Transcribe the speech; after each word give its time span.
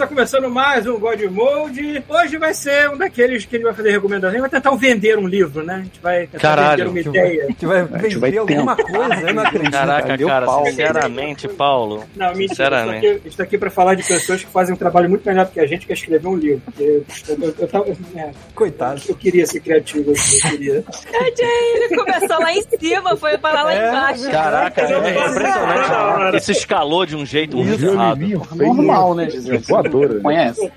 Está 0.00 0.06
começando 0.06 0.48
mais 0.48 0.86
um 0.86 0.98
God 0.98 1.20
Mode. 1.24 2.02
Hoje 2.08 2.38
vai 2.38 2.54
ser 2.54 2.88
um 2.88 2.96
daqueles 2.96 3.44
que 3.44 3.56
a 3.56 3.58
gente 3.58 3.66
vai 3.66 3.74
fazer 3.74 3.90
recomendação. 3.90 4.30
A 4.30 4.32
gente 4.32 4.40
vai 4.40 4.48
tentar 4.48 4.74
vender 4.74 5.18
um 5.18 5.26
livro, 5.28 5.62
né? 5.62 5.74
A 5.74 5.82
gente 5.82 6.00
vai 6.00 6.20
tentar 6.26 6.38
Caralho. 6.38 6.90
vender 6.90 7.08
uma 7.10 7.18
ideia. 7.18 7.44
A 7.44 7.46
gente 7.48 7.66
vai 7.66 7.82
vender 7.84 8.18
vai 8.18 8.36
alguma 8.38 8.76
coisa, 8.76 9.14
eu 9.28 9.34
não 9.34 9.42
acredito. 9.42 9.72
Caraca, 9.72 10.16
cara, 10.18 10.46
pau. 10.46 10.64
sinceramente, 10.64 11.48
Paulo. 11.48 12.04
Não, 12.16 12.28
mentira. 12.28 12.48
Sinceramente. 12.48 13.06
A 13.06 13.12
gente 13.12 13.28
está 13.28 13.42
aqui 13.42 13.58
para 13.58 13.68
falar 13.70 13.94
de 13.94 14.02
pessoas 14.02 14.42
que 14.42 14.50
fazem 14.50 14.74
um 14.74 14.78
trabalho 14.78 15.10
muito 15.10 15.26
melhor 15.28 15.44
do 15.44 15.52
que 15.52 15.60
a 15.60 15.66
gente, 15.66 15.84
que 15.84 15.92
é 15.92 15.94
escrever 15.94 16.26
um 16.28 16.36
livro. 16.36 16.62
Porque 16.64 16.82
eu, 16.82 17.04
eu, 17.38 17.54
eu, 17.58 17.68
tava- 17.68 17.84
é, 18.16 18.30
Coitado. 18.54 19.02
eu 19.06 19.14
queria 19.14 19.46
ser 19.46 19.60
criativo, 19.60 20.12
eu 20.12 20.50
queria. 20.50 20.82
Ele 21.74 21.94
começou 21.94 22.40
lá 22.40 22.52
em 22.54 22.62
cima, 22.78 23.16
foi 23.18 23.36
parar 23.36 23.64
lá 23.64 23.74
É, 23.74 23.88
embaixo. 23.88 24.30
Caraca, 24.30 24.80
é 24.80 24.86
faço 24.88 25.30
impressionante. 25.34 26.36
Isso 26.38 26.52
escalou 26.52 27.04
de 27.04 27.14
um 27.14 27.26
jeito 27.26 27.58
muito 27.58 27.84
errado. 27.84 28.20
Normal, 28.54 29.14
né, 29.14 29.28
Gisele? 29.28 29.58
Né? 29.92 30.70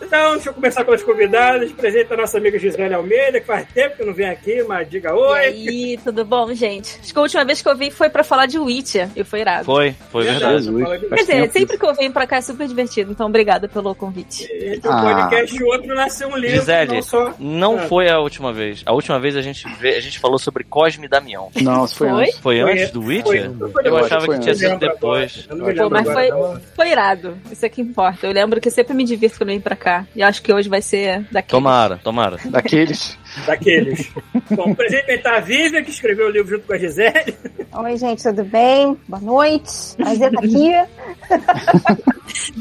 Então, 0.00 0.32
deixa 0.34 0.50
eu 0.50 0.54
começar 0.54 0.84
pelas 0.84 1.02
convidadas. 1.02 1.70
Apresenta 1.70 2.14
a 2.14 2.16
nossa 2.16 2.38
amiga 2.38 2.58
Gisele 2.58 2.94
Almeida, 2.94 3.40
que 3.40 3.46
faz 3.46 3.66
tempo 3.72 3.96
que 3.96 4.04
não 4.04 4.14
vem 4.14 4.28
aqui, 4.28 4.62
mas 4.62 4.88
diga 4.88 5.10
E 5.10 5.12
oi. 5.12 5.38
aí, 5.40 5.98
tudo 6.02 6.24
bom, 6.24 6.52
gente? 6.54 6.98
Acho 7.00 7.12
que 7.12 7.18
a 7.18 7.22
última 7.22 7.44
vez 7.44 7.62
que 7.62 7.68
eu 7.68 7.76
vim 7.76 7.90
foi 7.90 8.08
pra 8.08 8.22
falar 8.24 8.46
de 8.46 8.58
Witcher, 8.58 9.08
e 9.16 9.24
foi 9.24 9.40
irado. 9.40 9.64
Foi, 9.64 9.94
foi 10.10 10.24
verdade. 10.24 10.70
Verdade, 10.70 11.06
Quer 11.08 11.14
dizer, 11.16 11.50
sempre 11.52 11.78
que 11.78 11.84
eu 11.86 11.94
venho 11.94 12.12
pra 12.12 12.26
cá 12.26 12.36
é 12.36 12.40
super 12.40 12.66
divertido, 12.66 13.12
então 13.12 13.26
obrigada 13.26 13.68
pelo 13.68 13.94
convite. 13.94 14.44
Entre 14.52 14.88
um 14.88 14.92
Ah. 14.92 15.02
podcast 15.28 15.56
e 15.56 15.62
outro 15.64 15.94
nasceu 15.94 16.28
um 16.28 16.36
livro, 16.36 16.56
Gisele, 16.58 16.94
não 16.94 17.02
só... 17.02 17.34
não 17.38 17.78
Ah. 17.78 17.82
foi 17.82 18.08
a 18.10 18.18
última 18.18 18.52
vez. 18.52 18.82
A 18.86 18.92
última 18.92 19.18
vez 19.18 19.36
a 19.36 19.42
gente, 19.42 19.66
vê- 19.78 19.96
a 19.96 20.00
gente 20.00 20.18
falou 20.18 20.38
sobre 20.38 20.64
Cosme 20.64 21.06
e 21.06 21.08
Damião. 21.08 21.50
Não, 21.62 21.84
isso 21.84 21.96
foi, 21.96 22.08
Foi? 22.08 22.22
antes. 22.22 22.38
Foi 22.38 22.60
antes 22.60 22.90
do 22.90 23.00
Witcher? 23.02 23.50
foi- 23.72 23.86
Eu 23.86 23.96
acho 23.96 24.06
achava 24.06 24.28
que 24.34 24.40
tinha 24.40 24.54
sido 24.54 24.78
depois. 24.78 25.46
agora. 25.50 25.50
Eu 25.50 25.56
não 25.56 25.66
me 25.66 25.74
Pô, 25.74 25.90
mas 25.90 26.08
agora. 26.08 26.28
foi, 26.52 26.60
foi 26.76 26.88
irado. 26.90 27.36
Isso 27.50 27.64
é 27.64 27.68
que 27.68 27.80
importa. 27.80 28.26
Eu 28.26 28.32
lembro 28.32 28.60
que 28.60 28.68
eu 28.68 28.72
sempre 28.72 28.94
me 28.94 29.04
divirto 29.04 29.36
quando 29.38 29.48
eu 29.50 29.54
venho 29.54 29.62
pra 29.62 29.76
cá. 29.76 29.83
E 30.14 30.22
acho 30.22 30.42
que 30.42 30.52
hoje 30.52 30.68
vai 30.68 30.80
ser 30.82 31.20
daquele. 31.30 31.50
Tomara, 31.50 31.98
tomara. 32.02 32.38
Daqueles. 32.44 33.18
Daqueles. 33.46 34.10
Bom, 34.50 34.72
apresentar 34.72 35.36
a 35.36 35.40
Vivian, 35.40 35.82
que 35.82 35.90
escreveu 35.90 36.26
o 36.26 36.30
livro 36.30 36.50
junto 36.56 36.66
com 36.66 36.72
a 36.72 36.78
Gisele. 36.78 37.34
Oi, 37.72 37.96
gente, 37.96 38.22
tudo 38.22 38.44
bem? 38.44 38.96
Boa 39.08 39.20
noite. 39.20 39.96
Prazer 39.96 40.32
estar 40.32 40.44
aqui. 40.44 40.72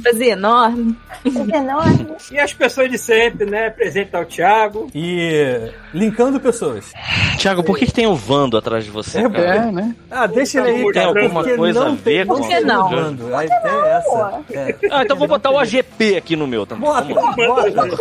Prazer 0.02 0.28
enorme. 0.30 0.96
Prazer 1.22 1.56
enorme. 1.56 2.08
E 2.32 2.40
as 2.40 2.54
pessoas 2.54 2.90
de 2.90 2.98
sempre, 2.98 3.46
né? 3.46 3.68
Apresentar 3.68 4.22
o 4.22 4.26
Thiago. 4.26 4.88
E 4.94 5.72
linkando 5.94 6.40
pessoas. 6.40 6.92
Tiago, 7.38 7.64
por 7.64 7.78
que, 7.78 7.86
que 7.86 7.94
tem 7.94 8.08
o 8.08 8.16
Vando 8.16 8.58
atrás 8.58 8.84
de 8.86 8.92
você? 8.92 9.20
É, 9.20 9.30
cara? 9.30 9.56
É, 9.56 9.72
né? 9.72 9.96
Ah, 10.10 10.28
deixa 10.28 10.60
ele 10.68 10.88
aí, 10.88 10.92
Tem 10.92 11.04
alguma 11.04 11.44
coisa 11.44 11.86
a 11.88 11.92
ver 11.92 12.26
com 12.26 12.34
não 12.34 12.42
Por 12.42 12.48
tem 12.48 12.58
que 12.58 12.66
não? 12.66 12.90
mando. 12.92 13.36
Aí 13.36 13.48
tem 13.48 13.72
essa. 13.86 14.42
É. 14.52 14.76
Ah, 14.92 15.04
então 15.04 15.18
vou 15.18 15.28
botar 15.28 15.52
o 15.52 15.60
AGP 15.60 16.18
aqui 16.18 16.36
no 16.36 16.48
meu 16.48 16.66
também. 16.66 16.84
Bota, 16.90 17.14
bota. 17.14 17.96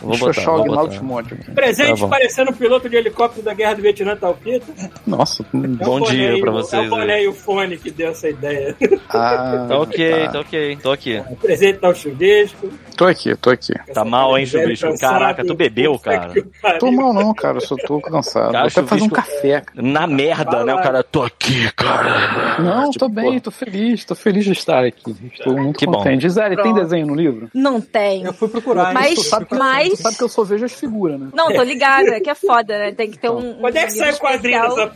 Vou 0.00 0.18
botar, 0.18 0.42
vou 0.44 0.64
botar. 0.64 0.88
Timóteo. 0.88 1.38
Presente 1.82 2.00
Tá 2.00 2.06
bom. 2.06 2.10
parecendo 2.10 2.50
um 2.50 2.54
piloto 2.54 2.88
de 2.88 2.96
helicóptero 2.96 3.44
da 3.44 3.54
Guerra 3.54 3.74
do 3.74 3.82
Vietnã, 3.82 4.16
Talpita. 4.16 4.66
Nossa. 5.06 5.44
hum. 5.54 5.76
É 5.78 5.82
o 5.82 5.86
Bom 5.86 5.98
boné 6.00 6.10
dia 6.10 6.40
pra 6.40 6.50
vocês 6.52 6.82
É 6.82 6.86
o 6.86 6.90
boné 6.90 7.14
aí. 7.14 7.24
e 7.24 7.28
o 7.28 7.32
fone 7.32 7.76
que 7.76 7.90
deu 7.90 8.10
essa 8.10 8.28
ideia. 8.28 8.76
Ah, 9.10 9.66
Tá 9.68 9.78
ok, 9.78 10.10
tá. 10.26 10.28
tá 10.32 10.40
ok, 10.40 10.78
tô 10.82 10.90
aqui. 10.92 11.16
Apresentar 11.18 11.88
o 11.90 11.94
Chudesco. 11.94 12.68
Tô 12.96 13.06
aqui, 13.06 13.34
tô 13.36 13.50
aqui. 13.50 13.72
Tá 13.92 14.04
mal, 14.04 14.36
hein, 14.38 14.46
Chubisco? 14.46 14.96
Caraca, 14.98 15.44
tu 15.44 15.54
bebeu, 15.54 15.98
cara. 15.98 16.32
Tô 16.78 16.90
mal 16.92 17.12
não, 17.12 17.34
cara. 17.34 17.56
Eu 17.58 17.60
só 17.62 17.74
tô 17.76 18.00
cansado. 18.00 18.52
Cara, 18.52 18.68
Vou 18.68 18.80
até 18.80 18.82
fazer 18.82 19.02
um 19.02 19.08
chuvisco- 19.08 19.14
café. 19.14 19.60
cara. 19.60 19.82
Na 19.88 20.06
merda, 20.06 20.64
né? 20.64 20.74
O 20.74 20.82
cara, 20.82 21.02
tô 21.02 21.22
aqui, 21.22 21.70
cara. 21.72 22.58
Não, 22.60 22.90
Tipo, 22.90 23.06
tô 23.06 23.08
bem, 23.08 23.40
tô 23.40 23.50
feliz. 23.50 24.04
Tô 24.04 24.14
feliz 24.14 24.44
de 24.44 24.52
estar 24.52 24.84
aqui. 24.84 25.14
Estou 25.32 25.54
muito 25.56 25.78
Que 25.78 25.86
bom. 25.86 25.92
contente. 25.94 26.22
Gisele, 26.22 26.56
tem 26.62 26.74
desenho 26.74 27.06
no 27.06 27.14
livro? 27.14 27.48
Não 27.54 27.80
tem. 27.80 28.24
Eu 28.24 28.32
fui 28.32 28.48
procurar. 28.48 28.92
Mas-? 28.92 29.14
Tu 29.14 29.22
sabe, 29.24 29.46
que, 29.46 29.54
mas- 29.54 29.88
tu 29.90 29.96
sabe 30.02 30.16
que 30.16 30.22
eu 30.24 30.28
só 30.28 30.44
vejo 30.44 30.64
as 30.64 30.72
figuras, 30.72 31.18
né? 31.18 31.28
Não, 31.34 31.52
tô 31.52 31.64
ligada, 31.72 32.20
que 32.20 32.30
é 32.30 32.34
foda, 32.34 32.78
né? 32.78 32.92
Tem 32.92 33.10
que 33.10 33.18
ter 33.18 33.30
um. 33.30 33.54
Quando 33.54 33.76
é 33.76 33.86
que 33.86 33.92
um 33.92 33.96
sai 33.96 34.12
o 34.12 34.18
quadrinho 34.18 34.62
dessa 34.62 34.92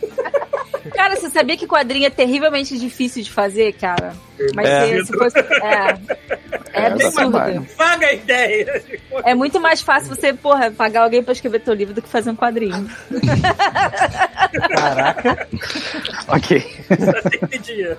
Cara, 0.95 1.15
você 1.17 1.29
sabia 1.29 1.57
que 1.57 1.67
quadrinho 1.67 2.05
é 2.05 2.09
terrivelmente 2.09 2.77
difícil 2.77 3.21
de 3.21 3.29
fazer, 3.31 3.73
cara? 3.73 4.15
Mas 4.55 4.67
É. 4.69 4.87
se, 4.99 5.05
se 5.07 5.13
fosse. 5.17 5.37
É. 5.39 5.97
É 6.73 6.81
É, 6.81 6.87
absurdo. 6.87 7.67
Vaga 7.75 8.07
a 8.07 8.13
ideia. 8.13 8.83
É 9.25 9.33
muito 9.33 9.59
mais 9.59 9.81
fácil 9.81 10.15
você, 10.15 10.31
porra, 10.31 10.69
pagar 10.71 11.01
alguém 11.03 11.23
pra 11.23 11.33
escrever 11.33 11.59
teu 11.59 11.73
livro 11.73 11.93
do 11.93 12.01
que 12.01 12.07
fazer 12.07 12.29
um 12.29 12.35
quadrinho. 12.35 12.87
Caraca. 14.75 15.47
Ok. 16.27 16.65
Só 16.89 17.29
tem 17.29 17.39
que 17.49 17.57
dia. 17.59 17.97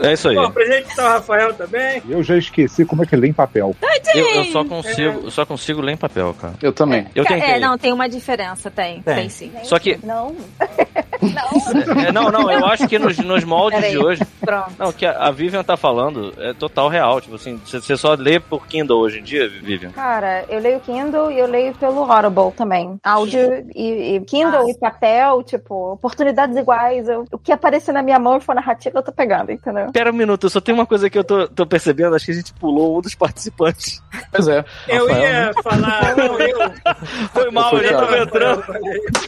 É 0.00 0.12
isso 0.12 0.28
aí. 0.28 0.36
Bom, 0.36 0.50
presente 0.50 0.94
tá 0.94 1.04
o 1.04 1.08
Rafael 1.08 1.54
também. 1.54 2.02
Eu 2.08 2.22
já 2.22 2.36
esqueci 2.36 2.84
como 2.84 3.02
é 3.02 3.06
que 3.06 3.16
lê 3.16 3.28
em 3.28 3.32
papel. 3.32 3.74
Eu, 4.14 4.28
eu 4.34 4.44
só 4.46 4.64
consigo, 4.64 5.20
eu 5.24 5.30
só 5.30 5.44
consigo 5.44 5.80
ler 5.80 5.92
em 5.92 5.96
papel, 5.96 6.34
cara. 6.40 6.54
Eu 6.62 6.72
também. 6.72 7.06
Eu 7.14 7.24
tentei. 7.24 7.50
É, 7.50 7.58
não, 7.58 7.76
tem 7.76 7.92
uma 7.92 8.03
diferença, 8.08 8.70
tem. 8.70 9.02
Tem. 9.02 9.14
Tem, 9.14 9.28
sim. 9.28 9.52
Só 9.64 9.78
que, 9.78 9.98
Não. 10.04 10.34
é, 12.06 12.12
não, 12.12 12.30
não, 12.30 12.50
eu 12.50 12.66
acho 12.66 12.86
que 12.88 12.98
nos, 12.98 13.16
nos 13.18 13.44
moldes 13.44 13.80
Peraí. 13.80 13.92
de 13.92 13.98
hoje, 14.04 14.22
Pronto. 14.40 14.72
não, 14.78 14.88
o 14.88 14.92
que 14.92 15.06
a, 15.06 15.12
a 15.26 15.30
Vivian 15.30 15.62
tá 15.64 15.76
falando 15.76 16.34
é 16.38 16.52
total 16.52 16.88
real. 16.88 17.20
Tipo 17.20 17.36
assim, 17.36 17.56
você 17.64 17.80
você 17.80 17.96
só 17.96 18.14
lê 18.14 18.38
por 18.40 18.66
Kindle 18.66 18.98
hoje 18.98 19.20
em 19.20 19.22
dia, 19.22 19.48
Vivian? 19.48 19.90
Cara, 19.90 20.44
eu 20.48 20.58
leio 20.60 20.80
Kindle 20.80 21.30
e 21.30 21.38
eu 21.38 21.46
leio 21.46 21.74
pelo 21.74 22.10
Audible 22.10 22.52
também. 22.56 22.98
Áudio 23.02 23.66
e, 23.74 24.16
e 24.16 24.20
Kindle 24.20 24.66
Ah. 24.66 24.70
e 24.70 24.74
papel, 24.78 25.42
tipo, 25.42 25.92
oportunidades 25.92 26.56
iguais. 26.56 27.08
Eu- 27.08 27.24
o 27.32 27.38
que 27.38 27.52
aparecer 27.52 27.92
na 27.92 28.02
minha 28.02 28.18
mão 28.18 28.36
e 28.36 28.40
for 28.40 28.54
narrativa, 28.54 28.98
eu 28.98 29.02
tô 29.02 29.12
pegando, 29.12 29.50
entendeu? 29.52 29.90
Pera 29.92 30.10
um 30.10 30.14
minuto, 30.14 30.48
só 30.50 30.60
tem 30.60 30.74
uma 30.74 30.86
coisa 30.86 31.08
que 31.08 31.18
eu 31.18 31.24
tô, 31.24 31.48
tô 31.48 31.66
percebendo, 31.66 32.14
acho 32.16 32.26
que 32.26 32.32
a 32.32 32.34
gente 32.34 32.52
pulou 32.54 32.98
um 32.98 33.00
dos 33.00 33.14
participantes. 33.14 34.02
Pois 34.30 34.48
é. 34.48 34.64
Eu 34.88 35.06
Rafael, 35.08 35.22
ia 35.22 35.46
né? 35.46 35.52
falar. 35.62 36.16
Não, 36.16 36.38
eu. 36.40 36.58
Foi 37.32 37.50
mal, 37.50 37.76
ele 37.78 37.93
Thiago. 37.98 38.06
tava 38.06 38.22
entrando. 38.22 38.64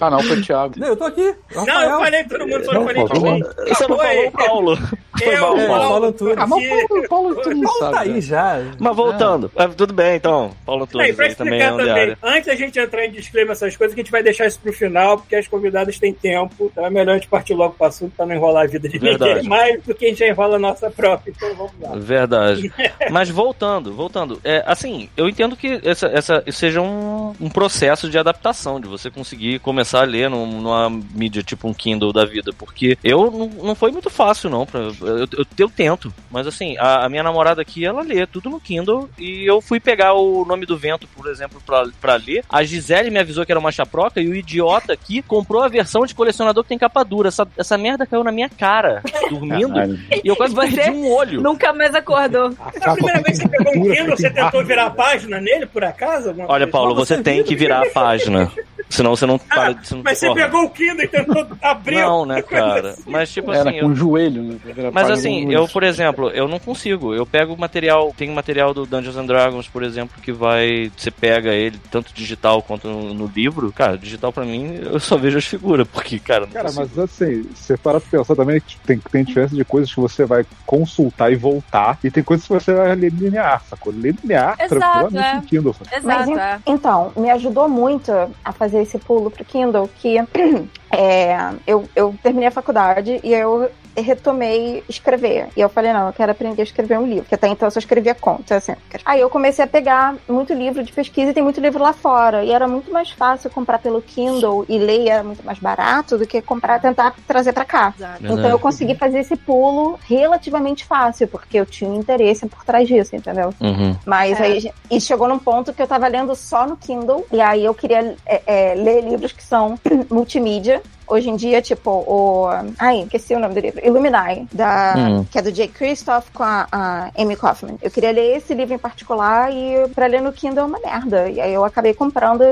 Ah, 0.00 0.10
não, 0.10 0.22
foi 0.22 0.37
o 0.38 0.43
Thiago. 0.43 0.75
Não, 0.78 0.88
eu 0.88 0.97
tô 0.97 1.04
aqui. 1.04 1.34
Não, 1.54 1.62
eu 1.62 1.66
Rafael. 1.66 1.99
falei 2.00 2.25
todo 2.25 2.47
mundo, 2.49 2.65
só 2.65 2.72
não 2.75 2.84
falei 2.87 3.06
faltou 3.06 3.22
ninguém. 3.22 3.43
Você 3.69 3.87
não 3.88 3.97
falou 3.99 4.27
o 4.27 4.32
Paulo. 4.32 4.77
Foi 5.16 5.34
Eu, 5.34 5.41
mal, 5.41 5.56
É, 5.59 5.66
Paulo. 5.66 5.88
falam 5.88 6.12
tudo. 6.12 6.34
Ah, 6.37 6.47
mas 6.47 6.65
o 6.65 6.69
Paulo, 6.88 7.09
Paulo 7.09 7.28
mundo 7.28 7.62
Paulo 7.65 7.78
sabe. 7.78 7.94
tá 7.94 8.00
aí 8.03 8.12
né? 8.12 8.21
já. 8.21 8.56
Mas 8.78 8.97
voltando, 8.97 9.50
ah, 9.56 9.69
tudo 9.69 9.94
bem 9.94 10.16
então. 10.16 10.50
Paulo 10.66 10.82
Aí, 10.82 11.10
Antunes 11.10 11.16
pra 11.16 11.25
aí 11.26 11.34
também 11.34 11.60
é 11.60 11.65
explicar 11.65 11.72
um 11.75 11.76
de 11.78 11.84
também, 11.87 12.03
área. 12.03 12.19
antes 12.22 12.47
da 12.47 12.55
gente 12.55 12.78
entrar 12.78 13.05
em 13.06 13.10
disclaimer 13.10 13.53
essas 13.53 13.76
coisas, 13.76 13.94
que 13.94 14.00
a 14.00 14.05
gente 14.05 14.12
vai 14.12 14.22
deixar 14.22 14.47
isso 14.47 14.60
pro 14.60 14.72
final, 14.75 15.16
porque 15.16 15.37
as 15.37 15.49
convidadas 15.49 15.99
têm 15.99 16.12
tempo, 16.12 16.69
então 16.71 16.84
é 16.84 16.91
melhor 16.91 17.12
a 17.12 17.15
gente 17.15 17.28
partir 17.28 17.55
logo 17.55 17.75
pro 17.75 17.87
assunto 17.87 18.12
pra 18.15 18.26
não 18.26 18.34
enrolar 18.34 18.65
a 18.65 18.66
vida 18.66 18.88
de 18.88 18.99
Verdade. 18.99 19.34
ninguém 19.34 19.49
mais 19.49 19.82
do 19.82 19.94
que 19.94 20.05
a 20.05 20.09
gente 20.09 20.19
já 20.19 20.26
enrola 20.28 20.56
a 20.56 20.59
nossa 20.59 20.91
própria. 20.91 21.32
Então 21.34 21.55
vamos 21.55 21.72
lá. 21.81 21.93
Verdade. 21.97 22.71
Mas 23.10 23.31
voltando, 23.31 23.94
voltando. 23.94 24.38
É, 24.44 24.62
assim, 24.66 25.09
eu 25.16 25.28
entendo 25.28 25.56
que 25.56 25.81
essa, 25.82 26.09
essa 26.09 26.43
isso 26.47 26.59
seja 26.59 26.81
um, 26.82 27.32
um 27.41 27.49
processo 27.49 28.10
de 28.10 28.19
adaptação, 28.19 28.45
de 28.80 28.88
você 28.88 29.10
conseguir 29.10 29.58
começar 29.60 30.00
a 30.02 30.04
ler 30.04 30.28
num- 30.30 30.60
numa 30.60 30.88
mídia 31.14 31.42
tipo 31.42 31.68
um 31.68 31.74
Kindle 31.74 32.12
da 32.12 32.24
vida. 32.24 32.52
Porque 32.56 32.96
eu 33.02 33.30
não, 33.30 33.46
não 33.68 33.74
foi 33.74 33.90
muito 33.90 34.08
fácil, 34.10 34.48
não. 34.50 34.64
Pra, 34.66 34.80
eu, 34.80 35.28
eu, 35.32 35.46
eu 35.58 35.68
tento. 35.68 36.12
Mas 36.30 36.46
assim, 36.46 36.76
a, 36.78 37.04
a 37.04 37.08
minha 37.08 37.22
namorada 37.22 37.60
aqui, 37.62 37.84
ela 37.84 38.02
lê 38.02 38.26
tudo 38.26 38.48
no 38.50 38.60
Kindle. 38.60 39.08
E 39.19 39.44
eu 39.48 39.60
fui 39.60 39.81
pegar 39.81 40.14
o 40.14 40.44
nome 40.44 40.66
do 40.66 40.76
vento, 40.76 41.06
por 41.08 41.28
exemplo, 41.28 41.60
pra, 41.64 41.84
pra 42.00 42.14
ler. 42.16 42.44
A 42.48 42.62
Gisele 42.64 43.10
me 43.10 43.19
avisou 43.19 43.44
que 43.44 43.52
era 43.52 43.58
uma 43.60 43.72
chaproca 43.72 44.20
e 44.20 44.28
o 44.28 44.34
idiota 44.34 44.92
aqui 44.92 45.22
comprou 45.22 45.62
a 45.62 45.69
versão 45.69 46.04
de 46.06 46.14
colecionador 46.14 46.62
que 46.62 46.69
tem 46.69 46.78
capa 46.78 47.04
dura. 47.04 47.28
Essa, 47.28 47.46
essa 47.56 47.76
merda 47.78 48.06
caiu 48.06 48.22
na 48.25 48.32
minha 48.32 48.49
cara, 48.49 49.02
dormindo. 49.31 49.75
Caralho. 49.75 49.99
E 50.25 50.28
eu 50.28 50.37
quase 50.37 50.54
perdi 50.54 50.90
um 50.90 51.10
olho. 51.12 51.40
Nunca 51.40 51.72
mais 51.72 51.94
acordou. 51.94 52.52
A 52.82 52.92
primeira 52.94 53.20
vez 53.22 53.38
que 53.38 53.44
você 53.44 53.49
pegou 53.49 53.72
um 53.76 53.90
Kindle, 53.94 54.16
você 54.16 54.31
tentou 54.31 54.64
virar 54.64 54.87
a 54.87 54.90
página 54.90 55.40
nele, 55.40 55.66
por 55.66 55.82
acaso? 55.84 56.34
Olha? 56.49 56.66
Paulo, 56.66 56.94
você 56.94 57.22
tem 57.22 57.42
que 57.44 57.54
virar 57.54 57.82
a 57.87 57.90
página. 57.90 58.36
know. 58.37 58.50
Senão 58.88 59.17
você 59.17 59.27
não 59.27 59.38
para 59.38 59.73
de. 59.73 59.87
Você 59.88 59.94
não 59.94 60.03
Mas 60.05 60.19
você 60.19 60.33
pegou 60.33 60.65
o 60.65 60.71
Kindle 60.71 61.05
e 61.05 61.09
tentou 61.09 61.47
abrir. 61.61 61.97
Não, 61.97 62.25
né, 62.25 62.41
cara? 62.43 62.94
Mas 63.06 63.31
tipo 63.33 63.53
Era 63.53 63.69
assim. 63.71 63.81
com 63.81 63.87
eu- 63.87 63.91
o 63.91 63.94
joelho, 63.94 64.43
né? 64.43 64.56
Era 64.77 64.91
Mas 64.93 65.11
assim, 65.11 65.53
eu, 65.53 65.67
por 65.69 65.83
exemplo, 65.83 66.31
eu 66.31 66.47
não 66.49 66.59
consigo. 66.59 67.12
Eu 67.15 67.27
pego 67.27 67.56
material, 67.56 68.15
tem 68.17 68.31
material 68.31 68.73
do 68.73 68.87
Dungeons 68.87 69.17
and 69.17 69.27
Dragons, 69.27 69.69
por 69.69 69.83
exemplo, 69.83 70.21
que 70.23 70.33
vai. 70.33 70.91
Você 70.97 71.11
pega 71.11 71.53
ele, 71.53 71.79
tanto 71.91 72.12
digital 72.15 72.62
quanto 72.62 72.87
no, 72.88 73.12
no 73.12 73.27
livro. 73.27 73.73
Cara, 73.73 73.99
digital 73.99 74.33
pra 74.33 74.44
mim, 74.44 74.79
eu 74.83 75.00
só 75.00 75.17
vejo 75.17 75.37
as 75.38 75.44
figuras, 75.44 75.87
porque, 75.88 76.19
cara, 76.19 76.47
não 76.47 76.53
Cara, 76.53 76.67
consigo. 76.67 76.91
mas 76.97 76.99
assim, 76.99 77.43
você 77.55 77.77
para 77.77 78.00
pra 78.00 78.19
pensar 78.19 78.37
também 78.37 78.61
que 78.61 78.77
tem, 78.87 78.99
tem 78.99 79.25
diferença 79.25 79.55
de 79.56 79.65
coisas 79.65 79.93
que 79.93 80.00
você 80.00 80.25
vai 80.25 80.44
consultar 80.65 81.33
e 81.33 81.37
voltar, 81.37 81.99
e 82.05 82.11
tem 82.11 82.23
coisas 82.23 82.47
que 82.47 82.53
você 82.53 82.73
vai 82.73 82.94
ler 82.94 83.12
linear, 83.12 83.62
sacou? 83.69 83.93
Ler 83.93 84.15
linear, 84.23 84.56
Exato, 84.61 84.69
tranquilamente 84.79 85.19
é. 85.19 85.35
no 85.37 85.43
Kindle. 85.43 85.77
Mas 85.81 85.93
Exato, 86.05 86.31
en- 86.31 86.38
é. 86.38 86.59
então, 86.67 87.12
me 87.17 87.31
ajudou 87.31 87.69
muito 87.69 88.12
a 88.44 88.53
fazer 88.53 88.75
fazer 88.76 88.82
esse 88.82 88.99
pulo 88.99 89.31
pro 89.31 89.44
Kindle, 89.44 89.88
que 90.00 90.19
é, 90.90 91.55
eu, 91.67 91.88
eu 91.94 92.14
terminei 92.23 92.49
a 92.49 92.52
faculdade 92.52 93.20
e 93.23 93.32
eu 93.32 93.70
retomei 94.00 94.82
escrever. 94.88 95.48
E 95.56 95.60
eu 95.60 95.69
falei, 95.69 95.93
não, 95.93 96.06
eu 96.08 96.12
quero 96.12 96.32
aprender 96.32 96.62
a 96.62 96.64
escrever 96.64 96.98
um 96.98 97.06
livro. 97.06 97.22
Porque 97.22 97.34
até 97.34 97.48
então 97.48 97.66
eu 97.66 97.70
só 97.70 97.78
escrevia 97.78 98.14
contos, 98.14 98.52
assim. 98.52 98.75
Aí 99.04 99.20
eu 99.20 99.31
comecei 99.31 99.64
a 99.64 99.69
pegar 99.69 100.14
muito 100.28 100.52
livro 100.52 100.82
de 100.82 100.93
pesquisa 100.93 101.31
e 101.31 101.34
tem 101.34 101.43
muito 101.43 101.60
livro 101.60 101.82
lá 101.82 101.93
fora. 101.93 102.44
E 102.44 102.52
era 102.52 102.66
muito 102.69 102.93
mais 102.93 103.10
fácil 103.10 103.50
comprar 103.50 103.78
pelo 103.78 104.02
Kindle 104.02 104.64
e 104.69 104.78
ler 104.78 105.08
era 105.08 105.22
muito 105.22 105.44
mais 105.44 105.58
barato 105.58 106.19
do 106.19 106.26
que 106.26 106.40
comprar, 106.43 106.81
tentar 106.81 107.14
trazer 107.26 107.52
pra 107.52 107.64
cá. 107.64 107.94
Então 108.20 108.48
eu 108.48 108.58
consegui 108.58 108.94
fazer 108.94 109.20
esse 109.20 109.37
pulo 109.37 109.99
relativamente 110.08 110.84
fácil, 110.84 111.28
porque 111.28 111.58
eu 111.58 111.66
tinha 111.66 111.90
um 111.90 111.96
interesse 111.96 112.46
por 112.46 112.64
trás 112.64 112.88
disso, 112.88 113.14
entendeu? 113.14 113.52
Uhum. 113.60 113.96
Mas 114.04 114.40
É. 114.40 114.44
aí 114.44 114.72
e 114.90 115.00
chegou 115.00 115.28
num 115.28 115.38
ponto 115.38 115.72
que 115.72 115.82
eu 115.82 115.87
tava 115.87 116.06
lendo 116.08 116.34
só 116.34 116.66
no 116.66 116.76
Kindle, 116.76 117.26
e 117.32 117.40
aí 117.40 117.64
eu 117.64 117.75
queria 117.75 118.16
é, 118.26 118.42
é, 118.46 118.75
ler 118.75 119.02
livros 119.02 119.32
que 119.32 119.42
são 119.42 119.78
multimídia. 120.10 120.82
Hoje 121.08 121.29
em 121.31 121.37
dia, 121.37 121.62
tipo, 121.62 121.91
o. 121.91 122.49
Ai, 122.79 123.03
esqueci 123.03 123.35
o 123.35 123.38
nome 123.38 123.55
do 123.55 123.61
livro. 123.61 123.81
Illuminai, 123.85 124.47
da, 124.53 124.94
Hum. 124.97 125.25
que 125.31 125.38
é 125.38 125.43
do 125.43 125.53
Jake 125.53 125.73
Christoph 125.75 126.26
com 126.35 126.43
a, 126.43 126.67
a 126.73 127.11
Amy 127.17 127.37
Kaufman. 127.37 127.76
Eu 127.81 127.91
queria 127.91 128.11
ler 128.11 128.37
esse 128.37 128.53
livro 128.55 128.75
em 128.75 128.79
particular 128.79 129.53
e 129.53 129.88
pra 129.94 130.06
ler 130.06 130.20
no 130.20 130.32
Kindle 130.32 130.64
é 130.64 130.67
uma 130.67 130.79
merda. 130.81 131.29
E 131.31 131.41
aí 131.41 131.53
eu 131.55 131.64
acabei 131.64 131.94
comprando 131.94 132.43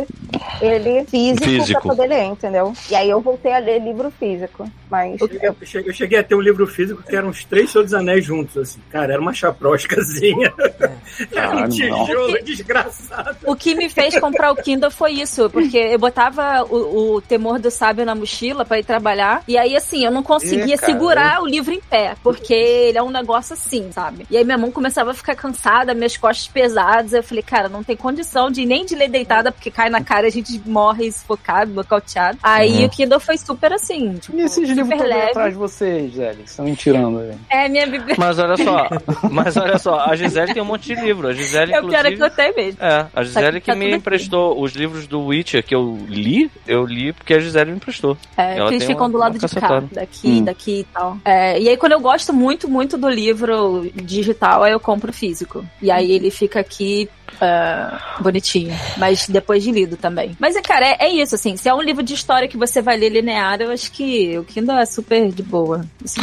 ele 0.61 1.05
físico, 1.06 1.45
Físico. 1.45 1.81
pra 1.81 1.91
poder 1.95 2.06
ler, 2.09 2.25
entendeu? 2.25 2.73
E 2.91 2.95
aí 2.95 3.11
eu 3.11 3.21
voltei 3.21 3.53
a 3.53 3.59
ler 3.59 3.81
livro 3.81 4.11
físico. 4.19 4.71
Mas. 4.91 5.21
Eu 5.21 5.29
cheguei, 5.67 5.89
eu 5.91 5.93
cheguei 5.93 6.19
a 6.19 6.23
ter 6.25 6.35
um 6.35 6.41
livro 6.41 6.67
físico 6.67 7.03
que 7.03 7.17
eram 7.17 7.31
os 7.31 7.45
três 7.45 7.71
Senhor 7.71 7.83
dos 7.85 7.95
Anéis 7.95 8.25
juntos, 8.25 8.57
assim. 8.57 8.81
Cara, 8.91 9.12
era 9.15 9.21
uma 9.21 9.33
chaproscazinha. 9.33 10.53
Era 11.33 11.49
Ah, 11.49 11.57
um 11.57 11.61
não. 11.61 11.69
tijolo 11.69 12.43
desgraçado. 12.45 13.37
O 13.47 13.55
que 13.55 13.75
me 13.75 13.89
fez 13.89 14.19
comprar 14.19 14.50
o 14.53 14.57
Kindle 14.57 14.91
foi 14.91 15.12
isso, 15.12 15.49
porque 15.50 15.77
eu 15.79 15.99
botava 15.99 16.65
o, 16.65 17.17
o 17.17 17.21
temor 17.21 17.59
do 17.59 17.71
sábio 17.71 18.05
na 18.05 18.15
mochila 18.15 18.44
pra 18.64 18.79
ir 18.79 18.85
trabalhar, 18.85 19.43
e 19.49 19.56
aí 19.56 19.76
assim, 19.76 20.05
eu 20.05 20.11
não 20.11 20.23
conseguia 20.23 20.75
Ih, 20.75 20.79
segurar 20.79 21.41
o 21.43 21.46
livro 21.46 21.73
em 21.73 21.81
pé, 21.81 22.14
porque 22.23 22.52
ele 22.52 22.99
é 22.99 23.02
um 23.02 23.11
negócio 23.11 23.55
assim, 23.55 23.91
sabe? 23.93 24.26
E 24.31 24.37
aí 24.37 24.44
minha 24.44 24.58
mão 24.58 24.70
começava 24.70 25.12
a 25.12 25.14
ficar 25.14 25.35
cansada, 25.35 25.94
minhas 25.94 26.17
costas 26.17 26.49
pesadas, 26.49 27.12
eu 27.12 27.23
falei, 27.23 27.43
cara, 27.43 27.69
não 27.69 27.82
tem 27.82 27.96
condição 27.96 28.50
de 28.50 28.64
nem 28.67 28.85
de 28.85 28.94
ler 28.94 29.08
deitada, 29.08 29.50
porque 29.52 29.70
cai 29.70 29.88
na 29.88 30.02
cara 30.02 30.26
e 30.26 30.29
a 30.29 30.32
gente 30.32 30.61
morre 30.67 31.11
sufocado, 31.12 31.73
nocauteado. 31.73 32.38
Aí 32.43 32.81
Uhum. 32.81 32.85
o 32.87 32.91
Kindle 32.91 33.20
foi 33.20 33.37
super 33.38 33.73
assim, 33.73 34.14
tipo, 34.14 34.37
E 34.37 34.41
esses 34.43 34.69
livros 34.69 35.00
aí 35.00 35.08
leve. 35.08 35.31
atrás 35.31 35.52
de 35.52 35.58
vocês, 35.58 36.12
que 36.14 36.43
Estão 36.44 36.64
me 36.64 36.75
tirando 36.76 37.20
aí. 37.20 37.32
É, 37.49 37.69
minha 37.69 37.87
bíblia. 37.87 38.17
Mas 38.19 38.38
olha 38.38 38.56
só, 38.56 38.88
mas 39.31 39.56
olha 39.56 39.79
só, 39.79 40.00
a 40.00 40.17
Gisele 40.17 40.52
tem 40.55 40.62
um 40.62 40.67
monte 40.67 40.94
de 40.94 41.00
livro. 41.00 41.29
A 41.29 41.32
Gisele, 41.32 41.73
Eu 41.73 41.88
quero 41.88 42.08
que 42.08 42.14
inclusive. 42.14 42.25
eu 42.25 42.31
tenho 42.31 42.56
mesmo. 42.56 42.82
É, 42.85 43.06
a 43.14 43.23
Gisele 43.23 43.61
que 43.61 43.61
que 43.61 43.67
tá 43.70 43.75
me 43.75 43.85
tudo 43.85 43.88
aqui. 43.94 43.97
emprestou 43.99 44.61
os 44.61 44.73
livros 44.73 45.06
do 45.06 45.20
Witcher 45.26 45.62
que 45.64 45.75
eu 45.75 45.99
li, 46.08 46.50
eu 46.67 46.85
li 46.85 47.12
porque 47.12 47.35
a 47.35 47.38
Gisele 47.38 47.70
me 47.70 47.76
emprestou. 47.76 48.17
É, 48.37 48.59
Ela 48.59 48.71
eles 48.73 48.85
ficam 48.85 49.05
uma- 49.07 49.11
do 49.11 49.19
lado 49.19 49.39
de 49.39 49.49
cá, 49.55 49.81
daqui, 49.93 50.29
Hum. 50.29 50.45
daqui 50.45 50.81
e 50.81 50.85
tal. 50.85 51.19
É, 51.25 51.61
e 51.61 51.69
aí, 51.69 51.77
quando 51.77 51.93
eu 51.93 52.01
gosto 52.01 52.33
muito, 52.33 52.69
muito 52.69 52.97
do 52.97 53.09
livro 53.09 53.91
digital, 53.95 54.63
aí 54.63 54.73
eu 54.73 54.81
compro 54.81 55.13
físico. 55.13 55.65
E 55.81 55.91
aí 55.91 56.11
ele 56.13 56.31
fica 56.31 56.61
aqui 56.61 57.09
ah, 57.41 58.17
bonitinho. 58.21 58.75
Mas 58.97 59.27
depois 59.29 59.63
de 59.63 59.71
lido 59.73 59.97
também. 59.97 60.37
Mas, 60.39 60.57
é, 60.57 60.63
cara, 60.63 60.87
é, 60.87 60.97
é 61.01 61.09
isso, 61.11 61.35
assim. 61.35 61.57
Se 61.57 61.69
é 61.69 61.75
um 61.75 61.83
livro 61.83 62.03
de 62.03 62.15
história 62.15 62.49
que 62.49 62.57
você 62.57 62.81
vai 62.81 62.97
ler 62.97 63.09
linear, 63.11 63.61
eu 63.61 63.71
acho 63.71 63.91
que 63.93 64.39
o 64.39 64.45
Kindle 64.45 64.77
é 64.79 64.87
super 64.87 65.31
de 65.33 65.43
boa. 65.43 65.85
assim. 66.05 66.21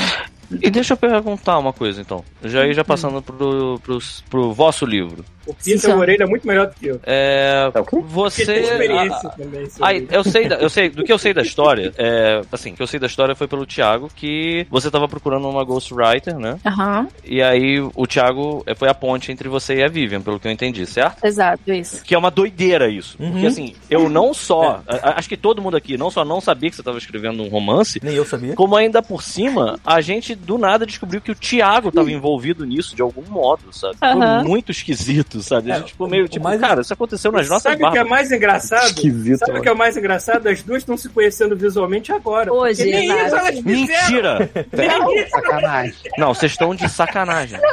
E 0.61 0.69
deixa 0.69 0.93
eu 0.93 0.97
perguntar 0.97 1.57
uma 1.59 1.71
coisa 1.71 2.01
então. 2.01 2.23
Já 2.43 2.69
já 2.73 2.83
passando 2.83 3.21
pro, 3.21 3.79
pro, 3.81 3.99
pro 4.29 4.53
vosso 4.53 4.85
livro. 4.85 5.23
O 5.47 5.55
Sim, 5.59 5.73
Peter 5.73 5.89
só. 5.91 5.97
Orelha 5.97 6.23
é 6.23 6.25
muito 6.27 6.45
melhor 6.47 6.67
do 6.67 6.75
que 6.75 6.87
eu. 6.87 6.99
É. 7.03 7.71
É 7.73 7.79
o 7.79 7.83
quê? 7.83 7.89
Porque 7.91 8.07
Você. 8.07 8.45
tem 8.45 8.61
experiência 8.63 9.29
também. 9.29 9.67
eu 10.11 10.23
sei, 10.23 10.47
da- 10.47 10.55
eu 10.57 10.69
sei, 10.69 10.89
do 10.89 11.03
que 11.03 11.11
eu 11.11 11.17
sei 11.17 11.33
da 11.33 11.41
história, 11.41 11.93
é, 11.97 12.41
assim, 12.51 12.71
o 12.73 12.75
que 12.75 12.81
eu 12.83 12.87
sei 12.87 12.99
da 12.99 13.07
história 13.07 13.35
foi 13.35 13.47
pelo 13.47 13.65
Thiago, 13.65 14.09
que 14.15 14.65
você 14.69 14.91
tava 14.91 15.07
procurando 15.07 15.47
uma 15.49 15.63
Ghostwriter, 15.63 16.37
né? 16.37 16.57
Aham, 16.65 17.07
E 17.23 17.41
aí 17.41 17.79
o 17.79 18.05
Thiago 18.07 18.63
é, 18.67 18.75
foi 18.75 18.87
a 18.89 18.93
ponte 18.93 19.31
entre 19.31 19.49
você 19.49 19.75
e 19.77 19.83
a 19.83 19.87
Vivian, 19.87 20.21
pelo 20.21 20.39
que 20.39 20.47
eu 20.47 20.51
entendi, 20.51 20.85
certo? 20.85 21.23
exato, 21.25 21.71
isso. 21.71 22.03
Que 22.03 22.13
é 22.13 22.17
uma 22.17 22.29
doideira 22.31 22.89
isso. 22.89 23.15
Uhum. 23.19 23.31
Porque 23.31 23.47
assim, 23.47 23.75
eu 23.89 24.07
não 24.09 24.33
só. 24.33 24.81
a- 24.87 25.17
acho 25.17 25.27
que 25.29 25.37
todo 25.37 25.61
mundo 25.61 25.75
aqui 25.77 25.97
não 25.97 26.09
só 26.11 26.23
não 26.23 26.39
sabia 26.41 26.69
que 26.69 26.75
você 26.75 26.83
tava 26.83 26.97
escrevendo 26.97 27.41
um 27.43 27.47
romance, 27.49 27.99
Nem 28.03 28.13
eu 28.15 28.25
sabia. 28.25 28.53
como 28.55 28.75
ainda 28.75 29.01
por 29.01 29.23
cima, 29.23 29.79
a 29.85 30.01
gente 30.01 30.35
do 30.35 30.57
nada 30.57 30.85
descobriu 30.85 31.19
que 31.21 31.31
o 31.31 31.35
Thiago 31.35 31.91
tava 31.91 32.11
envolvido 32.11 32.65
nisso 32.65 32.95
de 32.95 33.01
algum 33.01 33.23
modo, 33.29 33.71
sabe? 33.71 33.95
Aham. 34.01 34.39
Foi 34.41 34.47
muito 34.49 34.71
esquisito, 34.71 35.30
sabe? 35.41 35.71
A 35.71 35.75
É, 35.75 35.77
gente 35.79 35.91
ficou 35.91 36.07
meio 36.07 36.27
tipo, 36.27 36.43
mais- 36.43 36.59
cara, 36.59 36.81
isso 36.81 36.93
aconteceu 36.93 37.31
nas 37.31 37.47
nossas 37.47 37.71
Sabe 37.71 37.83
o 37.85 37.91
que 37.91 37.97
é 37.99 38.03
mais 38.03 38.31
engraçado? 38.31 38.85
Esquisito, 38.87 39.39
Sabe 39.39 39.59
o 39.59 39.61
que 39.61 39.69
é 39.69 39.73
mais 39.73 39.95
engraçado? 39.95 40.47
As 40.47 40.63
duas 40.63 40.79
estão 40.79 40.97
se 40.97 41.07
conhecendo 41.09 41.55
visualmente 41.55 42.11
agora. 42.11 42.51
Hoje, 42.51 42.85
nem 42.85 43.05
exato. 43.11 43.25
isso 43.27 43.35
elas. 43.37 43.61
Mentira! 43.61 44.49
Nem 44.73 45.19
isso. 45.21 45.29
Sacanagem. 45.29 45.93
Não, 46.17 46.33
vocês 46.33 46.51
estão 46.51 46.73
de 46.73 46.89
sacanagem. 46.89 47.59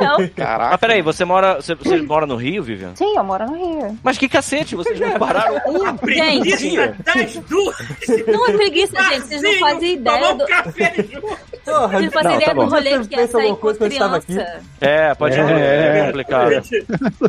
Não, 0.00 0.28
Caraca. 0.36 0.70
Mas 0.72 0.80
peraí, 0.80 1.00
você 1.00 1.24
mora. 1.24 1.54
Você, 1.54 1.74
você 1.74 1.96
mora 2.02 2.26
no 2.26 2.36
Rio, 2.36 2.62
Vivian? 2.62 2.94
Sim, 2.94 3.16
eu 3.16 3.24
moro 3.24 3.46
no 3.46 3.56
Rio. 3.56 3.98
Mas 4.02 4.18
que 4.18 4.28
cacete, 4.28 4.74
vocês 4.74 4.98
não 5.00 5.12
pararam 5.18 5.56
um 5.66 5.96
Preguiça 5.96 6.56
dia. 6.58 6.94
das 7.02 7.34
duas. 7.36 7.76
não 8.26 8.48
é 8.48 8.52
preguiça, 8.52 9.02
gente. 9.04 9.28
Vocês 9.28 9.40
não 9.40 9.52
fazem 9.60 9.94
ideia 9.94 10.34
do. 10.34 10.44
um 10.44 10.46
café 10.46 10.94
junto. 11.10 11.38
Porra, 11.64 11.88
Vocês 11.88 12.04
não 12.04 12.10
fazem 12.10 12.30
Não, 12.30 12.36
ideia 12.36 12.54
tá 12.54 12.54
do 12.54 12.68
rolê 12.68 12.98
que 13.06 13.14
é 13.14 13.18
fez 13.18 13.30
sair 13.30 13.56
com 13.56 13.74
criança. 13.74 14.60
É, 14.80 15.14
pode 15.14 15.38
É, 15.38 15.42
é, 15.42 15.98
é. 15.98 16.06
complicado. 16.06 16.50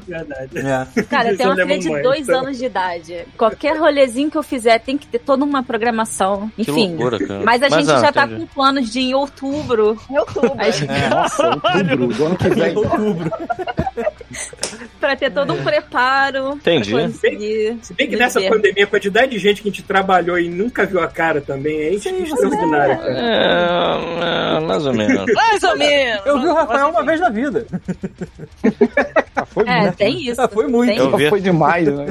Verdade. 0.08 0.58
É. 0.58 1.04
Cara, 1.04 1.32
eu 1.32 1.38
tenho 1.38 1.50
uma 1.50 1.66
filha 1.66 1.80
de 1.80 2.02
dois 2.02 2.28
então. 2.28 2.40
anos 2.42 2.58
de 2.58 2.66
idade. 2.66 3.26
Qualquer 3.38 3.78
rolezinho 3.78 4.30
que 4.30 4.38
eu 4.38 4.44
fizer 4.44 4.80
tem 4.80 4.98
que 4.98 5.08
ter 5.08 5.20
toda 5.20 5.44
uma 5.44 5.64
programação. 5.64 6.52
Que 6.56 6.64
Enfim. 6.64 6.90
loucura, 6.90 7.20
cara. 7.20 7.44
Mas 7.44 7.64
a 7.64 7.70
gente 7.70 7.92
ah, 7.92 8.00
já 8.00 8.12
tá 8.12 8.26
entendi. 8.26 8.42
com 8.42 8.48
planos 8.48 8.92
de 8.92 9.00
em 9.00 9.14
outubro. 9.14 9.98
Em 10.10 10.18
outubro. 10.18 10.52
gente- 10.72 11.10
Nossa, 11.10 11.48
outubro 11.48 12.08
do 12.08 12.26
ano 12.26 12.38
que 12.38 12.50
vem. 12.50 12.74
Em 12.74 12.78
outubro. 12.78 13.32
pra 15.08 15.16
ter 15.16 15.32
todo 15.32 15.54
um 15.54 15.64
preparo. 15.64 16.54
Entendi. 16.54 16.92
Pra 16.92 17.02
conseguir 17.04 17.78
Se 17.82 17.94
bem 17.94 18.10
que 18.10 18.16
nessa 18.16 18.42
pandemia, 18.42 18.84
a 18.84 18.88
quantidade 18.88 19.32
de 19.32 19.40
gente 19.40 19.62
que 19.62 19.68
a 19.68 19.72
gente 19.72 19.84
trabalhou 19.84 20.40
e 20.40 20.48
nunca 20.50 20.86
viu 20.86 21.02
a 21.02 21.08
cara 21.08 21.42
também 21.42 21.78
é 21.78 21.94
extraordinária. 21.94 23.00
É, 23.04 24.58
é, 24.58 24.60
mais 24.62 24.86
ou 24.86 24.94
menos. 24.94 25.26
Mais 25.34 25.64
ou 25.64 25.78
menos. 25.78 26.26
Eu 26.26 26.40
vi 26.40 26.48
o 26.48 26.54
Rafael 26.54 26.90
uma 26.90 27.04
vez 27.04 27.20
na 27.20 27.30
vida. 27.30 27.66
Ah, 29.36 29.46
foi 29.48 29.64
É, 29.68 29.80
muito. 29.82 29.96
tem 29.98 30.30
isso. 30.30 30.40
Ah, 30.40 30.48
foi 30.48 30.68
muito. 30.68 30.92
Eu 30.94 31.18
vi- 31.18 31.28
Foi 31.28 31.42
demais, 31.42 31.88
né? 31.88 32.06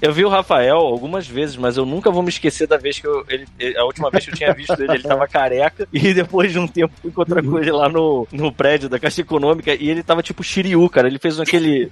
Eu 0.00 0.12
vi 0.12 0.24
o 0.24 0.28
Rafael 0.28 0.76
algumas 0.76 1.26
vezes, 1.26 1.56
mas 1.56 1.76
eu 1.76 1.84
nunca 1.84 2.08
vou 2.08 2.22
me 2.22 2.28
esquecer 2.28 2.68
da 2.68 2.76
vez 2.76 3.00
que 3.00 3.06
eu. 3.08 3.24
Ele, 3.28 3.46
ele- 3.58 3.76
a 3.76 3.84
última 3.84 4.08
vez 4.12 4.24
que 4.24 4.30
eu 4.30 4.36
tinha 4.36 4.54
visto 4.54 4.80
ele, 4.80 4.92
ele 4.92 5.02
tava 5.02 5.26
careca. 5.26 5.88
E 5.92 6.14
depois 6.14 6.52
de 6.52 6.58
um 6.60 6.68
tempo 6.68 6.94
fui 7.02 7.10
encontrar 7.10 7.42
com 7.42 7.58
ele 7.58 7.72
lá 7.72 7.88
no, 7.88 8.28
no 8.30 8.52
prédio 8.52 8.88
da 8.88 8.96
Caixa 8.96 9.22
Econômica. 9.22 9.74
E 9.74 9.90
ele 9.90 10.04
tava 10.04 10.22
tipo 10.22 10.40
Shiryu, 10.44 10.88
cara. 10.88 11.08
Ele 11.08 11.18
fez 11.18 11.40
aquele. 11.40 11.90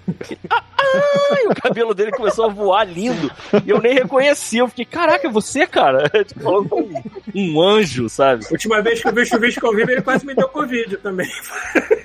Ah, 0.51 0.63
ah, 0.79 1.37
e 1.45 1.49
o 1.49 1.55
cabelo 1.55 1.95
dele 1.95 2.11
começou 2.13 2.45
a 2.47 2.49
voar 2.49 2.85
lindo. 2.85 3.31
E 3.65 3.71
eu 3.71 3.81
nem 3.81 3.95
reconheci. 3.95 4.59
Eu 4.59 4.69
fiquei, 4.69 4.85
caraca, 4.85 5.27
é 5.27 5.31
você, 5.31 5.67
cara? 5.67 6.09
Tipo, 6.27 6.41
falando 6.43 6.69
com 6.69 6.81
um, 6.83 7.03
um 7.35 7.61
anjo, 7.63 8.09
sabe? 8.09 8.45
Última 8.51 8.81
vez 8.83 9.01
que 9.01 9.09
eu 9.09 9.13
vi 9.13 9.23
o 9.23 9.27
Chuvisco 9.27 9.67
ao 9.67 9.75
vivo, 9.75 9.91
ele 9.91 10.03
quase 10.03 10.25
me 10.27 10.35
deu 10.35 10.49
Covid 10.49 10.97
também. 10.99 11.29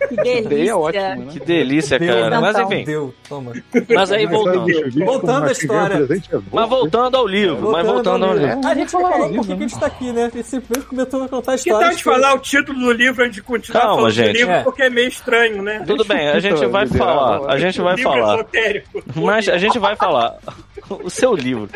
Que 0.10 0.14
Ideia 0.14 0.42
delícia. 0.42 0.78
ótima, 0.78 1.16
né? 1.16 1.28
Que 1.32 1.40
delícia, 1.40 2.00
Deu, 2.00 2.14
cara. 2.14 2.42
Mas 2.42 2.54
Natal, 2.56 2.74
enfim. 2.74 2.84
Deu, 2.86 3.14
toma. 3.30 3.54
Mas 3.90 4.12
aí 4.12 4.26
voltando. 4.26 4.66
Voltando 5.06 5.48
à 5.48 5.52
história. 5.52 6.08
Mas 6.52 6.70
voltando 6.70 7.18
ao 7.18 7.28
livro. 7.28 7.72
Mas 7.72 7.86
voltando 7.86 8.26
ao 8.26 8.34
livro. 8.38 8.68
A 8.68 8.76
gente 8.76 8.92
falou 8.92 9.10
por 9.12 9.30
que 9.32 9.48
que 9.48 9.54
a 9.54 9.56
gente 9.56 9.80
tá 9.80 9.86
aqui, 9.86 10.12
né? 10.12 10.30
Gente 10.34 10.48
simplesmente 10.48 10.88
começou 10.88 11.24
a 11.24 11.30
contar 11.30 11.54
a 11.54 11.58
Que 11.58 11.70
tal 11.70 11.90
de 11.96 12.04
falar 12.04 12.34
o 12.36 12.40
título 12.40 12.80
do 12.80 12.92
livro 12.92 13.24
antes 13.24 13.36
de 13.36 13.42
continuar 13.44 13.82
Calma, 13.82 13.96
falando 13.98 14.12
gente. 14.12 14.28
do 14.34 14.38
livro, 14.38 14.54
É. 14.54 14.64
porque 14.64 14.84
é 14.84 14.90
meio 14.90 15.08
estranho, 15.08 15.62
né? 15.62 15.84
Tudo 15.86 16.04
bem, 16.06 16.28
a 16.30 16.40
gente 16.40 16.66
vai 16.66 16.88
falar. 16.88 17.50
A 17.52 17.58
gente 17.58 17.80
vai 17.82 17.96
livro 17.96 18.12
falar. 18.38 18.84
Mas 19.16 19.48
a 19.50 19.58
gente 19.58 19.80
vai 19.80 19.96
falar. 19.96 20.38
O 20.90 21.10
seu 21.10 21.34
livro. 21.34 21.70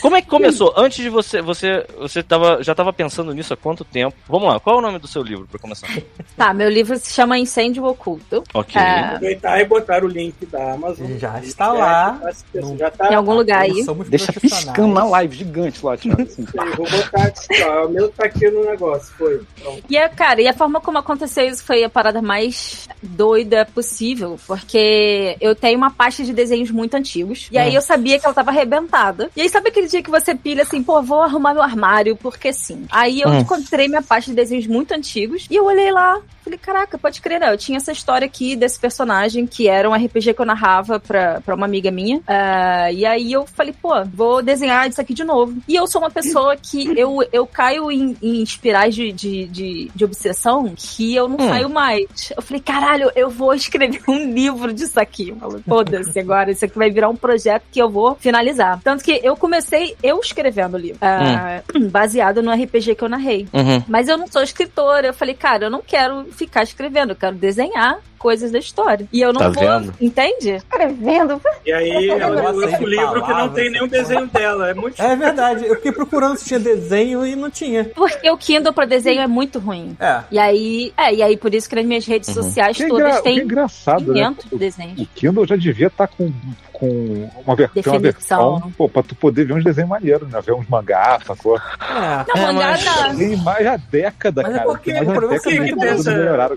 Como 0.00 0.16
é 0.16 0.22
que 0.22 0.28
começou? 0.28 0.72
Antes 0.76 0.98
de 0.98 1.08
você. 1.08 1.42
Você, 1.42 1.86
você 1.98 2.22
tava, 2.22 2.62
já 2.62 2.72
estava 2.72 2.92
pensando 2.92 3.32
nisso 3.32 3.54
há 3.54 3.56
quanto 3.56 3.84
tempo? 3.84 4.16
Vamos 4.28 4.48
lá, 4.48 4.60
qual 4.60 4.76
é 4.76 4.78
o 4.78 4.82
nome 4.82 4.98
do 4.98 5.06
seu 5.06 5.22
livro, 5.22 5.46
para 5.46 5.58
começar? 5.58 5.88
Tá, 6.36 6.54
meu 6.54 6.68
livro 6.68 6.96
se 6.98 7.12
chama 7.12 7.38
Incêndio 7.38 7.84
Oculto. 7.84 8.44
Ok. 8.54 8.80
É, 8.80 9.00
Aproveitar 9.00 9.60
e 9.60 9.64
botar 9.64 10.04
o 10.04 10.08
link 10.08 10.46
da 10.46 10.74
Amazon. 10.74 11.18
Já 11.18 11.38
está 11.40 11.72
lá. 11.72 12.20
Já, 12.54 12.76
já 12.76 12.90
tá. 12.90 13.12
em 13.12 13.14
algum 13.14 13.34
lugar 13.34 13.62
aí. 13.62 13.84
Deixa 14.08 14.32
piscando 14.32 14.94
na 14.94 15.04
live 15.04 15.36
gigante 15.36 15.84
lá, 15.84 15.96
Thiago. 15.96 16.22
assim. 16.22 16.44
Vou 16.76 16.88
botar 16.88 17.24
aqui, 17.24 17.62
ó. 17.64 17.86
O 17.86 17.90
meu 17.90 18.08
tá 18.10 18.26
aqui 18.26 18.50
no 18.50 18.64
negócio. 18.64 19.12
Foi. 19.16 19.40
Pronto. 19.60 19.82
E, 19.88 19.96
é, 19.96 20.08
cara, 20.08 20.40
e 20.40 20.48
a 20.48 20.52
forma 20.52 20.80
como 20.80 20.98
aconteceu 20.98 21.46
isso 21.46 21.64
foi 21.64 21.82
a 21.84 21.88
parada 21.88 22.22
mais 22.22 22.88
doida 23.02 23.66
possível, 23.74 24.38
porque 24.46 25.36
eu 25.40 25.54
tenho 25.54 25.78
uma 25.78 25.90
pasta 25.90 26.24
de 26.24 26.32
desenhos 26.32 26.70
muito 26.70 26.94
antigos, 26.94 27.48
e 27.50 27.58
aí 27.58 27.74
eu 27.74 27.80
sabia 27.80 28.18
que 28.18 28.26
ela 28.26 28.34
tava 28.34 28.50
arrebentada. 28.50 29.30
E 29.36 29.40
aí 29.40 29.48
sabe 29.48 29.70
aquele 29.78 29.88
dia 29.88 30.02
que 30.02 30.10
você 30.10 30.34
pilha 30.34 30.62
assim, 30.62 30.82
pô, 30.82 31.00
vou 31.02 31.22
arrumar 31.22 31.54
meu 31.54 31.62
armário, 31.62 32.16
porque 32.16 32.52
sim. 32.52 32.84
Aí 32.90 33.20
eu 33.20 33.28
Hum. 33.28 33.38
encontrei 33.40 33.86
minha 33.88 34.02
pasta 34.02 34.30
de 34.30 34.36
desenhos 34.36 34.66
muito 34.66 34.92
antigos 34.92 35.46
e 35.50 35.54
eu 35.56 35.64
olhei 35.64 35.90
lá, 35.92 36.20
falei, 36.42 36.58
caraca, 36.58 36.98
pode 36.98 37.20
crer, 37.20 37.38
né? 37.40 37.52
Eu 37.52 37.58
tinha 37.58 37.76
essa 37.76 37.92
história 37.92 38.26
aqui 38.26 38.56
desse 38.56 38.78
personagem 38.78 39.46
que 39.46 39.68
era 39.68 39.88
um 39.88 39.94
RPG 39.94 40.34
que 40.34 40.40
eu 40.40 40.46
narrava 40.46 40.98
pra, 40.98 41.40
pra 41.42 41.54
uma 41.54 41.66
amiga 41.66 41.90
minha. 41.90 42.20
Ah, 42.26 42.90
e 42.90 43.04
aí 43.06 43.32
eu 43.32 43.46
falei, 43.46 43.72
pô, 43.80 43.90
vou 44.12 44.42
desenhar 44.42 44.88
isso 44.88 45.00
aqui 45.00 45.14
de 45.14 45.24
novo. 45.24 45.56
E 45.68 45.76
eu 45.76 45.86
sou 45.86 46.00
uma 46.00 46.10
pessoa 46.10 46.56
que 46.56 46.98
eu, 46.98 47.18
eu 47.32 47.46
caio 47.46 47.90
em, 47.92 48.16
em 48.22 48.42
espirais 48.42 48.94
de, 48.94 49.12
de, 49.12 49.46
de, 49.46 49.90
de 49.94 50.04
obsessão 50.04 50.72
que 50.76 51.14
eu 51.14 51.28
não 51.28 51.36
Hum. 51.38 51.48
saio 51.48 51.68
mais. 51.70 52.32
Eu 52.36 52.42
falei, 52.42 52.60
caralho, 52.62 53.12
eu 53.14 53.30
vou 53.30 53.54
escrever 53.54 54.00
um 54.08 54.32
livro 54.32 54.72
disso 54.72 54.98
aqui. 54.98 55.32
Foda-se 55.68 56.18
agora, 56.18 56.50
isso 56.50 56.64
aqui 56.64 56.76
vai 56.78 56.90
virar 56.90 57.08
um 57.08 57.16
projeto 57.16 57.62
que 57.70 57.80
eu 57.80 57.88
vou 57.90 58.16
finalizar. 58.16 58.80
Tanto 58.82 59.04
que 59.04 59.20
eu 59.22 59.36
comecei 59.36 59.57
eu 60.02 60.20
escrevendo 60.20 60.74
o 60.74 60.78
livro, 60.78 60.98
ah, 61.02 61.62
baseado 61.90 62.42
no 62.42 62.52
RPG 62.52 62.94
que 62.94 63.04
eu 63.04 63.08
narrei. 63.08 63.48
Uhum. 63.52 63.82
Mas 63.88 64.08
eu 64.08 64.16
não 64.16 64.26
sou 64.26 64.42
escritora. 64.42 65.08
Eu 65.08 65.14
falei, 65.14 65.34
cara, 65.34 65.66
eu 65.66 65.70
não 65.70 65.82
quero 65.82 66.24
ficar 66.32 66.62
escrevendo, 66.62 67.10
eu 67.10 67.16
quero 67.16 67.36
desenhar 67.36 67.98
coisas 68.18 68.50
da 68.50 68.58
história. 68.58 69.06
E 69.12 69.20
eu 69.20 69.32
não 69.32 69.40
Tá 69.40 69.48
vou. 69.50 69.62
vendo? 69.62 69.94
Entende? 70.00 70.50
Escrevendo. 70.56 71.40
E 71.64 71.72
aí 71.72 72.10
ela 72.10 72.50
lança 72.52 72.78
um 72.82 72.86
livro 72.86 73.22
que 73.24 73.32
não 73.32 73.48
tem 73.50 73.70
nenhum 73.70 73.86
desenho 73.88 74.26
dela. 74.26 74.70
É 74.70 74.74
muito 74.74 75.00
É 75.00 75.16
verdade, 75.16 75.66
eu 75.66 75.76
fiquei 75.76 75.92
procurando 75.92 76.36
se 76.36 76.44
tinha 76.46 76.58
desenho 76.60 77.26
e 77.26 77.34
não 77.36 77.50
tinha. 77.50 77.84
Porque 77.94 78.28
o 78.30 78.36
Kindle 78.36 78.72
pra 78.72 78.84
desenho 78.84 79.20
é 79.20 79.26
muito 79.26 79.58
ruim. 79.58 79.96
É. 80.00 80.20
E 80.30 80.38
aí, 80.38 80.92
é, 80.96 81.14
e 81.14 81.22
aí 81.22 81.36
por 81.36 81.54
isso 81.54 81.68
que 81.68 81.74
nas 81.76 81.84
minhas 81.84 82.04
redes 82.06 82.30
sociais 82.30 82.76
Que, 82.76 82.84
é 82.84 82.88
todas 82.88 83.06
engra... 83.08 83.22
que 83.22 83.28
é 83.28 83.32
têm 83.32 83.38
engraçado, 83.44 84.12
né? 84.12 84.20
500 84.20 84.52
O, 84.52 84.58
desenhos. 84.58 85.00
o 85.00 85.06
Kindle 85.14 85.46
já 85.46 85.56
devia 85.56 85.86
estar 85.86 86.08
com, 86.08 86.32
com 86.72 87.30
uma, 87.46 87.54
ver... 87.56 87.70
uma 87.74 87.98
Definição. 87.98 88.00
versão, 88.00 88.72
pô, 88.76 88.88
pra 88.88 89.02
tu 89.02 89.14
poder 89.14 89.44
ver 89.44 89.54
uns 89.54 89.64
desenhos 89.64 89.88
maneiros, 89.90 90.28
né? 90.30 90.40
Ver 90.40 90.52
uns 90.52 90.66
mangá, 90.68 91.18
sacou? 91.26 91.56
É. 91.56 92.24
Não, 92.28 92.42
É, 92.42 92.52
mangá 92.52 92.70
mas- 92.70 92.84
não. 92.84 93.16
Tem 93.16 93.36
mais 93.36 93.66
a 93.66 93.76
década, 93.76 94.42
Mas 94.42 94.52
é 94.52 94.58
cara. 94.58 94.68
porque 94.70 94.92
tem 94.92 94.94
mais 95.04 95.08
o 95.08 95.10
a 95.10 95.14
problema 95.14 95.34
é 95.34 95.38
década 95.38 95.56
que 95.56 95.62
que 95.62 95.74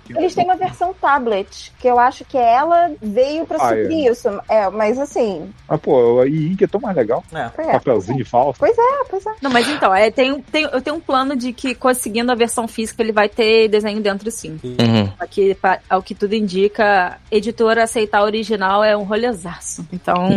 Kindle. 0.08 0.22
Eles 0.22 0.36
têm 0.36 0.44
uma 0.46 0.56
versão 0.56 0.94
tablet, 1.00 1.48
que 1.80 1.88
eu 1.88 2.00
acho 2.00 2.24
que 2.26 2.38
ela 2.38 2.92
veio 3.02 3.46
pra 3.46 3.58
Ah, 3.58 3.70
suprir 3.70 4.12
isso. 4.12 4.30
É, 4.50 4.70
mas 4.70 4.98
assim, 5.00 5.52
Mas, 5.68 5.80
pô, 5.80 6.24
e 6.26 6.48
Ink 6.52 6.64
é 6.64 6.68
tão 6.68 6.80
mais 6.82 6.96
legal. 6.96 7.24
É. 7.34 7.50
é. 7.62 7.72
Papelzinho 7.74 8.26
falso. 8.26 8.60
Pois 8.60 8.78
é, 8.78 9.04
pois 9.10 9.26
é. 9.26 9.32
Não, 9.42 9.52
mas 9.52 9.68
então, 9.68 9.94
é, 9.94 10.10
tem, 10.12 10.42
tem, 10.42 10.64
eu 10.72 10.82
tenho 10.82 10.96
um 10.96 11.00
plano 11.00 11.36
de 11.36 11.54
que 11.54 11.74
conseguindo 11.76 12.32
a 12.32 12.36
versão 12.36 12.68
física 12.68 13.02
ele 13.04 13.12
vai 13.12 13.28
ter 13.30 13.68
desenho 13.68 14.00
dentro 14.02 14.30
sim. 14.32 14.60
Uhum. 14.64 15.10
Aqui, 15.20 15.56
ao 15.90 16.02
que 16.02 16.16
tudo 16.16 16.34
indica, 16.36 17.18
editora 17.32 17.84
aceitar 17.84 18.24
original 18.24 18.84
é 18.84 18.96
um 18.96 19.04
rolezaço. 19.04 19.86
Então, 19.92 20.30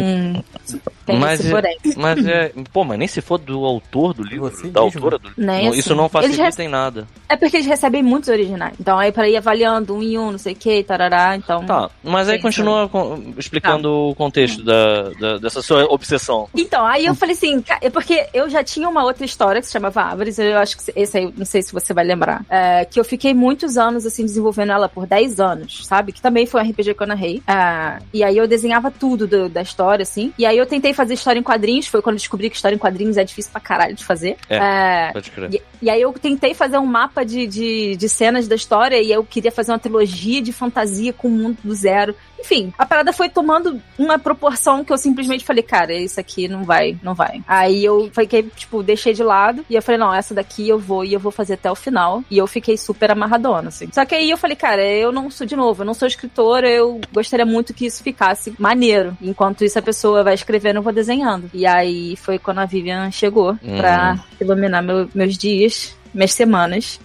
tem 1.06 1.18
Mas 1.18 1.40
esse 1.40 1.48
é- 1.48 1.52
porém. 1.52 1.78
Mas 1.96 2.26
é. 2.26 2.52
Pô, 2.72 2.84
mas 2.84 2.98
nem 2.98 3.06
se 3.08 3.20
for 3.20 3.38
do 3.38 3.64
autor 3.64 4.14
do 4.14 4.22
livro, 4.22 4.50
Você 4.50 4.68
da 4.68 4.82
mesmo. 4.82 4.98
autora 4.98 5.18
do 5.18 5.28
livro. 5.28 5.42
Nem 5.44 5.64
não- 5.64 5.70
assim. 5.70 5.78
Isso 5.78 5.94
não 5.94 6.08
facilita 6.08 6.42
rece- 6.44 6.62
em 6.62 6.68
nada. 6.68 7.06
É 7.28 7.36
porque 7.36 7.56
eles 7.58 7.66
recebem 7.66 8.02
muitos 8.02 8.28
originais. 8.28 8.74
Então, 8.80 8.98
aí 8.98 9.12
pra 9.12 9.28
ir 9.28 9.36
avaliando 9.36 9.94
um 9.94 10.02
em 10.02 10.18
um, 10.18 10.32
não 10.32 10.38
sei 10.38 10.52
o 10.52 10.56
que, 10.56 10.82
tarará, 10.82 11.03
então... 11.36 11.64
Tá, 11.64 11.90
mas 12.02 12.28
aí 12.28 12.36
Sim, 12.36 12.42
continua 12.42 12.88
com- 12.88 13.32
explicando 13.36 13.90
o 14.10 14.14
contexto 14.14 14.62
da, 14.64 15.10
da- 15.18 15.38
dessa 15.38 15.62
sua 15.62 15.84
obsessão. 15.92 16.48
Então, 16.54 16.84
aí 16.86 17.06
eu 17.06 17.14
falei 17.14 17.34
assim, 17.34 17.62
é 17.80 17.90
porque 17.90 18.26
eu 18.32 18.48
já 18.48 18.62
tinha 18.62 18.88
uma 18.88 19.04
outra 19.04 19.24
história 19.24 19.60
que 19.60 19.66
se 19.66 19.72
chamava 19.72 20.02
Árvores, 20.02 20.38
eu 20.38 20.58
acho 20.58 20.76
que 20.78 20.92
esse 20.96 21.18
aí, 21.18 21.32
não 21.36 21.44
sei 21.46 21.62
se 21.62 21.72
você 21.72 21.92
vai 21.94 22.04
lembrar, 22.04 22.44
é, 22.48 22.84
que 22.84 22.98
eu 22.98 23.04
fiquei 23.04 23.32
muitos 23.34 23.76
anos, 23.76 24.06
assim, 24.06 24.24
desenvolvendo 24.24 24.72
ela 24.72 24.88
por 24.88 25.06
10 25.06 25.40
anos, 25.40 25.86
sabe? 25.86 26.12
Que 26.12 26.20
também 26.20 26.46
foi 26.46 26.62
um 26.62 26.68
RPG 26.70 26.94
que 26.94 27.02
eu 27.02 27.06
narrei. 27.06 27.42
É, 27.46 27.98
e 28.12 28.22
aí 28.24 28.36
eu 28.36 28.46
desenhava 28.48 28.90
tudo 28.90 29.26
do- 29.26 29.48
da 29.48 29.62
história, 29.62 30.02
assim. 30.02 30.32
E 30.38 30.44
aí 30.46 30.56
eu 30.56 30.66
tentei 30.66 30.92
fazer 30.92 31.14
história 31.14 31.38
em 31.38 31.42
quadrinhos, 31.42 31.86
foi 31.86 32.00
quando 32.02 32.14
eu 32.14 32.20
descobri 32.20 32.48
que 32.50 32.56
história 32.56 32.74
em 32.74 32.78
quadrinhos 32.78 33.16
é 33.16 33.24
difícil 33.24 33.52
pra 33.52 33.60
caralho 33.60 33.94
de 33.94 34.04
fazer. 34.04 34.36
É, 34.48 35.10
Pode 35.12 35.30
crer. 35.30 35.52
e, 35.54 35.62
e 35.82 35.90
aí 35.90 36.00
eu 36.00 36.12
tentei 36.12 36.54
fazer 36.54 36.78
um 36.78 36.86
mapa 36.86 37.24
de, 37.24 37.46
de, 37.46 37.96
de 37.96 38.08
cenas 38.08 38.46
da 38.48 38.54
história 38.54 39.00
e 39.02 39.10
eu 39.12 39.24
queria 39.24 39.50
fazer 39.52 39.72
uma 39.72 39.78
trilogia 39.78 40.40
de 40.40 40.52
fantasia 40.52 40.93
com 41.12 41.28
o 41.28 41.30
mundo 41.30 41.58
do 41.64 41.74
zero. 41.74 42.14
Enfim, 42.40 42.72
a 42.76 42.84
parada 42.84 43.10
foi 43.12 43.28
tomando 43.30 43.80
uma 43.98 44.18
proporção 44.18 44.84
que 44.84 44.92
eu 44.92 44.98
simplesmente 44.98 45.44
falei, 45.44 45.62
cara, 45.62 45.94
isso 45.94 46.20
aqui 46.20 46.46
não 46.46 46.62
vai, 46.64 46.94
não 47.02 47.14
vai. 47.14 47.42
Aí 47.48 47.82
eu 47.82 48.10
fiquei, 48.14 48.42
tipo, 48.42 48.82
deixei 48.82 49.14
de 49.14 49.22
lado 49.22 49.64
e 49.70 49.74
eu 49.74 49.80
falei, 49.82 49.98
não, 49.98 50.12
essa 50.12 50.34
daqui 50.34 50.68
eu 50.68 50.78
vou 50.78 51.04
e 51.04 51.14
eu 51.14 51.20
vou 51.20 51.32
fazer 51.32 51.54
até 51.54 51.70
o 51.70 51.74
final. 51.74 52.22
E 52.30 52.36
eu 52.36 52.46
fiquei 52.46 52.76
super 52.76 53.10
amarradona, 53.10 53.68
assim. 53.68 53.88
Só 53.92 54.04
que 54.04 54.14
aí 54.14 54.28
eu 54.28 54.36
falei, 54.36 54.56
cara, 54.56 54.84
eu 54.86 55.10
não 55.10 55.30
sou, 55.30 55.46
de 55.46 55.56
novo, 55.56 55.82
eu 55.82 55.86
não 55.86 55.94
sou 55.94 56.06
escritora, 56.06 56.68
eu 56.68 57.00
gostaria 57.12 57.46
muito 57.46 57.72
que 57.72 57.86
isso 57.86 58.02
ficasse 58.02 58.54
maneiro. 58.58 59.16
Enquanto 59.22 59.64
isso 59.64 59.78
a 59.78 59.82
pessoa 59.82 60.22
vai 60.22 60.34
escrevendo, 60.34 60.76
eu 60.76 60.82
vou 60.82 60.92
desenhando. 60.92 61.50
E 61.54 61.64
aí 61.64 62.14
foi 62.16 62.38
quando 62.38 62.58
a 62.58 62.66
Vivian 62.66 63.10
chegou 63.10 63.52
Hum. 63.62 63.76
pra 63.78 64.22
iluminar 64.40 64.82
meu- 64.82 65.08
meus 65.14 65.36
dias, 65.38 65.96
minhas 66.12 66.32
semanas. 66.32 67.00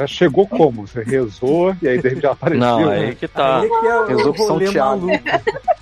É, 0.00 0.06
chegou 0.06 0.46
como? 0.46 0.86
Você 0.86 1.02
rezou 1.02 1.74
e 1.80 1.88
aí 1.88 1.96
de 1.98 2.08
repente 2.08 2.22
já 2.22 2.32
apareceu. 2.32 2.60
Não, 2.66 2.86
né? 2.86 2.98
aí 2.98 3.14
que 3.14 3.28
tá. 3.28 3.60
Aí 3.60 3.68
que 3.68 3.86
é 3.86 3.96
o 3.96 4.06
Resolve 4.06 4.38
São 4.38 4.58
Tiago. 4.58 5.06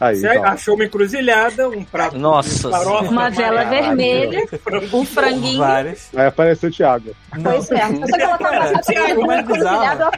Aí, 0.00 0.16
Você 0.16 0.28
então. 0.28 0.44
achou 0.44 0.74
uma 0.74 0.84
encruzilhada, 0.84 1.68
um 1.68 1.84
prato 1.84 2.18
Nossa 2.18 2.68
de 2.68 2.74
farofa, 2.74 3.10
Uma 3.10 3.30
vela 3.30 3.64
vermelha, 3.64 4.46
um 4.92 5.04
franguinho. 5.04 5.58
Várias. 5.58 6.08
Aí 6.16 6.26
apareceu 6.26 6.70
o 6.70 6.72
Thiago. 6.72 7.10
Pois 7.42 7.70
é. 7.70 7.80
Colocar 7.80 8.38
Cara, 8.38 8.70
uma 8.70 8.80
Thiago, 8.80 9.26
mais 9.26 9.46
bizarro. 9.46 10.10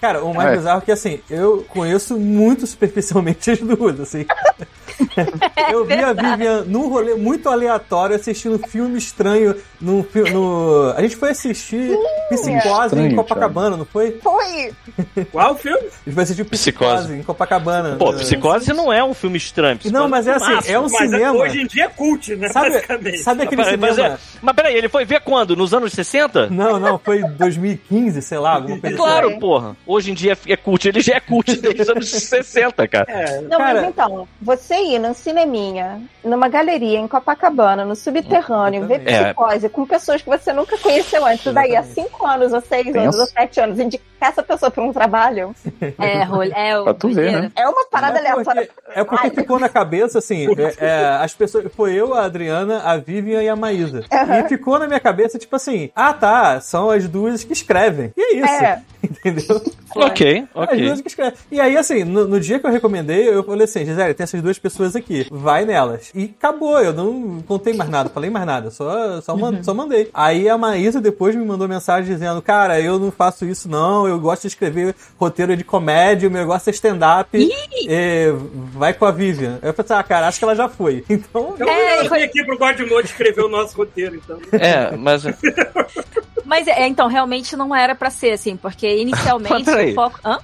Cara, 0.00 0.24
o 0.24 0.34
mais 0.34 0.52
É. 0.52 0.56
bizarro 0.56 0.78
é 0.78 0.84
que 0.84 0.92
assim, 0.92 1.20
eu 1.30 1.64
conheço 1.68 2.18
muito 2.18 2.66
superficialmente 2.66 3.50
as 3.52 3.60
duas, 3.60 4.00
assim. 4.00 4.26
eu 5.70 5.84
vi 5.84 5.94
a 5.94 6.12
Vivian 6.12 6.64
num 6.64 6.88
rolê 6.88 7.14
muito 7.14 7.48
aleatório, 7.48 8.16
assistindo 8.16 8.56
um 8.56 8.68
filme 8.68 8.98
estranho 8.98 9.54
num, 9.80 10.04
no. 10.32 10.92
A 10.96 11.00
gente 11.02 11.16
foi 11.16 11.30
assistir 11.30 11.96
Psicose 12.30 12.83
Estranho, 12.86 13.12
em 13.12 13.16
Copacabana, 13.16 13.76
não 13.76 13.84
foi? 13.84 14.18
Foi. 14.22 14.72
Qual 15.32 15.56
filme? 15.56 15.88
Foi 16.12 16.22
assistir 16.22 16.44
Psicose, 16.44 16.94
Psicose. 17.04 17.14
em 17.14 17.22
Copacabana. 17.22 17.96
Pô, 17.96 18.12
É. 18.12 18.16
Psicose 18.16 18.72
não 18.72 18.92
é 18.92 19.02
um 19.02 19.14
filme 19.14 19.36
estranho. 19.38 19.78
Não, 19.86 20.08
mas 20.08 20.26
é 20.26 20.32
assim, 20.34 20.70
é 20.72 20.78
um 20.78 20.82
Mas 20.82 20.92
cinema. 21.10 21.38
hoje 21.38 21.60
em 21.62 21.66
dia 21.66 21.84
é 21.84 21.88
cult, 21.88 22.34
né? 22.36 22.48
Sabe, 22.48 22.70
sabe 23.18 23.42
aquele 23.44 23.62
Mas, 23.62 23.76
mas, 23.76 23.94
cinema? 23.96 24.14
é- 24.14 24.18
mas 24.42 24.54
peraí, 24.56 24.74
ele 24.76 24.88
foi 24.88 25.04
ver 25.04 25.20
quando? 25.20 25.56
Nos 25.56 25.72
anos 25.74 25.92
60? 25.92 26.48
Não, 26.50 26.78
não, 26.78 26.98
foi 26.98 27.22
2015, 27.22 28.20
sei 28.22 28.38
lá, 28.38 28.54
alguma 28.54 28.76
É 28.76 28.80
coisa 28.80 28.96
claro, 28.96 29.30
Sim. 29.30 29.38
porra. 29.38 29.76
Hoje 29.86 30.10
em 30.10 30.14
dia 30.14 30.36
é 30.46 30.56
cult. 30.56 30.86
Ele 30.88 31.00
já 31.00 31.14
é 31.16 31.20
cult 31.20 31.56
desde 31.56 31.82
os 31.82 31.88
anos 31.88 32.08
60, 32.10 32.86
cara. 32.88 33.06
É, 33.10 33.40
Não, 33.42 33.58
Cara- 33.58 33.80
mas 33.80 33.88
então, 33.90 34.28
você 34.40 34.74
ir 34.74 34.98
num 34.98 35.14
cineminha, 35.14 36.00
numa 36.24 36.48
galeria 36.48 36.98
em 36.98 37.08
Copacabana, 37.08 37.84
no 37.84 37.94
subterrâneo, 37.96 38.86
ver 38.86 39.02
É. 39.06 39.24
psicose 39.24 39.68
com 39.68 39.86
pessoas 39.86 40.22
que 40.22 40.28
você 40.28 40.52
nunca 40.52 40.76
conheceu 40.78 41.24
antes, 41.24 41.52
daí 41.52 41.76
há 41.76 41.82
cinco 41.82 42.26
anos, 42.26 42.52
ou 42.76 42.82
seis 42.82 42.96
anos, 42.96 43.04
Tenso. 43.16 43.20
ou 43.20 43.26
sete 43.26 43.60
anos, 43.60 43.78
indicar 43.78 44.04
essa 44.20 44.42
pessoa 44.42 44.70
pra 44.70 44.82
um 44.82 44.92
trabalho, 44.92 45.54
É, 45.98 46.22
rolê, 46.24 46.50
é 46.54 46.78
o 46.78 46.84
Pra 46.84 46.94
tu 46.94 47.08
ver, 47.12 47.32
né? 47.42 47.52
é 47.54 47.68
uma 47.68 47.84
parada 47.86 48.18
É 48.18 48.22
porque, 48.22 48.30
aleatória. 48.50 48.68
é 48.94 49.04
porque 49.04 49.30
ficou 49.30 49.58
na 49.58 49.68
cabeça, 49.68 50.18
assim, 50.18 50.46
é, 50.58 50.74
é, 50.86 51.04
as 51.20 51.34
pessoas. 51.34 51.66
Foi 51.76 51.92
eu, 51.94 52.14
a 52.14 52.24
Adriana, 52.24 52.80
a 52.84 52.96
Vivian 52.96 53.42
e 53.42 53.48
a 53.48 53.56
Maísa. 53.56 54.04
E 54.10 54.48
ficou 54.48 54.78
na 54.78 54.86
minha 54.86 55.00
cabeça, 55.00 55.38
tipo 55.38 55.54
assim, 55.56 55.90
ah 55.94 56.12
tá, 56.14 56.60
são 56.60 56.90
as 56.90 57.06
duas 57.08 57.44
que 57.44 57.52
escrevem. 57.52 58.12
E 58.16 58.20
é 58.22 58.34
isso. 58.36 58.64
É. 58.64 58.82
Entendeu? 59.24 59.62
Ok, 59.96 60.44
As 60.54 60.62
ok. 60.68 60.80
duas 60.86 61.00
que 61.00 61.08
escrevem. 61.08 61.34
E 61.52 61.60
aí, 61.60 61.76
assim, 61.76 62.02
no, 62.04 62.26
no 62.26 62.40
dia 62.40 62.58
que 62.58 62.66
eu 62.66 62.70
recomendei, 62.70 63.28
eu 63.28 63.44
falei 63.44 63.64
assim, 63.64 63.84
Gisele, 63.84 64.14
tem 64.14 64.24
essas 64.24 64.42
duas 64.42 64.58
pessoas 64.58 64.96
aqui. 64.96 65.26
Vai 65.30 65.64
nelas. 65.64 66.10
E 66.14 66.34
acabou, 66.36 66.80
eu 66.80 66.92
não 66.92 67.40
contei 67.46 67.74
mais 67.74 67.88
nada, 67.90 68.08
falei 68.08 68.30
mais 68.30 68.44
nada, 68.46 68.70
só, 68.70 69.20
só, 69.20 69.36
man- 69.36 69.62
só 69.62 69.72
mandei. 69.74 70.10
Aí 70.12 70.48
a 70.48 70.58
Maísa 70.58 71.00
depois 71.00 71.36
me 71.36 71.44
mandou 71.44 71.68
mensagem 71.68 72.12
dizendo, 72.12 72.40
cara, 72.42 72.80
eu 72.80 72.98
não 72.98 73.10
faço 73.12 73.44
isso 73.44 73.68
não, 73.68 74.08
eu 74.08 74.18
gosto 74.18 74.42
de 74.42 74.48
escrever 74.48 74.94
roteiro 75.18 75.56
de 75.56 75.62
comédia, 75.64 76.28
o 76.28 76.32
meu 76.32 76.40
negócio 76.40 76.70
é 76.70 76.72
stand-up. 76.72 77.28
É, 77.88 78.32
vai 78.72 78.94
com 78.94 79.04
a 79.04 79.10
Vivian. 79.10 79.58
Eu 79.62 79.72
falei, 79.74 79.92
ah, 79.92 80.02
cara, 80.02 80.26
acho 80.28 80.38
que 80.38 80.44
ela 80.44 80.56
já 80.56 80.68
foi. 80.68 81.04
Então, 81.14 81.54
Eu, 81.58 81.68
É, 81.68 82.00
eu 82.06 82.10
vim 82.10 82.22
aqui 82.22 82.44
pro 82.44 82.58
God 82.58 82.78
Mode 82.80 83.06
escrever 83.08 83.42
o 83.42 83.48
nosso 83.48 83.76
roteiro, 83.76 84.16
então. 84.16 84.38
É, 84.52 84.96
mas. 84.96 85.22
Mas 86.44 86.66
é, 86.66 86.86
então, 86.86 87.08
realmente 87.08 87.56
não 87.56 87.74
era 87.74 87.94
pra 87.94 88.10
ser 88.10 88.32
assim, 88.32 88.56
porque 88.56 88.88
inicialmente 89.00 89.70
o 89.70 89.94
foco. 89.94 90.20
Hã? 90.24 90.38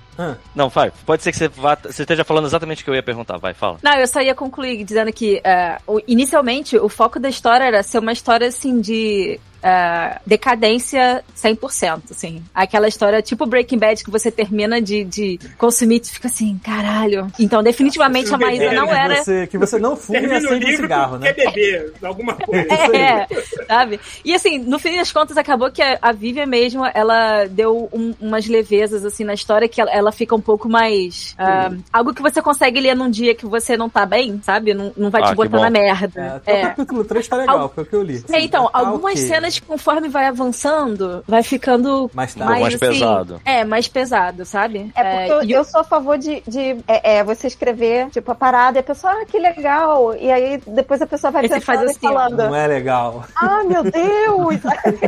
Não, 0.55 0.69
vai. 0.69 0.93
Pode 1.07 1.23
ser 1.23 1.33
que 1.33 1.39
você, 1.39 1.49
vá, 1.49 1.77
você 1.77 2.03
esteja 2.03 2.25
falando 2.25 2.47
exatamente 2.47 2.83
o 2.83 2.85
que 2.85 2.91
eu 2.91 2.95
ia 2.95 3.03
perguntar. 3.03 3.39
Vai, 3.39 3.55
fala. 3.55 3.79
Não, 3.83 3.95
eu 3.95 4.07
só 4.07 4.21
ia 4.21 4.35
concluir 4.35 4.83
dizendo 4.85 5.13
que 5.13 5.41
o- 5.87 6.01
inicialmente 6.07 6.77
o 6.77 6.89
foco 6.89 7.19
da 7.19 7.29
história 7.29 7.65
era 7.65 7.83
ser 7.83 7.99
uma 7.99 8.13
história 8.13 8.47
assim 8.49 8.81
de 8.81 9.39
é, 9.63 10.19
decadência 10.27 11.23
100%, 11.37 12.03
assim. 12.11 12.43
Aquela 12.55 12.89
história 12.89 13.21
tipo 13.21 13.45
Breaking 13.45 13.79
Bad 13.79 14.03
que 14.03 14.11
você 14.11 14.31
termina 14.31 14.81
de, 14.81 15.05
de 15.05 15.39
consumir 15.59 16.01
e 16.03 16.09
fica 16.09 16.29
assim, 16.29 16.59
caralho. 16.65 17.31
Então, 17.39 17.63
definitivamente 17.63 18.33
a 18.35 18.39
Maísa 18.39 18.73
não 18.73 18.87
que 18.87 18.93
era... 18.95 19.23
Você, 19.23 19.47
que 19.47 19.59
você 19.59 19.79
não 19.79 19.97
fume 19.97 20.21
e 20.21 20.33
acende 20.33 20.47
um 20.55 20.57
livro 20.59 20.83
cigarro, 20.83 21.19
que 21.19 21.25
né? 21.25 21.33
quer 21.35 21.53
beber 21.53 21.93
alguma 22.03 22.35
coisa. 22.35 22.67
É, 22.91 23.27
sabe? 23.67 24.01
E 24.25 24.35
assim, 24.35 24.59
no 24.59 24.79
fim 24.79 24.97
das 24.97 25.13
contas, 25.13 25.37
acabou 25.37 25.71
que 25.71 25.83
a, 25.83 25.99
a 26.01 26.13
Vivian 26.13 26.47
mesmo, 26.47 26.85
ela 26.95 27.45
deu 27.47 27.89
um- 27.93 28.15
umas 28.21 28.47
levezas, 28.47 29.05
assim, 29.05 29.25
na 29.25 29.35
história, 29.35 29.69
que 29.69 29.81
ela, 29.81 29.91
ela 29.91 30.10
fica 30.13 30.35
um 30.35 30.41
pouco 30.41 30.69
mais... 30.69 31.35
ah, 31.39 31.71
algo 31.93 32.13
que 32.15 32.23
você 32.23 32.41
consegue 32.43 32.81
ler 32.81 32.95
num 32.97 33.11
dia 33.11 33.35
que 33.35 33.47
você 33.47 33.77
não 33.77 33.89
tá 33.89 34.05
bem, 34.07 34.41
sabe? 34.43 34.75
Não, 34.75 34.93
não 34.97 35.11
vai 35.11 35.23
Ah, 35.23 35.29
te 35.29 35.35
botar 35.35 35.51
bom. 35.57 35.61
na 35.61 35.67
É, 35.67 35.71
merda. 35.71 36.35
até 36.37 36.53
o 36.53 36.57
É. 36.57 36.63
capítulo 36.69 37.05
3 37.05 37.29
tá 37.29 37.37
legal, 37.37 37.59
Al- 37.61 37.69
foi 37.69 37.85
o 37.85 37.87
que 37.87 37.95
eu 37.97 38.03
li. 38.03 38.25
É, 38.33 38.41
então, 38.41 38.65
Tá 38.71 38.79
algumas 38.79 39.15
ok. 39.15 39.27
cenas, 39.27 39.61
conforme 39.61 40.09
vai 40.09 40.27
avançando, 40.27 41.23
vai 41.27 41.43
ficando 41.43 42.11
Mais 42.15 42.35
tarde. 42.35 42.51
mais, 42.51 42.63
mais 42.63 42.75
assim, 42.75 42.93
pesado. 42.93 43.41
É, 43.45 43.65
mais 43.65 43.89
pesado, 43.89 44.45
sabe? 44.45 44.91
É 44.95 45.03
porque 45.29 45.47
e 45.47 45.53
eu, 45.53 45.59
eu 45.59 45.65
sou 45.65 45.81
a 45.81 45.85
favor 45.85 46.19
de, 46.19 46.43
de 46.47 46.77
é, 46.87 47.19
é, 47.19 47.25
você 47.25 47.47
escrever, 47.47 48.09
tipo, 48.11 48.31
a 48.31 48.35
parada 48.35 48.79
e 48.79 48.81
a 48.81 48.83
pessoa, 48.83 49.13
ah, 49.13 49.25
que 49.27 49.39
legal. 49.39 50.15
E 50.17 50.31
aí 50.31 50.61
depois 50.67 51.01
a 51.03 51.07
pessoa 51.07 51.31
vai 51.31 51.43
pensando 51.43 51.63
faz 51.63 51.83
assim, 51.83 51.99
falando, 52.01 52.37
Não 52.37 52.55
é 52.55 52.67
legal. 52.67 53.25
ah, 53.37 53.63
meu 53.65 53.83
Deus. 53.83 54.61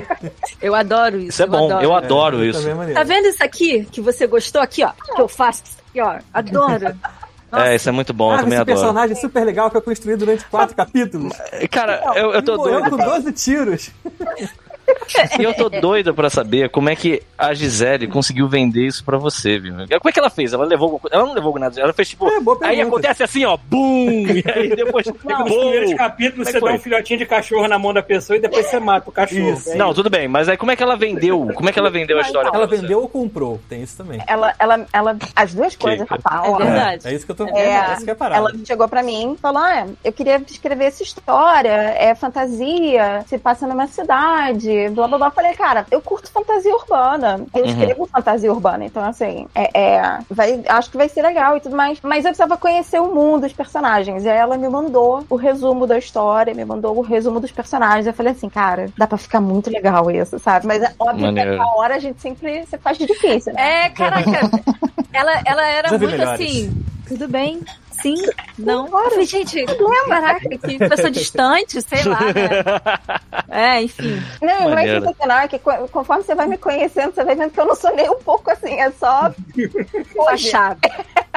eu 0.61 0.75
adoro 0.75 1.19
isso. 1.19 1.29
Isso 1.31 1.43
é 1.43 1.47
bom, 1.47 1.81
eu 1.81 1.95
adoro 1.95 2.43
É, 2.43 2.47
isso. 2.49 2.59
também 2.61 2.73
é 2.73 2.77
maneiro. 2.77 2.99
Tá 3.01 3.05
vendo 3.05 3.27
isso 3.27 3.43
aqui 3.43 3.85
que 3.91 4.01
você 4.01 4.27
gostou? 4.27 4.61
Aqui, 4.63 4.85
ó. 4.85 4.92
Que 5.15 5.21
eu 5.21 5.29
faço 5.29 5.63
isso 5.65 5.77
aqui, 5.89 6.01
ó. 6.01 6.19
Adoro. 6.33 6.95
É, 7.55 7.75
isso 7.75 7.87
é 7.87 7.93
muito 7.93 8.15
bom, 8.15 8.31
eu 8.31 8.37
Ah, 8.37 8.39
também 8.39 8.55
esse 8.55 8.63
adoro. 8.63 8.79
personagem 8.81 9.15
super 9.15 9.45
legal 9.45 9.71
que 9.71 9.77
eu 9.77 9.83
construí 9.83 10.17
durante 10.17 10.43
quatro 10.47 10.75
capítulos. 10.75 11.35
Cara, 11.71 12.01
eu, 12.17 12.33
eu 12.33 12.43
tô 12.43 12.57
doido. 12.57 12.89
com 12.89 12.97
12 12.97 13.31
tiros. 13.33 13.91
E 15.39 15.45
eu 15.45 15.55
tô 15.55 15.69
doido 15.69 16.15
pra 16.15 16.29
saber 16.29 16.69
como 16.71 16.89
é 16.89 16.97
que 16.97 17.23
a 17.37 17.55
Gisele 17.55 18.07
conseguiu 18.07 18.49
vender 18.49 18.87
isso 18.87 19.05
pra 19.05 19.17
você, 19.19 19.59
viu? 19.59 19.75
Como 19.75 20.09
é 20.09 20.13
que 20.13 20.19
ela 20.19 20.31
fez? 20.31 20.53
Ela 20.53 20.65
levou? 20.65 21.01
Ela 21.11 21.27
não 21.27 21.35
levou 21.35 21.59
nada. 21.59 21.81
Ela 21.81 21.93
fez 21.93 22.11
tipo. 22.11 22.29
É, 22.29 22.67
aí 22.67 22.81
acontece 22.81 23.23
assim, 23.23 23.45
ó, 23.45 23.57
bum! 23.57 24.27
E 24.27 24.45
aí 24.51 24.75
depois. 24.75 25.07
Nos 25.07 25.17
primeiros 25.23 25.95
capítulos 25.95 26.49
Como 26.49 26.57
é 26.57 26.61
você 26.61 26.73
dá 26.73 26.73
um 26.73 26.79
filhotinho 26.79 27.19
de 27.19 27.27
cachorro 27.27 27.69
na 27.69 27.79
mão 27.79 27.93
da 27.93 28.03
pessoa 28.03 28.37
e 28.37 28.41
depois 28.41 28.67
você 28.67 28.79
mata 28.79 29.09
o 29.09 29.13
cachorro. 29.13 29.53
Isso. 29.53 29.71
É 29.71 29.75
Não, 29.75 29.93
tudo 29.95 30.11
bem, 30.11 30.29
mas 30.29 30.49
aí 30.49 30.57
como 30.57 30.71
é 30.71 30.77
que 30.77 30.83
ela 30.83 30.97
vendeu? 30.97 31.49
Como 31.55 31.69
é 31.69 31.73
que 31.73 31.79
ela 31.79 31.91
vendeu 31.91 32.19
a 32.19 32.23
história? 32.23 32.49
Ela 32.49 32.59
pra 32.59 32.67
você? 32.67 32.83
vendeu 32.83 33.01
ou 33.01 33.09
comprou? 33.09 33.61
Tem 33.69 33.83
isso 33.83 33.97
também. 33.97 34.21
ela, 34.27 34.55
ela, 34.59 34.87
ela, 34.93 35.17
as 35.35 35.55
duas 35.55 35.77
coisas, 35.77 36.09
rapaz. 36.09 36.47
É 36.47 36.51
ó. 36.51 36.57
verdade. 36.57 37.09
É 37.09 37.15
isso 37.15 37.25
que 37.25 37.33
eu 37.33 37.37
tô 37.37 37.47
É, 37.49 37.69
essa 37.69 38.05
que 38.05 38.11
é 38.11 38.13
a 38.13 38.17
parada. 38.17 38.37
ela 38.41 38.53
chegou 38.65 38.89
pra 38.89 39.03
mim 39.03 39.35
e 39.35 39.39
falou: 39.39 39.63
ah, 39.63 39.87
eu 40.05 40.13
queria 40.13 40.43
escrever 40.49 40.85
essa 40.87 41.03
história, 41.03 41.71
é 41.71 42.15
fantasia, 42.15 43.25
se 43.27 43.39
passa 43.39 43.67
numa 43.67 43.87
cidade, 43.87 44.82
blá 44.91 45.07
blá 45.09 45.19
blá. 45.19 45.27
Eu 45.29 45.33
falei, 45.33 45.55
cara, 45.55 45.87
eu 45.91 46.01
curto 46.01 46.31
fantasia 46.31 46.75
urbana. 46.75 47.41
Eu 47.55 47.65
Uhum. 47.65 47.71
escrevo 47.71 48.07
fantasia 48.07 48.53
urbana, 48.53 48.85
então 48.85 49.03
assim, 49.05 49.47
é, 49.55 49.71
é, 49.97 50.19
vai, 50.31 50.63
acho 50.69 50.91
que 50.91 50.97
vai 50.97 51.09
ser 51.09 51.23
legal 51.23 51.57
e 51.57 51.61
tudo 51.61 51.77
mais. 51.77 51.99
Mas 52.03 52.25
eu 52.25 52.31
precisava 52.31 52.57
conhecer 52.57 53.01
o 53.01 53.15
mundo, 53.15 53.45
os 53.47 53.53
personagens. 53.53 54.25
E 54.25 54.29
aí 54.29 54.37
ela 54.39 54.57
me 54.59 54.69
mandou 54.69 55.25
o 55.29 55.37
resumo 55.37 55.87
da 55.87 55.99
história, 55.99 56.55
me 56.55 56.65
mandou 56.65 56.97
o 56.97 57.01
resumo 57.03 57.41
dos 57.41 57.53
personagens. 57.53 58.07
Eu 58.07 58.13
falei 58.15 58.33
assim, 58.33 58.49
cara, 58.49 58.89
dá 58.97 59.07
pra 59.07 59.19
ficar 59.19 59.41
muito 59.41 59.71
legal 59.71 60.11
isso, 60.11 60.39
sabe? 60.39 60.67
Mas 60.67 60.83
é 60.83 60.93
óbvio 60.99 61.27
Maneiro. 61.27 61.53
que 61.53 61.57
na 61.59 61.67
hora 61.77 61.95
a 61.97 61.99
gente 61.99 62.21
sempre 62.21 62.65
se 62.67 62.79
faz 62.79 62.99
de 62.99 63.07
difícil, 63.07 63.53
né? 63.53 63.87
É, 63.87 63.89
caraca. 63.91 64.51
ela, 65.13 65.43
ela 65.45 65.67
era 65.69 65.89
muito 65.91 66.07
melhores. 66.07 66.41
assim. 66.41 66.73
Tudo 67.09 67.29
bem? 67.29 67.61
Sim? 68.01 68.15
Não? 68.59 68.87
Claro. 68.89 69.07
Eu 69.07 69.11
falei, 69.11 69.27
gente, 69.27 69.65
caraca, 70.09 70.49
que 70.49 70.79
pessoa 70.79 71.11
distante, 71.11 71.81
sei 71.83 72.05
lá, 72.05 72.21
né? 72.21 73.21
É, 73.55 73.83
enfim. 73.83 74.19
Não, 74.41 74.71
não 74.71 74.79
é 74.79 74.99
sensacional, 74.99 75.39
é 75.41 75.49
que 75.49 75.59
co- 75.59 75.87
conforme 75.89 76.23
você 76.23 76.35
vai 76.35 76.47
me 76.47 76.57
conhecendo, 76.57 77.15
você 77.15 77.23
vai 77.23 77.35
vendo 77.35 77.51
que 77.51 77.61
eu 77.61 77.67
não 77.67 77.75
sou 77.75 77.95
nem 77.95 78.09
um 78.09 78.19
pouco 78.19 78.51
assim, 78.51 78.81
é 78.81 78.91
só. 78.93 79.31
Fachada. 80.17 80.79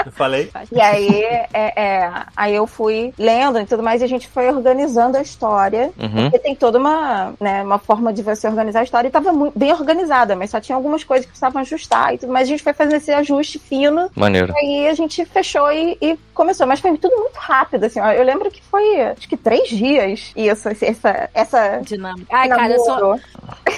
Eu 0.05 0.11
falei. 0.11 0.49
E 0.71 0.79
aí, 0.79 1.23
é, 1.23 1.49
é, 1.53 2.11
aí 2.35 2.55
eu 2.55 2.65
fui 2.67 3.13
lendo 3.17 3.59
e 3.59 3.65
tudo 3.65 3.83
mais, 3.83 4.01
e 4.01 4.05
a 4.05 4.07
gente 4.07 4.27
foi 4.27 4.47
organizando 4.49 5.17
a 5.17 5.21
história. 5.21 5.91
Uhum. 5.97 6.23
Porque 6.29 6.39
tem 6.39 6.55
toda 6.55 6.77
uma, 6.77 7.33
né, 7.39 7.63
uma 7.63 7.79
forma 7.79 8.13
de 8.13 8.21
você 8.21 8.47
organizar 8.47 8.79
a 8.81 8.83
história, 8.83 9.07
e 9.07 9.11
tava 9.11 9.31
muito, 9.33 9.57
bem 9.57 9.73
organizada, 9.73 10.35
mas 10.35 10.51
só 10.51 10.59
tinha 10.61 10.75
algumas 10.75 11.03
coisas 11.03 11.25
que 11.25 11.31
precisavam 11.31 11.61
ajustar 11.61 12.13
e 12.13 12.17
tudo 12.17 12.31
mais. 12.31 12.47
A 12.47 12.49
gente 12.51 12.63
foi 12.63 12.73
fazendo 12.73 12.95
esse 12.95 13.11
ajuste 13.11 13.59
fino, 13.59 14.09
Maneiro. 14.15 14.53
e 14.55 14.57
aí 14.57 14.87
a 14.87 14.93
gente 14.93 15.25
fechou 15.25 15.69
e, 15.71 15.97
e 16.01 16.17
começou. 16.33 16.44
Mas 16.67 16.79
foi 16.79 16.97
tudo 16.97 17.15
muito 17.15 17.35
rápido, 17.37 17.83
assim. 17.85 17.99
ó. 17.99 18.11
Eu 18.11 18.23
lembro 18.23 18.49
que 18.51 18.61
foi, 18.61 19.01
acho 19.01 19.27
que 19.27 19.37
três 19.37 19.69
dias 19.69 20.31
isso, 20.35 20.69
essa. 20.81 21.29
essa 21.33 21.77
Dinâmica. 21.83 22.27
Ai, 22.35 22.47
cara, 22.49 22.73
eu 22.73 22.79
sou, 22.79 22.95
namoro. 22.95 23.21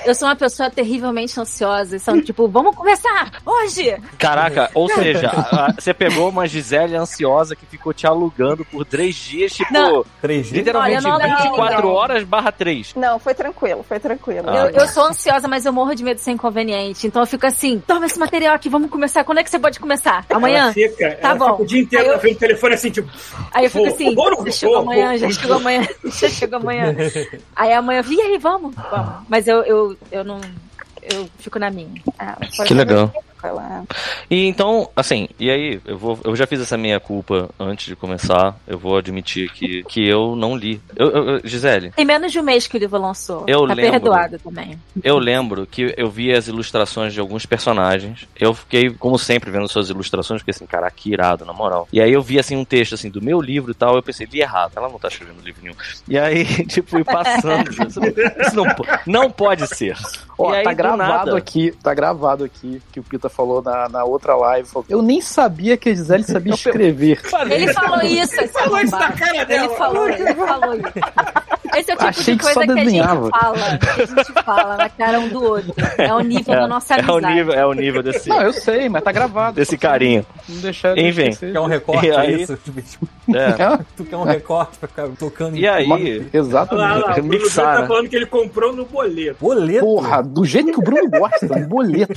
eu 0.05 0.15
sou 0.15 0.27
uma 0.27 0.36
pessoa 0.36 0.69
terrivelmente 0.69 1.39
ansiosa. 1.39 2.00
São 2.00 2.19
tipo, 2.21 2.47
vamos 2.47 2.75
começar 2.75 3.31
hoje! 3.45 3.95
Caraca, 4.17 4.69
ou 4.74 4.88
seja, 4.89 5.31
você 5.77 5.93
pegou 5.93 6.29
uma 6.29 6.47
Gisele 6.47 6.95
ansiosa 6.95 7.55
que 7.55 7.65
ficou 7.65 7.93
te 7.93 8.05
alugando 8.07 8.63
por 8.65 8.86
três 8.86 9.15
dias, 9.15 9.53
tipo, 9.53 9.71
Não. 9.74 10.03
3G. 10.24 10.51
literalmente 10.51 11.05
Olha, 11.05 11.17
não, 11.19 11.19
não, 11.29 11.38
24 11.43 11.83
não. 11.87 11.94
horas 11.94 12.24
barra 12.24 12.51
3. 12.51 12.94
Não, 12.96 13.20
foi 13.20 13.33
tranquilo, 13.33 13.83
foi 13.87 14.00
tranquilo. 14.00 14.50
Ah, 14.50 14.55
Eu, 14.68 14.70
eu 14.81 14.87
sou 14.87 15.03
ansiosa, 15.05 15.48
mas 15.48 15.65
eu 15.65 15.74
morro 15.74 15.94
de 15.96 16.03
medo 16.03 16.18
de 16.18 16.24
ser 16.24 16.31
inconveniente. 16.31 17.07
Então 17.07 17.22
eu 17.22 17.25
fico 17.27 17.46
assim, 17.46 17.81
toma 17.85 18.05
esse 18.05 18.18
material 18.20 18.55
aqui, 18.55 18.70
vamos 18.70 18.89
começar. 18.89 19.24
Quando 19.24 19.39
é 19.39 19.44
que 19.44 19.50
você 19.50 19.59
pode 19.59 19.79
começar? 19.79 20.25
Amanhã? 20.29 20.63
Ela 20.65 20.74
fica, 20.74 21.11
Tá 21.22 21.29
ela 21.29 21.35
bom. 21.37 21.46
fica 21.51 21.61
o 21.63 21.65
dia 21.65 21.81
inteiro 21.81 22.11
na 22.11 22.20
frente 22.20 22.33
do 22.35 22.56
telefone 22.57 22.74
assim, 22.74 22.91
tipo. 22.91 23.09
Aí 23.51 23.65
eu 23.65 23.72
fico 23.72 23.85
assim, 23.87 24.15
vou, 24.15 24.46
já 24.46 24.51
chegou 24.51 24.77
amanhã, 24.77 25.17
já 25.17 25.31
chegou 25.31 25.55
amanhã, 25.57 25.87
já 26.05 26.29
chegou 26.29 26.59
amanhã. 26.59 26.96
Aí 27.55 27.74
amanhã, 27.74 28.01
vi 28.01 28.20
aí, 28.22 28.37
vamos? 28.37 28.75
Vamos. 28.75 29.13
Mas 29.29 29.48
eu, 29.48 29.63
eu, 29.63 29.98
eu 30.11 30.24
não. 30.24 30.41
Eu 31.01 31.29
fico 31.39 31.57
na 31.57 31.70
minha. 31.70 31.89
Ah, 32.20 32.37
Que 32.65 32.74
legal. 32.74 33.13
Tranquilo, 33.39 33.59
é. 33.61 33.83
E 34.29 34.45
então, 34.47 34.89
assim, 34.95 35.27
e 35.39 35.50
aí, 35.50 35.79
eu 35.85 35.97
vou. 35.97 36.19
Eu 36.23 36.35
já 36.35 36.45
fiz 36.47 36.59
essa 36.61 36.77
minha 36.77 37.00
culpa 37.00 37.50
antes 37.59 37.85
de 37.85 37.95
começar. 37.95 38.55
Eu 38.67 38.77
vou 38.77 38.97
admitir 38.97 39.50
que, 39.51 39.83
que 39.83 40.05
eu 40.07 40.35
não 40.35 40.55
li. 40.55 40.81
Eu, 40.95 41.09
eu- 41.09 41.41
Gisele, 41.43 41.91
Tem 41.91 42.05
menos 42.05 42.31
de 42.31 42.39
um 42.39 42.43
mês 42.43 42.67
que 42.67 42.75
o 42.77 42.79
livro 42.79 43.00
lançou. 43.00 43.43
Eu 43.47 43.67
tá 43.67 43.73
lembro. 43.73 43.91
perdoado 43.91 44.39
também. 44.39 44.77
eu 45.03 45.17
lembro 45.17 45.65
que 45.65 45.93
eu 45.97 46.09
vi 46.09 46.31
as 46.33 46.47
ilustrações 46.47 47.13
de 47.13 47.19
alguns 47.19 47.45
personagens. 47.45 48.27
Eu 48.39 48.53
fiquei, 48.53 48.89
como 48.91 49.17
sempre, 49.17 49.51
vendo 49.51 49.67
suas 49.67 49.89
ilustrações, 49.89 50.41
fiquei 50.41 50.51
assim, 50.51 50.65
caraca, 50.65 50.93
que 50.95 51.11
irado, 51.11 51.45
na 51.45 51.53
moral. 51.53 51.87
E 51.91 52.01
aí 52.01 52.11
eu 52.11 52.21
vi 52.21 52.39
assim 52.39 52.55
um 52.55 52.65
texto 52.65 52.93
assim 52.93 53.09
do 53.09 53.21
meu 53.21 53.39
livro 53.41 53.71
e 53.71 53.75
tal, 53.75 53.95
eu 53.95 54.03
pensei, 54.03 54.27
li 54.31 54.41
errado, 54.41 54.73
ela 54.75 54.89
não 54.89 55.00
tá 55.00 55.07
escrevendo 55.07 55.41
livro 55.43 55.61
nenhum. 55.61 55.75
E 56.07 56.17
aí, 56.17 56.45
tipo, 56.67 56.89
fui 56.89 57.03
passando. 57.03 57.69
Isso 57.87 58.00
não, 58.00 58.07
isso 58.07 58.55
não, 58.55 58.65
não 59.05 59.31
pode 59.31 59.65
ser. 59.67 59.97
Ó, 60.37 60.53
e 60.53 60.57
aí, 60.57 60.63
tá 60.63 60.71
do 60.71 60.75
gravado 60.77 60.97
nada- 61.25 61.37
aqui, 61.37 61.71
tá 61.83 61.93
gravado 61.93 62.43
aqui, 62.43 62.81
que 62.91 63.00
o 63.00 63.03
Pita 63.03 63.26
falou 63.29 63.61
na, 63.61 63.87
na 63.90 64.03
outra 64.03 64.35
live. 64.35 64.68
falou, 64.68 64.85
eu 64.90 65.01
nem 65.01 65.22
sabia 65.22 65.77
que 65.77 65.90
a 65.90 65.96
Gisele 65.96 66.24
sabia 66.24 66.53
escrever. 66.53 67.20
Ele 67.50 67.74
falou 67.74 68.01
isso, 68.01 68.48
Falou 68.50 68.79
isso 68.79 68.92
na 68.98 69.11
cara 69.11 69.35
Ele 69.37 69.46
dela. 69.46 69.75
falou, 69.75 70.09
ele 70.09 70.33
falou 70.35 70.74
isso. 70.75 70.83
Esse 71.79 71.92
é 71.92 71.94
o 71.94 71.98
tipo 71.98 72.09
Achei 72.09 72.33
de 72.35 72.40
que 72.40 72.46
só 72.46 72.53
coisa 72.53 72.74
que 72.74 72.79
a 72.79 72.83
desenhava. 72.83 73.24
gente 73.25 73.40
fala. 73.40 73.77
Que 73.77 74.01
a 74.01 74.05
gente 74.05 74.33
fala 74.44 74.77
na 74.77 74.90
cara 74.90 75.20
um 75.20 75.29
do 75.29 75.44
outro. 75.44 75.74
É 75.98 76.13
o 76.13 76.20
nível 76.22 76.55
da 76.55 76.68
nossa 76.68 76.96
É 76.96 76.98
o 77.05 77.11
amizade. 77.13 77.35
nível, 77.35 77.53
é 77.53 77.66
o 77.66 77.74
nível 77.74 78.03
desse, 78.03 78.29
Não, 78.29 78.42
eu 78.42 78.53
sei, 78.53 78.90
mas 78.90 79.03
tá 79.03 79.11
gravado. 79.11 79.55
desse 79.55 79.77
carinho. 79.77 80.25
Não 80.48 80.61
deixar 80.61 80.98
Enfim. 80.98 81.22
esquecer. 81.29 81.51
Quer 81.53 81.59
um 81.59 81.66
recorte 81.66 82.11
aí- 82.11 82.42
isso? 82.44 82.57
É. 83.33 83.37
É, 83.37 83.79
Tu 83.96 84.05
quer 84.05 84.16
um 84.16 84.24
recorte 84.24 84.77
pra 84.77 84.87
ficar 84.87 85.07
tocando 85.20 85.57
E 85.57 85.68
aí, 85.68 85.85
uma- 85.85 86.00
Exatamente. 86.00 86.85
olha 86.94 87.05
lá, 87.05 87.18
o 87.20 87.24
Bruno 87.24 87.50
tá 87.50 87.81
né? 87.81 87.87
falando 87.87 88.09
que 88.09 88.16
ele 88.16 88.25
comprou 88.25 88.74
no 88.74 88.85
boleto. 88.85 89.37
boleto? 89.40 89.79
Porra, 89.85 90.24
do 90.24 90.46
jeito 90.46 90.72
que 90.72 90.79
o 90.79 90.81
Bruno 90.81 91.09
gosta, 91.09 91.46
um 91.57 91.68
boleto. 91.68 92.13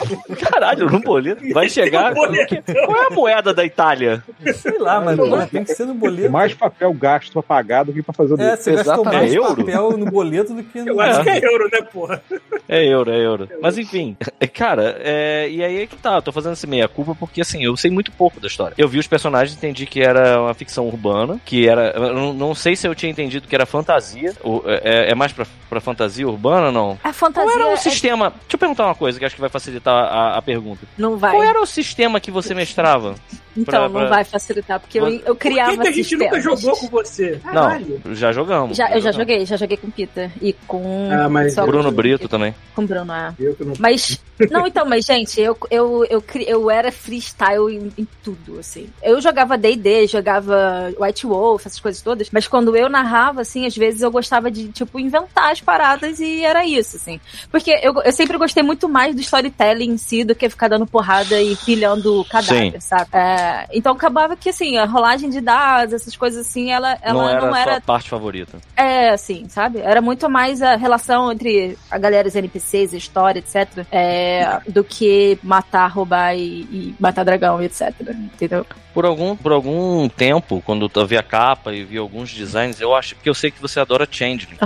caralho, 0.51 0.89
no 0.91 1.01
boleto. 1.01 1.43
Vai 1.53 1.69
chegar. 1.69 2.15
boleto. 2.15 2.57
Qual 2.87 3.03
é 3.03 3.07
a 3.07 3.11
moeda 3.11 3.53
da 3.55 3.65
Itália? 3.65 4.23
Sei 4.55 4.79
lá, 4.79 5.01
mas 5.01 5.51
tem 5.51 5.65
que 5.65 5.75
ser 5.75 5.87
no 5.87 5.95
boleto. 5.95 6.31
Mais 6.31 6.55
papel 6.55 6.93
gasto 6.95 7.33
pra 7.33 7.43
pagar 7.43 7.85
do 7.85 7.93
que 7.93 8.03
pra 8.03 8.13
fazer 8.15 8.35
o 8.35 8.41
É, 8.41 8.57
você 8.57 8.71
Exatamente. 8.73 9.15
mais 9.17 9.35
É 9.35 9.41
euro? 9.51 9.65
papel 9.65 9.99
no 9.99 10.07
boleto 10.07 10.55
do 10.55 10.63
que 10.63 10.81
no. 10.81 10.89
Eu 10.89 11.01
acho 11.01 11.23
que 11.23 11.29
é 11.31 11.45
euro, 11.45 11.69
né, 11.73 11.81
porra? 11.83 12.23
É 12.69 12.85
euro, 12.87 13.11
é 13.11 13.19
euro. 13.25 13.49
Mas 13.61 13.77
enfim, 13.79 14.17
cara, 14.55 14.97
é, 15.01 15.49
e 15.51 15.63
aí 15.63 15.83
é 15.83 15.87
que 15.87 15.97
tá, 15.97 16.17
eu 16.17 16.23
tô 16.23 16.33
fazendo 16.33 16.53
esse 16.53 16.67
meia-culpa 16.67 17.15
porque 17.19 17.41
assim, 17.41 17.63
eu 17.65 17.77
sei 17.77 17.91
muito 17.91 18.13
pouco 18.13 18.39
da 18.41 18.47
história. 18.47 18.75
Eu 18.79 18.89
vi 18.89 18.99
os 18.99 19.07
personagens, 19.07 19.57
entendi 19.57 19.87
que 19.87 20.01
era 20.01 20.41
uma 20.41 20.55
ficção 20.55 20.87
urbana, 20.87 21.41
que 21.45 21.69
era. 21.69 21.91
Eu 21.97 22.15
não, 22.15 22.33
não 22.33 22.55
sei 22.55 22.77
se 22.77 22.87
eu 22.87 22.95
tinha 22.95 23.11
entendido 23.11 23.49
que 23.49 23.55
era 23.55 23.67
fantasia. 23.67 24.33
ou, 24.43 24.63
é, 24.67 25.11
é 25.11 25.15
mais 25.15 25.33
pra, 25.33 25.47
pra 25.69 25.81
fantasia 25.81 26.27
urbana 26.29 26.67
ou 26.67 26.73
não? 26.73 26.99
A 27.03 27.13
fantasia 27.13 27.51
Qual 27.51 27.61
era 27.61 27.71
o 27.71 27.75
é- 27.75 27.77
sistema? 27.77 28.31
Deixa 28.31 28.55
eu 28.55 28.59
perguntar 28.59 28.87
uma 28.87 28.95
coisa 28.95 29.19
que 29.19 29.25
acho 29.25 29.35
que 29.35 29.41
vai 29.41 29.51
facilitar 29.51 29.95
a, 29.95 30.37
a 30.37 30.43
pergunta. 30.43 30.87
não 30.97 31.17
vai. 31.17 31.33
Qual 31.33 31.43
era 31.43 31.61
o 31.61 31.67
sistema 31.67 32.21
que 32.21 32.31
você 32.31 32.55
mestrava? 32.55 33.15
Então, 33.57 33.65
Pra- 33.65 33.89
não 33.89 34.01
pra- 34.03 34.09
vai 34.09 34.25
facilitar, 34.25 34.79
porque 34.79 34.99
eu, 35.01 35.09
eu 35.09 35.21
Por 35.35 35.37
criava 35.37 35.73
que, 35.73 35.83
que 35.83 35.89
a 35.89 35.93
gente 35.93 36.17
nunca 36.17 36.35
sistemas. 36.37 36.61
jogou 36.63 36.77
com 36.79 36.87
você? 36.87 37.41
Caralho. 37.43 38.01
Não, 38.05 38.15
já 38.15 38.31
jogamos. 38.33 38.77
Já, 38.77 38.91
eu 38.93 39.01
já 39.01 39.11
joguei, 39.11 39.40
já 39.47 39.57
joguei 39.57 39.77
com 39.77 39.91
Peter. 39.91 40.31
E 40.41 40.53
com. 40.67 41.09
Ah, 41.11 41.29
mas- 41.29 41.55
só 41.55 41.67
Bruno 41.67 41.91
com- 41.91 41.97
Brito 41.97 42.29
também. 42.29 42.55
Com 42.75 42.83
o 42.83 42.87
Bruno, 42.87 43.13
é. 43.13 43.33
Eu 43.39 43.55
que 43.55 43.65
não... 43.65 43.75
Mas. 43.79 44.19
Não, 44.51 44.67
então, 44.67 44.87
mas, 44.87 45.05
gente, 45.05 45.39
eu, 45.39 45.55
eu, 45.71 46.03
eu, 46.09 46.23
cri- 46.23 46.47
eu 46.49 46.71
era 46.71 46.91
freestyle 46.91 47.69
em, 47.71 47.93
em 47.99 48.09
tudo, 48.25 48.59
assim. 48.59 48.89
Eu 49.03 49.21
jogava 49.21 49.59
DD, 49.59 50.07
jogava 50.07 50.91
White 50.99 51.27
Wolf, 51.27 51.67
essas 51.67 51.79
coisas 51.79 52.01
todas. 52.01 52.31
Mas 52.33 52.49
quando 52.49 52.75
eu 52.75 52.89
narrava, 52.89 53.43
assim, 53.43 53.67
às 53.67 53.77
vezes 53.77 54.01
eu 54.01 54.11
gostava 54.11 54.51
de, 54.51 54.69
tipo, 54.69 54.99
inventar 54.99 55.53
as 55.53 55.61
paradas 55.61 56.21
e 56.21 56.43
era 56.43 56.65
isso, 56.65 56.97
assim. 56.97 57.21
Porque 57.51 57.71
eu, 57.83 58.01
eu 58.03 58.13
sempre 58.13 58.39
gostei 58.39 58.63
muito 58.63 58.89
mais 58.89 59.15
do 59.15 59.21
storytelling 59.21 59.91
em 59.91 59.99
si 59.99 60.25
do 60.25 60.35
que 60.35 60.49
ficar 60.49 60.69
dando 60.69 60.87
porrada 60.87 61.39
e 61.43 61.55
pilhando 61.57 62.25
cadáver, 62.31 62.73
Sim. 62.73 62.81
sabe? 62.81 63.11
É, 63.13 63.67
então 63.75 63.93
acabava 63.93 64.37
que, 64.37 64.49
assim, 64.49 64.79
a 64.79 64.87
rolagem 64.87 65.29
de 65.29 65.43
dados, 65.43 65.93
essas 65.93 66.17
coisas 66.17 66.47
assim, 66.47 66.71
ela, 66.73 66.97
ela 67.03 67.23
não 67.23 67.29
era 67.29 67.41
não 67.47 67.53
a 67.55 67.61
era 67.61 67.73
sua 67.73 67.81
parte 67.83 68.09
favorita. 68.09 68.57
é, 68.75 69.19
assim, 69.21 69.49
sabe? 69.49 69.81
Era 69.81 70.01
muito 70.01 70.29
mais 70.29 70.63
a 70.63 70.77
relação 70.77 71.31
entre 71.31 71.77
a 71.91 71.99
galera, 71.99 72.27
os 72.27 72.35
NPCs, 72.35 72.95
a 72.95 72.97
história, 72.97 73.39
etc. 73.39 73.85
é, 73.93 74.61
do 74.69 74.83
que 74.83 75.39
matar, 75.43 75.89
roubar 75.89 76.35
e, 76.35 76.63
e 76.71 76.95
matar 76.99 77.25
dragão, 77.25 77.63
etc. 77.63 77.93
Entendeu? 78.11 78.67
Por 78.93 79.05
algum, 79.05 79.37
por 79.37 79.53
algum 79.53 80.09
tempo, 80.09 80.61
quando 80.67 80.91
eu 80.93 81.07
vi 81.07 81.17
a 81.17 81.23
capa 81.23 81.73
e 81.73 81.85
vi 81.85 81.97
alguns 81.97 82.33
designs, 82.33 82.81
eu 82.81 82.95
acho 82.95 83.15
que 83.15 83.29
eu 83.29 83.35
sei 83.35 83.51
que 83.51 83.61
você 83.61 83.79
adora 83.79 84.09
Changeling. 84.11 84.57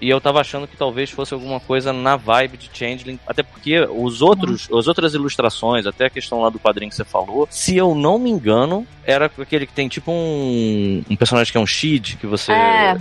E 0.00 0.08
eu 0.08 0.20
tava 0.20 0.40
achando 0.40 0.66
que 0.66 0.76
talvez 0.76 1.10
fosse 1.10 1.34
alguma 1.34 1.60
coisa 1.60 1.92
na 1.92 2.16
vibe 2.16 2.56
de 2.56 2.70
Changeling. 2.72 3.18
Até 3.26 3.42
porque 3.42 3.80
os 3.80 4.22
outros, 4.22 4.68
as 4.72 4.88
outras 4.88 5.12
ilustrações, 5.12 5.86
até 5.86 6.06
a 6.06 6.10
questão 6.10 6.40
lá 6.40 6.48
do 6.48 6.58
quadrinho 6.58 6.88
que 6.88 6.96
você 6.96 7.04
falou, 7.04 7.46
se 7.50 7.76
eu 7.76 7.94
não 7.94 8.18
me 8.18 8.30
engano, 8.30 8.86
era 9.04 9.26
aquele 9.26 9.66
que 9.66 9.72
tem 9.72 9.86
tipo 9.86 10.10
um, 10.10 11.04
um 11.10 11.16
personagem 11.16 11.52
que 11.52 11.58
é 11.58 11.60
um 11.60 11.66
Shid 11.66 12.16
que 12.16 12.26
você 12.26 12.52
É. 12.52 12.96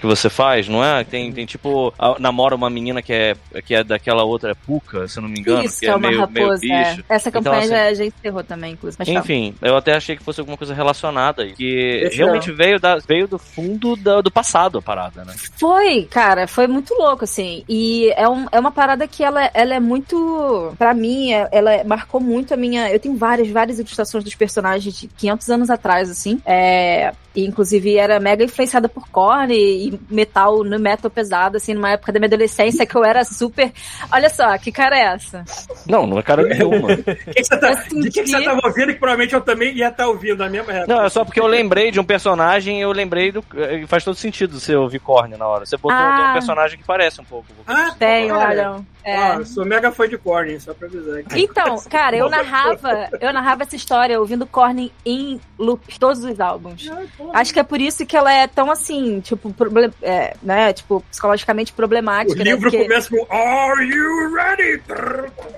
que 0.00 0.06
você 0.06 0.28
faz, 0.28 0.53
não 0.68 0.84
é? 0.84 1.04
Tem, 1.04 1.32
tem 1.32 1.44
tipo 1.46 1.92
a- 1.98 2.16
namora 2.18 2.54
uma 2.54 2.68
menina 2.70 3.02
que 3.02 3.12
é 3.12 3.36
que 3.64 3.74
é 3.74 3.82
daquela 3.84 4.24
outra 4.24 4.54
Puka, 4.54 5.06
se 5.08 5.18
eu 5.18 5.22
não 5.22 5.28
me 5.28 5.40
engano, 5.40 5.64
Isso, 5.64 5.80
que 5.80 5.86
é, 5.86 5.90
uma 5.94 6.08
meio, 6.08 6.28
meio 6.30 6.46
raposa. 6.48 6.66
é. 6.66 6.84
bicho. 6.94 7.04
Essa 7.08 7.28
Então, 7.28 7.42
campanha 7.42 7.60
assim, 7.62 7.68
já 7.70 7.86
a 7.86 7.94
gente 7.94 8.14
encerrou 8.18 8.44
também, 8.44 8.72
inclusive. 8.72 8.96
Mas 8.98 9.08
tá. 9.08 9.20
Enfim, 9.20 9.54
eu 9.62 9.76
até 9.76 9.94
achei 9.94 10.16
que 10.16 10.22
fosse 10.24 10.40
alguma 10.40 10.56
coisa 10.56 10.72
relacionada 10.74 11.42
aí. 11.42 11.52
Que 11.54 12.00
Esse 12.04 12.16
realmente 12.16 12.50
veio, 12.52 12.78
da, 12.80 12.96
veio 12.96 13.26
do 13.28 13.38
fundo 13.38 13.96
da- 13.96 14.20
do 14.20 14.30
passado 14.30 14.78
a 14.78 14.82
parada, 14.82 15.24
né? 15.24 15.34
Foi, 15.58 16.04
cara, 16.04 16.46
foi 16.46 16.66
muito 16.66 16.94
louco, 16.94 17.24
assim. 17.24 17.64
E 17.68 18.10
é, 18.16 18.28
um, 18.28 18.46
é 18.52 18.58
uma 18.60 18.70
parada 18.72 19.06
que 19.08 19.22
ela, 19.24 19.50
ela 19.54 19.74
é 19.74 19.80
muito. 19.80 20.72
Pra 20.78 20.94
mim, 20.94 21.32
é- 21.32 21.48
ela 21.52 21.84
marcou 21.84 22.20
muito 22.20 22.54
a 22.54 22.56
minha. 22.56 22.90
Eu 22.90 22.98
tenho 23.00 23.16
várias, 23.16 23.48
várias 23.48 23.78
ilustrações 23.78 24.24
dos 24.24 24.34
personagens 24.34 24.94
de 24.94 25.08
500 25.08 25.50
anos 25.50 25.70
atrás, 25.70 26.10
assim. 26.10 26.40
É. 26.44 27.12
E, 27.34 27.44
inclusive, 27.44 27.96
era 27.96 28.20
mega 28.20 28.44
influenciada 28.44 28.88
por 28.88 29.08
Korn 29.08 29.52
e, 29.52 29.88
e 29.88 30.00
metal, 30.44 30.64
no 30.64 30.78
metal 30.78 31.10
pesado, 31.10 31.56
assim, 31.56 31.74
numa 31.74 31.90
época 31.90 32.12
da 32.12 32.18
minha 32.18 32.26
adolescência 32.28 32.86
que 32.86 32.94
eu 32.94 33.04
era 33.04 33.24
super. 33.24 33.72
Olha 34.12 34.28
só, 34.28 34.56
que 34.58 34.70
cara 34.70 34.96
é 34.96 35.02
essa? 35.14 35.44
Não, 35.88 36.06
não 36.06 36.18
é 36.18 36.22
cara 36.22 36.42
nenhuma. 36.42 36.88
Que 37.04 37.34
que 37.34 37.44
você 37.44 37.58
tá- 37.58 37.70
Eu 37.70 38.00
de 38.00 38.10
que, 38.10 38.22
que 38.22 38.26
você 38.26 38.32
senti- 38.36 38.44
tava 38.44 38.60
ouvindo 38.64 38.92
que 38.92 38.98
provavelmente 38.98 39.34
eu 39.34 39.40
também 39.40 39.74
ia 39.74 39.88
estar 39.88 40.08
ouvindo 40.08 40.38
na 40.38 40.48
mesma 40.50 40.72
época? 40.72 40.94
Não, 40.94 41.04
é 41.04 41.08
só 41.08 41.24
porque 41.24 41.40
eu 41.40 41.46
lembrei 41.46 41.90
de 41.90 41.98
um 42.00 42.04
personagem 42.04 42.78
e 42.78 42.82
eu 42.82 42.92
lembrei 42.92 43.32
do. 43.32 43.44
e 43.54 43.86
Faz 43.86 44.04
todo 44.04 44.16
sentido 44.16 44.58
você 44.58 44.74
ouvir 44.74 44.98
Korn 45.00 45.36
na 45.36 45.46
hora. 45.46 45.66
Você 45.66 45.76
botou 45.76 45.96
Ah. 45.96 46.28
um 46.30 46.32
personagem 46.34 46.78
que 46.78 46.84
parece 46.84 47.20
um 47.20 47.24
pouco. 47.24 47.46
Ah, 47.66 47.94
Tem, 47.98 48.28
cara. 48.28 48.48
olha. 48.48 48.84
É. 49.04 49.36
Eu 49.36 49.44
sou 49.44 49.64
mega 49.66 49.92
fã 49.92 50.08
de 50.08 50.16
Korn, 50.16 50.58
só 50.58 50.72
pra 50.72 50.88
avisar 50.88 51.18
aqui. 51.18 51.42
Então, 51.42 51.76
cara, 51.90 52.16
eu 52.16 52.30
narrava, 52.30 53.08
eu 53.20 53.32
narrava 53.32 53.62
essa 53.62 53.76
história 53.76 54.18
ouvindo 54.18 54.46
Korn 54.46 54.90
em 55.04 55.38
loop, 55.58 55.98
todos 55.98 56.24
os 56.24 56.40
álbuns. 56.40 56.90
Acho 57.32 57.52
que 57.52 57.60
é 57.60 57.62
por 57.62 57.80
isso 57.80 58.06
que 58.06 58.16
ela 58.16 58.32
é 58.32 58.46
tão 58.46 58.70
assim, 58.70 59.20
tipo, 59.20 59.52
proble- 59.52 59.92
é, 60.02 60.34
né, 60.42 60.72
tipo, 60.72 61.04
psicologicamente 61.10 61.72
O 61.72 61.74
problemática, 61.74 62.38
né? 62.38 62.44
livro 62.44 62.70
Porque, 62.70 62.84
começa 62.84 63.10
com 63.10 63.26
Are 63.30 63.84
you 63.86 64.34
ready? 64.34 64.82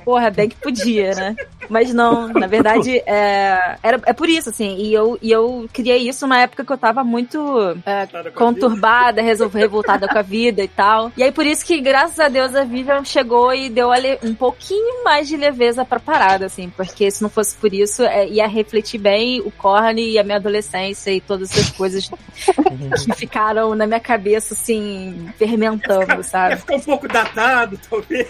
porra, 0.05 0.31
bem 0.31 0.49
que 0.49 0.57
podia, 0.57 1.15
né? 1.15 1.37
Mas 1.69 1.93
não, 1.95 2.29
na 2.29 2.47
verdade, 2.47 2.99
é, 3.07 3.77
era, 3.83 4.01
é 4.07 4.13
por 4.13 4.29
isso, 4.29 4.51
assim, 4.51 4.77
e 4.77 4.93
eu, 4.93 5.19
e 5.23 5.31
eu 5.31 5.69
criei 5.73 6.09
isso 6.09 6.27
na 6.27 6.41
época 6.41 6.65
que 6.65 6.73
eu 6.73 6.79
tava 6.79 7.05
muito 7.05 7.39
é, 7.87 8.07
conturbada, 8.31 9.23
revoltada 9.23 10.09
com 10.09 10.19
a 10.19 10.23
vida 10.23 10.63
e 10.63 10.69
tal. 10.69 11.13
E 11.17 11.23
aí 11.23 11.31
por 11.33 11.47
isso 11.47 11.65
que, 11.65 11.81
graças 11.81 12.19
a 12.19 12.29
Deus, 12.29 12.55
a 12.55 12.65
Vivian 12.65 13.05
chegou 13.05 13.36
e 13.55 13.69
deu 13.69 13.91
um 14.23 14.35
pouquinho 14.35 15.05
mais 15.05 15.29
de 15.29 15.37
leveza 15.37 15.85
pra 15.85 15.99
parada, 16.01 16.47
assim, 16.47 16.71
porque 16.71 17.11
se 17.11 17.23
não 17.23 17.31
fosse 17.31 17.57
por 17.57 17.73
isso, 17.73 18.03
é, 18.03 18.29
ia 18.29 18.47
refletir 18.47 18.99
bem 18.99 19.41
o 19.41 19.51
Korn 19.51 20.01
e 20.01 20.19
a 20.19 20.25
minha 20.25 20.37
adolescência 20.37 21.11
e 21.11 21.21
todas 21.21 21.51
essas 21.51 21.71
coisas 21.71 22.09
que 23.05 23.15
ficaram 23.15 23.75
na 23.75 23.87
minha 23.87 24.01
cabeça, 24.01 24.55
assim, 24.55 25.29
fermentando, 25.39 26.07
Vai 26.07 26.23
sabe? 26.23 26.57
ficar 26.57 26.77
um 26.77 26.81
pouco 26.81 27.09
datado, 27.09 27.79
talvez. 27.89 28.29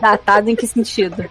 Datado 0.00 0.50
em 0.50 0.56
que 0.56 0.66
sentido? 0.66 1.28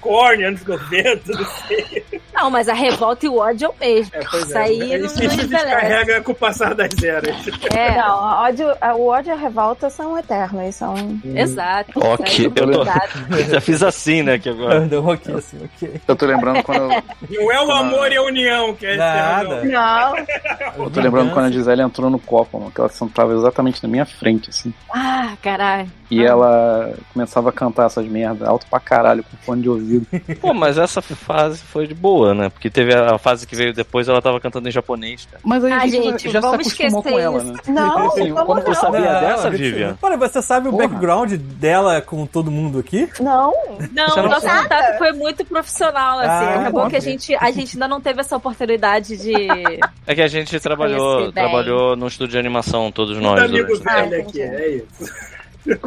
Korn, 0.00 0.44
anos 0.44 0.64
90, 0.64 1.32
não 1.32 1.44
sei. 1.66 2.04
Não, 2.34 2.50
mas 2.50 2.68
a 2.68 2.74
revolta 2.74 3.26
e 3.26 3.28
o 3.28 3.36
ódio 3.36 3.66
é 3.66 3.68
o 3.68 3.74
mesmo. 3.78 4.12
Isso 4.34 4.58
aí 4.58 4.98
não, 4.98 5.06
Isso 5.06 5.22
não 5.22 5.36
descarrega 5.36 6.20
com 6.22 6.32
o 6.32 6.34
passar 6.34 6.74
das 6.74 7.02
eras. 7.02 7.36
É, 7.74 7.96
Não, 7.96 8.16
ódio, 8.18 8.66
o 8.96 9.06
ódio 9.06 9.30
e 9.30 9.32
a 9.32 9.36
revolta 9.36 9.90
são 9.90 10.18
eternos, 10.18 10.74
são... 10.74 10.94
exato. 11.24 11.92
Ok, 11.96 12.46
é 12.46 12.60
eu 12.60 12.70
tô-. 12.72 12.84
Já 13.50 13.60
fiz 13.60 13.82
assim, 13.82 14.22
né? 14.22 14.38
Que 14.38 14.48
agora. 14.48 14.80
Um 14.80 15.08
ok, 15.08 15.34
assim, 15.34 15.58
ok. 15.64 16.00
Eu 16.06 16.16
tô 16.16 16.26
lembrando 16.26 16.62
quando 16.62 16.92
eu, 16.92 17.02
Não 17.30 17.52
é 17.52 17.64
o 17.64 17.70
amor 17.70 18.10
e 18.10 18.16
a 18.16 18.22
união 18.22 18.74
que 18.74 18.86
é 18.86 18.96
Nada. 18.96 19.54
eterno, 19.56 19.72
Não, 19.72 20.16
eu 20.84 20.90
tô 20.90 21.00
lembrando 21.00 21.32
quando 21.32 21.46
a 21.46 21.50
Gisele 21.50 21.82
entrou 21.82 22.10
no 22.10 22.18
copo, 22.18 22.58
mano, 22.58 22.70
que 22.70 22.80
ela 22.80 22.88
sentava 22.88 23.32
exatamente 23.34 23.82
na 23.82 23.88
minha 23.88 24.06
frente, 24.06 24.50
assim. 24.50 24.72
Ah, 24.92 25.34
caralho. 25.42 25.90
E 26.10 26.22
ela 26.22 26.92
começava 27.12 27.48
a 27.48 27.52
cantar 27.52 27.86
essas 27.86 28.06
merdas 28.06 28.46
alto 28.46 28.66
pra 28.66 28.78
caralho, 28.78 29.24
com 29.24 29.36
fone 29.38 29.62
de 29.62 29.68
ouvido. 29.70 30.06
Pô, 30.40 30.52
mas 30.52 30.76
essa 30.76 31.00
fase 31.00 31.62
foi 31.62 31.86
de 31.86 31.94
boa, 31.94 32.21
né? 32.34 32.48
Porque 32.48 32.70
teve 32.70 32.94
a 32.94 33.18
fase 33.18 33.46
que 33.46 33.54
veio 33.56 33.72
depois, 33.72 34.08
ela 34.08 34.22
tava 34.22 34.40
cantando 34.40 34.68
em 34.68 34.72
japonês, 34.72 35.26
cara. 35.30 35.40
Mas 35.44 35.64
aí 35.64 35.72
Ah, 35.72 35.76
a 35.82 35.86
gente, 35.86 36.02
gente, 36.04 36.30
já 36.30 36.40
se 36.40 36.46
vamos 36.46 36.66
acostumou 36.66 37.00
esquecer 37.00 37.12
com 37.12 37.18
ela, 37.18 37.38
isso. 37.42 37.52
né? 37.52 37.58
não, 37.68 38.06
Assim, 38.08 38.32
vamos 38.32 38.46
como 38.46 38.60
tu 38.60 38.66
não. 38.68 38.74
sabia 38.74 39.00
Não, 39.12 39.20
dessa. 39.20 39.50
Vivian? 39.50 39.98
Olha, 40.00 40.16
você 40.16 40.42
sabe 40.42 40.68
o 40.68 40.70
Porra. 40.72 40.88
background 40.88 41.32
dela 41.34 42.00
com 42.00 42.24
todo 42.26 42.50
mundo 42.50 42.78
aqui? 42.78 43.08
Não, 43.20 43.52
Não, 43.92 44.06
o 44.24 44.28
nosso 44.28 44.46
contato 44.46 44.98
foi 44.98 45.12
muito 45.12 45.44
profissional, 45.44 46.18
assim. 46.20 46.28
Ah, 46.28 46.60
Acabou 46.60 46.84
bom. 46.84 46.90
que 46.90 46.96
a 46.96 47.00
gente, 47.00 47.34
a 47.34 47.50
gente 47.52 47.76
ainda 47.76 47.88
não 47.88 48.00
teve 48.00 48.20
essa 48.20 48.36
oportunidade 48.36 49.16
de. 49.16 49.32
É 50.06 50.14
que 50.16 50.20
a 50.22 50.26
gente 50.28 50.58
trabalhou, 50.58 51.30
trabalhou 51.32 51.94
num 51.96 52.08
estúdio 52.08 52.32
de 52.32 52.38
animação, 52.38 52.90
todos 52.90 53.16
nós. 53.18 53.40
amigo 53.40 53.68
durante- 53.68 53.88
Ah, 53.88 54.02
velho 54.02 54.22
aqui, 54.22 54.42
é 54.42 54.68
isso. 54.76 55.12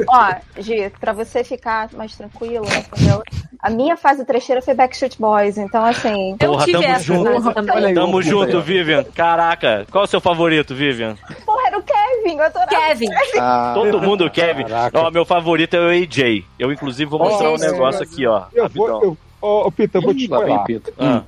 Ó, 0.08 0.36
Gi, 0.58 0.92
pra 1.00 1.14
você 1.14 1.44
ficar 1.44 1.90
mais 1.94 2.16
tranquilo, 2.16 2.66
entendeu? 2.66 3.22
A 3.60 3.70
minha 3.70 3.98
fase 3.98 4.24
trecheira 4.26 4.62
foi 4.62 4.74
Backstreet 4.74 5.18
Boys, 5.20 5.58
então 5.58 5.84
assim... 5.84 6.36
Eu 6.40 6.52
Porra, 6.52 6.66
tive 6.66 6.78
tamo 6.80 6.94
essa 6.94 7.04
junto. 7.04 7.54
também. 7.54 7.94
Tamo 7.94 8.22
junto, 8.22 8.62
Vivian. 8.62 9.04
Caraca, 9.04 9.86
qual 9.92 10.04
é 10.04 10.06
o 10.06 10.08
seu 10.08 10.22
favorito, 10.22 10.76
Vivian? 10.76 11.16
Porra, 11.46 11.68
era 11.68 11.80
o 11.80 11.84
Kevin, 11.84 12.38
eu 12.38 12.44
adorava. 12.44 12.70
Kevin. 12.70 13.08
Ah, 13.40 13.72
Todo 13.76 14.02
mundo, 14.02 14.30
Kevin. 14.30 14.66
Caraca. 14.66 15.00
Ó, 15.00 15.12
meu 15.12 15.26
favorito 15.26 15.76
é 15.76 15.80
o 15.80 15.90
AJ. 15.90 16.46
Eu, 16.60 16.72
inclusive, 16.72 17.10
vou 17.10 17.20
mostrar 17.20 17.50
um 17.52 17.58
Gente, 17.58 17.72
negócio 17.72 18.04
aqui, 18.04 18.28
ó. 18.28 18.44
Eu 18.54 18.70
vou, 18.70 18.88
eu, 19.04 19.18
ô, 19.46 19.68
ô, 19.68 19.72
Pita, 19.72 19.98
eu 19.98 20.02
vou 20.02 20.14
te 20.14 20.24
spoiler. 20.24 20.60
Ah. 21.00 21.24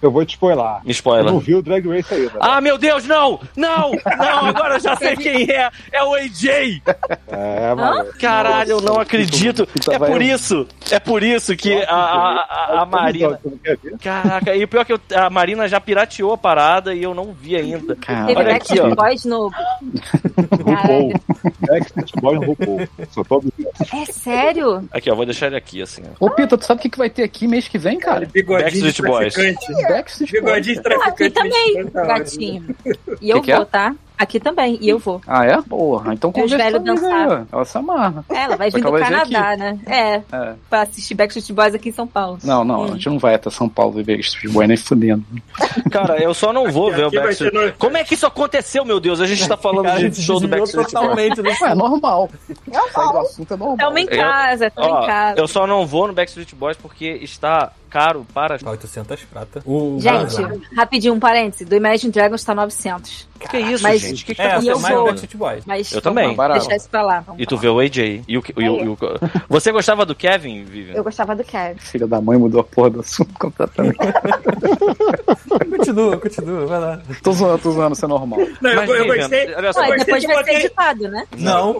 Eu 0.00 0.10
vou 0.10 0.24
te 0.24 0.30
spoiler. 0.34 0.64
me 0.64 0.80
Eu 0.86 0.90
spoiler. 0.92 1.24
não 1.32 1.38
vi 1.38 1.54
o 1.54 1.62
Drag 1.62 1.86
Race 1.88 2.12
ainda. 2.14 2.32
né? 2.32 2.38
Ah, 2.40 2.60
meu 2.60 2.78
Deus, 2.78 3.04
não! 3.06 3.40
Não! 3.56 3.90
Não, 3.92 4.46
agora 4.46 4.74
eu 4.76 4.80
já 4.80 4.96
sei 4.96 5.16
quem 5.16 5.50
é! 5.50 5.70
É 5.92 6.02
o 6.02 6.14
AJ! 6.14 6.82
É, 7.28 7.74
mano. 7.74 8.12
Caralho, 8.20 8.70
eu 8.72 8.80
não 8.80 8.98
acredito! 9.00 9.68
É 9.90 9.98
por 9.98 10.22
isso! 10.22 10.66
É 10.90 10.98
por 11.00 11.22
isso 11.22 11.56
que 11.56 11.82
a, 11.84 11.94
a, 11.94 12.40
a, 12.40 12.82
a 12.82 12.86
Marina. 12.86 13.38
Caraca, 14.02 14.54
e 14.54 14.64
o 14.64 14.68
pior 14.68 14.82
é 14.82 14.84
que 14.84 14.92
eu- 14.92 15.00
a 15.14 15.28
Marina 15.30 15.66
já 15.68 15.80
pirateou 15.80 16.32
a 16.32 16.38
parada 16.38 16.94
e 16.94 17.02
eu 17.02 17.14
não 17.14 17.32
vi 17.32 17.56
ainda. 17.56 17.96
Teve 17.96 18.36
Olha 18.40 18.56
aqui, 18.56 18.80
ó. 18.80 18.94
Boys 18.94 19.24
no. 19.24 19.50
RuPaul. 20.64 21.12
Backstreet 21.60 22.12
Boys 22.20 22.40
no 22.40 22.46
RuPaul. 22.46 23.44
É 23.92 24.04
sério? 24.06 24.88
Aqui, 24.92 25.10
ó, 25.10 25.14
vou 25.14 25.24
deixar 25.24 25.46
ele 25.48 25.56
aqui, 25.56 25.82
assim, 25.82 26.02
ó. 26.20 26.26
Ô, 26.26 26.30
Pita, 26.30 26.56
tu 26.56 26.64
sabe 26.64 26.78
o 26.78 26.82
que, 26.82 26.88
que 26.90 26.98
vai 26.98 27.10
ter 27.10 27.22
aqui 27.26 27.46
mês 27.46 27.68
que 27.68 27.76
vem, 27.78 27.98
cara? 27.98 28.26
Bigodinho 28.26 28.84
Backstreet 28.84 29.02
Boys. 29.02 29.34
traficante. 29.34 29.82
Backstreet 29.88 30.30
Boys. 30.32 30.42
Bigodinho 30.44 30.74
de 30.74 30.80
Aqui 30.80 30.82
traficante. 31.30 31.30
também, 31.32 31.86
tá 31.88 32.04
gatinho. 32.06 32.76
E 33.20 33.30
eu 33.30 33.38
Que 33.40 33.46
que 33.46 33.52
é? 33.52 33.56
vou, 33.56 33.66
tá? 33.66 33.94
Aqui 34.18 34.40
também, 34.40 34.78
e 34.80 34.88
eu 34.88 34.98
vou. 34.98 35.20
Ah, 35.26 35.44
é? 35.44 35.60
Porra, 35.60 36.14
então 36.14 36.32
conversa 36.32 36.56
velhos 36.56 36.78
comigo 36.78 37.04
aí, 37.06 37.12
dançaram. 37.12 37.46
ó. 37.52 37.56
Ela 37.56 37.64
se 37.66 37.78
amarra. 37.78 38.24
É, 38.30 38.36
ela 38.44 38.56
vai 38.56 38.70
vir 38.70 38.82
do 38.82 38.92
Canadá, 38.92 39.56
né? 39.56 39.78
É, 39.86 40.14
É. 40.34 40.54
pra 40.70 40.82
assistir 40.82 41.14
Backstreet 41.14 41.52
Boys 41.52 41.74
aqui 41.74 41.90
em 41.90 41.92
São 41.92 42.06
Paulo. 42.06 42.38
Não, 42.42 42.64
não, 42.64 42.84
a 42.84 42.88
gente 42.88 43.08
não 43.10 43.18
vai 43.18 43.34
até 43.34 43.50
São 43.50 43.68
Paulo 43.68 44.00
e 44.00 44.02
ver 44.02 44.16
Backstreet 44.16 44.52
Boys 44.52 44.68
nem 44.68 44.76
fudendo. 44.76 45.22
Cara, 45.90 46.16
eu 46.22 46.32
só 46.32 46.52
não 46.52 46.70
vou 46.70 46.90
ver 46.90 47.04
o 47.04 47.06
Aqui 47.08 47.18
Backstreet. 47.18 47.52
ser 47.52 47.66
no- 47.66 47.72
Como 47.74 47.96
é 47.96 48.04
que 48.04 48.14
isso 48.14 48.26
aconteceu, 48.26 48.84
meu 48.84 48.98
Deus? 48.98 49.20
A 49.20 49.26
gente 49.26 49.46
tá 49.46 49.56
falando 49.56 49.84
Cara, 49.86 50.08
de 50.08 50.22
show 50.22 50.40
do 50.40 50.48
Backstreet 50.48 50.90
Boys. 50.90 50.92
totalmente 50.92 51.40
é 51.64 51.74
normal. 51.74 52.30
Sair 52.92 53.12
do 53.12 53.18
assunto 53.18 53.52
é 53.54 53.56
normal. 53.56 53.76
Tamo 53.76 53.98
em 53.98 54.06
casa, 54.06 54.70
tamo 54.70 55.02
em 55.02 55.06
casa. 55.06 55.40
eu 55.40 55.46
só 55.48 55.66
não 55.66 55.86
vou 55.86 56.06
no 56.08 56.12
Backstreet 56.14 56.54
Boys 56.54 56.76
porque 56.76 57.06
está 57.22 57.70
caro 57.90 58.26
para. 58.34 58.56
800 58.64 59.22
prata. 59.24 59.62
O 59.64 59.98
Gente, 60.00 60.36
rapidinho, 60.74 61.14
um 61.14 61.20
parêntese. 61.20 61.64
Do 61.64 61.74
Imagine 61.76 62.12
Dragons 62.12 62.42
tá 62.44 62.54
900. 62.54 63.28
Que 63.38 63.58
isso, 63.58 63.82
Mas- 63.82 64.00
gente? 64.00 64.24
Que 64.24 64.34
que 64.34 64.42
É, 64.42 64.48
tá 64.50 64.60
você 64.60 64.68
é 64.68 64.72
eu 64.72 64.78
mais 64.80 64.94
vou- 64.94 65.04
Backstreet 65.06 65.36
Boys. 65.36 65.64
Mas 65.66 65.92
Eu 65.92 66.00
também. 66.02 66.34
vamos 66.34 66.58
deixar 66.58 66.76
isso 66.76 66.88
pra 66.88 67.02
lá. 67.02 67.24
E 67.38 67.46
tu 67.46 67.56
vê 67.56 67.68
o 67.68 67.78
AJ. 67.78 68.22
E 68.26 68.38
o, 68.38 68.42
e 68.56 68.68
o- 68.68 68.84
e 68.84 68.88
o- 68.88 68.98
Você 69.48 69.70
gostava 69.72 70.04
do 70.06 70.14
Kevin, 70.14 70.64
Vivian? 70.64 70.94
Eu 70.94 71.04
gostava 71.04 71.34
do 71.36 71.44
Kevin. 71.44 71.78
Filha 71.78 72.06
da 72.06 72.20
mãe 72.20 72.38
mudou 72.38 72.60
a 72.60 72.64
porra 72.64 72.90
do 72.90 73.00
assunto 73.00 73.32
completamente. 73.38 73.96
Continua, 75.76 76.16
continua, 76.18 76.66
vai 76.66 76.80
lá. 76.80 77.00
tô 77.22 77.32
zoando, 77.32 77.58
tô 77.62 77.70
zoando, 77.70 77.92
isso 77.94 78.04
é 78.04 78.08
normal. 78.08 78.38
Não, 78.60 78.70
eu, 78.70 78.76
Mas, 78.76 78.88
eu 78.90 78.96
Vivian, 79.04 79.16
gostei. 79.16 79.54
olha 79.54 79.72
só, 79.72 79.80
Ué, 79.80 79.96
depois 79.98 80.20
de 80.22 80.26
vai 80.28 80.44
ser 80.44 80.52
editado, 80.54 81.08
né? 81.08 81.26
Não, 81.38 81.70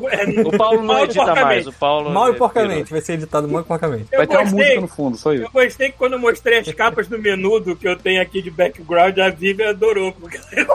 O 0.46 0.56
Paulo 0.56 0.78
não 0.78 0.84
mal 0.94 1.04
edita 1.04 1.34
mais. 1.34 1.66
O 1.66 1.72
Paulo. 1.72 2.10
mal 2.10 2.28
e 2.28 2.30
é- 2.30 2.34
porcamente. 2.34 2.90
Vai 2.90 3.00
ser 3.00 3.14
editado 3.14 3.48
mal 3.48 3.60
e 3.62 3.64
porcamente. 3.64 4.06
Eu 4.12 4.18
Vai 4.18 4.26
ter 4.26 4.36
uma 4.36 4.44
música 4.50 4.80
no 4.80 4.88
fundo, 4.88 5.16
só 5.16 5.32
isso. 5.32 5.44
Eu 5.44 5.50
gostei 5.50 5.90
que 5.90 5.96
quando 5.98 6.14
eu 6.14 6.18
mostrei 6.18 6.58
as 6.58 6.72
capas 6.72 7.06
do 7.08 7.18
menudo 7.18 7.74
que 7.76 7.86
eu 7.88 7.96
tenho 7.96 8.20
aqui 8.22 8.40
de 8.42 8.50
background, 8.50 9.18
a 9.18 9.28
Vivian 9.30 9.70
adorou. 9.70 10.12
Porque... 10.12 10.38
Pô, 10.64 10.74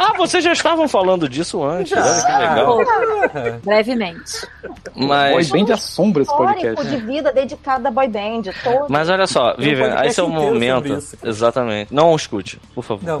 Ah, 0.00 0.14
vocês 0.16 0.42
já 0.42 0.52
estavam 0.52 0.88
falando 0.88 1.28
disso 1.28 1.62
antes. 1.62 1.92
Olha 1.92 2.22
que 2.22 2.32
legal. 2.32 2.78
Brevemente. 3.64 4.46
Boy 4.94 5.06
Mas. 5.06 5.50
band 5.50 5.72
assombra 5.72 6.22
esse 6.22 6.30
histórico 6.30 6.60
podcast. 6.60 6.96
de 6.96 7.06
vida 7.06 7.32
dedicado 7.32 7.86
à 7.86 7.90
boy 7.90 8.08
band. 8.08 8.42
Todo. 8.64 8.86
Mas 8.88 9.08
olha 9.08 9.26
só, 9.26 9.52
um 9.52 9.56
Vivian, 9.60 9.88
podcast 9.88 10.08
esse 10.08 10.20
é 10.20 10.22
o 10.22 10.28
momento. 10.28 10.98
Exatamente. 11.22 11.94
Não 11.94 12.14
escute, 12.14 12.60
por 12.74 12.82
favor. 12.82 13.04
Não. 13.04 13.20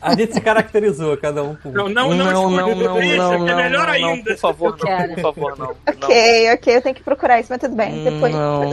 A 0.00 0.14
gente 0.14 0.32
se 0.34 0.40
caracterizou, 0.40 1.16
cada 1.16 1.42
um 1.42 1.54
por 1.54 1.72
Não, 1.72 1.88
não, 1.88 2.10
não, 2.10 2.50
não, 2.50 2.70
escuta, 2.70 2.84
não, 2.88 2.94
deixa, 2.94 3.16
não, 3.16 3.44
que 3.44 3.50
é 3.50 3.54
não, 3.54 3.62
melhor 3.62 3.86
não, 3.86 4.00
não, 4.00 4.08
ainda. 4.12 4.30
por 4.30 4.38
favor, 4.38 4.76
não, 4.78 5.14
por 5.14 5.20
favor, 5.20 5.58
não. 5.58 5.66
não. 5.66 5.74
Ok, 5.86 6.52
ok, 6.54 6.76
eu 6.76 6.82
tenho 6.82 6.94
que 6.94 7.02
procurar 7.02 7.40
isso, 7.40 7.48
mas 7.50 7.60
tudo 7.60 7.74
bem. 7.74 8.04
Depois. 8.04 8.32
Não. 8.32 8.70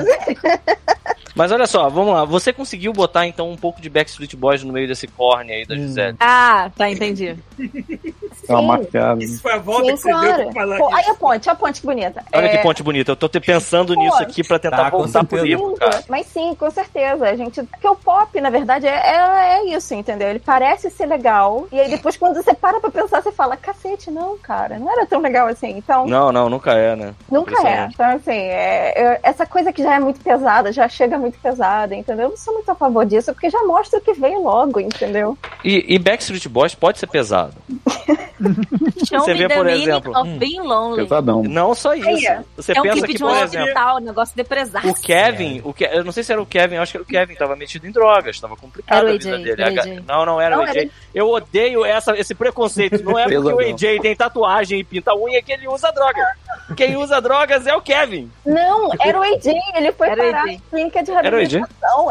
Mas 1.38 1.52
olha 1.52 1.68
só, 1.68 1.88
vamos 1.90 2.14
lá. 2.14 2.26
Você 2.26 2.52
conseguiu 2.52 2.92
botar 2.92 3.28
então 3.28 3.50
um 3.52 3.56
pouco 3.56 3.80
de 3.80 3.90
Backstreet 3.90 4.36
Boys 4.36 4.64
no 4.64 4.74
meio 4.74 4.88
desse 4.88 5.08
corne 5.08 5.54
aí 5.54 5.66
da 5.66 5.76
Gisele? 5.76 6.18
Ah, 6.20 6.70
tá, 6.76 6.90
entendi. 6.90 7.38
É 8.50 8.54
uma 8.54 8.62
Sim. 8.62 8.68
maquiada. 8.68 9.22
Isso 9.24 9.42
foi 9.42 9.52
a 9.52 9.58
volta 9.58 9.92
que 9.92 9.98
Sim, 9.98 10.04
você 10.14 10.20
deu 10.22 10.44
pra 10.46 10.54
falar 10.54 10.78
Pô, 10.78 10.86
olha 10.86 11.12
a 11.12 11.16
ponte, 11.16 11.50
olha 11.50 11.54
a 11.54 11.56
ponte 11.60 11.82
que 11.82 11.88
bonita. 11.88 12.24
Olha 12.34 12.46
É, 12.46 12.50
que 12.50 12.58
ponte 12.60 12.82
bonita. 12.82 13.12
Eu 13.12 13.16
tô 13.18 13.28
te 13.28 13.42
pensando 13.42 13.94
Pô, 13.94 14.00
nisso 14.00 14.24
aqui 14.24 14.42
pra 14.42 14.58
tentar 14.58 14.78
tá, 14.78 14.92
com 14.92 15.00
voltar 15.00 15.26
pro 15.26 15.38
certeza. 15.38 15.46
livro, 15.46 15.76
cara. 15.76 16.04
Mas 16.08 16.28
sim, 16.28 16.56
com 16.56 16.72
certeza. 16.72 17.28
A 17.28 17.36
gente. 17.36 17.62
Porque 17.64 17.86
o 17.90 17.96
pop, 17.98 18.40
na 18.40 18.50
verdade, 18.50 18.88
é, 18.88 18.92
é, 18.92 19.58
é 19.58 19.66
isso, 19.76 19.94
entendeu? 19.94 20.30
Ele 20.30 20.40
parece 20.40 20.90
ser 20.90 21.08
legal. 21.08 21.68
E 21.74 21.78
aí 21.80 21.90
depois, 21.90 22.16
quando 22.16 22.36
você 22.42 22.54
para 22.54 22.80
pra 22.80 22.90
pensar, 22.90 23.22
você 23.22 23.34
fala, 23.34 23.58
cacete, 23.58 24.10
não, 24.10 24.38
cara, 24.38 24.80
não 24.80 24.90
era 24.90 25.06
tão 25.06 25.20
legal 25.20 25.48
assim. 25.48 25.72
Então, 25.72 26.08
Não, 26.08 26.32
não, 26.32 26.50
nunca 26.50 26.72
é, 26.74 26.96
né? 26.96 27.14
nunca 27.30 27.68
é. 27.68 27.90
Então, 27.94 28.06
assim, 28.16 28.32
é, 28.32 28.94
é- 28.96 29.20
essa 29.24 29.46
coisa 29.46 29.74
que 29.74 29.84
já 29.84 29.96
é 29.96 30.00
muito 30.00 30.22
pesada, 30.22 30.72
já 30.72 30.88
chega 30.88 31.18
muito 31.18 31.27
pesada, 31.38 31.94
entendeu? 31.96 32.26
Eu 32.26 32.30
não 32.30 32.38
sou 32.38 32.54
muito 32.54 32.70
a 32.70 32.76
favor 32.76 33.06
disso, 33.06 33.34
porque 33.34 33.50
já 33.50 33.62
mostra 33.64 34.00
o 34.00 34.02
que 34.02 34.14
veio 34.14 34.42
logo, 34.42 34.80
entendeu? 34.80 35.38
E, 35.64 35.84
e 35.96 36.00
Backstreet 36.00 36.48
Boys 36.48 36.74
pode 36.76 37.00
ser 37.00 37.08
pesado. 37.08 37.56
Show 39.08 39.20
Você 39.22 39.34
vê, 39.34 39.48
the 39.48 39.56
por 39.56 39.68
exemplo, 39.68 40.12
lonely. 40.14 41.04
Pesadão. 41.04 41.44
Não 41.44 41.74
só 41.74 41.94
isso. 41.94 42.08
Aí, 42.08 42.40
Você 42.56 42.74
É 42.76 42.80
um 42.80 42.84
pensa 42.84 42.94
clipe 42.96 43.08
que, 43.08 43.14
de 43.16 43.20
por 43.24 43.32
um 43.32 43.36
exemplo, 43.36 43.62
hospital, 43.68 43.98
um 43.98 44.00
negócio 44.00 44.36
depresaço. 44.36 44.88
o 44.90 44.94
Kevin, 45.02 45.62
o 45.64 45.74
Ke... 45.74 45.86
eu 45.86 46.04
não 46.04 46.12
sei 46.12 46.24
se 46.24 46.32
era 46.32 46.42
o 46.42 46.46
Kevin, 46.46 46.76
eu 46.76 46.82
acho 46.84 46.92
que 46.92 46.98
era 46.98 47.04
o 47.04 47.08
Kevin, 47.08 47.36
tava 47.36 47.56
metido 47.56 47.88
em 47.88 47.92
drogas, 47.92 48.40
tava 48.40 48.56
complicado 48.56 48.98
Era 49.00 49.08
o 49.08 49.10
a 49.10 49.18
vida 49.18 49.36
AJ, 49.36 49.44
dele. 49.84 50.04
A. 50.08 50.14
Não, 50.14 50.26
não 50.26 50.40
era 50.42 50.56
Não, 50.56 50.64
o 50.64 50.68
AJ. 50.68 50.78
era- 50.78 50.90
Eu 51.14 51.30
odeio 51.30 51.84
essa, 51.86 52.16
esse 52.18 52.36
preconceito. 52.36 53.04
Não 53.04 53.18
é 53.18 53.24
porque 53.24 53.38
o. 53.38 53.60
AJ 53.60 54.00
tem 54.02 54.16
tatuagem 54.16 54.80
e 54.80 54.84
pinta 54.84 55.16
unha 55.16 55.42
que 55.42 55.52
ele 55.52 55.68
usa 55.68 55.92
droga. 55.92 56.24
Quem 56.76 56.96
usa 56.98 57.20
drogas 57.22 57.66
é 57.66 57.74
o 57.76 57.82
Kevin. 57.82 58.30
Não, 58.46 58.90
era 59.00 59.20
o 59.20 59.24
AJ, 59.24 59.54
ele 59.76 59.92
foi 59.94 60.10
Era 60.10 60.24
parar 60.24 60.44
AJ. 60.44 60.62
clínica 60.70 61.04
de 61.04 61.12
Era 61.26 61.38
o 61.38 61.40
AJ? 61.40 61.56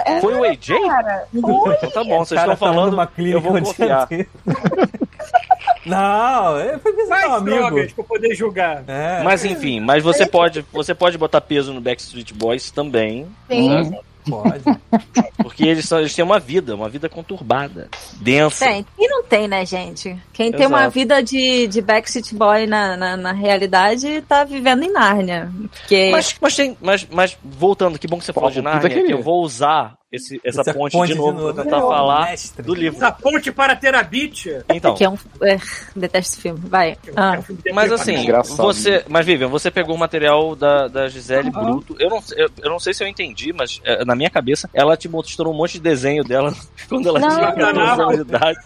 Era, 0.04 0.20
Foi 0.20 0.34
o 0.34 0.44
AJ? 0.44 0.68
cara. 0.88 1.24
Foi. 1.40 1.74
Então 1.74 1.90
tá 1.90 2.04
bom, 2.04 2.24
vocês 2.24 2.40
cara 2.40 2.52
estão 2.52 2.68
tá 2.68 2.74
falando, 2.74 2.90
numa 2.92 3.02
eu 3.04 3.08
clínica 3.08 3.40
vou 3.40 3.52
o 3.52 3.60
dia 3.60 3.64
confiar. 3.64 4.08
Não, 5.84 6.58
é- 6.58 6.78
foi 6.78 6.92
visitar 6.96 7.14
Mais 7.14 7.30
um 7.30 7.34
amigo. 7.34 7.56
drogas 7.56 7.92
pra 7.92 8.02
eu 8.02 8.08
poder 8.08 8.34
julgar. 8.34 8.82
É. 8.88 9.22
Mas 9.22 9.44
enfim, 9.44 9.78
mas 9.80 10.02
você 10.02 10.26
pode, 10.26 10.64
você 10.72 10.94
pode 10.94 11.16
botar 11.16 11.40
peso 11.40 11.72
no 11.72 11.80
Backstreet 11.80 12.32
Boys 12.34 12.70
também, 12.70 13.26
Sim. 13.48 13.96
Pode. 14.28 14.64
porque 15.42 15.64
eles, 15.64 15.86
são, 15.86 16.00
eles 16.00 16.14
têm 16.14 16.24
uma 16.24 16.38
vida, 16.38 16.74
uma 16.74 16.88
vida 16.88 17.08
conturbada, 17.08 17.88
densa. 18.14 18.66
Tem. 18.66 18.86
E 18.98 19.08
não 19.08 19.22
tem, 19.22 19.48
né, 19.48 19.64
gente? 19.64 20.16
Quem 20.32 20.52
tem 20.52 20.66
uma 20.66 20.80
Exato. 20.80 20.94
vida 20.94 21.22
de, 21.22 21.66
de 21.66 21.80
Backstreet 21.80 22.34
Boy 22.34 22.66
na, 22.66 22.96
na, 22.96 23.16
na 23.16 23.32
realidade 23.32 24.22
tá 24.22 24.44
vivendo 24.44 24.82
em 24.82 24.92
Nárnia. 24.92 25.50
Porque. 25.70 26.10
Mas, 26.10 26.36
mas, 26.40 26.56
tem, 26.56 26.76
mas, 26.80 27.06
mas 27.10 27.36
voltando, 27.42 27.98
que 27.98 28.06
bom 28.06 28.18
que 28.18 28.24
você 28.24 28.32
falou 28.32 28.50
de 28.50 28.60
Puta 28.60 28.70
Narnia, 28.70 29.04
que 29.04 29.12
eu 29.12 29.22
vou 29.22 29.42
usar 29.42 29.96
esse, 30.10 30.40
essa 30.44 30.60
Essa 30.60 30.72
ponte, 30.72 30.96
de 31.06 31.14
novo 31.16 31.52
pra 31.52 31.64
tentar 31.64 31.78
Meu 31.78 31.88
falar 31.88 32.26
mestre. 32.30 32.62
do 32.62 32.74
livro. 32.74 32.96
Essa 32.96 33.10
ponte 33.10 33.50
para 33.50 33.74
Terabit. 33.74 34.62
Então, 34.68 34.94
que 34.94 35.04
é 35.04 35.08
um. 35.10 35.18
É, 35.42 35.58
detesto 35.96 36.32
esse 36.34 36.40
filme. 36.40 36.60
Vai. 36.64 36.96
Ah. 37.16 37.38
mas 37.74 37.90
assim, 37.90 38.14
Engraçado. 38.14 38.56
você. 38.56 39.04
Mas 39.08 39.26
Vivian, 39.26 39.48
você 39.48 39.68
pegou 39.70 39.96
o 39.96 39.98
material 39.98 40.54
da, 40.54 40.86
da 40.86 41.08
Gisele 41.08 41.50
Bruto. 41.50 41.96
Eu 41.98 42.08
não, 42.08 42.22
eu, 42.36 42.48
eu 42.62 42.70
não 42.70 42.78
sei 42.78 42.94
se 42.94 43.02
eu 43.02 43.08
entendi, 43.08 43.52
mas 43.52 43.80
é, 43.84 44.04
na 44.04 44.14
minha 44.14 44.30
cabeça, 44.30 44.70
ela 44.72 44.96
te 44.96 45.08
mostrou 45.08 45.52
um 45.52 45.56
monte 45.56 45.72
de 45.72 45.80
desenho 45.80 46.22
dela 46.22 46.54
quando 46.88 47.08
ela 47.08 47.18
Não, 47.18 47.28
tinha 47.28 47.52
14 47.52 47.72
não. 47.74 47.90
anos 48.08 48.14
de 48.16 48.22
idade. 48.22 48.58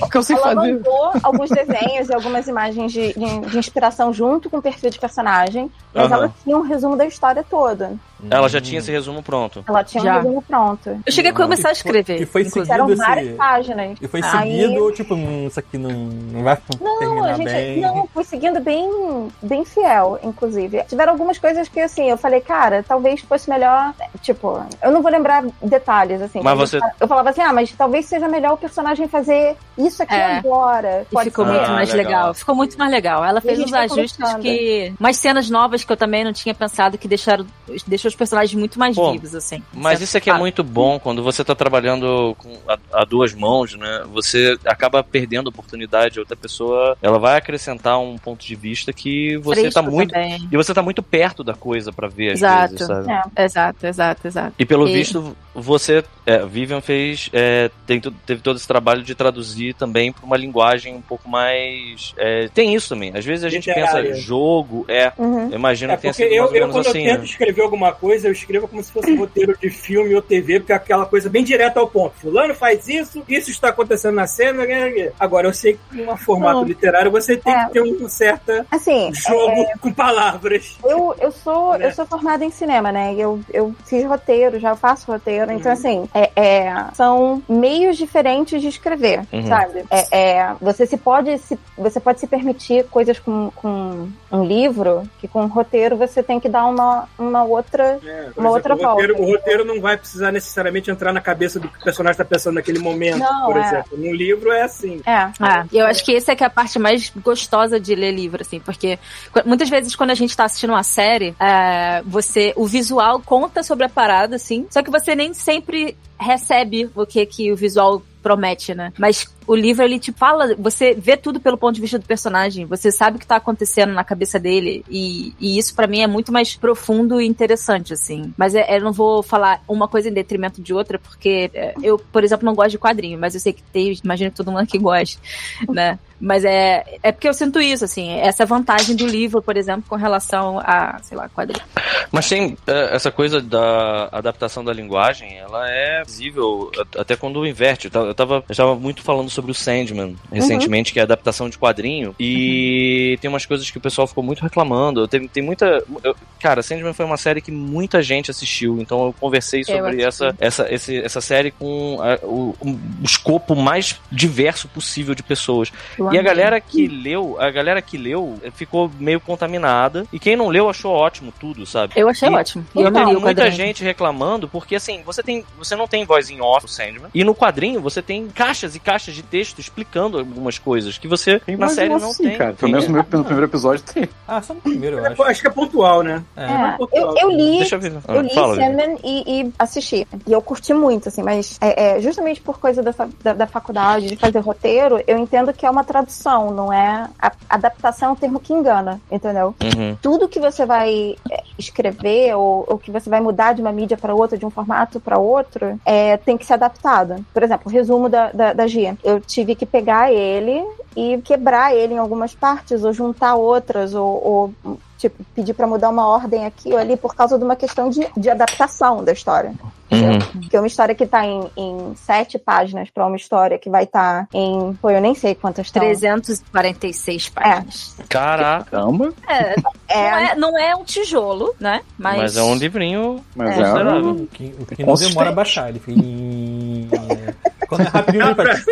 Porque 0.00 0.18
eu 0.18 0.22
sei 0.22 0.36
Ela 0.36 0.54
fazer. 0.54 0.72
mandou 0.74 1.12
alguns 1.22 1.50
desenhos 1.50 2.08
e 2.08 2.14
algumas 2.14 2.46
imagens 2.46 2.92
de, 2.92 3.12
de- 3.14 3.40
de 3.50 3.58
inspiração 3.58 4.12
junto 4.12 4.50
com 4.50 4.58
o 4.58 4.62
perfil 4.62 4.90
de 4.90 4.98
personagem, 4.98 5.70
mas 5.94 6.06
Aham. 6.06 6.14
ela 6.24 6.34
tinha 6.44 6.56
um 6.56 6.60
resumo 6.62 6.96
da 6.96 7.06
história 7.06 7.42
toda. 7.48 7.94
Ela 8.30 8.48
já 8.48 8.60
tinha 8.60 8.78
esse 8.78 8.90
resumo 8.90 9.22
pronto. 9.22 9.64
Ela 9.66 9.82
tinha 9.84 10.02
Já. 10.02 10.12
um 10.14 10.16
resumo 10.22 10.42
pronto. 10.42 11.00
Eu 11.04 11.12
cheguei 11.12 11.30
a 11.30 11.34
começar 11.34 11.68
a 11.70 11.72
escrever. 11.72 12.20
E 12.22 12.26
foi 12.26 12.42
inclusive. 12.42 12.72
Eram 12.72 12.86
seguido 12.86 13.04
várias 13.06 13.26
esse... 13.28 13.36
páginas. 13.36 13.98
E 14.00 14.08
foi 14.08 14.20
Aí- 14.22 14.30
seguido, 14.30 14.92
tipo, 14.92 15.14
hum, 15.14 15.46
isso 15.46 15.58
aqui 15.60 15.78
não, 15.78 15.90
não 15.90 16.42
vai 16.42 16.58
Não, 16.80 16.98
terminar 16.98 17.30
a 17.30 17.34
gente 17.34 17.44
bem. 17.46 17.80
não 17.80 18.06
foi 18.12 18.24
seguindo 18.24 18.60
bem, 18.60 19.28
bem 19.42 19.64
fiel, 19.64 20.18
inclusive. 20.22 20.82
Tiveram 20.84 21.12
algumas 21.12 21.38
coisas 21.38 21.68
que 21.68 21.80
assim, 21.80 22.08
eu 22.10 22.16
falei, 22.16 22.40
cara, 22.40 22.84
talvez 22.86 23.20
fosse 23.22 23.48
melhor, 23.50 23.92
tipo, 24.20 24.62
eu 24.82 24.90
não 24.92 25.02
vou 25.02 25.10
lembrar 25.10 25.44
detalhes 25.62 26.20
assim. 26.22 26.40
Mas 26.42 26.56
você- 26.58 26.78
eu, 27.00 27.08
falava 27.08 27.30
assim, 27.30 27.40
ah, 27.42 27.52
mas 27.52 27.72
talvez 27.72 28.06
seja 28.06 28.28
melhor 28.28 28.52
o 28.54 28.56
personagem 28.56 29.08
fazer 29.08 29.56
isso 29.76 30.02
aqui 30.02 30.14
É. 30.14 30.36
agora. 30.38 31.06
E 31.10 31.14
Pode 31.14 31.30
ficou 31.30 31.44
ser. 31.44 31.50
muito 31.52 31.64
Ah, 31.66 31.72
mais 31.74 31.92
legal. 31.92 32.12
legal. 32.12 32.34
Ficou 32.34 32.54
muito 32.54 32.78
mais 32.78 32.90
legal. 32.90 33.24
Ela 33.24 33.38
E 33.38 33.42
fez 33.42 33.58
uns 33.58 33.70
vai 33.70 33.84
ajustes 33.86 34.34
que. 34.40 34.92
Umas 35.00 35.16
cenas 35.16 35.50
novas 35.50 35.82
que 35.84 35.92
eu 35.92 35.96
também 35.96 36.22
não 36.24 36.32
tinha 36.32 36.54
pensado 36.54 36.96
que 36.98 37.08
deixaram. 37.08 37.46
Deixou 37.86 38.11
os 38.12 38.16
personagens 38.16 38.54
muito 38.58 38.78
mais 38.78 38.94
Pô, 38.94 39.12
vivos, 39.12 39.34
assim. 39.34 39.62
Mas 39.72 40.00
isso 40.00 40.16
aqui 40.16 40.30
é 40.30 40.34
muito 40.38 40.62
bom 40.62 40.98
quando 40.98 41.22
você 41.22 41.44
tá 41.44 41.54
trabalhando 41.54 42.34
com 42.38 42.56
a, 42.68 42.78
a 43.02 43.04
duas 43.04 43.34
mãos, 43.34 43.74
né? 43.74 44.04
Você 44.12 44.56
acaba 44.64 45.02
perdendo 45.02 45.48
a 45.48 45.50
oportunidade, 45.50 46.18
outra 46.20 46.36
pessoa, 46.36 46.96
ela 47.02 47.18
vai 47.18 47.36
acrescentar 47.36 47.98
um 47.98 48.16
ponto 48.18 48.44
de 48.44 48.54
vista 48.54 48.92
que 48.92 49.36
você 49.38 49.62
Fresco 49.62 49.82
tá 49.82 49.90
muito 49.90 50.12
também. 50.12 50.48
e 50.50 50.56
você 50.56 50.72
tá 50.74 50.82
muito 50.82 51.02
perto 51.02 51.42
da 51.42 51.54
coisa 51.54 51.92
pra 51.92 52.08
ver 52.08 52.32
Exato. 52.32 52.72
vezes, 52.72 52.86
sabe? 52.86 53.10
É. 53.36 53.44
Exato, 53.44 53.86
exato, 53.86 54.26
exato. 54.26 54.54
E 54.58 54.64
pelo 54.64 54.88
E- 54.88 54.92
visto, 54.92 55.36
você, 55.54 56.04
é, 56.26 56.44
Vivian 56.44 56.80
fez, 56.80 57.28
é, 57.32 57.70
tem 57.86 58.00
teve 58.00 58.40
todo 58.42 58.56
esse 58.56 58.66
trabalho 58.68 59.02
de 59.02 59.14
traduzir 59.14 59.74
também 59.74 60.12
pra 60.12 60.24
uma 60.24 60.36
linguagem 60.36 60.94
um 60.94 61.00
pouco 61.02 61.28
mais. 61.28 62.14
é, 62.16 62.48
tem 62.54 62.74
isso 62.74 62.90
também. 62.90 63.12
Às 63.14 63.24
vezes 63.24 63.44
a 63.44 63.48
gente 63.48 63.68
Literária. 63.68 64.10
pensa 64.10 64.20
jogo, 64.20 64.84
é. 64.88 65.12
Uhum. 65.18 65.48
Eu 65.50 65.54
imagino 65.58 65.92
É 65.92 65.96
que 65.96 66.02
sido 66.12 66.24
mais 66.26 66.36
eu, 66.36 66.42
ou 66.44 66.48
eu 66.48 66.52
menos 66.52 66.72
quando 66.76 66.86
assim, 66.88 67.00
eu 67.06 67.10
tento 67.12 67.18
né? 67.20 67.24
escrever 67.24 67.62
alguma 67.62 67.92
coisa, 68.02 68.26
eu 68.26 68.32
escrevo 68.32 68.66
como 68.66 68.82
se 68.82 68.90
fosse 68.90 69.12
um 69.12 69.18
roteiro 69.18 69.56
de 69.56 69.70
filme 69.70 70.12
ou 70.12 70.20
TV, 70.20 70.58
porque 70.58 70.72
é 70.72 70.76
aquela 70.76 71.06
coisa 71.06 71.30
bem 71.30 71.44
direta 71.44 71.78
ao 71.78 71.86
ponto. 71.86 72.14
Fulano 72.20 72.52
faz 72.52 72.88
isso, 72.88 73.22
isso 73.28 73.48
está 73.50 73.68
acontecendo 73.68 74.16
na 74.16 74.26
cena. 74.26 74.66
né, 74.66 74.90
né. 74.90 75.12
Agora, 75.20 75.46
eu 75.46 75.54
sei 75.54 75.74
que 75.90 76.02
num 76.02 76.16
formato 76.16 76.56
Não. 76.60 76.64
literário 76.64 77.10
você 77.12 77.36
tem 77.36 77.54
É. 77.54 77.66
que 77.66 77.72
ter 77.74 77.82
um 77.82 78.08
certo 78.08 78.66
Assim, 78.70 79.12
jogo 79.14 79.64
com 79.80 79.92
palavras. 79.92 80.76
Eu, 80.84 81.14
eu 81.20 81.30
sou 81.30 81.62
Né? 81.78 81.86
eu 81.86 81.92
sou 81.92 82.04
formada 82.06 82.44
em 82.44 82.50
cinema, 82.50 82.90
né? 82.90 83.14
Eu, 83.16 83.38
eu 83.52 83.72
fiz 83.86 84.04
roteiro, 84.04 84.58
já 84.58 84.74
faço 84.74 85.10
roteiro. 85.10 85.52
Então, 85.52 85.70
Uhum. 85.72 85.78
assim, 85.78 86.08
é, 86.12 86.30
é, 86.34 86.74
são 86.94 87.40
meios 87.48 87.96
diferentes 87.96 88.60
de 88.60 88.66
escrever, 88.68 89.20
Uhum. 89.32 89.46
sabe? 89.46 89.84
É, 89.90 90.06
é, 90.38 90.52
você 90.60 90.86
se 90.86 90.96
pode 90.96 91.38
se 91.38 91.56
você 91.78 92.00
pode 92.00 92.18
se 92.20 92.26
permitir 92.26 92.84
coisas 92.90 93.18
com, 93.18 93.50
com 93.54 94.08
um 94.30 94.44
livro 94.44 95.02
que 95.20 95.28
com 95.28 95.42
um 95.42 95.46
roteiro 95.46 95.96
você 95.96 96.22
tem 96.22 96.40
que 96.40 96.48
dar 96.48 96.66
uma, 96.66 97.08
uma 97.18 97.44
outra. 97.44 97.91
É, 98.04 98.30
Uma 98.36 98.50
outra 98.50 98.74
o 98.74 98.78
roteiro, 98.82 99.14
volta. 99.16 99.30
o 99.30 99.34
roteiro 99.34 99.64
não 99.64 99.80
vai 99.80 99.96
precisar 99.96 100.30
necessariamente 100.32 100.90
entrar 100.90 101.12
na 101.12 101.20
cabeça 101.20 101.58
do 101.60 101.68
que 101.68 101.78
o 101.78 101.84
personagem 101.84 102.12
está 102.12 102.24
pensando 102.24 102.54
naquele 102.54 102.78
momento, 102.78 103.18
Não, 103.18 103.46
por 103.46 103.56
é. 103.56 103.60
exemplo. 103.66 103.98
Num 103.98 104.14
livro 104.14 104.50
é 104.52 104.62
assim. 104.62 105.00
É. 105.06 105.30
Ah, 105.40 105.66
e 105.72 105.78
eu 105.78 105.86
acho 105.86 106.04
que 106.04 106.14
essa 106.14 106.32
é 106.32 106.36
que 106.36 106.44
é 106.44 106.46
a 106.46 106.50
parte 106.50 106.78
mais 106.78 107.10
gostosa 107.22 107.78
de 107.80 107.94
ler 107.94 108.12
livro, 108.12 108.42
assim, 108.42 108.60
porque 108.60 108.98
qu- 109.32 109.42
muitas 109.46 109.68
vezes 109.68 109.94
quando 109.96 110.10
a 110.10 110.14
gente 110.14 110.36
tá 110.36 110.44
assistindo 110.44 110.70
uma 110.70 110.82
série, 110.82 111.34
é, 111.40 112.02
você, 112.04 112.52
o 112.56 112.66
visual 112.66 113.20
conta 113.24 113.62
sobre 113.62 113.84
a 113.84 113.88
parada, 113.88 114.36
assim, 114.36 114.66
só 114.70 114.82
que 114.82 114.90
você 114.90 115.14
nem 115.14 115.32
sempre 115.34 115.96
recebe 116.18 116.90
o 116.94 117.04
que 117.04 117.24
que 117.26 117.52
o 117.52 117.56
visual 117.56 118.02
promete, 118.22 118.74
né? 118.74 118.92
Mas 118.98 119.26
o 119.46 119.54
livro, 119.54 119.84
ele 119.84 119.98
te 119.98 120.12
fala, 120.12 120.54
você 120.56 120.94
vê 120.94 121.16
tudo 121.16 121.40
pelo 121.40 121.58
ponto 121.58 121.74
de 121.74 121.80
vista 121.80 121.98
do 121.98 122.06
personagem, 122.06 122.64
você 122.64 122.90
sabe 122.90 123.16
o 123.16 123.20
que 123.20 123.26
tá 123.26 123.36
acontecendo 123.36 123.92
na 123.92 124.04
cabeça 124.04 124.38
dele, 124.38 124.84
e, 124.88 125.34
e 125.40 125.58
isso 125.58 125.74
para 125.74 125.86
mim 125.86 126.00
é 126.00 126.06
muito 126.06 126.32
mais 126.32 126.54
profundo 126.56 127.20
e 127.20 127.26
interessante, 127.26 127.92
assim. 127.92 128.32
Mas 128.36 128.54
é, 128.54 128.76
eu 128.76 128.82
não 128.82 128.92
vou 128.92 129.22
falar 129.22 129.62
uma 129.68 129.88
coisa 129.88 130.08
em 130.08 130.12
detrimento 130.12 130.62
de 130.62 130.72
outra, 130.72 130.98
porque 130.98 131.50
é, 131.52 131.74
eu, 131.82 131.98
por 131.98 132.22
exemplo, 132.24 132.46
não 132.46 132.54
gosto 132.54 132.70
de 132.70 132.78
quadrinho, 132.78 133.18
mas 133.18 133.34
eu 133.34 133.40
sei 133.40 133.52
que 133.52 133.62
tem, 133.64 133.98
imagino 134.02 134.30
que 134.30 134.36
todo 134.36 134.50
mundo 134.50 134.62
aqui 134.62 134.78
gosta, 134.78 135.20
né? 135.68 135.98
Mas 136.24 136.44
é, 136.44 136.84
é 137.02 137.10
porque 137.10 137.28
eu 137.28 137.34
sinto 137.34 137.60
isso, 137.60 137.84
assim, 137.84 138.12
essa 138.12 138.46
vantagem 138.46 138.94
do 138.94 139.04
livro, 139.04 139.42
por 139.42 139.56
exemplo, 139.56 139.82
com 139.88 139.96
relação 139.96 140.60
a, 140.60 141.00
sei 141.02 141.16
lá, 141.18 141.28
quadrinho. 141.28 141.64
Mas 142.12 142.28
tem 142.28 142.56
é, 142.64 142.94
essa 142.94 143.10
coisa 143.10 143.40
da 143.40 144.08
adaptação 144.12 144.62
da 144.64 144.72
linguagem, 144.72 145.36
ela 145.38 145.68
é 145.68 146.04
visível 146.04 146.70
até 146.96 147.16
quando 147.16 147.44
inverte. 147.44 147.86
Eu 147.86 147.90
tava, 147.90 148.06
eu 148.06 148.14
tava, 148.14 148.44
eu 148.72 148.76
muito 148.78 149.02
falando 149.02 149.28
sobre 149.30 149.50
o 149.50 149.54
Sandman 149.54 150.14
recentemente, 150.30 150.92
que 150.92 151.00
é 151.00 151.02
a 151.02 151.04
adaptação 151.04 151.50
de 151.50 151.58
quadrinho, 151.58 152.14
e 152.20 153.18
tem 153.20 153.28
umas 153.28 153.44
coisas 153.44 153.68
que 153.68 153.78
o 153.78 153.80
pessoal 153.80 154.06
ficou 154.06 154.22
muito 154.22 154.42
reclamando. 154.44 155.08
Tem, 155.08 155.26
tem 155.26 155.42
muita. 155.42 155.82
eu- 156.04 156.14
cara, 156.38 156.62
Sandman 156.62 156.92
foi 156.92 157.04
uma 157.04 157.16
série 157.16 157.40
que 157.40 157.50
muita 157.50 158.00
gente 158.00 158.30
assistiu, 158.30 158.80
então 158.80 159.06
eu 159.06 159.14
conversei 159.18 159.64
sobre 159.64 160.04
assisti. 160.04 160.04
essa, 160.04 160.36
essa, 160.38 160.72
esse- 160.72 160.98
essa 161.02 161.20
série 161.20 161.50
com 161.50 161.98
a- 162.00 162.24
o, 162.24 162.54
o 162.60 162.78
escopo 163.02 163.56
mais 163.56 164.00
diverso 164.10 164.68
possível 164.68 165.16
de 165.16 165.22
pessoas. 165.24 165.72
Eu 165.98 166.11
E 166.12 166.18
a 166.18 166.22
galera 166.22 166.60
que 166.60 166.86
leu, 166.86 167.36
a 167.40 167.50
galera 167.50 167.80
que 167.82 167.96
leu 167.96 168.38
eh, 168.42 168.50
ficou 168.50 168.90
meio 168.98 169.20
contaminada. 169.20 170.04
E 170.12 170.18
quem 170.18 170.36
não 170.36 170.48
leu 170.48 170.68
achou 170.68 170.92
ótimo 170.92 171.32
tudo, 171.38 171.64
sabe? 171.66 171.92
Eu 171.96 172.08
achei 172.08 172.28
E- 172.28 172.32
ótimo. 172.32 172.64
Eu 172.74 172.82
E 172.82 172.86
amei 172.86 173.04
tem 173.04 173.16
o 173.16 173.20
muita 173.20 173.50
gente 173.50 173.82
reclamando, 173.84 174.48
porque 174.48 174.76
assim, 174.76 175.02
você 175.04 175.22
tem. 175.22 175.44
Você 175.58 175.74
não 175.76 175.86
tem 175.86 176.04
voz 176.04 176.30
em 176.30 176.40
off 176.40 176.62
no 176.64 176.68
Sandman. 176.68 177.10
E 177.14 177.24
no 177.24 177.34
quadrinho 177.34 177.80
você 177.80 178.00
tem 178.02 178.28
caixas 178.28 178.74
e 178.74 178.80
caixas 178.80 179.14
de 179.14 179.22
texto 179.22 179.58
explicando 179.58 180.18
algumas 180.18 180.58
coisas 180.58 180.98
que 180.98 181.08
você 181.08 181.40
na 181.46 181.56
Mas 181.58 181.72
série 181.72 181.88
não 181.90 181.98
não 181.98 182.10
assim, 182.10 182.28
tem. 182.28 182.38
cara. 182.38 182.52
Pelo 182.54 182.70
menos 182.72 182.86
no, 182.86 182.94
meu- 182.94 183.02
no 183.10 183.24
primeiro 183.24 183.46
episódio 183.46 183.84
tem. 183.84 184.08
Ah, 184.26 184.40
só 184.42 184.54
no 184.54 184.60
primeiro, 184.60 184.98
eu 184.98 185.06
É, 185.06 185.12
acho. 185.12 185.22
acho 185.22 185.40
que 185.42 185.48
é 185.48 185.50
pontual, 185.50 186.02
né? 186.02 186.22
É. 186.36 186.44
É, 186.44 186.72
pontual. 186.78 187.14
eu, 187.20 187.30
eu 187.30 187.36
li 187.36 187.58
Deixa 187.58 187.76
eu 187.76 187.80
ver. 187.80 187.92
Ah, 188.08 188.14
Eu 188.14 188.22
li 188.22 188.34
fala. 188.34 188.56
Sandman 188.56 188.98
e, 189.04 189.40
e 189.42 189.52
assisti. 189.58 190.06
E 190.26 190.32
eu 190.32 190.40
curti 190.42 190.72
muito, 190.74 191.08
assim, 191.08 191.22
mas 191.22 191.58
é, 191.60 191.96
é, 191.96 192.00
justamente 192.00 192.40
por 192.40 192.58
coisa 192.58 192.82
dessa, 192.82 193.08
da, 193.22 193.32
da 193.32 193.46
faculdade, 193.46 194.06
de 194.06 194.16
fazer 194.16 194.38
roteiro, 194.40 195.02
eu 195.06 195.18
entendo 195.18 195.52
que 195.52 195.64
é 195.66 195.70
uma 195.70 195.84
tradução, 195.84 196.01
não 196.50 196.72
é. 196.72 197.08
A, 197.18 197.32
adaptação 197.48 198.10
é 198.10 198.12
um 198.12 198.16
termo 198.16 198.40
que 198.40 198.52
engana, 198.52 199.00
entendeu? 199.10 199.54
Uhum. 199.62 199.96
Tudo 200.00 200.28
que 200.28 200.40
você 200.40 200.64
vai 200.64 201.16
é, 201.30 201.42
escrever 201.58 202.34
ou, 202.34 202.64
ou 202.66 202.78
que 202.78 202.90
você 202.90 203.08
vai 203.10 203.20
mudar 203.20 203.52
de 203.52 203.60
uma 203.60 203.72
mídia 203.72 203.96
para 203.96 204.14
outra, 204.14 204.38
de 204.38 204.46
um 204.46 204.50
formato 204.50 205.00
para 205.00 205.18
outro, 205.18 205.78
é, 205.84 206.16
tem 206.16 206.36
que 206.36 206.46
ser 206.46 206.54
adaptado. 206.54 207.24
Por 207.32 207.42
exemplo, 207.42 207.64
o 207.66 207.70
resumo 207.70 208.08
da, 208.08 208.30
da, 208.32 208.52
da 208.52 208.66
Gia. 208.66 208.96
Eu 209.04 209.20
tive 209.20 209.54
que 209.54 209.66
pegar 209.66 210.12
ele 210.12 210.64
e 210.96 211.18
quebrar 211.22 211.74
ele 211.74 211.94
em 211.94 211.98
algumas 211.98 212.34
partes, 212.34 212.84
ou 212.84 212.92
juntar 212.92 213.34
outras, 213.34 213.94
ou, 213.94 214.52
ou, 214.64 214.78
tipo, 215.02 215.24
pedir 215.34 215.52
para 215.52 215.66
mudar 215.66 215.90
uma 215.90 216.06
ordem 216.06 216.46
aqui 216.46 216.72
ou 216.72 216.78
ali 216.78 216.96
por 216.96 217.14
causa 217.14 217.36
de 217.36 217.44
uma 217.44 217.56
questão 217.56 217.90
de, 217.90 218.06
de 218.16 218.30
adaptação 218.30 219.02
da 219.02 219.12
história. 219.12 219.52
Uhum. 219.90 220.40
Porque 220.40 220.56
uma 220.56 220.66
história 220.66 220.94
que 220.94 221.06
tá 221.06 221.26
em, 221.26 221.50
em 221.56 221.94
sete 221.96 222.38
páginas 222.38 222.88
para 222.88 223.06
uma 223.06 223.16
história 223.16 223.58
que 223.58 223.68
vai 223.68 223.84
estar 223.84 224.26
em. 224.32 224.72
Pô, 224.80 224.90
eu 224.90 225.00
nem 225.00 225.14
sei 225.14 225.34
quantas 225.34 225.66
estão. 225.66 225.82
346 225.82 227.28
páginas. 227.28 227.96
Caraca. 228.08 228.70
Caramba. 228.70 229.12
É, 229.28 229.54
Não, 229.60 229.72
É, 229.88 230.30
é, 230.30 230.34
não 230.34 230.58
é 230.58 230.74
um 230.74 230.84
tijolo, 230.84 231.54
né? 231.60 231.82
Mas, 231.98 232.16
Mas 232.16 232.36
é 232.36 232.42
um 232.42 232.54
livrinho 232.54 233.22
Mas 233.36 233.58
É. 233.58 233.62
é. 233.62 233.64
O 233.64 234.26
que, 234.28 234.54
o 234.58 234.66
que 234.66 234.84
não 234.86 234.94
demora 234.94 235.28
a 235.28 235.32
baixar. 235.32 235.68
Ele 235.68 235.78
fica. 235.78 236.00
Quando 237.76 237.86
é 237.86 237.90
rapidinho, 237.90 238.24
ele 238.26 238.34
faz. 238.34 238.64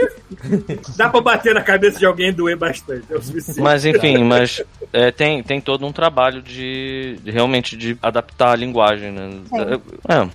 Dá 0.97 1.09
pra 1.09 1.21
bater 1.21 1.55
na 1.55 1.63
cabeça 1.63 1.99
de 1.99 2.07
alguém 2.07 2.29
e 2.29 2.33
doer 2.33 2.57
bastante. 2.57 3.05
É 3.11 3.17
o 3.17 3.23
suficiente. 3.23 3.61
Mas 3.61 3.85
enfim, 3.85 4.23
mas 4.25 4.63
é, 4.93 5.11
tem, 5.11 5.43
tem 5.43 5.61
todo 5.61 5.87
um 5.87 5.93
trabalho 5.93 6.43
de, 6.43 7.19
de 7.23 7.31
realmente 7.31 7.77
de 7.77 7.97
adaptar 8.03 8.53
a 8.53 8.57
linguagem, 8.57 9.11
né? 9.13 9.31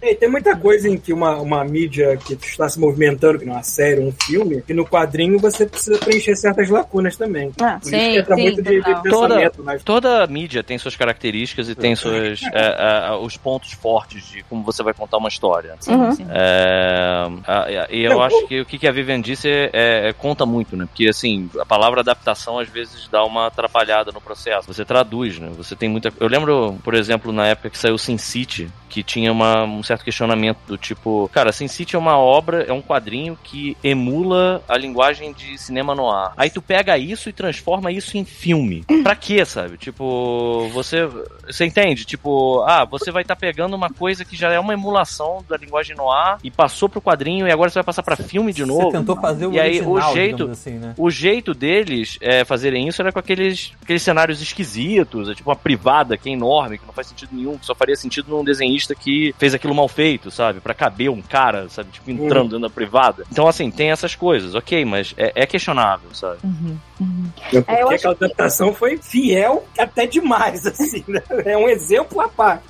É, 0.02 0.12
É, 0.12 0.16
tem 0.16 0.30
muita 0.30 0.56
coisa 0.56 0.90
em 0.90 0.98
que 0.98 1.14
uma, 1.14 1.36
uma 1.40 1.64
mídia 1.64 2.18
que 2.18 2.34
está 2.34 2.68
se 2.68 2.80
movimentando, 2.80 3.40
que 3.40 3.46
não 3.46 3.54
é 3.54 3.58
uma 3.58 3.64
série, 3.64 4.00
um 4.02 4.12
filme, 4.12 4.62
que 4.62 4.74
no 4.74 4.86
quadrinho 4.86 5.38
você 5.40 5.66
precisa 5.66 5.98
preencher 6.00 6.36
certas 6.36 6.70
lacunas 6.70 7.16
também. 7.16 7.52
Ah, 7.62 7.78
Por 7.82 7.90
sim, 7.90 7.98
isso 7.98 8.10
que 8.12 8.18
entra 8.20 8.36
sim, 8.36 8.42
muito 8.42 8.62
de, 8.62 8.82
de 8.82 9.02
pensamento. 9.02 9.64
Mas... 9.64 9.84
Toda 9.84 10.26
mídia 10.28 10.64
tem 10.64 10.78
suas 10.78 10.96
características 10.96 11.70
e 11.70 11.76
tem 11.76 11.96
suas, 11.96 12.42
é, 12.54 13.10
é, 13.10 13.16
os 13.16 13.38
pontos 13.38 13.72
fortes 13.74 14.24
de 14.32 14.44
como 14.44 14.64
você 14.64 14.82
vai 14.84 14.94
contar 14.94 15.18
uma 15.18 15.30
história. 15.30 15.76
Sim, 15.80 15.96
Uhum. 15.96 16.12
sim. 16.12 16.26
É, 16.30 17.88
e 17.90 18.04
eu 18.04 18.22
acho 18.22 18.48
que 18.48 18.55
o 18.62 18.66
que 18.66 18.88
a 18.88 18.92
Vivian 18.92 19.22
disse 19.22 19.48
é, 19.50 19.70
é- 20.10 20.14
conta 20.14 20.46
muito, 20.46 20.76
né? 20.76 20.86
Porque 20.86 21.08
assim, 21.08 21.50
a 21.60 21.66
palavra 21.66 22.02
adaptação 22.02 22.60
às 22.60 22.70
vezes 22.70 23.08
dá 23.10 23.24
uma 23.24 23.48
atrapalhada 23.48 24.12
no 24.12 24.22
processo. 24.22 24.68
Você 24.72 24.84
traduz, 24.86 25.40
né? 25.40 25.50
Você 25.58 25.76
tem 25.76 25.90
muita. 25.90 26.12
Eu 26.20 26.28
lembro, 26.28 26.78
por 26.84 26.94
exemplo, 26.94 27.32
na 27.32 27.48
época 27.48 27.70
que 27.70 27.78
saiu 27.78 27.98
Sin 27.98 28.18
City, 28.18 28.70
que 28.90 29.04
tinha 29.04 29.32
uma- 29.32 29.64
um 29.64 29.84
certo 29.84 30.04
questionamento 30.06 30.58
do 30.68 30.78
tipo, 30.78 31.30
cara, 31.34 31.52
Sin 31.52 31.68
City 31.68 31.96
é 31.96 32.00
uma 32.00 32.18
obra, 32.18 32.64
é 32.64 32.72
um 32.72 32.82
quadrinho 32.82 33.38
que 33.44 33.76
emula 33.84 34.62
a 34.68 34.78
linguagem 34.78 35.34
de 35.34 35.58
cinema 35.58 35.94
no 35.96 36.10
ar. 36.10 36.34
Aí 36.38 36.50
tu 36.50 36.62
pega 36.62 36.98
isso 36.98 37.28
e 37.30 37.34
transforma 37.34 37.92
isso 37.92 38.18
em 38.18 38.24
filme. 38.26 38.84
Pra 39.04 39.16
quê, 39.16 39.44
sabe? 39.46 39.78
Tipo, 39.78 40.70
você. 40.74 41.06
Você 41.46 41.66
entende? 41.66 42.06
Tipo, 42.06 42.64
ah, 42.68 42.86
você 42.86 43.12
vai 43.12 43.22
estar 43.24 43.36
pegando 43.36 43.76
uma 43.76 43.90
coisa 43.90 44.24
que 44.26 44.36
já 44.36 44.52
é 44.52 44.60
uma 44.60 44.74
emulação 44.74 45.44
da 45.48 45.58
linguagem 45.58 45.96
no 45.96 46.12
ar 46.12 46.38
e 46.44 46.50
passou 46.50 46.88
pro 46.90 47.02
quadrinho 47.02 47.48
e 47.48 47.52
agora 47.52 47.70
você 47.70 47.76
vai 47.76 47.84
passar 47.84 48.04
pra 48.04 48.16
filme 48.16 48.45
de 48.54 48.66
novo. 48.66 48.92
Você 48.92 48.98
tentou 48.98 49.16
fazer 49.20 49.48
o 49.48 49.54
E 49.54 49.60
aí, 49.60 49.82
o 49.82 49.92
original, 49.92 50.14
jeito- 50.14 50.50
assim, 50.52 50.72
né? 50.72 50.94
O 50.98 51.10
jeito 51.10 51.54
deles 51.54 52.18
é, 52.22 52.44
fazerem 52.46 52.88
isso 52.88 53.02
era 53.02 53.12
com 53.12 53.20
aqueles, 53.20 53.74
aqueles 53.82 54.02
cenários 54.02 54.42
esquisitos, 54.42 55.30
é 55.30 55.34
tipo 55.36 55.50
uma 55.50 55.56
privada 55.56 56.18
que 56.18 56.30
é 56.30 56.34
enorme, 56.34 56.78
que 56.78 56.86
não 56.86 56.94
faz 56.94 57.08
sentido 57.08 57.30
nenhum, 57.34 57.58
que 57.58 57.66
só 57.66 57.74
faria 57.76 57.96
sentido 57.96 58.30
num 58.30 58.44
desenhista 58.44 58.94
que 58.96 59.34
fez 59.38 59.54
aquilo 59.54 59.74
mal 59.76 59.88
feito, 59.88 60.30
sabe? 60.32 60.60
Pra 60.60 60.74
caber 60.74 61.10
um 61.10 61.22
cara, 61.22 61.68
sabe? 61.70 61.90
Tipo, 61.92 62.12
entrando 62.12 62.50
dentro 62.50 62.60
da 62.62 62.70
privada. 62.70 63.24
Então, 63.32 63.48
assim, 63.48 63.70
tem 63.72 63.92
essas 63.92 64.16
coisas, 64.16 64.56
ok, 64.56 64.84
mas 64.86 65.14
é, 65.18 65.32
é 65.36 65.46
questionável, 65.46 66.10
sabe? 66.14 66.40
Porque 67.52 67.72
É, 67.72 67.82
eu 67.82 67.88
acho 67.88 67.96
aquela 67.96 68.14
adaptação 68.14 68.74
foi 68.74 68.98
fiel 68.98 69.66
até 69.78 70.06
demais, 70.08 70.66
assim, 70.68 71.04
né? 71.08 71.22
É 71.46 71.58
um 71.58 71.68
exemplo 71.68 72.22
à 72.22 72.28
parte. 72.30 72.64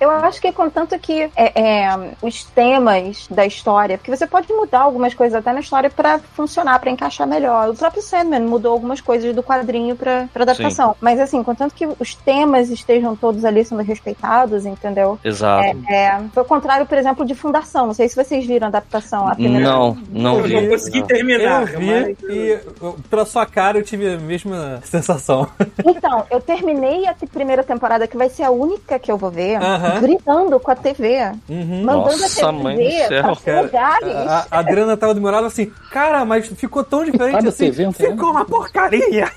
Eu 0.00 0.10
acho 0.10 0.40
que 0.40 0.50
contanto 0.52 0.98
que 0.98 1.30
é, 1.36 1.60
é, 1.84 2.10
os 2.20 2.44
temas 2.44 3.26
da 3.30 3.46
história, 3.46 3.96
porque 3.96 4.14
você 4.14 4.26
pode 4.26 4.52
mudar 4.52 4.71
algumas 4.80 5.14
coisas 5.14 5.38
até 5.38 5.52
na 5.52 5.60
história 5.60 5.90
pra 5.90 6.18
funcionar, 6.18 6.78
pra 6.78 6.90
encaixar 6.90 7.26
melhor. 7.26 7.68
O 7.70 7.74
próprio 7.74 8.02
Sandman 8.02 8.40
mudou 8.42 8.72
algumas 8.72 9.00
coisas 9.00 9.34
do 9.34 9.42
quadrinho 9.42 9.94
pra 9.96 10.26
pra 10.32 10.42
adaptação. 10.44 10.96
Mas 11.00 11.20
assim, 11.20 11.42
contanto 11.42 11.74
que 11.74 11.86
os 11.98 12.14
temas 12.14 12.70
estejam 12.70 13.14
todos 13.16 13.44
ali 13.44 13.64
sendo 13.64 13.82
respeitados, 13.82 14.64
entendeu? 14.66 15.18
Exato. 15.24 15.76
É, 15.88 16.20
foi 16.32 16.42
o 16.42 16.46
contrário, 16.46 16.86
por 16.86 16.96
exemplo, 16.98 17.24
de 17.24 17.34
Fundação. 17.34 17.86
Não 17.86 17.94
sei 17.94 18.08
se 18.08 18.16
vocês 18.16 18.44
viram 18.46 18.66
a 18.66 18.68
adaptação. 18.68 19.28
A 19.28 19.34
primeira 19.34 19.64
Não, 19.64 19.96
não 20.10 20.36
Eu 20.38 20.42
vi. 20.44 20.54
não 20.60 20.68
consegui 20.68 21.00
Não. 21.00 21.06
terminar. 21.06 21.60
Eu 21.72 21.78
vi 21.80 21.86
mas- 21.86 22.16
e 22.30 22.60
eu- 22.80 22.96
pela 23.10 23.24
sua 23.24 23.44
cara 23.46 23.78
eu 23.78 23.82
tive 23.82 24.14
a 24.14 24.18
mesma 24.18 24.80
sensação. 24.84 25.46
Então, 25.84 26.24
eu 26.30 26.40
terminei 26.40 27.06
a 27.06 27.14
primeira 27.32 27.62
temporada, 27.62 28.06
que 28.06 28.16
vai 28.16 28.28
ser 28.28 28.42
a 28.44 28.50
única 28.50 28.98
que 28.98 29.10
eu 29.10 29.16
vou 29.16 29.30
ver, 29.30 29.56
Aham. 29.62 30.00
gritando 30.00 30.58
com 30.60 30.70
a 30.70 30.76
TV, 30.76 31.18
Uhum. 31.48 31.82
mandando 31.84 32.18
Nossa, 32.18 32.48
a 32.48 32.52
TV 32.52 33.08
pra 33.44 33.60
lugares. 33.62 34.14
A, 34.28 34.46
a 34.52 34.58
Adriana 34.58 34.96
tava 34.96 35.14
demorada 35.14 35.46
assim, 35.46 35.72
cara, 35.90 36.24
mas 36.24 36.46
ficou 36.46 36.84
tão 36.84 37.04
diferente 37.04 37.48
assim. 37.48 37.72
Tem 37.72 37.92
ficou 37.92 38.30
uma 38.30 38.44
porcaria. 38.44 39.30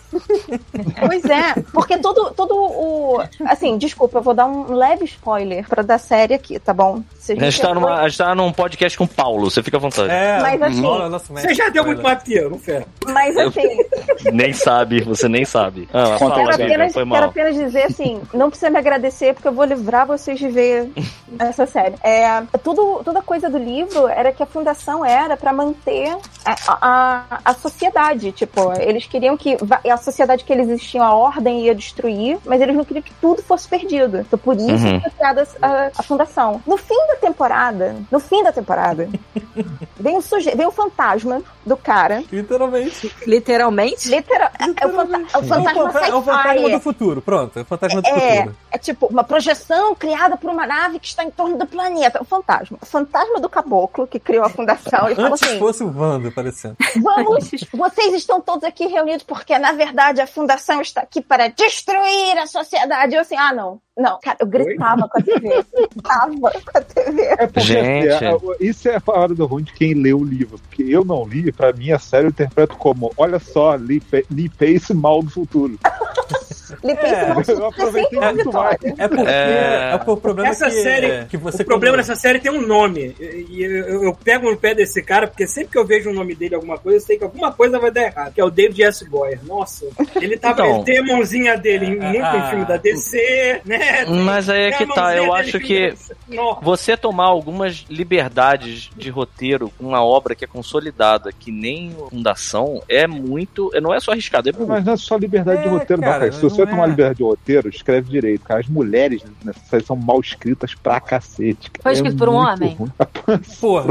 Pois 1.08 1.24
é, 1.26 1.54
porque 1.72 1.98
todo, 1.98 2.32
todo 2.32 2.54
o. 2.54 3.24
Assim, 3.46 3.78
desculpa, 3.78 4.18
eu 4.18 4.22
vou 4.22 4.34
dar 4.34 4.46
um 4.46 4.74
leve 4.74 5.06
spoiler 5.06 5.68
pra 5.68 5.82
da 5.84 5.98
série 5.98 6.34
aqui, 6.34 6.60
tá 6.60 6.74
bom? 6.74 7.02
Se 7.18 7.32
A 7.34 7.36
gente, 7.36 7.62
tá 7.62 7.74
numa, 7.74 8.02
a 8.02 8.08
gente 8.10 8.18
tá 8.18 8.36
num 8.36 8.52
podcast 8.52 8.98
com 8.98 9.06
o 9.06 9.08
Paulo, 9.08 9.50
você 9.50 9.64
fica 9.64 9.78
à 9.78 9.80
vontade. 9.80 10.12
É, 10.12 10.40
Mas 10.42 10.62
assim, 10.62 10.82
nosso 10.82 11.34
Você 11.34 11.54
já 11.54 11.70
deu 11.70 11.86
muito 11.86 12.02
eu, 12.28 12.50
não 12.50 12.60
ferro. 12.60 12.86
Mas 13.08 13.38
assim, 13.38 13.78
Nem 14.34 14.54
sabe, 14.54 15.02
você 15.02 15.28
nem 15.28 15.46
sabe. 15.46 15.88
Ah, 15.94 16.16
Conta 16.18 16.36
fala, 16.36 16.52
quero 16.52 16.64
apenas, 16.64 16.94
foi 16.94 17.04
quero 17.04 17.08
mal. 17.08 17.24
apenas 17.24 17.56
dizer 17.56 17.84
assim, 17.84 18.22
não 18.34 18.50
precisa 18.50 18.70
me 18.70 18.78
agradecer 18.78 19.34
porque 19.34 19.48
eu 19.48 19.54
vou 19.54 19.66
livrar 19.66 20.08
vocês 20.08 20.40
de 20.40 20.48
ver 20.48 20.90
essa 21.38 21.66
série. 21.66 21.96
É, 22.04 22.42
tudo, 22.64 23.02
toda 23.04 23.22
coisa 23.22 23.50
do 23.50 23.58
livro 23.58 24.08
era 24.08 24.32
que 24.32 24.42
a 24.42 24.46
fundação 24.46 25.05
era 25.08 25.38
pra 25.38 25.52
manter 25.54 26.16
a, 26.46 26.56
a, 26.68 27.24
a 27.46 27.54
sociedade. 27.54 28.32
Tipo, 28.32 28.74
eles 28.80 29.06
queriam 29.06 29.36
que 29.38 29.58
a 29.90 29.98
sociedade 29.98 30.44
que 30.44 30.52
eles 30.54 30.70
existiam, 30.70 31.04
a 31.06 31.14
ordem 31.14 31.62
ia 31.62 31.76
destruir, 31.76 32.38
mas 32.46 32.62
eles 32.62 32.76
não 32.76 32.84
queriam 32.86 33.04
que 33.04 33.14
tudo 33.16 33.42
fosse 33.44 33.68
perdido. 33.68 34.18
Então, 34.20 34.38
por 34.40 34.56
isso 34.56 34.66
Uhum. 34.86 35.02
foi 35.02 35.12
criada 35.12 35.48
a, 35.62 35.92
a 35.98 36.04
fundação. 36.04 36.62
No 36.66 36.78
fim 36.78 37.08
da 37.08 37.16
temporada, 37.16 37.96
no 38.12 38.20
fim 38.20 38.44
da 38.44 38.52
temporada, 38.52 39.10
vem 40.00 40.18
o 40.18 40.22
suje... 40.22 40.52
vem 40.56 40.66
o 40.68 40.72
fantasma 40.72 41.42
do 41.66 41.76
cara. 41.78 42.24
Literalmente. 42.32 43.12
Literalmente? 43.26 44.10
Literal, 44.10 44.50
é, 44.60 44.86
o, 44.86 44.92
fanta- 44.94 45.18
é 45.34 45.38
o 45.38 45.44
fantasma 45.44 45.82
é 45.82 45.84
o 45.84 45.92
fa- 45.92 46.08
é 46.08 46.14
o 46.16 46.22
fantasma 46.22 46.70
do 46.70 46.80
futuro. 46.80 47.22
Pronto, 47.22 47.60
é 47.60 47.62
o 47.62 47.66
fantasma 47.66 48.02
do 48.02 48.08
É, 48.08 48.36
futuro. 48.38 48.56
é 48.72 48.78
tipo 48.78 49.06
uma 49.08 49.24
projeção 49.24 49.96
criada 49.96 50.38
por 50.38 50.50
uma 50.50 50.66
nave 50.68 51.00
que 51.00 51.08
está 51.08 51.24
em 51.24 51.32
torno 51.32 51.58
do 51.58 51.66
planeta. 51.66 52.22
O 52.22 52.26
fantasma. 52.26 52.78
O 52.82 52.86
fantasma 52.86 53.40
do 53.40 53.50
caboclo 53.50 54.06
que 54.08 54.20
criou 54.20 54.44
a 54.46 54.50
fundação. 54.50 54.95
Ele 55.06 55.16
falou 55.16 55.32
Antes 55.32 55.44
assim: 55.44 55.60
fosse 55.60 55.84
o 55.84 55.92
Wando 55.92 56.28
aparecendo. 56.30 56.76
Vamos, 57.02 57.50
vocês 57.74 58.14
estão 58.14 58.42
todos 58.42 58.64
aqui 58.64 58.88
reunidos 58.88 59.24
porque, 59.24 59.58
na 59.58 59.72
verdade, 59.74 60.22
a 60.22 60.28
fundação 60.28 60.82
está 60.82 61.02
aqui 61.02 61.22
para 61.22 61.48
destruir 61.50 62.38
a 62.38 62.48
sociedade. 62.48 63.16
Eu 63.16 63.22
assim, 63.22 63.36
ah, 63.36 63.54
não. 63.54 63.80
Não, 63.98 64.20
cara, 64.20 64.38
eu 64.42 64.48
gritava 64.48 65.08
com 65.08 65.18
a 65.18 65.22
TV. 65.22 65.48
Eu 65.74 65.90
gritava 65.90 66.32
com 66.38 66.78
a 66.78 66.82
TV. 66.82 67.22
É 67.22 67.48
porque 67.48 67.62
Gente. 67.62 68.10
assim, 68.10 68.26
é- 68.26 68.38
isso 68.60 68.90
é 68.90 68.96
a 68.96 69.02
parada 69.02 69.34
do 69.34 69.46
ruim 69.46 69.64
de 69.64 69.74
quem 69.74 69.94
lê 69.94 70.14
o 70.14 70.24
livro. 70.24 70.60
Porque 70.60 70.84
eu 70.84 71.06
não 71.06 71.26
li, 71.26 71.52
pra 71.52 71.72
mim 71.72 71.92
a 71.92 72.00
série 72.00 72.26
eu 72.26 72.30
interpreto 72.30 72.76
como: 72.76 73.12
olha 73.16 73.40
só, 73.40 73.76
Lee, 73.76 74.04
Lee 74.30 74.50
Pace 74.50 74.94
mal 74.94 75.24
do 75.24 75.30
futuro. 75.32 75.80
Ele 76.84 76.96
pensa 76.96 77.16
É, 77.16 77.54
eu 77.56 77.66
aproveitei 77.68 78.20
muito 78.20 78.38
vitória. 78.46 78.80
É 78.98 79.08
porque 79.08 79.24
É. 79.30 79.92
é, 79.94 80.02
o 80.12 80.18
problema 80.18 80.50
Essa 80.50 80.66
que, 80.66 80.72
série- 80.82 81.26
que 81.26 81.38
você 81.38 81.64
o 81.64 81.66
problema 81.66 81.98
dessa 81.98 82.16
série 82.16 82.40
tem 82.40 82.52
um 82.52 82.62
nome. 82.66 83.16
E 83.20 83.46
e 83.56 83.64
eu, 83.64 84.04
eu 84.04 84.14
pego 84.16 84.50
no 84.50 84.58
pé 84.58 84.74
desse 84.74 85.02
cara, 85.02 85.28
porque 85.28 85.46
sempre 85.48 85.72
que 85.72 85.78
eu 85.78 85.86
vejo 85.86 86.10
o 86.10 86.14
nome 86.14 86.36
dele, 86.36 86.56
alguma 86.56 86.78
coisa, 86.78 86.98
eu 86.98 87.02
sei 87.02 87.18
que 87.18 87.24
alguma 87.24 87.52
coisa 87.52 87.80
vai 87.80 87.92
dar 87.92 88.04
errado. 88.04 88.34
Que 88.34 88.42
é 88.42 88.44
o 88.44 88.50
David 88.50 88.84
S. 88.84 89.06
Goyer. 89.06 89.40
Nossa, 89.46 89.86
ele 90.16 90.38
tava. 90.38 90.54
Então. 90.64 90.76
ele 90.76 90.84
tem 90.84 90.98
a 91.00 91.04
mãozinha 91.04 91.58
dele 91.58 91.86
em 91.86 92.00
muito 92.00 92.24
Ah. 92.26 92.48
filme 92.50 92.66
da 92.66 92.78
DC, 92.78 93.62
né? 93.66 94.06
Mas 94.06 94.50
aí 94.50 94.64
é 94.64 94.72
que 94.72 94.86
tá, 94.94 95.16
eu 95.16 95.34
acho 95.34 95.60
que 95.60 95.94
Nossa. 96.28 96.62
você 96.62 96.98
tomar 96.98 97.26
algumas 97.26 97.86
liberdades 97.90 98.90
de 98.96 99.10
roteiro 99.10 99.72
com 99.78 99.86
uma 99.88 100.04
obra 100.04 100.34
que 100.36 100.44
é 100.44 100.48
consolidada, 100.48 101.32
que 101.32 101.52
nem 101.52 101.96
Fundação, 102.10 102.82
é 102.90 103.06
muito. 103.08 103.72
Não 103.82 103.94
é 103.94 104.00
só 104.00 104.12
arriscado, 104.12 104.50
é 104.50 104.52
burro. 104.52 104.68
Mas 104.70 104.86
não 104.86 104.94
é 104.94 104.98
só 104.98 105.16
liberdade 105.18 105.62
de 105.62 105.68
É, 105.68 105.72
roteiro, 105.72 106.02
não, 106.02 106.08
cara, 106.08 106.30
cara. 106.30 106.32
Se 106.32 106.50
você 106.56 106.66
tomar 106.66 106.86
é. 106.86 106.88
liberdade 106.88 107.18
de 107.18 107.24
roteiro, 107.24 107.70
escreve 107.70 108.10
direito. 108.10 108.42
Cara, 108.46 108.60
as 108.60 108.68
mulheres 108.68 109.24
nessa 109.44 109.60
série 109.70 109.84
são 109.84 109.96
mal 109.96 110.20
escritas 110.20 110.74
pra 110.76 111.00
cacete. 111.00 111.70
cara. 111.72 111.84
Foi 111.84 111.92
É 111.92 111.96
escrito 111.96 112.18
por 112.18 112.30
um 112.30 112.36
homem? 112.36 112.78
Porra. 113.60 113.86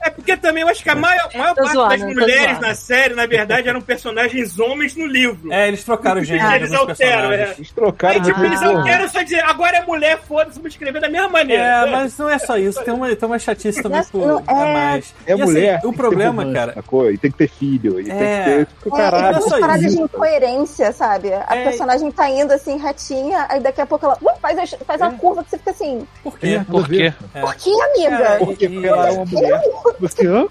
É 0.00 0.10
porque 0.10 0.36
também 0.36 0.62
eu 0.62 0.68
acho 0.68 0.82
que 0.82 0.90
a 0.90 0.94
maior, 0.94 1.28
maior 1.34 1.54
parte 1.54 1.72
zoando, 1.72 1.88
das 1.90 2.02
mulheres 2.14 2.60
na 2.60 2.74
série, 2.74 3.14
na 3.14 3.26
verdade, 3.26 3.68
eram 3.68 3.80
personagens 3.80 4.58
homens 4.58 4.96
no 4.96 5.06
livro. 5.06 5.52
É, 5.52 5.68
eles 5.68 5.84
trocaram 5.84 6.20
o 6.20 6.24
gênero 6.24 6.54
Eles 6.54 6.72
alteram, 6.72 7.28
personagens. 7.28 7.58
Eles 7.58 7.70
trocaram 7.72 8.14
Aí, 8.14 8.20
tipo, 8.22 8.40
de 8.40 8.46
eles 8.46 8.62
alteram 8.62 9.08
só 9.08 9.22
dizer, 9.22 9.40
agora 9.44 9.76
é 9.78 9.84
mulher, 9.86 10.20
foda-se, 10.26 10.56
vamos 10.56 10.72
escrever 10.72 11.00
da 11.00 11.08
mesma 11.08 11.28
maneira. 11.28 11.62
É, 11.62 11.90
mas 11.90 12.16
não 12.18 12.28
é 12.28 12.38
só 12.38 12.56
isso. 12.56 12.82
Tem 12.84 12.92
uma, 12.94 13.14
tem 13.14 13.26
uma 13.28 13.38
chatice 13.38 13.82
também 13.82 13.98
Mas 13.98 14.10
por 14.10 14.42
é- 14.46 14.72
mais. 14.72 15.14
É 15.26 15.30
E, 15.30 15.34
assim, 15.34 15.44
mulher. 15.44 15.78
o 15.78 15.80
tem 15.82 15.90
que 15.90 15.96
ter 15.96 16.02
problema, 16.02 16.42
romance, 16.42 16.54
cara. 16.54 16.72
sacou? 16.74 17.10
E 17.10 17.18
tem 17.18 17.30
que 17.30 17.38
ter 17.38 17.48
filho. 17.48 18.00
E 18.00 18.10
É. 18.10 18.14
tem 18.14 18.64
que 18.66 18.74
ter. 18.90 18.94
É, 18.94 18.96
Caralho. 18.96 19.36
é 19.36 19.40
só 19.40 19.46
Essas 19.46 19.60
paradas 19.60 19.94
de 19.94 20.00
incoerência, 20.02 20.92
sabe? 20.92 21.28
A 21.54 21.58
É. 21.58 21.64
personagem 21.64 22.10
tá 22.10 22.28
indo 22.28 22.52
assim, 22.52 22.76
retinha, 22.78 23.46
aí 23.48 23.60
daqui 23.60 23.80
a 23.80 23.86
pouco 23.86 24.04
ela 24.06 24.18
uh, 24.20 24.38
faz, 24.40 24.58
a- 24.58 24.78
faz 24.84 25.00
uma 25.00 25.12
curva 25.12 25.44
que 25.44 25.50
você 25.50 25.58
fica 25.58 25.70
assim, 25.70 26.06
Por 26.22 26.38
quê? 26.38 26.46
É. 26.60 26.64
Por 26.64 26.88
quê? 26.88 27.12
por 27.40 27.54
que, 27.54 27.70
amiga? 27.82 28.24
É, 28.24 28.38
Porque 28.38 28.66
e- 28.66 28.86
ela 28.86 29.08
é 29.08 29.12
uma 29.12 29.24
mulher. 29.24 29.62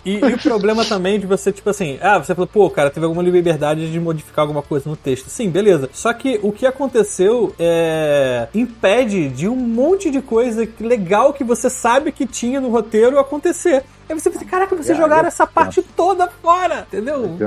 E, 0.05 0.19
e 0.19 0.33
o 0.33 0.37
problema 0.39 0.85
também 0.85 1.19
de 1.19 1.25
você, 1.27 1.51
tipo 1.51 1.69
assim, 1.69 1.97
ah, 2.01 2.17
você 2.19 2.33
falou, 2.33 2.47
pô, 2.47 2.69
cara, 2.69 2.89
teve 2.89 3.05
alguma 3.05 3.23
liberdade 3.23 3.91
de 3.91 3.99
modificar 3.99 4.43
alguma 4.43 4.61
coisa 4.61 4.89
no 4.89 4.95
texto. 4.95 5.27
Sim, 5.29 5.49
beleza. 5.49 5.89
Só 5.93 6.13
que 6.13 6.39
o 6.41 6.51
que 6.51 6.65
aconteceu 6.65 7.53
é. 7.59 8.47
impede 8.53 9.29
de 9.29 9.47
um 9.47 9.55
monte 9.55 10.09
de 10.09 10.21
coisa 10.21 10.65
que- 10.65 10.83
legal 10.83 11.33
que 11.33 11.43
você 11.43 11.69
sabe 11.69 12.11
que 12.11 12.25
tinha 12.25 12.59
no 12.61 12.69
roteiro 12.69 13.19
acontecer. 13.19 13.83
Aí 14.09 14.19
você 14.19 14.29
pensa, 14.29 14.45
caraca, 14.45 14.75
vocês 14.75 14.97
É, 14.97 15.01
jogaram 15.01 15.23
eu 15.23 15.27
essa 15.27 15.45
parte 15.47 15.81
toda 15.81 16.27
fora, 16.27 16.85
entendeu? 16.87 17.37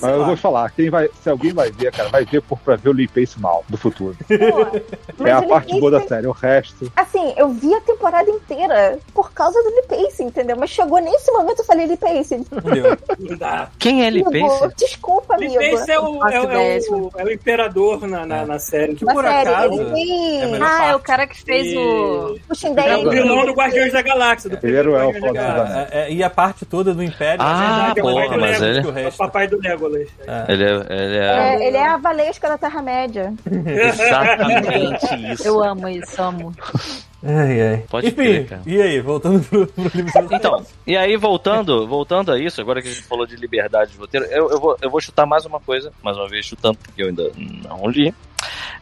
Mas 0.00 0.02
eu 0.14 0.24
vou 0.24 0.36
te 0.36 0.42
falar, 0.42 0.70
quem 0.70 0.90
vai, 0.90 1.08
se 1.22 1.28
alguém 1.30 1.52
vai 1.52 1.70
ver, 1.70 1.90
cara, 1.92 2.08
vai 2.08 2.24
ver 2.24 2.42
por, 2.42 2.58
pra 2.58 2.76
ver 2.76 2.88
o 2.90 2.92
Lee 2.92 3.08
Pace 3.08 3.38
mal 3.40 3.64
do 3.68 3.76
futuro. 3.76 4.16
Pô, 5.16 5.26
É 5.26 5.32
a 5.32 5.42
parte 5.42 5.78
boa 5.78 5.90
da 5.92 6.00
série. 6.06 6.26
O 6.26 6.32
resto. 6.32 6.90
Assim, 6.96 7.32
eu 7.36 7.48
vi 7.50 7.74
a 7.74 7.80
temporada 7.80 8.30
inteira 8.30 8.98
por 9.14 9.32
causa 9.32 9.60
do 9.62 9.68
Lee 9.70 9.86
Pace, 10.04 10.22
entendeu? 10.22 10.56
Mas 10.56 10.70
chegou 10.70 10.98
nesse 11.00 11.30
momento 11.32 11.60
eu 11.60 11.64
falei, 11.64 11.86
Lee 11.86 11.96
Pace. 11.96 12.40
Quem 13.78 14.04
é 14.06 14.10
Lee 14.10 14.24
Pace? 14.24 14.74
desculpa, 14.76 15.36
Lee 15.36 15.56
amigo. 15.56 15.76
Pace 15.76 15.90
é 15.90 15.98
o, 16.00 16.04
é, 16.28 16.40
o- 16.40 16.50
é 16.50 16.78
o, 16.90 17.10
é 17.18 17.24
o 17.24 17.30
imperador 17.32 18.06
na, 18.06 18.26
na, 18.26 18.46
na 18.46 18.58
série. 18.58 18.94
Que 18.94 19.04
Na 19.04 19.14
por 19.14 19.24
série, 19.24 19.48
acaso. 19.48 19.74
ele 19.82 20.54
é 20.54 20.58
Ah, 20.62 20.86
é 20.88 20.94
o 20.96 21.00
cara 21.00 21.26
que 21.26 21.40
fez 21.42 21.76
o. 21.76 22.34
E- 22.36 22.40
Puxa 22.40 22.68
É 22.68 22.96
o 22.96 23.10
vilão 23.10 23.46
do 23.46 23.52
Guardiões 23.52 23.92
da 23.92 24.02
Galáxia. 24.02 24.50
Do 24.50 24.58
Ele 24.66 24.76
era 24.76 24.88
o 25.08 25.12
primeiro 25.12 25.36
elfo. 25.38 25.72
É, 25.72 25.88
é, 26.08 26.11
e 26.12 26.22
a 26.22 26.30
parte 26.30 26.64
toda 26.64 26.94
do 26.94 27.02
Império. 27.02 27.42
Ah, 27.44 27.92
é 27.96 28.00
o 28.00 28.02
porra, 28.02 28.14
papai 28.22 28.28
do 28.36 28.40
mas 28.40 28.62
ele- 28.62 29.00
É 29.02 29.08
o 29.08 29.12
papai 29.12 29.48
do 29.48 29.58
Legolas. 29.60 30.08
Ele 30.48 30.64
é, 30.64 30.68
ele 30.90 31.16
é 31.18 31.24
É, 31.54 31.66
ele 31.68 31.76
é 31.76 31.86
a 31.86 31.96
Valesca 31.96 32.48
da 32.48 32.58
Terra-média. 32.58 33.32
exatamente 33.46 35.32
isso. 35.32 35.46
Eu 35.48 35.62
amo 35.62 35.88
isso, 35.88 36.20
amo. 36.22 36.52
Ai, 37.24 37.60
ai. 37.60 37.84
Pode 37.88 38.08
Enfim, 38.08 38.16
crer, 38.16 38.48
cara. 38.48 38.62
e 38.66 38.82
aí, 38.82 39.00
voltando 39.00 39.42
pro, 39.48 39.66
pro 39.66 39.90
livro 39.94 40.12
de 40.12 40.18
Então, 40.34 40.66
e 40.86 40.96
aí 40.96 41.16
voltando, 41.16 41.86
voltando 41.86 42.32
a 42.32 42.38
isso, 42.38 42.60
agora 42.60 42.82
que 42.82 42.88
a 42.88 42.90
gente 42.90 43.04
falou 43.04 43.24
de 43.26 43.36
liberdade 43.36 43.92
de 43.92 43.98
roteiro, 43.98 44.26
eu, 44.26 44.50
eu, 44.50 44.60
vou, 44.60 44.76
eu 44.82 44.90
vou 44.90 45.00
chutar 45.00 45.24
mais 45.24 45.46
uma 45.46 45.60
coisa, 45.60 45.92
mais 46.02 46.16
uma 46.16 46.28
vez 46.28 46.46
chutando, 46.46 46.78
porque 46.78 47.02
eu 47.02 47.08
ainda 47.08 47.30
não 47.68 47.88
li. 47.88 48.12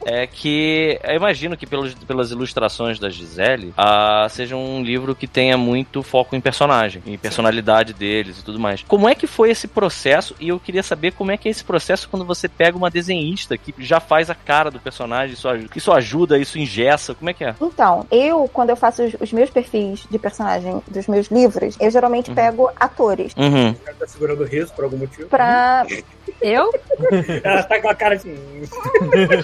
É 0.05 0.27
que 0.27 0.99
eu 1.05 1.15
imagino 1.15 1.57
que 1.57 1.67
pelos, 1.67 1.93
pelas 1.95 2.31
ilustrações 2.31 2.99
da 2.99 3.11
Gisele, 3.11 3.75
ah, 3.77 4.27
seja 4.31 4.57
um 4.57 4.83
livro 4.83 5.15
que 5.15 5.27
tenha 5.27 5.57
muito 5.59 6.03
foco 6.03 6.35
em 6.35 6.41
personagem, 6.41 7.03
em 7.07 7.19
personalidade 7.19 7.93
deles 7.93 8.39
e 8.39 8.45
tudo 8.45 8.59
mais. 8.59 8.83
Como 8.83 9.09
é 9.09 9.15
que 9.15 9.27
foi 9.27 9.51
esse 9.51 9.69
processo? 9.69 10.35
E 10.41 10.49
eu 10.49 10.59
queria 10.59 10.83
saber 10.83 11.13
como 11.13 11.31
é 11.31 11.37
que 11.37 11.49
é 11.49 11.51
esse 11.51 11.63
processo 11.63 12.09
quando 12.09 12.25
você 12.25 12.49
pega 12.49 12.77
uma 12.77 12.91
desenhista 12.91 13.59
que 13.59 13.75
já 13.79 14.01
faz 14.01 14.31
a 14.31 14.35
cara 14.35 14.71
do 14.71 14.81
personagem, 14.81 15.35
isso, 15.35 15.49
isso 15.77 15.93
ajuda, 15.93 16.39
isso 16.39 16.59
ingessa, 16.59 17.15
como 17.15 17.29
é 17.29 17.35
que 17.35 17.45
é? 17.45 17.55
Então, 17.61 18.07
eu, 18.11 18.30
quando 18.53 18.71
eu 18.71 18.77
faço 18.77 19.03
os, 19.05 19.15
os 19.21 19.33
meus 19.33 19.51
perfis 19.51 20.07
de 20.11 20.19
personagem 20.19 20.83
dos 20.89 21.07
meus 21.07 21.27
livros, 21.29 21.77
eu 21.81 21.91
geralmente 21.91 22.31
pego 22.33 22.71
atores. 22.79 23.33
Uhum. 23.37 23.71
O 23.71 23.75
cara 23.75 23.97
tá 23.99 24.07
segurando 24.07 24.41
o 24.43 24.47
riso 24.47 24.73
por 24.75 24.85
algum 24.85 24.97
motivo. 24.97 25.29
Pra. 25.29 25.85
Eu? 26.41 26.71
Ela 27.45 27.63
tá 27.65 27.81
com 27.81 27.89
a 27.89 27.95
cara 27.95 28.15
assim. 28.15 28.35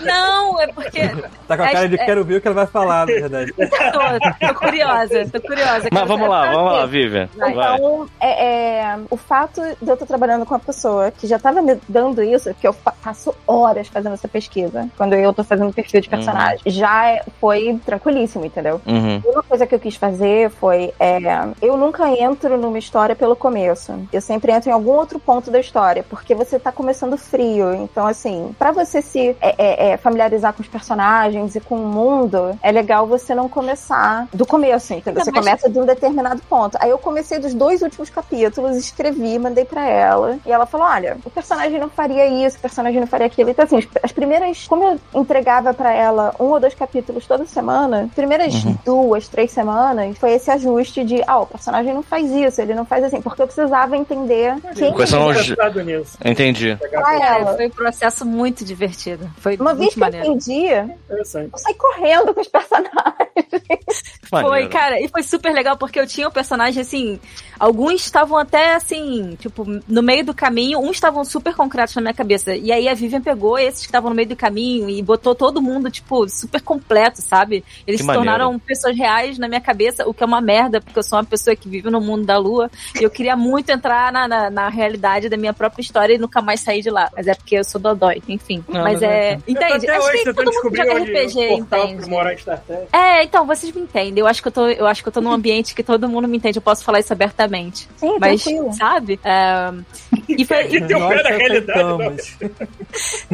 Não, 0.04 0.60
é 0.60 0.66
porque. 0.68 1.00
Tá 1.46 1.56
com 1.56 1.62
a 1.62 1.70
cara 1.70 1.88
de 1.88 1.96
É- 2.00 2.04
quero 2.04 2.24
ver 2.24 2.36
o 2.36 2.40
que 2.40 2.48
ela 2.48 2.54
vai 2.54 2.66
falar, 2.66 3.00
na 3.06 3.12
verdade. 3.12 3.52
Tô, 3.52 4.46
tô 4.48 4.54
curiosa, 4.54 5.28
tô 5.30 5.40
curiosa. 5.40 5.88
Mas 5.92 6.08
vamos 6.08 6.28
lá, 6.28 6.50
vamos 6.52 6.72
lá, 6.72 6.86
Vivian. 6.86 7.28
Vai. 7.36 7.50
Então, 7.52 8.06
é, 8.20 8.46
é, 8.84 8.98
o 9.10 9.16
fato 9.16 9.60
de 9.80 9.88
eu 9.88 9.94
estar 9.94 10.06
trabalhando 10.06 10.44
com 10.46 10.54
uma 10.54 10.60
pessoa 10.60 11.10
que 11.10 11.26
já 11.26 11.36
estava 11.36 11.60
me 11.62 11.78
dando 11.88 12.22
isso, 12.22 12.50
porque 12.54 12.66
eu 12.68 12.74
passo 12.74 13.34
horas 13.46 13.88
fazendo 13.88 14.14
essa 14.14 14.28
pesquisa, 14.28 14.88
quando 14.96 15.14
eu 15.14 15.32
tô 15.32 15.42
fazendo 15.44 15.72
perfil 15.72 16.00
de 16.00 16.08
personagem, 16.08 16.60
já 16.66 17.08
é- 17.10 17.22
foi 17.40 17.78
tranquilíssimo, 17.84 18.44
entendeu? 18.44 18.75
Uhum. 18.86 19.22
Uma 19.24 19.42
coisa 19.42 19.66
que 19.66 19.74
eu 19.74 19.78
quis 19.80 19.96
fazer 19.96 20.50
foi. 20.50 20.92
é, 20.98 21.18
eu 21.62 21.76
nunca 21.76 22.08
entro 22.10 22.56
numa 22.56 22.78
história 22.78 23.14
pelo 23.14 23.36
começo. 23.36 23.92
Eu 24.12 24.20
sempre 24.20 24.52
entro 24.52 24.70
em 24.70 24.72
algum 24.72 24.92
outro 24.92 25.18
ponto 25.18 25.50
da 25.50 25.58
história, 25.60 26.02
porque 26.08 26.34
você 26.34 26.58
tá 26.58 26.70
começando 26.72 27.16
frio. 27.16 27.74
Então, 27.74 28.06
assim, 28.06 28.54
pra 28.58 28.72
você 28.72 29.00
se 29.02 29.36
é, 29.40 29.54
é, 29.58 29.88
é, 29.90 29.96
familiarizar 29.96 30.52
com 30.52 30.62
os 30.62 30.68
personagens 30.68 31.54
e 31.56 31.60
com 31.60 31.76
o 31.76 31.86
mundo, 31.86 32.58
é 32.62 32.70
legal 32.72 33.06
você 33.06 33.34
não 33.34 33.48
começar 33.48 34.26
do 34.32 34.46
começo, 34.46 34.92
entendeu? 34.94 35.24
Você 35.24 35.30
começa 35.32 35.68
de 35.70 35.78
um 35.78 35.84
determinado 35.84 36.40
ponto. 36.48 36.76
Aí 36.80 36.90
eu 36.90 36.98
comecei 36.98 37.38
dos 37.38 37.54
dois 37.54 37.82
últimos 37.82 38.10
capítulos, 38.10 38.76
escrevi, 38.76 39.38
mandei 39.38 39.64
pra 39.64 39.86
ela. 39.86 40.38
E 40.46 40.50
ela 40.52 40.66
falou: 40.66 40.86
olha, 40.86 41.16
o 41.24 41.30
personagem 41.30 41.78
não 41.78 41.88
faria 41.88 42.26
isso, 42.46 42.56
o 42.56 42.60
personagem 42.60 43.00
não 43.00 43.06
faria 43.06 43.26
aquilo. 43.26 43.50
Então, 43.50 43.64
assim, 43.64 43.78
as- 43.78 43.88
as 44.02 44.12
primeiras. 44.12 44.66
Como 44.66 44.82
eu 44.84 44.98
entregava 45.14 45.72
pra 45.74 45.92
ela 45.92 46.34
um 46.40 46.46
ou 46.46 46.60
dois 46.60 46.74
capítulos 46.74 47.26
toda 47.26 47.44
semana, 47.46 48.02
as 48.02 48.12
primeiras 48.14 48.54
duas, 48.84 49.28
três 49.28 49.50
semanas, 49.50 50.16
foi 50.18 50.32
esse 50.32 50.50
ajuste 50.50 51.04
de, 51.04 51.22
ah, 51.26 51.40
o 51.40 51.46
personagem 51.46 51.92
não 51.94 52.02
faz 52.02 52.30
isso, 52.30 52.60
ele 52.60 52.74
não 52.74 52.84
faz 52.84 53.04
assim, 53.04 53.20
porque 53.20 53.42
eu 53.42 53.46
precisava 53.46 53.96
entender 53.96 54.54
quem 54.74 54.92
os- 54.92 55.46
Pensado 55.48 55.82
nisso. 55.82 56.18
Entendi. 56.24 56.76
ela. 56.92 57.54
foi 57.54 57.66
um 57.66 57.70
processo 57.70 58.24
muito 58.24 58.64
divertido. 58.64 59.30
Foi 59.38 59.56
Uma 59.56 59.74
vez 59.74 59.92
que 59.94 60.00
eu 60.00 60.04
maneiro. 60.04 60.26
entendi, 60.26 60.66
Interessante. 61.04 61.50
eu 61.52 61.58
saí 61.58 61.74
correndo 61.74 62.34
com 62.34 62.40
os 62.40 62.48
personagens. 62.48 62.96
Foi, 64.28 64.42
Maneiro. 64.42 64.70
cara, 64.70 65.00
e 65.00 65.06
foi 65.08 65.22
super 65.22 65.52
legal 65.52 65.76
porque 65.76 66.00
eu 66.00 66.06
tinha 66.06 66.26
um 66.26 66.32
personagem 66.32 66.82
assim. 66.82 67.20
Alguns 67.60 68.00
estavam 68.04 68.36
até 68.36 68.74
assim, 68.74 69.36
tipo, 69.38 69.64
no 69.86 70.02
meio 70.02 70.24
do 70.24 70.34
caminho, 70.34 70.80
uns 70.80 70.92
estavam 70.96 71.24
super 71.24 71.54
concretos 71.54 71.94
na 71.94 72.02
minha 72.02 72.14
cabeça. 72.14 72.54
E 72.56 72.72
aí 72.72 72.88
a 72.88 72.94
Vivian 72.94 73.20
pegou 73.20 73.56
esses 73.56 73.80
que 73.80 73.86
estavam 73.86 74.10
no 74.10 74.16
meio 74.16 74.28
do 74.28 74.34
caminho 74.36 74.90
e 74.90 75.00
botou 75.00 75.32
todo 75.34 75.62
mundo, 75.62 75.88
tipo, 75.92 76.28
super 76.28 76.60
completo, 76.60 77.22
sabe? 77.22 77.64
Eles 77.86 78.00
Que 78.00 78.06
se 78.06 78.12
tornaram 78.12 78.45
maneiro. 78.52 78.66
pessoas 78.66 78.96
reais 78.96 79.38
na 79.38 79.48
minha 79.48 79.60
cabeça, 79.60 80.08
o 80.08 80.12
que 80.12 80.22
é 80.22 80.26
uma 80.26 80.40
merda, 80.40 80.80
porque 80.80 80.98
eu 80.98 81.02
sou 81.02 81.18
uma 81.18 81.24
pessoa 81.24 81.54
que 81.54 81.68
vive 81.68 81.88
no 81.90 82.00
mundo 82.00 82.24
da 82.26 82.38
lua. 82.38 82.70
E 83.00 83.04
eu 83.04 83.10
queria 83.10 83.36
muito 83.36 83.70
entrar 83.70 84.12
na, 84.12 84.26
na, 84.26 84.50
na 84.50 84.68
realidade 84.68 85.28
da 85.28 85.36
minha 85.36 85.52
própria 85.52 85.82
história 85.82 86.14
e 86.14 86.18
nunca 86.18 86.42
mais 86.42 86.60
sair 86.60 86.82
de 86.82 86.90
lá. 86.90 87.08
Mas 87.16 87.26
é 87.26 87.34
porque 87.34 87.56
eu 87.56 87.64
sou 87.64 87.80
dodói, 87.80 88.22
enfim. 88.28 88.64
Não, 88.68 88.82
mas 88.82 88.96
mas 88.96 89.02
é. 89.02 89.34
Eu 89.34 89.40
tô 89.40 89.50
Entende? 89.52 89.86
até 89.86 89.96
Acho 89.96 90.08
hoje 90.08 90.24
que 90.24 90.32
todo 90.32 90.52
mundo 90.52 90.76
joga 90.76 90.94
RPG 90.94 91.52
entende. 91.52 92.10
Trek. 92.44 92.88
É, 92.92 93.24
então, 93.24 93.46
vocês 93.46 93.72
me 93.74 93.82
entendem. 93.82 94.20
Eu 94.20 94.26
acho 94.26 94.42
que 94.42 94.48
eu 94.48 94.52
tô, 94.52 94.68
eu 94.68 94.86
acho 94.86 95.02
que 95.02 95.08
eu 95.08 95.12
tô 95.12 95.20
num 95.20 95.32
ambiente 95.32 95.74
que 95.74 95.82
todo 95.82 96.08
mundo 96.08 96.26
me 96.26 96.36
entende. 96.36 96.58
Eu 96.58 96.62
posso 96.62 96.84
falar 96.84 97.00
isso 97.00 97.12
abertamente. 97.12 97.88
Sim, 97.96 98.16
Mas, 98.18 98.42
tranquilo. 98.42 98.72
sabe? 98.72 99.20
É, 99.22 99.72
e 100.28 100.44
foi, 100.44 100.64
e 100.64 100.80
pé 100.80 101.22
da 101.22 101.30
realidade, 101.30 102.36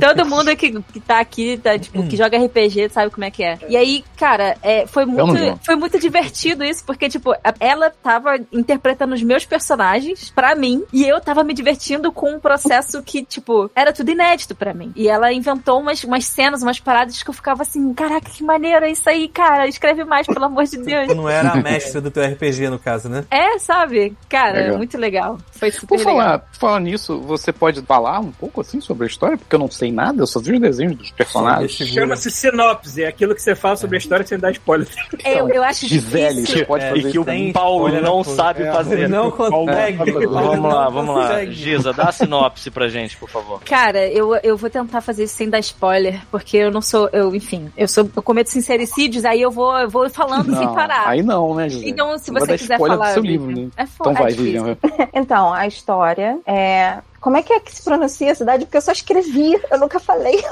todo 0.00 0.26
mundo 0.26 0.54
que, 0.56 0.80
que 0.82 1.00
tá 1.00 1.20
aqui, 1.20 1.58
tá, 1.58 1.78
tipo, 1.78 2.06
que 2.06 2.16
joga 2.16 2.38
RPG, 2.38 2.90
sabe 2.90 3.10
como 3.10 3.24
é 3.24 3.30
que 3.30 3.42
é. 3.42 3.58
E 3.68 3.76
aí, 3.76 4.04
cara, 4.16 4.56
é, 4.62 4.86
foi, 4.86 5.01
não 5.06 5.26
muito, 5.26 5.64
foi 5.64 5.76
muito 5.76 5.98
divertido 5.98 6.64
isso, 6.64 6.84
porque, 6.84 7.08
tipo, 7.08 7.34
ela 7.60 7.90
tava 7.90 8.38
interpretando 8.52 9.14
os 9.14 9.22
meus 9.22 9.44
personagens 9.44 10.30
pra 10.30 10.54
mim, 10.54 10.84
e 10.92 11.04
eu 11.04 11.20
tava 11.20 11.44
me 11.44 11.54
divertindo 11.54 12.12
com 12.12 12.34
um 12.34 12.40
processo 12.40 13.02
que, 13.02 13.24
tipo, 13.24 13.70
era 13.74 13.92
tudo 13.92 14.10
inédito 14.10 14.54
pra 14.54 14.74
mim. 14.74 14.92
E 14.96 15.08
ela 15.08 15.32
inventou 15.32 15.80
umas, 15.80 16.02
umas 16.04 16.24
cenas, 16.24 16.62
umas 16.62 16.80
paradas 16.80 17.22
que 17.22 17.30
eu 17.30 17.34
ficava 17.34 17.62
assim, 17.62 17.92
caraca, 17.94 18.30
que 18.30 18.42
maneiro 18.42 18.84
é 18.84 18.90
isso 18.90 19.08
aí, 19.08 19.28
cara, 19.28 19.66
escreve 19.66 20.04
mais, 20.04 20.26
pelo 20.26 20.44
amor 20.44 20.64
de 20.64 20.78
Deus. 20.78 21.08
Tu 21.08 21.14
não 21.14 21.28
era 21.28 21.50
a 21.52 21.56
mestra 21.62 22.00
do 22.00 22.10
teu 22.10 22.24
RPG, 22.24 22.68
no 22.68 22.78
caso, 22.78 23.08
né? 23.08 23.24
É, 23.30 23.58
sabe? 23.58 24.16
Cara, 24.28 24.60
Legal. 24.60 24.76
muito 24.78 24.98
legal. 24.98 25.38
Foi 25.52 25.70
super 25.70 25.86
Por 25.88 25.98
legal. 25.98 26.12
falar, 26.14 26.38
por 26.38 26.56
falar 26.56 26.80
nisso, 26.80 27.20
você 27.20 27.52
pode 27.52 27.82
falar 27.82 28.20
um 28.20 28.32
pouco 28.32 28.60
assim 28.60 28.80
sobre 28.80 29.04
a 29.04 29.06
história? 29.06 29.36
Porque 29.36 29.54
eu 29.54 29.58
não 29.58 29.70
sei 29.70 29.92
nada, 29.92 30.22
eu 30.22 30.26
só 30.26 30.40
vi 30.40 30.52
os 30.52 30.60
desenhos 30.60 30.96
dos 30.96 31.10
personagens. 31.10 31.72
Chama-se 31.72 32.30
sinopse, 32.30 33.02
é 33.02 33.06
aquilo 33.06 33.34
que 33.34 33.42
você 33.42 33.54
fala 33.54 33.76
sobre 33.76 33.96
a 33.96 33.98
história 33.98 34.26
sem 34.26 34.38
dar 34.38 34.50
spoiler. 34.52 34.88
Eu, 35.24 35.48
eu 35.48 35.62
acho 35.62 35.86
Gisele, 35.86 36.34
difícil. 36.42 36.58
você 36.58 36.64
pode 36.64 36.84
É, 36.84 36.88
fazer 36.90 37.08
E 37.08 37.12
que 37.12 37.18
o 37.18 37.32
isso. 37.32 37.52
Paulo 37.52 38.00
não 38.00 38.24
sabe 38.24 38.62
É, 38.64 38.72
fazer. 38.72 39.08
Não 39.08 39.30
consegue. 39.30 40.10
É, 40.10 40.26
Vamos 40.26 40.72
lá, 40.72 40.88
vamos 40.88 41.14
lá. 41.16 41.44
Giza, 41.46 41.92
dá 41.92 42.04
a 42.04 42.12
sinopse 42.12 42.70
pra 42.70 42.88
gente, 42.88 43.16
por 43.16 43.28
favor. 43.28 43.60
Cara, 43.64 44.06
eu, 44.08 44.34
eu 44.42 44.56
vou 44.56 44.68
tentar 44.70 45.00
fazer 45.00 45.24
isso 45.24 45.34
sem 45.34 45.48
dar 45.48 45.58
spoiler, 45.60 46.20
porque 46.30 46.56
eu 46.56 46.70
não 46.70 46.80
sou, 46.82 47.08
eu, 47.12 47.34
enfim, 47.34 47.70
eu 47.76 47.86
sou, 47.88 48.08
eu 48.14 48.22
cometo 48.22 48.48
sincericídios, 48.48 49.24
aí 49.24 49.40
eu 49.40 49.50
vou, 49.50 49.76
eu 49.78 49.88
vou 49.88 50.08
falando 50.10 50.54
sem 50.56 50.64
Não, 50.66 50.74
parar. 50.74 51.08
Aí 51.08 51.22
não, 51.22 51.54
né, 51.54 51.68
Gisele? 51.68 51.90
Então, 51.90 52.18
se 52.18 52.30
Não 52.30 52.40
você 52.40 52.58
quiser 52.58 52.78
falar, 52.78 53.08
do 53.08 53.14
seu 53.14 53.22
livro, 53.22 53.46
né? 53.50 53.68
é 53.76 53.84
Então 53.84 54.12
é 54.12 54.14
vai. 54.14 54.32
Vivian. 54.32 54.76
Então, 55.14 55.52
a 55.52 55.66
história 55.66 56.38
é. 56.46 56.98
Como 57.22 57.36
é 57.38 57.42
que 57.42 57.52
é 57.52 57.60
que 57.60 57.72
se 57.74 57.82
pronuncia 57.84 58.32
a 58.32 58.34
cidade? 58.34 58.64
Porque 58.66 58.76
eu 58.76 58.82
só 58.82 58.92
escrevi, 58.92 59.58
eu 59.70 59.78
nunca 59.80 59.98
falei. 60.00 60.44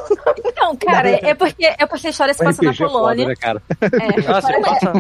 Não, 0.57 0.75
cara, 0.77 1.11
é 1.11 1.35
porque, 1.35 1.67
é 1.67 1.85
porque 1.85 2.07
a 2.07 2.11
história 2.11 2.33
se 2.33 2.43
passa 2.43 2.63
na 2.63 2.71
é 2.71 2.75
foda, 2.75 2.91
Polônia. 2.91 3.27
né, 3.29 3.35
cara? 3.35 3.63
É, 3.83 3.87
Ah, 4.31 4.41
se 4.41 4.61
passa, 4.61 4.93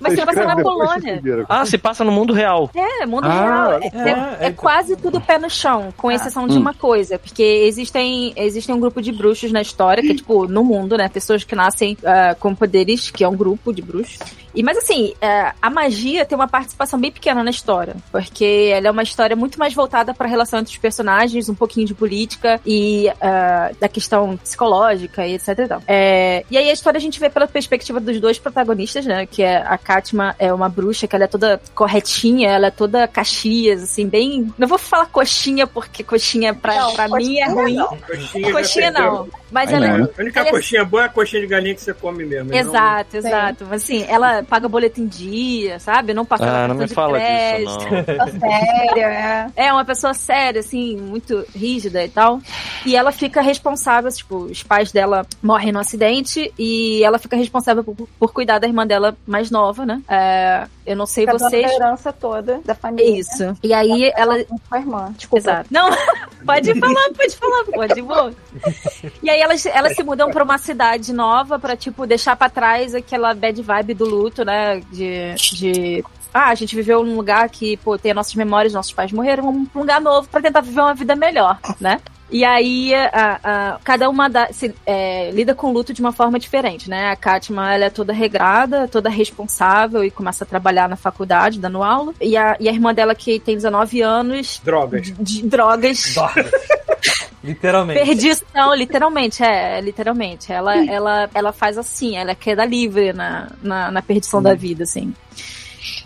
mas 0.00 0.12
se 0.12 0.18
passa 0.18 0.30
escreve 0.30 0.44
na 0.44 0.54
depois 0.56 0.76
vocês 0.76 1.20
Polônia. 1.22 1.46
ah, 1.48 1.64
se 1.66 1.78
passa 1.78 2.04
no 2.04 2.10
mundo 2.12 2.32
real. 2.32 2.68
É, 2.74 3.06
mundo 3.06 3.26
Ah, 3.26 3.30
real. 3.30 3.72
É, 3.74 3.76
é, 3.86 4.10
é- 4.10 4.36
é 4.40 4.46
é- 4.48 4.52
quase 4.52 4.96
tudo 4.96 5.20
pé 5.20 5.38
no 5.38 5.48
chão, 5.48 5.94
com 5.96 6.10
exceção 6.10 6.46
de 6.48 6.56
Hum. 6.56 6.60
uma 6.60 6.74
coisa. 6.74 7.18
Porque 7.18 7.42
existem, 7.42 8.32
existem 8.36 8.74
um 8.74 8.80
grupo 8.80 9.00
de 9.00 9.12
bruxos 9.12 9.50
na 9.52 9.62
história, 9.62 10.02
que 10.02 10.10
é 10.12 10.14
tipo, 10.16 10.46
no 10.48 10.62
mundo, 10.64 10.96
né? 10.96 11.08
Pessoas 11.08 11.44
que 11.44 11.54
nascem 11.54 11.96
ah, 12.04 12.34
com 12.38 12.54
poderes, 12.54 13.08
que 13.10 13.22
é 13.24 13.28
um 13.28 13.36
grupo 13.36 13.72
de 13.72 13.82
bruxos. 13.82 14.18
E, 14.58 14.62
mas 14.64 14.76
assim, 14.76 15.14
ah, 15.22 15.54
a 15.62 15.70
magia 15.70 16.26
tem 16.26 16.34
uma 16.34 16.48
participação 16.48 16.98
bem 16.98 17.12
pequena 17.12 17.44
na 17.44 17.50
história. 17.50 17.94
Porque 18.10 18.72
ela 18.74 18.88
é 18.88 18.90
uma 18.90 19.04
história 19.04 19.36
muito 19.36 19.56
mais 19.56 19.72
voltada 19.72 20.12
pra 20.12 20.26
relação 20.26 20.58
entre 20.58 20.72
os 20.72 20.78
personagens, 20.78 21.48
um 21.48 21.54
pouquinho 21.54 21.86
de 21.86 21.94
política 21.94 22.60
e 22.66 23.08
ah, 23.20 23.70
da 23.78 23.88
questão 23.88 24.36
psicológica 24.36 25.24
e 25.24 25.34
etc 25.34 25.48
e 25.60 25.68
tal. 25.68 25.82
É, 25.86 26.44
e 26.50 26.58
aí 26.58 26.68
a 26.68 26.72
história 26.72 26.98
a 26.98 27.00
gente 27.00 27.20
vê 27.20 27.30
pela 27.30 27.46
perspectiva 27.46 28.00
dos 28.00 28.20
dois 28.20 28.36
protagonistas, 28.40 29.06
né? 29.06 29.26
Que 29.26 29.44
é 29.44 29.58
a 29.58 29.78
Katma 29.78 30.34
é 30.40 30.52
uma 30.52 30.68
bruxa 30.68 31.06
que 31.06 31.14
ela 31.14 31.26
é 31.26 31.28
toda 31.28 31.60
corretinha, 31.72 32.50
ela 32.50 32.66
é 32.66 32.72
toda 32.72 33.06
caxias, 33.06 33.80
assim, 33.84 34.08
bem. 34.08 34.52
Não 34.58 34.66
vou 34.66 34.76
falar 34.76 35.06
coxinha, 35.06 35.68
porque 35.68 36.02
coxinha 36.02 36.52
pra, 36.52 36.74
Não, 36.74 36.94
pra 36.94 37.06
mim 37.06 37.38
é 37.38 37.48
ruim. 37.48 37.74
não. 37.76 37.96
Coxinha, 37.96 38.52
Coxinha 38.52 38.90
não. 38.90 39.28
Mas 39.50 39.72
ela 39.72 39.86
não, 39.86 40.04
é. 40.06 40.08
A 40.18 40.20
única 40.22 40.40
Ela 40.40 40.48
é- 40.48 40.52
coxinha 40.52 40.84
boa 40.84 41.02
é 41.02 41.06
a 41.06 41.08
coxinha 41.08 41.40
de 41.42 41.48
galinha 41.48 41.74
que 41.74 41.80
você 41.80 41.94
come 41.94 42.24
mesmo. 42.24 42.50
não- 42.50 42.56
Exato, 42.58 43.16
exato. 43.16 43.66
Mas 43.68 43.82
assim, 43.82 44.04
ela 44.08 44.42
paga 44.42 44.68
boleto 44.68 45.00
em 45.00 45.06
dia, 45.06 45.78
sabe? 45.78 46.12
Não 46.14 46.24
passa 46.24 46.44
Ah, 46.44 46.68
não 46.68 46.74
me 46.74 46.86
de 46.86 46.94
fala 46.94 47.18
crédito. 47.18 47.78
disso, 47.78 47.88
não. 47.90 48.40
Sério, 48.40 49.02
é. 49.04 49.50
É 49.56 49.72
uma 49.72 49.84
pessoa 49.84 50.12
séria, 50.14 50.60
assim, 50.60 50.96
muito 50.96 51.44
rígida 51.54 52.04
e 52.04 52.08
tal. 52.08 52.40
E 52.84 52.94
ela 52.96 53.10
fica 53.12 53.40
responsável, 53.40 54.10
tipo, 54.12 54.36
os 54.36 54.62
pais 54.62 54.92
dela 54.92 55.26
morrem 55.42 55.72
no 55.72 55.78
acidente 55.78 56.52
e 56.58 57.02
ela 57.02 57.18
fica 57.18 57.36
responsável 57.36 57.82
por, 57.84 58.08
por 58.18 58.32
cuidar 58.32 58.58
da 58.58 58.66
irmã 58.66 58.86
dela 58.86 59.16
mais 59.26 59.50
nova, 59.50 59.84
né? 59.86 60.00
É, 60.08 60.66
eu 60.86 60.96
não 60.96 61.06
sei 61.06 61.26
dando 61.26 61.38
vocês. 61.38 61.64
a 61.70 61.74
herança 61.74 62.12
toda 62.12 62.60
da 62.64 62.74
família. 62.74 63.18
Isso. 63.20 63.56
E 63.62 63.72
aí 63.72 64.12
ela. 64.16 64.42
Com 64.44 64.74
a 64.74 64.78
irmã. 64.78 65.12
Desculpa. 65.16 65.38
Exato. 65.38 65.68
Não, 65.70 65.88
pode 66.46 66.78
falar, 66.78 67.10
pode 67.16 67.36
falar, 67.36 67.64
pode, 67.64 68.02
boa. 68.02 68.32
E 69.22 69.30
aí 69.30 69.37
elas, 69.40 69.64
elas 69.66 69.94
se 69.94 70.02
mudam 70.02 70.30
pra 70.30 70.44
uma 70.44 70.56
cidade 70.58 71.12
nova 71.12 71.58
pra, 71.58 71.76
tipo, 71.76 72.06
deixar 72.06 72.36
pra 72.36 72.48
trás 72.48 72.94
aquela 72.94 73.34
bad 73.34 73.60
vibe 73.60 73.94
do 73.94 74.04
luto, 74.04 74.44
né? 74.44 74.80
De. 74.90 75.34
de 75.34 76.04
ah, 76.32 76.50
a 76.50 76.54
gente 76.54 76.76
viveu 76.76 77.02
num 77.04 77.16
lugar 77.16 77.48
que, 77.48 77.76
pô, 77.78 77.96
tem 77.96 78.12
as 78.12 78.16
nossas 78.16 78.34
memórias, 78.34 78.72
nossos 78.72 78.92
pais 78.92 79.10
morreram, 79.12 79.44
vamos 79.44 79.68
pra 79.68 79.78
um 79.78 79.82
lugar 79.82 80.00
novo 80.00 80.28
pra 80.28 80.42
tentar 80.42 80.60
viver 80.60 80.80
uma 80.80 80.94
vida 80.94 81.16
melhor, 81.16 81.58
né? 81.80 82.00
E 82.30 82.44
aí, 82.44 82.94
a- 82.94 83.40
a- 83.42 83.78
cada 83.82 84.08
uma 84.10 84.28
da- 84.28 84.52
se- 84.52 84.74
é, 84.84 85.30
lida 85.30 85.54
com 85.54 85.68
o 85.68 85.72
luto 85.72 85.94
de 85.94 86.00
uma 86.02 86.12
forma 86.12 86.38
diferente, 86.38 86.90
né? 86.90 87.10
A 87.10 87.16
Katma, 87.16 87.72
ela 87.74 87.86
é 87.86 87.90
toda 87.90 88.12
regrada, 88.12 88.86
toda 88.86 89.08
responsável 89.08 90.04
e 90.04 90.10
começa 90.10 90.44
a 90.44 90.46
trabalhar 90.46 90.88
na 90.88 90.96
faculdade, 90.96 91.58
dando 91.58 91.82
aula. 91.82 92.12
E 92.20 92.36
a, 92.36 92.54
e 92.60 92.68
a 92.68 92.72
irmã 92.72 92.92
dela, 92.92 93.14
que 93.14 93.38
tem 93.40 93.54
19 93.56 94.02
anos, 94.02 94.60
Drogas. 94.62 95.12
de 95.18 95.42
drogas, 95.42 96.14
Literalmente. 97.42 98.04
perdição, 98.04 98.74
literalmente, 98.74 99.42
é, 99.42 99.80
literalmente. 99.80 100.52
Ela, 100.52 100.84
ela, 100.84 101.30
ela 101.32 101.52
faz 101.52 101.78
assim, 101.78 102.16
ela 102.16 102.34
queda 102.34 102.64
livre 102.64 103.12
na, 103.12 103.48
na, 103.62 103.90
na 103.90 104.02
perdição 104.02 104.42
da 104.42 104.54
vida, 104.54 104.82
assim. 104.82 105.14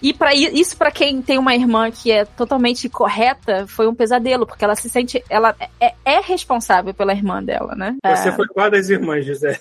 E 0.02 0.12
para 0.12 0.34
isso, 0.34 0.76
pra 0.76 0.90
quem 0.90 1.22
tem 1.22 1.38
uma 1.38 1.54
irmã 1.54 1.90
que 1.90 2.10
é 2.10 2.24
totalmente 2.24 2.88
correta, 2.88 3.66
foi 3.68 3.86
um 3.86 3.94
pesadelo, 3.94 4.46
porque 4.46 4.64
ela 4.64 4.74
se 4.74 4.88
sente. 4.90 5.22
Ela 5.30 5.54
é, 5.80 5.92
é 6.04 6.20
responsável 6.20 6.92
pela 6.92 7.12
irmã 7.12 7.42
dela, 7.42 7.74
né? 7.76 7.94
Você 8.04 8.28
É, 8.28 8.32
foi 8.32 8.46
qual 8.48 8.70
das 8.70 8.88
irmãs, 8.88 9.24
José? 9.24 9.58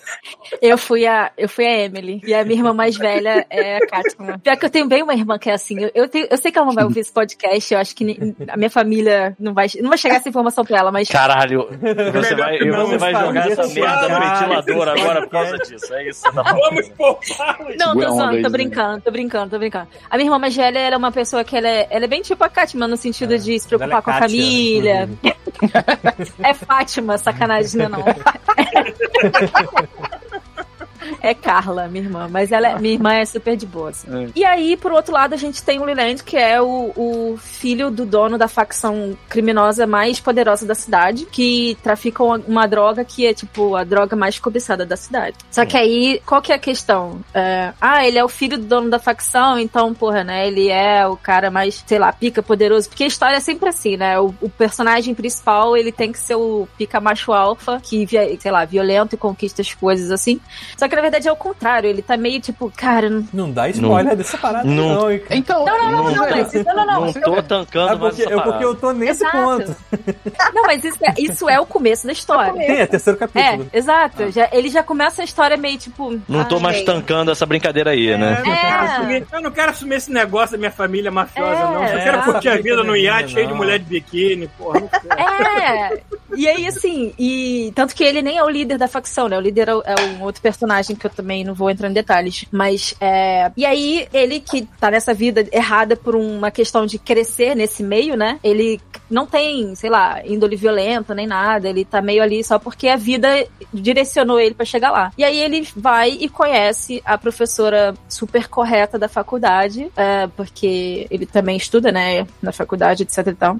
eu 0.60 0.76
fui 0.76 1.06
a 1.06 1.30
eu 1.38 1.48
fui 1.48 1.64
a 1.66 1.78
Emily. 1.84 2.20
E 2.26 2.34
a 2.34 2.44
minha 2.44 2.58
irmã 2.58 2.72
mais 2.74 2.96
velha 2.96 3.46
é 3.48 3.76
a 3.76 3.86
Kátia. 3.86 4.38
Pior 4.42 4.56
que 4.56 4.66
eu 4.66 4.70
tenho 4.70 4.86
bem 4.88 5.02
uma 5.02 5.14
irmã 5.14 5.38
que 5.38 5.48
é 5.48 5.54
assim. 5.54 5.78
Eu, 5.80 5.90
eu, 5.94 6.08
tenho- 6.08 6.26
eu 6.30 6.36
sei 6.36 6.50
que 6.50 6.58
ela 6.58 6.66
não 6.66 6.74
vai 6.74 6.84
ouvir 6.84 7.00
esse 7.00 7.12
podcast, 7.12 7.72
eu 7.74 7.80
acho 7.80 7.94
que 7.94 8.34
a 8.48 8.56
minha 8.56 8.70
família 8.70 9.36
não 9.38 9.54
vai, 9.54 9.66
não 9.80 9.88
vai 9.88 9.98
chegar 9.98 10.16
essa 10.16 10.28
informação 10.28 10.64
pra 10.64 10.78
ela, 10.78 10.90
mas. 10.90 11.08
Caralho, 11.08 11.68
você 12.12 12.34
vai, 12.34 12.58
não, 12.60 12.86
você 12.86 12.98
vai 12.98 13.14
jogar 13.14 13.50
essa 13.50 13.66
merda 13.68 14.08
no 14.08 14.20
ventilador 14.20 14.88
agora 14.88 15.22
por 15.22 15.30
causa 15.30 15.50
podcast. 15.52 15.74
disso. 15.76 15.94
É 15.94 16.08
isso 16.08 16.22
falando. 16.32 16.58
Vamos 16.60 16.88
poupá-los. 16.90 17.76
Não, 17.78 17.94
tô 17.94 18.10
zoando, 18.10 18.42
tô 18.42 18.50
brincando, 18.50 19.00
tô 19.02 19.10
brincando, 19.10 19.50
tô 19.50 19.58
brincando. 19.58 19.88
A 20.10 20.16
minha 20.16 20.31
irmã 20.32 20.38
mais 20.38 20.56
velha, 20.56 20.78
ela 20.78 20.94
é 20.94 20.98
uma 20.98 21.12
pessoa 21.12 21.44
que 21.44 21.56
ela 21.56 21.68
é, 21.68 21.86
ela 21.90 22.04
é 22.04 22.08
bem 22.08 22.22
tipo 22.22 22.42
a 22.42 22.48
Kátima, 22.48 22.88
no 22.88 22.96
sentido 22.96 23.38
de 23.38 23.58
se 23.58 23.68
preocupar 23.68 23.90
Ela 23.90 23.98
é 23.98 24.02
com 24.02 24.10
a 24.10 24.14
Kátia, 24.14 24.28
família. 24.28 25.02
inclusive. 25.04 25.42
É 26.42 26.54
Fátima, 26.54 27.18
sacanagem, 27.18 27.88
não 27.88 28.02
é. 31.22 31.32
É 31.32 31.34
Carla, 31.34 31.88
minha 31.88 32.04
irmã. 32.04 32.28
Mas 32.30 32.52
ela 32.52 32.68
é- 32.68 32.78
minha 32.78 32.94
irmã 32.94 33.14
é 33.14 33.24
super 33.24 33.56
de 33.56 33.64
boa. 33.66 33.90
assim. 33.90 34.24
É. 34.26 34.28
E 34.36 34.44
aí, 34.44 34.76
por 34.76 34.92
outro 34.92 35.12
lado, 35.14 35.34
a 35.34 35.36
gente 35.36 35.62
tem 35.62 35.78
o 35.78 35.84
Leland, 35.84 36.22
que 36.22 36.36
é 36.36 36.60
o, 36.60 36.92
o 36.96 37.38
filho 37.38 37.90
do 37.90 38.04
dono 38.04 38.36
da 38.36 38.48
facção 38.48 39.16
criminosa 39.28 39.86
mais 39.86 40.20
poderosa 40.20 40.66
da 40.66 40.74
cidade, 40.74 41.26
que 41.26 41.76
trafica 41.82 42.22
uma, 42.22 42.36
uma 42.46 42.66
droga 42.66 43.04
que 43.04 43.26
é, 43.26 43.32
tipo, 43.32 43.74
a 43.76 43.84
droga 43.84 44.14
mais 44.14 44.38
cobiçada 44.38 44.84
da 44.84 44.96
cidade. 44.96 45.36
Só 45.50 45.64
que 45.64 45.76
aí, 45.76 46.20
qual 46.26 46.42
que 46.42 46.52
é 46.52 46.56
a 46.56 46.58
questão? 46.58 47.20
É, 47.32 47.72
ah, 47.80 48.06
ele 48.06 48.18
é 48.18 48.24
o 48.24 48.28
filho 48.28 48.58
do 48.58 48.64
dono 48.66 48.90
da 48.90 48.98
facção, 48.98 49.58
então, 49.58 49.94
porra, 49.94 50.22
né? 50.24 50.46
Ele 50.46 50.68
é 50.68 51.06
o 51.06 51.16
cara 51.16 51.50
mais, 51.50 51.82
sei 51.86 51.98
lá, 51.98 52.12
pica 52.12 52.42
poderoso. 52.42 52.88
Porque 52.88 53.04
a 53.04 53.06
história 53.06 53.36
é 53.36 53.40
sempre 53.40 53.68
assim, 53.68 53.96
né? 53.96 54.18
O, 54.20 54.34
o 54.40 54.48
personagem 54.50 55.14
principal, 55.14 55.76
ele 55.76 55.92
tem 55.92 56.12
que 56.12 56.18
ser 56.18 56.34
o 56.34 56.68
pica 56.76 57.00
macho 57.00 57.32
alfa, 57.32 57.80
que, 57.82 58.06
sei 58.38 58.50
lá, 58.50 58.64
violento 58.64 59.14
e 59.14 59.18
conquista 59.18 59.62
as 59.62 59.72
coisas 59.72 60.10
assim. 60.10 60.40
Só 60.76 60.88
que, 60.88 60.94
na 60.96 61.02
verdade, 61.02 61.11
verdade 61.12 61.28
é 61.28 61.32
o 61.32 61.36
contrário. 61.36 61.88
Ele 61.88 62.02
tá 62.02 62.16
meio 62.16 62.40
tipo, 62.40 62.72
cara. 62.76 63.08
Não, 63.10 63.26
Não 63.32 63.50
dá 63.50 63.68
spoiler 63.68 64.16
dessa 64.16 64.38
parada, 64.38 64.64
não- 64.68 64.94
não. 64.94 65.12
Então, 65.30 65.64
não, 65.64 65.78
não, 65.78 65.90
não, 65.90 66.10
não, 66.10 66.30
mas, 66.30 66.52
não, 66.54 66.74
não, 66.74 66.86
não. 66.86 67.00
Não 67.06 67.12
tô 67.12 67.42
tancando 67.42 67.92
É 67.92 67.96
mais 67.96 68.14
porque, 68.16 68.22
essa 68.22 68.32
é 68.40 68.44
porque 68.44 68.64
eu 68.64 68.74
tô 68.74 68.92
nesse 68.92 69.22
Exato. 69.24 69.36
ponto. 69.36 69.76
Não, 70.54 70.62
mas 70.64 70.84
isso 70.84 70.98
é, 71.02 71.14
isso 71.18 71.48
é 71.48 71.58
o 71.60 71.66
começo 71.66 72.06
da 72.06 72.12
história. 72.12 72.52
Tem, 72.54 72.80
é 72.80 72.86
terceiro 72.86 73.16
É, 73.16 73.26
capítulo. 73.26 73.68
exato. 73.72 74.30
Já, 74.30 74.48
ele 74.52 74.68
já 74.68 74.82
começa 74.82 75.22
a 75.22 75.24
história 75.24 75.56
meio 75.56 75.78
tipo. 75.78 76.18
Não 76.28 76.44
tô 76.44 76.56
ah, 76.56 76.60
mais 76.60 76.82
tancando 76.82 77.30
essa 77.30 77.44
brincadeira 77.46 77.90
aí, 77.90 78.16
né? 78.16 78.32
Eu 78.32 78.36
não, 78.36 78.42
quero 78.42 78.66
É. 78.66 78.86
assumir, 78.86 79.26
eu 79.32 79.40
não 79.42 79.50
quero 79.50 79.70
assumir 79.70 79.94
esse 79.96 80.12
negócio 80.12 80.52
da 80.52 80.58
minha 80.58 80.70
família 80.70 81.10
mafiosa, 81.10 81.60
É, 81.60 81.64
não. 81.64 81.74
Eu 81.86 81.98
é. 81.98 82.04
quero 82.04 82.22
curtir 82.22 82.48
a 82.48 82.56
vida 82.56 82.82
no 82.84 82.96
iate 82.96 83.22
Não. 83.22 83.28
cheio 83.30 83.46
de 83.48 83.54
mulher 83.54 83.78
de 83.78 83.84
biquíni, 83.84 84.48
porra. 84.58 84.80
Não. 84.80 84.88
É, 85.18 85.98
e 86.36 86.48
aí 86.48 86.66
assim, 86.66 87.12
e 87.18 87.72
tanto 87.74 87.94
que 87.94 88.04
ele 88.04 88.22
nem 88.22 88.38
é 88.38 88.42
o 88.44 88.48
líder 88.48 88.78
da 88.78 88.88
facção, 88.88 89.28
né? 89.28 89.36
O 89.36 89.40
líder 89.40 89.68
é, 89.68 89.74
o- 89.74 89.82
é 89.84 89.94
um 90.18 90.22
outro 90.22 90.40
personagem 90.42 90.94
que 91.02 91.06
eu 91.08 91.10
também 91.10 91.44
não 91.44 91.54
vou 91.54 91.68
entrar 91.68 91.90
em 91.90 91.92
detalhes. 91.92 92.46
Mas 92.50 92.94
é. 93.00 93.50
E 93.56 93.66
aí, 93.66 94.06
ele 94.12 94.40
que 94.40 94.62
tá 94.78 94.90
nessa 94.90 95.12
vida 95.12 95.46
errada 95.52 95.96
por 95.96 96.14
uma 96.14 96.50
questão 96.50 96.86
de 96.86 96.98
crescer 96.98 97.54
nesse 97.56 97.82
meio, 97.82 98.16
né? 98.16 98.38
Ele 98.42 98.80
não 99.10 99.26
tem, 99.26 99.74
sei 99.74 99.90
lá, 99.90 100.24
índole 100.24 100.56
violenta 100.56 101.14
nem 101.14 101.26
nada. 101.26 101.68
Ele 101.68 101.84
tá 101.84 102.00
meio 102.00 102.22
ali 102.22 102.42
só 102.44 102.58
porque 102.58 102.88
a 102.88 102.96
vida 102.96 103.46
direcionou 103.72 104.40
ele 104.40 104.54
pra 104.54 104.64
chegar 104.64 104.90
lá. 104.90 105.12
E 105.18 105.24
aí 105.24 105.38
ele 105.38 105.66
vai 105.76 106.10
e 106.10 106.28
conhece 106.28 107.02
a 107.04 107.18
professora 107.18 107.94
super 108.08 108.48
correta 108.48 108.98
da 108.98 109.08
faculdade, 109.08 109.90
é, 109.96 110.26
porque 110.28 111.06
ele 111.10 111.26
também 111.26 111.56
estuda, 111.56 111.90
né, 111.90 112.26
na 112.40 112.52
faculdade, 112.52 113.02
etc 113.02 113.26
e 113.26 113.34
tal. 113.34 113.56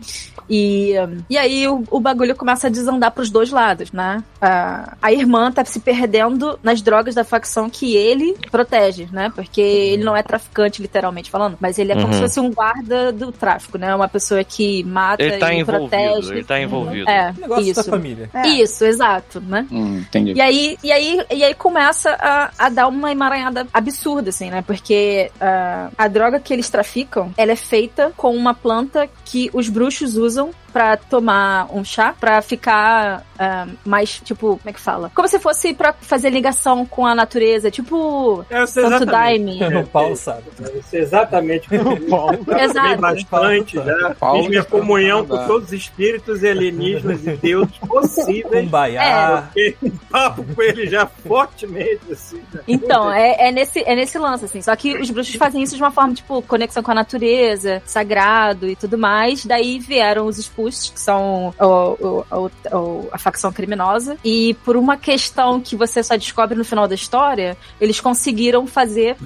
E, 0.49 0.95
e 1.28 1.38
aí 1.38 1.66
o, 1.68 1.82
o 1.90 2.01
bagulho 2.01 2.36
começa 2.36 2.66
a 2.66 2.70
desandar 2.70 3.11
pros 3.11 3.30
dois 3.30 3.51
lados, 3.51 3.90
né? 3.93 4.22
A, 4.40 4.97
a 5.01 5.12
irmã 5.12 5.51
tá 5.51 5.64
se 5.64 5.80
perdendo 5.80 6.59
nas 6.62 6.82
drogas 6.82 7.14
da 7.14 7.24
facção 7.33 7.70
que 7.70 7.97
ele 7.97 8.37
protege, 8.51 9.09
né? 9.11 9.33
Porque 9.35 9.61
ele 9.62 10.05
não 10.05 10.14
é 10.14 10.22
traficante, 10.22 10.83
literalmente 10.83 11.30
falando, 11.30 11.57
mas 11.59 11.78
ele 11.78 11.93
é 11.93 11.95
como 11.95 12.09
Uhum. 12.09 12.12
se 12.12 12.18
fosse 12.20 12.41
um 12.41 12.51
guarda 12.53 13.11
do 13.11 13.33
tráfico, 13.33 13.78
né? 13.78 13.95
Uma 13.95 14.07
pessoa 14.09 14.45
que 14.45 14.85
mata 14.85 15.22
Ele 15.22 15.39
tá 15.39 15.51
e 15.55 15.61
envolvido, 15.61 15.89
protege. 15.89 16.33
ele 16.35 16.45
tá 16.45 16.61
envolvido. 16.61 17.09
É, 17.09 17.33
Negócio 17.41 17.64
isso. 17.70 17.83
da 17.85 17.91
família. 17.91 18.30
É. 18.35 18.49
Isso, 18.49 18.85
exato, 18.85 19.41
né? 19.41 19.66
Hum, 19.72 19.99
entendi. 20.01 20.33
E 20.35 20.41
aí, 20.43 20.76
e 20.85 20.93
aí, 20.93 21.20
e 21.30 21.43
aí 21.43 21.55
começa 21.55 22.11
a, 22.20 22.51
a 22.59 22.68
dar 22.68 22.87
uma 22.89 23.11
emaranhada 23.11 23.66
absurda, 23.72 24.28
assim, 24.28 24.51
né? 24.51 24.61
Porque 24.66 25.30
ah, 25.41 25.89
a 25.97 26.09
droga 26.09 26.39
que 26.39 26.53
eles 26.53 26.68
traficam, 26.68 27.33
ela 27.37 27.53
é 27.53 27.57
feita 27.57 28.12
com 28.14 28.37
uma 28.37 28.53
planta 28.53 29.09
que 29.24 29.49
os 29.55 29.70
bruxos 29.70 30.16
usam 30.16 30.51
pra 30.73 30.97
tomar 30.97 31.68
um 31.73 31.85
chá, 31.85 32.14
pra 32.18 32.41
ficar 32.43 33.25
ah, 33.39 33.66
mais, 33.85 34.20
tipo, 34.20 34.57
como 34.59 34.61
é 34.66 34.73
que 34.73 34.81
fala? 34.81 35.11
Como 35.14 35.27
se 35.27 35.39
fosse 35.41 35.75
pra 35.75 35.93
fazer 35.93 36.31
ligação 36.31 36.87
com 36.87 37.05
a 37.05 37.12
natureza, 37.12 37.73
tipo 37.73 38.45
sei 38.49 38.66
Santo 38.66 39.03
exatamente. 39.03 39.59
Daime. 39.59 39.73
O 39.83 39.87
Paulo 39.89 40.16
sabe. 40.16 40.45
Sei 40.89 41.01
exatamente 41.01 41.66
o 41.66 41.70
que 41.70 41.75
eu 41.75 41.97
digo. 41.97 42.59
Exato. 42.59 42.81
Falei 42.81 42.97
bastante, 42.97 43.77
já. 43.77 44.14
Paulo 44.14 44.41
Fiz 44.41 44.49
minha 44.49 44.64
comunhão 44.64 45.27
com 45.27 45.45
todos 45.47 45.68
os 45.68 45.73
espíritos 45.73 46.45
alienígenas 46.45 47.27
e 47.27 47.37
deuses 47.37 47.77
possíveis. 47.79 48.64
Kumbaya. 48.64 49.49
Fiquei 49.49 49.77
em 49.83 49.91
papo 49.91 50.45
com 50.45 50.62
ele 50.62 50.87
já 50.87 51.07
fortemente, 51.07 52.01
assim. 52.12 52.41
né? 52.55 52.61
Então, 52.68 53.11
é, 53.11 53.49
é 53.49 53.51
nesse, 53.51 53.81
é 53.81 53.97
nesse 53.97 54.18
lance, 54.18 54.45
assim. 54.45 54.62
Só 54.62 54.77
que 54.77 54.97
os 54.97 55.11
bruxos 55.11 55.35
fazem 55.35 55.62
isso 55.62 55.75
de 55.75 55.83
uma 55.83 55.91
forma, 55.91 56.14
tipo, 56.14 56.41
conexão 56.43 56.83
com 56.83 56.93
a 56.93 56.95
natureza, 56.95 57.83
sagrado 57.85 58.68
e 58.68 58.77
tudo 58.77 58.97
mais. 58.97 59.45
Daí 59.45 59.81
vieram 59.81 60.27
os 60.27 60.39
que 60.71 61.01
são 61.01 61.55
o- 61.61 61.65
o- 61.65 62.25
o- 62.31 62.77
o- 62.77 63.09
a 63.13 63.19
facção 63.19 63.53
criminosa. 63.53 64.17
E 64.25 64.55
por 64.65 64.77
uma 64.77 64.97
questão 64.97 65.61
que 65.61 65.77
você 65.77 66.03
só 66.03 66.17
descobre 66.17 66.57
no 66.57 66.65
final 66.65 66.87
da 66.89 66.95
história, 66.95 67.57
eles 67.81 68.01
conseguiram 68.01 68.67
fazer. 68.67 69.17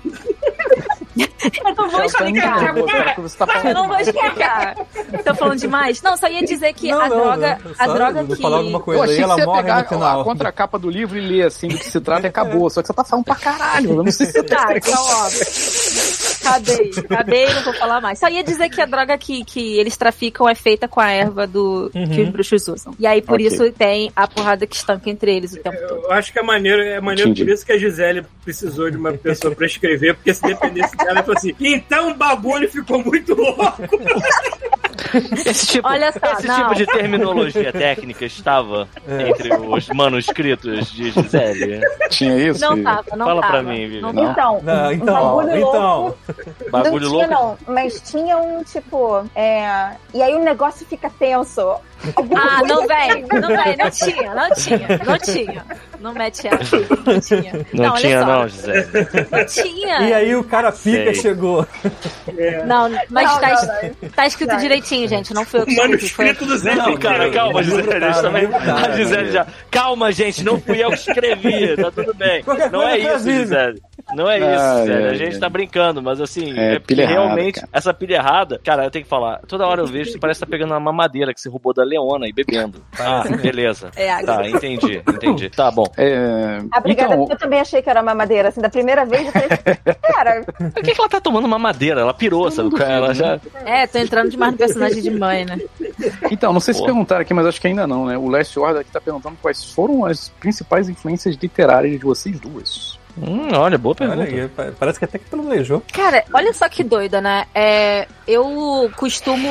Eu 1.64 1.74
não 1.74 1.88
vou 1.88 2.04
explicar. 2.04 2.58
Tá 3.38 3.60
Eu 3.64 3.74
não 3.74 3.88
vou 3.88 3.98
explicar. 3.98 4.74
Tô 5.24 5.34
falando 5.34 5.58
demais? 5.58 6.02
Não, 6.02 6.16
só 6.16 6.28
ia 6.28 6.44
dizer 6.44 6.72
que 6.74 6.90
Não, 6.90 7.00
a 7.00 7.08
não, 7.08 7.16
droga. 7.16 7.58
não. 7.64 7.72
A 7.78 7.86
droga 7.94 8.24
que. 8.24 8.36
falar 8.42 8.56
alguma 8.58 8.78
Eu 8.78 8.82
coisa 8.82 9.04
aí, 9.12 9.20
ela 9.20 9.36
morre 9.38 9.62
pegar 9.62 9.82
no 9.82 9.88
final. 9.88 10.20
a 10.20 10.24
contracapa 10.24 10.78
do 10.78 10.90
livro 10.90 11.16
e 11.16 11.20
ler 11.20 11.46
assim 11.46 11.68
do 11.68 11.78
que 11.78 11.88
se 11.88 12.00
trata 12.00 12.26
e 12.26 12.28
acabou. 12.28 12.68
Só 12.68 12.82
que 12.82 12.88
você 12.88 12.92
tá 12.94 13.04
falando 13.04 13.24
pra 13.24 13.34
caralho. 13.36 13.90
Eu 13.92 14.02
não 14.02 14.12
sei 14.12 14.26
se 14.26 14.32
você 14.32 14.42
tá. 14.42 14.66
Tá, 14.66 14.76
então, 14.76 14.94
ó. 15.02 15.28
Acabei, 16.46 16.90
acabei, 17.10 17.54
não 17.54 17.62
vou 17.64 17.72
falar 17.74 18.00
mais. 18.00 18.18
Só 18.18 18.28
ia 18.28 18.42
dizer 18.44 18.68
que 18.70 18.80
a 18.80 18.86
droga 18.86 19.16
que, 19.18 19.44
que 19.44 19.78
eles 19.78 19.96
traficam 19.96 20.48
é 20.48 20.54
feita 20.54 20.86
com 20.88 21.00
a 21.00 21.10
erva 21.10 21.46
do 21.46 21.90
que 21.92 22.20
os 22.22 22.28
bruxos 22.28 22.68
usam. 22.68 22.94
E 22.98 23.06
aí, 23.06 23.20
por 23.22 23.34
Ok. 23.34 23.46
isso, 23.46 23.72
tem 23.72 24.10
a 24.14 24.26
porrada 24.28 24.66
que 24.66 24.76
estanca 24.76 25.10
entre 25.10 25.34
eles 25.36 25.52
o 25.52 25.58
tempo 25.60 25.76
todo. 25.88 26.04
Eu 26.04 26.12
acho 26.12 26.32
que 26.32 26.38
é 26.38 26.42
maneiro, 26.42 26.80
é 26.82 27.00
maneiro 27.00 27.30
Entendi. 27.30 27.44
por 27.44 27.52
isso 27.52 27.66
que 27.66 27.72
a 27.72 27.78
Gisele 27.78 28.24
precisou 28.44 28.90
de 28.90 28.96
uma 28.96 29.12
pessoa 29.12 29.54
pra 29.54 29.66
escrever, 29.66 30.14
porque 30.14 30.32
se 30.32 30.42
dependesse 30.42 30.96
dela, 30.96 31.10
ela 31.10 31.22
falou 31.22 31.36
assim: 31.36 31.54
então 31.60 32.10
o 32.10 32.14
bagulho 32.14 32.68
ficou 32.70 33.02
muito 33.02 33.34
louco. 33.34 33.82
Esse 35.46 35.66
tipo, 35.66 35.88
Olha 35.88 36.12
só, 36.12 36.32
esse 36.32 36.46
não. 36.46 36.56
tipo 36.56 36.74
de 36.74 36.86
terminologia 36.86 37.72
técnica 37.72 38.24
estava 38.24 38.88
É. 39.08 39.28
entre 39.28 39.54
os 39.54 39.88
manuscritos 39.88 40.90
de 40.92 41.10
Gisele. 41.10 41.80
Tinha 42.10 42.36
isso? 42.36 42.60
Não 42.60 42.82
tava, 42.82 43.16
não 43.16 43.26
Fala 43.26 43.40
tava. 43.40 43.52
pra 43.52 43.62
mim, 43.62 43.76
Vivi. 43.88 44.00
Não 44.00 44.12
Não? 44.12 44.30
Então, 44.30 44.60
Não, 44.62 44.88
um 44.88 44.92
então, 44.92 45.14
bagulho 45.36 45.56
então. 45.56 46.00
louco. 46.02 46.18
Bagulho 46.70 47.04
não 47.06 47.12
louco. 47.12 47.26
tinha, 47.28 47.38
não. 47.40 47.58
Mas 47.66 48.00
tinha 48.00 48.38
um, 48.38 48.62
tipo, 48.64 49.24
é... 49.34 49.90
E 50.14 50.22
aí 50.22 50.34
o 50.34 50.42
negócio 50.42 50.86
fica 50.86 51.10
tenso. 51.18 51.76
Alguma 52.14 52.40
Ah, 52.40 52.58
coisa 52.60 52.74
não 52.74 52.86
vem, 52.86 53.22
não 53.40 53.48
vem, 53.48 53.76
não 53.76 53.90
tinha, 53.90 54.34
não 54.34 54.50
tinha, 54.54 55.00
não 55.04 55.18
tinha. 55.18 55.64
Não 55.98 56.12
mete 56.12 56.46
essa, 56.46 56.76
não 57.06 57.20
tinha. 57.20 57.66
Não, 57.72 57.84
olha 57.92 58.00
tinha, 58.00 58.20
só, 58.20 58.26
não, 58.26 58.48
Gisele. 58.48 58.86
Não 59.32 59.46
tinha. 59.46 60.00
E 60.02 60.12
aí 60.14 60.36
o 60.36 60.44
cara 60.44 60.70
pica 60.70 60.80
Sei. 60.80 61.14
chegou. 61.14 61.66
Não, 62.66 62.90
mas 63.10 63.30
Não, 63.30 63.40
tá, 63.40 63.48
não, 63.48 63.54
es- 63.54 64.10
tá 64.14 64.26
escrito 64.26 64.56
direitinho, 64.58 65.08
gente. 65.08 65.32
Não 65.32 65.44
foi 65.44 65.60
eu 65.60 65.64
que 65.66 65.72
escrevi. 65.72 66.08
Foi... 66.08 66.24
manuscrito 66.26 66.44
do 66.46 66.58
Zé 66.58 66.74
Não, 66.74 66.96
cara, 66.98 67.30
calma, 67.30 67.60
a 67.60 67.62
gente 67.62 67.82
também- 68.22 68.48
A 68.54 68.90
Gisele 68.96 69.32
já. 69.32 69.46
Calma, 69.70 70.12
gente, 70.12 70.44
não 70.44 70.60
fui 70.60 70.82
eu 70.84 70.90
que 70.90 70.96
escrevi, 70.96 71.76
tá 71.76 71.90
tudo 71.90 72.14
bem. 72.14 72.42
Qualquer 72.42 72.70
Não 72.70 72.82
é 72.82 72.98
isso. 72.98 73.30
Gisele. 73.30 73.82
Não 74.14 74.30
é 74.30 74.38
isso, 74.38 74.78
Gisele. 74.80 75.06
A 75.08 75.14
gente 75.14 75.38
tá 75.40 75.48
brincando, 75.48 76.02
mas 76.02 76.20
assim, 76.20 76.56
É, 76.58 76.74
é, 76.74 76.78
pilha 76.78 77.02
errada, 77.02 77.18
realmente, 77.20 77.54
cara. 77.60 77.68
essa 77.72 77.94
pilha 77.94 78.16
errada, 78.16 78.60
cara, 78.62 78.84
eu 78.84 78.90
tenho 78.90 79.04
que 79.04 79.10
falar. 79.10 79.40
Toda 79.48 79.66
hora 79.66 79.80
eu 79.80 79.86
vejo, 79.86 80.12
você 80.12 80.18
parece 80.18 80.40
que 80.40 80.46
tá 80.46 80.50
pegando 80.50 80.72
uma 80.72 80.80
mamadeira 80.80 81.32
que 81.32 81.40
você 81.40 81.48
roubou 81.48 81.72
da 81.72 81.84
Leona 81.86 82.28
e 82.28 82.32
bebendo. 82.32 82.82
Ah, 82.98 83.24
beleza. 83.40 83.90
É, 83.96 84.10
água. 84.10 84.26
Tá, 84.26 84.48
entendi, 84.48 85.02
entendi. 85.08 85.50
Tá 85.50 85.70
bom. 85.70 85.84
É, 85.96 86.60
A 86.72 86.80
brigada, 86.80 87.14
então, 87.14 87.28
eu 87.30 87.38
também 87.38 87.60
achei 87.60 87.80
que 87.82 87.88
era 87.88 88.02
mamadeira, 88.02 88.48
assim, 88.48 88.60
da 88.60 88.68
primeira 88.68 89.04
vez 89.04 89.26
eu 89.26 89.32
falei, 89.32 89.48
cara, 90.02 90.44
Por 90.44 90.82
que, 90.82 90.94
que 90.94 91.00
ela 91.00 91.08
tá 91.08 91.20
tomando 91.20 91.48
mamadeira? 91.48 92.00
Ela 92.00 92.14
pirou, 92.14 92.50
sabe? 92.50 92.70
Ela 92.82 93.14
já. 93.14 93.40
É, 93.64 93.86
tô 93.86 93.98
entrando 93.98 94.30
demais 94.30 94.52
no 94.52 94.58
personagem 94.58 95.02
de 95.02 95.10
mãe, 95.10 95.44
né? 95.44 95.58
então, 96.30 96.52
não 96.52 96.60
sei 96.60 96.74
se 96.74 96.80
Pô. 96.80 96.86
perguntaram 96.86 97.22
aqui, 97.22 97.32
mas 97.32 97.46
acho 97.46 97.60
que 97.60 97.66
ainda 97.66 97.86
não, 97.86 98.06
né? 98.06 98.18
O 98.18 98.28
Last 98.28 98.58
Order 98.58 98.80
aqui 98.80 98.90
tá 98.90 99.00
perguntando 99.00 99.36
quais 99.40 99.64
foram 99.64 100.04
as 100.04 100.28
principais 100.40 100.88
influências 100.88 101.36
literárias 101.36 101.98
de 101.98 102.04
vocês 102.04 102.38
duas. 102.38 102.98
Hum, 103.18 103.48
olha, 103.54 103.78
boa 103.78 103.94
Olha 104.00 104.16
pergunta. 104.16 104.42
aí, 104.42 104.48
pa- 104.48 104.72
parece 104.78 104.98
que 104.98 105.04
até 105.04 105.18
que 105.18 105.24
planejou. 105.30 105.82
Cara, 105.92 106.24
olha 106.32 106.52
só 106.52 106.68
que 106.68 106.84
doida, 106.84 107.20
né? 107.20 107.46
É, 107.54 108.06
eu 108.26 108.90
costumo. 108.96 109.48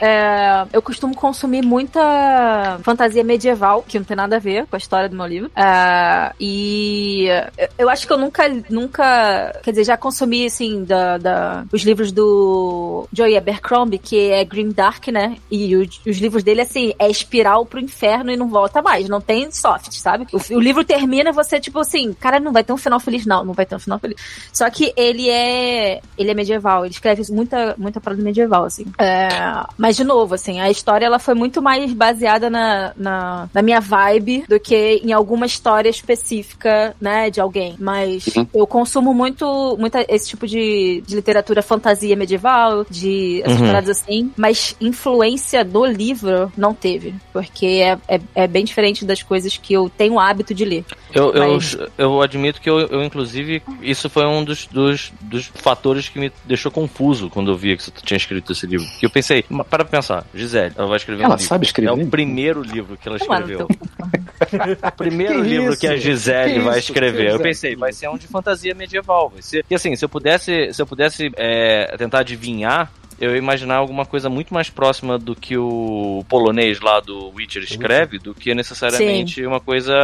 é, 0.00 0.64
eu 0.72 0.80
costumo 0.80 1.14
consumir 1.14 1.62
muita 1.62 2.78
fantasia 2.82 3.24
medieval, 3.24 3.82
que 3.86 3.98
não 3.98 4.04
tem 4.04 4.16
nada 4.16 4.36
a 4.36 4.38
ver 4.38 4.66
com 4.66 4.76
a 4.76 4.78
história 4.78 5.08
do 5.08 5.16
meu 5.16 5.26
livro. 5.26 5.50
É, 5.56 6.32
e 6.38 7.26
eu- 7.58 7.68
eu 7.78 7.90
acho 7.90 8.06
que 8.06 8.12
eu 8.12 8.18
nunca, 8.18 8.48
nunca. 8.70 9.60
Quer 9.62 9.70
dizer, 9.70 9.84
já 9.84 9.96
consumi, 9.96 10.46
assim, 10.46 10.84
da, 10.84 11.18
da- 11.18 11.64
os 11.72 11.82
livros 11.82 12.12
do 12.12 13.06
Joey 13.12 13.36
Abercrombie, 13.36 13.98
que 13.98 14.30
é 14.30 14.44
Grim 14.44 14.70
Dark, 14.70 15.08
né? 15.08 15.36
E 15.50 15.74
os, 15.76 16.00
os 16.06 16.18
livros 16.18 16.42
dele, 16.42 16.60
assim, 16.62 16.92
é 16.98 17.08
espiral 17.10 17.66
pro 17.66 17.80
inferno 17.80 18.30
e 18.30 18.36
não 18.36 18.48
volta 18.48 18.80
mais. 18.82 19.08
Não 19.08 19.20
tem 19.20 19.50
soft, 19.50 19.92
sabe? 19.94 20.26
O, 20.32 20.54
o 20.56 20.60
livro 20.60 20.84
termina, 20.84 21.32
você, 21.32 21.58
tipo 21.60 21.78
assim, 21.78 22.12
cara, 22.12 22.38
não 22.40 22.52
vai 22.52 22.62
ter 22.64 22.72
um 22.72 22.76
final 22.76 22.99
feliz, 23.00 23.26
não. 23.26 23.44
Não 23.44 23.52
vai 23.54 23.66
ter 23.66 23.74
um 23.74 23.78
final 23.78 23.98
feliz. 23.98 24.16
Só 24.52 24.68
que 24.70 24.92
ele 24.96 25.28
é. 25.28 26.00
Ele 26.16 26.30
é 26.30 26.34
medieval, 26.34 26.84
ele 26.84 26.92
escreve 26.94 27.22
muita, 27.32 27.74
muita 27.78 28.00
parada 28.00 28.22
medieval, 28.22 28.64
assim. 28.64 28.84
É, 28.98 29.28
mas, 29.76 29.96
de 29.96 30.04
novo, 30.04 30.34
assim, 30.34 30.60
a 30.60 30.70
história 30.70 31.06
ela 31.06 31.18
foi 31.18 31.34
muito 31.34 31.60
mais 31.62 31.92
baseada 31.92 32.48
na, 32.50 32.92
na, 32.96 33.48
na 33.52 33.62
minha 33.62 33.80
vibe 33.80 34.44
do 34.48 34.58
que 34.60 35.00
em 35.04 35.12
alguma 35.12 35.46
história 35.46 35.88
específica, 35.88 36.94
né, 37.00 37.30
de 37.30 37.40
alguém. 37.40 37.74
Mas 37.78 38.26
eu 38.54 38.66
consumo 38.66 39.12
muito, 39.14 39.76
muita 39.78 40.04
esse 40.08 40.28
tipo 40.28 40.46
de, 40.46 41.02
de 41.06 41.14
literatura 41.16 41.62
fantasia 41.62 42.14
medieval, 42.16 42.84
de 42.88 43.42
essas 43.44 43.60
Uhum. 43.60 43.66
paradas 43.66 43.90
assim. 43.90 44.30
Mas 44.36 44.76
influência 44.80 45.64
do 45.64 45.84
livro 45.84 46.52
não 46.56 46.72
teve. 46.74 47.14
Porque 47.32 47.66
é, 47.66 47.98
é, 48.08 48.20
é 48.34 48.46
bem 48.46 48.64
diferente 48.64 49.04
das 49.04 49.22
coisas 49.22 49.56
que 49.56 49.72
eu 49.72 49.88
tenho 49.90 50.14
o 50.14 50.20
hábito 50.20 50.54
de 50.54 50.64
ler. 50.64 50.84
Eu, 51.12 51.32
eu, 51.34 51.54
Mas- 51.54 51.76
eu 51.98 52.22
admito 52.22 52.60
que 52.60 52.68
eu, 52.70 52.78
eu, 52.90 53.02
inclusive, 53.04 53.62
isso 53.80 54.08
foi 54.10 54.26
um 54.26 54.42
dos, 54.44 54.66
dos, 54.66 55.12
dos 55.20 55.46
fatores 55.46 56.08
que 56.08 56.18
me 56.18 56.32
deixou 56.44 56.70
confuso 56.70 57.30
quando 57.30 57.50
eu 57.50 57.56
vi 57.56 57.76
que 57.76 57.82
você 57.84 57.90
tinha 58.04 58.16
escrito 58.16 58.52
esse 58.52 58.66
livro. 58.66 58.86
Que 58.98 59.06
eu 59.06 59.10
pensei, 59.10 59.44
"Ma- 59.48 59.64
para 59.64 59.84
pra 59.84 59.98
pensar, 59.98 60.24
Gisele, 60.34 60.74
ela 60.76 60.86
vai 60.88 60.96
escrever 60.96 61.22
Ela 61.22 61.34
um 61.34 61.36
livro. 61.36 61.48
sabe 61.48 61.64
escrever? 61.66 61.90
É 61.90 61.92
o 61.92 62.06
primeiro 62.06 62.62
livro 62.62 62.96
que 62.96 63.08
ela 63.08 63.16
escreveu. 63.16 63.66
o 63.68 64.92
primeiro 64.96 65.42
Que 65.42 65.48
livro 65.48 65.70
isso? 65.72 65.80
que 65.80 65.86
a 65.86 65.96
Gisele 65.96 66.52
Que 66.54 66.58
vai 66.60 66.78
isso? 66.78 66.90
escrever. 66.90 67.30
Eu 67.30 67.40
pensei, 67.40 67.76
vai 67.76 67.92
ser 67.92 68.08
um 68.08 68.16
de 68.16 68.26
fantasia 68.26 68.74
medieval. 68.74 69.30
Vai 69.30 69.42
ser. 69.42 69.64
E 69.70 69.74
assim, 69.74 69.94
se 69.96 70.04
eu 70.04 70.08
pudesse, 70.08 70.72
se 70.72 70.80
eu 70.80 70.86
pudesse 70.86 71.30
é, 71.36 71.94
tentar 71.96 72.20
adivinhar. 72.20 72.90
Eu 73.20 73.32
ia 73.32 73.38
imaginar 73.38 73.76
alguma 73.76 74.06
coisa 74.06 74.28
muito 74.30 74.54
mais 74.54 74.70
próxima 74.70 75.18
do 75.18 75.36
que 75.36 75.56
o 75.56 76.24
polonês 76.28 76.80
lá 76.80 77.00
do 77.00 77.30
Witcher 77.34 77.62
escreve, 77.62 78.18
do 78.18 78.34
que 78.34 78.54
necessariamente 78.54 79.44
uma 79.44 79.60
coisa 79.60 79.94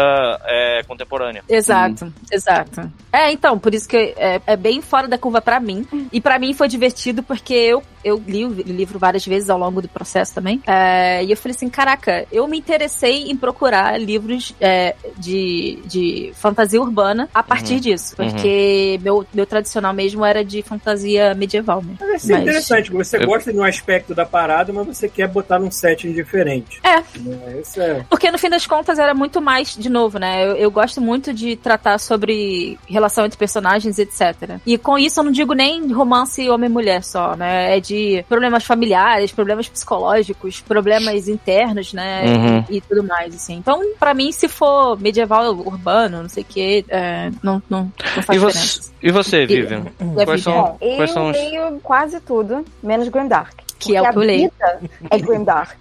é, 0.44 0.82
contemporânea. 0.86 1.42
Exato, 1.48 2.12
exato. 2.30 2.92
É, 3.12 3.32
então, 3.32 3.58
por 3.58 3.74
isso 3.74 3.88
que 3.88 3.96
é, 3.96 4.40
é 4.46 4.56
bem 4.56 4.82
fora 4.82 5.08
da 5.08 5.16
curva 5.16 5.40
pra 5.40 5.58
mim. 5.58 5.86
E 6.12 6.20
pra 6.20 6.38
mim 6.38 6.52
foi 6.52 6.68
divertido 6.68 7.22
porque 7.22 7.54
eu, 7.54 7.82
eu 8.06 8.22
li 8.26 8.44
o 8.44 8.50
livro 8.52 8.98
várias 8.98 9.26
vezes 9.26 9.50
ao 9.50 9.58
longo 9.58 9.82
do 9.82 9.88
processo 9.88 10.34
também. 10.34 10.62
É, 10.66 11.24
e 11.24 11.30
eu 11.30 11.36
falei 11.36 11.54
assim: 11.54 11.68
caraca, 11.68 12.26
eu 12.30 12.46
me 12.46 12.56
interessei 12.58 13.24
em 13.30 13.36
procurar 13.36 14.00
livros 14.00 14.54
é, 14.60 14.94
de, 15.18 15.78
de 15.86 16.32
fantasia 16.34 16.80
urbana 16.80 17.28
a 17.34 17.42
partir 17.42 17.74
Uhum. 17.74 17.80
disso. 17.80 18.16
Porque 18.16 18.98
meu, 19.02 19.26
meu 19.34 19.44
tradicional 19.46 19.92
mesmo 19.92 20.24
era 20.24 20.44
de 20.44 20.62
fantasia 20.62 21.34
medieval, 21.34 21.82
né? 21.82 21.94
Mas 22.00 22.22
isso 22.22 22.32
é 22.32 22.34
Mas- 22.36 22.42
interessante, 22.44 22.90
você 22.92 23.16
Eu- 23.16 23.26
gosta 23.26 23.52
de 23.52 23.58
um 23.58 23.64
aspecto 23.64 24.14
da 24.14 24.24
parada, 24.24 24.72
mas 24.72 24.86
você 24.86 25.08
quer 25.08 25.26
botar 25.28 25.58
num 25.58 25.70
setting 25.70 26.12
diferente. 26.12 26.80
É. 26.84 26.96
É, 26.98 27.60
Isso 27.60 27.80
é. 27.80 28.04
Porque 28.08 28.30
no 28.30 28.38
fim 28.38 28.48
das 28.48 28.66
contas 28.66 28.98
era 28.98 29.14
muito 29.14 29.40
mais, 29.40 29.74
de 29.76 29.88
novo, 29.88 30.18
né? 30.18 30.46
Eu, 30.46 30.52
eu 30.56 30.70
gosto 30.70 31.00
muito 31.00 31.32
de 31.34 31.56
tratar 31.56 31.98
sobre 31.98 32.78
relação 32.88 33.24
entre 33.26 33.36
personagens, 33.38 33.98
etc. 33.98 34.58
E 34.64 34.78
com 34.78 34.96
isso 34.96 35.18
eu 35.20 35.24
não 35.24 35.32
digo 35.32 35.52
nem 35.54 35.92
romance 35.92 36.48
homem-mulher 36.48 37.02
só, 37.02 37.34
né? 37.36 37.76
É 37.76 37.80
de 37.80 37.95
problemas 38.28 38.64
familiares, 38.64 39.32
problemas 39.32 39.68
psicológicos, 39.68 40.60
problemas 40.60 41.28
internos, 41.28 41.92
né? 41.92 42.24
Uhum. 42.24 42.64
E, 42.68 42.76
e 42.76 42.80
tudo 42.80 43.02
mais, 43.04 43.34
assim. 43.34 43.54
Então, 43.56 43.80
pra 43.98 44.14
mim, 44.14 44.32
se 44.32 44.48
for 44.48 44.98
medieval, 45.00 45.52
urbano, 45.54 46.22
não 46.22 46.28
sei 46.28 46.42
o 46.42 46.46
quê, 46.46 46.84
é, 46.88 47.30
não, 47.42 47.62
não, 47.68 47.90
não 48.16 48.22
faz 48.22 48.28
E 48.28 48.46
diferença. 48.46 48.82
você, 48.82 48.92
e 49.02 49.10
você 49.10 49.46
Vivian? 49.46 49.84
E 50.00 50.22
a 50.22 50.24
Quais 50.24 50.28
Vivian? 50.28 50.38
são, 50.38 50.62
Bom, 50.62 50.78
eu 50.80 50.96
quais 50.96 51.10
são 51.10 51.30
os... 51.30 51.36
leio 51.36 51.80
quase 51.82 52.20
tudo, 52.20 52.64
menos 52.82 53.08
Grimdark. 53.08 53.65
Que 53.78 53.96
é 53.96 54.00
o 54.02 54.10
que 54.10 54.16
eu 54.18 54.22
a 54.22 54.24
leio. 54.24 54.50
vida 54.50 54.80
é 55.10 55.18
Grimdark. 55.18 55.78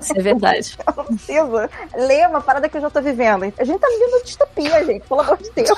Isso 0.00 0.16
é 0.18 0.22
verdade. 0.22 0.76
Eu 0.86 0.94
não 0.96 1.04
preciso 1.04 1.68
ler 2.06 2.28
uma 2.28 2.40
parada 2.40 2.68
que 2.68 2.76
eu 2.76 2.80
já 2.80 2.90
tô 2.90 3.00
vivendo. 3.00 3.44
A 3.58 3.64
gente 3.64 3.78
tá 3.78 3.88
vivendo 3.88 4.24
distopia, 4.24 4.84
gente, 4.84 5.06
pelo 5.06 5.20
amor 5.20 5.36
de 5.38 5.50
Deus. 5.50 5.70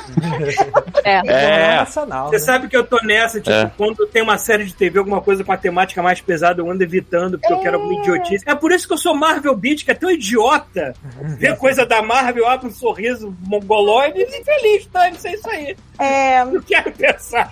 É. 1.04 1.20
É. 1.26 1.76
nacional. 1.76 2.26
Você 2.26 2.36
né? 2.36 2.38
sabe 2.40 2.68
que 2.68 2.76
eu 2.76 2.84
tô 2.84 2.98
nessa, 3.02 3.40
tipo, 3.40 3.50
É. 3.54 3.70
quando 3.76 4.06
tem 4.06 4.22
uma 4.22 4.36
série 4.38 4.64
de 4.64 4.74
TV, 4.74 4.98
alguma 4.98 5.20
coisa 5.20 5.44
com 5.44 5.52
a 5.52 5.56
temática 5.56 6.02
mais 6.02 6.20
pesada, 6.20 6.60
eu 6.60 6.70
ando 6.70 6.82
evitando, 6.82 7.38
porque 7.38 7.52
eu 7.52 7.60
quero 7.60 7.76
alguma 7.78 8.00
idiotice. 8.00 8.44
É 8.46 8.54
por 8.54 8.72
isso 8.72 8.86
que 8.86 8.92
eu 8.94 8.98
sou 8.98 9.14
Marvel 9.14 9.54
Beat, 9.56 9.84
que 9.84 9.90
é 9.90 9.94
tão 9.94 10.10
idiota. 10.10 10.94
Ver 11.20 11.56
coisa 11.56 11.86
da 11.86 12.02
Marvel, 12.02 12.46
abre 12.48 12.66
um 12.68 12.72
sorriso 12.72 13.34
mongoloide 13.46 14.20
e 14.20 14.44
feliz, 14.44 14.86
tá? 14.86 15.08
Não 15.10 15.18
sei 15.18 15.34
isso 15.34 15.48
aí. 15.50 15.76
É, 15.98 16.44
Não 16.44 16.60
quero 16.62 16.92
pensar. 16.92 17.50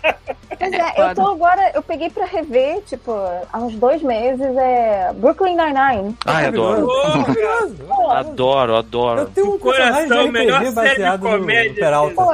Pois 0.59 0.73
é, 0.73 0.93
eu 1.11 1.15
tô 1.15 1.29
agora, 1.33 1.71
eu 1.75 1.83
peguei 1.83 2.09
pra 2.09 2.25
rever, 2.25 2.81
tipo, 2.83 3.13
há 3.53 3.59
uns 3.59 3.75
dois 3.77 4.03
meses, 4.03 4.57
é 4.57 5.13
Brooklyn 5.15 5.57
Nine-Nine. 5.57 6.17
Ai, 6.27 6.47
adoro. 6.47 6.87
Ô, 6.87 7.25
cara, 7.25 8.19
Adoro, 8.19 8.77
adoro. 8.77 9.21
Eu 9.23 9.27
tenho 9.27 9.55
um 9.55 9.59
Coração, 9.59 10.27
de 10.27 10.33
melhor 10.33 10.63
RPG 10.63 10.73
série 10.73 10.89
de 10.89 10.97
baseado 10.97 11.23
no, 11.23 11.31
comédia 11.31 11.71
no 11.71 11.75
Peralta. 11.75 12.15
Pô, 12.15 12.31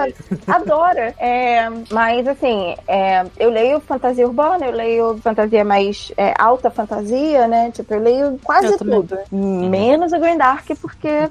adoro. 0.53 1.15
É, 1.19 1.71
mas, 1.91 2.27
assim, 2.27 2.75
é, 2.87 3.25
eu 3.39 3.51
leio 3.51 3.81
fantasia 3.81 4.27
urbana, 4.27 4.67
eu 4.67 4.73
leio 4.73 5.19
fantasia 5.19 5.65
mais 5.65 6.13
é, 6.17 6.35
alta 6.39 6.71
fantasia, 6.71 7.47
né? 7.47 7.71
Tipo, 7.71 7.95
eu 7.95 8.01
leio 8.01 8.41
quase 8.43 8.67
Eu 8.67 8.79
tudo. 8.79 9.19
Menos 9.31 10.13
o 10.13 10.19
Grindark, 10.19 10.75
porque 10.81 11.29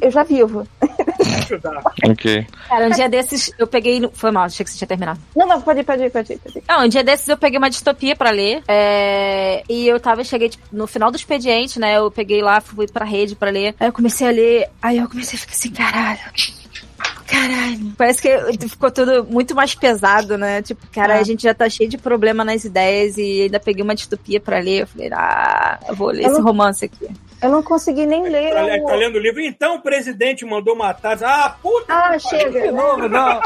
eu 0.00 0.10
já 0.10 0.22
vivo. 0.22 0.66
Ajudar. 1.38 1.82
Ok. 2.04 2.46
Cara, 2.68 2.86
um 2.86 2.90
dia 2.90 3.08
desses 3.08 3.52
eu 3.58 3.66
peguei. 3.66 4.00
Foi 4.12 4.30
mal, 4.30 4.44
achei 4.44 4.64
que 4.64 4.70
você 4.70 4.78
tinha 4.78 4.88
terminado. 4.88 5.20
Não, 5.36 5.46
não, 5.46 5.60
pode 5.60 5.80
ir, 5.80 5.84
pode 5.84 6.02
ir, 6.04 6.10
pode 6.10 6.32
ir. 6.32 6.38
Pode 6.38 6.58
ir. 6.58 6.62
Não, 6.68 6.84
um 6.84 6.88
dia 6.88 7.02
desses 7.04 7.28
eu 7.28 7.36
peguei 7.36 7.58
uma 7.58 7.70
distopia 7.70 8.14
pra 8.16 8.30
ler. 8.30 8.62
é, 8.68 9.62
E 9.68 9.86
eu 9.88 9.98
tava, 10.00 10.22
cheguei 10.24 10.48
tipo, 10.48 10.64
no 10.72 10.86
final 10.86 11.10
do 11.10 11.16
expediente, 11.16 11.78
né? 11.78 11.96
Eu 11.96 12.10
peguei 12.10 12.42
lá, 12.42 12.60
fui 12.60 12.86
pra 12.86 13.04
rede 13.04 13.34
pra 13.36 13.50
ler. 13.50 13.74
Aí 13.78 13.88
eu 13.88 13.92
comecei 13.92 14.26
a 14.26 14.30
ler. 14.30 14.68
Aí 14.82 14.98
eu 14.98 15.08
comecei 15.08 15.36
a 15.36 15.40
ficar 15.40 15.52
assim, 15.52 15.70
caralho. 15.70 16.18
Caralho. 17.26 17.92
Parece 17.96 18.22
que 18.22 18.68
ficou 18.68 18.90
tudo 18.90 19.24
muito 19.24 19.54
mais 19.54 19.74
pesado, 19.74 20.38
né? 20.38 20.62
Tipo, 20.62 20.86
cara, 20.90 21.16
Ah. 21.16 21.20
a 21.20 21.22
gente 21.22 21.42
já 21.42 21.52
tá 21.52 21.68
cheio 21.68 21.88
de 21.88 21.98
problema 21.98 22.42
nas 22.44 22.64
ideias 22.64 23.18
e 23.18 23.42
ainda 23.42 23.60
peguei 23.60 23.82
uma 23.84 23.94
distopia 23.94 24.40
pra 24.40 24.58
ler. 24.58 24.82
Eu 24.82 24.86
falei, 24.86 25.10
ah, 25.12 25.78
eu 25.88 25.94
vou 25.94 26.08
ler 26.08 26.22
Eu 26.24 26.28
esse 26.30 26.38
não- 26.38 26.46
romance 26.46 26.84
aqui. 26.86 27.06
Eu 27.40 27.50
não 27.50 27.62
consegui 27.62 28.04
nem 28.06 28.22
ler. 28.28 28.52
Tá, 28.52 28.64
o- 28.64 28.86
tá 28.86 28.94
lendo 28.94 29.16
o 29.16 29.18
livro? 29.20 29.40
Então 29.40 29.76
o 29.76 29.80
presidente 29.82 30.44
mandou 30.44 30.74
matar. 30.76 31.16
Ah, 31.22 31.54
puta! 31.62 31.86
Ah, 31.92 32.16
que 32.18 32.28
pariu. 32.28 32.52
chega. 32.52 32.72
Não. 32.72 33.40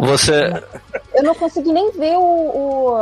Você 0.08 0.50
Eu 1.14 1.22
não 1.22 1.34
consegui 1.34 1.72
nem 1.72 1.90
ver 1.92 2.16
o, 2.16 2.20
o 2.22 2.98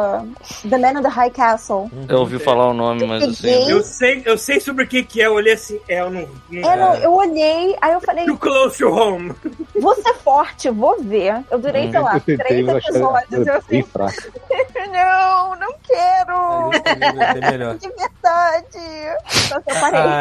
The 0.68 0.78
Man 0.78 0.98
in 0.98 1.02
the 1.02 1.08
High 1.08 1.30
Castle. 1.30 1.90
eu 2.08 2.18
ouvi 2.20 2.38
falar 2.38 2.68
o 2.68 2.74
nome, 2.74 3.06
mas 3.06 3.22
assim. 3.22 3.70
Eu 3.70 3.82
sei, 3.82 4.22
eu 4.24 4.36
sei 4.38 4.58
sobre 4.60 4.84
o 4.84 4.86
que, 4.88 5.02
que 5.04 5.20
é. 5.22 5.26
Eu 5.26 5.34
olhei 5.34 5.52
assim. 5.52 5.80
É, 5.88 6.00
eu 6.00 6.10
não. 6.10 6.28
não 6.50 6.70
É, 6.72 6.76
não, 6.76 6.94
eu 6.96 7.12
olhei, 7.12 7.76
aí 7.80 7.92
eu 7.92 8.00
falei, 8.00 8.24
Too 8.26 8.38
close 8.38 8.78
to 8.78 8.88
home. 8.88 9.32
vou 9.80 9.94
ser 9.96 10.14
forte, 10.14 10.70
vou 10.70 10.96
ver. 11.02 11.44
Eu 11.50 11.58
durei, 11.58 11.90
sei 11.90 12.00
lá, 12.00 12.14
Eu 12.14 12.20
tentei, 12.20 12.36
três 12.38 12.66
mas 12.66 12.76
achei 12.76 12.90
episódios. 12.96 13.46
Eu 13.46 13.54
assim, 13.54 13.84
não, 14.92 15.56
não 15.56 15.74
quero. 15.86 16.70
Deve 16.70 17.32
ser 17.32 17.50
melhor. 17.52 17.74
De 17.78 17.88
verdade. 17.88 19.18
Só 19.28 19.60
que 19.60 19.70
eu 19.70 19.74
parei. 19.80 20.00
Ah, 20.00 20.15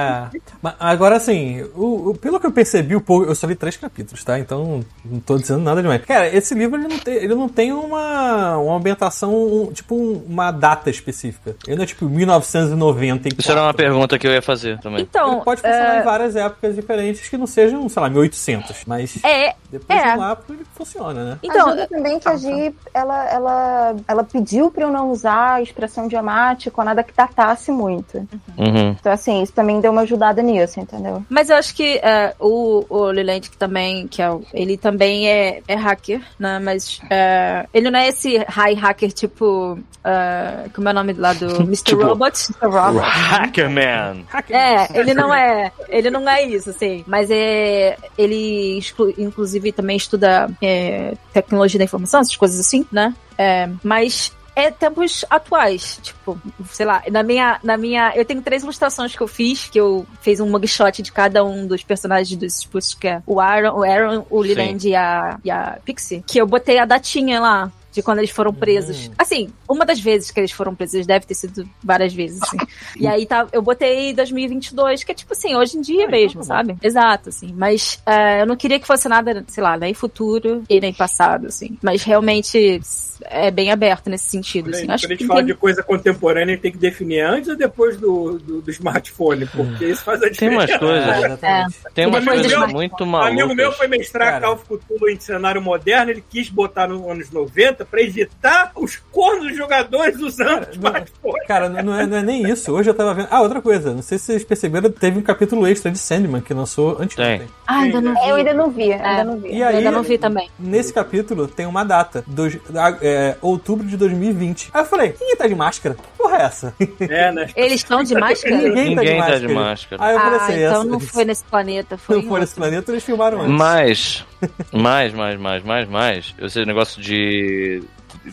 mas 0.61 0.73
agora 0.79 1.15
assim, 1.15 1.63
o, 1.75 2.09
o- 2.11 2.15
pelo 2.17 2.39
que 2.39 2.45
eu 2.47 2.51
percebi, 2.51 2.95
o 2.95 3.01
pouco, 3.01 3.25
eu 3.25 3.35
só 3.35 3.47
li 3.47 3.55
três 3.55 3.77
capítulos, 3.77 4.23
tá? 4.23 4.39
Então 4.39 4.81
não 5.03 5.19
tô 5.19 5.37
dizendo 5.37 5.61
nada 5.61 5.81
demais. 5.81 6.03
Cara, 6.05 6.27
esse 6.35 6.53
livro 6.53 6.79
ele 6.79 6.87
não 6.87 6.99
tem, 6.99 7.13
ele 7.15 7.35
não 7.35 7.49
tem 7.49 7.71
uma, 7.73 8.57
uma 8.57 8.75
ambientação, 8.77 9.33
um- 9.35 9.71
tipo 9.73 9.95
um- 9.95 10.23
uma 10.27 10.51
data 10.51 10.89
específica. 10.89 11.55
Ele 11.67 11.75
não 11.77 11.83
é 11.83 11.87
tipo 11.87 12.05
1990. 12.09 13.29
Isso 13.37 13.51
era 13.51 13.61
uma 13.63 13.73
pergunta 13.73 14.17
que 14.17 14.27
eu 14.27 14.31
ia 14.31 14.41
fazer 14.41 14.79
também. 14.79 15.01
Então, 15.01 15.33
Ele 15.35 15.41
pode 15.43 15.61
funcionar 15.61 15.95
é, 15.95 15.99
em 15.99 16.03
várias 16.03 16.35
épocas 16.35 16.75
diferentes 16.75 17.27
que 17.29 17.37
não 17.37 17.47
sejam, 17.47 17.87
sei 17.89 18.01
lá, 18.01 18.09
1800. 18.09 18.83
Mas 18.87 19.17
é, 19.23 19.53
depois 19.71 19.99
é. 19.99 20.11
de 20.11 20.17
lá 20.17 20.37
ele 20.49 20.65
funciona, 20.75 21.23
né? 21.25 21.39
então, 21.43 21.67
Ajuda 21.67 21.87
também 21.87 22.19
que 22.19 22.27
a 22.27 22.35
Gi, 22.37 22.75
ela, 22.93 23.29
ela, 23.29 23.95
ela 24.07 24.23
pediu 24.23 24.69
pra 24.71 24.83
eu 24.83 24.91
não 24.91 25.09
usar 25.11 25.53
a 25.55 25.61
expressão 25.61 26.05
idiomática 26.05 26.79
ou 26.79 26.85
nada 26.85 27.03
que 27.03 27.13
datasse 27.15 27.71
muito. 27.71 28.17
Uhum. 28.57 28.95
Então, 28.99 29.11
assim, 29.11 29.41
isso 29.41 29.53
também 29.53 29.79
deu 29.85 29.91
uma 29.91 30.01
ajudada 30.01 30.41
nisso, 30.41 30.79
entendeu? 30.79 31.23
Mas 31.29 31.49
eu 31.51 31.55
acho 31.57 31.75
que 31.75 31.97
é, 32.01 32.33
o, 32.39 32.83
o 32.89 33.03
Leland, 33.11 33.47
que 33.51 33.55
também, 33.57 34.07
que 34.07 34.19
é, 34.19 34.31
o- 34.31 34.43
ele 34.51 34.77
também 34.77 35.29
é, 35.29 35.61
é 35.67 35.75
hacker, 35.75 36.21
né? 36.39 36.57
Mas 36.59 36.99
é, 37.09 37.67
ele 37.71 37.91
não 37.91 37.99
é 37.99 38.07
esse 38.07 38.37
high 38.47 38.73
hacker 38.73 39.11
tipo. 39.11 39.77
é, 40.03 40.67
como 40.73 40.87
é 40.89 40.91
o 40.91 40.95
nome 40.95 41.13
lá 41.13 41.33
do 41.33 41.45
Mr. 41.61 41.83
Tipo- 41.83 42.03
Robot? 42.03 42.35
Mr. 42.49 42.67
Robot. 42.67 43.05
Hackerman. 43.05 44.25
É, 44.49 44.99
ele 44.99 45.13
não 45.13 45.33
é, 45.33 45.71
ele 45.89 46.09
não 46.09 46.27
é 46.27 46.41
isso, 46.43 46.71
assim. 46.71 47.03
Mas 47.05 47.29
é, 47.29 47.95
ele 48.17 48.79
inclusive 49.19 49.71
também 49.71 49.97
estuda 49.97 50.49
é, 50.61 51.13
tecnologia 51.31 51.77
da 51.77 51.83
informação, 51.85 52.21
essas 52.21 52.35
coisas 52.35 52.59
assim, 52.59 52.85
né? 52.91 53.13
É, 53.37 53.69
mas 53.83 54.31
é 54.55 54.71
tempos 54.71 55.25
atuais, 55.29 55.99
tipo, 56.01 56.39
sei 56.71 56.85
lá, 56.85 57.03
na 57.11 57.21
minha, 57.21 57.59
na 57.61 57.77
minha, 57.77 58.13
eu 58.15 58.23
tenho 58.23 58.41
três 58.41 58.63
ilustrações 58.63 59.15
que 59.15 59.21
eu 59.21 59.27
fiz, 59.27 59.67
que 59.67 59.79
eu 59.79 60.05
fiz 60.21 60.39
um 60.39 60.49
mugshot 60.49 61.01
de 61.01 61.11
cada 61.11 61.43
um 61.43 61.67
dos 61.67 61.83
personagens 61.83 62.39
dos 62.39 62.59
Spooks, 62.59 62.93
que 62.93 63.07
é 63.07 63.21
o 63.27 63.39
Aaron, 63.39 63.77
o 63.77 63.83
Aaron, 63.83 64.25
o 64.29 64.39
Leland 64.39 64.87
e 64.87 64.95
a, 64.95 65.37
e 65.43 65.51
a 65.51 65.77
Pixie, 65.83 66.23
que 66.25 66.39
eu 66.39 66.47
botei 66.47 66.79
a 66.79 66.85
datinha 66.85 67.39
lá. 67.39 67.71
De 67.91 68.03
quando 68.03 68.17
eles 68.17 68.29
foram 68.29 68.53
presos. 68.53 69.09
Assim, 69.17 69.49
uma 69.69 69.85
das 69.85 70.01
vezes 70.01 70.29
que 70.29 70.37
eles 70.37 70.51
foram 70.51 70.75
presos, 70.75 71.05
deve 71.05 71.25
ter 71.25 71.33
sido 71.33 71.65
várias 71.81 72.13
vezes, 72.13 72.43
assim. 72.43 72.57
E 72.99 73.07
aí 73.07 73.25
tá, 73.25 73.47
eu 73.53 73.61
botei 73.61 74.13
2022, 74.13 75.05
que 75.05 75.13
é 75.13 75.15
tipo 75.15 75.31
assim, 75.31 75.55
hoje 75.55 75.77
em 75.77 75.81
dia 75.81 76.05
mesmo, 76.05 76.43
sabe? 76.43 76.75
Exato, 76.83 77.29
assim. 77.29 77.53
Mas 77.55 78.01
é, 78.05 78.41
eu 78.41 78.45
não 78.45 78.57
queria 78.57 78.81
que 78.81 78.85
fosse 78.85 79.07
nada, 79.07 79.45
sei 79.47 79.63
lá, 79.63 79.77
nem 79.77 79.93
futuro 79.93 80.61
e 80.69 80.81
nem 80.81 80.93
passado, 80.93 81.47
assim. 81.47 81.77
Mas 81.81 82.03
realmente 82.03 82.81
é 83.23 83.49
bem 83.51 83.71
aberto 83.71 84.09
nesse 84.09 84.25
sentido, 84.29 84.65
Quando 84.65 84.75
assim. 84.75 84.89
a 84.91 84.93
Acho 84.95 85.07
gente 85.07 85.17
que 85.19 85.25
fala 85.27 85.39
tem- 85.39 85.47
de 85.47 85.53
coisa 85.55 85.81
contemporânea, 85.83 86.45
a 86.45 86.49
gente 86.55 86.61
tem 86.61 86.71
que 86.71 86.77
definir 86.77 87.21
antes 87.21 87.49
ou 87.49 87.55
depois 87.55 87.97
do, 87.97 88.37
do, 88.39 88.61
do 88.61 88.71
smartphone, 88.71 89.45
porque 89.47 89.85
isso 89.85 90.03
faz 90.03 90.19
a 90.19 90.23
Tem 90.23 90.31
diferença. 90.31 90.57
umas 90.57 90.77
coisas. 90.77 91.43
É. 91.43 91.65
Tem 91.93 92.05
umas 92.07 92.23
coisas 92.25 92.51
dos- 92.51 92.73
muito 92.73 93.03
Um 93.03 93.15
amigo 93.15 93.47
meu 93.47 93.55
malucas. 93.57 93.77
foi 93.77 93.87
mestrar 93.87 94.27
Cara. 94.33 94.41
Call 94.45 94.53
of 94.55 94.65
Cthulhu 94.65 95.09
em 95.09 95.19
cenário 95.19 95.61
moderno, 95.61 96.11
ele 96.11 96.23
quis 96.29 96.49
botar 96.49 96.87
nos 96.87 97.05
anos 97.09 97.31
90 97.31 97.85
pra 97.85 98.01
evitar 98.01 98.71
os 98.75 98.97
cornos 99.11 99.47
dos 99.47 99.57
jogadores 99.57 100.19
usando 100.19 100.67
smartphone. 100.71 101.45
Cara, 101.47 101.69
não 101.69 101.97
é, 101.99 102.05
não 102.05 102.17
é 102.17 102.23
nem 102.23 102.49
isso. 102.49 102.71
Hoje 102.71 102.89
eu 102.89 102.93
tava 102.93 103.13
vendo. 103.13 103.27
Ah, 103.31 103.41
outra 103.41 103.61
coisa. 103.61 103.93
Não 103.93 104.01
sei 104.01 104.17
se 104.17 104.25
vocês 104.25 104.43
perceberam, 104.43 104.89
teve 104.89 105.19
um 105.19 105.21
capítulo 105.21 105.67
extra 105.67 105.91
de 105.91 105.97
Sandman 105.97 106.41
que 106.41 106.53
lançou 106.53 106.97
antes 106.99 107.15
Tem. 107.15 107.35
ontem. 107.35 107.47
Ah, 107.67 107.79
ainda 107.79 108.01
não 108.01 108.13
vi. 108.13 108.29
Eu 108.29 108.35
ainda 108.35 108.53
não 108.53 108.69
vi, 108.69 108.93
ainda 108.93 109.07
É. 109.07 109.23
não 109.23 109.37
vi. 109.39 109.47
E 109.49 109.61
Eu 109.61 109.67
aí, 109.67 109.75
ainda 109.77 109.91
não 109.91 110.03
vi 110.03 110.17
também. 110.17 110.49
nesse 110.59 110.93
capítulo 110.93 111.47
tem 111.47 111.65
uma 111.65 111.83
data, 111.83 112.23
dois, 112.27 112.57
a- 112.75 112.97
é, 113.05 113.37
outubro 113.41 113.85
de 113.87 113.95
2020. 113.97 114.69
Aí 114.73 114.81
eu 114.81 114.85
falei, 114.85 115.09
quem 115.13 115.35
tá 115.35 115.47
de 115.47 115.55
máscara? 115.55 115.95
Porra 116.17 116.37
é 116.37 116.41
essa? 116.43 116.73
É, 116.99 117.31
né? 117.31 117.49
Eles 117.55 117.75
estão 117.81 118.03
de 118.03 118.15
máscara? 118.15 118.55
Ninguém, 118.57 118.95
Ninguém 118.95 119.19
tá 119.19 119.27
tá 119.27 119.35
de 119.37 119.47
de 119.47 119.53
máscara. 119.53 120.01
máscara. 120.01 120.03
Aí 120.03 120.13
eu 120.15 120.19
falei 120.19 120.39
Ah, 120.39 120.43
assim, 120.43 120.53
então 120.53 120.81
essa- 120.81 120.83
não 120.85 120.99
foi 120.99 121.25
nesse 121.25 121.43
planeta, 121.45 121.97
foi 121.97 122.15
não 122.17 122.23
em 122.23 122.27
for 122.27 122.39
nesse 122.39 122.55
planeta, 122.55 122.91
eles 122.91 123.03
filmaram 123.03 123.41
antes. 123.41 123.51
Mas, 123.55 124.25
mais, 124.73 125.13
mais, 125.13 125.39
mais, 125.39 125.63
mais, 125.63 125.87
mais, 125.89 126.35
esse 126.39 126.65
negócio 126.65 127.01
de 127.01 127.83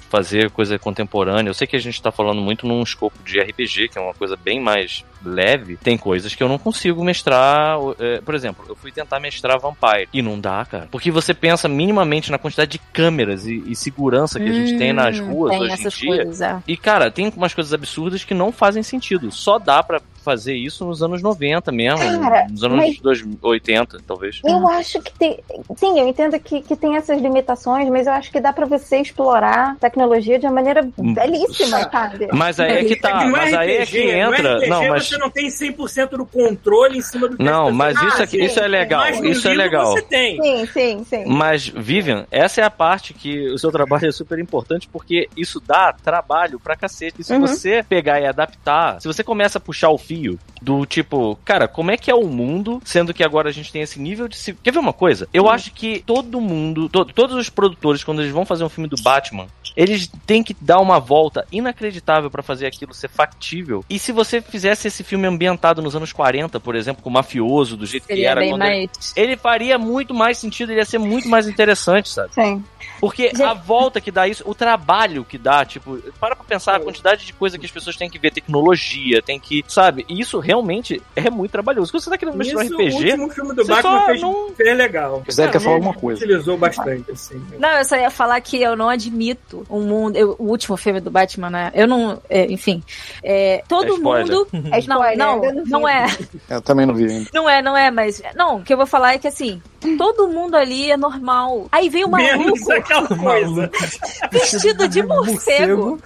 fazer 0.08 0.50
coisa 0.50 0.78
contemporânea, 0.78 1.50
eu 1.50 1.54
sei 1.54 1.66
que 1.66 1.76
a 1.76 1.80
gente 1.80 2.00
tá 2.00 2.10
falando 2.10 2.40
muito 2.40 2.66
num 2.66 2.82
escopo 2.82 3.16
de 3.24 3.38
RPG, 3.40 3.88
que 3.88 3.98
é 3.98 4.00
uma 4.00 4.14
coisa 4.14 4.36
bem 4.36 4.58
mais 4.60 5.04
leve, 5.24 5.76
tem 5.76 5.96
coisas 5.98 6.34
que 6.34 6.42
eu 6.42 6.48
não 6.48 6.58
consigo 6.58 7.02
mestrar, 7.04 7.78
é, 7.98 8.20
por 8.20 8.34
exemplo, 8.34 8.64
eu 8.68 8.74
fui 8.76 8.90
tentar 8.92 9.20
mestrar 9.20 9.58
Vampire, 9.58 10.08
e 10.12 10.22
não 10.22 10.38
dá, 10.38 10.64
cara, 10.64 10.88
porque 10.90 11.10
você 11.10 11.32
pensa 11.34 11.68
minimamente 11.68 12.30
na 12.30 12.38
quantidade 12.38 12.72
de 12.72 12.78
câmeras 12.78 13.46
e, 13.46 13.62
e 13.66 13.76
segurança 13.76 14.38
que 14.40 14.48
a 14.48 14.52
gente 14.52 14.76
tem 14.76 14.92
nas 14.92 15.18
Hum, 15.18 15.32
ruas 15.32 15.52
tem 15.52 15.62
hoje 15.62 15.72
essas 15.72 15.94
em 15.94 15.98
dia, 15.98 16.16
coisas, 16.16 16.40
é. 16.40 16.62
e, 16.66 16.76
cara, 16.76 17.10
tem 17.10 17.32
umas 17.36 17.54
coisas 17.54 17.72
absurdas 17.72 18.24
que 18.24 18.34
não 18.34 18.50
fazem 18.52 18.82
sentido. 18.82 19.30
Só 19.30 19.58
dá 19.58 19.82
pra 19.82 20.00
fazer 20.24 20.54
isso 20.54 20.84
nos 20.84 21.02
anos 21.02 21.20
90 21.20 21.72
mesmo. 21.72 21.98
Cara, 22.20 22.46
nos 22.48 22.62
anos 22.62 22.76
mas- 22.78 22.98
2080, 23.00 23.98
talvez. 24.06 24.40
Eu 24.44 24.68
acho 24.68 25.00
que 25.02 25.12
tem. 25.18 25.38
Sim, 25.76 25.98
eu 25.98 26.06
entendo 26.06 26.38
que, 26.38 26.60
que 26.62 26.76
tem 26.76 26.96
essas 26.96 27.20
limitações, 27.20 27.88
mas 27.88 28.06
eu 28.06 28.12
acho 28.12 28.30
que 28.30 28.40
dá 28.40 28.52
pra 28.52 28.64
você 28.66 28.98
explorar 28.98 29.76
tecnologia 29.80 30.38
de 30.38 30.46
uma 30.46 30.52
maneira 30.52 30.88
Hum, 30.98 31.14
belíssima, 31.14 31.88
sabe? 31.90 32.28
Mas 32.32 32.60
aí 32.60 32.70
é 32.78 32.84
que 32.84 32.96
tá. 32.96 33.24
no 33.24 33.32
Mas 33.32 33.52
aí 33.52 33.76
é 33.78 33.86
que 33.86 33.98
entra. 34.10 34.66
Não, 34.68 34.88
mas. 34.88 35.11
Você 35.12 35.18
não 35.18 35.30
tem 35.30 35.48
100% 35.48 36.10
do 36.16 36.26
controle 36.26 36.98
em 36.98 37.02
cima 37.02 37.28
do 37.28 37.36
que 37.36 37.42
Não, 37.42 37.68
as 37.68 37.74
mas 37.74 37.96
isso, 37.96 38.06
aqui, 38.22 38.38
fazem. 38.38 38.44
isso 38.46 38.60
é 38.60 38.68
legal. 38.68 39.08
Isso 39.24 39.48
é 39.48 39.54
legal. 39.54 39.92
Você 39.92 40.02
tem. 40.02 40.40
Sim, 40.42 40.66
sim, 40.66 41.04
sim. 41.04 41.24
Mas, 41.26 41.66
Vivian, 41.68 42.26
essa 42.30 42.60
é 42.60 42.64
a 42.64 42.70
parte 42.70 43.14
que 43.14 43.48
o 43.50 43.58
seu 43.58 43.70
trabalho 43.70 44.06
é 44.08 44.12
super 44.12 44.38
importante 44.38 44.88
porque 44.92 45.28
isso 45.36 45.60
dá 45.60 45.92
trabalho 45.92 46.58
pra 46.60 46.76
cacete. 46.76 47.20
E 47.20 47.24
se 47.24 47.32
Uhum. 47.32 47.40
você 47.40 47.82
pegar 47.88 48.20
e 48.20 48.26
adaptar, 48.26 49.00
se 49.00 49.06
você 49.08 49.22
começa 49.24 49.58
a 49.58 49.60
puxar 49.60 49.90
o 49.90 49.98
fio 49.98 50.38
do 50.60 50.84
tipo, 50.86 51.36
cara, 51.44 51.66
como 51.68 51.90
é 51.90 51.96
que 51.96 52.10
é 52.10 52.14
o 52.14 52.26
mundo, 52.26 52.80
sendo 52.84 53.12
que 53.12 53.24
agora 53.24 53.48
a 53.48 53.52
gente 53.52 53.72
tem 53.72 53.82
esse 53.82 54.00
nível 54.00 54.28
de. 54.28 54.36
se- 54.36 54.54
Quer 54.54 54.72
ver 54.72 54.78
uma 54.78 54.92
coisa? 54.92 55.28
Eu 55.32 55.48
acho 55.48 55.72
que 55.72 56.02
todo 56.06 56.40
mundo, 56.40 56.88
to- 56.88 57.04
todos 57.06 57.36
os 57.36 57.48
produtores, 57.50 58.04
quando 58.04 58.20
eles 58.22 58.32
vão 58.32 58.44
fazer 58.44 58.64
um 58.64 58.68
filme 58.68 58.88
do 58.88 58.96
Batman, 59.02 59.46
eles 59.76 60.10
têm 60.26 60.42
que 60.42 60.54
dar 60.60 60.78
uma 60.80 60.98
volta 61.00 61.46
inacreditável 61.50 62.30
pra 62.30 62.42
fazer 62.42 62.66
aquilo 62.66 62.92
ser 62.94 63.08
factível. 63.08 63.84
E 63.88 63.98
se 63.98 64.12
você 64.12 64.40
fizesse 64.40 64.88
esse 64.88 65.01
filme 65.02 65.26
ambientado 65.26 65.80
nos 65.82 65.94
anos 65.96 66.12
40, 66.12 66.58
por 66.60 66.74
exemplo, 66.74 67.02
com 67.02 67.10
o 67.10 67.12
mafioso, 67.12 67.76
do 67.76 67.86
jeito 67.86 68.02
que 68.06 68.12
Seria 68.14 68.30
era 68.30 68.40
bem 68.40 68.50
quando 68.50 68.62
ele 68.62 68.86
mais. 68.94 69.12
ele 69.16 69.36
faria 69.36 69.78
muito 69.78 70.12
mais 70.14 70.38
sentido, 70.38 70.70
ele 70.70 70.80
ia 70.80 70.84
ser 70.84 70.98
muito 70.98 71.28
mais 71.28 71.46
interessante, 71.48 72.08
sabe? 72.08 72.32
Sim. 72.34 72.64
Porque 73.00 73.28
Gente- 73.28 73.42
a 73.42 73.52
volta 73.54 74.00
que 74.00 74.10
dá 74.10 74.26
isso, 74.28 74.42
o 74.46 74.54
trabalho 74.54 75.24
que 75.24 75.36
dá, 75.38 75.64
tipo, 75.64 75.98
para 76.20 76.36
pra 76.36 76.44
pensar 76.44 76.76
a 76.76 76.80
quantidade 76.80 77.24
de 77.26 77.32
coisa 77.32 77.58
que 77.58 77.66
as 77.66 77.70
pessoas 77.72 77.96
têm 77.96 78.08
que 78.08 78.18
ver, 78.18 78.30
tecnologia, 78.32 79.20
tem 79.22 79.38
que, 79.40 79.64
sabe? 79.68 80.04
E 80.08 80.20
isso 80.20 80.38
realmente 80.38 81.02
é 81.16 81.28
muito 81.30 81.50
trabalhoso. 81.50 81.90
Quando 81.92 82.02
você 82.02 82.10
tá 82.10 82.18
querendo 82.18 82.36
mexer 82.36 82.54
no 82.54 82.62
Isso, 82.62 82.74
o 82.74 82.78
RPG, 82.78 82.94
último 83.10 83.30
filme 83.30 83.54
do 83.54 83.64
você 83.64 83.72
Batman 83.72 84.06
fez, 84.06 84.20
não- 84.20 84.48
fez 84.56 84.76
legal. 84.76 85.22
Zé 85.30 85.48
quer 85.48 85.60
falar 85.60 85.76
alguma 85.76 85.94
coisa. 85.94 86.24
Utilizou 86.24 86.56
bastante, 86.56 87.10
assim. 87.10 87.42
Não, 87.58 87.70
eu 87.78 87.84
só 87.84 87.96
ia 87.96 88.10
falar 88.10 88.40
que 88.40 88.60
eu 88.62 88.76
não 88.76 88.88
admito 88.88 89.66
um 89.68 89.80
mundo. 89.80 90.16
eu- 90.16 90.36
o 90.38 90.44
último 90.48 90.76
filme 90.76 91.00
do 91.00 91.10
Batman, 91.10 91.50
né? 91.50 91.70
Eu 91.74 91.86
não. 91.88 92.20
é, 92.28 92.50
enfim. 92.52 92.82
é, 93.22 93.62
todo 93.68 93.94
É 93.94 93.98
mundo. 93.98 94.46
É 95.04 95.14
spoiler, 95.14 95.18
não, 95.18 95.40
não, 95.40 95.64
não 95.80 95.88
é. 95.88 96.06
Eu 96.50 96.60
também 96.60 96.86
não 96.86 96.94
vi 96.94 97.04
ainda. 97.10 97.30
Não 97.32 97.48
é, 97.48 97.62
não 97.62 97.76
é, 97.76 97.90
mas. 97.90 98.22
Não, 98.34 98.56
o 98.56 98.62
que 98.62 98.72
eu 98.72 98.76
vou 98.76 98.86
falar 98.86 99.14
é 99.14 99.18
que 99.18 99.28
assim, 99.28 99.62
todo 99.98 100.28
mundo 100.28 100.56
ali 100.56 100.90
é 100.90 100.96
normal. 100.96 101.66
Aí 101.70 101.88
vem 101.88 102.04
um 102.04 102.08
Menos 102.10 102.60
maluco 102.60 102.72
aquela 102.72 103.08
coisa. 103.08 103.70
vestido 104.30 104.88
de 104.88 105.02
morcego 105.02 106.00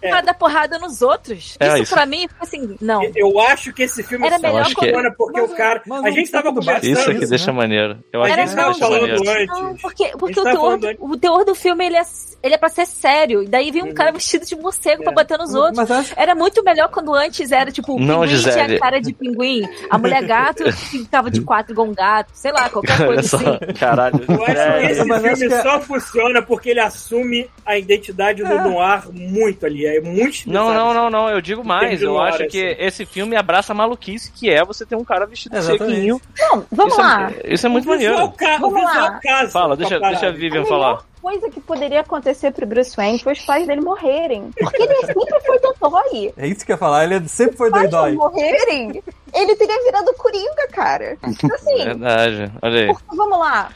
pra 0.00 0.20
dar 0.22 0.32
porrada 0.34 0.78
nos 0.78 1.02
outros. 1.02 1.56
É 1.60 1.66
isso, 1.74 1.82
isso. 1.82 1.94
pra 1.94 2.06
mim, 2.06 2.26
assim, 2.40 2.76
não. 2.80 3.02
Eu 3.14 3.38
acho 3.40 3.70
que 3.72 3.82
esse 3.82 4.02
filme 4.02 4.26
Era 4.26 4.36
só 4.38 4.42
melhor 4.46 4.64
funciona 4.70 5.14
porque 5.16 5.40
Mas 5.42 5.50
o 5.50 5.54
cara. 5.54 5.82
mas 5.86 6.04
a 6.04 6.08
o 6.08 6.12
gente 6.12 6.30
tava 6.30 6.54
conversando. 6.54 6.84
isso 6.98 7.10
aqui 7.10 7.26
deixa 7.26 7.46
né? 7.52 7.52
maneiro. 7.58 7.98
Eu 8.12 8.22
A 8.22 8.24
acho 8.24 8.34
que 8.34 8.40
gente 8.40 8.46
isso 8.48 8.56
tava 8.56 8.70
deixa 8.72 8.86
falando 8.86 9.24
maneiro. 9.24 9.42
antes. 9.52 9.62
Não, 9.62 9.76
porque, 9.76 10.08
porque 10.16 10.24
A 10.24 10.26
gente 10.28 10.40
o, 10.40 10.42
tava 10.44 10.50
teor, 10.56 10.62
falando 10.64 10.80
do- 10.80 10.86
antes. 10.88 11.00
o 11.02 11.16
teor 11.18 11.44
do 11.44 11.54
filme 11.54 11.86
ele 11.86 11.96
é, 11.96 12.02
ele 12.42 12.54
é 12.54 12.58
pra 12.58 12.68
ser 12.68 12.86
sério. 12.86 13.42
E 13.42 13.48
daí 13.48 13.70
vem 13.70 13.82
um 13.82 13.94
cara 13.94 14.12
vestido 14.12 14.44
de 14.46 14.56
morcego 14.56 15.02
pra 15.02 15.12
bater 15.12 15.38
nos 15.38 15.54
outros. 15.54 15.76
Mas 15.88 16.12
Era 16.16 16.34
muito 16.34 16.62
melhor 16.62 16.88
quando 16.88 17.14
antes 17.14 17.50
era 17.52 17.70
tipo 17.70 17.94
o 17.94 18.00
Não, 18.00 18.20
pinguim 18.22 18.28
Gisele. 18.36 18.66
tinha 18.66 18.78
cara 18.80 19.00
de 19.00 19.12
pinguim, 19.12 19.68
a 19.90 19.98
mulher 19.98 20.22
gato 20.24 20.70
ficava 20.72 21.30
de 21.30 21.40
quatro 21.42 21.72
igual 21.72 21.86
um 21.88 21.94
gato, 21.94 22.30
sei 22.32 22.52
lá, 22.52 22.68
qualquer 22.70 23.06
coisa 23.06 23.22
só, 23.22 23.36
assim. 23.36 23.72
caralho. 23.78 24.20
Eu 24.28 24.42
acho 24.44 24.52
que 24.54 24.58
É, 24.60 24.90
esse 24.92 25.04
mas 25.04 25.22
filme 25.22 25.48
que 25.48 25.54
é- 25.54 25.62
só 25.62 25.80
funciona 25.80 26.42
porque 26.42 26.70
ele 26.70 26.80
assume 26.80 27.48
a 27.64 27.76
identidade 27.78 28.42
do 28.42 28.48
Noir 28.58 29.02
muito 29.12 29.66
ali. 29.66 29.86
É 29.86 30.00
muito 30.00 30.50
Não, 30.50 30.72
não, 30.72 30.92
não, 30.94 31.10
não, 31.10 31.28
eu 31.28 31.40
digo 31.40 31.64
mais. 31.64 32.00
Eu 32.02 32.20
acho 32.20 32.46
que 32.46 32.64
assim. 32.72 32.76
esse 32.78 33.06
filme 33.06 33.36
abraça 33.36 33.72
a 33.72 33.76
maluquice 33.76 34.30
que 34.32 34.50
é 34.50 34.64
você 34.64 34.84
ter 34.86 34.96
um 34.96 35.04
cara 35.04 35.26
vestido 35.26 35.56
de 35.58 35.64
ceguinho. 35.64 36.20
Não, 36.38 36.64
vamos 36.70 36.92
Isso 36.92 37.02
lá. 37.02 37.30
é, 37.44 37.52
isso 37.54 37.66
é 37.66 37.68
muito 37.68 37.88
maneiro. 37.88 38.30
ca... 38.32 38.56
Vamos 38.58 38.82
lá. 38.82 39.18
casa. 39.22 39.50
Fala, 39.50 39.76
com 39.76 39.80
deixa, 39.82 39.98
deixa 40.00 40.28
a 40.28 40.30
Vivian 40.30 40.62
A 40.62 40.66
falar. 40.66 40.98
Coisa 41.22 41.50
que 41.50 41.60
poderia 41.60 42.00
acontecer 42.00 42.50
pro 42.52 42.66
Bruce 42.66 42.96
Wayne 42.96 43.18
foi 43.22 43.32
os 43.34 43.40
pais 43.40 43.66
dele 43.66 43.80
morrerem. 43.80 44.50
Porque 44.58 44.82
ele 44.82 44.94
sempre 45.06 45.40
foi 45.40 45.58
dodói. 45.60 46.34
É 46.36 46.46
isso 46.46 46.64
que 46.64 46.72
eu 46.72 46.74
ia 46.74 46.78
falar, 46.78 47.04
ele 47.04 47.28
sempre 47.28 47.56
foi 47.56 47.68
Os 47.68 47.72
pais 47.72 47.90
doidói. 47.90 48.12
morrerem, 48.14 49.02
ele 49.34 49.56
teria 49.56 49.82
virado 49.84 50.12
Coringa, 50.14 50.68
cara. 50.72 51.16
Assim, 51.22 51.84
Verdade. 51.84 52.52
Olha 52.62 52.80
aí. 52.80 52.86
Porque, 52.88 53.16
vamos 53.16 53.38
lá, 53.38 53.70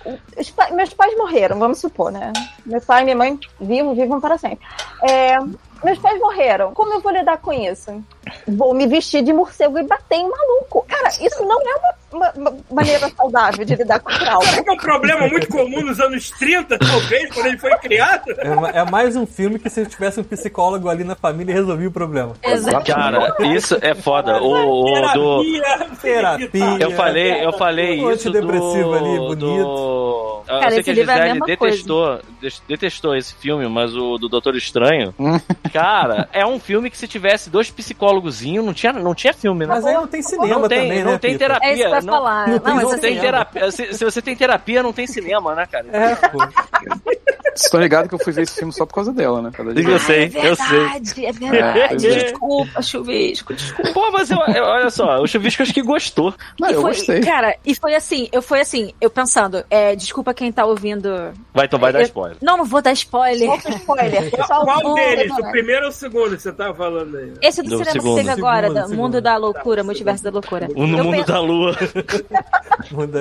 pa- 0.57 0.70
meus 0.70 0.92
pais 0.95 1.16
morreram, 1.16 1.59
vamos 1.59 1.78
supor, 1.78 2.11
né? 2.11 2.32
Meu 2.66 2.80
pai 2.80 3.03
e 3.03 3.05
minha 3.05 3.16
mãe 3.16 3.38
vivam, 3.61 3.95
vivam 3.95 4.20
para 4.20 4.38
sempre. 4.38 4.66
É, 5.03 5.38
meus 5.84 5.99
pais 5.99 6.18
morreram. 6.18 6.72
Como 6.74 6.92
eu 6.95 7.01
vou 7.01 7.12
lidar 7.12 7.38
com 7.38 7.53
isso? 7.53 8.03
Vou 8.49 8.74
me 8.74 8.86
vestir 8.86 9.22
de 9.22 9.32
morcego 9.32 9.78
e 9.78 9.82
bater 9.82 10.16
em 10.16 10.28
maluco. 10.28 10.84
Cara, 10.88 11.09
isso 11.20 11.45
não 11.45 11.61
é 11.61 11.74
uma 11.76 11.95
maneira 12.71 13.11
saudável 13.11 13.65
de 13.65 13.75
lidar 13.75 14.01
com 14.01 14.12
trauma. 14.12 14.45
Será 14.45 14.62
que 14.62 14.71
é 14.71 14.73
um 14.73 14.77
problema 14.77 15.27
muito 15.29 15.49
comum 15.49 15.83
nos 15.83 16.01
anos 16.01 16.31
30, 16.31 16.79
talvez, 16.79 17.31
quando 17.33 17.47
ele 17.47 17.59
foi 17.59 17.75
criado? 17.79 18.31
É, 18.31 18.81
é 18.81 18.85
mais 18.91 19.17
um 19.17 19.27
filme 19.27 19.59
que 19.59 19.69
se 19.69 19.85
tivesse 19.87 20.21
um 20.21 20.25
psicólogo 20.25 20.89
ali 20.89 21.05
na 21.05 21.15
família 21.15 21.55
resolvia 21.55 21.89
o 21.89 21.93
problema. 21.93 22.35
Exato. 22.43 22.93
Cara, 22.93 23.35
isso 23.55 23.77
é 23.81 23.95
foda. 23.95 24.41
O, 24.43 24.85
o 24.85 25.12
do. 25.12 25.45
Terapia. 26.01 26.49
Terapia. 26.49 26.79
Eu 26.81 26.91
falei, 26.93 27.45
eu 27.45 27.53
falei 27.53 28.01
Um 28.01 28.11
isso 28.12 28.31
do... 28.31 28.39
antidepressivo 28.39 28.95
ali, 28.95 29.19
bonito. 29.19 29.37
Do... 29.39 30.35
Ah, 30.47 30.61
Cara, 30.61 30.67
eu 30.67 30.71
sei 30.73 30.83
que 30.83 30.91
a 30.91 30.95
livro 30.95 31.11
é 31.11 31.15
a 31.15 31.27
Gisele 31.27 31.41
detestou, 31.47 32.21
detestou 32.69 33.17
esse 33.17 33.35
filme, 33.35 33.67
mas 33.69 33.97
o 33.97 34.19
do 34.19 34.29
Doutor 34.29 34.55
Estranho, 34.57 35.15
cara, 35.73 36.29
é 36.33 36.45
um 36.45 36.59
filme 36.59 36.91
que 36.91 36.99
se 36.99 37.09
tivesse 37.09 37.49
dois 37.49 37.71
psicólogozinhos, 37.71 38.65
não 38.65 38.75
tinha, 38.75 38.93
não 38.93 39.15
tinha 39.15 39.33
filme, 39.33 39.67
né? 39.67 39.75
Mas 39.75 39.87
aí 39.87 39.95
não 39.95 40.07
tem 40.07 40.23
cinema 40.23 40.61
não 40.61 40.69
tem, 40.69 40.83
também, 40.83 41.05
não 41.05 41.12
né? 41.12 41.19
tem 41.19 41.39
terapia. 41.39 41.87
É 41.87 42.01
não, 42.05 42.13
falar. 42.15 42.47
não 42.47 42.55
Não, 42.55 42.61
tem 42.61 42.75
não 42.75 42.89
assim, 42.91 43.01
tem 43.01 43.21
terapia. 43.21 43.71
Se, 43.71 43.95
se 43.95 44.05
você 44.05 44.23
tem 44.23 44.37
terapia, 44.37 44.83
não 44.83 44.93
tem 44.93 45.07
cinema, 45.07 45.55
né, 45.55 45.67
cara? 45.67 45.87
É, 45.93 46.15
pô. 46.17 46.39
Vocês 47.55 47.67
estão 47.67 47.81
ligados 47.81 48.09
que 48.09 48.15
eu 48.15 48.19
fui 48.19 48.33
ver 48.33 48.43
esse 48.43 48.57
filme 48.57 48.73
só 48.73 48.85
por 48.85 48.95
causa 48.95 49.13
dela, 49.13 49.41
né? 49.41 49.51
De- 49.73 49.85
Eu 49.91 49.99
sei, 50.01 50.31
é 50.35 50.51
eu 50.51 50.57
sei. 50.57 51.27
é 51.27 51.33
verdade. 51.33 51.77
É, 51.77 51.93
é. 51.93 51.97
Desculpa, 52.25 52.83
chuvisco, 52.83 53.55
desculpa. 53.55 53.93
Pô, 53.93 54.11
mas 54.11 54.31
eu, 54.31 54.39
eu- 54.39 54.65
olha 54.65 54.91
só, 54.91 55.21
o 55.21 55.27
Chuvisco 55.27 55.63
acho 55.63 55.73
que 55.73 55.83
gostou. 55.83 56.35
Não, 56.59 56.71
eu 56.71 56.81
foi, 56.83 56.91
gostei. 56.95 57.21
cara, 57.21 57.57
e 57.65 57.75
foi 57.75 57.95
assim, 57.95 58.29
eu 58.33 58.43
fui 58.43 58.61
assim, 58.61 58.93
eu 59.01 59.09
pensando, 59.09 59.65
é, 59.71 59.95
desculpa 59.95 60.35
quem 60.35 60.51
tá 60.51 60.65
ouvindo. 60.65 61.09
Vai, 61.53 61.67
então 61.67 61.79
vai 61.79 61.93
dar 61.93 62.03
spoiler. 62.03 62.37
Não, 62.43 62.57
não 62.57 62.65
vou 62.65 62.83
dar 62.83 62.93
spoiler. 62.93 63.47
Solta 63.49 63.71
spoiler. 63.71 64.31
Só 64.47 64.65
Qual 64.65 64.95
deles? 64.95 65.33
O 65.39 65.51
primeiro 65.51 65.85
ou 65.85 65.89
o 65.91 65.93
segundo 65.93 66.37
que 66.37 66.43
você 66.43 66.53
tava 66.53 66.75
falando 66.75 67.17
aí? 67.17 67.33
Esse 67.41 67.63
do, 67.63 67.71
Do 67.71 67.77
cinema 67.79 67.93
segundo. 67.93 68.17
que 68.17 68.25
teve 68.25 68.31
agora, 68.31 68.67
Segundo, 68.69 68.75
do 68.83 68.89
segundo. 68.89 69.03
Mundo 69.03 69.21
da 69.21 69.37
Loucura, 69.37 69.85
Multiverso 69.85 70.25
da 70.25 70.31
Loucura. 70.31 70.69
O 70.75 70.87
No 70.87 70.99
Eu 70.99 71.05
Mundo 71.05 71.15
penso- 71.17 71.29
da 71.29 71.41
Lua. 71.41 71.77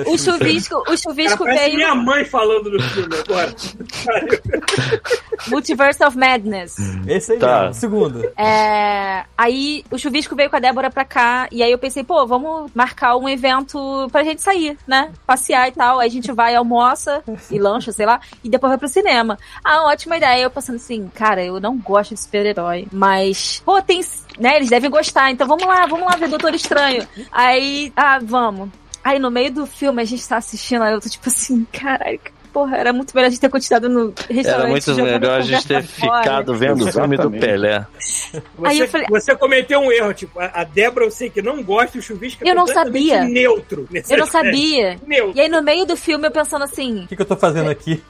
O 0.06 0.18
chuvisco, 0.18 0.76
o 0.76 0.82
Cara, 0.84 0.96
chuvisco 0.96 1.44
parece 1.44 1.64
veio 1.64 1.76
minha 1.76 1.94
mãe 1.94 2.24
falando 2.24 2.70
no 2.70 2.82
filme 2.82 3.14
agora. 3.16 3.54
Multiverse 5.48 6.02
of 6.04 6.16
Madness. 6.16 6.76
Esse 7.06 7.32
aí 7.32 7.38
Tá. 7.38 7.60
mesmo, 7.62 7.74
segundo. 7.74 8.32
É, 8.36 9.24
aí 9.36 9.84
o 9.90 9.98
chuvisco 9.98 10.34
veio 10.34 10.48
com 10.48 10.56
a 10.56 10.60
Débora 10.60 10.90
pra 10.90 11.04
cá, 11.04 11.48
e 11.50 11.62
aí 11.62 11.70
eu 11.70 11.78
pensei, 11.78 12.02
pô, 12.04 12.26
vamos 12.26 12.70
marcar 12.74 13.16
um 13.16 13.28
evento 13.28 14.08
pra 14.10 14.22
gente 14.24 14.40
sair, 14.42 14.76
né? 14.86 15.12
Passear 15.26 15.68
e 15.68 15.72
tal. 15.72 16.00
Aí 16.00 16.08
a 16.08 16.10
gente 16.10 16.32
vai, 16.32 16.54
almoça 16.54 17.22
e 17.50 17.58
lancha, 17.58 17.92
sei 17.92 18.06
lá, 18.06 18.20
e 18.42 18.48
depois 18.48 18.70
vai 18.70 18.78
pro 18.78 18.88
cinema. 18.88 19.38
Ah, 19.62 19.84
ótima 19.84 20.16
ideia. 20.16 20.42
Eu 20.42 20.50
pensando 20.50 20.76
assim, 20.76 21.10
cara, 21.14 21.44
eu 21.44 21.60
não 21.60 21.76
gosto 21.78 22.14
de 22.14 22.20
super-herói, 22.20 22.86
mas, 22.92 23.60
pô, 23.64 23.80
tem. 23.82 24.00
Né, 24.38 24.56
eles 24.56 24.68
devem 24.70 24.90
gostar, 24.90 25.30
então 25.30 25.46
vamos 25.46 25.64
lá, 25.66 25.86
vamos 25.86 26.06
lá 26.06 26.16
ver 26.16 26.28
Doutor 26.28 26.54
Estranho. 26.54 27.06
Aí, 27.30 27.92
ah, 27.94 28.18
vamos. 28.22 28.68
Aí 29.02 29.18
no 29.18 29.30
meio 29.30 29.52
do 29.52 29.66
filme 29.66 30.00
a 30.00 30.04
gente 30.04 30.26
tá 30.26 30.38
assistindo, 30.38 30.82
aí 30.82 30.92
eu 30.94 31.00
tô 31.00 31.08
tipo 31.08 31.28
assim, 31.28 31.64
caralho. 31.72 32.18
Porra, 32.54 32.76
era 32.76 32.92
muito 32.92 33.12
melhor 33.14 33.26
a 33.26 33.30
gente 33.30 33.40
ter 33.40 33.48
continuado 33.50 33.88
no 33.88 34.14
restaurante. 34.30 34.46
Era 34.46 34.68
muito 34.68 34.94
melhor 34.94 35.38
a 35.38 35.42
gente 35.42 35.66
ter 35.66 35.82
fora. 35.82 36.22
ficado 36.22 36.54
vendo 36.54 36.84
o 36.86 36.92
filme 36.92 37.16
do. 37.16 37.28
Pelé. 37.32 37.84
Você, 37.98 38.42
Aí 38.64 38.78
eu 38.78 38.86
falei- 38.88 39.06
você 39.10 39.34
cometeu 39.34 39.80
um 39.80 39.90
erro, 39.90 40.14
tipo, 40.14 40.38
a 40.38 40.62
Débora 40.62 41.04
eu 41.04 41.10
sei 41.10 41.28
que 41.28 41.42
não 41.42 41.60
gosta, 41.64 41.98
o 41.98 42.02
chuvisco 42.02 42.46
é 42.46 42.50
Eu 42.50 42.54
não 42.54 42.66
sabia. 42.68 43.24
neutro. 43.24 43.88
Eu 43.92 44.16
não 44.18 44.24
aspecto. 44.24 44.30
sabia. 44.30 44.96
Neutro. 45.04 45.36
E 45.36 45.40
aí 45.40 45.48
no 45.48 45.60
meio 45.62 45.84
do 45.84 45.96
filme 45.96 46.28
eu 46.28 46.30
pensando 46.30 46.62
assim, 46.62 47.02
O 47.04 47.08
que, 47.08 47.16
que 47.16 47.22
eu 47.22 47.26
tô 47.26 47.36
fazendo 47.36 47.68
aqui? 47.68 48.00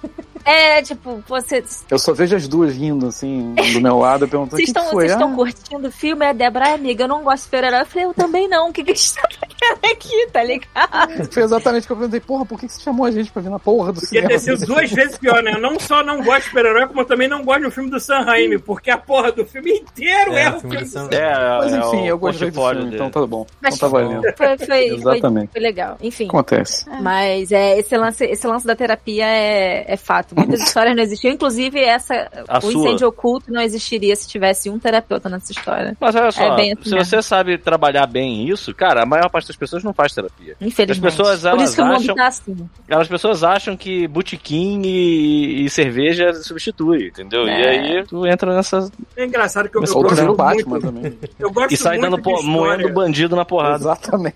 É, 0.44 0.82
tipo, 0.82 1.22
você. 1.26 1.64
Eu 1.90 1.98
só 1.98 2.12
vejo 2.12 2.36
as 2.36 2.46
duas 2.46 2.74
rindo, 2.74 3.06
assim, 3.06 3.54
do 3.72 3.80
meu 3.80 3.98
lado, 3.98 4.28
perguntando 4.28 4.54
o 4.54 4.56
Vocês 4.56 4.66
que, 4.68 4.72
que 4.72 4.78
estão 4.78 4.90
foi. 4.92 5.04
vocês 5.08 5.12
estão 5.12 5.32
Ah, 5.32 5.36
curtindo 5.36 5.88
o 5.88 5.92
filme? 5.92 6.26
A 6.26 6.32
Débora, 6.32 6.66
"Ai, 6.66 6.74
amiga, 6.74 7.04
eu 7.04 7.08
não 7.08 7.22
gosto 7.22 7.36
de 7.38 7.42
super-herói. 7.44 7.80
Eu 7.80 7.86
falei, 7.86 8.04
eu 8.06 8.14
também 8.14 8.48
não. 8.48 8.68
O 8.68 8.72
que 8.72 8.84
que 8.84 8.92
a 8.92 8.94
gente 8.94 9.14
tá 9.14 9.22
fazendo 9.40 9.92
aqui, 9.94 10.26
tá 10.32 10.42
ligado? 10.42 11.28
foi 11.32 11.42
exatamente 11.42 11.84
o 11.84 11.86
que 11.86 11.92
eu 11.92 11.96
perguntei. 11.96 12.20
Porra, 12.20 12.44
por 12.44 12.60
que 12.60 12.66
que 12.66 12.72
você 12.74 12.82
chamou 12.82 13.06
a 13.06 13.10
gente 13.10 13.30
pra 13.32 13.42
vir 13.42 13.50
na 13.50 13.58
porra 13.58 13.92
do 13.92 14.00
Ia 14.00 14.06
cinema? 14.06 14.28
ter 14.28 14.38
sido 14.38 14.66
duas 14.66 14.90
vezes 14.90 15.16
pior, 15.18 15.42
né? 15.42 15.52
Eu 15.54 15.60
não 15.60 15.78
só 15.80 16.02
não 16.02 16.22
gosto 16.22 16.42
de 16.42 16.48
super-herói, 16.48 16.86
como 16.88 17.00
eu 17.00 17.04
também 17.06 17.28
não 17.28 17.42
gosto 17.44 17.62
do 17.62 17.70
filme 17.70 17.90
do 17.90 17.98
Sam 18.00 18.20
Raimi, 18.20 18.58
porque 18.58 18.90
a 18.90 18.98
porra 18.98 19.32
do 19.32 19.44
filme 19.46 19.70
inteiro 19.72 20.32
é, 20.34 20.42
É, 20.44 20.50
o 20.50 20.60
filme 20.60 20.76
do 20.78 20.86
Sam 20.86 21.04
Sam 21.10 21.16
É, 21.16 21.58
Mas 21.58 21.72
é 21.72 21.78
enfim, 21.78 22.02
o 22.02 22.06
eu 22.06 22.18
gostei 22.18 22.50
do 22.50 22.60
filme, 22.60 22.74
dele. 22.84 22.94
então 22.96 23.10
tá 23.10 23.26
bom. 23.26 23.46
Mas 23.62 23.76
Então 23.76 23.90
tá 23.90 23.96
valendo. 23.98 24.22
Foi, 24.36 24.58
foi, 24.58 24.66
foi, 24.66 24.84
Exatamente. 24.88 25.52
foi 25.52 25.60
legal. 25.60 25.96
Enfim. 26.02 26.26
Acontece. 26.28 26.84
Mas 27.00 27.50
é, 27.52 27.78
esse, 27.78 27.96
lance, 27.96 28.24
esse 28.24 28.46
lance 28.46 28.66
da 28.66 28.76
terapia 28.76 29.24
é, 29.26 29.84
é 29.92 29.96
fato. 29.96 30.33
Muitas 30.38 30.60
histórias 30.60 30.94
não 30.96 31.02
existiam. 31.02 31.32
Inclusive, 31.32 31.80
essa, 31.80 32.28
A 32.48 32.58
o 32.58 32.62
sua. 32.62 32.72
incêndio 32.72 33.08
oculto 33.08 33.52
não 33.52 33.60
existiria 33.60 34.14
se 34.16 34.28
tivesse 34.28 34.68
um 34.70 34.78
terapeuta 34.78 35.28
nessa 35.28 35.52
história. 35.52 35.96
Mas 36.00 36.14
olha 36.14 36.30
só, 36.32 36.42
É 36.52 36.56
bem 36.56 36.72
assim 36.72 36.82
se 36.84 36.90
mesmo. 36.94 37.04
você 37.04 37.22
sabe 37.22 37.58
trabalhar 37.58 38.06
bem 38.06 38.48
isso, 38.48 38.74
cara, 38.74 39.02
a 39.02 39.06
maior 39.06 39.28
parte 39.30 39.46
das 39.48 39.56
pessoas 39.56 39.82
não 39.84 39.92
faz 39.94 40.12
terapia. 40.12 40.56
Infelizmente. 40.60 41.06
As 41.08 41.16
pessoas, 41.16 41.40
Por 41.42 41.48
elas 41.48 41.62
isso 41.64 41.76
que 41.76 41.82
o 41.82 41.86
mundo 41.86 41.96
acham- 42.00 42.14
tá 42.14 42.26
assim. 42.26 42.68
As 42.90 43.08
pessoas 43.08 43.44
acham 43.44 43.76
que 43.76 44.06
botequim 44.08 44.82
e, 44.84 45.64
e 45.64 45.70
cerveja 45.70 46.32
substitui, 46.34 47.08
entendeu? 47.08 47.46
E 47.46 47.50
É. 47.50 47.68
aí 47.68 48.04
tu 48.04 48.26
entra 48.26 48.54
nessa. 48.54 48.90
É 49.16 49.24
engraçado 49.24 49.68
que 49.68 49.76
eu, 49.76 49.82
eu 49.84 49.92
gosto 50.02 50.22
muito, 50.24 50.36
Batman 50.36 50.80
também. 50.80 51.18
eu 51.38 51.50
gosto 51.50 51.72
E 51.72 51.76
sai 51.76 51.98
muito 51.98 52.10
dando 52.10 52.22
po- 52.22 52.42
moendo 52.42 52.88
bandido 52.92 53.36
na 53.36 53.44
porrada. 53.44 53.76
Exatamente. 53.76 54.34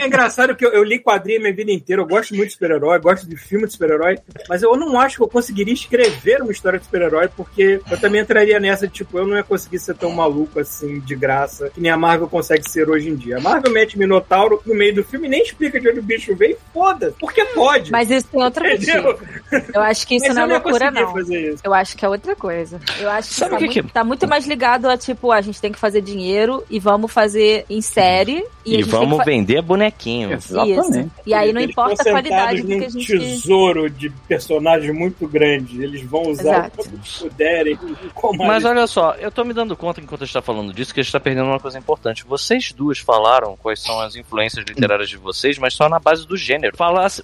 É 0.00 0.06
engraçado 0.06 0.54
que 0.56 0.64
eu, 0.64 0.70
eu 0.72 0.82
li 0.84 0.98
quadrinho 0.98 1.38
a 1.38 1.42
minha 1.42 1.54
vida 1.54 1.70
inteira, 1.72 2.02
eu 2.02 2.06
gosto 2.06 2.34
muito 2.34 2.48
de 2.48 2.52
super-herói, 2.54 2.98
gosto 3.00 3.28
de 3.28 3.36
filme 3.36 3.66
de 3.66 3.72
super-herói, 3.72 4.18
mas 4.48 4.62
eu 4.62 4.76
não 4.76 4.98
acho 5.00 5.16
que 5.16 5.22
eu 5.26 5.30
conseguiria 5.30 5.74
escrever 5.74 6.40
uma 6.42 6.52
história 6.52 6.78
de 6.78 6.84
super-herói, 6.84 7.28
porque 7.36 7.80
eu 7.90 8.00
também 8.00 8.20
entraria 8.20 8.58
nessa, 8.60 8.86
tipo, 8.88 9.18
eu 9.18 9.26
não 9.26 9.36
ia 9.36 9.42
conseguir 9.42 9.78
ser 9.78 9.94
tão 9.96 10.10
maluco 10.10 10.58
assim, 10.60 11.00
de 11.00 11.14
graça, 11.14 11.68
que 11.70 11.80
nem 11.80 11.90
a 11.90 11.96
Marvel 11.96 12.28
consegue 12.28 12.68
ser 12.70 12.88
hoje 12.88 13.08
em 13.10 13.14
dia. 13.16 13.38
A 13.38 13.40
Marvel 13.40 13.72
mete 13.72 13.98
Minotauro 13.98 14.60
no 14.64 14.74
meio 14.74 14.94
do 14.94 15.04
filme 15.04 15.26
e 15.26 15.30
nem 15.30 15.42
explica 15.42 15.80
de 15.80 15.88
onde 15.88 15.98
o 16.00 16.02
bicho 16.02 16.34
veio, 16.34 16.52
e 16.52 16.58
foda 16.72 17.14
porque 17.18 17.44
pode. 17.46 17.90
Mas 17.90 18.10
isso 18.10 18.26
tem 18.28 18.42
outro 18.42 18.66
Entendeu? 18.66 19.02
motivo. 19.02 19.26
Eu 19.74 19.80
acho 19.82 20.06
que 20.06 20.16
isso 20.16 20.26
Mas 20.26 20.34
não 20.36 20.42
é 20.44 20.46
loucura, 20.46 20.90
não. 20.90 21.12
fazer 21.12 21.52
isso. 21.54 21.62
Eu 21.64 21.74
acho 21.74 21.96
que 21.96 22.04
é 22.04 22.08
outra 22.08 22.36
coisa. 22.36 22.80
Eu 23.00 23.10
acho 23.10 23.28
que, 23.28 23.34
Sabe 23.34 23.50
tá, 23.50 23.56
o 23.56 23.58
que 23.58 23.64
muito, 23.66 23.86
que- 23.86 23.92
tá 23.92 24.04
muito 24.04 24.28
mais 24.28 24.46
ligado 24.46 24.88
a, 24.88 24.96
tipo, 24.96 25.32
a 25.32 25.40
gente 25.40 25.60
tem 25.60 25.72
que 25.72 25.78
fazer 25.78 26.00
dinheiro 26.00 26.64
e 26.70 26.78
vamos 26.78 27.12
fazer 27.12 27.64
em 27.68 27.80
série. 27.80 28.44
E, 28.64 28.78
E, 28.78 28.82
vamos 28.82 29.24
vender 29.24 29.62
bonequinho. 29.62 30.32
Exatamente. 30.32 31.00
Isso. 31.00 31.10
E 31.26 31.32
aí 31.34 31.52
não 31.52 31.60
Eles 31.60 31.70
importa 31.72 32.02
a 32.02 32.10
qualidade 32.12 32.62
do 32.62 32.68
que 32.68 32.84
a 32.84 32.88
gente. 32.88 33.06
tesouro 33.18 33.88
de 33.88 34.10
personagens 34.28 34.92
muito 34.94 35.15
muito 35.18 35.32
grande. 35.32 35.82
Eles 35.82 36.02
vão 36.02 36.22
usar 36.22 36.66
Exato. 36.66 36.80
o 36.80 36.84
que 36.84 37.18
puderem. 37.20 37.78
Mas 38.38 38.64
eles... 38.64 38.64
olha 38.64 38.86
só, 38.86 39.14
eu 39.14 39.30
tô 39.30 39.44
me 39.44 39.54
dando 39.54 39.76
conta 39.76 40.00
enquanto 40.00 40.22
a 40.22 40.26
gente 40.26 40.34
tá 40.34 40.42
falando 40.42 40.72
disso 40.72 40.92
que 40.92 41.00
a 41.00 41.02
gente 41.02 41.12
tá 41.12 41.20
perdendo 41.20 41.46
uma 41.46 41.60
coisa 41.60 41.78
importante. 41.78 42.24
Vocês 42.26 42.72
duas 42.72 42.98
falaram 42.98 43.56
quais 43.56 43.80
são 43.80 44.00
as 44.00 44.14
influências 44.14 44.64
literárias 44.66 45.08
de 45.08 45.16
vocês, 45.16 45.58
mas 45.58 45.74
só 45.74 45.88
na 45.88 45.98
base 45.98 46.26
do 46.26 46.36
gênero. 46.36 46.76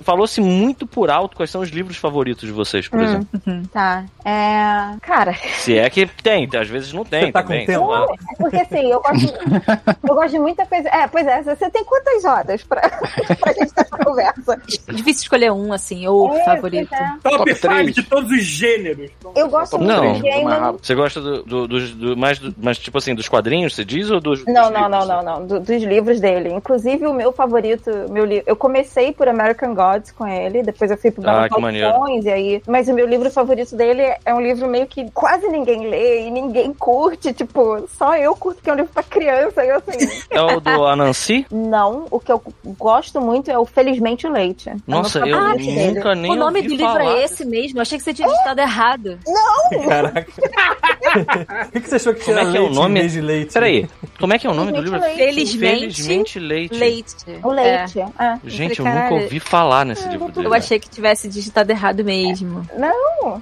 Falou-se 0.02 0.40
muito 0.40 0.86
por 0.86 1.10
alto 1.10 1.36
quais 1.36 1.50
são 1.50 1.60
os 1.60 1.68
livros 1.68 1.96
favoritos 1.96 2.46
de 2.46 2.52
vocês, 2.52 2.88
por 2.88 2.98
hum, 2.98 3.04
exemplo. 3.04 3.28
Uhum, 3.46 3.64
tá. 3.64 4.04
É... 4.24 4.96
Cara. 5.02 5.34
Se 5.58 5.78
é 5.78 5.88
que 5.90 6.06
tem, 6.06 6.48
às 6.58 6.68
vezes 6.68 6.92
não 6.92 7.04
tem. 7.04 7.26
Você 7.26 7.32
tá 7.32 7.42
também, 7.42 7.66
com 7.66 7.72
tempo? 7.72 7.86
Não, 7.86 8.04
é 8.04 8.16
porque 8.38 8.56
assim, 8.56 8.90
eu 8.90 9.00
gosto, 9.00 9.34
eu 10.08 10.14
gosto 10.14 10.30
de 10.30 10.38
muita 10.38 10.66
coisa. 10.66 10.88
É, 10.88 11.06
pois 11.06 11.26
é, 11.26 11.42
você 11.42 11.70
tem 11.70 11.84
quantas 11.84 12.24
horas 12.24 12.62
pra, 12.64 12.80
pra 13.40 13.52
gente 13.52 13.72
ter 13.72 13.80
essa 13.82 13.98
conversa? 13.98 14.62
Difícil 14.88 15.22
escolher 15.22 15.52
um, 15.52 15.72
assim, 15.72 16.06
ou 16.06 16.36
é, 16.36 16.44
favorito. 16.44 16.94
É. 16.94 17.16
Top 17.22 17.54
3, 17.54 17.71
de 17.92 18.02
todos 18.02 18.30
os 18.30 18.42
gêneros. 18.42 19.10
Eu 19.34 19.48
gosto 19.48 19.78
muito 19.78 19.92
não, 19.92 20.12
de 20.14 20.20
gênero. 20.20 20.78
Você 20.80 20.94
gosta 20.94 21.20
do, 21.20 21.42
do, 21.42 21.68
do, 21.68 21.88
do 21.88 22.16
mais, 22.16 22.40
mais, 22.56 22.78
tipo 22.78 22.98
assim, 22.98 23.14
dos 23.14 23.28
quadrinhos, 23.28 23.74
você 23.74 23.84
diz? 23.84 24.10
Ou 24.10 24.20
dos, 24.20 24.44
não, 24.46 24.64
dos 24.64 24.72
não, 24.72 24.88
não, 24.88 25.06
não, 25.06 25.22
não, 25.22 25.46
dos 25.46 25.82
livros 25.82 26.20
dele. 26.20 26.52
Inclusive, 26.52 27.06
o 27.06 27.14
meu 27.14 27.32
favorito, 27.32 27.90
meu 28.10 28.24
livro, 28.24 28.44
eu 28.46 28.56
comecei 28.56 29.12
por 29.12 29.28
American 29.28 29.74
Gods 29.74 30.12
com 30.12 30.26
ele, 30.26 30.62
depois 30.62 30.90
eu 30.90 30.96
fui 30.96 31.10
pro 31.10 31.28
ah, 31.28 31.48
Balcões, 31.48 32.24
e 32.24 32.30
aí. 32.30 32.62
Mas 32.66 32.88
o 32.88 32.94
meu 32.94 33.06
livro 33.06 33.30
favorito 33.30 33.76
dele 33.76 34.02
é 34.24 34.34
um 34.34 34.40
livro 34.40 34.68
meio 34.68 34.86
que 34.86 35.10
quase 35.10 35.48
ninguém 35.48 35.88
lê 35.88 36.26
e 36.26 36.30
ninguém 36.30 36.72
curte, 36.72 37.32
tipo, 37.32 37.86
só 37.88 38.16
eu 38.16 38.34
curto, 38.36 38.62
que 38.62 38.70
é 38.70 38.72
um 38.72 38.76
livro 38.76 38.92
pra 38.92 39.02
criança, 39.02 39.64
eu 39.64 39.76
assim. 39.76 40.22
É 40.30 40.40
o 40.40 40.60
do 40.60 40.86
Anansi? 40.86 41.46
Não, 41.50 42.06
o 42.10 42.20
que 42.20 42.30
eu 42.30 42.42
gosto 42.78 43.20
muito 43.20 43.50
é 43.50 43.58
o 43.58 43.64
Felizmente 43.64 44.26
o 44.26 44.32
Leite. 44.32 44.72
Nossa, 44.86 45.20
eu, 45.20 45.26
eu 45.26 45.94
nunca 45.94 46.14
nem. 46.14 46.32
O 46.32 46.36
nome 46.36 46.62
do 46.62 46.74
livro 46.74 46.98
é 46.98 47.24
esse 47.24 47.44
mesmo. 47.44 47.61
Eu 47.74 47.80
achei 47.82 47.98
que 47.98 48.04
você 48.04 48.12
tinha 48.14 48.28
digitado 48.28 48.60
errado. 48.60 49.18
Caraca. 49.88 50.26
Por 50.32 51.72
que, 51.72 51.80
que 51.80 51.88
você 51.88 51.96
achou 51.96 52.14
que 52.14 52.24
Como 52.24 52.38
tinha 52.38 52.48
é 52.48 52.52
que 52.52 52.56
é 52.56 52.60
o 52.60 52.64
leite 52.64 52.74
nome? 52.74 52.98
em 52.98 53.02
vez 53.02 53.12
de 53.12 53.20
leite? 53.20 53.52
Peraí, 53.52 53.88
como 54.18 54.32
é 54.32 54.38
que 54.38 54.46
é 54.46 54.50
o 54.50 54.54
nome 54.54 54.72
do 54.72 54.78
Felizmente 54.78 54.90
livro? 54.92 55.00
Leite. 55.00 55.18
Felizmente, 55.34 55.80
Felizmente 55.80 56.38
Leite. 56.38 56.74
Leite. 56.78 57.14
O 57.42 57.48
leite. 57.50 58.00
É. 58.00 58.38
Gente, 58.44 58.78
eu 58.78 58.84
falei, 58.84 58.92
nunca 58.94 59.08
caralho, 59.08 59.22
ouvi 59.24 59.40
falar 59.40 59.84
nesse 59.86 60.08
livro 60.08 60.30
dele. 60.32 60.46
Eu 60.46 60.54
achei 60.54 60.78
que 60.78 60.88
tivesse 60.88 61.28
digitado 61.28 61.70
errado 61.70 62.02
mesmo. 62.04 62.66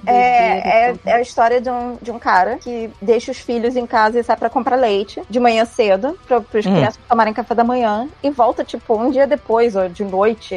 É, 0.05 0.89
é, 0.89 0.95
é 1.05 1.13
a 1.13 1.21
história 1.21 1.61
de 1.61 1.69
um, 1.69 1.97
de 2.01 2.11
um 2.11 2.19
cara 2.19 2.57
que 2.57 2.89
deixa 3.01 3.31
os 3.31 3.37
filhos 3.39 3.75
em 3.75 3.85
casa 3.85 4.19
e 4.19 4.23
sai 4.23 4.35
pra 4.35 4.49
comprar 4.49 4.75
leite 4.75 5.21
de 5.29 5.39
manhã 5.39 5.63
cedo, 5.65 6.17
pra, 6.27 6.41
pras 6.41 6.65
Hum. 6.65 6.73
crianças 6.73 6.99
tomarem 7.07 7.33
café 7.33 7.55
da 7.55 7.63
manhã, 7.63 8.07
e 8.21 8.29
volta, 8.29 8.63
tipo, 8.63 8.95
um 8.97 9.09
dia 9.11 9.25
depois, 9.25 9.75
ou 9.75 9.87
de 9.89 10.03
noite. 10.03 10.55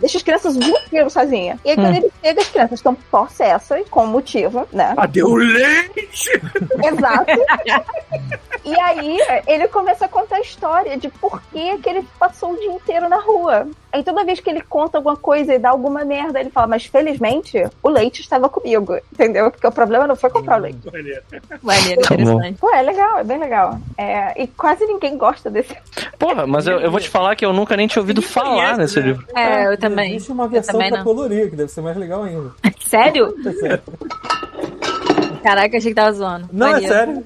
Deixa 0.00 0.16
as 0.18 0.22
crianças 0.24 0.56
o 0.56 0.58
dia 0.58 0.78
inteiro 0.86 1.10
sozinha. 1.10 1.58
E 1.64 1.70
aí, 1.70 1.76
quando 1.76 1.94
Hum. 1.94 1.96
ele 1.96 2.10
chega, 2.22 2.40
as 2.40 2.48
crianças 2.48 2.78
estão 2.78 2.94
possessas, 2.94 3.88
com 3.88 4.06
motivo, 4.06 4.66
né? 4.72 4.94
Cadê 4.96 5.22
o 5.22 5.34
leite? 5.34 6.30
Exato. 6.84 7.30
e 8.64 8.78
aí, 8.80 9.18
ele 9.46 9.68
começa 9.68 10.04
a 10.04 10.08
contar 10.08 10.36
a 10.36 10.40
história 10.40 10.96
de 10.96 11.08
por 11.08 11.40
que, 11.52 11.78
que 11.78 11.88
ele 11.88 12.06
passou 12.18 12.52
o 12.52 12.56
dia 12.58 12.72
inteiro 12.72 13.08
na 13.08 13.16
rua. 13.18 13.68
Aí, 13.92 14.04
toda 14.04 14.24
vez 14.24 14.38
que 14.38 14.48
ele 14.48 14.60
conta 14.60 14.98
alguma 14.98 15.16
coisa 15.16 15.52
e 15.54 15.58
dá 15.58 15.70
alguma 15.70 16.04
merda, 16.04 16.38
ele 16.38 16.50
fala, 16.50 16.66
mas 16.68 16.84
felizmente, 16.86 17.60
o 17.82 17.88
leite 17.88 18.20
estava 18.20 18.48
comigo, 18.48 18.96
entendeu? 19.12 19.50
Porque 19.50 19.66
o 19.66 19.72
problema 19.72 20.06
não 20.06 20.14
foi 20.14 20.30
comprar 20.30 20.58
o 20.58 20.62
leite. 20.62 20.78
Maneiro, 21.62 22.00
Tá 22.02 22.14
bom. 22.14 22.20
interessante. 22.20 22.58
Pô, 22.60 22.72
é 22.72 22.82
legal, 22.82 23.18
é 23.18 23.24
bem 23.24 23.38
legal. 23.38 23.78
É, 23.98 24.40
e 24.42 24.46
quase 24.46 24.86
ninguém 24.86 25.16
gosta 25.18 25.50
desse. 25.50 25.76
Porra, 26.18 26.46
mas 26.46 26.66
eu, 26.68 26.78
eu 26.78 26.90
vou 26.90 27.00
te 27.00 27.08
falar 27.08 27.34
que 27.34 27.44
eu 27.44 27.52
nunca 27.52 27.76
nem 27.76 27.88
tinha 27.88 28.00
ouvido 28.00 28.22
falar 28.22 28.50
conhece, 28.74 28.78
nesse 28.78 29.00
né? 29.00 29.06
livro. 29.06 29.26
É, 29.34 29.66
eu 29.66 29.76
também. 29.78 29.89
Existe 30.14 30.32
uma 30.32 30.48
versão 30.48 30.74
também 30.74 30.90
pra 30.90 31.02
colorir, 31.02 31.50
que 31.50 31.56
deve 31.56 31.70
ser 31.70 31.80
mais 31.80 31.96
legal 31.96 32.22
ainda. 32.22 32.52
Sério? 32.86 33.34
É 35.40 35.42
sério. 35.42 35.56
Caraca, 35.56 35.76
achei 35.76 35.90
que 35.90 35.94
tava 35.94 36.12
zoando. 36.12 36.48
Não, 36.52 36.68
é 36.76 36.80
sério. 36.80 37.24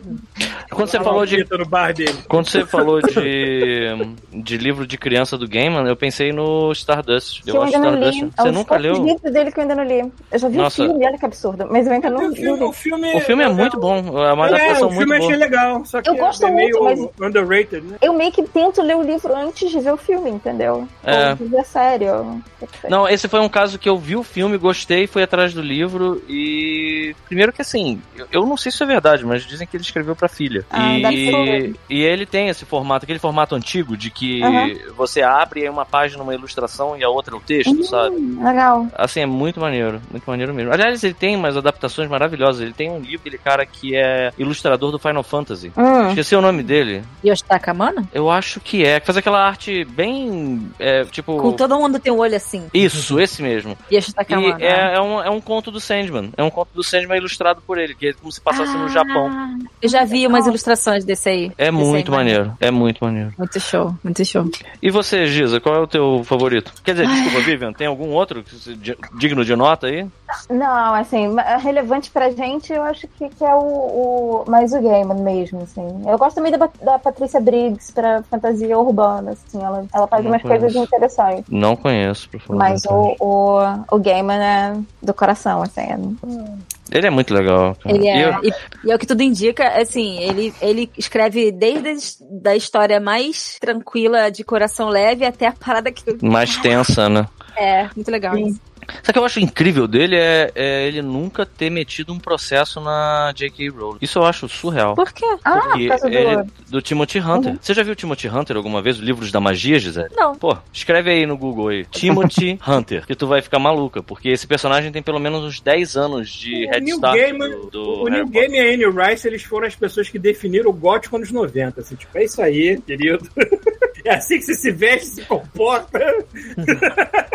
Quando 0.71 0.89
você 0.89 0.99
falou 1.01 1.27
de 1.27 1.47
no 1.51 1.67
bar 1.67 1.93
dele. 1.93 2.15
quando 2.29 2.49
você 2.49 2.65
falou 2.67 3.01
de 3.01 3.95
de 4.33 4.57
livro 4.57 4.87
de 4.87 4.97
criança 4.99 5.37
do 5.39 5.49
Gaiman, 5.49 5.87
eu 5.87 5.95
pensei 5.97 6.33
no 6.33 6.73
Stardust. 6.73 7.43
Eu 7.47 7.55
eu 7.57 7.63
acho 7.63 7.77
ainda 7.77 7.91
não 7.91 7.99
Stardust. 7.99 8.21
li. 8.23 8.27
É 8.37 8.43
Você 8.43 8.49
dos 8.49 8.55
nunca 8.59 8.77
leu? 8.77 8.95
livros 9.05 9.33
dele 9.33 9.53
que 9.53 9.59
eu 9.59 9.63
ainda 9.63 9.75
não 9.75 9.85
li. 9.85 10.13
Eu 10.33 10.39
já 10.39 10.49
vi 10.49 10.57
Nossa. 10.57 10.83
o 10.83 10.87
filme, 10.89 11.07
olha 11.07 11.19
que 11.19 11.27
absurdo. 11.27 11.67
Mas 11.71 11.87
eu 11.87 11.93
ainda 11.93 12.11
não 12.11 12.27
O 12.27 12.29
li. 12.31 12.49
o 12.51 12.73
filme, 12.73 13.15
O 13.17 13.21
filme 13.21 13.45
é 13.45 13.49
muito 13.49 13.79
bom, 13.79 13.97
é 14.27 14.33
uma 14.33 14.47
É, 14.47 14.55
adaptação 14.55 14.89
o 14.89 14.93
muito 14.93 14.99
filme 14.99 15.15
eu 15.15 15.19
boa. 15.21 15.31
achei 15.31 15.37
legal, 15.39 15.85
só 15.85 16.03
que 16.03 16.09
Eu 16.11 16.17
gosto 16.17 16.47
é 16.47 16.51
meio 16.51 16.83
muito, 16.83 17.13
underrated, 17.23 17.83
né? 17.87 17.97
Eu 18.03 18.13
meio 18.15 18.33
que 18.33 18.43
tento 18.43 18.83
ler 18.83 18.97
o 18.97 19.03
livro 19.03 19.35
antes 19.35 19.71
de 19.71 19.79
ver 19.81 19.93
o 19.93 19.97
filme, 19.97 20.31
entendeu? 20.31 20.89
É. 21.05 21.37
Ou 21.57 21.65
série. 21.65 22.09
ou- 22.11 22.41
Não, 22.89 23.09
esse 23.09 23.29
foi 23.29 23.41
um 23.41 23.49
caso 23.49 23.79
que 23.79 23.89
eu 23.89 23.97
vi 23.99 24.17
o 24.17 24.23
filme, 24.23 24.57
gostei, 24.59 25.07
fui 25.07 25.23
atrás 25.23 25.53
do 25.55 25.61
livro 25.63 26.23
e. 26.29 27.15
Primeiro 27.27 27.53
que 27.53 27.63
assim, 27.63 28.01
eu, 28.17 28.27
eu 28.31 28.47
não 28.47 28.57
sei 28.57 28.71
se 28.71 28.83
é 28.83 28.87
verdade, 28.87 29.25
mas 29.25 29.45
dizem 29.47 29.67
que 29.67 29.77
ele 29.77 29.85
escreveu 29.85 30.15
pra 30.15 30.29
filha. 30.29 30.65
Ah, 30.71 30.95
e, 31.13 31.75
e 31.89 32.03
ele 32.03 32.27
tem 32.27 32.49
esse 32.49 32.65
formato, 32.65 33.05
aquele 33.05 33.19
formato 33.19 33.55
antigo 33.55 33.97
de 33.97 34.11
que 34.11 34.43
Aham. 34.43 34.71
você 34.97 35.23
abre 35.23 35.61
e 35.61 35.63
aí 35.65 35.69
uma 35.69 35.85
página, 35.85 36.23
uma 36.23 36.35
ilustração 36.35 36.97
e 36.97 37.05
a 37.05 37.09
outra 37.09 37.35
é 37.35 37.39
o 37.39 37.41
texto, 37.41 37.83
sabe? 37.85 38.17
Hum, 38.17 38.43
legal. 38.43 38.87
Assim, 38.95 39.21
é 39.21 39.27
muito 39.27 39.61
maneiro, 39.61 40.01
muito 40.11 40.25
maneiro 40.25 40.55
mesmo. 40.55 40.73
Aliás, 40.73 41.03
ele 41.03 41.15
tem 41.15 41.37
umas 41.37 41.57
adaptações 41.57 42.09
maravilhosas. 42.09 42.63
Ele 42.63 42.73
tem 42.73 42.91
um 42.91 42.99
livro, 42.99 43.21
aquele 43.21 43.39
cara 43.39 43.67
que 43.67 43.97
é 43.97 44.33
ilustrador 44.39 44.91
do 44.91 44.99
Final 44.99 45.23
Fantasy. 45.23 45.73
Hum. 45.77 46.09
Esqueci 46.09 46.35
o 46.37 46.41
nome 46.41 46.63
dele. 46.63 47.03
Yoshitaka 47.25 47.71
Amano? 47.71 48.07
Eu 48.13 48.31
acho 48.31 48.61
que 48.61 48.85
é. 48.85 49.01
Que 49.01 49.07
faz 49.07 49.17
aquela 49.17 49.45
arte 49.45 49.85
bem. 49.85 50.71
É, 50.79 51.05
tipo. 51.05 51.37
Com 51.39 51.53
todo 51.53 51.79
mundo 51.79 51.99
tem 51.99 52.13
um 52.13 52.19
olho 52.19 52.37
assim. 52.37 52.69
Isso, 52.73 53.19
esse 53.19 53.43
mesmo. 53.43 53.77
Yoshitaka 53.91 54.37
Amano. 54.37 54.61
E 54.61 54.65
é, 54.65 54.95
é 54.95 55.01
um, 55.01 55.23
é 55.23 55.31
um 55.31 55.41
conto 55.41 55.71
do 55.71 55.81
Sandman. 55.81 56.33
É 56.37 56.43
um 56.43 56.51
conto 56.51 56.71
do 56.75 56.83
Sandman 56.83 57.19
ilustrado 57.19 57.63
por 57.67 57.79
ele, 57.79 57.95
que 58.05 58.09
é 58.11 58.13
como 58.13 58.31
se 58.31 58.41
passasse 58.41 58.77
no 58.77 58.89
Japão. 58.89 59.29
Ah, 59.31 59.55
Eu 59.81 59.89
já 59.89 60.05
vi 60.05 60.27
umas 60.27 60.47
ilustrações 60.47 61.05
desse 61.05 61.29
aí. 61.29 61.45
É 61.57 61.71
Desse 61.71 61.83
aí, 61.83 61.91
muito 61.91 62.11
maneiro. 62.13 62.53
É 62.61 62.71
muito 62.71 63.03
maneiro. 63.05 63.33
Muito 63.39 63.59
show, 63.61 63.95
muito 64.05 64.25
show. 64.25 64.45
E 64.83 64.91
você, 64.91 65.27
Giza, 65.27 65.61
qual 65.61 65.75
é 65.77 65.79
o 65.81 65.87
teu 65.87 66.23
favorito? 66.25 66.73
Quer 66.85 66.93
dizer, 66.95 67.07
desculpa, 67.09 67.41
Vivian, 67.41 67.73
tem 67.73 67.87
algum 67.87 68.11
outro 68.11 68.43
que 68.43 68.55
se- 68.57 68.75
di- 68.75 68.97
digno 69.19 69.45
de 69.45 69.57
nota 69.57 69.87
aí? 69.87 70.07
Não, 70.51 70.95
assim, 70.95 71.29
ma- 71.29 71.57
relevante 71.57 72.11
pra 72.11 72.31
gente, 72.31 72.73
eu 72.73 72.83
acho 72.83 73.07
que, 73.09 73.29
que 73.29 73.45
é 73.45 73.55
o, 73.55 73.59
o 73.59 74.45
mais 74.51 74.73
o 74.73 74.81
Gaiman 74.81 75.23
mesmo, 75.23 75.63
assim. 75.63 76.03
Eu 76.07 76.19
gosto 76.19 76.37
também 76.37 76.53
da, 76.53 76.69
da 76.83 76.99
Patrícia 76.99 77.41
Briggs 77.41 77.93
pra 77.93 78.23
fantasia 78.25 78.79
urbana, 78.79 79.33
assim, 79.33 79.63
ela, 79.63 79.85
ela 79.95 80.07
faz 80.07 80.25
Não 80.25 80.33
umas 80.33 80.43
conheço. 80.43 80.61
coisas 80.63 80.83
interessantes. 80.83 81.45
Não 81.49 81.77
conheço, 81.77 82.29
falar 82.41 82.67
a 82.67 82.71
Mas 82.71 82.85
o, 82.87 83.17
o, 83.21 83.59
o 83.91 83.99
Gaiman 83.99 84.43
é 84.43 84.77
do 85.03 85.15
coração, 85.15 85.63
assim. 85.63 85.81
é- 85.81 86.74
Ele 86.93 87.07
é 87.07 87.11
muito 87.11 87.33
legal. 87.35 87.77
Ele 87.87 88.05
E 88.05 88.09
é, 88.09 88.25
eu- 88.29 88.35
e, 88.45 88.53
e 88.85 88.93
é 88.93 88.95
o 88.95 88.99
que 88.99 89.07
tudo 89.07 89.23
indica, 89.23 89.67
assim, 89.81 90.19
ele, 90.21 90.53
ele 90.61 90.91
escreve 90.99 91.51
desde 91.51 92.17
da 92.43 92.55
história 92.55 93.01
mais 93.01 93.59
tranquila, 93.61 94.31
de 94.31 94.45
coração 94.45 94.89
leve, 94.89 95.25
até 95.25 95.47
a 95.47 95.53
parada 95.53 95.91
que 95.91 96.03
mais 96.23 96.57
tensa, 96.63 97.09
né? 97.09 97.27
é 97.57 97.89
muito 97.97 98.11
legal. 98.11 98.35
Sim. 98.35 98.59
Sabe 98.89 99.11
o 99.11 99.13
que 99.13 99.19
eu 99.19 99.25
acho 99.25 99.41
incrível 99.41 99.87
dele 99.87 100.17
é, 100.17 100.51
é 100.55 100.87
ele 100.89 101.03
nunca 101.03 101.45
ter 101.47 101.71
metido 101.71 102.13
um 102.13 102.19
processo 102.19 102.81
na 102.81 103.33
J.K. 103.35 103.69
Rowling. 103.71 103.99
Isso 104.01 104.19
eu 104.19 104.25
acho 104.25 104.49
surreal. 104.49 104.95
Por 104.95 105.13
quê? 105.13 105.25
Ah, 105.45 105.53
por 105.53 105.63
Porque 105.63 105.89
causa 105.89 106.09
do... 106.09 106.15
ele, 106.17 106.43
do 106.69 106.83
Timothy 106.83 107.19
Hunter. 107.21 107.53
Uhum. 107.53 107.59
Você 107.61 107.75
já 107.75 107.83
viu 107.83 107.95
Timothy 107.95 108.29
Hunter 108.29 108.57
alguma 108.57 108.81
vez? 108.83 108.97
Os 108.99 109.03
livros 109.03 109.31
da 109.33 109.41
magia, 109.41 109.79
Gisele? 109.79 110.09
Não. 110.17 110.35
Pô, 110.35 110.57
escreve 110.73 111.11
aí 111.11 111.27
no 111.27 111.37
Google 111.37 111.69
aí. 111.69 111.85
Timothy 111.87 112.59
Hunter. 112.67 113.07
Que 113.07 113.15
tu 113.15 113.27
vai 113.27 113.41
ficar 113.43 113.59
maluca. 113.59 114.03
Porque 114.03 114.29
esse 114.29 114.47
personagem 114.47 114.91
tem 114.93 115.03
pelo 115.03 115.19
menos 115.19 115.43
uns 115.45 115.61
10 115.61 115.97
anos 115.97 116.31
de 116.31 116.67
O 116.67 116.71
head 116.71 116.81
Neil 116.85 116.97
start 116.97 117.17
Gaiman- 117.19 117.51
do, 117.51 117.71
do 117.71 117.83
O 117.83 117.99
Potter. 118.05 118.29
Gaiman 118.29 118.57
e 118.57 118.61
a 118.61 118.75
Anne 118.89 119.11
Rice, 119.11 119.27
eles 119.29 119.43
foram 119.43 119.67
as 119.67 119.75
pessoas 119.75 120.09
que 120.09 120.19
definiram 120.19 120.71
o 120.71 120.73
gótico 120.73 121.19
nos 121.19 121.31
90. 121.31 121.81
Assim, 121.81 121.95
tipo, 121.97 122.17
é 122.19 122.25
isso 122.25 122.41
aí, 122.43 122.81
querido. 122.81 123.29
É 124.07 124.17
assim 124.17 124.37
que 124.37 124.43
você 124.45 124.55
se 124.55 124.71
veste, 124.71 125.07
se 125.07 125.23
comporta. 125.25 125.99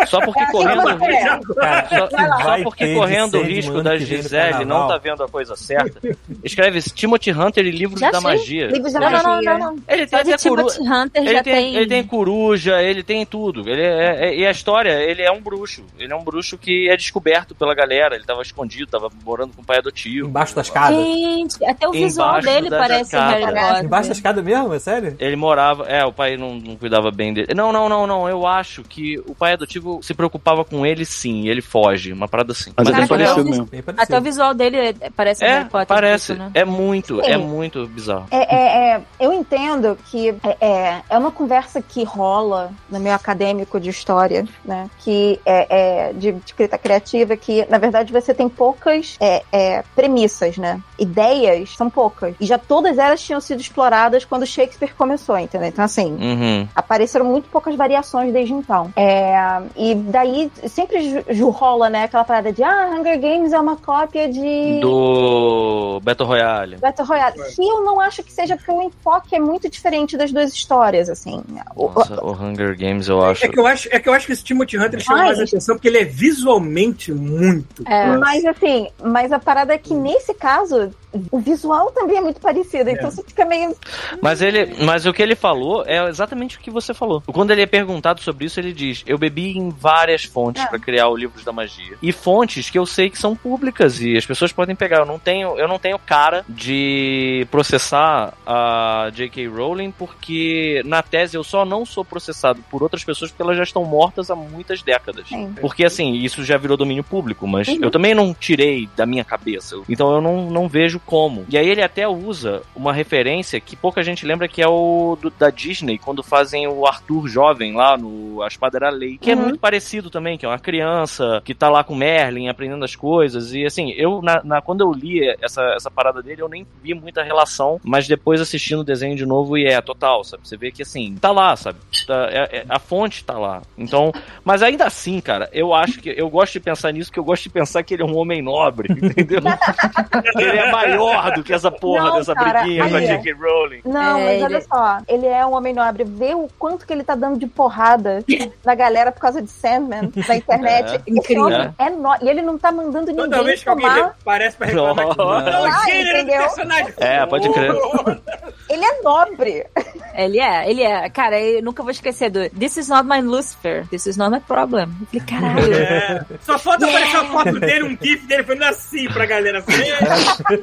Só 0.05 0.19
porque 0.21 0.39
É 0.39 0.43
assim 0.43 0.51
correndo 0.51 0.83
o 0.85 0.89
é. 0.89 1.38
Cara, 1.55 1.87
Só, 1.89 2.43
só 2.43 2.63
porque 2.63 2.93
correndo 2.95 3.37
o 3.39 3.43
risco 3.43 3.81
da 3.81 3.97
Gisele 3.97 4.65
não 4.65 4.87
tá 4.87 4.97
vendo 4.97 5.23
a 5.23 5.27
coisa 5.27 5.55
certa, 5.55 5.99
escreve 6.43 6.81
Timothy 6.81 7.31
Hunter 7.31 7.65
e 7.65 7.71
livros 7.71 7.99
Já 7.99 8.11
da 8.11 8.17
achei. 8.17 8.29
magia. 8.31 8.67
Livros 8.67 8.93
da 8.93 8.99
Não, 8.99 9.09
não, 9.11 9.17
não, 9.23 9.35
magia. 9.35 9.57
não, 9.57 9.59
não. 9.75 9.83
Ele 9.87 10.07
tem 10.07 10.19
até 10.19 10.37
coru... 10.37 10.67
Hunter 10.67 11.21
Ele 11.23 11.33
já 11.33 11.43
tem, 11.43 11.53
tem... 11.53 11.75
ele 11.75 11.87
tem 11.87 12.03
coruja, 12.03 12.81
ele 12.81 13.03
tem 13.03 13.25
tudo. 13.25 13.69
Ele 13.69 13.81
é, 13.81 14.29
é- 14.29 14.35
e 14.37 14.45
a 14.45 14.51
história, 14.51 14.91
ele 15.01 15.21
é 15.21 15.31
um 15.31 15.41
bruxo. 15.41 15.83
Ele 15.97 16.11
é 16.11 16.15
um 16.15 16.23
bruxo 16.23 16.57
que 16.57 16.89
é 16.89 16.95
descoberto 16.95 17.53
pela 17.55 17.73
galera. 17.75 18.15
Ele 18.15 18.25
tava 18.25 18.41
escondido, 18.41 18.87
tava 18.87 19.09
morando 19.23 19.53
com 19.55 19.61
o 19.61 19.65
pai 19.65 19.77
adotivo. 19.77 20.27
Embaixo 20.27 20.55
da 20.55 20.61
escada. 20.61 20.95
Gente, 20.95 21.63
até 21.65 21.87
o 21.87 21.91
visual 21.91 22.29
Embaixo 22.39 22.47
dele 22.47 22.69
da 22.69 22.77
parece 22.77 23.03
escada. 23.15 23.31
Harry 23.31 23.45
Potter. 23.67 23.85
Embaixo 23.85 24.09
da 24.09 24.13
escada 24.13 24.41
mesmo? 24.41 24.73
É 24.73 24.79
sério? 24.79 25.15
Ele 25.19 25.35
morava. 25.35 25.85
É, 25.87 26.03
o 26.05 26.11
pai 26.13 26.37
não, 26.37 26.55
não 26.55 26.75
cuidava 26.75 27.11
bem 27.11 27.33
dele. 27.33 27.53
Não, 27.55 27.71
não, 27.71 27.87
não, 27.89 28.05
não. 28.07 28.29
Eu 28.29 28.45
acho 28.45 28.83
que 28.83 29.17
o 29.25 29.35
pai 29.35 29.53
adotivo 29.53 29.99
se 30.01 30.13
preocupava 30.13 30.63
com 30.63 30.85
ele 30.85 31.05
sim. 31.05 31.28
E 31.29 31.49
Ele 31.49 31.61
foge. 31.61 32.11
Uma 32.13 32.27
parada 32.27 32.51
assim. 32.51 32.71
Mas 32.75 32.87
é 32.87 32.91
Cara, 32.91 33.05
bem 33.05 33.15
até 33.15 33.23
parecido 33.25 33.47
o- 33.47 33.49
mesmo. 33.49 33.65
Bem 33.65 33.79
Até 33.79 33.91
o 33.91 33.95
parecido. 33.95 34.21
visual 34.21 34.53
dele 34.53 34.77
é- 35.01 35.09
parece 35.15 35.43
É, 35.43 35.47
Harry 35.59 35.69
Potter. 35.69 35.87
parece. 35.87 36.33
tipo, 36.33 36.39
né? 36.45 36.51
É 36.53 36.65
muito, 36.65 37.15
Sim. 37.23 37.31
é 37.31 37.37
muito 37.37 37.87
bizarro. 37.87 38.25
É, 38.31 38.55
é, 38.55 38.93
é, 38.95 39.01
eu 39.19 39.33
entendo 39.33 39.97
que 40.09 40.29
é, 40.29 40.57
é, 40.61 41.01
é 41.09 41.17
uma 41.17 41.31
conversa 41.31 41.81
que 41.81 42.03
rola 42.03 42.71
no 42.89 42.99
meio 42.99 43.15
acadêmico 43.15 43.79
de 43.79 43.89
história, 43.89 44.45
né? 44.63 44.89
Que 44.99 45.39
é, 45.45 46.07
é 46.09 46.13
de, 46.13 46.31
de 46.31 46.41
escrita 46.45 46.77
criativa, 46.77 47.35
que 47.35 47.65
na 47.69 47.77
verdade 47.77 48.11
você 48.11 48.33
tem 48.33 48.47
poucas 48.49 49.15
é, 49.19 49.43
é, 49.51 49.83
premissas, 49.95 50.57
né? 50.57 50.79
Ideias 50.97 51.75
são 51.75 51.89
poucas. 51.89 52.35
E 52.39 52.45
já 52.45 52.57
todas 52.57 52.97
elas 52.97 53.21
tinham 53.21 53.39
sido 53.41 53.59
exploradas 53.61 54.25
quando 54.25 54.45
Shakespeare 54.45 54.93
começou, 54.95 55.37
entendeu? 55.37 55.67
Então, 55.67 55.83
assim, 55.83 56.11
Uhum. 56.19 56.67
apareceram 56.75 57.25
muito 57.25 57.49
poucas 57.49 57.75
variações 57.75 58.31
desde 58.33 58.53
então. 58.53 58.91
É, 58.95 59.33
e 59.75 59.95
daí 59.95 60.51
sempre 60.67 61.18
rola, 61.49 61.89
né, 61.89 62.03
aquela 62.03 62.23
parada 62.23 62.51
de 62.51 62.63
ah, 62.63 62.89
Hunger 62.93 63.19
Games 63.19 63.53
é 63.53 63.59
uma 63.59 63.75
cópia 63.75 64.29
de 64.31 64.79
Do 64.81 65.99
Battle 66.03 66.27
Royale. 66.27 66.77
Battle 66.77 67.07
Royale. 67.07 67.35
Que 67.55 67.61
eu 67.61 67.83
não 67.83 67.99
acho 67.99 68.23
que 68.23 68.31
seja 68.31 68.55
porque 68.57 68.71
o 68.71 68.81
enfoque 68.81 69.35
é 69.35 69.39
muito 69.39 69.69
diferente 69.69 70.17
das 70.17 70.31
duas 70.31 70.53
histórias, 70.53 71.09
assim. 71.09 71.43
O- 71.75 71.89
Nossa, 71.89 72.23
o 72.23 72.31
Hunger 72.31 72.77
Games 72.77 73.07
eu 73.07 73.23
acho. 73.23 73.45
É 73.45 73.49
que 73.49 73.59
eu 73.59 73.65
acho, 73.65 73.89
é 73.91 73.99
que, 73.99 74.09
eu 74.09 74.13
acho 74.13 74.25
que 74.25 74.33
esse 74.33 74.43
Timothy 74.43 74.77
Hunter 74.77 74.99
chama 74.99 75.19
Ai. 75.19 75.25
mais 75.27 75.39
atenção 75.39 75.75
porque 75.75 75.87
ele 75.87 75.99
é 75.99 76.05
visualmente 76.05 77.11
muito. 77.11 77.83
É. 77.87 78.17
Mas 78.17 78.45
assim, 78.45 78.89
mas 79.03 79.31
a 79.31 79.39
parada 79.39 79.73
é 79.73 79.77
que 79.77 79.93
nesse 79.93 80.33
caso, 80.33 80.91
o 81.31 81.39
visual 81.39 81.91
também 81.91 82.17
é 82.17 82.21
muito 82.21 82.39
parecido. 82.39 82.89
Então 82.89 83.09
você 83.09 83.23
fica 83.23 83.45
meio. 83.45 83.75
Mas 84.21 84.41
ele, 84.41 84.83
mas 84.83 85.05
o 85.05 85.13
que 85.13 85.21
ele 85.21 85.35
falou 85.35 85.83
é 85.85 86.07
exatamente 86.07 86.57
o 86.57 86.59
que 86.59 86.69
você 86.71 86.93
falou. 86.93 87.21
Quando 87.27 87.51
ele 87.51 87.61
é 87.61 87.65
perguntado 87.65 88.21
sobre 88.21 88.45
isso, 88.45 88.59
ele 88.59 88.71
diz: 88.73 89.03
"Eu 89.07 89.17
bebi 89.17 89.57
em 89.57 89.69
várias 89.69 90.23
fontes 90.23 90.63
É. 90.63 90.67
pra 90.67 90.77
criar 90.79 91.07
o 91.09 91.15
Livros 91.17 91.43
da 91.43 91.51
Magia 91.51 91.97
e 92.01 92.11
fontes 92.11 92.69
que 92.69 92.77
eu 92.77 92.85
sei 92.85 93.09
que 93.09 93.17
são 93.17 93.35
públicas 93.35 94.01
e 94.01 94.15
as 94.17 94.25
pessoas 94.25 94.51
podem 94.51 94.75
pegar. 94.75 94.99
Eu 94.99 95.05
não 95.05 95.17
tenho, 95.19 95.57
eu 95.57 95.67
não 95.67 95.79
tenho 95.79 95.97
cara 95.99 96.43
de 96.47 97.47
processar 97.51 98.33
a 98.45 99.09
J.K. 99.13 99.47
Rowling 99.47 99.91
porque 99.91 100.81
na 100.85 101.01
tese 101.01 101.35
eu 101.35 101.43
só 101.43 101.65
não 101.65 101.85
sou 101.85 102.03
processado 102.05 102.63
por 102.69 102.83
outras 102.83 103.03
pessoas 103.03 103.31
porque 103.31 103.41
elas 103.41 103.57
já 103.57 103.63
estão 103.63 103.83
mortas 103.83 104.29
há 104.29 104.35
muitas 104.35 104.81
décadas. 104.81 105.27
Sim. 105.27 105.53
Porque 105.59 105.85
assim, 105.85 106.13
isso 106.13 106.43
já 106.43 106.57
virou 106.57 106.77
domínio 106.77 107.03
público, 107.03 107.47
mas 107.47 107.67
Uhum. 107.67 107.79
eu 107.81 107.91
também 107.91 108.13
não 108.15 108.33
tirei 108.33 108.87
da 108.95 109.05
minha 109.05 109.23
cabeça. 109.23 109.75
Então 109.87 110.11
eu 110.13 110.21
não, 110.21 110.49
não 110.49 110.67
vejo 110.67 110.98
como. 111.05 111.45
E 111.49 111.57
aí 111.57 111.67
ele 111.67 111.81
até 111.81 112.07
usa 112.07 112.61
uma 112.75 112.91
referência 112.93 113.59
que 113.59 113.75
pouca 113.75 114.03
gente 114.03 114.25
lembra 114.25 114.47
que 114.47 114.61
é 114.61 114.67
o 114.67 115.17
do- 115.21 115.29
da 115.31 115.49
Disney, 115.49 115.97
quando 115.97 116.21
fazem 116.23 116.67
o 116.67 116.85
Arthur 116.85 117.27
jovem 117.27 117.73
lá 117.75 117.97
no 117.97 118.41
A 118.41 118.47
Espada 118.47 118.77
Era 118.77 118.89
Lei, 118.89 119.17
que 119.17 119.31
é 119.31 119.35
Uhum. 119.35 119.41
muito 119.43 119.59
parecido 119.59 120.09
também, 120.09 120.37
que 120.37 120.45
é 120.45 120.49
uma 120.49 120.59
criança 120.59 121.41
que 121.45 121.53
tá 121.53 121.69
lá 121.69 121.83
com 121.83 121.95
Merlin 121.95 122.47
aprendendo 122.49 122.83
as 122.85 122.95
coisas. 122.95 123.53
E 123.53 123.65
assim, 123.65 123.91
eu 123.91 124.21
na, 124.21 124.41
na- 124.43 124.61
quando 124.61 124.81
eu 124.81 124.91
li 124.91 125.21
essa, 125.41 125.61
essa 125.75 125.91
parada 125.91 126.21
dele, 126.21 126.41
eu 126.41 126.49
nem 126.49 126.65
vi 126.81 126.93
muita 126.93 127.23
relação, 127.23 127.79
mas 127.83 128.07
depois 128.07 128.39
assistindo 128.41 128.79
o 128.79 128.83
desenho 128.83 129.15
de 129.15 129.25
novo 129.25 129.57
e 129.57 129.65
é 129.65 129.79
total, 129.81 130.23
sabe? 130.23 130.47
Você 130.47 130.57
vê 130.57 130.71
que 130.71 130.81
assim, 130.81 131.15
tá 131.19 131.31
lá, 131.31 131.55
sabe? 131.55 131.79
Tá- 132.07 132.27
é- 132.31 132.57
é- 132.59 132.65
a 132.69 132.79
fonte 132.79 133.23
tá 133.23 133.37
lá. 133.37 133.61
Então, 133.77 134.11
mas 134.43 134.61
ainda 134.63 134.85
assim, 134.85 135.19
cara, 135.19 135.49
eu 135.53 135.73
acho 135.73 135.99
que 135.99 136.13
eu 136.15 136.29
gosto 136.29 136.53
de 136.53 136.59
pensar 136.59 136.91
nisso, 136.91 137.11
que 137.11 137.19
eu 137.19 137.23
gosto 137.23 137.43
de 137.43 137.49
pensar 137.49 137.83
que 137.83 137.93
ele 137.93 138.03
é 138.03 138.05
um 138.05 138.17
homem 138.17 138.41
nobre, 138.41 138.87
entendeu? 138.93 139.39
ele 140.39 140.57
é 140.57 140.71
maior 140.97 141.31
do 141.33 141.43
que 141.43 141.53
essa 141.53 141.71
porra 141.71 142.03
Não, 142.09 142.15
dessa 142.17 142.33
cara, 142.35 142.61
briguinha 142.61 142.89
com 142.89 142.95
a 142.95 143.01
é. 143.01 143.05
J.K. 143.07 143.33
Rowling. 143.33 143.81
Não, 143.85 144.17
É, 144.17 144.23
mas 144.25 144.33
ele- 144.35 144.43
olha 144.45 144.61
só, 144.61 144.97
ele 145.07 145.25
é 145.27 145.45
um 145.45 145.53
homem 145.55 145.73
nobre. 145.73 146.03
Vê 146.03 146.33
o 146.33 146.47
quanto 146.57 146.85
que 146.85 146.93
ele 146.93 147.03
tá 147.03 147.15
dando 147.15 147.37
de 147.39 147.47
porrada 147.47 148.23
na 148.65 148.75
galera 148.75 149.11
por 149.11 149.19
causa 149.19 149.41
de 149.41 149.49
Sandman 149.49 150.11
na 150.27 150.35
internet. 150.35 150.91
É, 150.91 150.95
Esse 150.95 151.03
incrível. 151.07 151.45
homem 151.45 151.73
é 151.77 151.89
no... 151.89 152.09
E 152.21 152.29
ele 152.29 152.41
não 152.41 152.57
tá 152.57 152.71
mandando 152.71 153.07
Toda 153.13 153.23
ninguém 153.27 153.43
vez 153.45 153.63
que 153.63 153.69
alguém 153.69 153.87
tomar. 153.89 154.15
parece 154.23 154.57
pra 154.57 154.67
reclamar 154.67 155.05
Não. 155.07 155.15
não, 155.15 155.65
Ah, 155.65 155.81
o 155.81 155.85
gênero 155.85 156.17
do 156.17 156.21
entendeu? 156.23 156.39
personagem. 156.41 156.93
É, 156.97 157.25
pode 157.25 157.49
crer. 157.51 157.71
Ele 158.69 158.85
é 158.85 159.01
nobre. 159.01 159.65
Ele 160.13 160.39
é, 160.39 160.69
ele 160.69 160.83
é. 160.83 161.09
Cara, 161.09 161.39
eu 161.41 161.59
nunca 161.63 161.81
vou 161.81 161.89
esquecer 161.89 162.29
do 162.29 162.47
This 162.51 162.77
is 162.77 162.87
not 162.87 163.03
my 163.07 163.19
Lucifer. 163.19 163.87
This 163.89 164.05
is 164.05 164.15
not 164.15 164.29
my 164.31 164.39
problem. 164.39 164.87
Eu 165.11 165.21
falei, 165.21 165.25
caralho. 165.25 165.73
É. 165.73 166.25
Só 166.41 166.59
falta 166.59 166.85
aparecer 166.87 167.17
a 167.17 167.25
foto 167.25 167.59
dele, 167.59 167.83
um 167.85 167.97
gif 167.99 168.27
dele 168.27 168.43
falando 168.43 168.63
assim 168.65 169.07
pra 169.09 169.25
galera. 169.25 169.57
Assim, 169.57 169.73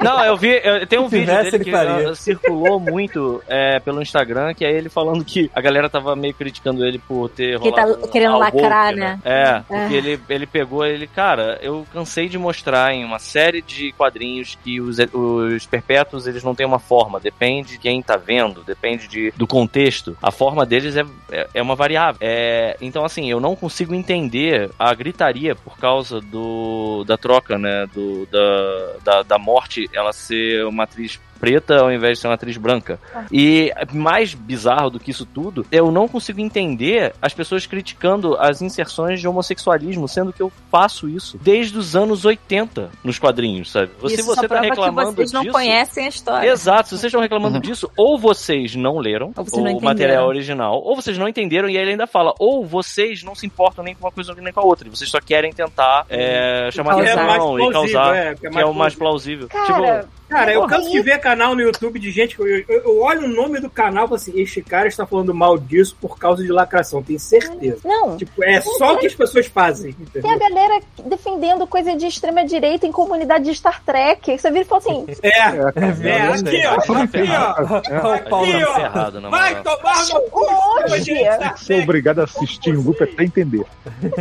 Não, 0.04 0.15
eu 0.24 0.36
vi, 0.36 0.60
eu, 0.62 0.86
tem 0.86 0.98
um 0.98 1.08
Se 1.08 1.18
vídeo 1.18 1.26
tivesse, 1.26 1.50
dele 1.50 1.56
ele 1.56 1.64
que 1.64 1.70
faria. 1.70 2.14
circulou 2.14 2.78
muito 2.80 3.42
é, 3.48 3.80
pelo 3.80 4.02
Instagram, 4.02 4.54
que 4.54 4.64
é 4.64 4.72
ele 4.72 4.88
falando 4.88 5.24
que 5.24 5.50
a 5.54 5.60
galera 5.60 5.88
tava 5.88 6.14
meio 6.16 6.34
criticando 6.34 6.84
ele 6.84 6.98
por 6.98 7.28
ter 7.28 7.58
Que 7.60 7.72
tá 7.72 7.86
querendo 8.10 8.38
lacrar, 8.38 8.88
woke, 8.88 9.00
né? 9.00 9.20
É, 9.24 9.60
porque 9.60 9.94
ele, 9.94 10.20
ele 10.28 10.46
pegou 10.46 10.84
ele, 10.84 11.06
cara, 11.06 11.58
eu 11.62 11.86
cansei 11.92 12.28
de 12.28 12.38
mostrar 12.38 12.92
em 12.92 13.04
uma 13.04 13.18
série 13.18 13.62
de 13.62 13.92
quadrinhos 13.92 14.56
que 14.62 14.80
os, 14.80 14.98
os 15.12 15.66
perpétuos, 15.66 16.26
eles 16.26 16.44
não 16.44 16.54
têm 16.54 16.66
uma 16.66 16.78
forma, 16.78 17.20
depende 17.20 17.72
de 17.72 17.78
quem 17.78 18.02
tá 18.02 18.16
vendo, 18.16 18.62
depende 18.62 19.08
de, 19.08 19.32
do 19.36 19.46
contexto. 19.46 20.16
A 20.22 20.30
forma 20.30 20.64
deles 20.64 20.96
é, 20.96 21.04
é, 21.30 21.48
é 21.54 21.62
uma 21.62 21.74
variável. 21.74 22.18
É, 22.20 22.76
então, 22.80 23.04
assim, 23.04 23.30
eu 23.30 23.40
não 23.40 23.56
consigo 23.56 23.94
entender 23.94 24.70
a 24.78 24.92
gritaria 24.94 25.54
por 25.54 25.78
causa 25.78 26.20
do, 26.20 27.04
da 27.04 27.16
troca, 27.16 27.58
né, 27.58 27.86
do, 27.92 28.26
da, 28.26 28.92
da, 29.04 29.22
da 29.22 29.38
morte, 29.38 29.88
ela 29.92 30.05
ser 30.12 30.64
uma 30.66 30.84
atriz 30.84 31.20
preta 31.39 31.80
ao 31.80 31.93
invés 31.93 32.18
de 32.18 32.22
ser 32.22 32.28
uma 32.28 32.34
atriz 32.34 32.57
branca. 32.57 32.99
E 33.30 33.72
mais 33.93 34.34
bizarro 34.34 34.91
do 34.91 35.01
que 35.01 35.11
isso 35.11 35.26
tudo, 35.26 35.66
eu 35.70 35.91
não 35.91 36.09
consigo 36.09 36.41
entender 36.41 37.12
as 37.20 37.32
pessoas 37.32 37.66
criticando 37.66 38.37
as 38.37 38.62
inserções 38.62 39.20
de 39.20 39.28
homossexualismo, 39.28 40.09
sendo 40.09 40.32
que 40.32 40.43
eu 40.43 40.53
faço 40.70 41.09
isso 41.09 41.39
desde 41.43 41.78
os 41.78 41.95
anos 41.95 42.24
80 42.24 42.91
nos 43.05 43.18
quadrinhos, 43.18 43.70
sabe? 43.70 43.91
Você, 44.01 44.16
Isso 44.16 44.24
você 44.24 44.34
só 44.34 44.43
tá 44.43 44.49
prova 44.49 44.64
reclamando 44.64 45.11
que 45.11 45.16
vocês 45.16 45.32
não 45.32 45.43
disso. 45.43 45.53
conhecem 45.53 46.07
a 46.07 46.09
história. 46.09 46.51
Exato, 46.51 46.89
se 46.89 46.99
vocês 46.99 47.05
estão 47.05 47.20
reclamando 47.20 47.61
disso, 47.61 47.91
ou 47.97 48.18
vocês 48.18 48.74
não 48.74 48.99
leram 48.99 49.32
vocês 49.34 49.62
não 49.62 49.76
o 49.76 49.82
material 49.82 50.26
original, 50.26 50.80
ou 50.82 50.97
vocês 50.97 51.18
não 51.18 51.28
entenderam, 51.28 51.68
e 51.68 51.76
aí 51.76 51.82
ele 51.82 51.93
ainda 51.93 52.07
fala, 52.07 52.32
ou 52.39 52.64
vocês 52.64 53.22
não 53.22 53.34
se 53.34 53.47
importam 53.47 53.84
nem 53.84 53.95
com 53.95 54.05
uma 54.05 54.12
coisa 54.12 54.34
nem 54.34 54.53
com 54.53 54.61
a 54.61 54.64
outra, 54.64 54.87
e 54.87 54.91
vocês 54.91 55.11
só 55.11 55.20
querem 55.20 55.53
tentar 55.53 56.07
é, 56.09 56.70
chamar 56.72 56.97
Causar. 56.97 57.12
atenção 57.12 57.59
é 57.59 57.62
e 57.62 57.72
causar, 57.72 58.16
é, 58.16 58.34
que 58.34 58.47
é 58.47 58.51
que 58.51 58.59
é 58.59 58.66
o 58.66 58.74
mais 58.74 58.95
plausível. 58.95 59.49
Cara, 59.49 60.01
tipo, 60.03 60.09
Cara, 60.28 60.52
eu 60.52 60.66
canso 60.66 60.90
de 60.90 61.00
ver 61.02 61.18
canal 61.18 61.54
no 61.54 61.60
YouTube 61.62 61.98
de 61.98 62.10
gente 62.10 62.34
que 62.36 62.42
eu, 62.42 62.46
eu- 62.46 62.64
eu 62.68 63.00
olho 63.02 63.24
o 63.26 63.28
nome 63.28 63.60
do 63.60 63.70
canal 63.70 64.04
e 64.04 64.08
falo 64.08 64.16
assim: 64.16 64.32
este 64.40 64.60
cara 64.62 64.88
está 64.88 65.06
falando 65.06 65.32
mal 65.34 65.56
disso 65.58 65.96
por 66.00 66.18
causa 66.18 66.42
de 66.42 66.50
lacração, 66.50 67.02
tenho 67.02 67.18
certeza. 67.20 67.78
Não. 67.84 68.16
Tipo, 68.16 68.42
é 68.44 68.60
só 68.60 68.94
o 68.94 68.98
que 68.98 69.06
as 69.06 69.14
pessoas 69.14 69.46
fazem. 69.46 69.92
Tem 69.92 70.06
Entendeu? 70.20 70.30
a 70.30 70.38
galera 70.38 70.80
defendendo 71.04 71.66
coisa 71.66 71.94
de 71.96 72.06
extrema-direita 72.06 72.86
em 72.86 72.92
comunidade 72.92 73.44
de 73.44 73.54
Star 73.54 73.82
Trek. 73.84 74.38
Você 74.38 74.50
vira 74.50 74.62
e 74.62 74.64
fala 74.66 74.80
assim: 74.80 75.06
É, 75.22 75.28
É, 75.28 76.08
é, 76.08 76.22
aqui, 76.28 76.66
ó, 76.66 77.02
aqui, 77.02 77.18
ó. 77.30 78.16
O 78.16 78.30
Paulo 78.30 78.46
Aqui, 78.50 78.64
Tá 78.64 79.12
ó. 79.26 79.30
Vai 79.30 79.62
tomar 79.62 80.06
no 80.08 80.20
cu, 80.30 80.46
Hoje. 80.90 81.04
direita, 81.04 81.54
Ser 81.56 81.82
obrigado 81.82 82.20
a 82.20 82.24
assistir 82.24 82.70
em 82.70 82.76
loop 82.76 83.02
até 83.02 83.22
entender. 83.24 83.64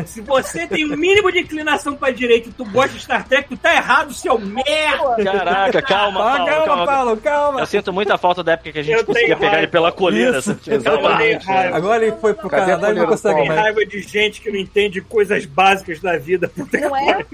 Se 0.06 0.22
você 0.22 0.68
tem 0.68 0.86
o 0.86 0.98
mínimo 0.98 1.32
de 1.32 1.40
inclinação 1.40 1.96
pra 1.96 2.12
direita 2.12 2.50
e 2.50 2.52
tu 2.52 2.64
gosta 2.66 2.90
de 2.96 3.02
Star 3.02 3.28
Trek, 3.28 3.50
tu 3.50 3.58
tá 3.58 3.74
errado, 3.76 4.14
seu 4.14 4.38
merda! 4.40 5.24
Caraca, 5.24 5.82
calma, 5.98 6.20
Ah, 6.20 6.24
Paulo, 6.38 6.46
calma, 6.46 6.66
calma. 6.66 6.86
Paulo, 6.86 7.18
calma. 7.18 7.60
Eu 7.62 7.66
sinto 7.66 7.94
muita 7.94 8.18
falta 8.18 8.44
da 8.44 8.54
época 8.54 8.72
que 8.72 8.80
a 8.80 8.84
gente 8.84 8.98
Eu 9.00 9.06
conseguia 9.06 9.36
pegar 9.36 9.48
raiva. 9.50 9.58
ele 9.64 9.68
pela 9.72 9.92
coleira. 9.92 10.38
Isso, 10.40 10.52
odeio 10.52 11.40
raiva. 11.40 11.78
Agora 11.78 12.06
ele 12.06 12.16
foi 12.18 12.34
pro 12.34 12.50
Cadê 12.50 12.66
Canadá 12.72 12.92
e 12.92 12.94
não 12.96 13.02
do 13.06 13.08
consegue 13.12 13.48
mais. 13.48 13.60
raiva 13.60 13.86
de 13.86 14.02
gente 14.02 14.42
que 14.42 14.52
não 14.52 14.58
entende 14.60 15.02
coisas 15.02 15.46
básicas 15.46 16.00
da 16.00 16.18
vida. 16.18 16.52
Não 16.56 16.96
é? 16.96 17.26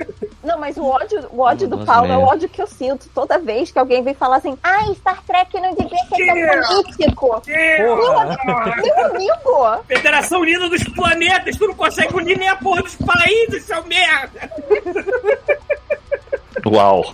Não, 0.44 0.58
mas 0.60 0.76
o 0.78 0.86
ódio, 0.86 1.28
o 1.32 1.42
ódio 1.42 1.68
do 1.68 1.78
Nossa, 1.78 1.92
Paulo 1.92 2.12
é 2.12 2.18
o 2.18 2.22
ódio 2.22 2.50
que 2.50 2.62
eu 2.62 2.68
sinto 2.68 3.08
toda 3.14 3.38
vez 3.38 3.72
que 3.72 3.78
alguém 3.80 4.04
vem 4.04 4.14
falar 4.14 4.38
assim: 4.38 4.58
ai, 4.64 4.94
Star 4.96 5.22
Trek 5.26 5.60
não 5.60 5.74
devia 5.76 5.98
ser 6.10 6.26
tão 6.26 6.84
político. 6.84 7.42
Porra. 7.42 8.38
Meu 8.82 9.06
amigo! 9.06 9.84
Federação 9.88 10.42
Unida 10.42 10.68
dos 10.70 10.84
Planetas, 10.84 11.58
tu 11.58 11.68
não 11.68 11.76
consegue 11.76 12.16
unir 12.16 12.38
nem 12.38 12.50
a 12.50 12.56
porra 12.56 12.82
dos 12.84 12.96
países, 12.96 13.64
seu 13.66 13.84
merda! 13.86 14.50
Uau. 16.66 17.14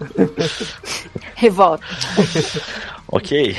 Revolta. 1.36 1.84
Ok. 3.10 3.56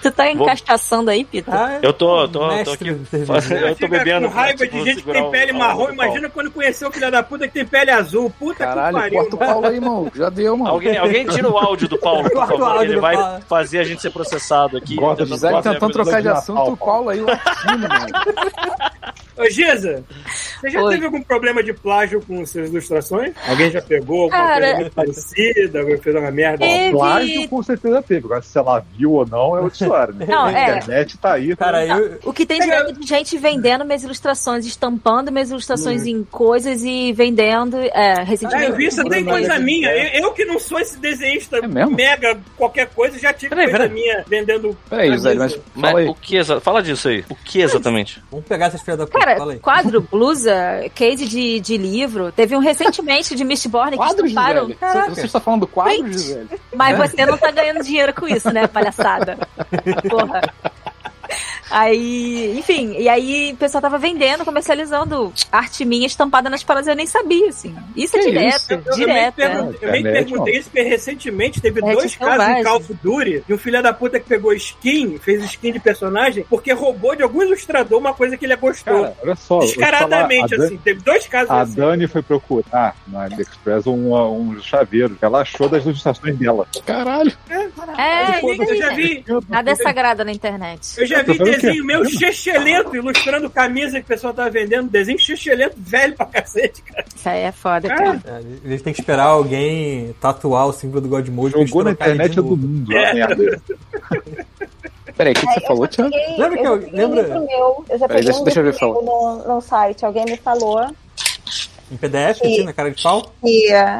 Tu 0.00 0.10
tá 0.10 0.30
encaixaçando 0.30 1.10
aí, 1.10 1.24
Pita? 1.24 1.50
Ah, 1.52 1.78
Eu 1.82 1.92
tô, 1.92 2.26
tô, 2.28 2.48
tô 2.64 2.72
aqui. 2.72 2.88
Eu 2.88 3.76
tô 3.76 3.88
bebendo. 3.88 4.28
com 4.28 4.34
raiva 4.34 4.56
pra, 4.58 4.66
de 4.66 4.72
tipo, 4.72 4.84
gente 4.86 5.02
que 5.02 5.12
tem 5.12 5.22
o- 5.22 5.30
pele 5.30 5.52
o- 5.52 5.58
marrom. 5.58 5.86
o- 5.86 5.92
Imagina 5.92 6.30
quando 6.30 6.50
conheceu 6.50 6.88
o 6.88 6.92
filho 6.92 7.10
da 7.10 7.22
puta 7.22 7.46
que 7.46 7.52
tem 7.54 7.66
pele 7.66 7.90
azul. 7.90 8.30
Puta 8.38 8.64
Caralho, 8.64 8.94
que 8.96 9.02
pariu. 9.02 9.18
corta 9.20 9.34
o 9.36 9.38
Paulo 9.38 9.66
aí, 9.66 9.80
mano. 9.80 10.10
Já 10.14 10.30
deu, 10.30 10.56
mano. 10.56 10.70
Alguém, 10.70 10.96
alguém 10.96 11.26
tira 11.26 11.48
o 11.50 11.58
áudio 11.58 11.88
do 11.88 11.98
Paulo, 11.98 12.22
por 12.30 12.42
o 12.42 12.46
favor. 12.46 12.82
Ele 12.84 12.98
vai 13.00 13.16
Paulo. 13.16 13.40
fazer 13.48 13.80
a 13.80 13.84
gente 13.84 14.00
ser 14.00 14.10
processado 14.10 14.76
aqui. 14.78 14.96
Corta 14.96 15.24
Tentando 15.24 15.28
do 15.28 15.34
Gisele 15.34 15.52
fazer 15.54 15.68
a 15.68 15.72
tentando 15.74 15.92
trocar 15.92 16.22
de 16.22 16.28
assunto, 16.28 16.72
o 16.72 16.76
Paulo 16.76 17.08
aí 17.10 17.20
latino, 17.20 17.88
mano. 17.88 18.06
Ô, 19.36 19.50
Giza, 19.50 20.02
você 20.60 20.70
já 20.70 20.82
Oi. 20.82 20.94
teve 20.94 21.06
algum 21.06 21.20
problema 21.22 21.62
de 21.62 21.72
plágio 21.72 22.22
com 22.26 22.44
suas 22.46 22.70
ilustrações? 22.70 23.34
Alguém 23.48 23.70
já 23.70 23.82
pegou 23.82 24.22
alguma 24.24 24.42
Cara- 24.42 24.60
coisa 24.60 24.76
muito 24.80 24.92
parecida? 24.94 25.80
Alguém 25.80 25.96
fez 25.98 26.16
uma 26.16 26.30
merda? 26.30 26.58
Teve- 26.66 26.90
Plágio 26.90 27.48
com 27.48 27.62
certeza 27.62 28.02
teve. 28.02 28.24
Agora, 28.26 28.42
se 28.42 28.58
ela 28.58 28.82
viu 28.96 29.12
ou 29.12 29.26
não, 29.26 29.56
é 29.56 29.60
outra 29.60 29.84
história, 29.84 30.14
né? 30.14 30.26
Não, 30.36 30.44
a 30.46 30.52
é. 30.52 30.62
internet 30.78 31.18
tá 31.18 31.32
aí. 31.34 31.54
Cara, 31.56 31.84
eu, 31.86 32.18
O 32.24 32.32
que 32.32 32.46
tem 32.46 32.60
de, 32.60 32.92
de 33.00 33.06
gente 33.06 33.36
vendendo 33.38 33.84
minhas 33.84 34.02
ilustrações, 34.02 34.64
estampando 34.66 35.30
minhas 35.30 35.50
ilustrações 35.50 36.06
em 36.06 36.24
coisas 36.24 36.82
e 36.82 37.12
vendendo. 37.12 37.76
É, 37.76 38.20
Ah, 38.20 38.22
recentemente. 38.22 38.70
eu 38.70 38.76
vi, 38.76 38.86
isso 38.86 39.04
tem 39.04 39.24
coisa 39.24 39.58
minha. 39.58 39.90
Eu, 39.90 40.22
eu 40.22 40.32
que 40.32 40.44
não 40.44 40.58
sou 40.58 40.78
esse 40.78 40.98
desenhista 40.98 41.58
É 41.58 41.66
mega 41.66 42.38
qualquer 42.56 42.88
coisa, 42.88 43.18
já 43.18 43.32
tive 43.32 43.50
Peraí, 43.50 43.66
coisa 43.66 43.78
peraí. 43.80 43.94
minha 43.94 44.24
vendendo. 44.26 44.76
Peraí, 44.88 45.10
Gisele, 45.12 45.38
mas. 45.38 45.58
Mas 45.74 45.90
fala 45.90 46.00
aí. 46.00 46.08
o 46.08 46.14
que 46.14 46.36
exa... 46.36 46.60
Fala 46.60 46.82
disso 46.82 47.08
aí. 47.08 47.24
O 47.28 47.34
que 47.34 47.60
exatamente? 47.60 48.22
vamos 48.30 48.46
pegar 48.46 48.66
essas 48.66 48.82
da. 48.82 49.06
Fala 49.06 49.25
Cara, 49.34 49.52
aí. 49.52 49.58
quadro, 49.58 50.00
blusa, 50.00 50.54
case 50.94 51.26
de, 51.26 51.60
de 51.60 51.76
livro. 51.76 52.30
Teve 52.32 52.56
um 52.56 52.60
recentemente 52.60 53.34
de 53.34 53.44
Mistborn 53.44 53.96
que 53.96 54.04
estamparam. 54.04 54.68
Você 55.08 55.26
está 55.26 55.40
falando 55.40 55.60
do 55.60 55.66
quadro, 55.66 56.12
Gisele? 56.12 56.48
Mas 56.74 56.96
você 56.96 57.26
não 57.26 57.36
tá 57.36 57.50
ganhando 57.50 57.82
dinheiro 57.82 58.14
com 58.14 58.28
isso, 58.28 58.52
né, 58.52 58.66
palhaçada? 58.66 59.38
Porra. 60.08 60.42
Aí, 61.70 62.58
enfim, 62.58 62.94
e 62.98 63.08
aí 63.08 63.52
o 63.52 63.56
pessoal 63.56 63.82
tava 63.82 63.98
vendendo, 63.98 64.44
comercializando 64.44 65.32
arte 65.50 65.84
minha 65.84 66.06
estampada 66.06 66.48
nas 66.48 66.62
paradas, 66.62 66.88
eu 66.88 66.96
nem 66.96 67.06
sabia, 67.06 67.48
assim. 67.48 67.74
Isso 67.96 68.16
é 68.16 68.20
Que 68.20 68.26
direto, 68.30 68.56
isso? 68.56 68.72
Eu, 68.72 68.82
eu, 68.86 68.94
direto. 68.94 69.06
meio 69.12 69.18
é. 69.26 69.30
perguntei, 70.22 70.54
eu 70.54 70.60
isso 70.60 70.70
porque 70.70 70.82
recentemente 70.82 71.60
teve 71.60 71.80
É, 71.80 71.92
dois 71.92 72.14
casos 72.16 72.34
selvagem. 72.36 72.60
em 72.60 72.64
Call 72.64 72.76
of 72.76 72.94
Duty 73.02 73.42
de 73.46 73.54
um 73.54 73.58
filho 73.58 73.82
da 73.82 73.92
puta 73.92 74.18
que 74.20 74.26
pegou 74.28 74.52
skin, 74.52 75.18
fez 75.18 75.44
skin 75.44 75.72
de 75.72 75.80
personagem, 75.80 76.44
porque 76.48 76.72
roubou 76.72 77.14
de 77.16 77.22
algum 77.22 77.42
ilustrador 77.42 77.98
uma 77.98 78.14
coisa 78.14 78.36
que 78.36 78.44
ele 78.44 78.56
gostou. 78.56 79.02
Cara, 79.02 79.16
olha 79.22 79.36
só. 79.36 79.54
eu 79.60 79.60
falar, 79.60 79.66
Descaradamente, 79.66 80.54
a 80.54 80.58
Dan- 80.58 80.64
assim. 80.66 80.76
Teve 80.78 81.00
dois 81.02 81.26
casos 81.26 81.50
A 81.50 81.60
assim. 81.62 81.74
Dani 81.74 82.06
foi 82.06 82.22
procurar 82.22 82.96
na 83.08 83.24
AliExpress 83.24 83.86
um, 83.86 84.14
um 84.14 84.60
chaveiro 84.60 85.14
que 85.16 85.24
ela 85.24 85.40
achou 85.40 85.68
das 85.68 85.84
ilustrações 85.84 86.36
dela. 86.36 86.66
Caralho. 86.84 87.32
É, 87.98 88.40
Eu 88.42 88.74
e 88.74 88.76
já 88.78 88.88
aí? 88.90 88.96
vi. 88.96 89.24
Nada 89.48 89.70
é 89.70 89.74
sagrado 89.74 90.24
na 90.24 90.32
internet. 90.32 90.80
Eu 90.98 91.06
já 91.06 91.18
Eu 91.20 91.24
vi? 91.24 91.55
Desenho 91.56 91.84
meu 91.86 92.04
chechelento, 92.04 92.94
ilustrando 92.96 93.48
camisa 93.50 93.98
que 93.98 94.04
o 94.04 94.08
pessoal 94.08 94.32
tava 94.34 94.50
vendendo. 94.50 94.88
Desenho 94.90 95.18
chechelento 95.18 95.74
velho 95.78 96.14
pra 96.16 96.26
cacete, 96.26 96.82
cara. 96.82 97.04
Isso 97.14 97.28
aí 97.28 97.40
é 97.42 97.52
foda, 97.52 97.88
cara. 97.88 98.22
É, 98.26 98.40
Eles 98.64 98.82
têm 98.82 98.92
que 98.92 99.00
esperar 99.00 99.24
alguém 99.26 100.14
tatuar 100.20 100.66
o 100.66 100.72
símbolo 100.72 101.00
do 101.00 101.08
God 101.08 101.28
Mode 101.28 101.52
pra 101.52 101.60
eles 101.60 101.70
Jogou 101.70 101.84
na 101.84 101.90
internet 101.92 102.32
é 102.32 102.34
do 102.36 102.44
mundo. 102.44 102.88
merda. 102.88 103.60
Peraí, 105.16 105.32
o 105.32 105.34
que, 105.36 105.46
que 105.46 105.54
você 105.54 105.66
falou, 105.66 105.86
Tiago? 105.86 106.10
Lembra 106.36 106.58
que 106.58 106.66
eu 106.66 106.74
eu- 106.74 106.80
já 106.82 106.86
peguei 106.88 107.00
lembra- 107.06 107.40
meu, 107.40 107.84
eu 107.88 107.98
já 107.98 108.06
Peraí, 108.06 108.08
peguei 108.08 108.22
deixa- 108.24 108.40
um 108.40 108.44
deixa 108.44 108.60
eu 108.60 108.64
ver, 108.64 108.78
meu 108.80 109.02
no, 109.02 109.54
no 109.54 109.60
site. 109.62 110.04
Alguém 110.04 110.24
me 110.26 110.36
falou 110.36 110.86
Em 111.90 111.96
PDF, 111.96 112.40
assim, 112.42 112.64
na 112.64 112.72
cara 112.72 112.90
de 112.90 113.02
pau? 113.02 113.32
que, 113.40 113.72
eh, 113.72 113.98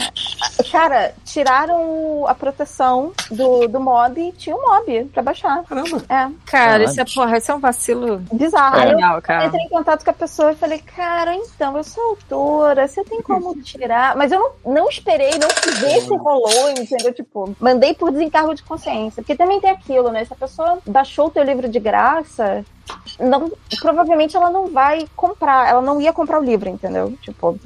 cara, 0.70 1.14
tiraram 1.24 2.26
a 2.26 2.34
proteção 2.34 3.12
do, 3.30 3.68
do 3.68 3.80
mob 3.80 4.20
e 4.20 4.32
tinha 4.32 4.56
um 4.56 4.60
mob 4.60 5.04
pra 5.12 5.22
baixar. 5.22 5.62
Caramba. 5.64 6.02
É, 6.08 6.28
Cara, 6.46 6.84
isso 6.84 7.00
é, 7.00 7.04
porra, 7.04 7.38
isso 7.38 7.52
é 7.52 7.54
um 7.54 7.60
vacilo 7.60 8.18
bizarro. 8.32 8.76
Aí 8.76 8.90
eu 8.90 8.96
legal, 8.96 9.22
cara. 9.22 9.46
entrei 9.46 9.62
em 9.62 9.68
contato 9.68 10.04
com 10.04 10.10
a 10.10 10.14
pessoa 10.14 10.52
e 10.52 10.56
falei, 10.56 10.78
cara, 10.78 11.34
então, 11.34 11.76
eu 11.76 11.84
sou 11.84 12.02
autora, 12.10 12.88
você 12.88 13.04
tem 13.04 13.22
como 13.22 13.54
tirar? 13.62 14.16
Mas 14.16 14.32
eu 14.32 14.40
não, 14.64 14.74
não 14.74 14.88
esperei, 14.88 15.38
não 15.38 15.50
fui 15.50 15.72
ver 15.72 16.00
se 16.00 16.16
rolou, 16.16 16.70
entendeu? 16.70 17.12
Tipo, 17.12 17.54
mandei 17.60 17.94
por 17.94 18.10
desencargo 18.10 18.54
de 18.54 18.62
consciência. 18.62 19.22
Porque 19.22 19.36
também 19.36 19.60
tem 19.60 19.70
aquilo, 19.70 20.10
né? 20.10 20.24
Se 20.24 20.32
a 20.32 20.36
pessoa 20.36 20.78
baixou 20.86 21.26
o 21.26 21.30
teu 21.30 21.44
livro 21.44 21.68
de 21.68 21.78
graça, 21.78 22.64
não, 23.18 23.50
provavelmente 23.80 24.36
ela 24.36 24.50
não 24.50 24.68
vai 24.68 25.06
comprar, 25.16 25.68
ela 25.68 25.80
não 25.80 26.00
ia 26.00 26.12
comprar 26.12 26.40
o 26.40 26.44
livro, 26.44 26.68
entendeu? 26.68 27.12
Tipo, 27.22 27.58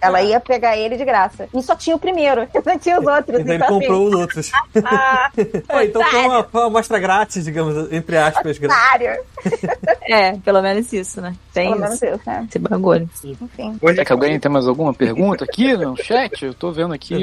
ela 0.00 0.22
ia 0.22 0.40
pegar 0.40 0.76
ele 0.76 0.96
de 0.96 1.04
graça. 1.04 1.48
E 1.54 1.62
só 1.62 1.74
tinha 1.74 1.94
o 1.94 1.98
primeiro, 1.98 2.48
não 2.64 2.78
tinha 2.78 2.98
os 2.98 3.06
outros. 3.06 3.40
Então 3.40 3.54
ele 3.54 3.64
então, 3.64 3.68
assim, 3.68 3.86
comprou 3.86 4.06
os 4.06 4.14
outros. 4.14 4.50
ah, 4.84 5.30
É, 5.68 5.84
então 5.84 6.02
foi 6.02 6.20
uma, 6.20 6.44
foi 6.44 6.60
uma 6.60 6.66
amostra 6.68 6.98
grátis, 6.98 7.44
digamos, 7.44 7.92
entre 7.92 8.16
aspas. 8.16 8.58
otário. 8.58 9.20
É, 10.06 10.32
pelo 10.38 10.60
menos 10.60 10.92
isso, 10.92 11.20
né? 11.20 11.34
Tem 11.52 11.68
Pelo 11.68 11.80
menos 11.80 11.94
isso, 11.94 12.04
isso, 12.04 12.20
né? 12.26 12.46
esse 12.46 12.58
bagulho. 12.58 13.08
Enfim. 13.24 13.78
Hoje 13.80 13.94
Será 13.94 14.04
que 14.04 14.12
alguém 14.12 14.38
tem 14.38 14.50
mais 14.52 14.68
alguma 14.68 14.92
pergunta 14.92 15.44
aqui 15.44 15.74
no 15.76 15.96
chat? 15.96 16.44
Eu 16.44 16.52
tô 16.52 16.70
vendo 16.72 16.92
aqui. 16.92 17.14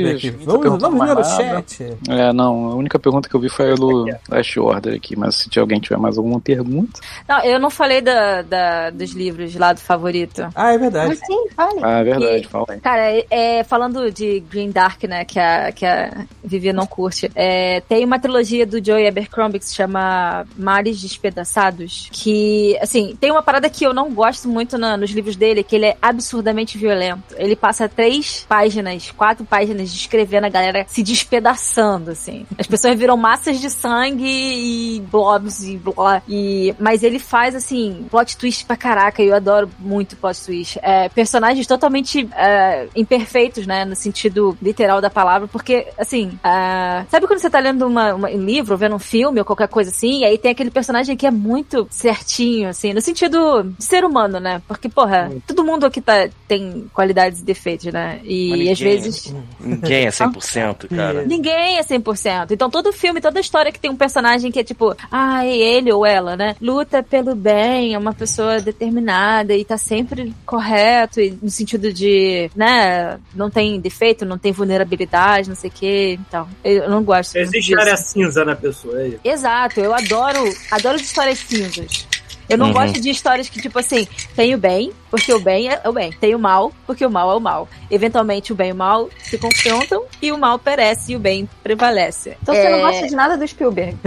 Vamos, 0.44 0.82
vamos 0.82 1.00
ver 1.00 1.08
nada. 1.08 1.24
chat. 1.24 1.98
É, 2.10 2.34
não, 2.34 2.72
a 2.72 2.76
única 2.76 2.98
pergunta 2.98 3.30
que 3.30 3.36
eu 3.36 3.40
vi 3.40 3.50
foi 3.50 3.74
a 3.74 3.76
do 3.76 4.06
Last 4.30 4.60
Order 4.60 4.96
aqui, 4.96 5.16
mas 5.16 5.36
se 5.36 5.60
alguém 5.60 5.80
tiver 5.80 5.98
mais 5.98 6.18
alguma 6.18 6.40
pergunta. 6.40 7.00
Não, 7.28 7.41
eu 7.46 7.60
não 7.60 7.70
falei 7.70 8.02
da, 8.02 8.42
da- 8.42 8.90
dos 8.90 9.12
livros 9.12 9.56
lá 9.56 9.74
do 9.74 9.80
favorito. 9.80 10.48
Ah, 10.56 10.74
é 10.74 10.78
verdade. 10.78 11.08
Mas 11.10 11.20
sim, 11.20 11.46
fale. 11.56 11.80
Ah, 11.84 12.00
é 12.00 12.04
verdade, 12.04 12.48
fala 12.48 12.66
aí. 12.70 12.80
Cara, 12.80 13.12
é, 13.12 13.26
é, 13.30 13.64
falando 13.64 14.12
de 14.12 14.40
Green 14.42 14.72
Dark, 14.72 15.04
né, 15.04 15.26
que 15.26 15.40
a, 15.40 15.72
que 15.72 15.86
a 15.86 16.26
Vivi 16.44 16.72
não 16.74 16.86
curte, 16.86 17.32
é, 17.36 17.82
tem 17.82 18.04
uma 18.06 18.20
trilogia 18.20 18.66
do 18.66 18.84
Joey 18.84 19.08
Abercrombie 19.08 19.60
que 19.60 19.66
se 19.66 19.76
chama 19.76 20.46
Mares 20.58 21.00
Despedaçados, 21.02 22.10
que, 22.12 22.78
assim, 22.82 23.16
tem 23.20 23.32
uma 23.32 23.42
parada 23.44 23.70
que 23.70 23.86
eu 23.86 23.94
não 23.94 24.12
gosto 24.14 24.48
muito 24.48 24.78
na- 24.78 24.98
nos 24.98 25.12
livros 25.12 25.36
dele, 25.36 25.64
que 25.64 25.76
ele 25.76 25.86
é 25.86 25.98
absurdamente 26.02 26.78
violento. 26.78 27.24
Ele 27.38 27.56
passa 27.56 27.88
três 27.90 28.46
páginas, 28.48 29.12
quatro 29.12 29.46
páginas 29.46 29.92
descrevendo 29.92 30.46
a 30.46 30.50
galera 30.50 30.86
se 30.88 31.02
despedaçando, 31.04 32.12
assim. 32.12 32.46
As 32.58 32.68
pessoas 32.68 32.98
viram 32.98 33.18
massas 33.18 33.60
de 33.60 33.70
sangue 33.70 34.26
e 34.26 35.00
blobs 35.12 35.64
e 35.64 35.78
blá. 35.78 36.22
E, 36.28 36.76
mas 36.80 37.04
ele 37.04 37.20
faz, 37.32 37.56
assim, 37.56 38.06
plot 38.12 38.36
twist 38.36 38.66
pra 38.66 38.76
caraca, 38.76 39.24
e 39.24 39.28
eu 39.28 39.36
adoro 39.36 39.70
muito 39.80 40.18
plot 40.18 40.38
twist. 40.44 40.78
É, 40.84 41.08
personagens 41.08 41.66
totalmente 41.66 42.28
é, 42.36 42.88
imperfeitos, 42.94 43.66
né, 43.66 43.86
no 43.86 43.96
sentido 43.96 44.58
literal 44.62 45.00
da 45.00 45.10
palavra, 45.10 45.48
porque, 45.48 45.88
assim, 45.98 46.38
ah, 46.44 47.06
sabe 47.10 47.28
quando 47.28 47.40
você 47.40 47.50
tá 47.50 47.60
lendo 47.60 47.88
uma, 47.88 48.14
uma- 48.14 48.28
um 48.30 48.44
livro, 48.44 48.76
vendo 48.76 48.96
um 48.96 49.00
filme 49.00 49.40
ou 49.40 49.46
qualquer 49.46 49.70
coisa 49.70 49.90
assim, 49.92 50.20
e 50.20 50.26
aí 50.26 50.38
tem 50.38 50.52
aquele 50.52 50.70
personagem 50.70 51.16
que 51.16 51.26
é 51.26 51.32
muito 51.32 51.88
certinho 51.90 52.68
assim, 52.68 52.92
no 52.92 53.00
sentido 53.00 53.64
de 53.64 53.84
ser 53.86 54.04
humano, 54.04 54.38
né? 54.40 54.62
Porque, 54.68 54.90
porra, 54.90 55.32
todo 55.48 55.64
mundo 55.64 55.86
aqui 55.86 56.02
tá, 56.02 56.28
tem 56.50 56.86
qualidades 56.94 57.40
e 57.40 57.46
defeitos, 57.46 57.86
né? 57.94 58.20
E 58.26 58.52
às 58.52 58.58
ninguém- 58.60 58.76
vezes. 58.76 59.34
Ninguém 59.60 60.06
é 60.06 60.12
100%, 60.12 60.88
cara. 60.94 61.24
Ninguém 61.26 61.78
é 61.78 61.84
100%. 61.84 62.52
Então 62.52 62.70
todo 62.70 62.92
filme, 62.92 63.22
toda 63.22 63.40
história 63.40 63.72
que 63.72 63.80
tem 63.80 63.90
um 63.90 63.96
personagem 63.96 64.52
que 64.52 64.60
é 64.60 64.64
tipo, 64.64 64.94
ah, 65.10 65.46
ele 65.46 65.92
ou 65.94 66.06
ela, 66.06 66.36
né? 66.36 66.56
Luta 66.60 67.02
pelo 67.24 67.36
bem, 67.36 67.94
é 67.94 67.98
uma 67.98 68.14
pessoa 68.14 68.60
determinada 68.60 69.56
e 69.56 69.64
tá 69.64 69.78
sempre 69.78 70.34
correto, 70.46 71.22
e 71.22 71.38
no 71.42 71.50
sentido 71.50 71.94
de, 71.94 72.50
né, 72.56 73.20
não 73.36 73.50
tem 73.50 73.80
defeito, 73.80 74.26
não 74.26 74.38
tem 74.38 74.52
vulnerabilidade, 74.52 75.50
não 75.50 75.56
sei 75.56 75.70
o 75.70 75.74
que. 75.74 76.20
Então, 76.28 76.48
eu 76.64 76.90
não 76.90 77.04
gosto 77.04 77.38
Existe 77.38 77.78
área 77.80 77.96
cinza 77.98 78.44
na 78.44 78.56
pessoa. 78.56 79.02
É. 79.02 79.20
Exato, 79.24 79.80
eu 79.80 79.94
adoro, 79.94 80.40
adoro 80.72 80.98
histórias 80.98 81.40
cinzas. 81.40 82.08
Eu 82.52 82.58
não 82.58 82.68
Uhum. 82.68 82.74
gosto 82.74 83.00
de 83.02 83.10
histórias 83.10 83.50
que, 83.50 83.62
tipo 83.62 83.80
assim, 83.80 84.08
tem 84.36 84.54
o 84.54 84.58
bem, 84.58 84.92
porque 85.10 85.34
o 85.34 85.40
bem 85.40 85.70
é 85.70 85.82
o 85.88 85.92
bem. 85.94 86.12
Tem 86.12 86.36
o 86.36 86.40
mal, 86.40 86.72
porque 86.86 87.06
o 87.06 87.10
mal 87.10 87.32
é 87.32 87.36
o 87.36 87.40
mal. 87.40 87.68
Eventualmente, 87.90 88.52
o 88.52 88.56
bem 88.56 88.70
e 88.70 88.74
o 88.74 88.76
mal 88.76 89.10
se 89.24 89.38
confrontam 89.38 90.04
e 90.22 90.32
o 90.32 90.38
mal 90.38 90.60
perece 90.60 91.14
e 91.14 91.16
o 91.16 91.20
bem 91.20 91.48
prevalece. 91.64 92.38
Então 92.42 92.54
você 92.54 92.70
não 92.70 92.80
É. 92.80 92.82
gosta 92.82 93.08
de 93.08 93.16
nada 93.16 93.38
do 93.38 93.48
Spielberg. 93.48 93.98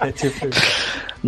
É 0.00 0.12
tipo. 0.12 0.46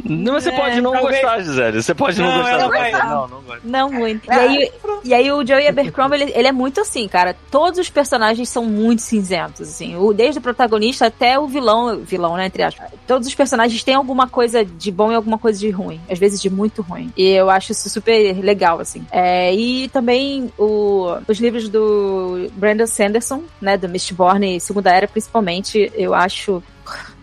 Não, 0.05 0.35
você 0.35 0.51
É, 0.51 0.57
pode 0.57 0.81
não 0.81 0.93
talvez- 0.93 1.21
gostar, 1.21 1.41
Gisele. 1.41 1.83
Você 1.83 1.95
pode 1.95 2.21
não, 2.21 2.29
Não, 2.29 2.39
gostar. 2.43 2.69
vai- 2.69 2.93
Não, 2.93 3.29
não 3.29 3.41
gosto. 3.43 3.61
Não 3.65 3.91
muito. 3.91 4.27
E 4.27 4.31
Ah. 4.31 4.41
aí, 4.41 4.73
e 5.05 5.15
aí 5.15 5.33
o 5.33 5.47
Joey 5.47 5.67
Abercrombie, 5.69 6.17
ele, 6.23 6.33
ele 6.35 6.49
é 6.49 6.53
muito 6.53 6.81
assim, 6.81 7.07
cara. 7.09 7.35
Todos 7.51 7.79
os 7.79 7.89
personagens 7.91 8.49
são 8.49 8.65
muito 8.65 9.03
cinzentos, 9.03 9.63
assim. 9.63 9.97
O, 9.97 10.13
desde 10.13 10.39
o 10.39 10.43
protagonista 10.43 11.07
até 11.07 11.39
o 11.39 11.47
vilão, 11.47 11.99
vilão, 11.99 12.37
né, 12.37 12.47
entre 12.47 12.63
aspas. 12.63 12.89
Todos 13.07 13.27
os 13.29 13.35
personagens 13.35 13.83
têm 13.83 13.95
alguma 13.95 14.29
coisa 14.29 14.65
de 14.65 14.91
bom 14.91 15.11
e 15.11 15.15
alguma 15.15 15.39
coisa 15.39 15.59
de 15.59 15.71
ruim. 15.71 16.01
Às 16.11 16.19
vezes 16.19 16.41
de 16.41 16.51
muito 16.51 16.83
ruim. 16.83 17.13
E 17.17 17.31
eu 17.31 17.49
acho 17.51 17.73
isso 17.73 17.89
super 17.89 18.37
legal, 18.43 18.81
assim. 18.81 19.05
É, 19.11 19.55
e 19.55 19.89
também 19.89 20.53
o- 20.59 21.17
os 21.27 21.39
livros 21.39 21.69
do 21.69 22.49
Brandon 22.53 22.87
Sanderson, 22.87 23.43
né, 23.61 23.77
do 23.77 23.89
Mistborn 23.89 24.57
e 24.57 24.61
Segunda 24.61 24.91
Era, 24.93 25.09
principalmente, 25.09 25.91
eu 25.95 26.15
acho 26.15 26.63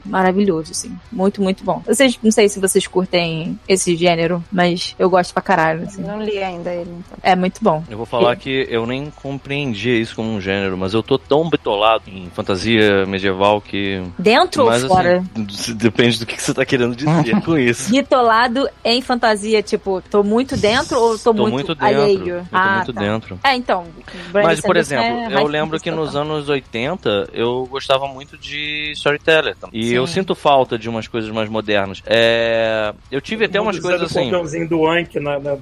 maravilhoso, 0.05 0.71
assim. 0.71 0.95
Muito, 1.11 1.41
muito 1.41 1.63
bom. 1.63 1.81
Vocês, 1.85 2.17
não 2.21 2.31
sei 2.31 2.49
se 2.49 2.59
vocês 2.59 2.87
curtem 2.87 3.59
esse 3.67 3.95
gênero, 3.95 4.43
mas 4.51 4.95
eu 4.97 5.09
gosto 5.09 5.33
pra 5.33 5.41
caralho, 5.41 5.83
assim. 5.83 6.01
Não 6.01 6.21
li 6.21 6.37
ainda 6.37 6.73
ele. 6.73 6.91
Então. 6.91 7.17
É 7.21 7.35
muito 7.35 7.63
bom. 7.63 7.83
Eu 7.89 7.97
vou 7.97 8.05
falar 8.05 8.35
que 8.35 8.67
eu 8.69 8.85
nem 8.85 9.11
compreendia 9.11 9.97
isso 9.97 10.15
como 10.15 10.29
um 10.29 10.41
gênero, 10.41 10.77
mas 10.77 10.93
eu 10.93 11.03
tô 11.03 11.17
tão 11.17 11.49
bitolado 11.49 12.03
em 12.07 12.29
fantasia 12.29 13.05
medieval 13.05 13.61
que. 13.61 14.01
Dentro 14.17 14.65
Mas 14.65 14.83
ou 14.83 14.89
fora? 14.89 15.23
assim, 15.49 15.73
depende 15.75 16.19
do 16.19 16.25
que 16.25 16.41
você 16.41 16.53
tá 16.53 16.65
querendo 16.65 16.95
dizer 16.95 17.41
com 17.43 17.57
isso. 17.57 17.91
Bitolado 17.91 18.67
em 18.83 19.01
fantasia, 19.01 19.61
tipo, 19.61 20.01
tô 20.09 20.23
muito 20.23 20.55
dentro 20.57 20.99
ou 20.99 21.17
tô, 21.17 21.33
Tô 21.33 21.41
muito, 21.43 21.53
muito 21.53 21.75
dentro. 21.75 21.85
alheio? 21.85 22.35
Eu 22.35 22.41
tô 22.41 22.47
ah, 22.51 22.75
muito 22.75 22.93
tá. 22.93 23.01
dentro. 23.01 23.39
É, 23.43 23.55
então. 23.55 23.85
Mas, 24.33 24.61
por 24.61 24.75
Sanderson 24.83 24.95
exemplo, 24.95 25.37
é 25.37 25.41
eu 25.41 25.47
lembro 25.47 25.79
que 25.79 25.91
nos 25.91 26.15
anos 26.15 26.49
80 26.49 27.29
eu 27.33 27.65
gostava 27.65 28.07
muito 28.07 28.37
de 28.37 28.91
storyteller. 28.93 29.55
também. 29.55 29.79
E 29.79 29.89
Sim. 29.89 29.94
Eu 29.97 30.07
sinto 30.07 30.35
falta 30.35 30.77
de 30.77 30.89
umas 30.89 31.07
coisas 31.07 31.29
mais 31.31 31.49
modernas. 31.49 32.01
É, 32.05 32.93
Eu 33.11 33.21
tive 33.21 33.45
até 33.45 33.59
umas 33.59 33.79
coisas 33.79 34.01
o 34.01 34.19
assim. 34.19 34.65
do 34.67 34.87
Anki 34.87 35.19
na, 35.19 35.39
na- 35.39 35.51
na- 35.55 35.57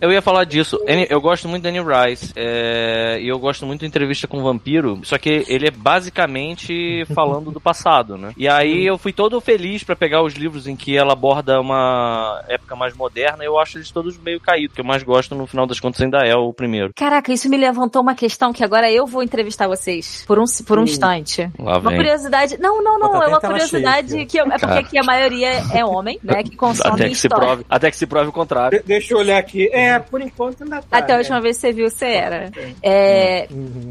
Eu 0.00 0.12
ia 0.12 0.20
falar 0.22 0.44
disso. 0.44 0.78
Eu 1.08 1.20
gosto 1.20 1.48
muito 1.48 1.62
da 1.62 1.68
Annie 1.68 1.80
Rice. 1.82 2.32
é, 2.36 3.18
E 3.20 3.28
eu 3.28 3.38
gosto 3.38 3.64
muito 3.66 3.80
da 3.80 3.86
entrevista 3.86 4.26
com 4.26 4.38
o 4.38 4.42
vampiro. 4.42 5.00
Só 5.04 5.18
que 5.18 5.44
ele 5.48 5.68
é 5.68 5.70
basicamente 5.70 7.04
falando 7.14 7.50
do 7.50 7.60
passado, 7.60 8.16
né? 8.16 8.32
E 8.36 8.48
aí 8.48 8.86
eu 8.86 8.98
fui 8.98 9.12
todo 9.12 9.40
feliz 9.40 9.82
pra 9.84 9.96
pegar 9.96 10.22
os 10.22 10.34
livros 10.34 10.66
em 10.66 10.76
que 10.76 10.96
ela 10.96 11.12
aborda 11.12 11.60
uma 11.60 12.42
época 12.48 12.76
mais 12.76 12.94
moderna. 12.94 13.44
Eu 13.44 13.58
acho 13.58 13.78
eles 13.78 13.90
todos 13.90 14.18
meio 14.18 14.40
caídos. 14.40 14.72
O 14.72 14.74
que 14.74 14.80
eu 14.80 14.84
mais 14.84 15.02
gosto, 15.02 15.34
no 15.34 15.46
final 15.46 15.66
das 15.66 15.80
contas, 15.80 16.00
ainda 16.00 16.18
é 16.18 16.34
o 16.34 16.52
primeiro. 16.52 16.92
Caraca, 16.94 17.32
isso 17.32 17.48
me 17.48 17.56
levantou 17.56 18.02
uma 18.02 18.14
questão 18.14 18.52
que 18.52 18.64
agora 18.64 18.90
eu 18.90 19.06
vou 19.06 19.22
entrevistar 19.22 19.68
vocês 19.68 20.24
por 20.26 20.38
um, 20.38 20.44
por 20.66 20.78
um 20.78 20.84
instante. 20.84 21.50
Lá 21.58 21.78
Uma 21.78 21.90
vem. 21.90 21.96
curiosidade. 21.98 22.56
Não, 22.58 22.82
não, 22.82 22.98
não. 22.98 23.08
Bota 23.12 23.16
É 23.16 23.18
até 23.18 23.28
uma 23.28 23.40
tela 23.40 23.52
curiosidade 23.52 23.73
cheia, 23.80 24.26
que 24.26 24.36
eu- 24.38 24.44
é 24.46 24.50
porque 24.50 24.66
Cara. 24.66 24.80
aqui 24.80 24.98
a 24.98 25.02
maioria 25.02 25.48
é 25.72 25.84
homem, 25.84 26.18
né? 26.22 26.42
Que 26.42 26.56
consome 26.56 26.94
Até 26.94 27.08
que, 27.08 27.14
se 27.14 27.26
história. 27.26 27.46
prove, 27.46 27.66
até 27.68 27.90
que 27.90 27.96
se 27.96 28.06
prove 28.06 28.28
o 28.28 28.32
contrário. 28.32 28.78
De- 28.80 28.84
Deixa 28.86 29.14
eu 29.14 29.18
olhar 29.18 29.38
aqui. 29.38 29.68
É, 29.72 29.98
por 29.98 30.20
enquanto 30.20 30.62
ainda 30.62 30.82
tá. 30.82 30.98
Até 30.98 31.12
a 31.12 31.16
né? 31.16 31.20
última 31.22 31.40
vez 31.40 31.56
que 31.56 31.60
você 31.62 31.72
viu, 31.72 31.90
você 31.90 32.06
era. 32.06 32.50
É, 32.82 33.48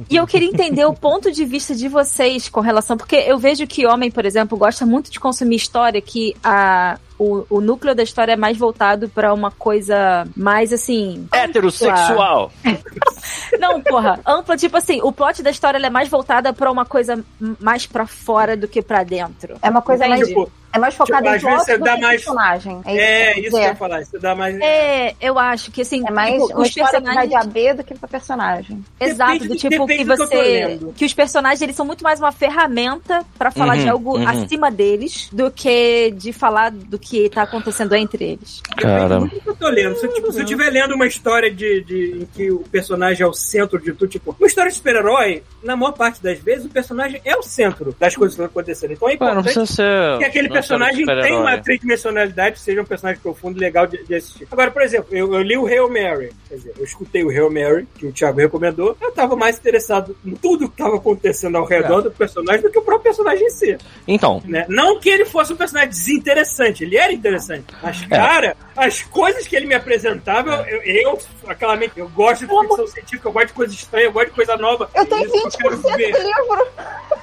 E 0.10 0.16
eu 0.16 0.26
queria 0.28 0.48
entender 0.50 0.86
o 0.86 0.94
ponto 0.94 1.32
de 1.32 1.46
vista 1.46 1.76
de 1.76 1.88
vocês 1.88 2.48
com 2.50 2.60
relação. 2.62 2.96
Porque 2.98 3.16
eu 3.16 3.38
vejo 3.38 3.66
que 3.68 3.86
homem, 3.86 4.10
por 4.12 4.26
exemplo, 4.26 4.58
gosta 4.58 4.86
muito 4.86 5.12
de 5.12 5.20
consumir 5.20 5.56
história 5.58 6.02
que 6.02 6.36
a. 6.44 6.98
O, 7.18 7.46
o 7.50 7.62
núcleo 7.62 7.96
da 7.96 8.04
história 8.04 8.34
é 8.34 8.36
mais 8.36 8.58
voltado 8.58 9.08
pra 9.10 9.34
uma 9.34 9.52
coisa 9.52 10.28
mais 10.36 10.74
assim. 10.74 11.28
Heterossexual. 11.32 12.52
Não, 13.60 13.82
porra. 13.82 14.20
Ampla, 14.26 14.58
tipo 14.58 14.76
assim, 14.78 15.02
o 15.02 15.12
plot 15.12 15.42
da 15.42 15.52
história 15.52 15.78
ela 15.78 15.88
é 15.88 15.90
mais 15.90 16.10
voltada 16.10 16.54
pra 16.54 16.72
uma 16.72 16.86
coisa 16.86 17.24
mais 17.60 17.86
pra 17.86 18.06
fora 18.06 18.58
do 18.58 18.68
que 18.68 18.82
pra 18.82 19.04
dentro. 19.04 19.58
É 19.62 19.70
uma 19.70 19.82
coisa 19.82 20.08
mais, 20.08 20.28
Tipo, 20.28 20.52
é 20.74 20.80
mais 20.80 20.94
tipo, 20.96 21.06
em 21.12 21.16
às 21.16 21.22
vezes 21.24 21.42
plot 21.44 21.58
você 21.66 21.78
do 21.78 21.84
dá 21.84 21.96
que 21.96 22.02
mais- 22.02 22.16
personagem. 22.24 22.82
é, 22.86 23.34
que 23.34 23.40
isso 23.42 23.48
eu 23.48 23.52
que 23.52 23.58
eu 23.58 23.62
ia 23.70 23.76
falar. 23.76 24.02
Isso 24.02 24.20
dá 24.20 24.36
mais. 24.36 24.60
É, 24.60 25.16
eu 25.22 25.38
acho 25.40 25.72
que 25.72 25.82
assim, 25.82 26.04
É 26.08 26.12
mais 26.12 26.34
tipo, 26.34 26.46
uma 26.54 26.62
os 26.62 26.70
que 26.70 26.82
personagens. 26.82 27.30
de 27.30 27.36
A 27.36 27.44
B 27.44 27.74
do 27.76 27.84
que 27.84 27.94
pra 27.94 28.08
personagem. 28.08 28.84
Exato, 29.00 29.34
Depende 29.34 29.48
do 29.48 29.54
do- 29.54 29.60
tipo 29.60 29.88
que 29.88 29.98
que 29.98 30.04
você. 30.04 30.36
lendo. 30.36 30.94
Que 30.94 31.06
os 31.06 31.14
personagens 31.14 31.62
eles 31.62 31.76
são 31.76 31.86
muito 31.86 32.04
mais 32.04 32.20
uma 32.20 32.32
ferramenta 32.32 33.24
pra 33.38 33.52
falar 33.52 33.76
Uhum, 33.78 33.84
de 33.84 33.90
algo 33.90 34.18
uhum. 34.18 34.28
acima 34.28 34.72
deles 34.72 35.30
do 35.32 35.52
que 35.52 36.12
de 36.18 36.32
falar 36.34 36.72
do 36.72 36.98
que 36.98 37.30
tá 37.30 37.44
acontecendo 37.44 37.94
entre 37.96 38.24
eles. 38.24 38.62
Cara. 38.78 39.20
Depende 39.20 39.36
do 39.36 39.42
que 39.42 39.50
eu 39.50 39.56
tô 39.56 39.70
lendo. 39.70 39.96
Se, 39.98 40.08
tipo, 40.08 40.32
se 40.32 40.40
eu 40.40 40.44
estiver 40.44 40.70
lendo 40.72 40.96
uma 40.96 41.06
história 41.08 41.54
de, 41.54 41.82
de- 41.84 42.18
em 42.22 42.26
que 42.26 42.52
o 42.52 42.60
personagem 42.60 43.24
é 43.24 43.28
o 43.28 43.34
centro 43.34 43.80
de 43.80 43.94
tudo, 43.94 44.08
tipo, 44.10 44.36
uma 44.40 44.48
história 44.48 44.70
de 44.70 44.76
super-herói, 44.78 45.44
na 45.64 45.76
maior 45.76 45.92
parte 45.94 46.22
das 46.22 46.40
vezes, 46.40 46.66
o 46.66 46.70
personagem 46.70 47.22
é 47.24 47.36
o 47.36 47.44
centro 47.44 47.96
das 48.00 48.16
coisas 48.16 48.36
que 48.36 48.42
estão 48.42 48.46
acontecendo. 48.46 48.94
Então 48.94 49.10
é 49.10 49.18
Pô, 49.18 49.26
não 49.26 49.32
importante 49.34 49.54
precisa 49.54 49.66
ser. 49.66 50.18
que 50.20 50.26
aquele 50.26 50.48
não 50.48 50.56
ser 50.56 50.63
personagem 50.64 51.06
tem 51.06 51.38
uma 51.38 51.58
tridimensionalidade, 51.58 52.60
seja 52.60 52.82
um 52.82 52.86
personagem 52.86 53.22
profundo 53.22 53.58
e 53.58 53.60
legal 53.60 53.86
de, 53.86 54.04
de 54.04 54.16
assistir. 54.16 54.48
Agora, 54.52 54.72
por 54.72 54.82
exemplo, 54.82 55.08
eu, 55.12 55.34
eu 55.34 55.42
li 55.42 55.58
o 55.58 55.66
Hail 55.66 55.90
Mary, 55.90 56.32
quer 56.48 56.56
dizer, 56.56 56.74
eu 56.78 56.84
escutei 56.84 57.24
o 57.24 57.30
Hail 57.30 57.52
Mary, 57.52 57.88
que 57.96 58.06
o 58.06 58.12
Thiago 58.12 58.40
recomendou, 58.40 58.98
eu 59.02 59.12
tava 59.12 59.36
mais 59.36 59.58
interessado 59.58 60.16
em 60.26 60.36
tudo 60.36 60.70
que 60.70 60.78
tava 60.78 60.98
acontecendo 60.98 61.58
ao 61.58 61.66
redor 61.66 62.02
do 62.02 62.12
personagem 62.12 62.62
do 62.62 62.72
que 62.72 62.80
o 62.80 62.82
próprio 62.82 63.12
personagem 63.12 63.46
em 63.46 63.50
si. 63.50 63.78
Então, 64.08 64.42
Né? 64.46 64.66
Não 64.68 65.00
que 65.00 65.10
ele 65.10 65.26
fosse 65.26 65.54
um 65.54 65.56
personagem 65.56 65.90
desinteressante, 65.90 66.84
ele 66.84 66.98
era 66.98 67.12
interessante. 67.12 67.66
Mas, 67.82 68.06
cara, 68.06 68.56
as 68.76 69.02
coisas 69.04 69.48
que 69.48 69.56
ele 69.56 69.66
me 69.66 69.76
apresentava, 69.76 70.66
eu, 70.70 70.82
eu, 70.82 71.20
aquela 71.48 71.76
mente, 71.76 71.94
eu 71.98 72.10
gosto 72.10 72.46
de 72.46 72.48
ficção 72.48 72.88
científica, 72.88 73.28
eu 73.28 73.32
gosto 73.32 73.48
de 73.48 73.54
coisa 73.54 73.74
estranha, 73.74 74.06
eu 74.06 74.12
gosto 74.12 74.30
de 74.30 74.36
coisa 74.36 74.58
nova. 74.58 74.90
Eu 74.96 75.06
tenho 75.06 75.26
Isso 75.26 75.58
que 75.58 75.68
eu 75.68 75.72
20% 75.72 75.82
quero 75.82 75.82
do 75.82 75.98
livro. 75.98 76.68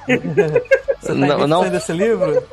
Você 1.01 1.07
tá 1.07 1.13
Não, 1.15 1.37
não, 1.39 1.47
não. 1.47 1.69
desse 1.69 1.91
livro? 1.91 2.43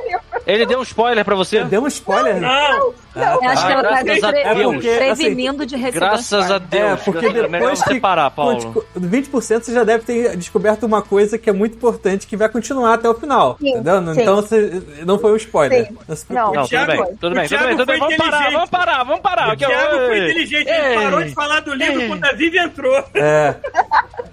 Ele 0.49 0.67
deu 0.67 0.79
um 0.81 0.83
spoiler 0.83 1.25
pra 1.25 1.35
você. 1.37 1.63
Deu 1.65 1.83
um 1.83 1.87
spoiler? 1.87 2.41
Não, 2.41 2.93
Eu 3.15 3.51
acho 3.51 3.67
que 3.67 3.73
ela 3.73 3.83
tá 3.83 4.03
graças 4.03 4.25
a 4.25 4.29
pre- 4.33 4.55
Deus. 4.55 4.75
Porque, 4.75 4.89
assim, 4.89 4.99
prevenindo 5.25 5.67
de 5.67 5.77
receber. 5.77 5.99
Graças 6.01 6.51
a. 6.51 6.59
Deus. 6.59 6.93
É, 6.93 6.97
porque 7.05 7.29
depois 7.33 7.79
você 7.79 7.95
que 7.95 8.01
parar, 8.01 8.31
Paulo. 8.31 8.73
conti- 8.73 8.87
20% 8.99 9.63
você 9.65 9.73
já 9.73 9.85
deve 9.85 10.05
ter 10.05 10.37
descoberto 10.37 10.85
uma 10.85 11.03
coisa 11.03 11.37
que 11.39 11.49
é 11.51 11.53
muito 11.53 11.77
importante 11.77 12.27
que 12.27 12.37
vai 12.37 12.49
continuar 12.49 12.95
até 12.95 13.09
o 13.09 13.15
final. 13.15 13.57
Sim, 13.61 13.71
entendeu? 13.71 14.15
sim. 14.15 14.21
Então 14.23 14.37
você, 14.37 14.83
não 15.05 15.19
foi 15.19 15.33
um 15.33 15.37
spoiler. 15.37 15.87
Sim. 15.87 15.97
Não 16.09 16.17
Não. 16.37 16.45
Não, 16.53 16.53
tudo 16.63 16.69
Thiago- 16.69 16.93
bem, 16.93 17.01
o 17.01 17.07
tudo 17.17 17.35
bem, 17.35 17.45
tudo 17.45 17.49
Thiago 17.49 17.67
bem, 17.67 17.77
tudo 17.77 17.87
bem. 17.87 17.99
foi 17.99 18.07
Vamos 18.09 18.17
parar, 18.17 18.29
inteligente. 18.37 18.55
vamos 18.55 18.71
parar, 18.71 19.05
vamos 19.05 19.21
parar. 19.21 19.53
o 19.53 19.57
Thiago 19.57 19.97
oi. 19.97 20.07
foi 20.07 20.19
inteligente, 20.31 20.69
ele 20.69 20.89
Ei. 20.89 20.95
parou 20.95 21.23
de 21.25 21.35
falar 21.35 21.61
do 21.61 21.75
livro 21.75 22.07
quando 22.09 22.25
a 22.25 22.33
Vivi 22.33 22.59
entrou. 22.59 23.05
É. 23.15 23.55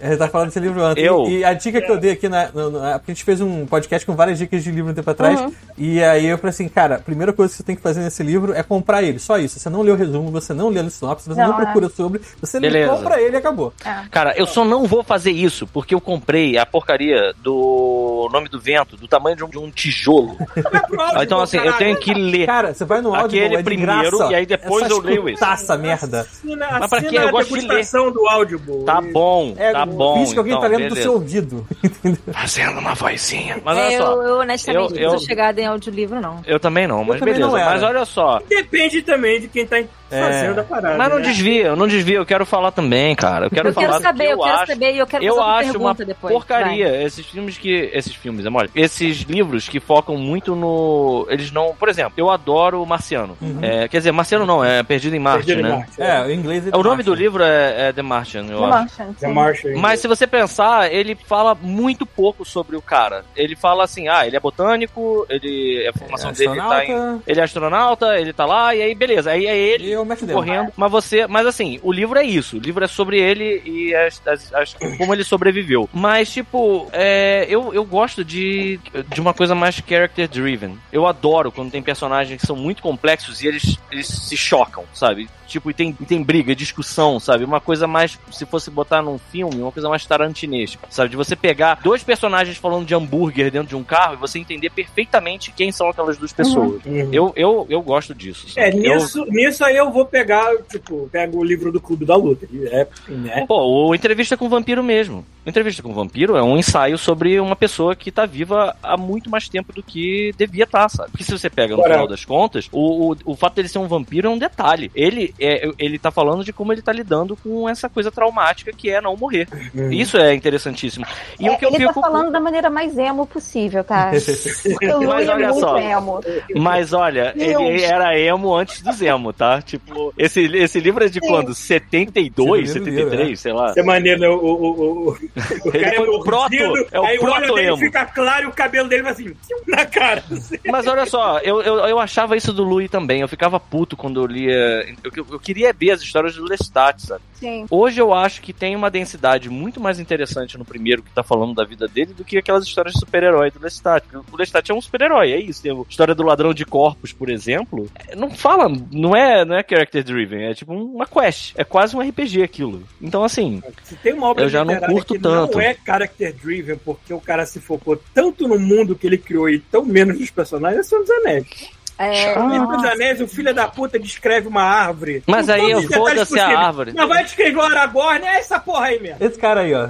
Ele 0.02 0.18
tá 0.18 0.28
falando 0.28 0.48
desse 0.48 0.60
livro 0.60 0.82
antes. 0.84 1.04
Eu? 1.04 1.24
E, 1.28 1.40
e 1.40 1.46
a 1.46 1.54
dica 1.54 1.82
que 1.82 1.92
eu 1.92 1.98
dei 1.98 2.12
aqui 2.12 2.30
na, 2.30 2.46
Porque 2.48 3.12
a 3.12 3.14
gente 3.14 3.24
fez 3.24 3.42
um 3.42 3.66
podcast 3.66 4.06
com 4.06 4.16
várias 4.16 4.38
dicas 4.38 4.64
de 4.64 4.72
livro 4.72 4.92
um 4.92 4.94
tempo 4.94 5.10
atrás. 5.10 5.40
Uhum. 5.40 5.52
E 5.78 6.02
aí 6.06 6.26
eu 6.28 6.38
falei 6.38 6.50
assim, 6.52 6.68
cara, 6.68 6.96
a 6.96 7.00
primeira 7.00 7.32
coisa 7.34 7.52
que 7.52 7.58
você 7.58 7.64
tem 7.64 7.76
que 7.76 7.82
fazer 7.82 8.02
nesse 8.02 8.24
livro 8.24 8.54
é 8.54 8.64
comprar 8.64 9.04
ele. 9.04 9.20
Só 9.20 9.38
isso. 9.38 9.60
Você 9.60 9.70
não 9.70 9.82
lê 9.82 9.92
o 9.92 9.96
resumo, 9.96 10.32
você 10.32 10.54
não 10.54 10.70
lê 10.70 10.80
a 10.80 10.90
sinopse, 10.90 11.28
você 11.28 11.40
não, 11.42 11.50
Não, 11.50 11.60
é. 11.60 11.64
procura 11.64 11.90
sobre. 11.90 12.22
Você 12.42 12.60
Beleza. 12.60 12.92
compra 12.96 13.22
ele 13.22 13.36
e 13.36 13.38
acabou. 13.40 13.74
Cara, 14.12 14.34
eu 14.38 14.46
só 14.46 14.64
não 14.66 14.86
vou 14.86 15.04
fazer 15.04 15.32
isso 15.32 15.68
porque 15.68 15.94
eu 15.96 16.02
comprei 16.02 16.58
a 16.58 16.66
porcaria 16.66 17.34
do 17.42 18.30
Nome 18.32 18.50
do 18.50 18.60
Vento 18.60 18.98
do 18.98 19.08
tamanho 19.08 19.36
de 19.36 19.44
um, 19.44 19.50
de 19.50 19.58
um 19.58 19.70
tijolo. 19.72 20.38
Ah, 21.16 21.24
Então, 21.24 21.40
assim, 21.42 21.58
eu 21.58 21.74
tenho 21.74 21.98
que 21.98 22.14
ler. 22.14 22.46
Cara, 22.46 22.74
você 22.74 22.86
vai 22.86 23.02
no 23.02 23.14
áudio, 23.14 23.38
Aquele 23.40 23.56
é 23.56 23.58
de 23.58 23.64
primeiro, 23.64 24.18
graça. 24.18 24.32
e 24.32 24.36
aí 24.36 24.46
depois 24.46 24.90
é 24.90 24.92
eu 24.92 25.00
leio 25.02 25.28
escutar 25.30 25.54
essa 25.54 25.78
merda. 25.78 26.22
Assina, 26.22 26.68
Mas 26.80 26.90
pra 26.90 27.02
quê? 27.02 27.18
Eu 27.18 27.28
a 27.28 27.32
gosto 27.32 27.48
de 27.54 27.68
degustação 27.68 28.12
do 28.12 28.28
áudio. 28.28 28.60
Tá 28.86 29.02
bom, 29.02 29.54
É, 29.58 29.72
tá 29.72 29.86
bom. 29.86 30.16
Finge 30.20 30.34
que 30.34 30.40
alguém 30.40 30.54
então, 30.54 30.62
tá 30.62 30.68
lendo 30.68 30.80
do 30.90 30.96
beleza. 30.96 31.02
seu 31.02 31.14
ouvido. 31.14 31.68
Entendeu? 31.84 32.18
Fazendo 32.34 32.80
uma 32.80 32.94
vozinha. 32.96 33.58
Mas 33.64 33.78
olha 33.78 33.94
É, 33.94 33.98
só. 33.98 34.12
eu, 34.14 34.22
eu 34.24 34.38
honestamente 34.40 34.84
eu- 34.84 34.90
não 34.90 34.98
eu- 34.98 35.10
sou 35.12 35.20
chegada 35.20 35.62
em 35.62 35.68
audiolivro, 35.96 36.20
não. 36.22 36.42
Eu 36.46 36.60
também 36.60 36.88
não, 36.88 37.04
mas 37.04 37.20
também 37.20 37.34
beleza. 37.34 37.52
não 37.52 37.58
era. 37.58 37.70
mas 37.72 37.84
olha 37.84 38.06
só. 38.06 38.42
Depende 38.48 39.02
também 39.02 39.40
de 39.40 39.48
quem 39.48 39.66
tá 39.66 39.80
fazendo 40.10 40.60
a 40.60 40.64
parada. 40.64 40.98
Mas 40.98 41.10
não 41.10 41.18
né? 41.18 41.24
desvia, 41.24 41.76
não 41.76 41.88
desvia, 41.88 42.18
eu 42.18 42.26
quero 42.26 42.46
falar 42.46 42.72
também, 42.72 43.16
cara. 43.16 43.46
Eu 43.48 43.50
quero 43.52 43.70
Eu 43.70 43.74
falar 43.74 43.88
quero 43.88 44.00
do 44.00 44.04
saber, 44.04 44.26
que 44.28 44.32
eu 44.34 44.40
quero 44.40 44.56
acho. 44.58 44.68
saber 44.68 44.94
e 44.94 44.98
eu 45.00 45.08
quero 45.08 45.24
Eu 45.24 45.36
fazer 45.36 45.48
uma 45.48 45.56
acho 45.60 45.78
uma 45.80 45.94
depois. 45.94 46.34
porcaria 46.34 47.04
esses 47.04 47.26
filmes 47.26 47.58
que. 47.58 47.90
Esses 47.94 48.14
filmes, 48.16 48.46
é 48.46 48.50
mole. 48.50 48.70
Esses 48.76 49.18
livros 49.22 49.68
que 49.68 49.80
focam 49.80 50.18
muito 50.18 50.56
no. 50.56 51.26
Eles 51.30 51.52
não. 51.52 51.74
Por 51.76 51.90
exemplo, 51.90 52.14
eu 52.18 52.30
adoro 52.30 52.82
o 52.82 52.86
Marciano. 52.86 53.38
É, 53.62 53.88
quer 53.88 53.98
dizer, 53.98 54.12
Marciano 54.12 54.46
não, 54.46 54.64
é 54.64 54.84
Perdido 54.84 55.16
em 55.16 55.20
Marte, 55.20 55.46
Perdido 55.46 55.60
em 55.68 55.70
né? 55.72 55.78
Marte, 55.78 56.02
É, 56.02 56.22
o 56.26 56.32
inglês 56.32 56.68
é 56.68 56.76
O 56.76 56.84
nome 56.84 57.04
do 57.04 57.12
Martian. 57.12 57.24
livro 57.24 57.44
é, 57.44 57.90
é 57.90 57.94
The 57.94 58.02
Martian, 58.02 58.46
eu 58.46 58.58
The 58.60 58.64
acho. 58.66 58.70
Martian, 58.70 59.14
The. 59.20 59.28
Martian. 59.28 59.78
Mas 59.78 60.00
se 60.00 60.08
você 60.08 60.28
pensar, 60.28 60.92
ele 60.92 61.16
fala 61.16 61.56
muito 61.60 62.06
pouco 62.06 62.46
sobre 62.46 62.76
o 62.76 62.82
cara. 62.82 63.24
Ele 63.36 63.56
fala 63.56 63.84
assim, 63.84 64.08
ah, 64.08 64.26
ele 64.26 64.36
é 64.36 64.40
botânico, 64.40 65.26
ele. 65.30 65.88
A 65.88 65.98
formação 65.98 66.32
dele 66.32 66.56
tá 66.58 66.86
em. 66.86 67.22
Ele 67.28 67.40
é 67.40 67.44
astronauta, 67.44 68.18
ele 68.20 68.34
tá 68.34 68.46
lá, 68.46 68.76
e 68.76 68.82
aí 68.82 68.94
beleza. 68.96 69.32
Aí 69.32 69.46
é 69.48 69.58
ele 69.58 69.90
E 69.92 69.95
eu 69.96 70.06
Matt 70.06 70.22
Damon. 70.22 70.34
correndo. 70.34 70.72
Mas 70.76 70.92
você. 70.92 71.28
Mas 71.28 71.46
assim, 71.48 71.80
o 71.84 71.92
livro 71.92 72.18
é 72.20 72.24
isso. 72.24 72.58
O 72.58 72.60
livro 72.60 72.84
é 72.84 72.88
sobre 72.88 73.20
ele 73.20 73.62
e 73.66 73.96
as, 73.96 74.22
as- 74.28 74.54
as- 74.54 74.74
como 74.98 75.14
ele 75.14 75.24
sobreviveu. 75.24 75.90
Mas, 75.94 76.32
tipo, 76.32 76.88
é, 76.94 77.46
eu, 77.50 77.74
eu 77.74 77.84
gosto 77.86 78.24
de, 78.24 78.80
de 79.14 79.22
uma 79.22 79.34
coisa 79.34 79.56
mais 79.56 79.76
character 79.76 80.28
driven. 80.28 80.78
Eu 80.92 81.06
adoro 81.08 81.52
quando 81.52 81.72
tem 81.72 81.82
personagens 81.82 82.40
que 82.42 82.48
são 82.48 82.56
muito 82.56 82.82
complexos 82.82 83.42
e 83.42 83.48
eles, 83.48 83.78
eles 83.92 84.08
se 84.08 84.36
chocam, 84.38 84.84
sabe? 84.94 85.28
Tipo, 85.48 85.70
e 85.70 85.74
tem, 85.74 85.96
e 86.02 86.06
tem 86.06 86.22
briga, 86.24 86.56
discussão, 86.56 87.20
sabe? 87.20 87.44
Uma 87.44 87.62
coisa 87.62 87.86
mais, 87.88 88.18
se 88.32 88.46
fosse 88.48 88.72
botar 88.72 89.02
num 89.02 89.18
filme, 89.20 89.62
uma 89.62 89.72
coisa 89.72 89.88
mais 89.88 90.04
tarantinesca, 90.06 90.88
sabe? 90.90 91.10
De 91.10 91.16
você 91.16 91.36
pegar 91.36 91.80
dois 91.84 92.04
personagens 92.04 92.58
falando 92.58 92.86
de 92.86 92.96
hambúrguer 92.96 93.52
dentro 93.52 93.68
de 93.70 93.76
um 93.76 93.84
carro 93.84 94.16
e 94.16 94.18
você 94.18 94.40
entender 94.40 94.72
perfeitamente 94.72 95.52
quem 95.52 95.72
são 95.72 95.88
aquelas 95.88 96.18
duas 96.18 96.34
pessoas. 96.34 96.84
Uhum. 96.84 97.10
Eu, 97.12 97.32
eu, 97.36 97.66
eu 97.70 97.82
gosto 97.82 98.14
disso. 98.16 98.48
É, 98.58 98.72
sabe? 98.72 98.86
Eu- 98.88 98.96
nisso, 98.96 99.26
nisso 99.30 99.64
aí 99.64 99.78
eu 99.78 99.85
vou 99.92 100.06
pegar, 100.06 100.56
tipo, 100.70 101.10
pego 101.12 101.40
o 101.40 101.44
livro 101.44 101.72
do 101.72 101.82
Clube 101.82 102.06
da 102.06 102.16
Luta. 102.16 102.48
É, 102.72 102.88
né? 103.08 103.46
Pô, 103.48 103.88
o 103.88 103.96
Entrevista 103.96 104.38
com 104.38 104.46
o 104.46 104.50
Vampiro 104.50 104.84
mesmo. 104.84 105.26
Entrevista 105.46 105.84
com 105.84 105.90
o 105.90 105.94
Vampiro 105.94 106.36
é 106.36 106.42
um 106.44 106.58
ensaio 106.58 106.98
sobre 106.98 107.40
uma 107.40 107.56
pessoa 107.56 107.96
que 107.96 108.12
tá 108.12 108.26
viva 108.26 108.76
há 108.82 108.98
muito 108.98 109.30
mais 109.30 109.48
tempo 109.48 109.72
do 109.72 109.84
que 109.84 110.34
devia 110.38 110.64
estar, 110.64 110.90
sabe? 110.90 111.12
Porque 111.12 111.24
se 111.24 111.32
você 111.32 111.50
pega 111.50 111.76
no 111.76 111.82
Ora. 111.82 111.94
final 111.94 112.08
das 112.08 112.26
contas, 112.26 112.68
o, 112.72 113.12
o, 113.14 113.18
o 113.26 113.36
fato 113.36 113.56
dele 113.56 113.68
ser 113.68 113.78
um 113.80 113.88
vampiro 113.88 114.28
é 114.28 114.32
um 114.32 114.38
detalhe. 114.38 114.92
Ele, 114.96 115.34
é, 115.40 115.70
ele 115.78 116.00
tá 116.00 116.10
falando 116.12 116.44
de 116.44 116.52
como 116.52 116.74
ele 116.74 116.82
tá 116.82 116.92
lidando 116.92 117.36
com 117.36 117.70
essa 117.70 117.88
coisa 117.88 118.12
traumática 118.12 118.72
que 118.74 118.90
é 118.90 119.00
não 119.00 119.16
morrer. 119.16 119.48
Isso 119.92 120.18
é 120.18 120.34
interessantíssimo. 120.34 121.06
E 121.40 121.48
É, 121.48 121.52
o 121.52 121.58
que 121.58 121.66
eu 121.66 121.70
ele 121.70 121.80
fico. 121.88 121.94
tá 121.94 122.02
falando 122.02 122.32
da 122.32 122.40
maneira 122.40 122.70
mais 122.70 122.98
emo 122.98 123.26
possível, 123.28 123.84
tá? 123.84 124.12
Porque 124.64 124.88
o 124.88 125.08
Mas 125.08 125.28
é 125.28 125.32
olha 125.34 125.48
muito 125.50 125.60
só. 125.60 125.78
emo. 125.78 126.20
Mas 126.56 126.94
olha, 126.94 127.34
Deus. 127.36 127.62
ele 127.62 127.84
era 127.84 128.18
emo 128.20 128.56
antes 128.56 128.82
do 128.82 128.92
Zemo, 128.92 129.32
tá? 129.32 129.62
Tipo, 129.62 130.14
esse, 130.18 130.42
esse 130.56 130.80
livro 130.80 131.04
é 131.04 131.08
de 131.08 131.20
Sim. 131.20 131.28
quando? 131.28 131.54
72, 131.54 132.70
Esse 132.70 132.80
primeiro 132.80 133.10
73, 133.12 133.28
livro, 133.28 133.38
sei 133.42 133.54
lá. 133.54 133.70
Isso 133.72 133.80
é 133.80 133.84
maneiro, 133.84 134.22
né? 134.22 134.28
O, 134.30 134.34
o, 134.40 135.10
o, 135.10 135.18
o, 135.66 135.70
Ele 135.70 135.84
cara 135.84 135.96
foi 135.98 136.08
é 136.08 136.10
o 136.10 136.20
proto, 136.24 136.54
é 136.92 137.00
o 137.00 137.06
aí 137.06 137.18
o 137.18 137.26
olho 137.26 137.54
dele 137.54 137.78
fica 137.78 138.06
claro 138.06 138.46
e 138.46 138.48
o 138.48 138.52
cabelo 138.52 138.88
dele 138.88 139.04
vai 139.04 139.12
assim, 139.12 139.34
na 139.68 139.86
cara. 139.86 140.24
assim. 140.32 140.58
Mas 140.66 140.88
olha 140.88 141.06
só, 141.06 141.40
eu, 141.40 141.62
eu, 141.62 141.76
eu 141.80 142.00
achava 142.00 142.36
isso 142.38 142.54
do 142.54 142.64
Louis 142.64 142.90
também. 142.90 143.22
Eu 143.22 143.28
ficava 143.28 143.60
puto 143.60 143.98
quando 143.98 144.22
eu 144.22 144.26
lia. 144.26 144.86
Eu, 145.04 145.12
eu 145.32 145.40
queria 145.40 145.74
ver 145.74 145.92
as 145.92 146.02
histórias 146.02 146.36
do 146.36 146.46
Lestat, 146.46 147.00
sabe? 147.02 147.22
Sim. 147.34 147.66
Hoje 147.70 148.00
eu 148.00 148.14
acho 148.14 148.42
que 148.42 148.54
tem 148.54 148.76
uma 148.76 148.90
densidade 148.90 149.50
muito 149.50 149.80
mais 149.80 150.00
interessante 150.00 150.58
no 150.58 150.64
primeiro 150.66 151.04
que 151.04 151.12
tá 151.12 151.22
falando 151.24 151.54
da 151.54 151.66
vida 151.66 151.88
dele 151.88 152.14
do 152.14 152.24
que 152.24 152.38
aquelas 152.38 152.64
histórias 152.66 152.94
de 152.94 153.00
super-herói 153.00 153.52
do 153.52 153.62
Lestat. 153.62 154.06
O 154.32 154.38
Lestat 154.38 154.72
é 154.72 154.74
um 154.74 154.82
super-herói, 154.82 155.32
é 155.34 155.40
isso. 155.40 155.62
Tem 155.62 155.72
a 155.72 155.82
história 155.90 156.16
do 156.16 156.24
ladrão 156.24 156.54
de 156.54 156.66
corpos, 156.66 157.12
por 157.12 157.30
exemplo. 157.30 157.90
é, 158.08 158.16
Não 158.16 158.30
fala, 158.32 158.72
não 158.92 159.16
é, 159.16 159.44
não 159.44 159.56
é 159.56 159.64
character 159.68 160.04
driven, 160.04 160.46
é 160.46 160.54
tipo 160.54 160.74
uma 160.74 161.06
quest. 161.06 161.54
É 161.58 161.64
quase 161.64 161.96
um 161.96 162.02
RPG 162.02 162.42
aquilo. 162.44 162.84
Então, 163.02 163.24
assim, 163.24 163.62
Se 163.84 163.96
tem 163.96 164.14
uma 164.14 164.28
obra 164.30 164.46
Eu 164.46 164.50
já 164.50 164.64
não 164.64 164.80
curto 164.80 165.18
tanto. 165.30 165.54
não 165.54 165.62
é 165.62 165.76
character 165.86 166.34
driven, 166.34 166.78
porque 166.78 167.14
o 167.14 167.22
cara 167.22 167.46
se 167.46 167.60
focou 167.60 168.02
tanto 168.14 168.48
no 168.48 168.60
mundo 168.60 168.96
que 168.96 169.08
ele 169.08 169.18
criou 169.18 169.50
e 169.50 169.60
tão 169.60 169.86
menos 169.86 170.20
nos 170.20 170.32
personagens, 170.32 170.86
é 170.86 170.90
Senhor 170.90 171.02
dos 171.02 171.12
Anéis. 171.12 171.75
É, 171.98 172.34
Senhor 172.34 172.68
dos 172.68 172.86
Anéis, 172.86 173.22
o 173.22 173.28
filho 173.28 173.54
da 173.54 173.68
puta 173.68 173.98
descreve 173.98 174.48
uma 174.48 174.62
árvore. 174.64 175.24
Mas 175.26 175.50
aí, 175.50 175.74
os 175.74 175.84
detalhes 175.88 175.96
foda-se 176.28 176.40
a 176.40 176.60
árvore. 176.60 176.92
Mas 176.96 177.08
vai 177.08 177.24
descrever 177.24 177.58
o 177.58 177.62
Aragorn, 177.62 178.26
é 178.26 178.38
essa 178.38 178.60
porra 178.60 178.88
aí 178.88 179.00
mesmo. 179.00 179.18
Esse 179.20 179.40
cara 179.40 179.62
aí, 179.62 179.74
ó. 179.74 179.90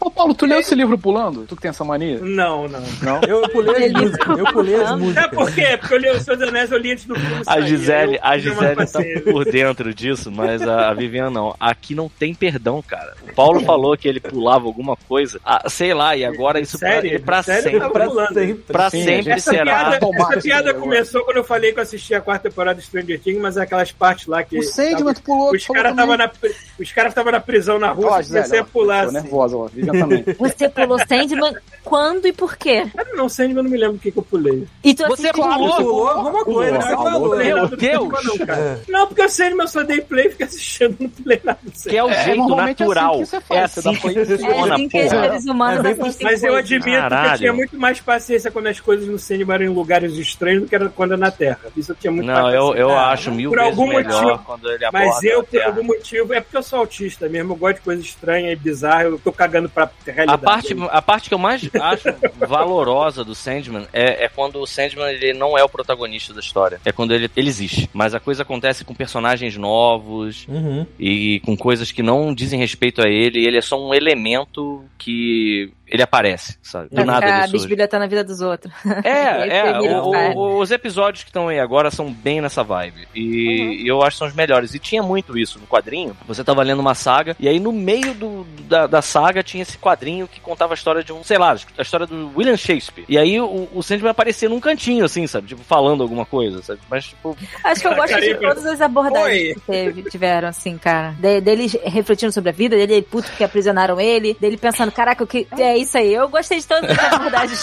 Ô, 0.00 0.10
Paulo, 0.10 0.34
tu 0.34 0.44
leu 0.46 0.60
esse 0.60 0.74
livro 0.74 0.98
pulando? 0.98 1.46
Tu 1.46 1.56
que 1.56 1.62
tem 1.62 1.68
essa 1.70 1.84
mania? 1.84 2.18
Não, 2.20 2.68
não. 2.68 2.82
Não? 3.02 3.20
Eu 3.26 3.48
pulei 3.48 3.86
as 3.86 3.92
músicas. 3.92 4.38
Eu 4.38 4.52
pulei 4.52 4.74
as 4.76 4.88
Sabe 4.88 5.00
músicas. 5.02 5.30
por 5.30 5.54
quê? 5.54 5.76
Porque 5.78 5.94
eu 5.94 5.98
li 5.98 6.10
o 6.10 6.20
Senhor 6.20 6.36
dos 6.36 6.48
Anéis, 6.48 6.70
eu 6.72 6.78
li 6.78 6.92
antes 6.92 7.04
do 7.06 7.14
filme 7.14 7.42
A. 7.46 7.60
Gisele, 7.60 8.14
Eu 8.16 8.20
a 8.22 8.38
Gisele 8.38 8.86
tá 8.86 9.00
por 9.32 9.44
dentro 9.44 9.94
disso, 9.94 10.30
mas 10.30 10.60
a, 10.62 10.90
a 10.90 10.94
Vivian 10.94 11.30
não. 11.30 11.54
Aqui 11.58 11.94
não 11.94 12.08
tem 12.08 12.34
perdão, 12.34 12.82
cara. 12.86 13.14
O 13.30 13.34
Paulo 13.34 13.60
falou 13.60 13.96
que 13.96 14.06
ele 14.06 14.20
pulava 14.20 14.66
alguma 14.66 14.96
coisa, 15.08 15.40
ah, 15.44 15.68
sei 15.68 15.94
lá, 15.94 16.16
e 16.16 16.24
agora 16.24 16.60
isso 16.60 16.78
pra, 16.78 16.88
Sério? 16.90 17.10
ele 17.10 17.18
pra 17.18 17.42
Sério? 17.42 17.62
sempre. 17.62 17.78
Eu 17.86 17.90
Pra 17.90 18.08
sempre. 18.28 18.54
Pra 18.66 18.90
sempre 18.90 19.30
Essa 19.32 19.50
será. 19.50 19.64
piada, 19.64 19.98
essa 20.30 20.40
piada 20.40 20.74
começou 20.74 21.24
quando 21.24 21.38
eu 21.38 21.44
falei 21.46 21.72
que 21.72 21.78
eu 21.78 21.82
assisti 21.82 22.14
a 22.14 22.20
quarta 22.20 22.48
temporada 22.50 22.78
de 22.80 22.86
Stranger 22.86 23.20
Things, 23.20 23.40
mas 23.40 23.56
é 23.56 23.62
aquelas 23.62 23.92
partes 23.92 24.26
lá 24.26 24.42
que. 24.42 24.58
O 24.58 24.62
Sandman, 24.62 24.98
tava- 24.98 25.14
tu 25.14 25.22
pulou. 25.22 25.52
os 25.54 25.66
caras 25.66 25.92
estavam 25.92 26.16
na, 26.16 26.30
os 26.78 26.92
cara 26.92 27.10
tava 27.12 27.30
na 27.32 27.40
prisão 27.40 27.78
na 27.78 27.90
rua, 27.92 28.20
eu 28.20 28.26
comecei 28.26 28.58
a 28.58 28.62
ó, 28.62 28.66
pular 28.66 29.02
Tô 29.02 29.08
assim. 29.10 29.20
nervosa, 29.20 29.56
ó. 29.56 29.68
Você 30.38 30.68
pulou 30.68 30.98
Sandman 31.06 31.54
quando 31.84 32.26
e 32.26 32.32
por 32.32 32.56
quê? 32.56 32.86
Ah, 32.96 33.04
Não, 33.14 33.28
Sandman, 33.28 33.58
eu 33.58 33.62
não 33.62 33.70
me 33.70 33.76
lembro 33.78 33.96
o 33.96 33.98
que, 33.98 34.10
que 34.10 34.18
eu 34.18 34.22
pulei. 34.22 34.66
E 34.84 34.94
tu 34.94 35.06
Você 35.06 35.28
assistiu- 35.28 35.44
pulou? 35.44 35.76
Pulou 35.76 36.08
alguma 36.08 36.44
coisa, 36.44 36.72
Pulou. 36.78 36.82
você 36.82 36.88
Falou. 36.96 37.12
falou. 37.12 37.36
Meu 37.36 37.56
Não, 37.56 37.68
Deus! 37.68 38.24
Não, 38.24 38.46
cara. 38.46 38.60
É. 38.60 38.78
não, 38.92 39.06
porque 39.06 39.22
o 39.22 39.28
Sandman 39.28 39.62
eu 39.64 39.68
só 39.68 39.82
dei 39.82 40.00
play 40.00 40.26
e 40.26 40.30
fiquei 40.30 40.46
assistindo, 40.46 40.96
não 41.00 41.08
pulei 41.08 41.40
nada. 41.44 41.58
do 41.62 41.70
Sandman. 41.76 41.90
Que 41.92 41.96
é 41.96 42.04
o 42.04 42.08
É, 42.10 42.24
jeito 42.24 42.40
é 42.40 42.44
assim 42.44 42.56
natural. 42.66 43.18
você 43.18 43.40
faz, 43.40 43.60
É 43.60 43.68
você 43.68 43.80
assim 43.80 43.88
dá 43.88 43.94
que 43.94 44.00
play 44.00 44.16
e 44.22 44.26
funciona, 44.26 44.54
É 44.56 44.74
assim 44.74 44.88
que 44.88 45.02
os 45.02 45.08
seres 45.10 45.44
humanos 45.46 45.84
É 45.84 45.90
assistem 45.90 46.26
Mas 46.26 46.42
eu 46.42 46.56
admito 46.56 46.84
que 46.86 47.32
eu 47.32 47.38
tinha 47.38 47.52
muito 47.52 47.78
mais 47.78 48.00
paciência 48.00 48.50
quando 48.50 48.66
as 48.66 48.80
coisas 48.80 49.06
no 49.08 49.18
cinema 49.18 49.54
eram 49.54 49.64
em 49.66 49.68
lugares 49.68 50.12
estranhos 50.14 50.62
do 50.62 50.68
que 50.68 50.74
era 50.74 50.88
quando 50.88 51.12
era 51.12 51.20
na 51.20 51.30
Terra. 51.30 51.60
Isso 51.76 51.92
eu 51.92 51.96
tinha 51.96 52.10
muito 52.12 52.26
Não, 52.26 52.42
mais 52.42 52.54
eu, 52.54 52.74
eu 52.74 52.96
acho 52.96 53.30
mil 53.30 53.50
por 53.50 53.58
vezes 53.58 53.70
algum 53.78 53.88
melhor 53.88 54.22
motivo. 54.22 54.42
quando 54.44 54.70
ele 54.70 54.84
aborda 54.84 55.06
Mas 55.06 55.22
eu, 55.24 55.42
por 55.44 55.62
algum 55.62 55.82
motivo, 55.84 56.34
é 56.34 56.40
porque 56.40 56.56
eu 56.56 56.62
sou 56.66 56.80
autista 56.80 57.28
mesmo, 57.28 57.52
eu 57.52 57.56
gosto 57.56 57.76
de 57.76 57.82
coisa 57.82 58.02
estranha 58.02 58.52
e 58.52 58.56
bizarra, 58.56 59.04
eu 59.04 59.18
tô 59.18 59.32
cagando 59.32 59.68
pra 59.68 59.90
realidade. 60.04 60.30
A 60.32 60.38
parte, 60.38 60.76
a 60.90 61.02
parte 61.02 61.28
que 61.28 61.34
eu 61.34 61.38
mais 61.38 61.62
acho 61.74 62.08
valorosa 62.46 63.24
do 63.24 63.34
Sandman 63.34 63.86
é, 63.92 64.24
é 64.24 64.28
quando 64.28 64.60
o 64.60 64.66
Sandman 64.66 65.08
ele 65.10 65.32
não 65.32 65.56
é 65.56 65.62
o 65.64 65.68
protagonista 65.68 66.34
da 66.34 66.40
história. 66.40 66.80
É 66.84 66.92
quando 66.92 67.14
ele, 67.14 67.30
ele 67.36 67.48
existe. 67.48 67.88
Mas 67.92 68.14
a 68.14 68.20
coisa 68.20 68.42
acontece 68.42 68.84
com 68.84 68.94
personagens 68.94 69.56
novos 69.56 70.46
Uhum. 70.48 70.86
e 70.98 71.40
com 71.44 71.56
coisas 71.56 71.90
que 71.92 72.02
não 72.02 72.34
dizem 72.34 72.58
respeito 72.58 73.00
a 73.02 73.08
ele. 73.08 73.40
E 73.40 73.46
ele 73.46 73.58
é 73.58 73.62
só 73.62 73.80
um 73.80 73.94
elemento 73.94 74.84
que 74.98 75.72
ele 75.86 76.02
aparece, 76.02 76.58
sabe? 76.62 76.88
Do 76.88 76.94
Pra 76.96 77.04
nada 77.04 77.26
ficar 77.26 77.38
ele 77.38 77.42
surge. 77.48 77.56
bisbilhotando 77.66 78.04
a 78.04 78.06
vida 78.06 78.24
dos 78.24 78.40
outros. 78.40 78.72
É, 79.04 79.58
é. 79.58 79.78
O- 79.80 80.36
o 80.38 80.56
os 80.60 80.70
episódios 80.70 81.22
que 81.22 81.30
estão 81.30 81.48
aí 81.48 81.60
agora 81.60 81.90
são 81.90 82.10
bem 82.12 82.40
nessa 82.40 82.62
vibe. 82.64 83.06
E 83.14 83.82
eu 83.86 84.02
acho 84.02 84.12
que 84.12 84.18
são 84.18 84.26
os 84.28 84.34
melhores. 84.34 84.74
E 84.74 84.78
tinha 84.78 85.02
muito 85.02 85.36
isso 85.38 85.58
no 85.58 85.66
quadrinho. 85.66 86.16
Você 86.26 86.42
tava 86.42 86.62
lendo 86.62 86.80
uma 86.80 86.94
saga, 86.94 87.36
e 87.38 87.48
aí 87.48 87.60
no 87.60 87.72
meio 87.72 88.14
do, 88.14 88.44
da, 88.62 88.86
da 88.86 89.02
saga 89.02 89.42
tinha 89.42 89.62
esse 89.62 89.76
quadrinho 89.78 90.26
que 90.26 90.40
contava 90.40 90.72
a 90.72 90.76
história 90.76 91.04
de 91.04 91.12
um, 91.12 91.22
sei 91.22 91.38
lá, 91.38 91.54
a 91.78 91.82
história 91.82 92.06
do 92.06 92.32
William 92.36 92.56
Shakespeare. 92.56 93.04
E 93.08 93.18
aí 93.18 93.40
o, 93.40 93.68
o 93.72 93.82
Sandman 93.82 94.10
aparecia 94.10 94.48
num 94.48 94.60
cantinho, 94.60 95.04
assim, 95.04 95.26
sabe? 95.26 95.48
Tipo, 95.48 95.62
falando 95.62 96.02
alguma 96.02 96.24
coisa, 96.24 96.62
sabe? 96.62 96.80
Mas, 96.90 97.06
tipo, 97.06 97.36
Acho 97.62 97.80
que 97.82 97.86
eu 97.86 97.94
gosto 97.94 98.20
de 98.20 98.34
todas 98.36 98.66
as 98.66 98.80
abordagens 98.80 99.48
Oi. 99.48 99.54
que 99.54 99.60
teve, 99.60 100.02
tiveram, 100.10 100.48
assim, 100.48 100.76
cara. 100.78 101.14
De, 101.18 101.40
dele 101.40 101.66
refletindo 101.84 102.32
sobre 102.32 102.50
a 102.50 102.52
vida, 102.52 102.76
dele 102.76 103.02
puto 103.02 103.30
que 103.36 103.44
aprisionaram 103.44 104.00
ele, 104.00 104.36
dele 104.40 104.56
pensando, 104.56 104.90
caraca, 104.90 105.22
o 105.22 105.26
que 105.26 105.46
é 105.58 105.75
isso 105.76 105.96
aí? 105.98 106.12
Eu 106.14 106.28
gostei 106.28 106.58
de 106.58 106.66
todas 106.66 106.90
as 106.90 107.12
abordagens. 107.12 107.62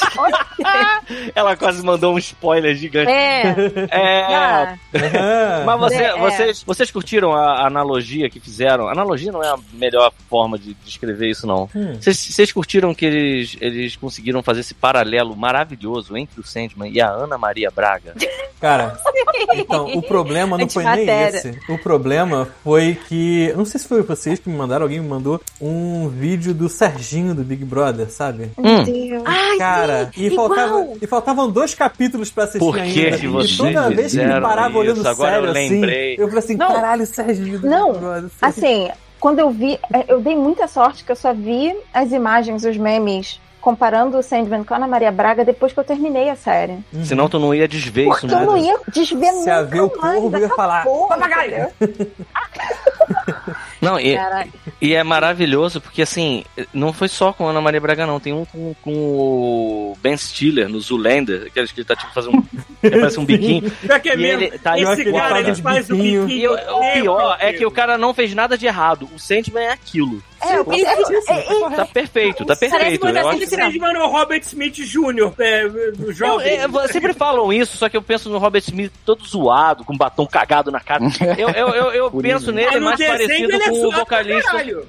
ela 1.35 1.55
quase 1.55 1.83
mandou 1.83 2.13
um 2.13 2.17
spoiler 2.17 2.75
gigante. 2.75 3.11
é, 3.11 3.55
É. 3.91 4.23
ah. 4.33 4.77
Mas 5.65 5.79
você- 5.79 6.03
É. 6.03 6.17
vocês, 6.17 6.63
vocês 6.63 6.91
curtiram 6.91 7.33
a 7.33 7.65
analogia 7.67 8.29
que 8.29 8.39
fizeram? 8.39 8.87
Analogia 8.87 9.31
não 9.31 9.43
é 9.43 9.49
a 9.49 9.57
melhor 9.73 10.11
forma 10.29 10.57
de 10.57 10.73
descrever 10.85 11.29
isso, 11.29 11.45
não. 11.47 11.69
Hum. 11.75 11.95
Vocês, 11.99 12.17
vocês 12.17 12.51
curtiram 12.51 12.93
que 12.93 13.05
eles, 13.05 13.57
eles 13.61 13.95
conseguiram 13.95 14.41
fazer 14.43 14.61
esse 14.61 14.73
paralelo 14.73 15.35
maravilhoso 15.35 16.15
entre 16.17 16.39
o 16.39 16.43
Sandman 16.45 16.91
e 16.91 17.01
a 17.01 17.09
Ana 17.09 17.37
Maria 17.37 17.71
Braga? 17.71 18.13
Cara, 18.59 18.97
então, 19.55 19.87
o 19.93 20.01
problema 20.01 20.57
não 20.57 20.69
foi 20.69 20.85
nem 20.85 21.05
esse. 21.09 21.59
O 21.67 21.77
problema 21.77 22.47
foi 22.63 22.97
que. 23.09 23.53
Não 23.57 23.65
sei 23.65 23.77
se 23.81 23.87
foi 23.87 24.01
vocês 24.03 24.39
que 24.39 24.49
me 24.49 24.55
mandaram, 24.55 24.83
alguém 24.83 25.01
me 25.01 25.07
mandou 25.09 25.41
um 25.59 26.07
vídeo 26.07 26.53
do 26.53 26.69
Serginho 26.69 27.35
do 27.35 27.43
Big 27.43 27.65
Brother, 27.65 28.02
sabe? 28.09 28.51
Hum. 28.57 28.83
Deus. 28.83 29.23
Ai, 29.25 29.57
Cara, 29.57 30.11
sim, 30.13 30.21
e, 30.21 30.25
igual. 30.27 30.47
faltava, 30.47 30.87
e 31.01 31.07
faltavam 31.07 31.49
dois 31.51 31.73
capítulos 31.73 32.31
pra 32.31 32.43
assistir 32.45 32.59
Por 32.59 32.75
que 32.75 32.81
ainda. 32.81 33.17
que 33.17 33.25
e 33.25 33.57
toda 33.57 33.89
vez 33.89 34.11
que 34.11 34.17
me 34.17 34.23
fizeram 34.23 34.41
parava 34.41 34.77
olhando 34.77 34.97
isso? 34.97 35.07
Agora 35.07 35.31
sério 35.31 35.47
eu 35.47 35.53
lembrei. 35.53 36.13
assim, 36.13 36.21
eu 36.21 36.27
falei 36.27 36.43
assim, 36.43 36.55
Não. 36.55 36.67
caralho, 36.73 37.05
Serginho 37.05 37.59
do 37.59 37.67
Não, 37.69 37.93
Brother. 37.93 38.29
Assim, 38.41 38.89
quando 39.19 39.39
eu 39.39 39.49
vi, 39.49 39.79
é, 39.93 40.05
eu 40.07 40.19
dei 40.19 40.35
muita 40.35 40.67
sorte 40.67 41.03
que 41.03 41.11
eu 41.11 41.15
só 41.15 41.33
vi 41.33 41.75
as 41.93 42.11
imagens, 42.11 42.65
os 42.65 42.77
memes 42.77 43.39
comparando 43.61 44.17
o 44.17 44.21
Sandman 44.21 44.61
com 44.65 44.73
a 44.73 44.77
Ana 44.77 44.87
Maria 44.87 45.09
Braga 45.09 45.45
depois 45.45 45.71
que 45.71 45.79
eu 45.79 45.85
terminei 45.85 46.29
a 46.29 46.35
série. 46.35 46.79
Senão 47.05 47.29
tu 47.29 47.39
não 47.39 47.55
ia 47.55 47.65
desver 47.65 48.01
isso 48.09 48.19
Porque 48.19 48.35
eu 48.35 48.41
não 48.41 48.57
ia 48.57 48.77
desver 48.93 49.27
Se 49.31 49.35
nunca 49.39 49.55
haver 49.55 49.81
o 49.81 49.89
corvo, 49.89 50.37
ia 50.37 50.49
falar, 50.49 50.81
acabou, 50.81 51.07
"Papagaio!" 51.07 51.67
Não, 53.83 53.99
e, 53.99 54.17
e 54.81 54.93
é 54.93 55.03
maravilhoso 55.03 55.81
porque, 55.81 56.01
assim, 56.01 56.43
não 56.73 56.93
foi 56.93 57.07
só 57.07 57.33
com 57.33 57.47
a 57.47 57.51
Ana 57.51 57.61
Maria 57.61 57.81
Braga, 57.81 58.05
não. 58.05 58.19
Tem 58.19 58.33
um 58.33 58.45
com, 58.45 58.75
com 58.81 58.93
o 58.93 59.97
Ben 60.01 60.15
Stiller, 60.17 60.69
no 60.69 60.79
Zoolander, 60.79 61.47
aqueles 61.47 61.71
que 61.71 61.81
ele 61.81 61.87
tá 61.87 61.95
tipo 61.95 62.13
fazendo 62.13 62.37
um. 62.37 62.41
que 62.81 62.89
parece 62.89 63.19
um 63.19 63.25
biquinho. 63.25 63.69
Pior 63.69 63.99
que 63.99 64.09
é 64.09 64.15
mesmo. 64.15 64.43
ele 64.43 64.59
tá 64.59 64.77
Esse 64.79 65.01
igual 65.01 65.23
cara, 65.23 65.39
ele 65.39 65.55
faz 65.55 65.89
o 65.89 65.95
biquinho. 65.95 66.25
biquinho. 66.25 66.41
E 66.41 66.47
o, 66.47 66.53
o 66.53 66.93
pior 66.93 67.37
é 67.39 67.53
que 67.53 67.65
o 67.65 67.71
cara 67.71 67.97
não 67.97 68.13
fez 68.13 68.33
nada 68.33 68.57
de 68.57 68.65
errado. 68.65 69.09
O 69.13 69.19
Sandman 69.19 69.63
é 69.63 69.71
aquilo. 69.71 70.21
É, 70.43 70.57
eu 70.57 70.65
pensei, 70.65 70.85
é, 70.85 70.93
é, 70.93 71.75
Tá 71.75 71.85
perfeito, 71.85 72.45
tá 72.45 72.55
Parece 72.55 72.69
perfeito. 72.69 73.03
muito 73.05 73.17
Eu 73.17 73.27
assim 73.29 73.43
acho 73.43 73.71
de 73.71 73.85
é 73.85 74.03
o 74.03 74.07
Robert 74.07 74.41
Smith 74.41 74.75
Jr., 74.75 75.33
é, 75.39 75.67
do 75.67 76.05
Eu, 76.07 76.13
jovem. 76.13 76.47
é, 76.57 76.87
sempre 76.89 77.13
falam 77.13 77.51
isso, 77.53 77.77
só 77.77 77.87
que 77.89 77.95
eu 77.97 78.01
penso 78.01 78.29
no 78.29 78.37
Robert 78.37 78.61
Smith 78.63 78.91
todo 79.05 79.25
zoado, 79.25 79.83
com 79.83 79.95
batom 79.95 80.25
cagado 80.25 80.71
na 80.71 80.79
cara. 80.79 81.03
Eu, 81.37 81.49
eu, 81.49 81.67
eu, 81.69 81.91
eu 81.91 82.11
penso 82.21 82.51
nele 82.51 82.79
Mas 82.79 82.83
mais 82.83 82.97
desenho 82.99 83.49
parecido 83.49 83.51
é 83.53 83.59
com 83.59 83.71
o 83.71 83.75
suave 83.75 83.89
pra 83.91 83.99
vocalista. 83.99 84.51
caralho. 84.51 84.87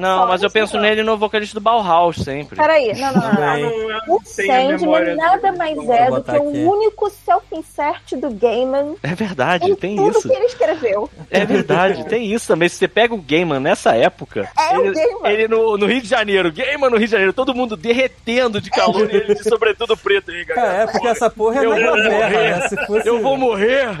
Não, 0.00 0.18
só, 0.20 0.26
mas 0.26 0.42
eu 0.42 0.50
penso 0.50 0.78
nele 0.78 1.02
no 1.02 1.16
vocalista 1.16 1.54
do 1.54 1.60
Bauhaus 1.62 2.16
sempre. 2.16 2.56
Peraí, 2.56 2.92
não, 2.98 3.12
não, 3.12 3.20
não. 3.20 3.32
Não, 3.34 3.58
eu 3.58 4.00
O 4.08 4.20
não 4.46 4.78
memória 4.78 5.14
Sandman 5.14 5.16
nada 5.16 5.52
mais 5.52 5.88
é 5.88 6.10
do 6.10 6.22
que 6.22 6.36
o 6.38 6.70
único 6.70 7.10
self-insert 7.10 8.14
do 8.16 8.30
Gaiman 8.30 8.96
É 9.02 9.14
verdade, 9.14 9.70
em 9.70 9.74
tem 9.74 9.96
tudo 9.96 10.18
isso. 10.18 10.28
que 10.28 10.34
ele 10.34 10.46
escreveu. 10.46 11.10
É 11.30 11.44
verdade, 11.44 12.04
tem 12.06 12.32
isso 12.32 12.46
também. 12.48 12.68
Se 12.68 12.76
você 12.76 12.88
pega 12.88 13.14
o 13.14 13.18
Gaiman 13.22 13.60
nessa 13.60 13.94
época, 13.94 14.48
É 14.58 14.76
o 14.78 14.86
ele, 14.86 14.93
Ele 15.24 15.48
no, 15.48 15.76
no 15.76 15.86
Rio 15.86 16.00
de 16.02 16.08
Janeiro, 16.08 16.52
Gaiman 16.52 16.90
no 16.90 16.96
Rio 16.96 17.06
de 17.06 17.12
Janeiro, 17.12 17.32
todo 17.32 17.54
mundo 17.54 17.76
derretendo 17.76 18.60
de 18.60 18.70
calor 18.70 19.08
e 19.12 19.16
ele 19.16 19.34
de 19.34 19.44
sobretudo 19.48 19.96
preto 19.96 20.30
aí, 20.30 20.44
Cara, 20.44 20.60
galera. 20.60 20.82
é 20.82 20.86
porque 20.92 21.06
essa 21.08 21.30
porra 21.30 21.60
é 21.60 21.64
Eu 21.66 21.70
da 21.70 21.76
vou 21.76 21.94
terra, 21.96 22.10
morrer. 22.10 22.50
né? 22.60 22.68
Se 22.68 22.86
fosse... 22.86 23.08
Eu 23.08 23.22
vou 23.22 23.36
morrer. 23.36 23.88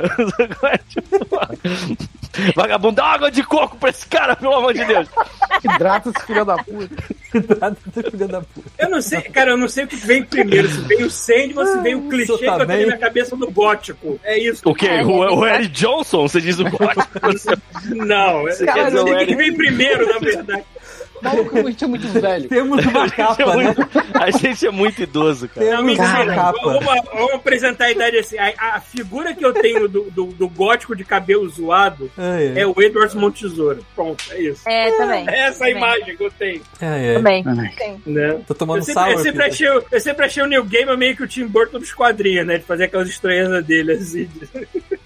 Vagabundo, 2.54 2.96
dá 2.96 3.04
água 3.04 3.30
de 3.30 3.42
coco 3.44 3.76
pra 3.76 3.90
esse 3.90 4.06
cara, 4.06 4.34
pelo 4.34 4.54
amor 4.56 4.74
de 4.74 4.84
Deus. 4.84 5.08
Hidrata-se, 5.62 6.26
filha 6.26 6.44
da 6.44 6.56
puta. 6.56 6.94
Nada 7.60 7.76
do 7.86 8.10
filho 8.10 8.28
da 8.28 8.40
puta. 8.40 8.68
Eu 8.78 8.90
não 8.90 9.00
sei, 9.00 9.20
cara, 9.22 9.52
eu 9.52 9.56
não 9.56 9.68
sei 9.68 9.84
o 9.84 9.88
que 9.88 9.96
vem 9.96 10.22
primeiro. 10.24 10.68
Se 10.68 10.80
vem 10.80 11.04
o 11.04 11.10
Sandman 11.10 11.58
ou 11.58 11.66
se 11.66 11.78
vem 11.80 11.94
o 11.94 12.08
clichê 12.08 12.26
Só 12.26 12.38
que 12.38 12.46
tá 12.46 12.58
eu 12.58 12.66
tenho 12.66 12.88
na 12.88 12.98
cabeça 12.98 13.36
do 13.36 13.50
gótico. 13.50 14.18
É 14.24 14.38
isso. 14.38 14.62
O 14.64 14.74
quê? 14.74 14.88
O, 15.04 15.38
o 15.38 15.46
Eric 15.46 15.68
Johnson? 15.68 16.26
Você 16.26 16.40
diz 16.40 16.58
o 16.58 16.64
gótico? 16.64 17.04
Não, 17.94 18.48
é, 18.48 18.56
quer 18.56 18.78
eu 18.78 18.90
não 18.90 19.04
o 19.04 19.08
sei 19.08 19.22
o 19.22 19.26
que 19.26 19.36
vem 19.36 19.54
primeiro, 19.56 20.06
na 20.12 20.18
verdade. 20.18 20.64
Maluco, 21.24 21.58
a 21.58 21.62
gente 21.62 21.84
é 21.84 21.86
muito 21.86 22.08
velho. 22.08 22.48
Temos 22.48 22.84
uma 22.86 23.02
A 23.02 23.06
gente 23.08 23.20
é 23.20 23.24
capa, 23.26 23.56
né? 23.56 23.64
muito- 23.64 23.88
A 24.14 24.30
gente 24.30 24.66
é 24.66 24.70
muito 24.70 25.02
idoso, 25.02 25.48
cara. 25.48 25.66
Não, 25.66 25.76
Temos 25.86 25.98
mentira. 25.98 26.24
uma 26.24 26.34
capa. 26.34 26.60
Vamos, 26.62 27.04
vamos 27.12 27.32
apresentar 27.34 27.84
a 27.86 27.90
idade 27.90 28.18
assim. 28.18 28.36
A, 28.38 28.52
a 28.76 28.80
figura 28.80 29.34
que 29.34 29.44
eu 29.44 29.52
tenho 29.52 29.88
do, 29.88 30.10
do, 30.10 30.26
do 30.26 30.48
gótico 30.48 30.94
de 30.94 31.04
cabelo 31.04 31.48
zoado 31.48 32.10
ai. 32.18 32.52
é 32.56 32.66
o 32.66 32.74
Edward 32.80 33.16
Montesouro. 33.16 33.84
Pronto, 33.94 34.22
é 34.30 34.40
isso. 34.40 34.68
é, 34.68 34.90
também. 34.92 35.24
É 35.28 35.38
essa 35.46 35.58
também. 35.60 35.76
imagem 35.76 36.16
que 36.16 36.24
eu 36.24 36.30
tenho. 36.30 36.62
Ai, 36.80 37.08
ai. 37.08 37.14
Também. 37.14 37.44
Né? 38.06 38.40
Tô 38.46 38.54
tomando 38.54 38.78
Eu 38.78 38.82
sempre, 38.84 39.02
eu, 39.02 39.06
sour, 39.12 39.22
sempre 39.22 39.32
Peter. 39.42 39.52
achei, 39.52 39.68
o- 39.70 39.84
eu 39.90 40.00
sempre 40.00 40.24
achei 40.26 40.42
o 40.42 40.46
Neil 40.46 40.64
Gaiman 40.64 40.96
meio 40.96 41.16
que 41.16 41.22
o 41.22 41.28
Tim 41.28 41.46
Burton 41.46 41.78
dos 41.78 41.92
quadrinhos, 41.92 42.46
né? 42.46 42.58
De 42.58 42.64
fazer 42.64 42.84
aquelas 42.84 43.08
estranhezas 43.08 43.64
dele, 43.64 43.92
assim. 43.92 44.28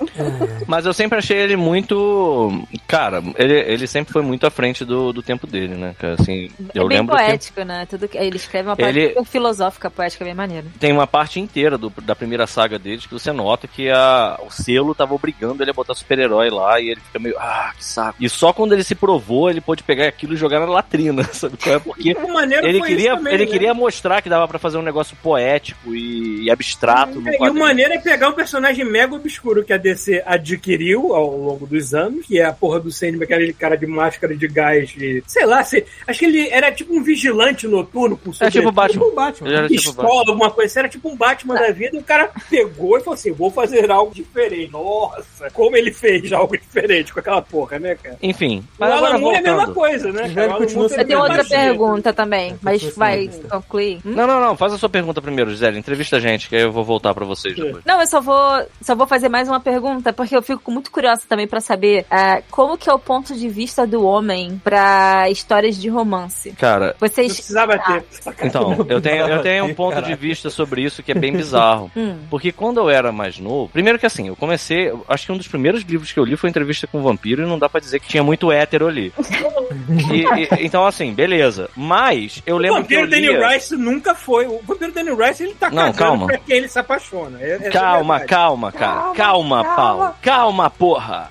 Mas 0.66 0.86
eu 0.86 0.92
sempre 0.92 1.18
achei 1.18 1.36
ele 1.38 1.56
muito. 1.56 2.64
Cara, 2.86 3.22
ele, 3.36 3.54
ele 3.60 3.86
sempre 3.86 4.12
foi 4.12 4.22
muito 4.22 4.46
à 4.46 4.50
frente 4.50 4.84
do, 4.84 5.12
do 5.12 5.22
tempo 5.22 5.46
dele, 5.46 5.74
né, 5.74 5.94
cara? 5.98 6.14
Assim, 6.18 6.50
eu 6.74 6.84
é 6.84 6.88
bem 6.88 6.98
lembro 6.98 7.16
que 7.16 7.22
poético, 7.24 7.62
né? 7.64 7.86
Tudo 7.88 8.08
que... 8.08 8.18
Ele 8.18 8.36
escreve 8.36 8.68
uma 8.68 8.76
parte 8.76 8.98
Ele- 8.98 9.24
filosófica, 9.24 9.90
poética, 9.90 10.24
bem 10.24 10.34
maneira. 10.34 10.66
tem 10.78 10.92
uma 10.92 11.06
parte 11.06 11.40
inteira 11.40 11.76
do- 11.78 11.92
da 12.02 12.14
primeira 12.14 12.46
saga 12.46 12.78
deles 12.78 13.06
que 13.06 13.12
você 13.12 13.32
nota 13.32 13.66
que 13.68 13.90
a, 13.90 14.38
o 14.46 14.50
selo 14.50 14.94
tava 14.94 15.14
obrigando 15.14 15.62
ele 15.62 15.70
a 15.70 15.74
botar 15.74 15.94
super-herói 15.94 16.50
lá 16.50 16.80
e 16.80 16.90
ele 16.90 17.00
fica 17.00 17.18
meio, 17.18 17.36
ah, 17.38 17.72
que 17.76 17.84
saco. 17.84 18.16
E 18.20 18.28
só 18.28 18.52
quando 18.52 18.72
ele 18.72 18.84
se 18.84 18.94
provou, 18.94 19.48
ele 19.50 19.60
pôde 19.60 19.82
pegar 19.82 20.06
aquilo 20.08 20.34
e 20.34 20.36
jogar 20.36 20.60
na 20.60 20.66
latrina, 20.66 21.24
sabe 21.32 21.56
qual 21.56 21.74
é? 21.74 21.78
Porque 21.78 22.16
ele 22.62 22.82
queria, 22.82 23.16
também, 23.16 23.34
ele 23.34 23.46
né? 23.46 23.50
queria 23.50 23.74
mostrar 23.74 24.22
que 24.22 24.28
dava 24.28 24.46
pra 24.48 24.58
fazer 24.58 24.78
um 24.78 24.82
negócio 24.82 25.16
poético 25.22 25.94
e, 25.94 26.44
e 26.44 26.50
abstrato 26.50 27.20
no 27.20 27.28
É, 27.28 27.36
E 27.40 27.50
o 27.50 27.54
maneiro 27.54 27.92
é 27.94 27.98
pegar 27.98 28.28
um 28.28 28.32
personagem 28.32 28.84
mega 28.84 29.14
obscuro 29.14 29.64
que 29.64 29.72
a 29.72 29.76
DC 29.76 30.07
adquiriu 30.26 31.14
ao 31.14 31.36
longo 31.36 31.66
dos 31.66 31.94
anos, 31.94 32.26
que 32.26 32.38
é 32.38 32.44
a 32.44 32.52
porra 32.52 32.80
do 32.80 32.90
Sandman, 32.90 33.24
aquele 33.24 33.52
cara 33.52 33.76
de 33.76 33.86
máscara 33.86 34.36
de 34.36 34.48
gás, 34.48 34.90
de, 34.90 35.22
sei 35.26 35.46
lá, 35.46 35.62
sei, 35.64 35.84
acho 36.06 36.18
que 36.18 36.24
ele 36.26 36.48
era 36.48 36.72
tipo 36.72 36.94
um 36.94 37.02
vigilante 37.02 37.66
noturno 37.66 38.16
com 38.16 38.30
É 38.40 38.50
tipo 38.50 38.68
o 38.68 38.72
Batman. 38.72 39.04
Tipo 39.04 39.12
o 39.12 39.14
Batman. 39.14 39.48
Era 39.48 39.68
tipo 39.68 39.92
Batman. 39.92 40.02
pistola, 40.02 40.30
alguma 40.30 40.50
coisa, 40.50 40.70
assim, 40.70 40.78
era 40.78 40.88
tipo 40.88 41.08
um 41.08 41.16
Batman 41.16 41.54
da 41.54 41.70
vida, 41.70 41.96
e 41.96 42.00
o 42.00 42.04
cara 42.04 42.30
pegou 42.48 42.96
e 42.96 43.00
falou 43.00 43.14
assim, 43.14 43.32
vou 43.32 43.50
fazer 43.50 43.90
algo 43.90 44.14
diferente. 44.14 44.72
Nossa, 44.72 45.50
como 45.52 45.76
ele 45.76 45.92
fez 45.92 46.32
algo 46.32 46.56
diferente 46.56 47.12
com 47.12 47.20
aquela 47.20 47.42
porra, 47.42 47.78
né, 47.78 47.94
cara? 47.94 48.16
Enfim, 48.22 48.58
O 48.60 48.64
mas 48.78 48.92
agora 48.92 49.14
Alan 49.14 49.20
Moore 49.20 49.36
é 49.36 49.38
a 49.38 49.42
mesma 49.42 49.74
coisa, 49.74 50.12
né, 50.12 50.22
Eu 50.28 51.06
tenho 51.06 51.18
é 51.18 51.22
outra 51.22 51.36
magia. 51.38 51.58
pergunta 51.58 52.12
também, 52.12 52.56
mas 52.62 52.82
Continua 52.82 52.98
vai 52.98 53.30
concluir. 53.50 53.96
Hum? 54.04 54.12
Não, 54.12 54.26
não, 54.26 54.40
não, 54.40 54.56
faz 54.56 54.72
a 54.72 54.78
sua 54.78 54.88
pergunta 54.88 55.20
primeiro, 55.20 55.50
Gisele. 55.50 55.78
Entrevista 55.78 56.16
a 56.16 56.20
gente, 56.20 56.48
que 56.48 56.56
aí 56.56 56.62
eu 56.62 56.72
vou 56.72 56.84
voltar 56.84 57.14
pra 57.14 57.24
vocês 57.24 57.54
depois. 57.54 57.84
Não, 57.84 58.00
eu 58.00 58.06
só 58.06 58.20
vou, 58.20 58.66
só 58.82 58.94
vou 58.94 59.06
fazer 59.06 59.28
mais 59.28 59.48
uma 59.48 59.60
pergunta, 59.60 59.97
porque 60.16 60.36
eu 60.36 60.42
fico 60.42 60.70
muito 60.70 60.90
curiosa 60.90 61.22
também 61.28 61.46
pra 61.46 61.60
saber 61.60 62.06
ah, 62.10 62.40
como 62.50 62.76
que 62.78 62.88
é 62.88 62.92
o 62.92 62.98
ponto 62.98 63.34
de 63.34 63.48
vista 63.48 63.86
do 63.86 64.04
homem 64.04 64.60
pra 64.62 65.28
histórias 65.30 65.76
de 65.76 65.88
romance. 65.88 66.52
Cara, 66.52 66.94
Não 67.00 67.08
Vocês. 67.08 67.34
precisava 67.34 67.78
ter. 67.78 68.04
então, 68.44 68.84
eu 68.88 69.00
tenho, 69.00 69.26
eu 69.28 69.42
tenho 69.42 69.64
um 69.64 69.74
ponto 69.74 69.96
de 69.96 70.02
Caraca. 70.02 70.16
vista 70.16 70.50
sobre 70.50 70.82
isso 70.82 71.02
que 71.02 71.12
é 71.12 71.14
bem 71.14 71.32
bizarro. 71.32 71.90
Hum. 71.98 72.16
Porque 72.30 72.52
quando 72.52 72.78
eu 72.78 72.88
era 72.90 73.10
mais 73.10 73.38
novo, 73.38 73.68
primeiro 73.72 73.98
que 73.98 74.06
assim, 74.06 74.28
eu 74.28 74.36
comecei, 74.36 74.92
acho 75.08 75.26
que 75.26 75.32
um 75.32 75.36
dos 75.36 75.48
primeiros 75.48 75.82
livros 75.82 76.12
que 76.12 76.20
eu 76.20 76.24
li 76.24 76.36
foi 76.36 76.48
Entrevista 76.50 76.86
com 76.86 76.98
o 76.98 77.02
Vampiro 77.02 77.42
e 77.42 77.46
não 77.46 77.58
dá 77.58 77.68
pra 77.68 77.80
dizer 77.80 77.98
que 77.98 78.08
tinha 78.08 78.22
muito 78.22 78.52
hétero 78.52 78.86
ali. 78.86 79.12
E- 80.12 80.24
e- 80.42 80.64
então 80.66 80.86
assim, 80.86 81.12
beleza. 81.12 81.68
Mas 81.76 82.42
eu 82.46 82.56
O 82.56 82.58
lembro 82.58 82.84
que 82.84 82.94
eu 82.94 83.00
vampiro 83.02 83.10
Daniel 83.10 83.38
lia... 83.38 83.48
Rice 83.48 83.76
nunca 83.76 84.14
foi. 84.14 84.46
O 84.46 84.60
vampiro 84.66 84.92
Daniel 84.92 85.16
Rice, 85.16 85.42
ele 85.44 85.54
tá 85.54 85.70
Não, 85.70 85.92
calma. 85.92 86.26
pra 86.26 86.38
quem 86.38 86.56
ele 86.58 86.68
se 86.68 86.78
apaixona. 86.78 87.38
É- 87.40 87.58
é 87.62 87.70
Calma, 87.70 88.20
calma, 88.20 88.72
cara. 88.72 89.12
Calma, 89.14 89.62
calma. 89.64 89.76
Paulo. 89.76 89.87
Calma, 90.22 90.70
porra. 90.70 91.30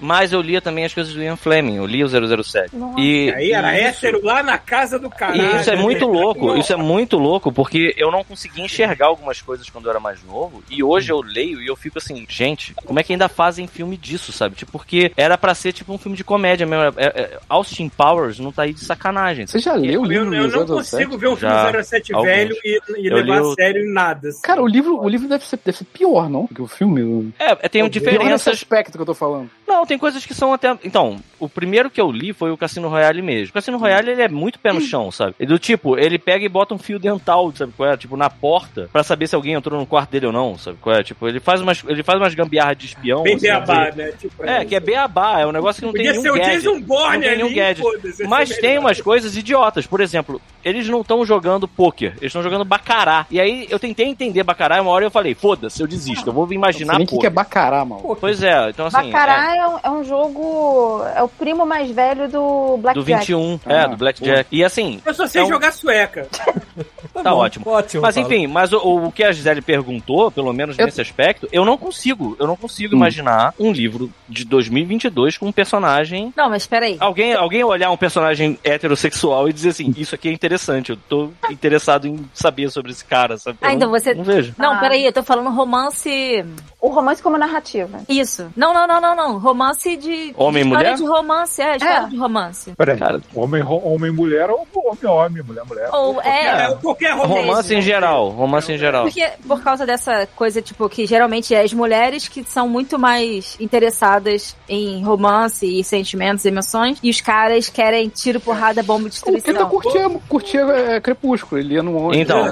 Mas 0.00 0.32
eu 0.32 0.40
lia 0.40 0.60
também 0.60 0.84
as 0.84 0.92
coisas 0.94 1.12
do 1.14 1.22
Ian 1.22 1.36
Fleming, 1.36 1.76
eu 1.76 1.86
li 1.86 2.02
o 2.04 2.08
007. 2.08 2.74
Nossa. 2.76 3.00
E, 3.00 3.32
Aí 3.34 3.52
era 3.52 3.74
isso- 3.78 4.06
hétero 4.06 4.24
lá 4.24 4.42
na 4.42 4.58
casa 4.58 4.98
do 4.98 5.08
caralho. 5.10 5.56
E 5.56 5.60
isso 5.60 5.70
é 5.70 5.76
muito 5.76 6.06
louco, 6.06 6.56
isso 6.56 6.72
é 6.72 6.76
muito 6.76 7.16
louco, 7.18 7.52
porque 7.52 7.94
eu 7.96 8.10
não 8.10 8.22
conseguia 8.24 8.64
enxergar 8.64 9.06
algumas 9.06 9.40
coisas 9.40 9.68
quando 9.70 9.86
eu 9.86 9.90
era 9.90 10.00
mais 10.00 10.22
novo, 10.24 10.62
e 10.70 10.82
hoje 10.82 11.10
eu 11.10 11.20
leio 11.20 11.60
e 11.62 11.66
eu 11.66 11.76
fico 11.76 11.98
assim, 11.98 12.24
gente, 12.28 12.74
como 12.84 12.98
é 12.98 13.02
que 13.02 13.12
ainda 13.12 13.28
fazem 13.28 13.66
filme 13.66 13.96
disso, 13.96 14.32
sabe? 14.32 14.54
Tipo, 14.56 14.72
porque 14.72 15.12
era 15.16 15.36
pra 15.38 15.54
ser 15.54 15.72
tipo 15.72 15.92
um 15.92 15.98
filme 15.98 16.16
de 16.16 16.24
comédia 16.24 16.66
mesmo. 16.66 16.94
É, 16.98 17.04
é, 17.06 17.38
Austin 17.48 17.88
Powers 17.88 18.38
não 18.38 18.52
tá 18.52 18.62
aí 18.62 18.72
de 18.72 18.80
sacanagem. 18.84 19.46
Você 19.46 19.58
já 19.58 19.74
leu 19.74 20.02
o 20.02 20.12
Eu, 20.12 20.24
livro 20.24 20.34
eu 20.34 20.64
do 20.66 20.74
não 20.74 20.82
07? 20.82 20.90
consigo 20.90 21.18
ver 21.18 21.28
um 21.28 21.36
filme 21.36 21.54
Já, 21.54 21.82
07 21.82 22.14
alguns. 22.14 22.28
velho 22.30 22.56
e, 22.64 22.80
e 22.98 23.06
Eu 23.06 23.16
levar 23.16 23.42
o- 23.42 23.52
a 23.52 23.54
sério 23.54 23.82
em 23.84 23.92
nada. 23.92 24.28
assim. 24.28 24.42
Cara, 24.42 24.62
o 24.62 24.66
livro, 24.66 25.00
o 25.00 25.08
livro 25.08 25.28
deve, 25.28 25.44
ser, 25.44 25.58
deve 25.64 25.78
ser 25.78 25.84
pior, 25.84 26.28
não? 26.28 26.46
Que 26.46 26.60
o 26.62 26.66
filme. 26.66 27.32
É, 27.38 27.52
é, 27.52 27.68
tem 27.68 27.82
Pô, 27.82 27.86
Diferenças. 28.00 28.54
aspecto 28.54 28.92
que 28.96 29.02
eu 29.02 29.06
tô 29.06 29.14
falando. 29.14 29.50
Não, 29.66 29.84
tem 29.86 29.98
coisas 29.98 30.24
que 30.24 30.34
são 30.34 30.52
até. 30.52 30.76
Então, 30.84 31.18
o 31.38 31.48
primeiro 31.48 31.90
que 31.90 32.00
eu 32.00 32.10
li 32.10 32.32
foi 32.32 32.50
o 32.50 32.56
Cassino 32.56 32.88
Royale 32.88 33.20
mesmo. 33.22 33.50
O 33.50 33.52
Cassino 33.54 33.78
Royale 33.78 34.10
ele 34.10 34.22
é 34.22 34.28
muito 34.28 34.58
pé 34.58 34.72
no 34.72 34.80
chão, 34.80 35.10
sabe? 35.10 35.34
E 35.40 35.46
do 35.46 35.58
tipo, 35.58 35.98
ele 35.98 36.18
pega 36.18 36.44
e 36.44 36.48
bota 36.48 36.74
um 36.74 36.78
fio 36.78 36.98
dental, 36.98 37.52
sabe 37.54 37.72
qual 37.76 37.90
é? 37.90 37.96
Tipo, 37.96 38.16
na 38.16 38.30
porta, 38.30 38.88
pra 38.92 39.02
saber 39.02 39.26
se 39.26 39.34
alguém 39.34 39.54
entrou 39.54 39.78
no 39.78 39.86
quarto 39.86 40.10
dele 40.10 40.26
ou 40.26 40.32
não, 40.32 40.56
sabe 40.56 40.78
qual 40.80 40.96
é? 40.96 41.02
Tipo, 41.02 41.28
ele 41.28 41.40
faz 41.40 41.60
umas, 41.60 41.82
ele 41.86 42.02
faz 42.02 42.18
umas 42.20 42.34
gambiarras 42.34 42.76
de 42.78 42.86
espião. 42.86 43.22
Bem 43.22 43.34
assim, 43.34 43.42
beabá, 43.46 43.90
né? 43.94 44.12
Tipo, 44.18 44.44
É, 44.44 44.64
que 44.64 44.74
é 44.74 44.80
beabá, 44.80 45.40
é 45.40 45.46
um 45.46 45.52
negócio 45.52 45.80
que 45.80 45.86
não 45.86 45.92
Podia 45.92 46.12
tem 46.12 46.22
nenhum 46.22 46.34
gadget. 46.36 46.62
Jason 46.62 46.80
Bourne 46.80 47.12
não 47.16 47.20
tem 47.20 47.28
ali, 47.30 47.42
nenhum 47.42 47.54
gadget. 47.54 47.80
foda-se, 47.82 48.22
ia 48.22 48.28
Mas 48.28 48.48
tem 48.56 48.70
melhor. 48.70 48.80
umas 48.80 49.00
coisas 49.00 49.36
idiotas. 49.36 49.86
Por 49.86 50.00
exemplo, 50.00 50.40
eles 50.64 50.88
não 50.88 51.00
estão 51.00 51.24
jogando 51.24 51.66
pôquer, 51.68 52.12
eles 52.18 52.24
estão 52.24 52.42
jogando 52.42 52.64
bacará. 52.64 53.26
E 53.30 53.40
aí 53.40 53.66
eu 53.70 53.78
tentei 53.78 54.06
entender 54.06 54.42
bacará 54.42 54.76
e 54.78 54.80
uma 54.80 54.90
hora 54.90 55.04
eu 55.04 55.10
falei, 55.10 55.34
foda-se, 55.34 55.82
eu 55.82 55.86
desisto, 55.86 56.28
eu 56.28 56.32
vou 56.32 56.46
Não 56.46 56.52
imaginar 56.52 56.94
sei 56.94 56.98
nem 56.98 57.06
o 57.06 57.08
que, 57.08 57.18
que 57.18 57.26
é 57.26 57.30
bacará, 57.30 57.84
mal. 57.86 58.16
Pois 58.20 58.42
é, 58.42 58.70
então 58.70 58.86
assim... 58.86 59.10
Bacará 59.10 59.56
é... 59.56 59.66
um, 59.66 59.78
é 59.82 59.90
um 59.90 60.04
jogo. 60.04 61.02
É 61.14 61.22
o 61.22 61.28
primo 61.28 61.64
mais 61.64 61.90
velho 61.90 62.28
do 62.28 62.74
é, 62.74 62.80
Blackjack. 62.80 62.94
do 62.94 63.02
21, 63.02 63.60
é, 63.66 63.78
Ah, 63.80 63.86
do 63.86 63.96
Blackjack. 63.96 64.48
E 64.54 64.64
assim, 64.64 65.00
Eu 65.04 65.14
só 65.14 65.26
sei 65.26 65.40
É 65.40 65.44
um- 65.44 65.48
jogar 65.48 65.72
sueca. 65.72 66.26
Tá 67.22 67.30
bom, 67.30 67.38
ótimo. 67.38 67.64
Ótimo. 67.70 68.02
Mas 68.02 68.14
Paulo. 68.14 68.30
enfim, 68.30 68.46
mas 68.46 68.72
o, 68.74 68.78
o 69.06 69.10
que 69.12 69.24
a 69.24 69.32
Gisele 69.32 69.62
perguntou, 69.62 70.30
pelo 70.30 70.52
menos 70.52 70.78
Eu- 70.78 70.84
nesse 70.84 71.00
aspecto, 71.00 71.48
eu 71.50 71.64
não 71.64 71.78
consigo, 71.78 72.36
eu 72.38 72.46
não 72.46 72.56
consigo 72.56 72.94
Hum. 72.94 72.98
imaginar 72.98 73.54
um 73.58 73.72
livro 73.72 74.10
de 74.28 74.44
2022 74.44 75.38
com 75.38 75.46
um 75.46 75.52
personagem 75.52 76.32
Não, 76.36 76.50
mas 76.50 76.66
peraí. 76.66 76.96
Alguém, 77.00 77.32
alguém 77.32 77.64
olhar 77.64 77.90
um 77.90 77.96
personagem 77.96 78.58
heterossexual 78.62 79.48
e 79.48 79.52
dizer 79.52 79.70
assim, 79.70 79.94
isso 79.96 80.14
aqui 80.14 80.28
é 80.28 80.32
interessante, 80.32 80.90
eu 80.90 80.96
tô 81.08 81.30
interessado 81.50 82.06
em 82.06 82.22
saber 82.34 82.70
sobre 82.70 82.92
esse 82.92 83.04
cara, 83.04 83.38
sabe? 83.38 83.56
Ah, 83.62 83.72
então 83.72 83.88
não, 83.90 83.98
você- 83.98 84.12
Não 84.14 84.24
vejo. 84.24 84.54
Não, 84.58 84.78
peraí, 84.78 85.04
eu 85.06 85.12
tô 85.12 85.22
falando 85.22 85.48
romance. 85.50 86.44
O 86.86 86.90
romance 86.90 87.22
como 87.22 87.36
narrativa. 87.38 87.98
Isso. 88.08 88.46
Não, 88.56 88.72
não, 88.72 88.86
não, 88.86 89.00
não, 89.00 89.14
não. 89.16 89.38
Romance 89.38 89.96
de. 89.96 90.32
Homem 90.36 90.62
e 90.62 90.66
história 90.66 90.90
mulher? 90.90 90.94
de 90.94 91.04
romance, 91.04 91.62
é, 91.62 91.76
história 91.76 91.96
É. 91.98 92.08
de 92.08 92.16
romance. 92.16 92.72
Peraí, 92.76 92.98
Cara- 92.98 93.20
homem, 93.34 93.62
homem, 93.64 94.10
mulher 94.12 94.50
ou 94.50 94.66
homem, 94.74 95.06
homem, 95.06 95.42
mulher, 95.42 95.64
mulher. 95.64 95.88
Ou 95.92 96.20
é. 96.22 96.64
É, 96.66 96.74
qualquer 96.76 97.12
romance. 97.14 97.46
Romance 97.46 97.74
em 97.74 97.80
geral, 97.82 98.28
romance 98.30 98.72
em 98.72 98.78
geral. 98.78 99.04
Porque 99.04 99.26
por 99.46 99.62
causa 99.62 99.84
dessa 99.86 100.26
coisa, 100.36 100.62
tipo, 100.62 100.88
que 100.88 101.06
geralmente 101.06 101.54
é 101.54 101.60
as 101.62 101.72
mulheres 101.72 102.28
que 102.28 102.44
são 102.44 102.68
muito 102.68 102.98
mais 102.98 103.56
interessadas 103.60 104.56
em 104.68 105.02
romance 105.04 105.66
e 105.66 105.82
sentimentos 105.84 106.44
e 106.44 106.48
emoções, 106.48 106.98
e 107.02 107.10
os 107.10 107.20
caras 107.20 107.68
querem 107.68 108.08
tiro, 108.08 108.40
porrada, 108.40 108.82
bomba 108.82 109.06
e 109.06 109.10
destruição. 109.10 109.68
curtia, 109.68 110.08
curtia 110.28 110.60
é, 110.60 111.00
Crepúsculo, 111.00 111.60
ele 111.60 111.74
ia 111.74 111.82
no 111.82 111.96
ônibus. 111.96 112.16
Então, 112.18 112.46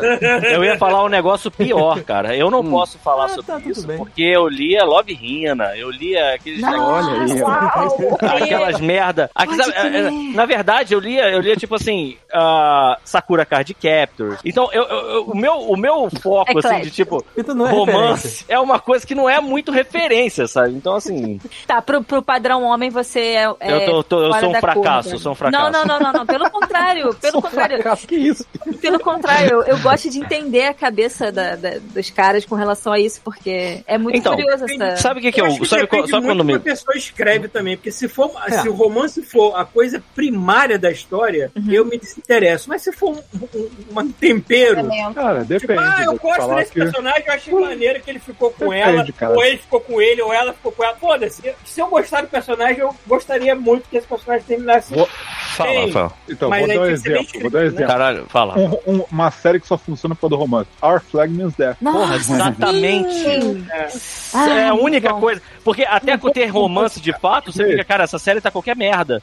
eu 0.44 0.64
ia 0.64 0.76
falar 0.78 1.04
um 1.04 1.08
negócio 1.08 1.50
pior, 1.50 2.02
cara. 2.02 2.36
Eu 2.36 2.50
não 2.50 2.60
Hum. 2.60 2.70
posso 2.70 2.98
falar 2.98 3.26
Ah, 3.26 3.28
sobre 3.28 3.46
tá, 3.46 3.58
tudo 3.58 3.70
isso, 3.70 3.86
bem. 3.86 3.96
porque 3.98 4.23
eu 4.24 4.48
lia 4.48 4.84
Love 4.84 5.12
Hina, 5.20 5.76
eu 5.76 5.90
lia 5.90 6.34
aqueles 6.34 6.62
Olha 6.62 8.32
aí, 8.32 8.42
aquelas 8.42 8.80
merda. 8.80 9.30
Aqui, 9.34 9.54
é, 9.60 9.86
é, 10.06 10.10
na 10.34 10.46
verdade, 10.46 10.94
eu 10.94 11.00
lia, 11.00 11.30
eu 11.30 11.40
lia 11.40 11.56
tipo 11.56 11.74
assim, 11.74 12.16
ah, 12.32 12.98
Sakura 13.04 13.44
Card 13.44 13.74
Captor. 13.74 14.38
Então, 14.44 14.68
eu, 14.72 14.82
eu- 14.84 15.10
eu- 15.10 15.24
o, 15.26 15.36
meu, 15.36 15.54
o 15.54 15.76
meu 15.76 16.08
foco, 16.22 16.58
assim, 16.58 16.80
de 16.82 16.90
tipo, 16.90 17.24
é 17.36 17.40
referência. 17.42 17.74
romance, 17.74 18.44
é 18.48 18.58
uma 18.58 18.78
coisa 18.78 19.06
que 19.06 19.14
não 19.14 19.28
é 19.28 19.40
muito 19.40 19.70
referência, 19.72 20.46
sabe? 20.46 20.72
Então, 20.74 20.94
assim, 20.96 21.40
Tá, 21.66 21.80
pro, 21.80 22.02
pro 22.02 22.22
padrão 22.22 22.62
homem 22.64 22.90
você 22.90 23.20
é. 23.20 23.54
é 23.60 23.74
Eu 23.76 23.86
tô- 23.86 24.02
tô- 24.04 24.24
eu 24.24 24.32
sou 24.34 24.50
um 24.50 24.54
fracasso, 24.54 25.08
curva. 25.10 25.22
sou 25.22 25.32
um 25.32 25.34
fracasso. 25.34 25.62
Não, 25.62 25.70
não, 25.70 25.84
não, 25.86 26.00
não, 26.00 26.12
não. 26.12 26.26
Pelo 26.26 26.50
contrário, 26.50 27.14
pelo 27.20 27.42
contrário. 27.42 27.76
Fracasso, 27.82 28.06
que 28.06 28.16
isso? 28.16 28.44
Pelo 28.80 28.98
contrário, 29.00 29.50
eu, 29.50 29.62
eu 29.62 29.78
gosto 29.78 30.10
de 30.10 30.18
entender 30.18 30.64
a 30.66 30.74
cabeça 30.74 31.30
da- 31.32 31.56
da- 31.56 31.78
dos 31.80 32.10
caras 32.10 32.44
com 32.44 32.54
relação 32.54 32.92
a 32.92 32.98
isso, 33.00 33.20
porque 33.24 33.82
é 33.86 33.96
muito 33.98 34.13
Então, 34.16 34.34
curioso 34.36 34.64
essa. 34.64 34.96
sabe 34.96 35.20
o 35.20 35.22
que 35.22 35.32
que 35.32 35.40
Eu 35.40 35.44
eu... 35.46 35.50
acho 35.52 35.60
que 35.60 35.66
Sabe, 35.68 35.86
qual- 35.86 36.06
sabe 36.08 36.26
quando 36.26 36.44
me... 36.44 36.54
a 36.54 36.60
pessoa 36.60 36.96
escreve 36.96 37.48
também, 37.48 37.76
porque 37.76 37.90
se 37.90 38.08
for 38.08 38.30
É. 38.46 38.58
se 38.58 38.68
o 38.68 38.72
romance 38.74 39.22
for 39.22 39.54
a 39.56 39.64
coisa 39.64 40.02
primária 40.14 40.78
da 40.78 40.90
história, 40.90 41.50
Uhum. 41.56 41.70
eu 41.72 41.84
me 41.84 41.98
desinteresso. 41.98 42.68
Mas 42.68 42.82
se 42.82 42.92
for 42.92 43.10
um, 43.16 43.22
um, 43.54 44.00
um 44.00 44.10
tempero, 44.12 44.80
Elemento. 44.80 45.14
Cara, 45.14 45.38
tipo, 45.44 45.48
depende. 45.60 45.80
ah, 45.80 46.02
eu 46.04 46.16
gosto 46.18 46.54
desse 46.54 46.72
que- 46.72 46.80
personagem, 46.80 47.24
eu 47.26 47.32
achei 47.32 47.54
maneiro 47.54 48.00
que 48.00 48.10
ele 48.10 48.18
ficou 48.18 48.50
com 48.50 48.68
Depende, 48.70 48.80
ela, 48.98 49.12
cara. 49.12 49.34
ou 49.34 49.44
ele 49.44 49.58
ficou 49.58 49.80
com 49.80 50.00
ele, 50.00 50.22
ou 50.22 50.32
ela 50.32 50.52
ficou 50.52 50.72
com 50.72 50.84
ela. 50.84 50.96
Foda-se. 50.96 51.42
Se 51.64 51.80
eu 51.80 51.86
gostar 51.88 52.22
do 52.22 52.28
personagem, 52.28 52.78
eu 52.80 52.94
gostaria 53.06 53.54
muito 53.54 53.88
que 53.88 53.96
esse 53.96 54.06
personagem 54.06 54.44
terminasse. 54.46 54.94
Vou- 54.94 55.08
Fala. 55.56 55.86
Rafael. 55.86 56.12
Então, 56.28 56.48
Mas 56.50 56.60
vou 56.62 56.70
aí 56.70 56.76
dar 56.78 56.82
um 56.84 56.90
exemplo. 56.90 57.40
Vou 57.40 57.50
dar 57.50 57.58
um 57.58 57.62
né? 57.62 57.66
exemplo. 57.68 57.86
Caralho, 57.86 58.26
fala. 58.28 58.58
Um- 58.58 58.78
um- 58.86 59.04
uma 59.10 59.30
série 59.30 59.60
que 59.60 59.66
só 59.68 59.78
funciona 59.78 60.14
por 60.14 60.22
causa 60.22 60.36
do 60.36 60.40
romance. 60.40 60.68
Our 60.82 61.00
Flag 61.00 61.32
Means 61.32 61.54
Death. 61.54 61.76
Porra, 61.78 62.16
exatamente. 62.16 63.14
Sim. 63.14 63.66
É. 63.70 63.88
Ah, 64.32 64.50
é 64.50 64.68
a 64.68 64.74
única 64.74 65.12
bom. 65.12 65.20
coisa. 65.20 65.42
Porque 65.62 65.82
até 65.82 66.16
com 66.18 66.30
ter 66.30 66.46
romance 66.46 67.00
de 67.00 67.12
fato, 67.18 67.52
você 67.52 67.64
fica, 67.64 67.84
cara, 67.84 68.04
essa 68.04 68.18
série 68.18 68.40
tá 68.40 68.50
qualquer 68.50 68.76
merda. 68.76 69.22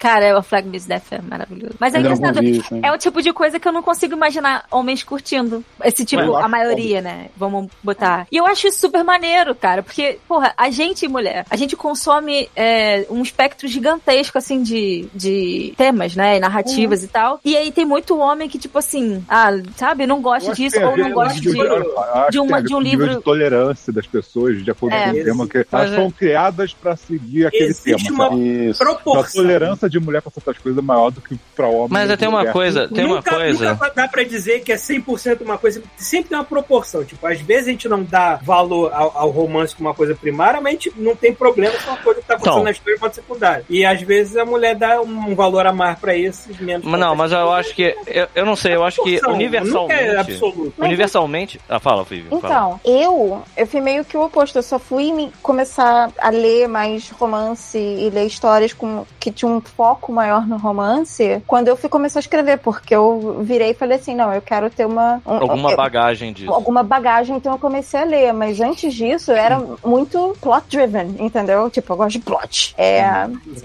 Cara, 0.00 0.38
o 0.38 0.42
Flag 0.42 0.66
Miss 0.66 0.86
Death 0.86 1.12
é 1.12 1.20
maravilhoso. 1.20 1.74
Mas 1.78 1.92
é 1.92 1.98
Ainda 1.98 2.08
não 2.08 2.16
engraçado. 2.16 2.42
isso, 2.44 2.74
hein? 2.74 2.80
É 2.82 2.90
o 2.90 2.96
tipo 2.96 3.20
de 3.20 3.32
coisa 3.34 3.60
que 3.60 3.68
eu 3.68 3.72
não 3.72 3.82
consigo 3.82 4.14
imaginar 4.14 4.64
homens 4.70 5.02
curtindo. 5.04 5.62
Esse 5.84 6.04
tipo, 6.06 6.22
Mas 6.22 6.30
eu 6.30 6.36
a 6.38 6.48
maioria, 6.48 7.02
né? 7.02 7.26
Vamos 7.36 7.68
botar. 7.82 8.26
E 8.32 8.36
eu 8.38 8.46
acho 8.46 8.66
isso 8.66 8.80
super 8.80 9.04
maneiro, 9.04 9.54
cara. 9.54 9.82
Porque, 9.82 10.18
porra, 10.26 10.54
a 10.56 10.70
gente, 10.70 11.06
mulher, 11.06 11.44
a 11.50 11.54
gente 11.56 11.76
consome 11.76 12.48
é, 12.56 13.06
um 13.10 13.22
espectro 13.22 13.68
gigantesco, 13.68 14.38
assim, 14.38 14.62
de, 14.62 15.06
de 15.14 15.74
temas, 15.76 16.16
né? 16.16 16.38
E 16.38 16.40
narrativas 16.40 17.04
e 17.04 17.08
tal. 17.08 17.38
E 17.44 17.54
aí 17.54 17.70
tem 17.70 17.84
muito 17.84 18.18
homem 18.18 18.48
que, 18.48 18.58
tipo 18.58 18.78
assim, 18.78 19.22
ah, 19.28 19.50
sabe, 19.76 20.06
não 20.06 20.16
Eu 20.16 20.22
gosta 20.22 20.54
disso 20.54 20.82
ou 20.82 20.94
ver 20.94 21.02
não 21.02 21.10
gosta 21.12 21.38
de. 21.38 21.48
eu 21.48 21.52
de 21.52 22.30
que 22.30 22.38
uma- 22.40 22.60
ver 22.62 22.66
de 22.66 22.74
um 22.74 22.80
livro- 22.80 23.08
de 23.16 23.20
tolerância 23.20 23.92
das 23.92 24.06
pessoas, 24.06 24.64
de 24.64 24.70
acordo 24.70 24.94
É. 24.96 25.04
com 25.04 25.10
o 25.20 25.24
tema, 25.24 25.46
que 25.46 25.66
elas 25.70 25.92
é- 25.92 25.96
são 25.96 26.10
criadas 26.10 26.72
pra 26.72 26.96
seguir 26.96 27.46
aquele 27.46 27.64
Existe 27.64 28.06
tema. 28.06 28.28
uma 28.28 28.30
sabe? 28.30 28.68
Isso. 28.70 28.82
A 28.82 28.86
proporção. 28.86 29.42
tolerância 29.42 29.89
de 29.90 30.00
mulher 30.00 30.22
pra 30.22 30.30
certas 30.30 30.58
coisas 30.58 30.78
é 30.78 30.82
maior 30.82 31.10
do 31.10 31.20
que 31.20 31.38
pra 31.54 31.66
homem. 31.68 31.88
Mas 31.90 32.16
tem 32.16 32.28
uma 32.28 32.46
coisa, 32.46 32.88
tem 32.88 33.04
uma 33.04 33.16
nunca, 33.16 33.30
coisa. 33.34 33.70
nunca 33.72 33.90
dá 33.94 34.08
pra 34.08 34.22
dizer 34.22 34.60
que 34.60 34.72
é 34.72 34.76
100% 34.76 35.42
uma 35.42 35.58
coisa. 35.58 35.82
Sempre 35.96 36.30
tem 36.30 36.38
uma 36.38 36.44
proporção. 36.44 37.04
Tipo, 37.04 37.26
às 37.26 37.40
vezes 37.40 37.68
a 37.68 37.70
gente 37.70 37.88
não 37.88 38.02
dá 38.02 38.36
valor 38.42 38.92
ao, 38.92 39.16
ao 39.16 39.30
romance 39.30 39.74
como 39.74 39.88
uma 39.88 39.94
coisa 39.94 40.14
primária, 40.14 40.60
mas 40.60 40.68
a 40.68 40.72
gente 40.72 40.92
não 40.96 41.14
tem 41.16 41.34
problema 41.34 41.74
com 41.78 41.90
uma 41.90 41.96
coisa 41.98 42.20
que 42.20 42.26
tá 42.26 42.34
acontecendo 42.34 42.54
Então. 42.54 42.64
na 42.64 42.70
história 42.70 42.96
enquanto 42.96 43.14
secundária. 43.14 43.64
E 43.68 43.84
às 43.84 44.00
vezes 44.02 44.36
a 44.36 44.44
mulher 44.44 44.74
dá 44.74 45.00
um 45.00 45.34
valor 45.34 45.66
a 45.66 45.72
mais 45.72 45.98
pra 45.98 46.14
isso 46.16 46.48
menos 46.60 46.86
Mas 46.86 47.00
não, 47.00 47.14
mas 47.14 47.32
eu 47.32 47.50
acho 47.52 47.74
que. 47.74 47.94
Eu, 48.06 48.28
eu 48.34 48.46
não 48.46 48.56
sei, 48.56 48.74
eu 48.74 48.84
acho 48.84 49.02
que 49.02 49.18
é 49.22 49.28
universalmente. 49.28 50.16
absoluto. 50.16 50.72
Universalmente. 50.78 51.60
Ah, 51.68 51.78
fala, 51.80 52.04
Vivi. 52.04 52.28
fala. 52.28 52.38
Então, 52.44 52.80
eu, 52.84 53.42
eu 53.56 53.66
fui 53.66 53.80
meio 53.80 54.04
que 54.04 54.16
o 54.16 54.24
oposto. 54.24 54.58
Eu 54.58 54.62
só 54.62 54.78
fui 54.78 55.12
me 55.12 55.30
começar 55.42 56.10
a 56.18 56.30
ler 56.30 56.68
mais 56.68 57.10
romance 57.10 57.78
e 57.78 58.10
ler 58.10 58.26
histórias 58.26 58.72
com, 58.72 59.04
que 59.18 59.30
tinham 59.30 59.56
um 59.56 59.60
foco 59.80 60.12
maior 60.12 60.46
no 60.46 60.58
romance 60.58 61.42
quando 61.46 61.68
eu 61.68 61.74
fui 61.74 61.88
começar 61.88 62.18
a 62.18 62.20
escrever, 62.20 62.58
porque 62.58 62.94
eu 62.94 63.38
virei 63.40 63.70
e 63.70 63.74
falei 63.74 63.96
assim, 63.96 64.14
não, 64.14 64.30
eu 64.30 64.42
quero 64.42 64.68
ter 64.68 64.84
uma... 64.84 65.22
um- 65.26 65.36
Alguma 65.40 65.70
eu- 65.70 65.76
bagagem 65.78 66.34
disso. 66.34 66.52
alguma 66.52 66.82
bagagem, 66.82 67.34
então 67.36 67.54
eu 67.54 67.58
comecei 67.58 67.98
a 67.98 68.04
ler. 68.04 68.30
Mas 68.34 68.60
antes 68.60 68.92
disso, 68.92 69.32
eu 69.32 69.36
era 69.36 69.58
muito 69.82 70.36
plot-driven, 70.38 71.16
entendeu? 71.18 71.70
Tipo, 71.70 71.94
eu 71.94 71.96
gosto 71.96 72.10
de 72.12 72.18
plot. 72.18 72.74
É, 72.76 73.00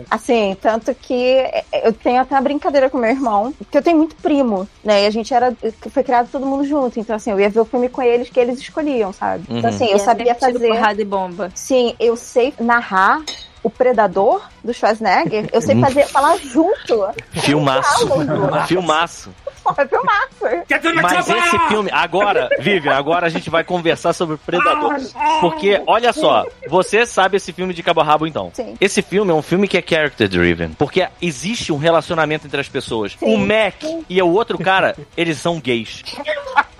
assim, 0.09 0.55
tanto 0.61 0.95
que 0.95 1.43
eu 1.83 1.91
tenho 1.91 2.21
até 2.21 2.33
uma 2.35 2.41
brincadeira 2.41 2.89
com 2.89 2.97
meu 2.97 3.09
irmão, 3.09 3.53
que 3.69 3.77
eu 3.77 3.81
tenho 3.83 3.97
muito 3.97 4.15
primo, 4.15 4.65
né? 4.85 5.03
E 5.03 5.07
a 5.07 5.09
gente 5.09 5.33
era, 5.33 5.53
foi 5.91 6.01
criado 6.01 6.29
todo 6.31 6.45
mundo 6.45 6.63
junto. 6.63 6.97
Então, 6.97 7.13
assim, 7.17 7.31
eu 7.31 7.39
ia 7.41 7.49
ver 7.49 7.59
o 7.59 7.65
filme 7.65 7.89
com 7.89 8.01
eles 8.01 8.29
que 8.29 8.39
eles 8.39 8.57
escolhiam, 8.57 9.11
sabe? 9.11 9.43
Uhum. 9.51 9.57
Então, 9.57 9.69
assim, 9.69 9.87
eu 9.87 9.95
é 9.97 9.99
sabia 9.99 10.33
fazer. 10.33 10.69
porrada 10.69 11.01
e 11.01 11.05
bomba. 11.05 11.51
Sim, 11.53 11.93
eu 11.99 12.15
sei 12.15 12.53
narrar 12.57 13.21
o 13.65 13.69
Predador 13.71 14.43
do 14.63 14.71
Schwarzenegger. 14.71 15.49
Eu 15.51 15.59
sei 15.59 15.81
fazer, 15.81 16.05
falar 16.05 16.37
junto. 16.37 17.07
Filmaço. 17.31 18.07
Filmaço. 18.67 19.33
Foi 19.73 19.87
filmaço. 19.87 20.65
Quer 20.67 20.77
dizer, 20.77 20.93
Mas 20.93 21.27
esse 21.27 21.59
filme, 21.67 21.89
agora, 21.91 22.47
Vivian, 22.59 22.93
agora 22.93 23.25
a 23.25 23.29
gente 23.29 23.49
vai 23.49 23.63
conversar 23.63 24.13
sobre 24.13 24.37
Predador. 24.37 24.95
Porque, 25.41 25.81
olha 25.87 26.13
só, 26.13 26.45
você 26.67 27.03
sabe 27.03 27.37
esse 27.37 27.51
filme 27.51 27.73
de 27.73 27.81
cabo 27.81 28.01
a 28.01 28.03
rabo, 28.03 28.27
então. 28.27 28.51
Sim. 28.53 28.75
Esse 28.79 29.01
filme 29.01 29.31
é 29.31 29.33
um 29.33 29.41
filme 29.41 29.67
que 29.67 29.75
é 29.75 29.83
character 29.83 30.29
driven. 30.29 30.69
Porque 30.73 31.07
existe 31.19 31.73
um 31.73 31.77
relacionamento 31.77 32.45
entre 32.45 32.61
as 32.61 32.69
pessoas. 32.69 33.17
O 33.19 33.37
Mac 33.37 33.81
e 34.07 34.21
o 34.21 34.31
outro 34.31 34.59
cara, 34.59 34.95
eles 35.17 35.39
são 35.39 35.59
gays. 35.59 36.03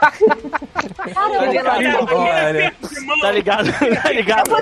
Olha. 1.15 2.73
Tá 3.21 3.31
ligado? 3.31 3.69
Tá 4.01 4.11
ligado? 4.11 4.55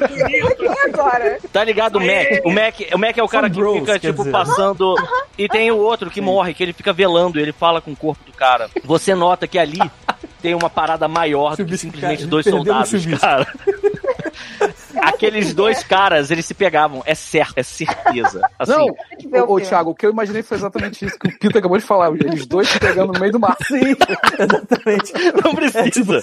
Agora? 0.86 1.40
Tá 1.52 1.64
ligado 1.64 1.96
o 1.98 2.00
Mac? 2.00 2.46
O 2.46 2.52
Mac, 2.52 2.76
o 2.94 2.98
Mac 2.98 3.18
é 3.18 3.24
o 3.24 3.28
cara 3.28 3.50
que 3.50 3.58
bros, 3.58 3.80
fica, 3.80 4.00
tipo, 4.00 4.20
dizer. 4.20 4.32
passando. 4.32 4.96
E 5.38 5.48
tem 5.48 5.72
o 5.72 5.78
outro 5.78 6.10
que 6.10 6.22
morre, 6.22 6.54
que 6.54 6.64
ele 6.64 6.74
fica 6.74 6.94
velando, 6.94 7.40
ele 7.40 7.52
fala 7.52 7.82
com 7.82 7.92
o 7.92 7.96
corpo 7.96 8.24
do 8.26 8.32
cara. 8.32 8.70
Você 8.84 9.16
nota 9.16 9.48
que 9.48 9.58
ali 9.58 9.80
tem 10.42 10.54
uma 10.54 10.70
parada 10.70 11.08
maior 11.08 11.56
do 11.56 11.66
que 11.66 11.78
simplesmente 11.78 12.26
dois 12.26 12.46
soldados, 12.46 13.06
cara. 13.20 13.48
Aqueles 15.04 15.54
dois 15.54 15.84
caras, 15.84 16.32
eles 16.32 16.46
se 16.46 16.54
pegavam. 16.54 17.04
É 17.06 17.16
certo, 17.16 17.58
é 17.58 17.64
certeza. 17.64 18.42
Assim, 18.58 18.72
Não, 18.72 19.50
ô. 19.50 19.60
Thiago, 19.60 19.92
o 19.92 19.96
que 19.96 20.06
eu 20.06 20.12
imaginei 20.12 20.44
foi 20.44 20.58
exatamente 20.58 21.06
isso 21.06 21.18
que 21.18 21.28
o 21.28 21.40
Pita 21.40 21.60
acabou 21.60 21.78
de 21.78 21.84
falar. 21.84 22.12
Eles 22.14 22.46
dois 22.46 22.68
se 22.68 22.80
pegando 22.80 23.14
no 23.14 23.20
meio 23.20 23.32
do 23.32 23.40
mar. 23.40 23.56
Sim, 23.66 23.96
exatamente. 24.40 25.14
não 25.44 25.56
precisa. 25.56 26.22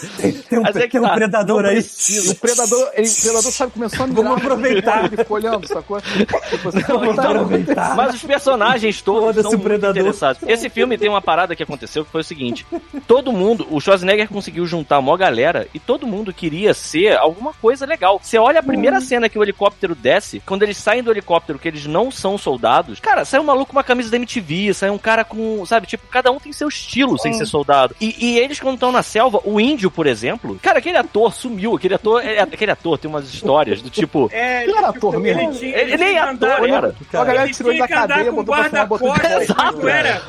Tem 0.48 0.58
um, 0.58 0.62
Mas 0.62 0.76
é 0.76 0.82
que 0.82 0.88
tem 0.90 1.00
um 1.00 1.04
tá. 1.04 1.14
predador 1.14 1.64
aí. 1.64 1.78
O 1.78 2.34
predador, 2.34 2.90
ele, 2.94 3.08
o 3.08 3.22
predador 3.22 3.52
sabe, 3.52 3.72
começou 3.72 4.04
a 4.04 4.06
mirar. 4.06 4.22
Vamos 4.22 4.38
aproveitar. 4.38 5.04
Ele 5.04 5.16
ficou 5.16 5.36
olhando, 5.36 5.66
sacou? 5.66 6.00
Tipo 6.00 6.68
assim, 6.68 6.80
Vamos 6.80 7.16
tá, 7.16 7.30
aproveitar. 7.30 7.96
Mas 7.96 8.14
os 8.14 8.22
personagens 8.22 9.02
todos 9.02 9.42
são 9.42 9.54
interessados. 9.54 10.42
Esse 10.46 10.68
filme 10.68 10.98
tem 10.98 11.08
uma 11.08 11.22
parada 11.22 11.54
que 11.56 11.62
aconteceu 11.62 12.04
que 12.04 12.10
foi 12.10 12.20
o 12.20 12.24
seguinte: 12.24 12.66
todo 13.06 13.32
mundo, 13.32 13.66
o 13.70 13.80
Schwarzenegger 13.80 14.28
conseguiu 14.28 14.66
juntar 14.66 14.98
uma 14.98 15.16
galera 15.16 15.66
e 15.74 15.78
todo 15.78 16.06
mundo 16.06 16.32
queria 16.32 16.74
ser 16.74 17.16
alguma 17.16 17.52
coisa 17.54 17.86
legal. 17.86 18.20
Você 18.22 18.38
olha 18.38 18.60
a 18.60 18.62
primeira 18.70 19.00
cena 19.00 19.28
que 19.28 19.38
o 19.38 19.42
helicóptero 19.42 19.94
desce, 19.94 20.40
quando 20.46 20.62
eles 20.62 20.76
saem 20.76 21.02
do 21.02 21.10
helicóptero, 21.10 21.58
que 21.58 21.68
eles 21.68 21.86
não 21.86 22.10
são 22.10 22.36
soldados, 22.38 23.00
cara, 23.00 23.24
sai 23.24 23.40
um 23.40 23.44
maluco 23.44 23.66
com 23.72 23.76
uma 23.76 23.84
camisa 23.84 24.10
da 24.10 24.16
MTV, 24.16 24.72
sai 24.74 24.90
um 24.90 24.98
cara 24.98 25.24
com, 25.24 25.64
sabe, 25.66 25.86
tipo, 25.86 26.06
cada 26.08 26.30
um 26.30 26.38
tem 26.38 26.52
seu 26.52 26.68
estilo 26.68 27.18
sem 27.18 27.32
ser 27.32 27.46
soldado. 27.46 27.94
E, 28.00 28.14
e 28.18 28.38
eles, 28.38 28.58
quando 28.60 28.74
estão 28.74 28.92
na 28.92 29.02
selva, 29.02 29.40
o 29.44 29.60
índio, 29.60 29.90
por 29.90 30.06
exemplo, 30.06 30.58
cara, 30.62 30.78
aquele 30.78 30.96
ator 30.98 31.34
sumiu, 31.34 31.74
aquele 31.76 31.94
ator, 31.94 32.24
é- 32.24 32.40
aquele 32.40 32.70
ator 32.70 32.98
tem 32.98 33.08
umas 33.10 33.32
histórias 33.32 33.80
do 33.82 33.90
tipo. 33.90 34.28
É, 34.32 34.64
Ele 34.64 34.72
era 34.76 34.88
ator 34.88 35.14
ele 35.14 35.22
mesmo? 35.34 35.52
tinha- 35.52 35.76
Ele 35.76 35.96
nem 35.96 35.98
tinha 35.98 36.08
é 36.08 36.12
que 36.24 36.28
andar- 36.30 36.52
ator, 36.54 36.68
era. 36.68 36.94
a 37.12 37.24
galera 37.24 37.44
Ele 37.44 37.54
tirou 37.54 37.72
ele 37.72 37.78
tinha 37.78 37.88
da 37.88 37.94
que 37.94 37.94
andar 38.04 38.08
cadeia, 38.14 38.30
com 38.30 38.36
botou 38.44 38.54
pra 38.54 38.64
fumar, 38.64 38.86
botou 38.86 39.08
não 39.82 39.88
era. 39.88 40.22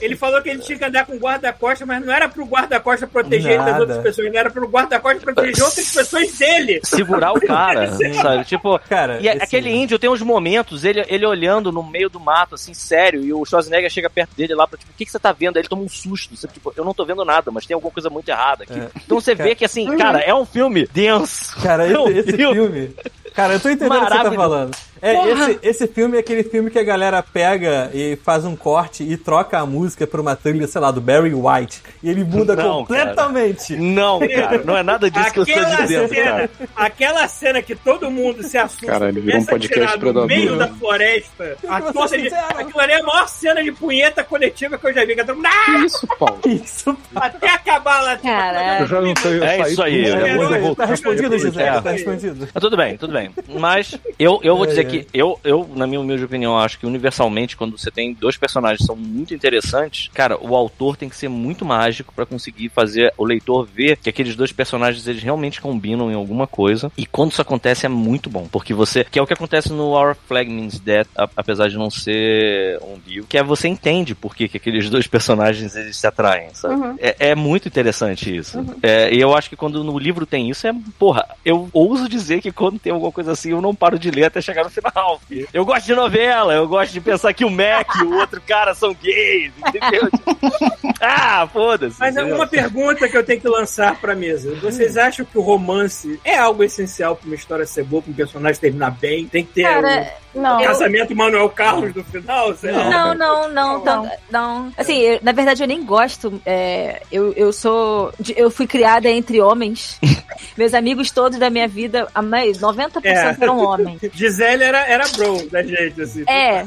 Ele 0.00 0.16
falou 0.16 0.42
que 0.42 0.48
ele 0.50 0.60
tinha 0.60 0.78
que 0.78 0.84
andar 0.84 1.06
com 1.06 1.16
guarda-costas, 1.16 1.86
mas 1.86 2.04
não 2.04 2.12
era 2.12 2.28
pro 2.28 2.44
guarda-costas 2.44 3.08
proteger 3.08 3.52
ele 3.52 3.58
das 3.58 3.66
Nada. 3.66 3.80
outras 3.80 3.98
pessoas, 3.98 4.26
ele 4.26 4.36
era 4.36 4.50
pro 4.50 4.66
guarda-costas 4.68 5.22
proteger 5.22 5.64
outras 5.64 5.94
pessoas 5.94 6.32
dele. 6.38 6.80
segurar 6.84 7.32
o 7.32 7.40
cara, 7.40 7.87
sabe? 8.14 8.44
Tipo, 8.44 8.78
Cara, 8.88 9.20
e 9.20 9.28
aquele 9.28 9.70
índio 9.70 9.98
tem 9.98 10.10
uns 10.10 10.22
momentos, 10.22 10.84
ele, 10.84 11.04
ele 11.08 11.26
olhando 11.26 11.72
no 11.72 11.82
meio 11.82 12.08
do 12.08 12.20
mato, 12.20 12.54
assim, 12.54 12.74
sério, 12.74 13.24
e 13.24 13.32
o 13.32 13.44
Schwarzenegger 13.44 13.90
chega 13.90 14.10
perto 14.10 14.34
dele 14.36 14.54
lá 14.54 14.66
pra, 14.66 14.78
tipo, 14.78 14.92
o 14.92 14.94
que, 14.94 15.04
que 15.04 15.10
você 15.10 15.18
tá 15.18 15.32
vendo? 15.32 15.56
Aí 15.56 15.62
ele 15.62 15.68
toma 15.68 15.82
um 15.82 15.88
susto. 15.88 16.34
Tipo, 16.48 16.72
eu 16.76 16.84
não 16.84 16.94
tô 16.94 17.04
vendo 17.04 17.24
nada, 17.24 17.50
mas 17.50 17.66
tem 17.66 17.74
alguma 17.74 17.92
coisa 17.92 18.10
muito 18.10 18.28
errada 18.28 18.64
aqui. 18.64 18.78
É. 18.78 18.88
Então 18.96 19.20
você 19.20 19.34
vê 19.34 19.54
que, 19.54 19.64
assim, 19.64 19.96
cara, 19.96 20.20
é 20.20 20.34
um 20.34 20.44
filme 20.44 20.86
denso. 20.92 21.56
Cara, 21.60 21.86
esse, 21.88 22.18
esse 22.18 22.32
Deus. 22.32 22.52
filme. 22.54 22.94
Cara, 23.34 23.52
eu 23.52 23.60
tô 23.60 23.68
entendendo 23.68 24.02
o 24.02 24.06
que 24.06 24.12
você 24.16 24.24
tá 24.24 24.32
falando. 24.32 24.76
É, 25.00 25.28
esse, 25.30 25.58
esse 25.62 25.86
filme 25.88 26.16
é 26.16 26.20
aquele 26.20 26.42
filme 26.42 26.70
que 26.70 26.78
a 26.78 26.82
galera 26.84 27.22
pega 27.22 27.90
e 27.94 28.16
faz 28.24 28.44
um 28.44 28.56
corte 28.56 29.02
e 29.02 29.16
troca 29.16 29.58
a 29.58 29.66
música 29.66 30.06
pra 30.06 30.20
uma 30.20 30.34
trilha, 30.36 30.66
sei 30.66 30.80
lá, 30.80 30.90
do 30.90 31.00
Barry 31.00 31.32
White. 31.34 31.82
E 32.02 32.10
ele 32.10 32.24
muda 32.24 32.54
Não, 32.56 32.78
completamente. 32.78 33.76
Não, 33.76 34.18
cara, 34.20 34.62
não 34.64 34.76
é 34.76 34.82
nada 34.82 35.10
disso 35.10 35.32
que 35.32 35.38
eu 35.40 35.42
estou 35.44 35.62
Aquela 35.62 35.82
dizendo, 35.82 36.08
cena, 36.08 36.24
cara. 36.24 36.50
aquela 36.76 37.28
cena 37.28 37.62
que 37.62 37.74
todo 37.74 38.10
mundo 38.10 38.42
se 38.42 38.56
assusta 38.58 38.86
Cara, 38.86 39.08
ele 39.08 39.20
virou 39.20 39.40
um 39.40 39.44
podcast 39.44 39.98
predador, 39.98 40.26
meio 40.26 40.52
né? 40.56 40.66
da 40.66 40.68
floresta. 40.74 41.56
A 41.68 41.80
que 41.80 41.92
torta 41.92 42.18
de, 42.18 42.28
aquilo 42.28 42.80
ali 42.80 42.92
é 42.92 43.00
a 43.00 43.02
maior 43.02 43.28
cena 43.28 43.62
de 43.62 43.72
punheta 43.72 44.24
coletiva 44.24 44.78
que 44.78 44.86
eu 44.86 44.92
já 44.94 45.04
vi. 45.04 45.14
Que 45.14 45.20
é 45.20 45.24
"Ah!" 45.44 45.84
Isso, 45.84 46.06
Paulo. 46.18 46.40
Isso. 46.46 46.96
até 47.14 47.48
acabar 47.50 48.00
lá. 48.02 48.16
Caraca. 48.16 48.82
Eu 48.82 48.86
já 48.86 49.00
não 49.00 49.14
sei. 49.16 49.42
É 49.42 49.68
isso 49.70 49.82
aí, 49.82 50.04
tudo, 50.04 50.26
é 50.26 50.34
eu 50.34 50.60
voltei 50.60 50.74
Tá 50.76 50.84
respondido, 50.86 51.22
depois. 51.30 51.42
Gisele, 51.42 51.68
É. 51.68 51.80
tá 51.80 51.90
respondido. 51.90 52.48
Tudo 52.60 52.76
bem, 52.76 52.96
tudo 52.96 53.12
bem. 53.12 53.30
Mas 53.58 53.98
eu, 54.18 54.40
eu 54.42 54.56
vou 54.56 54.64
É, 54.64 54.68
dizer 54.68 54.80
é. 54.82 54.84
Que 54.88 55.06
eu, 55.12 55.38
eu, 55.44 55.68
na 55.74 55.86
minha 55.86 56.00
humilde 56.00 56.24
opinião, 56.24 56.58
acho 56.58 56.78
que 56.78 56.86
universalmente, 56.86 57.56
quando 57.56 57.76
você 57.78 57.90
tem 57.90 58.14
dois 58.14 58.36
personagens 58.36 58.80
que 58.80 58.86
são 58.86 58.96
muito 58.96 59.34
interessantes, 59.34 60.10
cara, 60.14 60.38
o 60.40 60.54
autor 60.56 60.96
tem 60.96 61.08
que 61.08 61.16
ser 61.16 61.28
muito 61.28 61.64
mágico 61.64 62.12
pra 62.14 62.26
conseguir 62.26 62.68
fazer 62.68 63.12
o 63.16 63.24
leitor 63.24 63.66
ver 63.66 63.96
que 63.96 64.08
aqueles 64.08 64.34
dois 64.36 64.52
personagens 64.52 65.06
eles 65.06 65.22
realmente 65.22 65.60
combinam 65.60 66.10
em 66.10 66.14
alguma 66.14 66.46
coisa. 66.46 66.90
E 66.96 67.06
quando 67.06 67.32
isso 67.32 67.42
acontece 67.42 67.86
é 67.86 67.88
muito 67.88 68.28
bom, 68.30 68.46
porque 68.50 68.72
você, 68.74 69.04
que 69.04 69.18
é 69.18 69.22
o 69.22 69.26
que 69.26 69.32
acontece 69.32 69.72
no 69.72 69.90
Our 69.92 70.14
Flag 70.26 70.50
Means 70.50 70.78
Death, 70.78 71.08
a- 71.16 71.28
apesar 71.36 71.68
de 71.68 71.76
não 71.76 71.90
ser 71.90 72.78
um 72.82 72.96
livro, 73.06 73.26
que 73.28 73.38
é 73.38 73.42
você 73.42 73.68
entende 73.68 74.14
por 74.14 74.34
que, 74.34 74.48
que 74.48 74.56
aqueles 74.56 74.88
dois 74.90 75.06
personagens 75.06 75.74
eles 75.76 75.96
se 75.96 76.06
atraem, 76.06 76.48
sabe? 76.54 76.74
Uhum. 76.74 76.96
É, 76.98 77.30
é 77.30 77.34
muito 77.34 77.68
interessante 77.68 78.34
isso. 78.34 78.64
É, 78.82 79.12
e 79.14 79.20
eu 79.20 79.34
acho 79.36 79.48
que 79.50 79.56
quando 79.56 79.82
no 79.84 79.98
livro 79.98 80.26
tem 80.26 80.48
isso, 80.50 80.66
é. 80.66 80.72
Porra, 80.98 81.24
eu 81.44 81.68
ouso 81.72 82.08
dizer 82.08 82.40
que 82.40 82.50
quando 82.52 82.78
tem 82.78 82.92
alguma 82.92 83.12
coisa 83.12 83.32
assim, 83.32 83.50
eu 83.50 83.60
não 83.60 83.74
paro 83.74 83.98
de 83.98 84.10
ler 84.10 84.24
até 84.24 84.40
chegar 84.40 84.64
no 84.64 84.70
final. 84.88 85.18
porque 85.18 85.46
Eu 85.52 85.64
gosto 85.64 85.86
de 85.86 85.94
novela, 85.94 86.54
eu 86.54 86.68
gosto 86.68 86.92
de 86.92 87.00
pensar 87.00 87.32
que 87.32 87.44
o 87.44 87.50
Mac 87.50 87.88
e 88.00 88.04
o 88.04 88.18
outro 88.18 88.40
cara 88.40 88.74
são 88.74 88.94
gays, 88.94 89.52
entendeu? 89.66 90.08
ah, 91.00 91.48
foda-se. 91.52 91.98
Mas 91.98 92.16
é 92.16 92.24
uma 92.24 92.46
pergunta 92.46 93.08
que 93.08 93.16
eu 93.16 93.24
tenho 93.24 93.40
que 93.40 93.48
lançar 93.48 94.00
pra 94.00 94.14
mesa. 94.14 94.54
Vocês 94.56 94.96
acham 94.96 95.24
que 95.24 95.38
o 95.38 95.42
romance 95.42 96.20
é 96.24 96.36
algo 96.38 96.62
essencial 96.62 97.16
pra 97.16 97.26
uma 97.26 97.34
história 97.34 97.66
ser 97.66 97.84
boa, 97.84 98.02
pra 98.02 98.10
um 98.10 98.14
personagem 98.14 98.60
terminar 98.60 98.90
bem? 98.90 99.26
Tem 99.26 99.44
que 99.44 99.52
ter 99.54 99.62
Cara, 99.62 100.12
o 100.27 100.27
Não. 100.34 100.62
casamento 100.62 101.16
Manuel 101.16 101.48
Carlos 101.48 101.94
no 101.94 102.04
final? 102.04 102.54
Sei 102.54 102.70
lá. 102.70 102.90
Não, 102.90 103.14
não, 103.14 103.48
não, 103.50 103.84
não. 103.84 104.10
não. 104.30 104.72
Assim, 104.76 104.98
eu- 105.00 105.18
na 105.22 105.32
verdade 105.32 105.62
eu 105.62 105.66
nem 105.68 105.84
gosto. 105.84 106.40
é, 106.44 107.02
eu, 107.10 107.32
eu 107.32 107.52
sou. 107.52 108.12
Eu 108.36 108.50
fui 108.50 108.66
criada 108.66 109.08
entre 109.08 109.40
homens. 109.40 109.98
Meus 110.56 110.74
amigos 110.74 111.10
todos 111.10 111.38
da 111.38 111.50
minha 111.50 111.66
vida, 111.68 112.06
a 112.14 112.20
maioria, 112.22 112.60
90% 112.60 113.00
É. 113.04 113.36
eram 113.40 113.58
homens. 113.58 114.00
Gisele 114.12 114.64
era, 114.64 114.86
era 114.86 115.04
bro 115.16 115.48
da 115.50 115.62
gente, 115.62 116.00
assim. 116.02 116.24
É, 116.28 116.66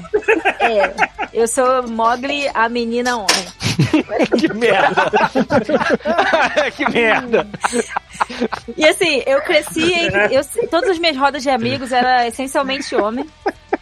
é. 0.59 0.93
Eu 1.33 1.47
sou 1.47 1.87
Mogli, 1.87 2.49
a 2.53 2.67
menina 2.67 3.17
homem. 3.17 3.61
Que 4.37 4.53
merda! 4.53 5.11
que 6.75 6.89
merda! 6.89 7.47
E 8.77 8.85
assim, 8.87 9.23
eu 9.25 9.41
cresci. 9.41 9.91
Eu, 10.31 10.67
todas 10.69 10.91
as 10.91 10.99
minhas 10.99 11.17
rodas 11.17 11.41
de 11.43 11.49
amigos 11.49 11.91
eram 11.91 12.27
essencialmente 12.27 12.95
homem. 12.95 13.25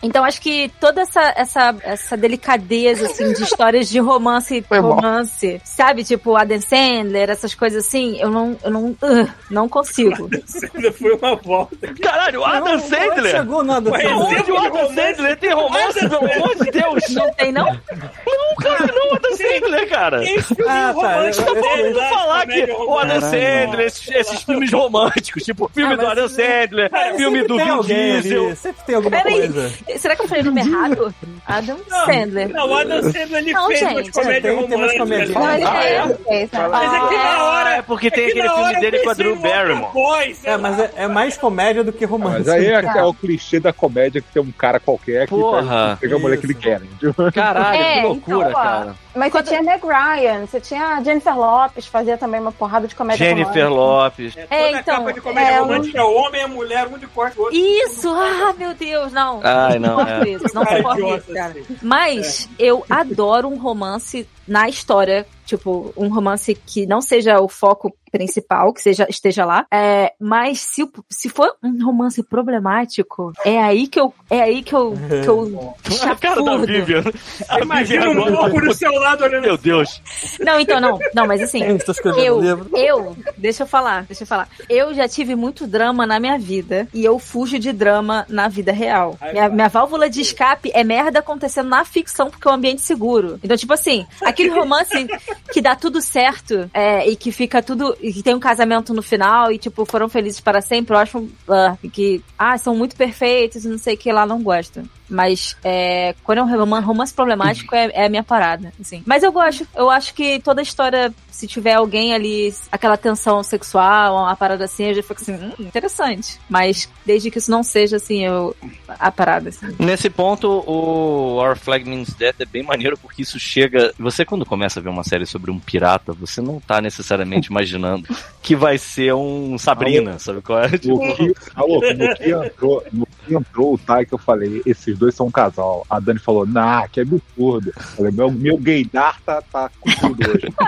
Então 0.02 0.24
acho 0.24 0.40
que 0.42 0.72
toda 0.80 1.02
essa, 1.02 1.34
essa, 1.36 1.76
essa 1.84 2.16
delicadeza, 2.18 3.06
assim, 3.08 3.34
de 3.34 3.44
histórias 3.44 3.90
de 3.90 4.00
romance, 4.00 4.64
Foi 4.68 4.80
bom. 4.82 4.94
romance, 4.94 5.60
sabe? 5.64 6.04
Tipo, 6.04 6.36
Adam 6.38 6.62
Sandler, 6.62 7.30
essas 7.30 7.54
coisas 7.54 7.86
assim, 7.86 8.18
eu 8.20 8.30
não, 8.30 8.58
eu 8.64 8.72
não, 8.72 8.86
uh, 8.92 9.30
não 9.50 9.68
consigo. 9.68 10.30
Ainda 10.76 10.92
foi 10.94 11.12
uma 11.14 11.36
volta. 11.36 11.94
Caralho, 12.02 12.40
o 12.42 12.46
Adam 12.46 12.78
Não, 12.78 12.80
Sandler! 12.80 13.32
Chegou 13.32 13.64
nada. 13.64 13.90
Ué, 13.92 14.02
Sandler. 14.02 14.40
Onde 14.40 14.52
o 14.52 14.58
Adam 14.58 14.72
Romance. 14.72 14.96
Sandler 14.96 15.38
tem 15.38 15.54
romance, 15.54 16.00
pelo 16.00 16.16
amor 16.18 16.56
de 16.56 16.72
Deus? 16.72 17.10
Não 17.10 17.34
tem, 17.34 17.52
não? 17.52 17.66
Não, 17.66 18.56
cara, 18.62 18.88
não, 18.94 19.12
o 19.12 19.16
Adam 19.16 19.32
Sandler, 19.36 19.90
cara. 19.90 20.24
Esse 20.24 20.56
filme 20.56 20.72
Ah, 20.72 20.94
tá, 20.94 21.16
romântico 21.16 21.50
eu- 21.50 21.86
eu- 21.86 21.98
lá, 21.98 22.10
falar 22.10 22.48
que 22.48 22.72
o. 22.72 22.98
Adam 23.00 23.22
Sandler, 23.22 23.80
esses, 23.88 24.08
esses 24.12 24.42
filmes 24.44 24.72
românticos, 24.72 25.44
tipo 25.44 25.70
filme 25.74 25.94
Ah, 25.94 25.98
do 25.98 26.08
Adam 26.08 26.28
Sandler, 26.30 26.90
filme 27.18 27.44
do 27.44 27.58
Vin 27.58 27.82
Diesel. 28.22 28.56
Sempre 28.56 28.84
tem 28.86 28.96
alguma 28.96 29.18
Peraí, 29.18 29.40
coisa. 29.52 29.72
Será 29.98 30.16
que 30.16 30.22
eu 30.22 30.28
falei 30.28 30.44
o 30.44 30.46
nome 30.48 30.62
errado? 30.62 31.14
Adam 31.46 31.78
Sandler. 32.06 32.50
Não, 32.50 32.70
o 32.70 32.76
Adam 32.78 33.02
Sandler 33.04 33.34
ele 33.36 33.54
Não, 33.54 33.68
fez 33.68 33.80
gente. 33.80 33.94
umas 33.94 34.10
comédias 34.12 34.56
românticas. 34.56 35.30
Não, 35.34 35.54
ele 35.54 35.64
Ah, 35.66 35.84
é? 35.84 36.08
fez, 36.28 36.52
né? 36.52 36.68
Mas 36.70 36.94
é 36.94 37.08
que 37.08 37.16
na 37.16 37.30
Ah, 37.34 37.44
hora. 37.44 37.70
é 37.78 37.82
porque 37.82 38.12
tem 38.12 38.26
que 38.32 38.40
aquele 38.40 38.50
filme 38.54 38.80
dele 38.80 39.00
com 39.00 39.10
a 39.10 39.14
Drew 39.14 39.36
Barrymore. 39.36 40.36
Sei 40.36 40.52
É, 40.54 40.58
mas 40.58 40.80
é, 40.80 40.92
é 40.96 41.08
mais 41.08 41.38
comédia 41.38 41.84
do 41.84 41.92
que 41.92 42.06
romance. 42.06 42.40
Mas 42.40 42.50
aí 42.50 42.68
é, 42.68 42.82
é 42.98 43.04
o 43.04 43.14
clichê 43.14 43.60
da 43.60 43.74
comédia 43.74 44.22
que 44.22 44.32
tem 44.32 44.42
um 44.42 44.52
cara 44.52 44.80
qualquer 44.80 45.28
que 45.28 45.34
Porra. 45.36 45.98
pega 46.00 46.16
a 46.16 46.20
mulher 46.20 46.38
que 46.38 46.46
ele 46.46 46.54
quer. 46.54 46.82
entendeu? 46.82 47.14
Caralho, 47.34 47.80
É, 47.82 47.94
que 47.96 48.02
loucura, 48.08 48.50
então, 48.50 48.62
ó, 48.62 48.64
cara. 48.64 48.96
Mas 49.16 49.32
você 49.32 49.44
tinha 49.44 49.64
Meg 49.64 49.82
Ryan, 49.84 50.46
você 50.46 50.60
tinha 50.60 50.86
a 50.98 51.04
Jennifer 51.04 51.38
Lopes, 51.38 51.88
fazia 51.88 52.18
também 52.18 52.40
uma 52.40 52.52
porrada 52.52 52.88
de 52.88 52.96
comédia 52.96 53.26
Jennifer 53.26 53.68
romântica. 53.68 53.70
Lopes. 53.70 54.38
É, 54.38 54.42
É, 54.50 54.66
toda 54.68 54.80
então, 54.80 54.96
capa 54.98 55.14
de 55.14 55.22
comédia 55.22 55.52
é, 55.52 55.60
romântica 55.60 55.98
é 56.00 56.04
homem, 56.04 56.42
é 56.42 56.48
mulher, 56.48 56.88
um 56.88 56.98
de 56.98 57.08
corte, 57.08 57.38
o 57.40 57.44
outro. 57.44 57.58
Isso! 57.58 58.10
Ah, 58.10 58.54
meu 58.58 58.74
Deus, 58.74 59.12
não. 59.12 59.40
Ai, 59.44 59.80
não, 59.80 60.00
suporto 60.00 60.12
é. 60.26 60.30
isso, 60.30 60.46
não 60.54 60.64
Cara, 60.64 60.78
suporto 60.78 61.00
idiota, 61.00 61.24
isso, 61.24 61.34
cara. 61.34 61.52
assim. 61.52 61.78
Mas 61.82 62.50
eu 62.60 62.86
adoro 62.90 63.48
um 63.48 63.58
romance 63.58 64.28
na 64.48 64.70
história, 64.70 65.26
tipo, 65.50 65.92
um 65.98 66.08
romance 66.14 66.54
que 66.54 66.86
não 66.86 67.02
seja 67.02 67.40
o 67.40 67.48
foco 67.48 67.94
principal, 68.12 68.74
que 68.74 68.82
seja, 68.82 69.06
esteja 69.10 69.46
lá. 69.46 69.66
É, 69.72 70.14
mas 70.20 70.60
se, 70.60 70.88
se 71.10 71.30
for 71.30 71.54
um 71.64 71.86
romance 71.86 72.22
problemático, 72.24 73.32
é 73.46 73.60
aí 73.62 73.88
que 73.88 74.00
eu. 74.00 74.14
É 74.30 74.42
aí 74.42 74.64
que 74.64 74.74
eu. 74.76 74.94
Que 75.24 75.30
eu 75.30 75.76
A 76.10 76.16
cara 76.16 76.42
da. 76.42 76.58
Vivian. 76.58 77.04
A 77.48 77.60
Imagina 77.60 78.08
Vivian 78.08 78.20
um 78.22 78.28
agora. 78.28 78.52
pouco 78.52 78.66
do 78.68 78.74
seu 78.74 78.92
lado 78.94 79.24
olhando 79.24 79.44
Meu 79.44 79.58
Deus. 79.58 80.02
Não, 80.40 80.60
então 80.60 80.80
não. 80.80 81.00
Não, 81.14 81.28
mas 81.28 81.42
assim. 81.42 81.64
Eu 81.64 81.78
escrevendo 81.78 82.24
Eu, 82.24 82.42
livro. 82.42 82.70
eu, 82.78 83.18
deixa 83.38 83.64
eu 83.64 83.68
falar, 83.68 84.04
deixa 84.04 84.24
eu 84.24 84.28
falar. 84.28 84.48
Eu 84.68 84.94
já 84.94 85.08
tive 85.08 85.36
muito 85.36 85.68
drama 85.68 86.06
na 86.06 86.20
minha 86.20 86.38
vida 86.38 86.88
e 86.94 87.04
eu 87.04 87.20
fujo 87.20 87.60
de 87.60 87.72
drama 87.72 88.26
na 88.30 88.48
vida 88.48 88.72
real. 88.72 89.18
Minha, 89.32 89.50
minha 89.50 89.68
válvula 89.70 90.10
de 90.10 90.22
escape 90.22 90.72
é 90.74 90.84
merda 90.84 91.20
acontecendo 91.20 91.70
na 91.70 91.86
ficção 91.86 92.30
porque 92.30 92.48
é 92.48 92.52
um 92.52 92.56
ambiente 92.56 92.82
seguro. 92.82 93.40
Então, 93.44 93.56
tipo 93.56 93.74
assim, 93.74 94.06
aquele 94.24 94.50
romance 94.50 95.08
que 95.52 95.62
dá 95.62 95.76
tudo 95.76 96.02
certo 96.02 96.70
é, 96.74 97.10
e 97.10 97.16
que 97.16 97.32
fica 97.32 97.62
tudo. 97.62 97.96
e 98.02 98.14
que 98.14 98.24
tem 98.24 98.36
um 98.36 98.40
casamento 98.40 98.94
no 98.94 99.02
final 99.02 99.52
e, 99.52 99.58
tipo, 99.58 99.86
foram 99.86 100.10
felizes 100.10 100.40
para 100.40 100.62
sempre, 100.62 100.94
eu 100.94 101.00
acho 101.00 101.30
ah, 101.48 101.76
que, 101.92 102.24
ah, 102.38 102.58
são 102.58 102.76
muito 102.76 102.96
perfeitos 102.96 103.66
não 103.66 103.78
sei 103.78 103.96
o 103.96 103.98
que 103.98 104.12
lá, 104.12 104.26
não 104.26 104.42
gosto. 104.42 104.84
Mas 105.10 105.58
é, 105.64 106.14
quando 106.24 106.38
é 106.38 106.44
um 106.44 106.58
roman- 106.58 106.82
romance 106.82 107.12
problemático 107.14 107.76
é, 107.76 107.90
é 107.94 108.06
a 108.06 108.10
minha 108.10 108.24
parada, 108.24 108.72
assim. 108.80 109.02
Mas 109.06 109.24
eu 109.24 109.32
gosto. 109.32 109.68
Eu 109.76 109.90
acho 109.90 110.14
que 110.14 110.40
toda 110.40 110.62
história, 110.62 111.12
se 111.32 111.48
tiver 111.48 111.74
alguém 111.74 112.14
ali, 112.14 112.54
aquela 112.72 112.96
tensão 112.96 113.42
sexual, 113.42 114.16
uma 114.18 114.36
parada 114.36 114.66
assim, 114.66 114.86
eu 114.86 114.94
já 114.94 115.02
fico 115.02 115.20
assim, 115.20 115.34
hum, 115.34 115.54
interessante. 115.60 116.40
Mas 116.48 116.88
desde 117.04 117.32
que 117.32 117.40
isso 117.40 117.50
não 117.50 117.64
seja, 117.64 117.96
assim, 117.96 118.24
eu, 118.24 118.56
a 118.88 119.12
parada, 119.12 119.50
assim. 119.50 119.76
Nesse 119.80 120.12
ponto, 120.12 120.48
o 120.68 121.38
Our 121.42 121.58
Flag 121.58 121.90
Means 121.90 122.14
Death 122.14 122.42
é 122.42 122.46
bem 122.46 122.62
maneiro 122.62 122.96
porque 122.98 123.24
isso 123.24 123.40
chega. 123.40 123.92
Você, 123.98 124.24
quando 124.24 124.46
começa 124.46 124.80
a 124.80 124.84
ver 124.84 124.90
uma 124.90 125.04
série 125.04 125.26
sobre 125.30 125.52
um 125.52 125.60
pirata, 125.60 126.14
você 126.14 126.42
não 126.42 126.60
tá 126.60 126.82
necessariamente 126.82 127.50
imaginando 127.52 128.08
que 128.42 128.56
vai 128.56 128.78
ser 128.78 129.14
um 129.14 129.58
Sabrina, 129.58 130.18
sabe 130.20 130.42
qual 130.42 130.60
é? 130.60 130.70
Tipo, 130.78 131.06
No 131.06 131.16
que, 131.16 131.34
alô, 131.56 131.82
no 131.82 132.16
que 132.16 132.32
entrou, 132.32 132.84
no 132.92 133.08
que 133.26 133.36
entrou 133.36 133.74
o 133.74 133.78
Tai 133.78 134.06
que 134.06 134.14
eu 134.14 134.18
falei, 134.18 134.62
esses 134.66 134.98
dois 134.98 135.14
são 135.16 135.28
um 135.28 135.32
casal. 135.32 135.86
A 135.90 136.00
Dani 136.00 136.20
falou, 136.20 136.46
nah, 136.46 136.88
que 136.88 137.02
absurdo. 137.02 137.72
Eu 137.76 137.82
falei, 137.82 138.12
meu, 138.12 138.32
meu 138.32 138.58
gaydar 138.58 139.20
tá, 139.22 139.42
tá 139.42 139.70
curtido 139.80 140.32
hoje. 140.32 140.50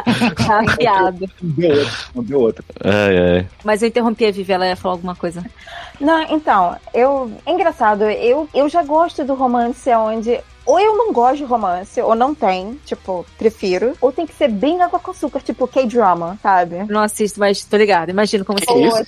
Tá 0.45 0.59
afiado. 0.59 1.29
Não 1.41 1.51
deu 1.53 1.71
outra, 1.71 2.03
não 2.15 2.23
deu 2.23 2.41
ai. 2.91 3.47
Mas 3.63 3.81
eu 3.81 3.87
interrompi 3.87 4.25
a 4.25 4.31
Vivi, 4.31 4.51
ela 4.51 4.67
ia 4.67 4.75
falar 4.75 4.95
alguma 4.95 5.15
coisa. 5.15 5.43
Não, 5.99 6.21
então, 6.23 6.75
eu. 6.93 7.31
É 7.45 7.51
engraçado, 7.51 8.03
eu, 8.03 8.49
eu 8.53 8.67
já 8.67 8.83
gosto 8.83 9.23
do 9.23 9.35
romance 9.35 9.89
onde. 9.93 10.39
Ou 10.65 10.79
eu 10.79 10.95
não 10.95 11.11
gosto 11.11 11.37
de 11.37 11.43
romance, 11.43 11.99
ou 12.01 12.15
não 12.15 12.33
tem, 12.35 12.79
tipo, 12.85 13.25
prefiro. 13.37 13.93
Ou 13.99 14.11
tem 14.11 14.25
que 14.27 14.33
ser 14.33 14.47
bem 14.49 14.81
água 14.81 14.99
com 14.99 15.11
açúcar, 15.11 15.39
tipo 15.41 15.67
K-drama, 15.67 16.37
sabe? 16.41 16.77
Eu 16.77 16.87
não 16.87 17.01
assisto, 17.01 17.39
mas 17.39 17.63
tô 17.63 17.77
ligada. 17.77 18.11
Imagino 18.11 18.45
como 18.45 18.59
Que 18.59 18.71
isso? 18.73 19.05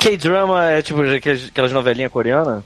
K-drama 0.00 0.70
é 0.70 0.82
tipo 0.82 1.00
aquelas, 1.02 1.72
novelinhas 1.72 2.12
coreanas? 2.12 2.62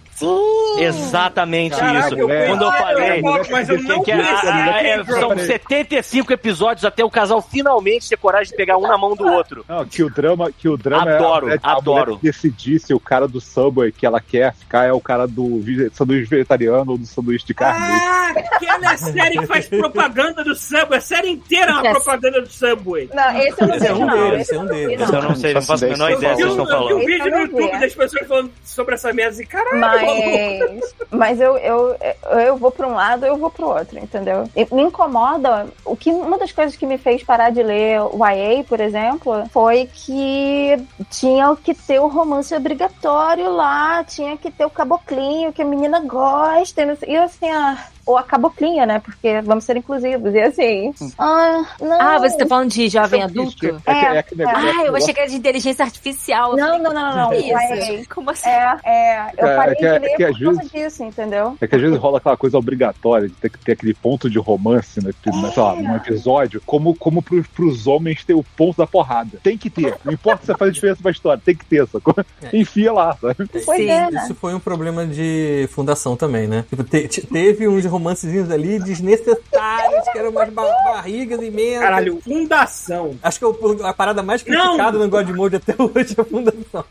Exatamente 0.79 1.77
Caraca, 1.77 2.07
isso. 2.07 2.19
eu 2.19 2.29
Quando 2.29 2.63
eu 2.65 2.73
falei. 2.73 3.23
mas 3.51 3.69
eu 3.69 3.83
não 3.83 4.03
que 4.03 4.11
é- 4.13 4.15
ah, 4.21 4.83
é, 4.83 5.05
são 5.05 5.37
75 5.37 6.33
episódios 6.33 6.85
até 6.85 7.05
o 7.05 7.11
casal 7.11 7.43
finalmente 7.43 8.09
ter 8.09 8.17
coragem 8.17 8.51
de 8.51 8.57
pegar 8.57 8.77
um 8.79 8.83
na 8.87 8.97
mão 8.97 9.15
do 9.17 9.25
outro. 9.27 9.65
Não, 9.69 9.85
que 9.85 10.03
o 10.03 10.11
drama, 10.11 10.51
que 10.53 10.69
o 10.69 10.77
drama 10.77 11.11
Adoro, 11.13 11.49
é 11.51 11.59
a, 11.63 11.71
a 11.71 11.77
adoro. 11.79 12.17
que 12.19 12.23
decidir 12.27 12.79
se 12.79 12.95
o 12.95 13.01
cara 13.01 13.27
do 13.27 13.41
Subway 13.41 13.91
que 13.93 14.07
ela 14.07 14.21
quer 14.21 14.55
ficar 14.55 14.85
é 14.85 14.93
o 14.93 15.01
cara 15.01 15.27
do 15.27 15.63
sanduíche 15.93 16.29
vegetariano 16.29 16.93
ou 16.93 16.99
do 16.99 17.07
sanduíche 17.07 17.47
de 17.47 17.55
carne. 17.55 17.85
Ah, 17.85 18.12
Ah, 18.13 18.29
aquela 18.37 18.97
série 18.99 19.39
que 19.39 19.47
faz 19.47 19.69
propaganda 19.69 20.45
do 20.45 20.55
Subway. 20.55 20.99
A 20.99 21.01
série 21.01 21.31
inteira 21.31 21.71
é 21.71 21.75
uma 21.75 21.91
propaganda 21.93 22.43
do 22.43 22.49
Subway. 22.51 23.09
Não, 23.15 23.39
esse 23.39 23.61
eu 23.63 23.67
não 23.69 23.75
Esse 23.77 23.87
é 23.87 23.93
um 23.95 24.05
não. 24.07 24.31
deles, 24.31 24.41
Esse 24.43 24.55
é 24.55 24.59
um 24.59 24.63
eu 24.63 24.65
não 24.69 24.75
vi, 24.75 24.87
deles. 24.87 24.99
não. 24.99 25.05
Esse 25.07 25.15
eu 25.17 25.23
não 25.23 25.35
sei, 25.37 25.55
não 25.55 25.63
faço 25.63 25.85
a 25.85 25.89
menor 25.89 26.11
ideia 26.13 26.33
do 26.35 26.37
que 26.37 26.43
Eu 26.43 26.49
vocês 26.49 26.57
vi, 26.57 26.63
estão 26.63 26.81
eu 26.81 26.89
vi 26.89 26.95
um 26.95 26.99
falando. 26.99 27.07
vídeo 27.07 27.31
no. 27.31 27.39
YouTube 27.39 27.81
das 27.81 27.95
pessoas 27.95 28.27
falando 28.29 28.51
sobre 28.65 28.95
essa 28.95 29.13
mesa 29.13 29.43
e 29.43 29.47
caralho. 29.47 29.81
Mas, 29.81 30.95
mas 31.11 31.41
eu, 31.41 31.57
eu, 31.59 31.97
eu 32.41 32.57
vou 32.57 32.71
pra 32.71 32.87
um 32.89 32.95
lado, 32.95 33.25
eu 33.27 33.37
vou 33.37 33.51
pro 33.51 33.69
outro, 33.69 33.99
entendeu? 33.99 34.49
E 34.57 34.67
me 34.75 34.83
incomoda. 34.83 35.67
O 35.85 35.97
que, 35.97 36.11
uma 36.11 36.39
das 36.39 36.53
coisas 36.53 36.77
que 36.77 36.87
me 36.87 36.99
fez 36.99 37.23
parar 37.23 37.51
de 37.51 37.63
ler 37.63 38.01
o 38.01 38.19
YA, 38.27 38.65
por 38.65 38.81
exemplo, 38.81 39.45
foi 39.53 39.89
que 39.93 40.77
tinha 41.11 41.55
que 41.63 41.75
ter 41.75 41.99
o 42.01 42.09
romance 42.09 42.55
obrigatório 42.55 43.51
lá, 43.51 44.05
tinha 44.05 44.37
que 44.37 44.51
ter 44.51 44.65
o 44.65 44.71
caboclinho 44.71 45.53
que 45.53 45.63
a 45.63 45.65
menina 45.65 46.01
gosta. 46.01 46.83
e 46.83 47.13
E 47.13 47.17
assim, 47.17 47.51
ah, 47.51 47.77
ou 48.05 48.17
a 48.19 48.23
caboclinha, 48.23 48.85
né? 48.87 48.99
Porque 49.01 49.41
vamos 49.43 49.65
ser 49.65 49.77
inclusivos. 49.77 50.35
E 50.35 50.41
assim, 50.41 50.93
ah, 51.19 51.65
não. 51.81 52.01
Ah, 52.01 52.19
você 52.19 52.37
tá 52.37 52.47
falando 52.47 52.71
de 52.71 52.89
jovem 52.89 53.21
É 53.21 53.25
adulto? 53.25 53.81
é 53.87 54.17
é 54.19 54.23
que 54.23 54.37
negócio- 54.37 54.59
Ah, 54.81 54.85
eu 54.87 54.97
achei 54.97 55.15
que 55.15 55.21
era 55.21 55.29
de 55.31 55.37
inteligência 55.37 55.85
artificial. 55.85 56.57
Não, 56.57 56.79
não, 56.79 56.93
não, 56.93 57.17
não, 57.17 57.33
isso? 57.35 58.09
Como 58.15 58.31
assim? 58.31 58.49
É, 58.49 58.77
é, 58.85 59.33
eu 59.39 59.47
É, 59.47 59.57
parei 59.57 59.73
é 59.73 59.77
que- 59.77 59.85
é 59.87 59.93
de 59.99 59.99
ler 60.01 60.35
por 60.35 60.57
causa 60.57 60.71
disso, 60.71 61.05
entendeu? 61.05 61.57
É 61.61 61.67
que 61.67 61.75
às 61.77 61.81
vezes 61.81 61.97
rola 61.99 62.19
aquela 62.19 62.37
coisa 62.37 62.59
obrigatória 62.59 63.29
de 63.29 63.35
ter 63.35 63.51
que 63.51 63.59
ter 63.59 63.73
aquele 63.73 63.95
ponto 63.95 64.29
de 64.29 64.39
romance, 64.39 65.03
né? 65.05 65.13
que, 65.23 65.31
né, 65.31 65.51
sei 65.53 65.63
lá, 65.63 65.75
num 65.77 65.97
episódio, 65.97 66.61
como, 66.67 66.95
como 66.95 67.23
pro, 67.23 67.43
pros 67.55 67.87
homens 67.87 68.25
ter 68.25 68.35
o 68.35 68.43
ponto 68.57 68.77
da 68.79 68.87
porrada. 68.87 69.39
Tem 69.43 69.57
que 69.57 69.71
ter. 69.71 69.97
Não 70.05 70.13
importa 70.13 70.41
se 70.41 70.47
você 70.47 70.59
faz 70.59 70.73
diferença 70.75 71.01
pra 71.03 71.11
história, 71.13 71.41
tem 71.45 71.55
que 71.55 71.65
ter, 71.65 71.87
sacou? 71.87 72.15
Enfia 72.53 72.93
lá, 72.93 73.17
sabe? 73.21 73.47
Pois 73.65 73.79
Sim. 73.79 73.89
é, 73.91 74.11
né? 74.11 74.23
Isso 74.25 74.35
foi 74.35 74.55
um 74.55 74.61
problema 74.61 75.07
de 75.07 75.69
fundação 75.71 76.17
também, 76.17 76.47
né? 76.49 76.65
Tipo, 76.69 76.83
te- 76.85 77.07
te- 77.09 77.27
teve 77.27 77.69
uns 77.69 77.85
romancezinhos 77.93 78.51
ali 78.51 78.79
desnecessários, 78.79 80.09
que 80.13 80.19
eram 80.19 80.31
umas 80.31 80.49
ba- 80.51 80.63
barrigas 80.85 81.41
imensas. 81.43 81.81
Caralho, 81.81 82.21
fundação. 82.23 83.17
Acho 83.23 83.39
que 83.39 83.45
é 83.45 83.49
o- 83.49 83.87
a 83.87 83.93
parada 83.95 84.23
mais 84.23 84.45
Não! 84.45 84.63
criticada 84.77 84.99
no 84.99 85.09
God 85.09 85.29
Mode 85.31 85.57
até 85.57 85.75
hoje 85.81 86.15
é 86.17 86.21
a 86.21 86.25
fundação. 86.25 86.85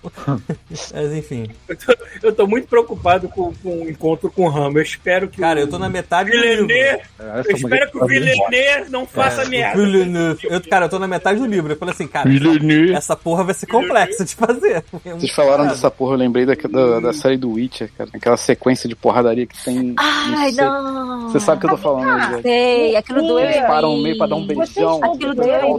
Mas 0.70 1.14
enfim. 1.14 1.50
Eu 1.68 1.76
tô, 1.78 1.96
eu 2.24 2.34
tô 2.36 2.48
muito 2.48 2.68
preocupado 2.68 3.28
com, 3.30 3.54
com 3.62 3.82
o 3.84 3.90
encontro 3.90 4.32
com 4.32 4.46
o 4.46 4.50
Ramo. 4.50 4.78
Eu 4.78 4.84
espero 4.84 5.28
que 5.28 5.42
Cara, 5.42 5.60
o 5.60 5.64
eu 5.64 5.68
tô 5.70 5.78
na 5.80 5.90
metade 5.90 6.32
do 6.32 6.38
livro. 6.38 6.68
Villeneuve, 6.68 7.02
É, 7.20 7.40
eu 7.46 7.56
espero 7.56 7.92
que 7.92 7.98
o 7.98 8.02
mulher- 8.02 8.20
Villeneuve 8.22 8.92
não 8.92 9.06
faça 9.06 9.42
É, 9.44 9.46
merda. 9.50 9.82
Villeneuve. 9.82 10.48
Eu, 10.50 10.62
cara, 10.62 10.86
eu 10.86 10.90
tô 10.90 11.00
na 11.00 11.08
metade 11.08 11.40
do 11.40 11.46
livro. 11.46 11.74
Eu 11.74 11.78
falei 11.78 11.94
assim, 11.94 12.08
cara, 12.08 12.30
Villeneuve. 12.30 12.94
essa 12.94 13.16
porra 13.16 13.44
vai 13.44 13.54
ser 13.54 13.66
complexa 13.66 14.24
de 14.24 14.36
fazer. 14.36 14.84
É 15.06 15.14
Vocês 15.14 15.32
falaram 15.32 15.68
dessa 15.68 15.90
porra, 15.90 16.14
eu 16.14 16.18
lembrei 16.18 16.46
da, 16.46 16.54
da, 16.54 17.00
da 17.00 17.14
série 17.14 17.38
do 17.38 17.52
Witcher, 17.52 17.90
cara. 17.98 18.10
Aquela 18.14 18.38
sequência 18.38 18.88
de 18.88 18.96
porradaria 18.96 19.46
que 19.48 19.64
tem. 19.64 19.94
Ai, 19.98 20.52
sei. 20.52 20.64
não. 20.64 20.91
Você 21.24 21.40
sabe 21.40 21.58
o 21.58 21.60
que 21.62 21.66
eu 21.66 21.70
tô 21.72 21.78
falando, 21.78 22.06
né? 22.32 22.40
Sei, 22.42 22.96
aquilo 22.96 23.22
doeu. 23.22 23.40
Eles 23.46 23.58
param 23.66 23.98
meio 23.98 24.18
pra 24.18 24.28
dar 24.28 24.36
um 24.36 24.46
beijão. 24.46 25.00
Aquilo 25.04 25.36
doeu? 25.36 25.78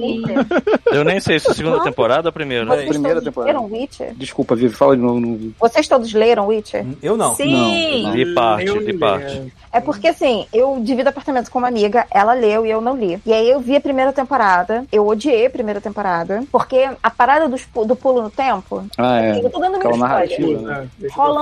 Eu 0.92 1.04
nem 1.04 1.20
sei 1.20 1.38
se 1.38 1.48
é 1.48 1.50
a 1.50 1.54
segunda 1.54 1.80
temporada 1.82 2.28
ou 2.28 2.30
a 2.30 2.32
primeira. 2.32 2.64
Vocês 2.66 2.88
Primeira 2.88 3.16
todos 3.20 3.24
temporada. 3.28 3.52
leram 3.58 3.70
Witcher? 3.72 4.14
Desculpa, 4.14 4.54
Vivi, 4.54 4.74
fala 4.74 4.96
de 4.96 5.02
novo. 5.02 5.20
Não... 5.20 5.52
Vocês 5.58 5.86
todos 5.88 6.12
leram 6.12 6.46
Witcher? 6.48 6.84
Eu 7.02 7.16
não. 7.16 7.34
Sim. 7.34 8.02
Não, 8.04 8.12
De 8.12 8.34
parte, 8.34 8.66
Eu 8.66 8.74
não 8.76 8.98
parte. 8.98 9.52
É 9.72 9.80
porque 9.80 10.08
assim, 10.08 10.46
eu 10.52 10.78
divido 10.82 11.08
apartamento 11.08 11.50
com 11.50 11.58
uma 11.58 11.68
amiga, 11.68 12.06
ela 12.10 12.34
leu 12.34 12.66
e 12.66 12.70
eu 12.70 12.80
não 12.80 12.94
li. 12.96 13.18
E 13.24 13.32
aí 13.32 13.48
eu 13.50 13.58
vi 13.60 13.74
a 13.76 13.80
primeira 13.80 14.12
temporada, 14.12 14.84
eu 14.92 15.06
odiei 15.06 15.46
a 15.46 15.50
primeira 15.50 15.80
temporada, 15.80 16.44
porque 16.52 16.88
a 17.02 17.10
parada 17.10 17.48
pu- 17.64 17.86
do 17.86 17.96
pulo 17.96 18.20
no 18.22 18.28
tempo, 18.30 18.84
Ah, 18.98 19.20
é. 19.22 19.38
eu 19.38 19.48
tô 19.48 19.58
dando 19.58 19.78
spoiler. 19.78 19.98
narrativa, 19.98 20.60
né? 20.60 20.74
Ah, 20.76 20.86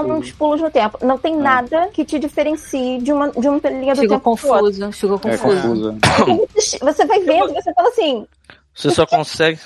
ver. 0.04 0.12
uns 0.12 0.30
pulos 0.32 0.60
no 0.60 0.70
tempo. 0.70 0.98
Não 1.02 1.18
tem 1.18 1.36
nada 1.36 1.88
que 1.92 2.04
te 2.04 2.20
diferencie 2.20 2.98
de 3.00 3.12
uma, 3.12 3.30
de 3.30 3.48
uma 3.60 3.70
linha 3.80 3.94
do 3.94 4.00
Ficou 4.00 4.16
tempo 4.16 4.24
confuso, 4.30 4.92
ficou 4.92 5.16
É 5.24 5.36
confuso. 5.36 5.62
confusa. 5.62 6.46
Você- 6.54 6.78
Você 6.78 7.04
vai 7.06 7.20
vendo, 7.20 7.52
você 7.52 7.72
fala 7.74 7.88
assim, 7.88 8.26
Você 8.74 8.90
só 8.90 9.04
consegue. 9.04 9.58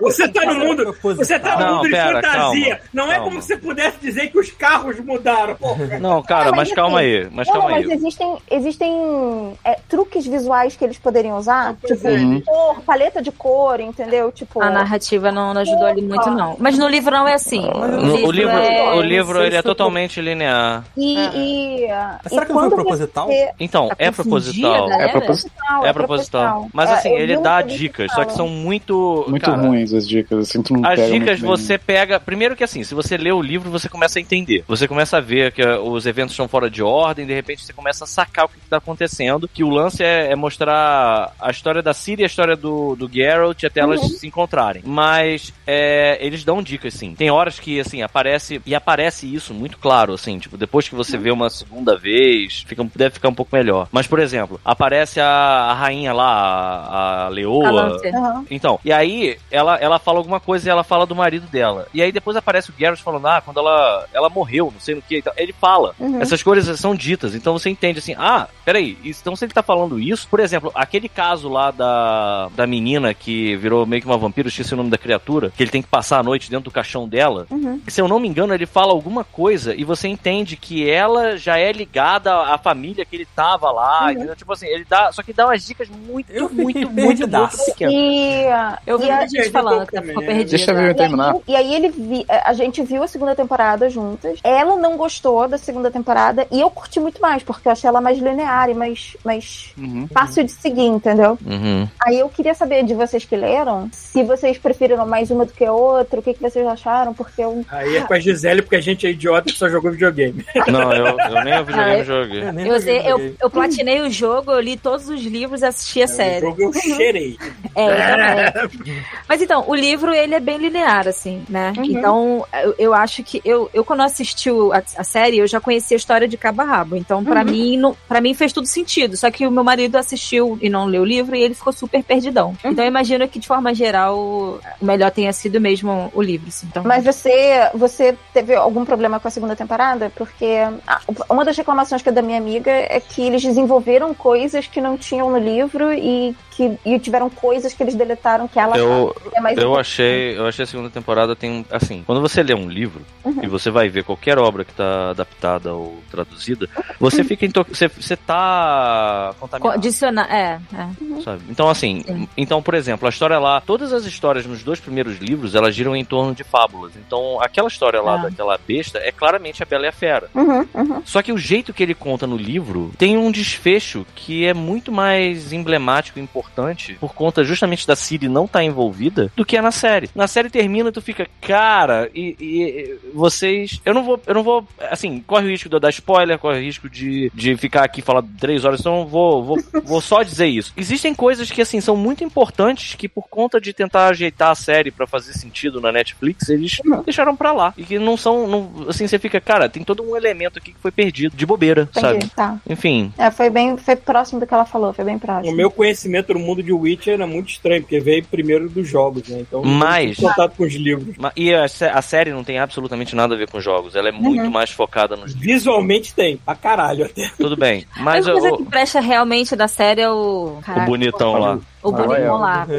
Você 0.00 0.28
tá 0.28 0.44
no 0.44 0.54
mundo. 0.54 0.94
Você 1.02 1.38
tá 1.40 1.56
no 1.56 1.64
Não, 1.64 1.74
mundo 1.76 1.84
de 1.86 1.90
pera, 1.90 2.12
fantasia. 2.22 2.76
calma, 2.76 2.80
não 2.92 3.04
é 3.10 3.14
calma. 3.16 3.24
como 3.30 3.42
se 3.42 3.48
você 3.48 3.56
pudesse 3.56 3.96
dizer 4.00 4.30
que 4.30 4.38
os 4.38 4.50
carros 4.52 5.00
mudaram. 5.00 5.56
Porra. 5.56 5.98
Não, 5.98 6.22
cara, 6.22 6.48
Ah, 6.50 6.52
mas 6.52 6.68
mas 6.68 6.72
calma 6.74 6.98
assim, 7.00 7.06
aí. 7.08 7.28
Mas 7.32 7.46
não, 7.48 7.54
calma 7.54 7.70
mas 7.70 7.86
aí. 7.86 7.92
existem, 7.96 8.36
existem 8.50 9.58
é, 9.64 9.78
truques 9.88 10.26
visuais 10.26 10.76
que 10.76 10.84
eles 10.84 10.98
poderiam 10.98 11.36
usar, 11.38 11.74
Pois 11.80 11.94
tipo 11.94 12.06
é. 12.06 12.12
Uhum. 12.12 12.40
cor, 12.42 12.80
paleta 12.82 13.20
de 13.22 13.32
cor, 13.32 13.80
entendeu? 13.80 14.30
Tipo, 14.30 14.62
A 14.62 14.70
narrativa 14.70 15.32
não, 15.32 15.52
não 15.54 15.62
ajudou 15.62 15.86
ali 15.86 16.02
muito, 16.02 16.30
não. 16.30 16.54
Mas 16.60 16.78
no 16.78 16.86
livro 16.86 17.10
não 17.10 17.26
é 17.26 17.34
assim. 17.34 17.62
No- 17.62 18.26
o 18.26 18.30
livro, 18.30 18.56
é- 18.56 18.94
o 18.94 19.00
livro 19.00 19.42
ele 19.42 19.56
é 19.56 19.62
totalmente 19.62 20.20
linear. 20.20 20.84
e, 20.96 21.14
e, 21.16 21.88
Mas 22.22 22.30
será 22.30 22.42
e 22.42 22.46
que 22.46 22.52
não 22.52 22.60
foi 22.60 22.70
proposital? 22.70 23.26
você- 23.26 23.50
Então, 23.58 23.88
é 23.98 24.12
confundir 24.12 24.14
proposital. 24.62 24.90
É 24.92 25.08
proposital. 25.08 25.86
É 25.86 25.92
proposital. 25.92 26.68
Mas 26.72 26.90
É, 26.90 26.94
assim, 26.94 27.10
ele 27.14 27.36
dá 27.38 27.62
dicas, 27.62 28.10
só 28.18 28.24
que 28.24 28.32
são 28.34 28.48
muito. 28.48 29.24
Muito 29.28 29.44
cara, 29.44 29.56
ruins 29.60 29.92
as 29.92 30.06
dicas, 30.08 30.38
assim, 30.38 30.62
tu 30.62 30.74
não 30.74 30.84
As 30.88 30.96
pega 30.98 31.12
dicas 31.12 31.40
muito 31.40 31.56
bem. 31.56 31.66
você 31.66 31.78
pega. 31.78 32.20
Primeiro 32.20 32.56
que 32.56 32.64
assim, 32.64 32.82
se 32.82 32.94
você 32.94 33.16
lê 33.16 33.30
o 33.32 33.40
livro, 33.42 33.70
você 33.70 33.88
começa 33.88 34.18
a 34.18 34.22
entender. 34.22 34.64
Você 34.66 34.86
começa 34.88 35.16
a 35.16 35.20
ver 35.20 35.52
que 35.52 35.62
uh, 35.62 35.80
os 35.82 36.06
eventos 36.06 36.32
estão 36.32 36.48
fora 36.48 36.68
de 36.70 36.82
ordem, 36.82 37.26
de 37.26 37.34
repente 37.34 37.64
você 37.64 37.72
começa 37.72 38.04
a 38.04 38.06
sacar 38.06 38.46
o 38.46 38.48
que 38.48 38.58
está 38.58 38.76
acontecendo. 38.78 39.48
Que 39.48 39.62
o 39.64 39.70
lance 39.70 40.02
é, 40.02 40.32
é 40.32 40.36
mostrar 40.36 41.32
a 41.40 41.50
história 41.50 41.82
da 41.82 41.92
Ciri 41.94 42.22
e 42.22 42.24
a 42.24 42.26
história 42.26 42.56
do, 42.56 42.94
do 42.96 43.08
Geralt 43.12 43.62
até 43.64 43.80
elas 43.80 44.00
Uhum. 44.02 44.08
se 44.08 44.26
encontrarem. 44.26 44.82
Mas 44.84 45.52
é, 45.66 46.18
eles 46.24 46.44
dão 46.44 46.62
dicas, 46.62 46.94
sim. 46.94 47.14
Tem 47.14 47.30
horas 47.30 47.58
que, 47.58 47.80
assim, 47.80 48.02
aparece. 48.02 48.60
E 48.64 48.74
aparece 48.74 49.32
isso 49.32 49.52
muito 49.54 49.78
claro, 49.78 50.12
assim, 50.14 50.38
tipo, 50.38 50.56
depois 50.56 50.88
que 50.88 50.94
você 50.94 51.16
vê 51.18 51.30
uma 51.30 51.50
segunda 51.50 51.96
vez, 51.96 52.64
fica, 52.66 52.84
deve 52.94 53.14
ficar 53.14 53.28
um 53.28 53.34
pouco 53.34 53.54
melhor. 53.54 53.88
Mas, 53.92 54.06
por 54.06 54.18
exemplo, 54.20 54.60
aparece 54.64 55.20
a, 55.20 55.26
a 55.26 55.74
rainha 55.74 56.12
lá, 56.12 56.24
a, 56.28 57.26
a 57.26 57.28
leoa. 57.28 57.98
A 58.04 58.07
Lancer. 58.10 58.30
Aham. 58.30 58.44
Então, 58.50 58.80
e 58.84 58.92
aí 58.92 59.38
ela, 59.50 59.76
ela 59.76 59.98
fala 59.98 60.18
alguma 60.18 60.40
coisa 60.40 60.68
e 60.68 60.70
ela 60.70 60.84
fala 60.84 61.06
do 61.06 61.14
marido 61.14 61.46
dela. 61.46 61.86
E 61.92 62.02
aí 62.02 62.12
depois 62.12 62.36
aparece 62.36 62.70
o 62.70 62.74
Geralt 62.78 63.00
falando, 63.00 63.26
ah, 63.26 63.40
quando 63.40 63.58
ela, 63.58 64.06
ela 64.12 64.28
morreu, 64.28 64.70
não 64.72 64.80
sei 64.80 64.94
no 64.94 65.02
que. 65.02 65.18
Então, 65.18 65.32
ele 65.36 65.52
fala. 65.52 65.94
Uhum. 65.98 66.20
Essas 66.20 66.42
coisas 66.42 66.78
são 66.78 66.94
ditas. 66.94 67.34
Então 67.34 67.52
você 67.58 67.70
entende 67.70 67.98
assim, 67.98 68.14
ah, 68.18 68.48
peraí, 68.64 68.98
então 69.04 69.34
se 69.36 69.44
ele 69.44 69.52
tá 69.52 69.62
falando 69.62 69.98
isso, 69.98 70.26
por 70.28 70.40
exemplo, 70.40 70.70
aquele 70.74 71.08
caso 71.08 71.48
lá 71.48 71.70
da, 71.70 72.48
da 72.54 72.66
menina 72.66 73.14
que 73.14 73.56
virou 73.56 73.86
meio 73.86 74.02
que 74.02 74.08
uma 74.08 74.18
vampiro, 74.18 74.48
esqueci 74.48 74.74
o 74.74 74.76
nome 74.76 74.90
da 74.90 74.98
criatura, 74.98 75.50
que 75.56 75.62
ele 75.62 75.70
tem 75.70 75.82
que 75.82 75.88
passar 75.88 76.18
a 76.18 76.22
noite 76.22 76.50
dentro 76.50 76.64
do 76.64 76.70
caixão 76.70 77.08
dela. 77.08 77.46
Uhum. 77.50 77.80
Se 77.86 78.00
eu 78.00 78.08
não 78.08 78.20
me 78.20 78.28
engano, 78.28 78.54
ele 78.54 78.66
fala 78.66 78.92
alguma 78.92 79.24
coisa 79.24 79.74
e 79.74 79.84
você 79.84 80.08
entende 80.08 80.56
que 80.56 80.88
ela 80.88 81.36
já 81.36 81.58
é 81.58 81.72
ligada 81.72 82.34
à 82.34 82.58
família 82.58 83.04
que 83.04 83.16
ele 83.16 83.26
tava 83.34 83.70
lá. 83.70 84.12
entendeu? 84.12 84.36
Tipo 84.36 84.52
assim, 84.52 84.66
ele 84.66 84.84
dá. 84.88 85.10
Só 85.12 85.22
que 85.22 85.32
dá 85.32 85.46
umas 85.46 85.64
dicas 85.64 85.88
muito, 85.88 86.32
muito, 86.32 86.54
muito, 86.54 86.90
muito 86.90 86.94
perdidaço. 87.18 87.64
pequenas. 87.66 87.94
E, 87.98 88.44
Eu 88.86 88.98
vi 88.98 89.10
a- 89.10 89.26
gente 89.26 89.50
falando 89.50 89.86
que 89.86 90.00
ficou 90.00 90.22
perdida. 90.22 90.50
Deixa 90.50 90.70
eu 90.72 90.80
E 90.80 90.84
aí, 90.88 90.94
terminar. 90.94 91.34
e 91.48 91.56
aí 91.56 91.74
ele 91.74 91.88
vi, 91.88 92.24
a 92.28 92.52
gente 92.52 92.82
viu 92.82 93.02
a 93.02 93.08
segunda 93.08 93.34
temporada 93.34 93.90
juntas. 93.90 94.38
Ela 94.44 94.76
não 94.76 94.96
gostou 94.96 95.48
da 95.48 95.58
segunda 95.58 95.90
temporada 95.90 96.46
e 96.50 96.60
eu 96.60 96.70
curti 96.70 97.00
muito 97.00 97.20
mais, 97.20 97.42
porque 97.42 97.66
eu 97.68 97.72
achei 97.72 97.88
ela 97.88 98.00
mais 98.00 98.18
linear 98.18 98.70
e 98.70 98.74
mais, 98.74 99.16
mais 99.24 99.72
Uhum. 99.76 100.06
fácil 100.12 100.44
de 100.44 100.52
seguir, 100.52 100.86
entendeu? 100.86 101.36
Uhum. 101.44 101.88
Aí 102.06 102.18
eu 102.20 102.28
queria 102.28 102.54
saber 102.54 102.84
de 102.84 102.94
vocês 102.94 103.24
que 103.24 103.36
leram, 103.36 103.88
se 103.92 104.22
vocês 104.22 104.56
preferiram 104.58 105.06
mais 105.06 105.30
uma 105.30 105.44
do 105.44 105.52
que 105.52 105.64
a 105.64 105.72
outra, 105.72 106.20
o 106.20 106.22
que, 106.22 106.34
que 106.34 106.40
vocês 106.42 106.66
acharam, 106.66 107.12
porque 107.14 107.42
eu. 107.42 107.64
Aí 107.70 107.96
é 107.96 108.00
com 108.02 108.14
a 108.14 108.18
Gisele, 108.20 108.62
porque 108.62 108.76
a 108.76 108.80
gente 108.80 109.06
é 109.06 109.10
idiota 109.10 109.50
que 109.50 109.58
só 109.58 109.68
jogou 109.68 109.90
videogame. 109.90 110.44
Não, 110.70 110.92
eu, 110.92 111.06
eu 111.18 111.44
nem 111.44 111.58
o 111.60 111.64
videogame 111.64 111.90
Ah, 111.94 111.98
eu- 111.98 112.04
joguei. 112.04 112.42
Eu 112.42 112.52
nem 112.52 112.66
Eu, 112.66 112.78
joguei, 112.78 112.98
eu, 113.12 113.34
eu 113.42 113.50
platinei 113.50 114.00
o 114.02 114.10
jogo, 114.10 114.52
eu 114.52 114.60
li 114.60 114.76
todos 114.76 115.08
os 115.08 115.20
livros 115.22 115.62
e 115.62 115.66
assisti 115.66 116.02
a 116.02 116.04
O 116.04 116.08
série. 116.08 116.40
jogo 116.40 116.62
eu 116.62 116.72
cheirei. 116.72 117.36
É, 117.74 117.87
também. 117.96 119.02
Mas 119.28 119.42
então, 119.42 119.64
o 119.66 119.74
livro, 119.74 120.12
ele 120.14 120.34
é 120.34 120.40
bem 120.40 120.58
linear, 120.58 121.06
assim, 121.08 121.42
né? 121.48 121.72
Uhum. 121.76 121.84
Então, 121.84 122.46
eu, 122.62 122.74
eu 122.78 122.94
acho 122.94 123.22
que... 123.22 123.40
Eu, 123.44 123.70
eu 123.72 123.84
quando 123.84 124.02
assisti 124.02 124.50
a, 124.50 124.82
a 125.00 125.04
série, 125.04 125.38
eu 125.38 125.46
já 125.46 125.60
conhecia 125.60 125.94
a 125.96 125.98
história 125.98 126.28
de 126.28 126.36
cabo 126.36 126.62
a 126.62 126.64
rabo. 126.64 126.96
Então, 126.96 127.24
pra, 127.24 127.40
Uhum. 127.40 127.46
mim, 127.46 127.76
não, 127.76 127.96
pra 128.08 128.20
mim 128.20 128.34
fez 128.34 128.52
tudo 128.52 128.66
sentido. 128.66 129.16
Só 129.16 129.30
que 129.30 129.46
o 129.46 129.50
meu 129.50 129.62
marido 129.64 129.96
assistiu 129.96 130.58
e 130.60 130.68
não 130.68 130.86
leu 130.86 131.02
o 131.02 131.04
livro 131.04 131.34
e 131.36 131.42
ele 131.42 131.54
ficou 131.54 131.72
super 131.72 132.02
perdidão. 132.02 132.48
Uhum. 132.64 132.70
Então, 132.72 132.84
eu 132.84 132.88
imagino 132.88 133.28
que, 133.28 133.38
de 133.38 133.46
forma 133.46 133.72
geral, 133.74 134.18
o 134.18 134.60
melhor 134.80 135.10
tenha 135.10 135.32
sido 135.32 135.60
mesmo 135.60 136.10
o 136.14 136.22
livro, 136.22 136.48
assim. 136.48 136.66
Então, 136.70 136.82
Mas 136.84 137.04
você, 137.04 137.68
você 137.74 138.16
teve 138.32 138.54
algum 138.54 138.84
problema 138.84 139.18
com 139.20 139.28
a 139.28 139.30
segunda 139.30 139.54
temporada? 139.56 140.10
Porque 140.16 140.46
a- 140.86 141.00
uma 141.30 141.44
das 141.44 141.56
reclamações 141.56 142.02
que 142.02 142.08
é 142.08 142.12
da 142.12 142.22
minha 142.22 142.38
amiga 142.38 142.70
é 142.70 143.00
que 143.00 143.22
eles 143.22 143.42
desenvolveram 143.42 144.12
coisas 144.14 144.66
que 144.66 144.80
não 144.80 144.96
tinham 144.96 145.30
no 145.30 145.38
livro 145.38 145.92
e 145.92 146.34
que 146.50 146.76
e 146.84 146.98
tiveram 146.98 147.30
coisas 147.30 147.72
que 147.78 147.82
eles 147.84 147.94
deletaram 147.94 148.46
que 148.48 148.58
ela 148.58 148.76
Eu, 148.76 149.14
é 149.32 149.40
mais 149.40 149.56
eu 149.56 149.62
importante. 149.64 149.80
achei, 149.80 150.36
eu 150.38 150.46
achei 150.46 150.64
a 150.64 150.66
segunda 150.66 150.90
temporada 150.90 151.34
tem 151.36 151.64
assim, 151.70 152.02
quando 152.04 152.20
você 152.20 152.42
lê 152.42 152.52
um 152.52 152.68
livro 152.68 153.00
Uhum. 153.24 153.40
e 153.42 153.46
você 153.46 153.70
vai 153.70 153.88
ver 153.88 154.04
qualquer 154.04 154.38
obra 154.38 154.64
que 154.64 154.72
tá 154.72 155.10
adaptada 155.10 155.72
ou 155.74 155.98
traduzida, 156.10 156.68
você 156.98 157.22
fica 157.22 157.44
into... 157.46 157.64
você, 157.68 157.86
você 157.88 158.16
tá 158.16 159.34
contaminado. 159.38 159.74
Condicionar. 159.74 160.26
É, 160.32 160.58
é. 160.74 161.22
sabe? 161.22 161.42
Então, 161.48 161.68
assim, 161.68 162.02
Sim. 162.06 162.28
então, 162.36 162.62
por 162.62 162.74
exemplo, 162.74 163.06
a 163.06 163.10
história 163.10 163.38
lá, 163.38 163.60
todas 163.60 163.92
as 163.92 164.04
histórias 164.04 164.46
nos 164.46 164.62
dois 164.62 164.80
primeiros 164.80 165.18
livros, 165.18 165.54
elas 165.54 165.74
giram 165.74 165.94
em 165.94 166.04
torno 166.04 166.34
de 166.34 166.42
fábulas. 166.44 166.92
Então, 166.96 167.38
aquela 167.40 167.68
história 167.68 168.00
lá 168.00 168.14
Ah. 168.14 168.22
daquela 168.28 168.58
besta 168.66 168.98
é 168.98 169.12
claramente 169.12 169.62
a 169.62 169.66
Bela 169.66 169.84
e 169.84 169.88
a 169.88 169.92
Fera. 169.92 170.28
Uhum, 170.34 170.66
uhum. 170.74 171.02
Só 171.04 171.22
que 171.22 171.32
o 171.32 171.38
jeito 171.38 171.72
que 171.74 171.82
ele 171.82 171.94
conta 171.94 172.26
no 172.26 172.36
livro 172.36 172.90
tem 172.98 173.16
um 173.18 173.30
desfecho 173.30 174.06
que 174.14 174.44
é 174.46 174.54
muito 174.54 174.90
mais 174.90 175.52
emblemático 175.52 176.18
e 176.18 176.22
importante 176.22 176.94
por 176.98 177.12
conta 177.14 177.44
justamente 177.44 177.67
da 177.86 177.96
Siri 177.96 178.28
não 178.28 178.44
estar 178.44 178.62
envolvida 178.62 179.30
do 179.36 179.44
que 179.44 179.56
é 179.56 179.62
na 179.62 179.70
série. 179.70 180.10
Na 180.14 180.26
série 180.26 180.50
termina 180.50 180.88
e 180.88 180.92
tu 180.92 181.00
fica, 181.02 181.26
cara, 181.40 182.08
e, 182.14 182.36
e- 182.38 182.58
e 182.68 182.98
vocês. 183.14 183.80
Eu 183.84 183.94
não 183.94 184.04
vou. 184.04 184.20
Eu 184.26 184.34
não 184.34 184.42
vou. 184.42 184.66
Assim, 184.90 185.20
corre 185.26 185.46
o 185.46 185.50
risco 185.50 185.68
de 185.68 185.74
eu 185.76 185.80
dar 185.80 185.90
spoiler, 185.90 186.38
corre 186.38 186.58
o 186.58 186.62
risco 186.62 186.88
de, 186.88 187.30
de 187.34 187.56
ficar 187.56 187.84
aqui 187.84 188.00
falar 188.02 188.22
três 188.38 188.64
horas, 188.64 188.80
então 188.80 189.00
eu 189.00 189.06
vou, 189.06 189.42
vou, 189.44 189.56
vou 189.84 190.00
só 190.00 190.22
dizer 190.22 190.46
isso. 190.46 190.72
Existem 190.76 191.14
coisas 191.14 191.50
que, 191.50 191.60
assim, 191.62 191.80
são 191.80 191.96
muito 191.96 192.22
importantes 192.24 192.94
que 192.94 193.08
por 193.08 193.28
conta 193.28 193.60
de 193.60 193.72
tentar 193.72 194.08
ajeitar 194.08 194.50
a 194.50 194.54
série 194.54 194.90
pra 194.90 195.06
fazer 195.06 195.32
sentido 195.32 195.80
na 195.80 195.90
Netflix, 195.92 196.48
eles 196.48 196.78
deixaram 197.04 197.36
pra 197.36 197.52
lá. 197.52 197.74
E 197.76 197.84
que 197.84 197.98
não 197.98 198.16
são. 198.16 198.46
Não, 198.46 198.86
assim, 198.88 199.06
você 199.06 199.18
fica, 199.18 199.40
cara, 199.40 199.68
tem 199.68 199.82
todo 199.84 200.02
um 200.02 200.16
elemento 200.16 200.58
aqui 200.58 200.72
que 200.72 200.80
foi 200.80 200.90
perdido, 200.90 201.36
de 201.36 201.46
bobeira, 201.46 201.88
sabe? 201.92 202.16
Entendi, 202.18 202.32
tá. 202.34 202.58
Enfim. 202.68 203.12
É, 203.18 203.30
foi 203.30 203.50
bem, 203.50 203.76
foi 203.76 203.96
próximo 203.96 204.40
do 204.40 204.46
que 204.46 204.54
ela 204.54 204.64
falou, 204.64 204.92
foi 204.92 205.04
bem 205.04 205.16
O 205.16 205.20
próximo. 205.20 205.56
meu 205.56 205.70
conhecimento 205.70 206.32
no 206.34 206.40
mundo 206.40 206.62
de 206.62 206.72
Witcher 206.72 207.20
é 207.20 207.26
muito 207.26 207.48
estranho, 207.58 207.82
porque 207.82 208.00
veio 208.00 208.24
primeiro 208.24 208.68
dos 208.68 208.88
jogos, 208.88 209.28
né? 209.28 209.40
Então, 209.40 209.60
eu 209.62 209.66
Mas- 209.68 210.16
contato 210.16 210.54
com 210.56 210.64
os 210.64 210.74
livros. 210.74 211.16
Ma- 211.18 211.32
E 211.36 211.52
a, 211.52 211.64
a 211.64 212.02
série 212.02 212.30
não 212.32 212.42
tem 212.44 212.58
absolutamente 212.58 213.14
nada 213.14 213.34
a 213.34 213.38
ver 213.38 213.50
com 213.50 213.60
jogos. 213.60 213.94
Ela 213.94 214.08
é 214.08 214.12
muito 214.12 214.50
mais 214.50 214.70
focada 214.70 215.16
nos. 215.16 215.34
Visualmente 215.34 216.14
tem, 216.14 216.36
pra 216.38 216.54
caralho 216.54 217.04
até. 217.04 217.30
Tudo 217.36 217.56
bem. 217.56 217.84
A 217.96 218.02
Mas 218.02 218.26
única 218.26 218.40
coisa 218.40 218.54
o, 218.54 218.58
que 218.64 218.70
presta 218.70 219.00
realmente 219.00 219.54
da 219.56 219.68
série 219.68 220.00
é 220.00 220.10
o. 220.10 220.58
o 220.58 220.62
Caraca, 220.62 220.86
bonitão 220.86 221.32
lá. 221.38 221.58
O 221.82 221.92
bonitão 221.92 222.36
lá. 222.38 222.66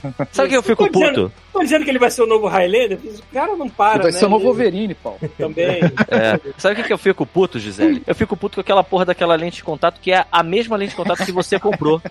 É. 0.00 0.24
Sabe 0.32 0.46
o 0.46 0.50
que 0.50 0.56
eu 0.56 0.62
fico 0.62 0.84
Tô 0.86 0.98
dizendo- 0.98 1.28
puto? 1.30 1.32
Tô 1.52 1.58
dizendo 1.60 1.84
que 1.84 1.90
ele 1.90 1.98
vai 1.98 2.10
ser 2.10 2.22
o 2.22 2.26
novo 2.26 2.46
Highlander? 2.46 2.96
O 3.04 3.34
cara 3.34 3.56
não 3.56 3.68
para, 3.68 4.04
Vai 4.04 4.12
né? 4.12 4.18
ser 4.18 4.26
o 4.26 4.28
novo 4.28 4.44
Wolverine, 4.44 4.94
Paulo. 4.94 5.18
Também. 5.36 5.80
É. 6.10 6.38
Sabe 6.58 6.80
o 6.80 6.84
que, 6.84 6.92
eu 6.92 6.98
fico 6.98 7.24
puto, 7.26 7.58
Gisele? 7.58 8.02
Eu 8.06 8.14
fico 8.14 8.36
puto 8.36 8.56
com 8.56 8.60
aquela 8.60 8.82
porra 8.84 9.04
daquela 9.04 9.34
lente 9.34 9.56
de 9.56 9.64
contato 9.64 10.00
que 10.00 10.12
é 10.12 10.24
a 10.30 10.42
mesma 10.42 10.76
lente 10.76 10.90
de 10.90 10.96
contato 10.96 11.24
que 11.24 11.32
você 11.32 11.58
comprou. 11.58 12.00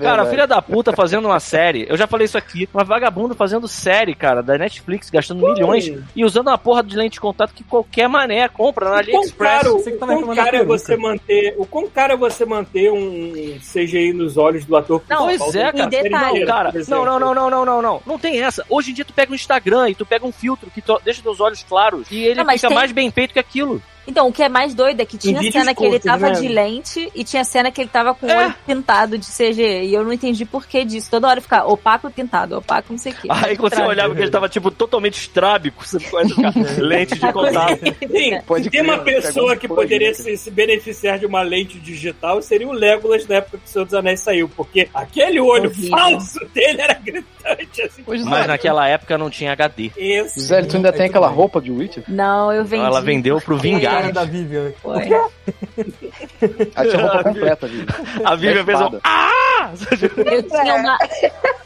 Cara, 0.00 0.26
filha 0.26 0.46
da 0.46 0.60
puta 0.60 0.92
fazendo 0.92 1.26
uma 1.26 1.40
série. 1.40 1.86
Eu 1.88 1.96
já 1.96 2.06
falei 2.06 2.26
isso 2.26 2.36
aqui. 2.36 2.68
Uma 2.74 2.84
vagabundo 2.84 3.34
fazendo 3.34 3.66
série, 3.66 4.14
cara, 4.14 4.42
da 4.42 4.58
Netflix, 4.58 5.08
gastando 5.08 5.40
milhões 5.46 5.90
e 6.14 6.24
usando 6.24 6.48
uma 6.48 6.58
porra 6.58 6.82
de 6.82 6.94
lente 6.96 7.14
de 7.14 7.20
contato 7.20 7.54
que 7.54 7.64
qualquer 7.64 8.06
mané 8.08 8.46
compra 8.48 8.86
na 8.86 8.96
O 8.96 8.98
AliExpress. 8.98 9.32
caro, 9.62 9.72
Você 9.78 9.90
que 9.92 9.96
o 9.96 10.00
quão 10.00 10.34
caro 10.34 10.52
da 10.52 10.58
é 10.58 10.64
você 10.64 10.96
manter. 10.96 11.54
O 11.56 11.64
quão 11.66 11.88
caro 11.88 12.12
é 12.12 12.16
você 12.16 12.44
manter 12.44 12.92
um 12.92 13.58
CGI 13.60 14.12
nos 14.12 14.36
olhos 14.36 14.64
do 14.66 14.76
ator 14.76 15.02
Não, 15.08 15.30
Pois 15.38 15.54
é, 15.54 15.72
cara. 15.72 15.86
detalhe. 15.86 16.40
Não, 16.40 16.46
cara, 16.46 16.72
não, 16.88 17.04
não, 17.04 17.18
não, 17.20 17.34
não, 17.34 17.50
não, 17.50 17.64
não, 17.64 17.82
não. 17.82 18.02
Não 18.06 18.18
tem 18.18 18.40
essa. 18.42 18.64
Hoje 18.68 18.90
em 18.90 18.94
dia 18.94 19.04
tu 19.04 19.12
pega 19.12 19.32
um 19.32 19.34
Instagram 19.34 19.88
e 19.90 19.94
tu 19.94 20.04
pega 20.06 20.26
um 20.26 20.32
filtro 20.32 20.70
que 20.70 20.80
tu- 20.82 21.00
deixa 21.04 21.22
teus 21.22 21.40
olhos 21.40 21.62
claros 21.62 22.06
e 22.10 22.24
ele 22.24 22.42
Não, 22.42 22.44
fica 22.52 22.68
tem- 22.68 22.74
mais 22.76 22.92
bem 22.92 23.10
feito 23.10 23.32
que 23.32 23.38
aquilo. 23.38 23.82
Então, 24.08 24.26
o 24.26 24.32
que 24.32 24.42
é 24.42 24.48
mais 24.48 24.72
doido 24.74 25.00
é 25.00 25.04
que 25.04 25.18
tinha 25.18 25.40
cena 25.52 25.74
que 25.74 25.84
ele 25.84 26.00
tava 26.00 26.30
né? 26.30 26.40
de 26.40 26.48
lente 26.48 27.12
e 27.14 27.22
tinha 27.22 27.44
cena 27.44 27.70
que 27.70 27.78
ele 27.78 27.90
tava 27.90 28.14
com 28.14 28.26
o 28.26 28.30
É. 28.30 28.46
olho 28.46 28.54
pintado 28.66 29.18
de 29.18 29.26
CG. 29.26 29.82
E 29.84 29.92
eu 29.92 30.02
não 30.02 30.12
entendi 30.12 30.46
por 30.46 30.66
que 30.66 30.82
disso. 30.82 31.10
Toda 31.10 31.28
hora 31.28 31.40
ficar 31.42 31.66
opaco 31.66 32.10
pintado, 32.10 32.56
opaco 32.56 32.86
não 32.90 32.98
sei 32.98 33.12
o 33.12 33.14
quê. 33.14 33.28
Aí 33.30 33.54
quando 33.56 33.74
você 33.74 33.82
olhava 33.82 34.14
que 34.14 34.22
ele 34.22 34.30
tava, 34.30 34.48
tipo, 34.48 34.70
totalmente 34.70 35.18
estrábico, 35.20 35.86
você 35.86 35.98
a 35.98 36.00
ficar 36.00 36.52
lente 36.80 37.14
de 37.16 37.32
contato. 37.32 37.80
Sim, 38.10 38.40
Pode 38.46 38.70
tem 38.70 38.82
crer, 38.82 38.94
uma 38.94 38.98
pessoa 39.04 39.56
que 39.56 39.68
poderia 39.68 40.08
né? 40.08 40.14
se, 40.14 40.36
se 40.38 40.50
beneficiar 40.50 41.18
de 41.18 41.26
uma 41.26 41.42
lente 41.42 41.78
digital 41.78 42.40
seria 42.40 42.66
o 42.66 42.72
Legolas 42.72 43.26
na 43.28 43.36
época 43.36 43.58
que 43.58 43.66
o 43.66 43.68
Senhor 43.68 43.84
dos 43.84 43.92
Anéis 43.94 44.20
saiu, 44.20 44.48
porque 44.48 44.88
aquele 44.94 45.38
olho 45.38 45.68
Horrível. 45.68 45.90
falso 45.90 46.40
dele 46.54 46.80
era 46.80 46.94
gritante, 46.94 47.82
assim. 47.82 48.02
Mas 48.06 48.44
é. 48.44 48.46
naquela 48.46 48.88
época 48.88 49.18
não 49.18 49.28
tinha 49.28 49.52
HD. 49.52 49.90
Esse. 49.96 50.40
Gisele, 50.40 50.66
tu 50.66 50.76
ainda 50.76 50.92
tem 50.92 51.06
aquela 51.06 51.28
roupa 51.28 51.60
de 51.60 51.70
Witcher? 51.70 52.04
Não, 52.08 52.50
eu 52.50 52.64
vendi. 52.64 52.84
Ela 52.84 53.02
vendeu 53.02 53.38
pro 53.40 53.58
Vingar. 53.58 53.97
Cara 54.00 54.12
da 54.12 54.24
Vivian. 54.24 54.72
Foi. 54.80 55.02
A 56.74 56.84
tinha 56.84 57.00
roupa 57.02 57.24
completa, 57.24 57.66
viu? 57.68 57.84
A 58.24 58.34
Vivian 58.36 58.64
fez 58.64 58.80
um. 58.80 58.84
espada. 58.84 59.00
Eu 60.30 60.42
tinha 60.42 60.74
uma, 60.76 60.98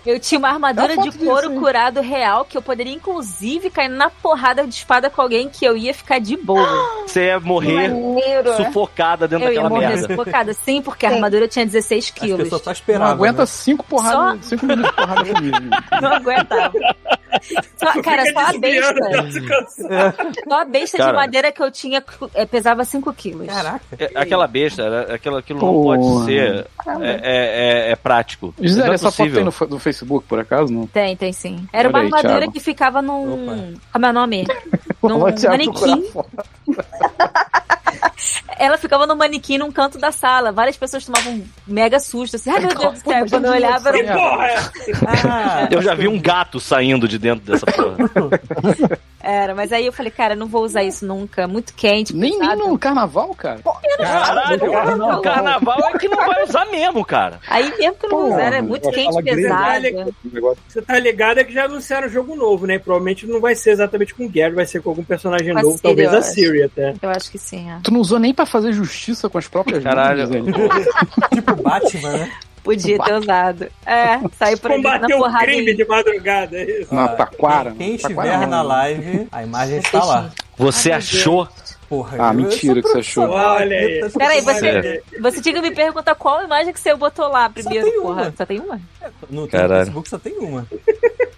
eu 0.07 0.21
tinha 0.21 0.39
uma 0.39 0.49
armadura 0.49 0.95
foto 0.95 1.11
de 1.11 1.19
couro 1.19 1.53
hein? 1.53 1.59
curado 1.61 2.01
real 2.01 2.45
que 2.45 2.57
eu 2.57 2.63
poderia, 2.63 2.93
inclusive, 2.93 3.71
cair 3.71 3.89
na 3.89 4.11
porrada 4.11 4.67
de 4.67 4.75
espada 4.75 5.09
com 5.11 5.21
alguém 5.23 5.49
que 5.49 5.65
eu 5.65 5.77
ia 5.77 5.93
ficar 5.95 6.19
de 6.21 6.37
boa. 6.37 6.67
Você 7.07 7.27
ia 7.27 7.41
morrer 7.41 7.89
Maneiro. 7.89 8.55
sufocada 8.57 9.29
dentro 9.29 9.45
Eu 9.47 9.53
ia 9.53 9.61
daquela 9.61 9.69
morrer 9.69 9.89
merda. 9.97 10.09
sufocada. 10.09 10.55
Sim, 10.55 10.83
porque 10.83 11.07
a 11.07 11.11
Sim. 11.11 11.15
armadura 11.17 11.47
tinha 11.49 11.65
16 11.67 12.05
As 12.05 12.11
quilos. 12.11 12.43
pessoas 12.45 12.63
só 12.63 12.71
Não 12.71 12.73
esperavam. 12.73 13.13
aguenta 13.15 13.43
né? 13.43 13.47
cinco 13.47 13.85
porradas, 13.85 14.45
cinco 14.47 14.67
minutos 14.67 14.91
de 14.91 14.97
porrada 14.97 15.25
comigo. 15.35 15.57
Não 16.01 16.13
aguentava. 16.13 16.73
Só, 17.77 18.03
cara, 18.03 18.25
só 18.33 18.41
a 18.41 18.53
besta. 18.59 19.73
Só 20.49 20.61
a 20.61 20.65
besta 20.65 20.99
Cara. 20.99 21.11
de 21.11 21.17
madeira 21.17 21.53
que 21.53 21.63
eu 21.63 21.71
tinha 21.71 22.05
eh, 22.35 22.47
pesava 22.47 22.85
5 22.85 23.13
quilos. 23.15 23.47
Caraca. 23.47 23.81
É, 23.99 24.11
Aquela 24.15 24.47
besta, 24.47 24.83
era- 24.83 25.15
aquela, 25.15 25.39
aquilo 25.41 25.59
não 25.61 25.73
Porra. 25.73 25.97
pode 25.99 26.25
ser 26.27 26.67
é, 27.01 27.82
é, 27.83 27.91
é- 27.93 27.97
prático. 27.97 28.55
Gisele, 28.61 28.91
é 28.91 28.95
essa 28.95 29.11
foto 29.11 29.17
possível. 29.17 29.51
tem 29.51 29.69
no, 29.69 29.75
no 29.75 29.79
Facebook, 29.79 30.27
por 30.27 30.39
acaso? 30.39 30.73
Não? 30.73 30.87
Tem, 30.87 31.17
tem 31.17 31.33
sim. 31.33 31.67
Era 31.73 31.89
Olha 31.89 31.97
uma 31.97 31.99
aí, 32.01 32.07
armadura 32.07 32.39
Thiago. 32.39 32.53
que 32.53 32.61
ficava 32.61 33.01
num. 33.03 33.75
Como 33.93 34.07
é 34.07 34.11
o 34.11 34.13
nome? 34.13 34.47
Num 35.03 35.19
manequim. 35.19 36.05
Ela 38.59 38.79
ficava 38.79 39.07
no 39.07 39.17
manequim 39.17 39.59
num 39.59 39.73
canto 39.73 39.99
da 39.99 40.13
sala. 40.13 40.53
Várias 40.53 40.77
pessoas 40.77 41.05
tomavam 41.05 41.35
um 41.35 41.45
mega 41.67 41.99
susto. 41.99 42.37
Assim, 42.37 42.51
ai 42.51 42.61
meu 42.61 42.75
Deus 42.75 43.03
do 43.03 43.11
céu. 43.11 43.27
Quando 43.29 43.47
eu 43.47 43.53
olhava, 43.53 43.89
era 43.89 44.13
porra 44.13 44.47
é? 44.47 44.59
Ah, 45.29 45.69
Eu 45.71 45.83
já 45.83 45.95
vi 45.95 46.09
um 46.09 46.21
gato 46.21 46.61
saindo 46.61 47.09
de 47.09 47.19
dentro 47.19 47.45
dessa 47.45 47.67
porra. 47.67 47.97
Era, 49.23 49.55
mas 49.55 49.73
aí 49.73 49.87
eu 49.87 49.93
falei, 49.93 50.11
cara, 50.11 50.35
não 50.35 50.49
vou 50.49 50.65
usar 50.65 50.83
isso 50.83 51.07
nunca. 51.07 51.47
Muito 51.47 51.73
quente. 51.75 52.15
Nem, 52.15 52.37
nem 52.39 52.57
no 52.57 52.77
carnaval, 52.77 53.33
cara. 53.35 53.61
Caralho, 53.97 55.19
o 55.19 55.23
carnaval 55.23 55.79
é 55.95 55.99
que 55.99 56.09
não 56.09 56.17
vai 56.17 56.43
usar 56.43 56.65
mesmo, 56.67 57.05
cara. 57.05 57.39
Aí 57.47 57.73
mesmo 57.79 57.95
que 57.95 58.07
eu 58.07 58.11
não 58.11 58.19
vou 58.19 58.33
usar, 58.33 58.43
era 58.43 58.63
muito 58.63 58.91
quente, 58.91 59.23
pesado. 59.23 59.87
O 60.25 60.35
negócio 60.35 60.59
Você 60.67 60.83
tá 60.83 60.99
ligado 60.99 61.39
é 61.39 61.45
que 61.45 61.53
já 61.53 61.67
anunciaram 61.67 62.09
um 62.09 62.11
jogo 62.11 62.35
novo, 62.35 62.67
né? 62.67 62.81
Provavelmente 62.81 63.25
não 63.27 63.41
vai 63.41 63.55
ser 63.55 63.71
exatamente 63.71 64.13
com 64.13 64.25
o 64.25 64.29
Gary, 64.29 64.55
vai 64.55 64.67
ser 64.67 64.83
com 64.83 64.91
algum 64.91 65.05
personagem 65.05 65.53
Com 65.53 65.59
a 65.59 65.63
novo, 65.63 65.77
Ciri, 65.77 65.83
talvez 65.83 66.13
a 66.15 66.19
acho. 66.19 66.31
Siri 66.31 66.63
até. 66.65 66.95
Eu 67.01 67.11
acho 67.11 67.31
que 67.31 67.39
sim, 67.39 67.71
é. 67.71 67.79
Tu 67.85 67.92
não 67.93 68.01
usou 68.01 68.19
nem 68.19 68.33
pra 68.35 68.47
fazer 68.47 68.73
justiça 68.73 69.29
com 69.29 69.39
as 69.39 69.47
próprias 69.49 69.83
Caralho. 69.83 70.29
mãos, 70.29 70.87
tipo 71.33 71.55
Batman, 71.63 72.13
né? 72.13 72.33
Podia 72.65 72.97
ter 72.97 73.15
usado. 73.15 73.67
É, 73.85 74.21
sair 74.39 74.57
por 74.57 74.71
ali 74.71 74.83
na 74.83 75.01
porrada. 75.09 75.45
crime 75.45 75.73
e- 75.73 75.77
de 75.77 75.85
madrugada, 75.85 76.57
é 76.57 76.81
isso. 76.83 76.95
Na 76.95 77.09
taquara. 77.09 77.73
Quem, 77.73 77.97
estiver 77.97 78.47
na 78.47 78.63
live, 78.63 79.27
a 79.33 79.43
imagem 79.43 79.79
está 79.79 80.05
lá. 80.05 80.31
Você 80.57 80.93
achou? 80.93 81.49
Porra, 81.89 82.17
Ah, 82.29 82.33
mentira 82.33 82.81
que 82.81 82.89
você 82.89 82.99
achou. 83.01 83.29
Olha 83.29 83.77
aí. 83.77 84.09
Peraí, 84.17 84.41
você, 84.41 85.03
você 85.21 85.43
tinha 85.43 85.55
que 85.57 85.61
me 85.61 85.75
perguntar 85.75 86.15
qual 86.15 86.43
imagem 86.45 86.73
que 86.73 86.81
você 86.81 86.95
botou 86.95 87.27
lá 87.29 87.51
primeiro, 87.51 87.91
tem 87.91 88.01
porra. 88.01 88.23
uma. 88.23 88.35
Só 88.37 88.47
tem 88.47 88.61
uma? 88.61 88.81
No, 89.29 89.43
no 89.43 89.49
Caralho. 89.49 89.77
Facebook 89.85 90.09
só 90.09 90.19
tem 90.19 90.39
uma. 90.39 90.67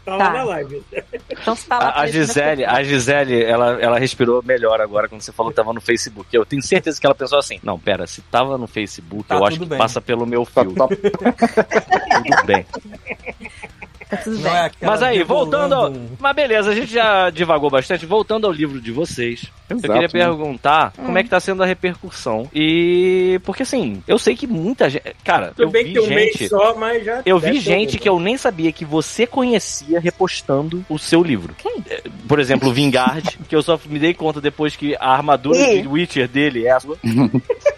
Tá 0.05 0.17
lá 0.17 0.25
Tá. 0.27 0.33
na 0.33 0.45
live. 0.45 0.83
Então 1.31 1.57
você 1.57 1.67
tá 1.67 1.79
lá. 1.79 1.89
A, 1.89 2.01
a 2.03 2.07
Gisele, 2.07 2.65
a 2.65 2.83
Gisele, 2.83 3.43
ela, 3.43 3.81
ela 3.81 3.99
respirou 3.99 4.43
melhor 4.43 4.81
agora 4.81 5.09
quando 5.09 5.23
você 5.23 5.33
falou 5.33 5.51
que 5.51 5.57
tava 5.57 5.73
no 5.73 5.81
Facebook. 5.81 6.29
Eu 6.35 6.45
tenho 6.45 6.63
certeza 6.63 7.01
que 7.01 7.07
ela 7.07 7.15
pensou 7.15 7.39
assim: 7.39 7.59
não, 7.63 7.79
pera, 7.79 8.07
se 8.07 8.21
tava 8.23 8.59
no 8.59 8.67
Facebook, 8.67 9.27
Tá 9.29 9.37
eu 9.37 9.45
acho 9.47 9.59
que 9.59 9.65
bem. 9.67 9.79
passa 9.79 10.01
pelo 10.01 10.27
meu 10.27 10.45
Tá, 10.47 10.63
fio. 10.63 10.75
tá, 10.75 10.87
Tudo 10.89 12.47
bem. 12.47 12.67
Tá 14.17 14.23
tudo 14.23 14.37
Não 14.37 14.43
bem. 14.43 14.53
é 14.53 14.71
Mas 14.83 15.03
aí, 15.03 15.23
voltando. 15.23 15.75
Ao... 15.75 15.93
Mas 16.19 16.37
beleza, 16.37 16.71
a 16.71 16.75
gente 16.75 16.93
já 16.93 17.31
divagou 17.31 17.71
bastante. 17.71 18.07
Voltando 18.07 18.47
ao 18.47 18.53
livro 18.53 18.81
de 18.81 18.91
vocês, 18.93 19.45
eu 19.69 19.77
Exato, 19.77 19.93
queria 19.93 20.09
né? 20.09 20.09
perguntar 20.09 20.93
como 20.93 21.17
é 21.19 21.23
que 21.23 21.29
tá 21.29 21.41
sendo 21.41 21.63
a 21.63 21.67
repercussão. 21.67 22.49
E. 22.55 23.41
Porque 23.45 23.63
assim, 23.63 24.03
eu 24.07 24.19
sei 24.19 24.37
que 24.37 24.47
muita 24.47 24.89
gente. 24.91 25.05
Cara, 25.25 25.49
eu 25.49 25.67
Tudo 25.67 25.71
bem 25.71 25.85
vi 25.85 25.93
que 25.93 25.99
tem 26.01 26.09
um 26.09 26.15
mês 26.15 26.33
gente. 26.33 26.49
só, 26.49 26.75
mas 26.77 27.05
já. 27.05 27.23
Eu 27.25 27.39
vi 27.39 27.59
gente 27.61 27.99
que 27.99 28.09
eu 28.09 28.19
nem 28.21 28.37
sabia 28.37 28.73
que 28.73 28.85
você 28.85 29.27
conhecia 29.27 29.99
repostando 30.01 30.85
o 30.89 30.99
seu 30.99 31.23
livro. 31.23 31.55
Quem? 31.59 31.83
É, 31.91 32.03
Por 32.29 32.39
exemplo, 32.39 32.69
o 32.69 32.73
Vingard, 32.73 33.39
que 33.49 33.55
eu 33.57 33.63
só 33.63 33.79
me 33.87 33.99
dei 33.99 34.15
conta 34.15 34.41
depois 34.41 34.77
que 34.77 34.95
a 34.97 35.11
armadura 35.11 35.59
Ih. 35.59 35.83
de 35.83 35.89
Witcher 35.89 36.29
dele 36.29 36.67
é 36.67 36.73
a 36.73 36.81
sua. 36.81 36.97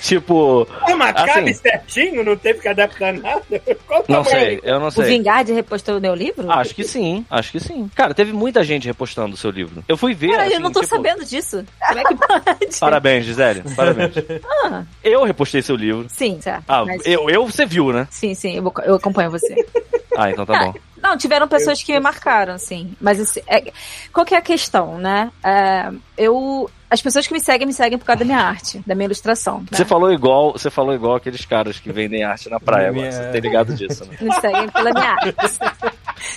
tipo. 0.00 0.66
Ah, 0.80 0.96
mas 0.96 1.14
Assim. 1.16 1.26
cabe 1.26 1.54
certinho, 1.54 2.24
não 2.24 2.36
teve 2.36 2.60
que 2.60 2.68
adaptar 2.68 3.12
nada. 3.12 3.42
Qual 3.86 4.00
o 4.00 4.12
Não 4.12 4.24
sei, 4.24 4.60
eu 4.62 4.80
não 4.80 4.88
O 4.88 4.90
sei. 4.90 5.04
Vingard 5.04 5.52
repostou 5.52 5.98
o 5.98 6.00
meu 6.00 6.14
livro? 6.14 6.50
Acho 6.50 6.74
que 6.74 6.84
sim, 6.84 7.24
acho 7.30 7.52
que 7.52 7.60
sim. 7.60 7.90
Cara, 7.94 8.14
teve 8.14 8.32
muita 8.32 8.62
gente 8.64 8.86
repostando 8.86 9.34
o 9.34 9.36
seu 9.36 9.50
livro. 9.50 9.82
Eu 9.88 9.96
fui 9.96 10.14
ver. 10.14 10.30
Cara, 10.30 10.44
assim, 10.44 10.54
eu 10.54 10.60
não 10.60 10.72
tô 10.72 10.80
tipo, 10.80 10.94
sabendo 10.94 11.24
disso. 11.24 11.64
Como 11.86 11.98
é 12.00 12.04
que 12.04 12.14
pode? 12.16 12.78
Parabéns, 12.80 13.24
Gisele. 13.24 13.62
Parabéns. 13.76 14.12
Ah, 14.64 14.82
Eu 15.02 15.24
repostei 15.24 15.62
seu 15.62 15.76
livro. 15.76 16.06
sim, 16.08 16.40
certo. 16.40 16.64
Ah, 16.68 16.84
Mas- 16.84 17.02
eu, 17.04 17.28
eu 17.28 17.46
você 17.46 17.66
viu, 17.66 17.92
né? 17.92 18.06
Sim, 18.10 18.34
sim, 18.34 18.56
eu, 18.56 18.72
eu 18.84 18.94
acompanho 18.96 19.30
você. 19.30 19.54
Ah, 20.16 20.30
então 20.30 20.44
tá 20.44 20.58
bom. 20.58 20.74
Não, 21.02 21.16
tiveram 21.16 21.48
pessoas 21.48 21.82
que 21.82 21.92
me 21.92 21.98
marcaram, 21.98 22.56
sim. 22.58 22.94
Mas 23.00 23.18
esse, 23.18 23.42
é, 23.48 23.72
qual 24.12 24.24
que 24.24 24.34
é 24.34 24.38
a 24.38 24.42
questão, 24.42 24.98
né? 24.98 25.32
É, 25.42 25.90
eu. 26.16 26.70
As 26.92 27.00
pessoas 27.00 27.26
que 27.26 27.32
me 27.32 27.40
seguem, 27.40 27.66
me 27.66 27.72
seguem 27.72 27.96
por 27.98 28.04
causa 28.04 28.18
da 28.18 28.24
minha 28.26 28.38
arte, 28.38 28.82
da 28.86 28.94
minha 28.94 29.06
ilustração. 29.06 29.60
né? 29.60 29.66
Você 29.72 29.84
falou 29.84 30.12
igual, 30.12 30.52
você 30.52 30.68
falou 30.70 30.94
igual 30.94 31.14
aqueles 31.16 31.42
caras 31.46 31.80
que 31.80 31.90
vendem 31.90 32.22
arte 32.22 32.50
na 32.50 32.60
praia 32.60 32.92
Minha-. 32.92 33.10
Você 33.10 33.30
tem 33.30 33.40
ligado 33.40 33.72
disso, 33.74 34.04
né? 34.04 34.16
Me 34.20 34.30
seguem 34.40 34.68
pela 34.68 34.90
minha 34.92 35.10
arte. 35.12 35.34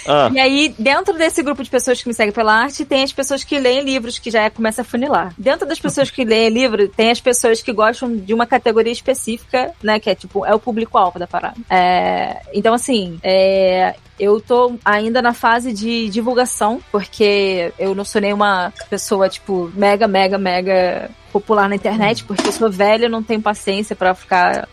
Ah, 0.08 0.30
E 0.34 0.40
aí, 0.40 0.74
dentro 0.80 1.14
desse 1.18 1.44
grupo 1.44 1.62
de 1.62 1.70
pessoas 1.70 2.02
que 2.02 2.08
me 2.08 2.14
seguem 2.14 2.32
pela 2.34 2.54
arte, 2.54 2.86
tem 2.86 3.04
as 3.04 3.12
pessoas 3.12 3.44
que 3.44 3.60
leem 3.60 3.82
livros, 3.82 4.18
que 4.18 4.32
já 4.32 4.44
é- 4.44 4.50
começa 4.50 4.82
a 4.82 4.86
funilar. 4.86 5.34
Dentro 5.38 5.68
das 5.68 5.80
pessoas 5.80 6.10
que 6.10 6.24
leem 6.24 6.50
livro, 6.50 6.88
tem 6.88 7.12
as 7.12 7.20
pessoas 7.20 7.62
que 7.62 7.74
gostam 7.74 8.16
de 8.16 8.34
uma 8.34 8.46
categoria 8.48 8.94
específica, 8.94 9.74
né? 9.84 10.00
Que 10.00 10.10
é 10.10 10.16
tipo, 10.16 10.46
é 10.46 10.56
o 10.56 10.60
público-alvo 10.60 11.20
da 11.20 11.28
parada. 11.28 11.58
É, 11.70 12.42
então, 12.54 12.74
assim, 12.74 13.20
é, 13.22 13.94
eu 14.20 14.40
tô 14.40 14.76
ainda 14.84 15.22
na 15.22 15.34
fase 15.34 15.74
de 15.74 16.10
divulgação, 16.10 16.82
porque 16.92 17.74
eu 17.78 17.94
não 17.94 18.06
sou 18.06 18.22
nenhuma 18.22 18.74
pessoa, 18.90 19.30
tipo, 19.30 19.72
mega, 19.76 20.08
mega, 20.08 20.38
mega 20.38 21.10
popular 21.32 21.68
na 21.68 21.76
internet, 21.76 22.24
porque 22.24 22.48
eu 22.48 22.52
sou 22.52 22.72
velha, 22.72 23.10
não 23.10 23.22
tenho 23.22 23.42
paciência 23.42 23.96
pra 23.96 24.16
ficar 24.16 24.70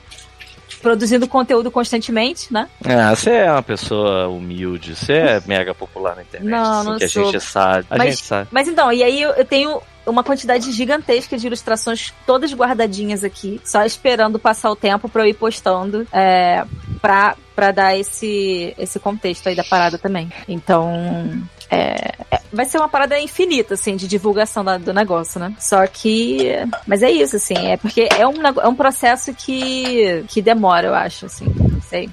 produzindo 0.82 1.26
conteúdo 1.28 1.70
constantemente, 1.70 2.52
né? 2.52 2.68
é, 2.84 3.08
você 3.14 3.30
é 3.30 3.50
uma 3.52 3.62
pessoa 3.62 4.28
humilde, 4.28 4.94
você 4.96 5.12
é 5.12 5.42
mega 5.46 5.72
popular 5.74 6.16
na 6.16 6.22
internet. 6.22 6.50
Não, 6.50 6.80
assim, 6.80 6.88
não 6.90 6.98
que 6.98 7.04
a 7.04 7.08
sou. 7.08 7.24
gente 7.32 7.40
sabe. 7.40 7.86
A 7.88 7.96
Mas- 7.96 8.14
gente 8.16 8.26
sabe. 8.26 8.48
Mas 8.50 8.68
então, 8.68 8.92
e 8.92 9.02
aí 9.02 9.22
eu, 9.22 9.30
eu 9.30 9.44
tenho 9.44 9.80
uma 10.04 10.24
quantidade 10.24 10.72
gigantesca 10.72 11.38
de 11.38 11.46
ilustrações 11.46 12.12
todas 12.26 12.52
guardadinhas 12.52 13.22
aqui, 13.22 13.60
só 13.64 13.84
esperando 13.84 14.38
passar 14.38 14.70
o 14.70 14.76
tempo 14.76 15.08
pra 15.08 15.22
eu 15.22 15.28
ir 15.28 15.34
postando 15.34 16.04
é, 16.12 16.64
pra, 17.00 17.36
pra 17.54 17.70
dar 17.70 17.96
esse, 17.96 18.74
esse 18.76 18.98
contexto 18.98 19.48
aí 19.48 19.54
da 19.54 19.62
parada 19.62 19.96
também. 19.98 20.30
Então. 20.48 21.40
É, 21.72 22.12
é, 22.30 22.40
vai 22.52 22.66
ser 22.66 22.76
uma 22.78 22.88
parada 22.88 23.18
infinita, 23.18 23.74
assim, 23.74 23.96
de 23.96 24.06
divulgação 24.06 24.62
da- 24.62 24.76
do 24.78 24.92
negócio, 24.92 25.40
né? 25.40 25.54
Só 25.58 25.86
que. 25.86 26.50
Mas 26.86 27.02
é 27.02 27.10
isso, 27.10 27.36
assim, 27.36 27.54
é 27.66 27.76
porque 27.78 28.08
é 28.16 28.26
um, 28.26 28.34
é 28.46 28.68
um 28.68 28.74
processo 28.74 29.32
que, 29.32 30.22
que 30.28 30.42
demora, 30.42 30.88
eu 30.88 30.94
acho, 30.94 31.26
assim, 31.26 31.46
não 31.58 31.80
sei. 31.80 32.10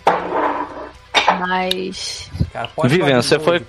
Mas. 1.40 2.30
Cara, 2.52 2.68
pode 2.76 2.88
Vivian, 2.98 3.22
você 3.22 3.38
foi- 3.40 3.60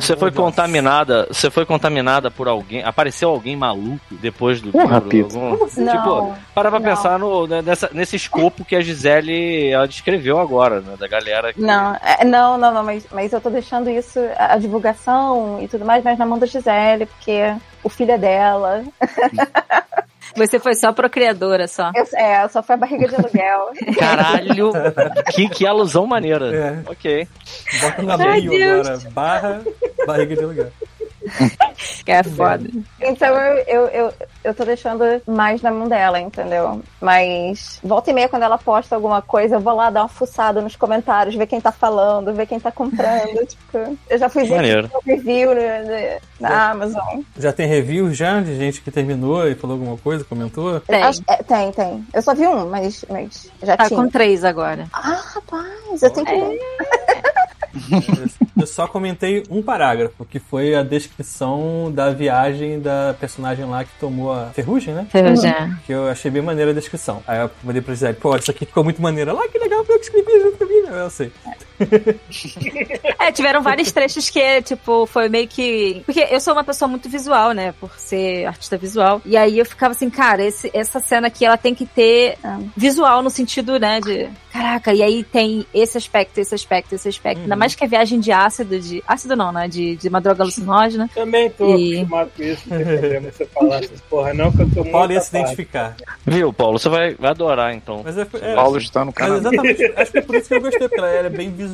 Você 0.00 0.16
foi 0.16 0.30
contaminada, 0.32 1.26
você 1.30 1.50
foi 1.50 1.66
contaminada 1.66 2.30
por 2.30 2.48
alguém, 2.48 2.82
apareceu 2.82 3.28
alguém 3.28 3.54
maluco 3.56 4.00
depois 4.12 4.60
do 4.60 4.72
Porra, 4.72 5.02
livro? 5.06 5.38
Algum- 5.38 5.66
Não. 5.76 5.92
Tipo, 5.96 6.34
para 6.54 6.70
pra 6.70 6.78
Não. 6.80 6.86
pensar 6.88 7.18
no, 7.18 7.46
né, 7.46 7.60
nessa, 7.62 7.90
nesse 7.92 8.16
escopo 8.16 8.64
que 8.64 8.74
a 8.74 8.80
Gisele 8.80 9.68
ela 9.70 9.86
descreveu 9.86 10.38
agora, 10.38 10.80
né? 10.80 10.94
Da 10.98 11.06
galera 11.06 11.52
que... 11.52 11.60
Não, 11.60 11.94
é, 11.96 12.24
não, 12.24 12.56
não, 12.56 12.72
não, 12.72 12.82
mas, 12.82 13.06
mas 13.12 13.32
eu 13.32 13.40
tô 13.40 13.50
deixando 13.50 13.90
isso, 13.90 14.18
a, 14.36 14.54
a 14.54 14.58
divulgação 14.58 15.58
e 15.62 15.68
tudo 15.68 15.84
mais, 15.84 16.02
mas 16.02 16.18
na 16.18 16.24
mão 16.26 16.38
da 16.38 16.46
Gisele, 16.46 17.06
porque 17.06 17.54
o 17.84 17.88
filho 17.88 18.12
é 18.12 18.18
dela. 18.18 18.82
Você 20.36 20.58
foi 20.58 20.74
só 20.74 20.92
procriadora, 20.92 21.66
só. 21.66 21.90
Eu, 21.94 22.04
é, 22.14 22.48
só 22.48 22.62
foi 22.62 22.74
a 22.74 22.78
barriga 22.78 23.08
de 23.08 23.14
aluguel. 23.16 23.70
Caralho! 23.98 24.72
que, 25.32 25.48
que 25.48 25.66
alusão 25.66 26.06
maneira. 26.06 26.54
É. 26.54 26.90
Ok. 26.90 27.28
Bota 27.80 28.02
na 28.02 28.16
Deus. 28.16 28.86
agora. 28.88 29.10
Barra, 29.10 29.62
barriga 30.06 30.36
de 30.36 30.44
lugar. 30.44 30.68
Que 32.04 32.12
é 32.12 32.22
foda. 32.22 32.68
Então 33.00 33.34
eu, 33.34 33.64
eu, 33.66 33.86
eu, 33.88 34.12
eu 34.44 34.54
tô 34.54 34.64
deixando 34.64 35.02
mais 35.26 35.62
na 35.62 35.70
mão 35.70 35.88
dela, 35.88 36.20
entendeu? 36.20 36.82
Mas 37.00 37.78
volta 37.82 38.10
e 38.10 38.14
meia, 38.14 38.28
quando 38.28 38.42
ela 38.42 38.58
posta 38.58 38.94
alguma 38.94 39.22
coisa, 39.22 39.56
eu 39.56 39.60
vou 39.60 39.74
lá 39.74 39.88
dar 39.90 40.02
uma 40.02 40.08
fuçada 40.08 40.60
nos 40.60 40.76
comentários, 40.76 41.34
ver 41.34 41.46
quem 41.46 41.60
tá 41.60 41.72
falando, 41.72 42.34
ver 42.34 42.46
quem 42.46 42.60
tá 42.60 42.70
comprando. 42.70 43.44
tipo, 43.46 43.98
eu 44.08 44.18
já 44.18 44.28
fui 44.28 44.44
ver 44.44 44.84
um 44.84 45.00
review 45.06 45.54
né, 45.54 46.18
na 46.38 46.70
Amazon. 46.70 47.20
Já 47.38 47.52
tem 47.52 47.66
review 47.66 48.12
já 48.12 48.40
de 48.40 48.56
gente 48.56 48.80
que 48.82 48.90
terminou 48.90 49.46
e 49.48 49.54
falou 49.54 49.76
alguma 49.76 49.96
coisa, 49.96 50.24
comentou? 50.24 50.80
Tem. 50.80 51.02
Acho- 51.02 51.22
é, 51.28 51.36
tem, 51.42 51.72
tem. 51.72 52.06
Eu 52.12 52.22
só 52.22 52.34
vi 52.34 52.46
um, 52.46 52.68
mas, 52.68 53.04
mas 53.08 53.50
já 53.62 53.76
Tá 53.76 53.86
tinha. 53.88 54.00
com 54.00 54.08
três 54.08 54.44
agora. 54.44 54.86
Ah, 54.92 55.20
rapaz, 55.34 56.02
eu 56.02 56.10
tenho 56.10 56.26
que 56.26 56.32
ver. 56.36 56.60
Eu 58.58 58.66
só 58.66 58.86
comentei 58.86 59.42
um 59.50 59.62
parágrafo, 59.62 60.24
que 60.24 60.38
foi 60.38 60.74
a 60.74 60.82
descrição 60.82 61.90
da 61.94 62.10
viagem 62.10 62.80
da 62.80 63.14
personagem 63.18 63.64
lá 63.64 63.84
que 63.84 63.90
tomou 63.98 64.32
a 64.32 64.46
ferrugem, 64.46 64.94
né? 64.94 65.06
Já. 65.36 65.78
Que 65.86 65.92
eu 65.92 66.08
achei 66.08 66.30
bem 66.30 66.42
maneira 66.42 66.70
a 66.70 66.74
descrição. 66.74 67.22
Aí 67.26 67.40
eu 67.40 67.50
mandei 67.62 67.80
pra 67.80 67.94
Gisele, 67.94 68.14
pô, 68.14 68.36
isso 68.36 68.50
aqui 68.50 68.66
ficou 68.66 68.84
muito 68.84 69.00
maneiro. 69.00 69.34
Lá, 69.34 69.48
que 69.48 69.58
legal, 69.58 69.84
foi 69.84 69.94
eu 69.94 69.98
que 69.98 70.04
escrevi 70.06 70.40
junto 70.40 70.58
comigo. 70.58 70.88
Eu 70.88 71.10
sei. 71.10 71.32
É, 73.18 73.30
tiveram 73.32 73.62
vários 73.62 73.92
trechos 73.92 74.30
que, 74.30 74.62
tipo, 74.62 75.06
foi 75.06 75.28
meio 75.28 75.46
que. 75.46 76.02
Porque 76.06 76.26
eu 76.30 76.40
sou 76.40 76.52
uma 76.54 76.64
pessoa 76.64 76.88
muito 76.88 77.08
visual, 77.08 77.52
né? 77.52 77.74
Por 77.78 77.90
ser 77.98 78.46
artista 78.46 78.76
visual. 78.78 79.20
E 79.26 79.36
aí 79.36 79.58
eu 79.58 79.64
ficava 79.66 79.92
assim, 79.92 80.08
cara, 80.08 80.42
esse, 80.44 80.70
essa 80.72 81.00
cena 81.00 81.26
aqui, 81.26 81.44
ela 81.44 81.56
tem 81.58 81.74
que 81.74 81.84
ter 81.86 82.38
ah, 82.42 82.58
visual 82.76 83.22
no 83.22 83.30
sentido, 83.30 83.78
né? 83.78 84.00
De. 84.00 84.28
Caraca, 84.52 84.92
e 84.92 85.02
aí 85.02 85.22
tem 85.22 85.64
esse 85.72 85.96
aspecto, 85.96 86.38
esse 86.38 86.54
aspecto, 86.54 86.94
esse 86.94 87.08
aspecto. 87.08 87.42
Ainda 87.42 87.54
mais 87.56 87.74
que 87.74 87.84
a 87.84 87.88
viagem 87.88 88.18
de 88.18 88.32
ácido, 88.32 88.80
de. 88.80 89.02
Ácido 89.06 89.36
não, 89.36 89.52
né? 89.52 89.68
De, 89.68 89.96
de 89.96 90.08
uma 90.08 90.20
droga 90.20 90.42
alucinógena. 90.42 91.08
Também 91.14 91.50
tô 91.50 91.76
E- 91.76 91.98
acostumado 91.98 92.30
com 92.36 92.42
isso, 92.42 92.62
não 92.68 92.76
tem 92.78 92.86
problema 92.86 93.30
você 93.30 93.46
falar 93.46 93.84
essas 93.84 94.00
porra, 94.02 94.34
não, 94.34 94.50
que 94.50 94.62
eu 94.62 94.70
tô 94.70 94.80
O 94.80 94.90
Paulo 94.90 95.12
ia 95.12 95.20
se 95.20 95.36
identificar. 95.36 95.94
Viu, 96.26 96.52
Paulo? 96.52 96.78
Você 96.78 96.88
vai, 96.88 97.14
vai 97.14 97.30
adorar, 97.30 97.74
então. 97.74 98.00
Mas 98.04 98.16
é, 98.18 98.26
é, 98.40 98.54
Paulo 98.54 98.78
está 98.78 99.00
no 99.04 99.06
mas 99.06 99.14
canal. 99.14 99.36
exatamente, 99.38 99.92
acho 99.96 100.12
que 100.12 100.18
é 100.18 100.22
por 100.22 100.34
isso 100.36 100.48
que 100.48 100.54
eu 100.54 100.60
gostei, 100.60 100.88
porque 100.88 100.98
ela 100.98 101.08
era 101.08 101.30
bem 101.30 101.50
visual, 101.50 101.69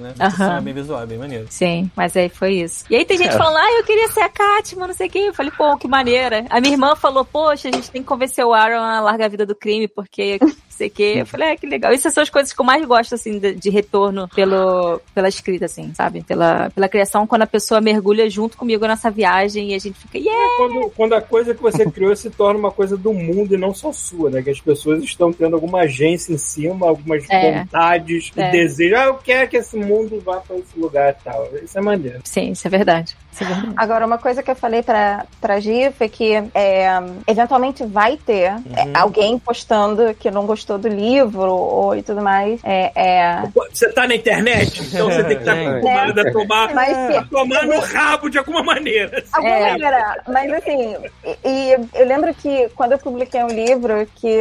né? 0.00 0.14
A 0.18 0.24
descrição 0.24 0.46
Aham. 0.46 0.58
é 0.58 0.60
bem 0.60 0.74
visual, 0.74 1.02
é 1.02 1.06
bem 1.06 1.18
maneiro. 1.18 1.46
Sim, 1.50 1.90
mas 1.96 2.16
aí 2.16 2.28
foi 2.28 2.54
isso. 2.54 2.84
E 2.90 2.96
aí 2.96 3.04
tem 3.04 3.16
gente 3.18 3.34
É. 3.34 3.38
falando, 3.38 3.56
ah, 3.58 3.72
eu 3.78 3.84
queria 3.84 4.08
ser 4.08 4.20
a 4.20 4.28
Katma, 4.28 4.86
não 4.86 4.94
sei 4.94 5.08
o 5.08 5.10
quê. 5.10 5.18
Eu 5.18 5.34
falei, 5.34 5.52
pô, 5.56 5.76
que 5.76 5.86
maneira. 5.88 6.44
A 6.50 6.60
minha 6.60 6.74
irmã 6.74 6.94
falou, 6.96 7.24
poxa, 7.24 7.68
a 7.68 7.72
gente 7.72 7.90
tem 7.90 8.02
que 8.02 8.08
convencer 8.08 8.44
o 8.44 8.52
Aaron 8.54 8.82
a 8.82 9.00
largar 9.00 9.26
a 9.26 9.28
vida 9.28 9.46
do 9.46 9.54
crime, 9.54 9.86
porque 9.88 10.38
sei 10.74 10.88
o 10.88 10.90
quê. 10.90 11.14
Eu 11.18 11.26
falei, 11.26 11.52
ah, 11.52 11.56
que 11.56 11.66
legal. 11.66 11.92
Essas 11.92 12.12
são 12.12 12.22
as 12.22 12.30
coisas 12.30 12.52
que 12.52 12.60
eu 12.60 12.64
mais 12.64 12.84
gosto, 12.84 13.14
assim, 13.14 13.38
de, 13.38 13.54
de 13.54 13.70
retorno 13.70 14.28
pelo, 14.34 15.00
pela 15.14 15.28
escrita, 15.28 15.64
assim, 15.66 15.92
sabe? 15.94 16.22
Pela, 16.22 16.70
pela 16.70 16.88
criação, 16.88 17.26
quando 17.26 17.42
a 17.42 17.46
pessoa 17.46 17.80
mergulha 17.80 18.28
junto 18.28 18.56
comigo 18.56 18.86
nessa 18.86 19.10
viagem 19.10 19.70
e 19.70 19.74
a 19.74 19.78
gente 19.78 19.98
fica, 19.98 20.18
yeah! 20.18 20.56
Quando, 20.56 20.90
quando 20.90 21.12
a 21.14 21.20
coisa 21.22 21.54
que 21.54 21.62
você 21.62 21.88
criou 21.90 22.14
se 22.16 22.30
torna 22.30 22.58
uma 22.58 22.70
coisa 22.70 22.96
do 22.96 23.12
mundo 23.12 23.54
e 23.54 23.58
não 23.58 23.74
só 23.74 23.92
sua, 23.92 24.30
né? 24.30 24.42
Que 24.42 24.50
as 24.50 24.60
pessoas 24.60 25.02
estão 25.02 25.32
tendo 25.32 25.54
alguma 25.54 25.80
agência 25.80 26.32
em 26.32 26.38
cima, 26.38 26.86
algumas 26.88 27.24
É. 27.30 27.60
vontades 27.60 28.30
É. 28.36 28.48
e 28.48 28.52
desejos. 28.52 28.98
Ah, 28.98 29.04
eu 29.04 29.14
quero 29.14 29.48
que 29.48 29.56
esse 29.56 29.76
mundo 29.76 30.20
vá 30.24 30.36
para 30.38 30.56
esse 30.56 30.78
lugar 30.78 31.16
e 31.18 31.24
tal. 31.24 31.48
Isso 31.62 31.78
é 31.78 31.80
maneiro. 31.80 32.20
Sim, 32.24 32.50
isso 32.50 32.66
é 32.66 32.70
verdade. 32.70 33.16
Isso 33.34 33.42
é 33.42 33.46
verdade. 33.48 33.74
Agora, 33.76 34.06
uma 34.06 34.16
coisa 34.18 34.42
que 34.44 34.50
eu 34.50 34.54
falei 34.54 34.80
pra, 34.82 35.26
pra 35.40 35.58
Gi 35.58 35.90
foi 35.98 36.08
que 36.08 36.32
é, 36.54 36.88
eventualmente 37.26 37.84
vai 37.84 38.16
ter 38.16 38.52
é, 38.52 38.56
alguém 38.94 39.38
postando 39.38 40.14
que 40.14 40.30
não 40.30 40.46
gostou 40.46 40.78
do 40.78 40.86
livro 40.88 41.52
ou 41.52 41.96
e 41.96 42.02
tudo 42.02 42.22
mais. 42.22 42.60
É, 42.62 42.92
é, 42.94 43.42
Você 43.72 43.90
tá 43.92 44.06
na 44.06 44.14
internet, 44.14 44.80
então 44.82 45.10
você 45.10 45.24
tem 45.24 45.36
que 45.36 45.42
estar 45.42 45.56
É. 45.64 45.66
acostumado 45.66 46.20
a 46.20 46.32
tomar, 46.32 46.74
Mas 46.74 47.16
a 47.16 47.22
tomar 47.24 47.66
no 47.66 47.80
rabo 47.80 48.28
de 48.30 48.38
alguma 48.38 48.62
maneira. 48.62 49.22
Alguma 49.34 49.54
É. 49.56 49.70
maneira. 49.72 50.22
Mas 50.28 50.52
assim, 50.52 50.96
e, 51.24 51.48
e 51.48 51.72
eu 51.94 52.06
lembro 52.06 52.32
que 52.34 52.68
quando 52.76 52.92
eu 52.92 52.98
publiquei 52.98 53.42
um 53.42 53.48
livro, 53.48 54.06
que 54.14 54.38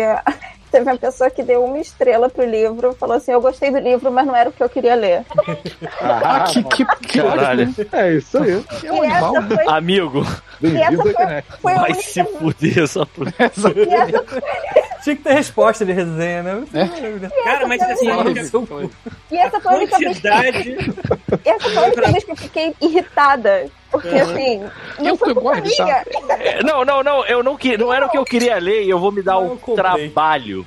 teve 0.73 0.89
uma 0.89 0.97
pessoa 0.97 1.29
que 1.29 1.43
deu 1.43 1.63
uma 1.63 1.77
estrela 1.77 2.27
pro 2.27 2.43
livro, 2.43 2.95
falou 2.95 3.15
assim, 3.15 3.31
eu 3.31 3.39
gostei 3.39 3.69
do 3.69 3.77
livro, 3.77 4.11
mas 4.11 4.25
não 4.25 4.35
era 4.35 4.49
o 4.49 4.51
que 4.51 4.63
eu 4.63 4.69
queria 4.69 4.95
ler. 4.95 5.23
Ah, 6.01 6.45
que, 6.51 6.63
que, 6.63 6.83
que 6.83 7.19
Caralho. 7.21 7.73
É 7.91 8.13
isso 8.13 8.39
aí. 8.39 8.63
É 8.83 8.91
um 8.91 9.05
e 9.05 9.07
essa 9.07 9.25
animal. 9.27 9.47
foi, 9.49 9.67
Amigo, 9.67 10.25
e 10.61 10.77
essa 10.77 10.97
foi, 10.97 11.13
foi 11.61 11.73
a 11.73 11.81
vai 11.81 11.91
única... 11.91 12.01
se 12.01 12.23
fuder 12.23 12.87
só 12.87 13.05
por... 13.05 13.27
E 13.37 13.43
essa, 13.43 13.69
Tinha 15.03 15.15
que 15.17 15.23
ter 15.23 15.33
resposta 15.33 15.85
de 15.85 15.91
resenha, 15.91 16.41
né? 16.41 16.63
Cara, 17.43 17.67
mas 17.67 17.81
assim, 17.81 18.09
a 18.09 18.17
única 18.17 18.41
e 19.29 19.37
essa 19.37 19.59
foi 19.59 19.73
a 19.73 19.75
única 19.75 19.97
vez 19.99 20.17
que, 20.17 20.29
quantidade. 20.29 20.77
essa 21.45 21.69
foi 21.69 21.77
a 21.77 21.81
única 21.87 22.11
vez 22.11 22.23
que 22.23 22.31
eu 22.31 22.35
fiquei 22.35 22.75
irritada. 22.81 23.69
Porque 23.93 24.09
assim, 24.09 24.63
não 24.99 25.15
foi 25.15 25.29
que 25.33 25.39
culpa 25.39 25.61
minha. 25.61 26.05
É, 26.39 26.63
Não, 26.63 26.83
não, 26.83 27.01
não, 27.03 27.25
eu 27.25 27.41
não, 27.43 27.55
que, 27.55 27.77
não 27.77 27.93
era 27.93 28.07
o 28.07 28.09
que 28.09 28.17
eu 28.17 28.25
queria 28.25 28.57
ler 28.57 28.83
e 28.83 28.89
eu 28.89 28.97
vou 28.99 29.11
me 29.11 29.21
dar 29.21 29.37
o 29.37 29.55
comprei. 29.57 29.75
trabalho 30.09 30.65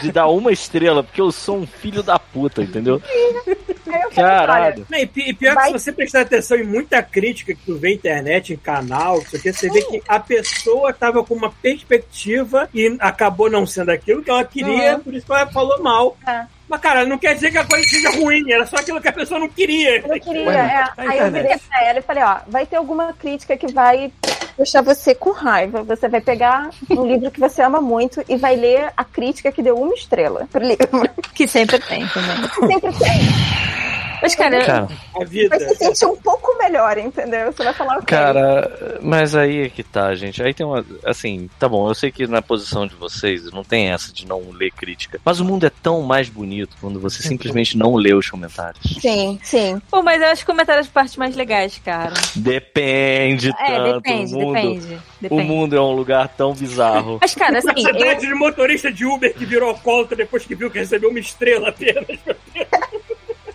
de 0.00 0.12
dar 0.12 0.28
uma 0.28 0.52
estrela, 0.52 1.02
porque 1.02 1.20
eu 1.20 1.30
sou 1.32 1.56
um 1.58 1.66
filho 1.66 2.02
da 2.02 2.18
puta, 2.18 2.62
entendeu? 2.62 3.02
Caralho. 4.14 4.86
Não, 4.90 4.98
e 4.98 5.06
pi- 5.06 5.32
pior 5.34 5.54
Vai- 5.54 5.72
que 5.72 5.78
se 5.78 5.84
você 5.84 5.92
prestar 5.92 6.20
atenção 6.22 6.56
em 6.58 6.64
muita 6.64 7.02
crítica 7.02 7.54
que 7.54 7.60
tu 7.64 7.76
vê 7.76 7.88
na 7.88 7.94
internet, 7.94 8.52
em 8.52 8.56
canal, 8.56 9.18
isso 9.18 9.36
aqui, 9.36 9.52
você 9.52 9.68
vê 9.70 9.82
que 9.82 10.02
a 10.08 10.20
pessoa 10.20 10.92
tava 10.92 11.24
com 11.24 11.34
uma 11.34 11.50
perspectiva 11.50 12.68
e 12.74 12.96
acabou 13.00 13.50
não 13.50 13.66
sendo 13.66 13.90
aquilo 13.90 14.22
que 14.22 14.30
ela 14.30 14.44
queria, 14.44 14.94
Uhum. 14.94 15.00
por 15.00 15.14
isso 15.14 15.26
que 15.26 15.32
ela 15.32 15.46
falou 15.46 15.82
mal. 15.82 16.16
É. 16.26 16.44
Mas, 16.68 16.80
cara, 16.80 17.06
não 17.06 17.18
quer 17.18 17.34
dizer 17.34 17.50
que 17.50 17.58
a 17.58 17.64
coisa 17.64 17.88
seja 17.88 18.10
ruim, 18.10 18.50
era 18.50 18.66
só 18.66 18.76
aquilo 18.76 19.00
que 19.00 19.08
a 19.08 19.12
pessoa 19.12 19.40
não 19.40 19.48
queria. 19.48 20.00
Eu 20.00 20.08
não 20.08 20.20
queria, 20.20 20.46
Ué, 20.46 20.54
é. 20.54 21.02
na 21.02 21.10
Aí 21.10 21.18
eu 21.18 21.30
virei 21.30 21.56
pra 21.56 21.84
ela 21.84 21.98
e 21.98 22.02
falei, 22.02 22.22
ó, 22.22 22.36
vai 22.46 22.66
ter 22.66 22.76
alguma 22.76 23.12
crítica 23.14 23.56
que 23.56 23.72
vai 23.72 24.12
deixar 24.56 24.82
você 24.82 25.14
com 25.14 25.30
raiva. 25.30 25.82
Você 25.84 26.08
vai 26.08 26.20
pegar 26.20 26.70
um 26.90 27.06
livro 27.06 27.30
que 27.30 27.40
você 27.40 27.62
ama 27.62 27.80
muito 27.80 28.22
e 28.28 28.36
vai 28.36 28.56
ler 28.56 28.92
a 28.96 29.04
crítica 29.04 29.50
que 29.50 29.62
deu 29.62 29.76
uma 29.78 29.94
estrela 29.94 30.46
pro 30.50 30.62
livro. 30.62 31.08
Que 31.34 31.46
sempre 31.46 31.78
tem 31.78 32.06
também. 32.08 32.36
Sempre 32.68 32.92
tem. 32.98 33.97
Mas, 34.22 34.34
cara, 34.34 34.64
Cara, 34.64 34.88
A 35.20 35.24
vida. 35.24 35.48
Vai 35.56 35.60
se 35.68 35.74
sentir 35.76 36.06
um 36.06 36.16
pouco 36.16 36.56
melhor, 36.58 36.98
entendeu? 36.98 37.52
Você 37.52 37.64
vai 37.64 37.72
falar, 37.74 37.94
ok. 37.98 38.06
cara, 38.06 38.98
mas 39.00 39.34
aí 39.34 39.62
é 39.62 39.68
que 39.68 39.82
tá, 39.82 40.14
gente. 40.14 40.42
Aí 40.42 40.52
tem 40.52 40.66
uma. 40.66 40.84
Assim, 41.04 41.48
tá 41.58 41.68
bom, 41.68 41.88
eu 41.88 41.94
sei 41.94 42.10
que 42.10 42.26
na 42.26 42.42
posição 42.42 42.86
de 42.86 42.94
vocês 42.94 43.50
não 43.52 43.62
tem 43.64 43.90
essa 43.90 44.12
de 44.12 44.26
não 44.26 44.50
ler 44.50 44.70
crítica. 44.72 45.20
Mas 45.24 45.40
o 45.40 45.44
mundo 45.44 45.66
é 45.66 45.70
tão 45.70 46.02
mais 46.02 46.28
bonito 46.28 46.76
quando 46.80 47.00
você 47.00 47.22
simplesmente 47.22 47.76
não 47.76 47.94
lê 47.94 48.12
os 48.14 48.28
comentários. 48.28 48.98
Sim, 49.00 49.38
sim. 49.42 49.80
pô, 49.90 50.02
mas 50.02 50.20
eu 50.20 50.28
acho 50.28 50.42
que 50.44 50.50
comentários 50.50 50.86
as 50.86 50.92
partes 50.92 51.16
mais 51.16 51.34
legais, 51.36 51.80
cara. 51.84 52.14
Depende 52.34 53.50
É, 53.50 53.66
tanto. 53.76 53.94
depende, 54.00 54.34
o 54.34 54.38
mundo, 54.38 54.54
depende. 54.54 54.94
O 54.94 55.00
Depende. 55.20 55.42
mundo 55.42 55.76
é 55.76 55.80
um 55.80 55.92
lugar 55.92 56.28
tão 56.28 56.54
bizarro. 56.54 57.18
Mas, 57.20 57.34
cara, 57.34 57.58
assim, 57.58 57.82
Você 57.82 57.90
eu, 57.90 58.14
de 58.18 58.34
motorista 58.34 58.90
de 58.92 59.04
Uber 59.04 59.34
que 59.34 59.44
virou 59.44 59.70
alcoólatra 59.70 60.16
depois 60.16 60.44
que 60.44 60.54
viu 60.54 60.70
que 60.70 60.78
recebeu 60.78 61.10
uma 61.10 61.18
estrela 61.18 61.70
apenas. 61.70 62.18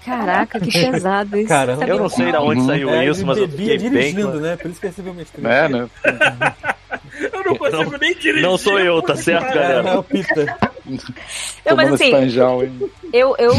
Caraca, 0.05 0.59
que 0.59 0.71
pesado 0.91 1.37
isso. 1.37 1.47
Cara? 1.47 1.77
Eu 1.87 1.97
não 1.99 2.09
sei 2.09 2.31
de 2.31 2.37
onde 2.37 2.65
saiu 2.65 2.89
É, 2.89 3.05
isso, 3.05 3.25
mas 3.25 3.37
eu 3.37 3.47
bebia 3.47 3.73
fiquei 3.73 3.89
bem. 3.89 4.13
dirigindo, 4.13 4.39
né? 4.39 4.55
Por 4.57 4.69
isso 4.71 4.79
que 4.79 4.87
recebeu 4.87 5.13
uma 5.13 5.21
estrela. 5.21 5.53
É, 5.53 5.69
né? 5.69 5.89
Eu 7.19 7.43
não 7.43 7.55
consigo 7.55 7.97
nem 7.99 8.13
dirigir. 8.15 8.41
Não 8.41 8.57
sou 8.57 8.79
eu, 8.79 8.99
tá 9.01 9.15
certo, 9.15 9.45
Cara, 9.47 9.53
galera? 9.59 9.83
não 9.83 9.91
é 9.93 9.97
o 9.97 10.03
Peter. 10.03 10.55
Não, 11.65 11.75
mas 11.75 11.93
assim, 11.93 12.05
espanjal, 12.05 12.61
eu, 13.13 13.35
eu, 13.37 13.53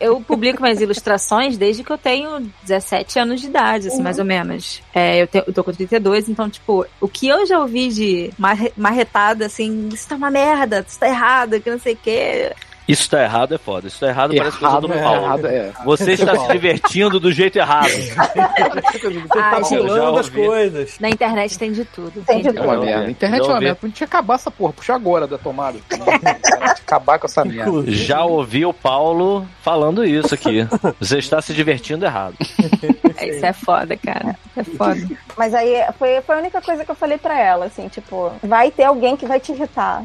eu 0.00 0.20
publico 0.20 0.60
minhas 0.60 0.80
ilustrações 0.80 1.56
desde 1.56 1.84
que 1.84 1.90
eu 1.92 1.96
tenho 1.98 2.50
17 2.64 3.18
anos 3.20 3.40
de 3.40 3.46
idade, 3.46 3.88
assim, 3.88 4.02
mais 4.02 4.18
ou 4.18 4.24
menos. 4.24 4.82
É, 4.92 5.22
eu, 5.22 5.26
te- 5.28 5.44
eu 5.46 5.52
tô 5.52 5.62
com 5.62 5.72
32, 5.72 6.28
então, 6.28 6.50
tipo, 6.50 6.84
o 7.00 7.08
que 7.08 7.28
eu 7.28 7.46
já 7.46 7.60
ouvi 7.60 7.88
de 7.88 8.30
marre- 8.36 8.72
marretada, 8.76 9.46
assim, 9.46 9.88
isso 9.92 10.08
tá 10.08 10.16
uma 10.16 10.30
merda, 10.30 10.84
isso 10.86 10.98
tá 10.98 11.08
errado, 11.08 11.60
que 11.60 11.70
não 11.70 11.78
sei 11.78 11.94
o 11.94 11.98
quê. 12.02 12.52
Isso 12.88 13.10
tá 13.10 13.22
errado, 13.22 13.54
é 13.54 13.58
foda. 13.58 13.86
Isso 13.86 14.00
tá 14.00 14.08
errado, 14.08 14.34
parece 14.34 14.56
coisa 14.58 14.80
do 14.80 14.86
Errado, 14.92 14.98
é, 14.98 15.02
Paulo. 15.02 15.22
errado, 15.24 15.46
é. 15.46 15.72
Você 15.84 16.12
está 16.12 16.34
se 16.38 16.48
divertindo 16.52 17.20
do 17.20 17.30
jeito 17.30 17.58
errado. 17.58 17.88
Você 17.92 19.38
Ah, 19.38 19.50
tá 19.50 19.62
gente. 19.62 19.76
pulando 19.82 20.18
as 20.18 20.28
coisas. 20.28 20.98
Na 20.98 21.08
internet 21.10 21.58
tem 21.58 21.70
de 21.72 21.84
tudo. 21.84 22.22
Tem 22.26 22.40
de 22.42 22.48
É 22.48 22.60
uma 22.60 22.78
merda. 22.78 23.10
internet 23.10 23.40
é 23.42 23.44
uma 23.44 23.60
merda. 23.60 23.78
A 23.82 23.86
gente 23.86 23.96
tinha 23.96 24.06
que 24.08 24.16
acabar 24.16 24.34
essa 24.36 24.50
porra, 24.50 24.72
puxar 24.72 24.94
agora 24.94 25.26
da 25.26 25.36
tomada. 25.38 25.78
acabar 26.62 27.18
com 27.18 27.26
essa 27.26 27.44
merda. 27.44 27.84
Já 27.90 28.24
ouvi 28.24 28.64
o 28.64 28.72
Paulo 28.72 29.46
falando 29.62 30.04
isso 30.04 30.34
aqui. 30.34 30.66
Você 30.98 31.18
está 31.18 31.40
se 31.42 31.52
divertindo 31.52 32.04
errado. 32.04 32.34
É, 33.16 33.28
Isso 33.28 33.44
é 33.44 33.52
foda, 33.52 33.96
cara. 33.96 34.36
É 34.56 34.64
foda. 34.64 34.96
Mas 35.36 35.52
aí 35.54 35.74
foi, 35.98 36.20
foi 36.22 36.36
a 36.36 36.38
única 36.38 36.60
coisa 36.62 36.84
que 36.84 36.90
eu 36.90 36.94
falei 36.94 37.18
pra 37.18 37.38
ela, 37.38 37.66
assim, 37.66 37.88
tipo, 37.88 38.32
vai 38.42 38.70
ter 38.70 38.84
alguém 38.84 39.16
que 39.16 39.26
vai 39.26 39.38
te 39.40 39.52
irritar. 39.52 40.02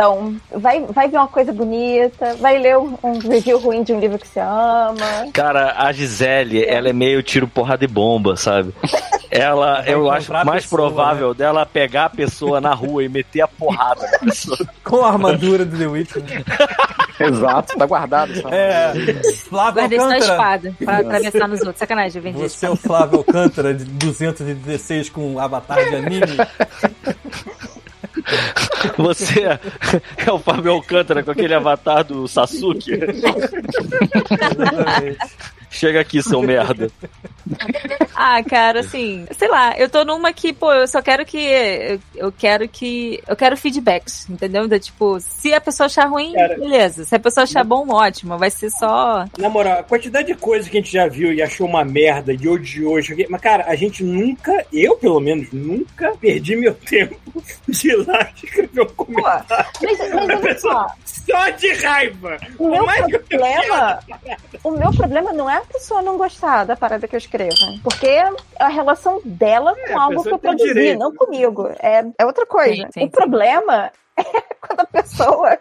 Então, 0.00 0.34
vai, 0.50 0.80
vai 0.86 1.10
ver 1.10 1.18
uma 1.18 1.28
coisa 1.28 1.52
bonita, 1.52 2.34
vai 2.36 2.58
ler 2.58 2.78
um, 2.78 2.96
um 3.02 3.18
review 3.18 3.58
ruim 3.58 3.82
de 3.82 3.92
um 3.92 4.00
livro 4.00 4.18
que 4.18 4.26
você 4.26 4.40
ama. 4.40 5.30
Cara, 5.30 5.74
a 5.76 5.92
Gisele, 5.92 6.64
ela 6.64 6.88
é 6.88 6.92
meio 6.94 7.22
tiro, 7.22 7.46
porrada 7.46 7.84
e 7.84 7.86
bomba, 7.86 8.34
sabe? 8.34 8.72
Ela, 9.30 9.82
Vai 9.82 9.92
eu 9.92 10.10
acho 10.10 10.32
mais 10.32 10.62
pessoa, 10.62 10.88
provável 10.88 11.34
dela 11.34 11.66
pegar 11.66 12.06
a 12.06 12.08
pessoa 12.08 12.62
na 12.62 12.72
rua 12.72 13.04
e 13.04 13.10
meter 13.10 13.42
a 13.42 13.48
porrada 13.48 14.08
na 14.10 14.18
pessoa. 14.20 14.58
Com 14.82 15.04
a 15.04 15.08
armadura 15.08 15.66
do 15.66 15.76
The 15.76 15.86
Witcher. 15.86 16.22
né? 16.24 16.44
Exato, 17.20 17.76
tá 17.76 17.84
guardado. 17.84 18.34
Sabe? 18.40 18.56
É. 18.56 18.94
Flávio 19.50 19.82
Guardei 19.82 19.98
só 19.98 20.04
a 20.04 20.14
Alcântara. 20.14 20.32
espada 20.32 20.74
pra 20.82 20.96
atravessar 20.96 21.48
nos 21.48 21.60
outros. 21.60 21.78
Sacanagem, 21.78 22.18
eu 22.18 22.22
vendi 22.22 22.38
Você 22.38 22.64
é 22.64 22.70
o 22.70 22.76
Flávio 22.76 23.18
Alcântara 23.18 23.74
de 23.74 23.84
216 23.84 25.10
com 25.10 25.34
um 25.34 25.38
avatar 25.38 25.78
de 25.86 25.94
anime. 25.94 26.38
Você 28.98 29.42
é 29.42 29.58
o 30.32 30.38
Fábio 30.38 30.72
Alcântara 30.72 31.22
com 31.22 31.30
aquele 31.30 31.54
avatar 31.54 32.04
do 32.04 32.26
Sasuke. 32.26 32.92
Exatamente. 34.30 35.18
Chega 35.70 36.00
aqui, 36.00 36.22
seu 36.22 36.42
merda. 36.42 36.90
Ah, 38.22 38.42
cara, 38.42 38.80
assim, 38.80 39.26
sei 39.36 39.48
lá, 39.48 39.74
eu 39.78 39.88
tô 39.88 40.04
numa 40.04 40.30
que, 40.30 40.52
pô, 40.52 40.70
eu 40.74 40.86
só 40.86 41.00
quero 41.00 41.24
que. 41.24 41.38
Eu, 41.38 42.00
eu 42.14 42.32
quero 42.32 42.68
que. 42.68 43.18
Eu 43.26 43.34
quero 43.34 43.56
feedbacks, 43.56 44.28
entendeu? 44.28 44.66
Então, 44.66 44.78
tipo, 44.78 45.18
se 45.20 45.54
a 45.54 45.60
pessoa 45.60 45.86
achar 45.86 46.04
ruim, 46.04 46.34
Cara. 46.34 46.58
beleza. 46.58 47.04
Se 47.04 47.14
a 47.14 47.18
pessoa 47.18 47.44
achar 47.44 47.64
bom, 47.64 47.88
ótimo. 47.90 48.36
Vai 48.36 48.50
ser 48.50 48.68
só. 48.70 49.24
Na 49.38 49.48
moral, 49.48 49.78
a 49.80 49.82
quantidade 49.82 50.26
de 50.28 50.34
coisas 50.34 50.68
que 50.68 50.76
a 50.76 50.80
gente 50.80 50.92
já 50.92 51.08
viu 51.08 51.32
e 51.32 51.40
achou 51.40 51.66
uma 51.66 51.82
merda, 51.82 52.36
de 52.36 52.46
odiou. 52.46 52.98
Mas, 53.30 53.40
cara, 53.40 53.64
a 53.66 53.74
gente 53.74 54.04
nunca, 54.04 54.66
eu 54.70 54.96
pelo 54.96 55.18
menos, 55.18 55.50
nunca 55.50 56.12
perdi 56.20 56.56
meu 56.56 56.74
tempo 56.74 57.16
de 57.66 57.88
ir 57.88 58.06
lá 58.06 58.30
escrever 58.42 58.82
um 58.82 58.86
Pô, 58.86 59.06
comentário. 59.06 59.66
mas, 59.82 59.98
mas 59.98 60.28
olha 60.28 60.58
só, 60.58 60.86
Só 61.06 61.48
de 61.50 61.72
raiva. 61.72 62.36
o 62.58 62.68
meu 62.68 62.84
mais 62.84 63.06
que 63.06 63.16
eu 63.16 63.20
problema. 63.20 64.00
O 64.62 64.70
meu 64.72 64.90
problema 64.92 65.32
não 65.32 65.48
é 65.48 65.59
a 65.60 65.72
pessoa 65.72 66.02
não 66.02 66.16
gostar 66.18 66.64
da 66.64 66.76
parada 66.76 67.06
que 67.08 67.14
eu 67.14 67.18
escrevo. 67.18 67.54
Porque 67.82 68.06
é 68.06 68.30
a 68.58 68.68
relação 68.68 69.20
dela 69.24 69.74
É, 69.78 69.92
com 69.92 69.98
a 69.98 70.02
algo 70.04 70.22
que 70.22 70.30
eu 70.32 70.38
produzi, 70.38 70.68
direito. 70.68 70.98
não 70.98 71.14
comigo. 71.14 71.68
É, 71.80 72.04
é 72.18 72.26
outra 72.26 72.46
coisa. 72.46 72.74
Sim, 72.74 72.86
sim, 72.92 73.04
o 73.04 73.10
problema 73.10 73.90
é 74.16 74.22
quando 74.60 74.80
a 74.80 74.84
pessoa 74.86 75.58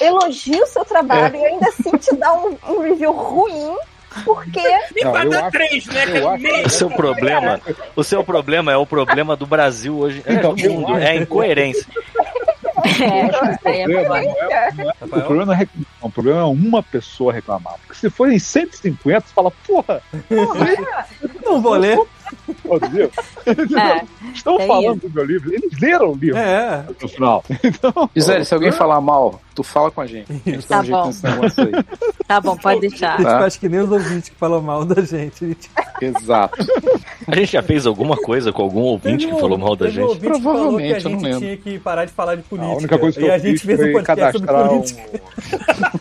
elogia 0.00 0.62
o 0.62 0.66
seu 0.66 0.84
trabalho 0.84 1.36
e 1.36 1.44
ainda 1.44 1.68
assim 1.68 1.96
te 1.98 2.14
dá 2.16 2.32
um, 2.34 2.56
um 2.68 2.80
review 2.80 3.12
ruim. 3.12 3.76
Porque 4.24 4.60
Não, 5.02 5.16
eu 5.22 5.38
acho- 5.40 5.50
três, 5.52 5.86
né? 5.86 6.04
eu 6.04 6.22
cara? 6.24 6.34
acho- 6.34 6.42
Meio. 6.42 6.66
O 6.66 6.70
seu 6.70 6.90
problema, 6.90 7.60
o 7.96 8.04
seu 8.04 8.22
problema 8.24 8.70
é 8.72 8.76
o 8.76 8.84
problema 8.86 9.34
do 9.36 9.46
Brasil 9.46 9.96
hoje, 9.98 10.22
é 10.26 10.34
Então, 10.34 10.54
do 10.54 10.70
mundo, 10.70 10.98
é 10.98 11.10
a 11.10 11.14
incoerência. 11.16 11.86
É, 12.84 13.30
aí 13.68 13.80
é 13.80 13.86
O 13.86 13.90
problema 13.90 14.14
foda. 14.14 14.22
não 14.42 14.52
é- 14.52 14.94
não 15.00 15.18
o 15.18 15.22
problema 15.22 15.46
não 15.46 15.52
é 15.52 15.56
reclamar, 15.56 15.86
o 16.02 16.10
problema 16.10 16.40
é 16.40 16.44
uma 16.44 16.82
pessoa 16.82 17.32
reclamar. 17.32 17.74
Porque 17.86 17.98
se 18.00 18.10
forem 18.10 18.38
150, 18.38 19.20
você 19.26 19.32
fala, 19.34 19.50
porra, 19.66 20.02
Não 21.44 21.60
vou 21.60 21.74
ler. 21.74 21.98
pode 22.66 22.88
ver? 22.88 23.10
É, 23.44 24.04
Estão 24.32 24.58
É 24.58 24.66
falando 24.66 25.00
do 25.00 25.10
meu 25.10 25.24
livro. 25.24 25.52
Eles 25.52 25.78
leram 25.80 26.12
o 26.12 26.14
livro 26.14 26.38
É. 26.38 26.84
no 27.00 27.08
final. 27.08 27.44
Gisele, 28.14 28.44
se 28.44 28.54
alguém 28.54 28.72
falar 28.72 29.00
mal, 29.00 29.40
tu 29.54 29.62
fala 29.62 29.90
com 29.90 30.00
a 30.00 30.06
gente. 30.06 30.30
A 30.32 30.50
gente 30.50 30.66
Tá 30.66 30.80
um 30.80 30.84
bom. 30.88 31.10
tá 32.26 32.40
bom, 32.40 32.56
pode 32.56 32.80
deixar. 32.80 33.14
A 33.14 33.16
gente 33.18 33.26
Tá. 33.26 33.38
faz 33.40 33.56
que 33.56 33.68
nem 33.68 33.80
os 33.80 33.90
ouvintes 33.90 34.28
que 34.30 34.36
falam 34.36 34.62
mal 34.62 34.84
da 34.84 35.02
gente 35.02 35.56
Exato. 36.00 36.64
A 37.26 37.34
gente 37.36 37.52
já 37.52 37.62
fez 37.62 37.86
alguma 37.86 38.16
coisa 38.16 38.52
com 38.52 38.62
algum 38.62 38.80
ouvinte 38.80 39.26
que 39.26 39.32
um- 39.34 39.38
falou 39.38 39.56
mal 39.58 39.76
da 39.76 39.86
teve 39.86 40.02
um 40.02 40.08
gente? 40.08 40.24
ouvinte 40.26 40.32
que 40.36 40.42
falou 40.42 40.78
que 40.78 40.84
a 40.84 40.98
Provavelmente, 40.98 41.04
eu 41.04 41.10
não 41.10 41.18
gente 41.18 41.24
lembro. 41.24 41.40
tinha 41.40 41.56
que 41.56 41.78
parar 41.78 42.04
de 42.04 42.12
falar 42.12 42.34
de 42.36 42.42
política. 42.42 42.72
A 42.72 42.76
única 42.78 42.98
coisa 42.98 43.18
que 43.18 43.24
e 43.24 43.28
eu 43.28 43.34
a 43.34 43.38
gente 43.38 43.60
fez 43.66 43.78
um 43.78 43.82
foi 43.82 43.92
podcast 43.92 44.32
sobre 44.38 44.46
cadastrar 44.46 44.72
um. 44.72 44.78
política. 44.80 45.02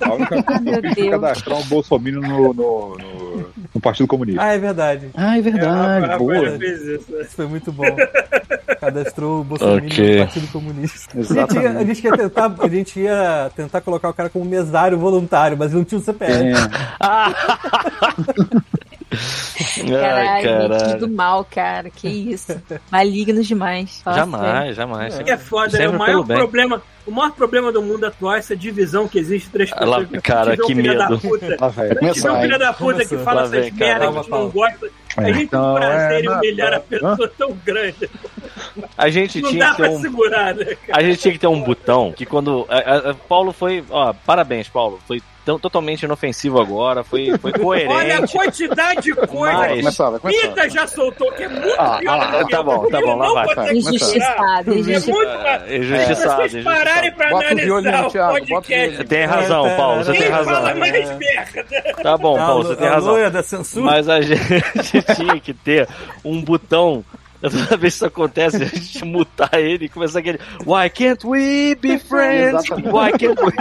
A 0.01 0.13
única 0.13 0.43
coisa 0.43 0.63
que 0.63 0.69
eu 0.69 0.81
fiz 0.81 0.95
foi 0.95 1.09
cadastrar 1.09 1.57
um 1.59 1.63
Bolsonaro 1.63 2.21
no, 2.21 2.53
no, 2.53 2.97
no, 2.97 3.45
no 3.75 3.81
Partido 3.81 4.07
Comunista. 4.07 4.41
Ah, 4.41 4.53
é 4.53 4.57
verdade. 4.57 5.09
Ah, 5.15 5.35
é 5.35 5.39
A 5.39 5.41
verdade. 5.41 6.05
Rafaela 6.07 6.17
boa. 6.17 6.57
fez 6.59 6.81
isso. 6.81 7.13
Isso 7.21 7.35
foi 7.35 7.45
muito 7.47 7.71
bom. 7.71 7.85
Cadastrou 8.79 9.41
o 9.41 9.43
Bolsonaro 9.43 9.85
Ok. 9.85 10.13
no 10.17 10.25
Partido 10.25 10.47
Comunista. 10.51 11.19
A 11.19 11.21
gente, 11.21 11.33
ia, 11.33 11.41
a 11.41 11.43
Exatamente. 11.45 11.87
gente 11.95 12.03
ia 12.07 12.17
tentar, 12.17 12.55
a 12.59 12.67
gente 12.67 12.99
ia 12.99 13.51
tentar 13.55 13.81
colocar 13.81 14.09
o 14.09 14.13
cara 14.13 14.29
como 14.29 14.43
mesário 14.45 14.97
voluntário, 14.97 15.55
mas 15.57 15.69
ele 15.69 15.77
não 15.79 15.85
tinha 15.85 15.99
o 15.99 16.03
CPF. 16.03 16.33
É. 16.33 16.53
Ai, 16.99 17.33
Caralho, 19.75 20.41
gente 20.43 20.63
do 20.67 20.69
caralho. 20.99 21.09
mal, 21.09 21.45
cara. 21.49 21.89
Que 21.89 22.07
isso. 22.07 22.61
Malignos 22.91 23.47
demais. 23.47 24.01
Fala 24.01 24.15
sério. 24.17 24.31
Jamais, 24.31 24.75
jamais. 24.75 25.13
Isso 25.13 25.23
que 25.23 25.31
é 25.31 25.37
foda, 25.37 25.71
né? 25.77 25.77
Sempre 25.85 25.95
O 25.95 25.99
maior 25.99 26.11
pelo 26.13 26.23
bem. 26.25 26.37
problema, 26.37 26.81
o 27.07 27.11
maior 27.11 27.31
problema 27.31 27.71
do 27.71 27.81
mundo 27.81 28.05
atual 28.05 28.35
é 28.35 28.39
essa 28.39 28.55
divisão 28.55 29.07
que 29.07 29.17
existe 29.19 29.47
entre 29.47 29.63
as 29.63 29.71
pessoas. 29.71 29.89
Lá- 30.11 30.21
cara, 30.21 30.53
um 30.53 30.57
que 30.57 30.75
filho 30.75 30.97
da 30.97 31.09
medo. 31.09 31.21
puta, 31.21 31.57
Lá, 31.59 31.69
tiver 32.13 32.31
um 32.31 32.41
filho 32.41 32.59
da 32.59 32.73
puta 32.73 32.99
que 32.99 33.07
Começou. 33.07 33.19
fala 33.19 33.41
Lá 33.41 33.47
vem, 33.47 33.59
essas 33.61 33.73
merdas 33.73 34.09
que 34.09 34.17
a 34.17 34.21
gente 34.21 34.29
não 34.31 34.49
gosta, 34.49 34.87
a 35.17 35.23
gente 35.23 35.33
tem 35.35 35.43
Então, 35.43 35.71
um 35.71 35.75
prazer 35.75 36.11
é, 36.11 36.21
em 36.21 36.29
humilhar 36.29 36.73
a 36.73 36.77
hã? 36.77 36.79
pessoa 36.81 37.31
tão 37.37 37.51
grande. 37.65 38.09
A 38.97 39.09
gente 39.09 39.41
Não 39.41 39.49
tinha 39.49 39.65
dá 39.65 39.71
que 39.71 39.77
ter 39.77 39.83
pra 39.83 39.91
um. 39.91 40.01
segurar, 40.01 40.55
né, 40.55 40.65
cara? 40.65 40.77
A 40.99 41.01
gente 41.03 41.19
tinha 41.19 41.31
que 41.33 41.39
ter 41.39 41.47
um 41.47 41.61
botão 41.61 42.13
que 42.13 42.25
quando. 42.25 42.65
a- 42.69 42.77
a- 42.77 43.09
a- 43.11 43.13
Paulo 43.13 43.51
foi. 43.51 43.83
Ó, 43.89 44.13
parabéns, 44.25 44.69
Paulo. 44.69 44.99
Foi 45.07 45.21
tão, 45.45 45.59
totalmente 45.59 46.03
inofensivo 46.03 46.59
agora, 46.61 47.03
foi, 47.03 47.37
foi 47.37 47.51
Olha 47.51 48.15
a 48.15 48.17
coerente. 48.17 48.33
quantidade 48.37 49.01
de 49.01 49.13
Mas- 49.15 49.29
coisas 49.29 49.67
começar, 49.79 50.09
vai 50.09 50.19
que 50.19 50.21
começar. 50.21 50.47
Pita 50.47 50.69
já 50.69 50.87
soltou, 50.87 51.31
que 51.33 51.43
é 51.43 51.47
muito 51.49 51.75
Ah, 51.79 51.97
pior 51.99 52.13
ah, 52.21 52.25
do 52.39 52.45
que 52.45 52.51
tá 52.51 52.63
bom, 52.63 52.87
tá 52.89 53.01
bom, 53.01 53.15
lá 53.17 53.33
vai, 53.45 53.55
vai. 53.55 53.73
Injustiçado, 53.75 54.71
É 54.71 54.75
injustiçado. 54.75 55.11
muito 55.17 55.31
É, 55.31 55.55
As 55.55 55.71
injustiçado, 55.71 56.41
pessoas 56.43 56.63
pararem 56.63 57.11
pra 57.13 57.29
Bota 57.29 57.53
o 57.53 57.57
violino, 57.57 57.89
analisar 57.89 58.07
o 58.07 58.11
Thiago, 58.11 58.47
podcast. 58.47 58.97
Você 58.97 59.03
tem 59.03 59.25
razão, 59.25 59.75
Paulo, 59.77 60.03
você 60.03 60.11
Quem 60.11 60.21
tem 60.21 60.31
fala 60.31 60.59
razão. 60.59 60.79
mais 60.79 61.17
merda? 61.17 61.65
Tá 62.03 62.17
bom, 62.17 62.35
A 62.35 62.45
Paulo, 62.45 62.61
lo- 62.63 62.67
você 62.69 62.75
tem 62.75 62.87
razão. 62.87 63.11
loira 63.11 63.29
da 63.31 63.43
censura. 63.43 63.85
Mas 63.85 64.09
a 64.09 64.21
gente 64.21 64.41
tinha 65.15 65.39
que 65.39 65.53
ter 65.53 65.87
um 66.23 66.41
botão. 66.41 67.03
Toda 67.49 67.77
vez 67.77 67.79
que 67.79 67.87
isso 67.87 68.05
acontece, 68.05 68.57
a 68.57 68.65
gente 68.65 69.03
mutar 69.05 69.49
ele 69.55 69.85
e 69.85 69.89
começar 69.89 70.19
aquele 70.19 70.39
Why 70.65 70.89
can't 70.89 71.25
we 71.25 71.75
be 71.75 71.97
friends? 71.99 72.69
Why 72.69 73.11
can't 73.17 73.41
we? 73.41 73.51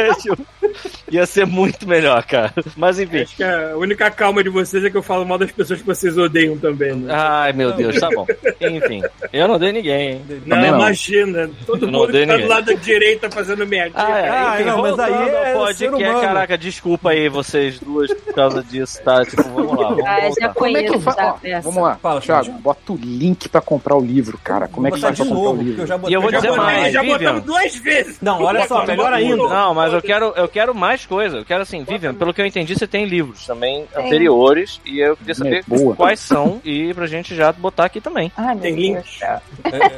É? 0.00 1.14
Ia 1.14 1.26
ser 1.26 1.46
muito 1.46 1.86
melhor, 1.86 2.24
cara. 2.24 2.52
Mas 2.76 2.98
enfim. 2.98 3.22
Acho 3.22 3.36
que 3.36 3.44
a 3.44 3.76
única 3.76 4.10
calma 4.10 4.42
de 4.42 4.48
vocês 4.50 4.84
é 4.84 4.90
que 4.90 4.96
eu 4.96 5.02
falo 5.02 5.24
mal 5.24 5.38
das 5.38 5.50
pessoas 5.52 5.80
que 5.80 5.86
vocês 5.86 6.16
odeiam 6.16 6.56
também, 6.58 6.94
né? 6.94 7.12
Ai, 7.14 7.52
meu 7.52 7.72
Deus, 7.72 7.98
tá 8.00 8.08
bom. 8.14 8.26
Enfim, 8.60 9.02
eu 9.32 9.46
não 9.48 9.58
dei 9.58 9.72
ninguém, 9.72 10.10
hein? 10.12 10.22
Não, 10.46 10.56
não. 10.56 10.66
imagina. 10.78 11.50
Todo 11.66 11.86
não 11.86 12.00
mundo 12.00 12.12
que 12.12 12.18
odeio 12.18 12.26
tá 12.26 12.36
do 12.36 12.46
lado 12.48 12.66
da 12.66 12.72
direita 12.74 13.30
fazendo 13.30 13.66
merda. 13.66 13.92
Ah, 13.96 14.18
é. 14.18 14.28
Ah, 14.28 14.54
Enfim, 14.60 14.64
não, 14.70 14.82
mas 14.82 14.98
aí 14.98 15.12
é 15.12 15.44
ser 15.44 15.54
podcast, 15.54 15.94
humano. 16.04 16.20
caraca, 16.20 16.58
desculpa 16.58 17.10
aí 17.10 17.28
vocês 17.28 17.78
duas 17.78 18.12
por 18.12 18.34
causa 18.34 18.62
disso, 18.62 19.00
tá? 19.02 19.24
Tipo, 19.24 19.42
vamos 19.44 19.76
lá, 19.78 19.88
vamos 19.88 20.04
Ah, 20.04 20.20
já 20.20 20.48
voltar. 20.48 20.54
Como 20.54 20.76
é 20.76 20.82
que 20.82 20.88
eu 20.88 21.00
conheço 21.00 21.04
faço? 21.04 21.20
Ó, 21.20 21.60
vamos 21.62 21.82
lá, 21.82 21.96
Fala, 21.96 22.20
Thiago, 22.20 22.44
Thiago. 22.44 22.60
bota 22.60 22.92
o 22.92 22.96
link 22.96 23.23
pra 23.48 23.60
comprar 23.60 23.96
o 23.96 24.00
livro, 24.00 24.38
cara. 24.42 24.66
Como 24.68 24.86
é 24.86 24.90
que 24.90 25.00
faz 25.00 25.16
pra 25.16 25.24
de 25.24 25.30
comprar 25.30 25.40
o 25.40 25.44
novo, 25.52 25.60
eu 25.62 25.64
livro? 25.66 25.86
já 25.86 25.96
botei. 25.96 26.12
E 26.12 26.14
eu 26.14 26.20
vou 26.20 26.30
já 26.30 26.36
dizer 26.38 26.48
botei, 26.50 26.64
mais, 26.64 26.92
já 26.92 27.00
Vivian. 27.00 27.18
botamos 27.18 27.42
duas 27.44 27.76
vezes. 27.76 28.18
Não, 28.20 28.42
olha 28.42 28.66
só, 28.66 28.84
melhor 28.84 29.12
ainda. 29.12 29.36
Não, 29.36 29.72
mas 29.74 29.92
eu 29.92 30.02
quero, 30.02 30.32
eu 30.36 30.48
quero 30.48 30.74
mais 30.74 31.06
coisa. 31.06 31.38
Eu 31.38 31.44
quero 31.44 31.62
assim, 31.62 31.84
Vivian, 31.84 32.12
pelo 32.14 32.34
que 32.34 32.40
eu 32.42 32.46
entendi, 32.46 32.74
você 32.74 32.86
tem 32.86 33.04
livros 33.06 33.46
também 33.46 33.86
Tenho. 33.94 34.06
anteriores. 34.06 34.80
E 34.84 34.98
eu 35.00 35.16
queria 35.16 35.34
saber 35.34 35.64
Boa. 35.66 35.94
quais 35.94 36.18
são 36.20 36.60
e 36.64 36.92
pra 36.92 37.06
gente 37.06 37.34
já 37.34 37.52
botar 37.52 37.84
aqui 37.84 38.00
também. 38.00 38.30
Ai, 38.36 38.56
Tem 38.56 38.74
link? 38.74 39.02
É, 39.22 39.40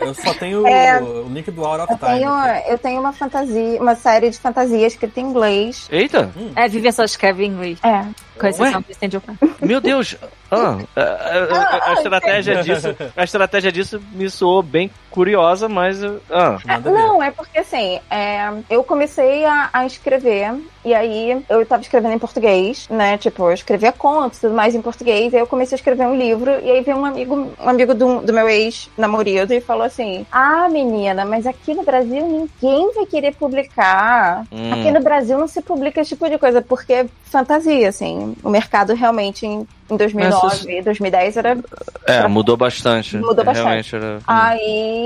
Eu 0.01 0.15
só 0.15 0.35
tenho 0.35 0.67
É. 0.67 1.01
o 1.03 1.27
link 1.29 1.51
do 1.51 1.65
Out 1.65 1.83
of 1.85 1.93
Eu 1.93 1.99
Time. 1.99 2.11
tenho, 2.19 2.31
aqui. 2.33 2.63
eu 2.69 2.79
tenho 2.79 3.01
uma 3.01 3.13
fantasia, 3.13 3.81
uma 3.81 3.95
série 3.95 4.31
de 4.31 4.39
fantasias 4.39 4.93
escrita 4.93 5.21
em 5.21 5.25
inglês. 5.25 5.89
Eita! 5.91 6.31
É, 6.55 6.69
Vivian 6.69 6.93
só 6.93 7.05
escreve 7.05 7.45
em 7.45 7.49
inglês. 7.49 7.79
É. 7.83 8.05
Com 8.39 8.47
exceção 8.47 8.83
do. 8.83 9.39
Meu 9.63 9.81
Deus! 9.81 10.15
Ah, 10.51 10.79
a, 10.95 11.01
a- 11.01 11.91
a 11.91 11.93
estratégia 11.95 12.63
disso, 12.63 12.97
a 13.17 13.25
estratégia 13.25 13.73
disso 13.73 14.01
me 14.13 14.31
soou 14.31 14.63
bem 14.63 14.91
curiosa, 15.17 15.67
mas 15.67 16.05
ah, 16.31 16.59
ver. 16.79 16.91
Não, 16.91 17.23
é 17.23 17.31
porque 17.31 17.61
assim, 17.61 17.99
é, 18.11 18.53
eu 18.69 18.85
comecei 18.85 19.47
a, 19.47 19.71
a 19.73 19.87
escrever, 19.87 20.55
e 20.85 20.93
aí 20.93 21.43
eu 21.49 21.65
tava 21.65 21.81
escrevendo 21.81 22.13
em 22.13 22.19
português, 22.19 22.87
né? 22.91 23.17
Tipo, 23.17 23.45
eu 23.45 23.55
escrevia 23.55 23.93
contos 23.93 24.37
e 24.37 24.41
tudo 24.43 24.55
mais 24.55 24.75
em 24.75 24.83
português, 24.83 25.33
aí 25.33 25.41
eu 25.41 25.47
comecei 25.47 25.75
a 25.75 25.79
escrever 25.79 26.07
um 26.07 26.15
livro, 26.15 26.51
e 26.63 26.71
aí 26.71 26.83
veio 26.83 26.99
um 26.99 27.07
amigo, 27.07 27.51
um 27.59 27.69
amigo 27.69 27.95
do, 27.95 28.21
do 28.21 28.31
meu 28.31 28.47
ex-namorado 28.47 29.55
e 29.55 29.61
falou 29.63 29.85
assim: 29.85 30.27
Ah, 30.31 30.69
menina, 30.69 31.25
mas 31.25 31.47
aqui 31.47 31.73
no 31.73 31.83
Brasil 31.83 32.27
ninguém 32.27 32.93
vai 32.93 33.07
querer 33.07 33.35
publicar. 33.37 34.45
Hum. 34.53 34.75
Aqui 34.75 34.91
no 34.91 35.01
Brasil 35.01 35.39
não 35.39 35.49
se 35.49 35.63
publica 35.63 35.99
esse 35.99 36.11
tipo 36.11 36.29
de 36.29 36.37
coisa, 36.37 36.61
porque 36.61 36.93
é 36.93 37.07
fantasia, 37.25 37.89
assim. 37.89 38.37
O 38.45 38.51
mercado 38.51 38.93
realmente 38.93 39.47
em, 39.47 39.67
em 39.91 39.97
2009, 39.97 40.83
2010 40.83 41.37
era 41.39 41.59
é, 42.07 42.27
mudou 42.29 42.57
bastante. 42.57 43.17
Mudou 43.17 43.45
bastante. 43.45 43.65
Realmente 43.65 43.97
era. 43.97 44.19
Aí. 44.27 45.06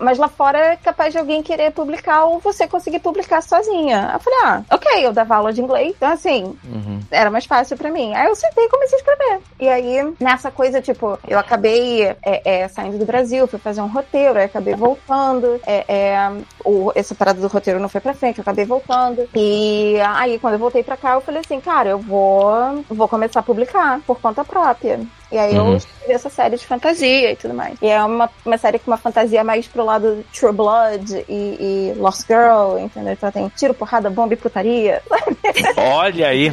Mas 0.00 0.18
lá 0.18 0.28
fora 0.28 0.58
é 0.58 0.76
capaz 0.76 1.12
de 1.12 1.18
alguém 1.18 1.42
querer 1.42 1.72
publicar 1.72 2.24
ou 2.24 2.38
você 2.38 2.66
conseguir 2.66 3.00
publicar 3.00 3.42
sozinha. 3.42 4.10
Eu 4.14 4.20
falei, 4.20 4.38
ah, 4.44 4.62
ok, 4.70 5.06
eu 5.06 5.12
dava 5.12 5.36
aula 5.36 5.52
de 5.52 5.60
inglês, 5.62 5.94
então 5.96 6.10
assim, 6.10 6.56
Uhum. 6.64 7.00
era 7.10 7.30
mais 7.30 7.44
fácil 7.46 7.76
pra 7.76 7.90
mim. 7.90 8.14
Aí 8.14 8.26
eu 8.26 8.34
sentei 8.36 8.64
e 8.64 8.68
comecei 8.68 8.98
a 8.98 9.00
escrever. 9.00 9.40
E 9.60 9.68
aí, 9.68 10.14
nessa 10.20 10.50
coisa, 10.50 10.80
tipo, 10.80 11.18
eu 11.26 11.38
acabei 11.38 12.04
é, 12.04 12.16
é, 12.44 12.68
saindo 12.68 12.98
do 12.98 13.04
Brasil, 13.06 13.46
fui 13.46 13.58
fazer 13.58 13.80
um 13.80 13.86
roteiro, 13.86 14.38
aí 14.38 14.44
acabei 14.44 14.74
voltando. 14.74 15.60
É, 15.66 15.84
é, 15.88 16.32
o, 16.64 16.92
essa 16.94 17.14
parada 17.14 17.40
do 17.40 17.48
roteiro 17.48 17.80
não 17.80 17.88
foi 17.88 18.00
pra 18.00 18.14
frente, 18.14 18.38
eu 18.38 18.42
acabei 18.42 18.64
voltando. 18.64 19.28
E 19.34 19.96
aí, 20.14 20.38
quando 20.38 20.54
eu 20.54 20.58
voltei 20.60 20.82
pra 20.82 20.96
cá, 20.96 21.14
eu 21.14 21.20
falei 21.20 21.40
assim, 21.44 21.60
cara, 21.60 21.90
eu 21.90 21.98
vou, 21.98 22.84
vou 22.88 23.08
começar 23.08 23.40
a 23.40 23.42
publicar 23.42 24.00
por 24.06 24.20
conta 24.20 24.44
própria. 24.44 25.00
E 25.32 25.36
aí 25.38 25.58
Uhum. 25.58 25.72
eu 25.72 25.76
escrevi 25.76 26.12
essa 26.12 26.30
série 26.30 26.56
de 26.56 26.64
fantasia 26.66 27.32
e 27.32 27.36
tudo 27.36 27.52
mais. 27.52 27.76
E 27.82 27.88
é 27.88 28.02
uma, 28.02 28.30
uma 28.44 28.56
série 28.56 28.78
com 28.78 28.90
uma 28.90 28.96
fantasia 28.96 29.42
mais 29.42 29.66
pro 29.66 29.84
lado 29.84 30.24
True 30.32 30.52
Blood 30.52 31.24
e, 31.28 31.92
e 31.92 31.94
Lost 31.98 32.26
Girl, 32.28 32.78
entendeu? 32.78 33.12
Então 33.12 33.32
tem 33.32 33.48
tiro, 33.56 33.74
porrada, 33.74 34.08
bomba 34.08 34.34
e 34.34 34.36
putaria. 34.36 35.02
Olha 35.76 36.28
aí. 36.28 36.46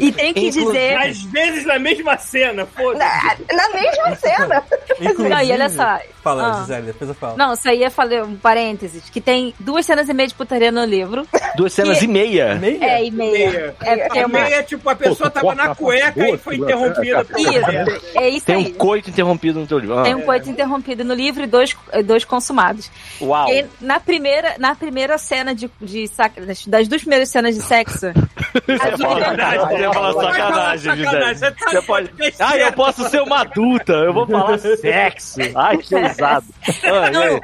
E 0.00 0.10
tem 0.12 0.34
que 0.34 0.50
dizer. 0.50 0.96
Às 0.96 1.22
vezes 1.22 1.64
na 1.64 1.78
mesma 1.78 2.18
cena, 2.18 2.66
foda-se. 2.66 2.98
Na, 2.98 3.56
na 3.56 3.68
mesma 3.80 4.16
cena. 4.16 4.62
Inclusive- 5.00 5.28
Não, 5.28 5.42
e 5.42 5.52
olha 5.52 5.68
só. 5.68 5.98
Fala, 6.26 6.50
Ah. 6.50 6.60
Gisele, 6.60 6.86
depois 6.86 7.08
eu 7.08 7.14
falo. 7.14 7.36
Não, 7.36 7.52
isso 7.52 7.68
aí 7.68 7.84
é 7.84 7.90
falei, 7.90 8.20
um 8.20 8.34
parênteses, 8.36 9.08
que 9.08 9.20
tem 9.20 9.54
duas 9.60 9.86
cenas 9.86 10.08
e 10.08 10.12
meia 10.14 10.26
de 10.28 10.34
putaria 10.34 10.72
no 10.72 10.84
livro. 10.84 11.24
Duas 11.56 11.72
cenas 11.72 12.02
e 12.02 12.08
meia. 12.08 12.56
Meia? 12.56 12.84
É, 12.84 13.04
e 13.04 13.10
meia. 13.12 13.30
Meia. 13.50 13.74
É 13.82 13.96
porque 13.96 14.18
é 14.18 14.22
A 14.22 14.26
uma. 14.26 14.40
meia, 14.40 14.62
tipo, 14.64 14.90
a 14.90 14.94
pessoa 14.96 15.30
Pô, 15.30 15.40
tava 15.40 15.54
na 15.54 15.74
cueca 15.74 16.28
e 16.28 16.36
foi 16.36 16.56
interrompida. 16.56 17.24
por 17.24 17.38
Isso, 17.40 18.18
é 18.18 18.28
isso 18.28 18.44
Tem 18.46 18.56
aí. 18.56 18.66
um 18.66 18.74
coito 18.74 19.08
interrompido 19.10 19.60
no 19.60 19.66
teu 19.68 19.78
livro. 19.78 19.98
Ah, 19.98 20.02
Tem 20.02 20.14
um 20.16 20.22
coito 20.22 20.50
interrompido 20.50 21.04
no 21.04 21.14
livro 21.14 21.44
e 21.44 21.46
dois, 21.46 21.76
dois 22.04 22.24
consumados. 22.24 22.90
Uau. 23.20 23.48
E 23.48 23.64
na 23.80 24.00
primeira, 24.00 24.56
na 24.58 24.74
primeira 24.74 25.16
cena 25.18 25.54
de, 25.54 25.70
de 25.80 26.08
sac- 26.08 26.40
das, 26.66 26.86
duas 26.88 27.02
primeiras 27.02 27.28
cenas 27.28 27.54
de 27.54 27.62
sexo, 27.62 28.06
a 28.08 28.90
Você 28.90 28.98
fala- 28.98 29.30
Vivian- 29.30 29.68
você 29.68 29.92
fala 29.94 30.12
sacanagem, 30.12 30.96
Sacanagem, 30.96 30.96
Gisele. 30.96 31.34
você 31.36 31.50
tá 31.52 31.70
Você 31.70 31.82
pode. 31.82 32.10
Ah, 32.40 32.56
eu 32.58 32.72
posso 32.72 33.08
ser 33.08 33.22
uma 33.22 33.40
adulta. 33.42 33.92
Eu 33.92 34.12
vou 34.12 34.26
falar 34.26 34.58
sexo. 34.58 35.40
Ai, 35.54 35.78
que 35.78 35.94
ousado. 36.22 36.46
Ah, 36.84 37.10
e 37.12 37.16
aí? 37.16 37.40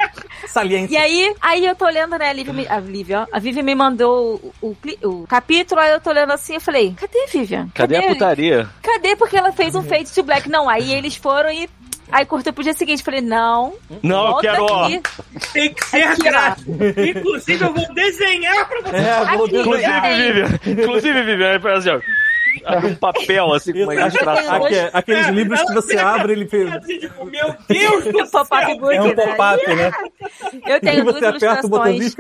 Saliente. 0.49 0.93
E 0.93 0.97
aí, 0.97 1.35
aí 1.41 1.67
eu 1.67 1.75
tô 1.75 1.85
olhando, 1.87 2.19
né, 2.19 2.29
a 2.29 2.33
Lívia, 2.33 2.53
me- 2.53 2.69
a 2.69 2.79
Lívia, 2.81 3.21
ó, 3.23 3.27
a 3.37 3.39
Vivian 3.39 3.63
me 3.63 3.75
mandou 3.75 4.53
o, 4.61 4.69
o, 4.69 4.77
o 5.09 5.27
capítulo, 5.27 5.81
aí 5.81 5.93
eu 5.93 6.01
tô 6.01 6.11
olhando 6.11 6.33
assim, 6.33 6.55
eu 6.55 6.61
falei, 6.61 6.95
cadê 6.99 7.27
Vivian? 7.33 7.69
Cadê 7.75 7.97
a 7.97 8.03
putaria? 8.03 8.69
Cadê? 8.83 9.17
Porque 9.17 9.37
ela 9.37 9.53
fez 9.53 9.75
um 9.75 9.83
Fade 9.83 10.13
to 10.13 10.23
Black. 10.23 10.49
Não, 10.49 10.69
aí 10.69 10.93
eles 10.93 11.17
foram 11.17 11.51
e... 11.51 11.69
Aí 12.11 12.27
cortou 12.27 12.53
pro 12.53 12.63
dia 12.63 12.75
seguinte, 12.75 13.03
falei, 13.03 13.23
não, 13.23 13.73
Não, 14.03 14.25
eu 14.27 14.31
volta 14.33 14.51
quero, 14.51 14.65
ó. 14.67 14.85
aqui. 14.85 15.01
Tem 15.55 15.73
que 15.73 15.83
ser 15.87 16.03
Aqui, 16.03 16.21
ó. 16.21 16.25
gráfico. 16.25 16.71
Inclusive, 17.19 17.65
eu 17.65 17.73
vou 17.73 17.95
desenhar 17.95 18.69
pra 18.69 18.81
você. 18.83 18.97
É, 18.97 19.37
vou 19.37 19.47
Aqui, 19.47 19.57
Inclusive, 19.57 19.87
Aí. 19.91 20.33
Vivian. 20.33 20.61
Inclusive, 20.67 21.23
Vivian, 21.23 21.53
aí 21.53 21.61
faz 21.61 21.79
assim, 21.87 21.89
ó. 21.97 22.01
Um 22.85 22.95
papel 22.95 23.53
assim 23.55 23.73
com 23.73 23.83
uma 23.85 23.95
ilustração. 23.95 24.65
aque- 24.65 24.91
aqueles 24.93 25.27
É, 25.27 25.31
livros 25.31 25.63
que 25.63 25.73
você 25.75 25.99
abre, 25.99 26.33
ele 26.33 26.47
fez. 26.47 26.73
Assim, 26.73 26.99
tipo, 26.99 27.25
meu 27.25 27.55
Deus 27.69 28.05
do 28.05 28.31
Pop-up 28.31 28.67
céu. 28.67 28.91
É 28.93 29.01
um 29.03 29.05
né? 29.07 29.15
pop-up, 29.15 29.75
né? 29.75 29.91
Eu 30.67 30.81
tenho 30.81 31.05
duas 31.05 31.23
ilustrações. 31.23 32.15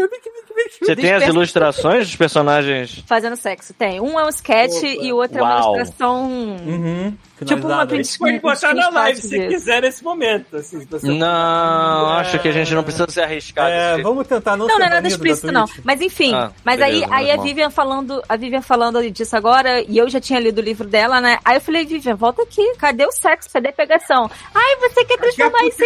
Você 0.81 0.97
tem 0.97 1.13
as 1.13 1.25
ilustrações 1.27 2.07
dos 2.09 2.17
personagens? 2.17 3.03
fazendo 3.07 3.37
sexo. 3.37 3.75
Tem. 3.75 4.01
Um 4.01 4.19
é 4.19 4.25
um 4.25 4.29
sketch 4.29 4.77
Opa. 4.79 4.87
e 4.87 5.13
o 5.13 5.17
outro 5.17 5.39
é 5.39 5.43
uma 5.43 5.61
ilustração... 5.61 6.25
Uhum. 6.25 7.15
Tipo 7.44 7.66
uma 7.66 7.85
Isso 8.01 8.19
pode 8.19 8.39
botar 8.40 8.74
na 8.74 8.89
live 8.89 9.20
se 9.20 9.28
disso. 9.28 9.48
quiser 9.48 9.82
nesse 9.82 10.02
momento. 10.05 10.56
Assim, 10.56 10.86
Não, 11.02 12.09
acho 12.10 12.39
que 12.39 12.48
a 12.48 12.52
gente 12.52 12.74
não 12.74 12.82
precisa 12.82 13.06
se 13.09 13.20
arriscar. 13.20 13.69
É, 13.70 14.01
vamos 14.02 14.27
tentar 14.27 14.56
não 14.56 14.66
Não, 14.66 14.74
ser 14.74 14.81
não 14.81 14.86
é 14.86 14.90
nada 14.90 15.09
explícito, 15.09 15.52
não. 15.52 15.66
Mas 15.85 16.01
enfim. 16.01 16.35
Ah, 16.35 16.51
mas 16.64 16.78
beleza, 16.78 17.06
aí, 17.14 17.28
aí 17.28 17.39
a. 17.39 17.43
Vivian 17.43 17.70
falando, 17.70 18.23
a 18.28 18.36
Vivian 18.36 18.62
falando 18.62 19.10
disso 19.10 19.36
agora, 19.36 19.82
e 19.82 19.98
eu 19.98 20.09
já 20.09 20.20
tinha 20.20 20.39
lido 20.39 20.59
o 20.59 20.62
livro 20.64 20.86
dela, 20.86 21.20
né? 21.20 21.39
Aí 21.44 21.56
eu 21.56 21.60
falei, 21.60 21.85
Vivian, 21.85 22.14
volta 22.14 22.43
aqui. 22.43 22.74
Cadê 22.78 23.05
o 23.05 23.12
sexo? 23.12 23.51
Cadê 23.52 23.69
a 23.69 23.73
pegação? 23.73 24.31
Ai, 24.55 24.77
você 24.77 25.05
quer 25.05 25.19
transformar 25.19 25.64
isso, 25.66 25.82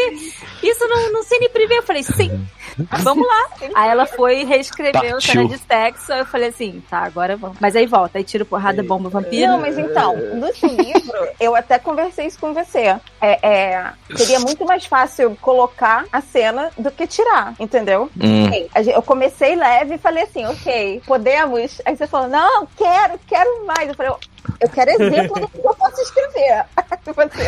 isso 0.62 0.88
num, 0.88 1.12
num 1.12 1.22
cine 1.22 1.48
privê? 1.48 1.78
Eu 1.78 1.82
falei, 1.82 2.02
sim. 2.02 2.46
Vamos 3.02 3.26
lá. 3.26 3.48
Aí 3.74 3.90
ela 3.90 4.06
foi 4.06 4.40
e 4.40 4.44
reescreveu 4.44 5.12
Partiu. 5.12 5.20
cena 5.20 5.48
de 5.48 5.58
sexo. 5.58 6.12
Aí 6.12 6.20
eu 6.20 6.26
falei 6.26 6.48
assim, 6.48 6.82
tá, 6.88 6.98
agora 6.98 7.36
vamos. 7.36 7.58
Mas 7.60 7.74
aí 7.74 7.86
volta, 7.86 8.18
aí 8.18 8.24
tira 8.24 8.44
porrada, 8.44 8.82
bomba, 8.82 9.08
vampiro. 9.08 9.52
Não, 9.52 9.60
mas 9.60 9.78
então, 9.78 10.16
nesse 10.16 10.66
livro, 10.66 11.28
eu 11.40 11.54
até 11.54 11.78
conversei 11.78 12.26
isso 12.26 12.38
com 12.38 12.52
você. 12.52 12.96
É, 13.20 13.38
é, 13.42 13.92
seria 14.14 14.40
muito 14.40 14.64
mais 14.64 14.84
fácil 14.84 15.36
colocar 15.40 16.04
a 16.12 16.20
cena 16.20 16.70
do 16.78 16.90
que 16.90 17.06
tirar, 17.06 17.54
entendeu? 17.58 18.10
Hum. 18.20 18.50
Eu 18.92 19.02
comecei 19.02 19.54
leve 19.56 19.94
e 19.94 19.98
falei 19.98 20.24
assim, 20.24 20.44
ok, 20.44 21.02
podemos? 21.06 21.80
Aí 21.84 21.96
você 21.96 22.06
falou, 22.06 22.28
não, 22.28 22.66
quero, 22.76 23.18
quero 23.26 23.66
mais. 23.66 23.88
Eu 23.88 23.94
falei, 23.94 24.12
eu 24.60 24.68
quero 24.68 24.90
exemplo 24.90 25.40
do 25.40 25.48
que 25.48 25.59
eu 25.59 25.74
posso 25.74 26.01
escrever. 26.02 26.64
Você... 27.06 27.47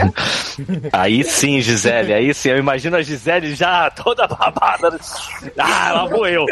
Aí 0.93 1.25
sim, 1.25 1.61
Gisele, 1.61 2.15
aí 2.15 2.33
sim. 2.33 2.51
Eu 2.51 2.59
imagino 2.59 2.97
a 2.97 3.03
Gisele 3.03 3.55
já 3.57 3.91
toda 3.91 4.27
babada. 4.29 4.99
Ah, 5.59 5.93
lá 5.93 6.07
vou 6.07 6.27
eu. 6.29 6.45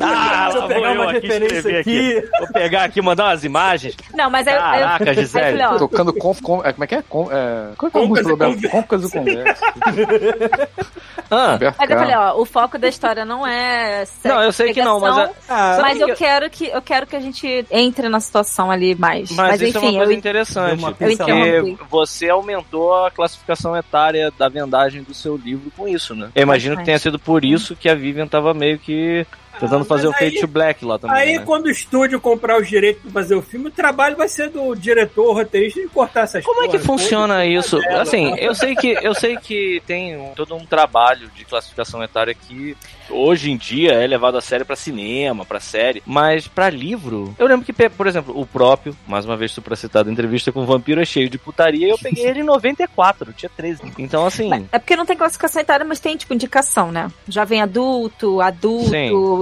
Ah, 0.00 0.50
lá 0.54 0.66
vou 0.66 0.86
eu 0.86 1.08
aqui 1.08 1.26
escrever 1.26 1.76
aqui. 1.80 2.18
aqui. 2.20 2.28
Vou 2.38 2.48
pegar 2.52 2.84
aqui, 2.84 3.00
mandar 3.00 3.24
umas 3.30 3.44
imagens. 3.44 3.96
Não, 4.14 4.28
mas 4.30 4.46
aí 4.46 4.54
eu- 4.54 4.60
Caraca, 4.60 5.14
Gisele. 5.14 5.62
Aí 5.62 5.78
Tocando 5.78 6.12
conf, 6.12 6.40
conf, 6.42 6.64
é, 6.66 6.72
como 6.72 6.84
é 6.84 6.86
que 6.86 6.94
é? 6.96 7.02
Com, 7.08 7.28
é 7.32 7.68
qual 7.78 7.90
é 7.94 7.98
a 7.98 8.06
música 8.06 8.36
do? 8.36 8.68
Concas 8.68 9.04
e 9.04 9.10
Conversa. 9.10 9.64
Ah, 11.32 11.56
Mas 11.78 11.88
eu 11.90 11.96
falei, 11.96 12.16
ó, 12.16 12.40
o 12.40 12.44
foco 12.44 12.76
da 12.76 12.88
história 12.88 13.24
não 13.24 13.46
é 13.46 14.04
sexo, 14.04 14.26
Não, 14.36 14.42
eu 14.42 14.52
sei 14.52 14.72
que 14.72 14.82
não, 14.82 14.98
mas 14.98 15.14
pegação, 15.14 15.34
Ah, 15.48 15.78
mas 15.80 16.00
eu 16.00 16.08
que- 16.08 16.14
quero 16.16 16.50
que 16.50 16.66
eu 16.66 16.82
quero 16.82 17.06
que 17.06 17.14
a 17.14 17.20
gente 17.20 17.64
entre 17.70 18.08
na 18.08 18.18
situação 18.18 18.68
ali 18.68 18.96
mais. 18.96 19.30
mas, 19.30 19.50
Mas, 19.50 19.60
isso 19.62 19.78
enfim, 19.78 19.86
é 19.89 19.89
uma 19.90 19.98
coisa 19.98 20.12
eu 20.12 20.18
interessante. 20.18 20.82
Eu. 21.28 21.64
Porque 21.76 21.84
você 21.90 22.28
aumentou 22.30 23.04
a 23.04 23.10
classificação 23.10 23.76
etária 23.76 24.32
da 24.38 24.48
vendagem 24.48 25.02
do 25.02 25.14
seu 25.14 25.36
livro 25.36 25.70
com 25.76 25.86
isso, 25.88 26.14
né? 26.14 26.30
Eu 26.34 26.42
imagino 26.42 26.76
que 26.76 26.84
tenha 26.84 26.98
sido 26.98 27.18
por 27.18 27.44
isso 27.44 27.74
que 27.76 27.88
a 27.88 27.94
Vivian 27.94 28.26
tava 28.26 28.52
meio 28.54 28.78
que 28.78 29.26
tentando 29.58 29.82
Ah, 29.82 29.84
fazer 29.84 30.08
o 30.08 30.12
Fate 30.12 30.46
Black 30.46 30.82
lá 30.84 30.98
também. 30.98 31.16
Aí, 31.16 31.38
né? 31.38 31.44
quando 31.44 31.66
o 31.66 31.70
estúdio 31.70 32.18
comprar 32.20 32.58
os 32.58 32.66
direitos 32.68 33.02
pra 33.02 33.10
fazer 33.12 33.34
o 33.34 33.42
filme, 33.42 33.66
o 33.68 33.70
trabalho 33.70 34.16
vai 34.16 34.26
ser 34.28 34.48
do 34.48 34.74
diretor, 34.74 35.34
roteirista, 35.34 35.80
de 35.80 35.88
cortar 35.88 36.22
essas 36.22 36.44
Como 36.44 36.62
é 36.64 36.68
que 36.68 36.78
funciona 36.78 37.44
isso? 37.44 37.78
dela. 37.80 38.02
Assim, 38.02 38.34
eu 38.38 38.54
sei 38.54 38.74
que 38.74 38.96
eu 39.02 39.12
sei 39.14 39.36
que 39.36 39.82
tem 39.86 40.16
um- 40.16 40.32
todo 40.34 40.54
um 40.54 40.64
trabalho 40.64 41.28
de 41.36 41.44
classificação 41.44 42.02
etária 42.02 42.32
que 42.34 42.74
hoje 43.10 43.50
em 43.50 43.56
dia 43.56 43.92
é 43.92 44.06
levado 44.06 44.36
a 44.36 44.40
sério 44.40 44.64
pra 44.66 44.76
cinema, 44.76 45.44
pra 45.44 45.60
série, 45.60 46.02
mas 46.06 46.46
pra 46.48 46.70
livro, 46.70 47.34
eu 47.38 47.46
lembro 47.46 47.64
que, 47.64 47.72
por 47.90 48.06
exemplo, 48.06 48.38
o 48.38 48.46
próprio, 48.46 48.96
mais 49.06 49.24
uma 49.24 49.36
vez 49.36 49.52
supracitado, 49.52 50.10
entrevista 50.10 50.52
com 50.52 50.60
o 50.60 50.66
Vampiro 50.66 51.00
é 51.00 51.04
cheio 51.04 51.28
de 51.28 51.38
putaria, 51.38 51.88
eu 51.88 51.98
peguei 51.98 52.26
ele 52.26 52.40
em 52.40 52.44
94, 52.44 53.30
eu 53.30 53.34
tinha 53.34 53.50
13. 53.56 53.82
Então, 53.98 54.26
assim, 54.26 54.48
É 54.72 54.78
porque 54.78 54.96
não 54.96 55.06
tem 55.06 55.16
classificação 55.16 55.60
etária, 55.62 55.84
mas 55.84 56.00
tem, 56.00 56.16
tipo, 56.16 56.32
indicação, 56.34 56.90
né? 56.92 57.10
Jovem 57.28 57.60
adulto, 57.60 58.40
adulto, 58.40 58.90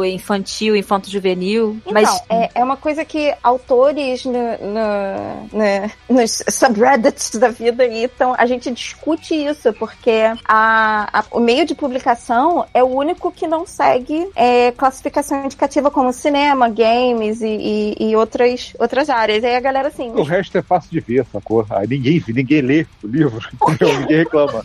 infantil, 0.04 0.76
infanto 0.76 1.10
juvenil. 1.10 1.76
Então, 1.80 1.92
mas 1.92 2.22
é, 2.30 2.50
é 2.56 2.64
uma 2.64 2.76
coisa 2.76 3.04
que 3.04 3.34
autores 3.42 4.24
no, 4.24 4.32
no- 4.32 5.48
no- 5.52 6.16
nos 6.20 6.42
subreddits 6.48 7.36
da 7.38 7.48
vida 7.50 7.82
aí, 7.84 8.04
então 8.04 8.34
a 8.36 8.46
gente 8.46 8.70
discute 8.70 9.34
isso, 9.34 9.72
porque 9.74 10.22
a, 10.46 11.20
a- 11.20 11.24
o 11.30 11.40
meio 11.40 11.64
de 11.64 11.74
publicação 11.74 12.66
é 12.72 12.82
o 12.82 12.86
único 12.86 13.30
que 13.30 13.46
não 13.46 13.57
segue 13.66 14.28
é, 14.34 14.72
classificação 14.72 15.44
indicativa 15.44 15.90
como 15.90 16.12
cinema, 16.12 16.68
games 16.68 17.40
e, 17.40 17.46
e- 17.98 18.10
e 18.10 18.16
outras, 18.16 18.72
outras 18.78 19.08
áreas. 19.10 19.42
Aí 19.44 19.54
a 19.56 19.60
galera 19.60 19.88
assim. 19.88 20.10
O 20.10 20.22
resto 20.22 20.58
é 20.58 20.62
fácil 20.62 20.90
de 20.90 21.00
ver, 21.00 21.24
sacou? 21.32 21.66
Aí 21.70 21.86
ninguém, 21.86 22.22
ninguém 22.28 22.60
lê 22.60 22.86
o 23.02 23.06
livro, 23.06 23.40
entendeu? 23.70 23.98
ninguém 24.00 24.16
reclama. 24.18 24.64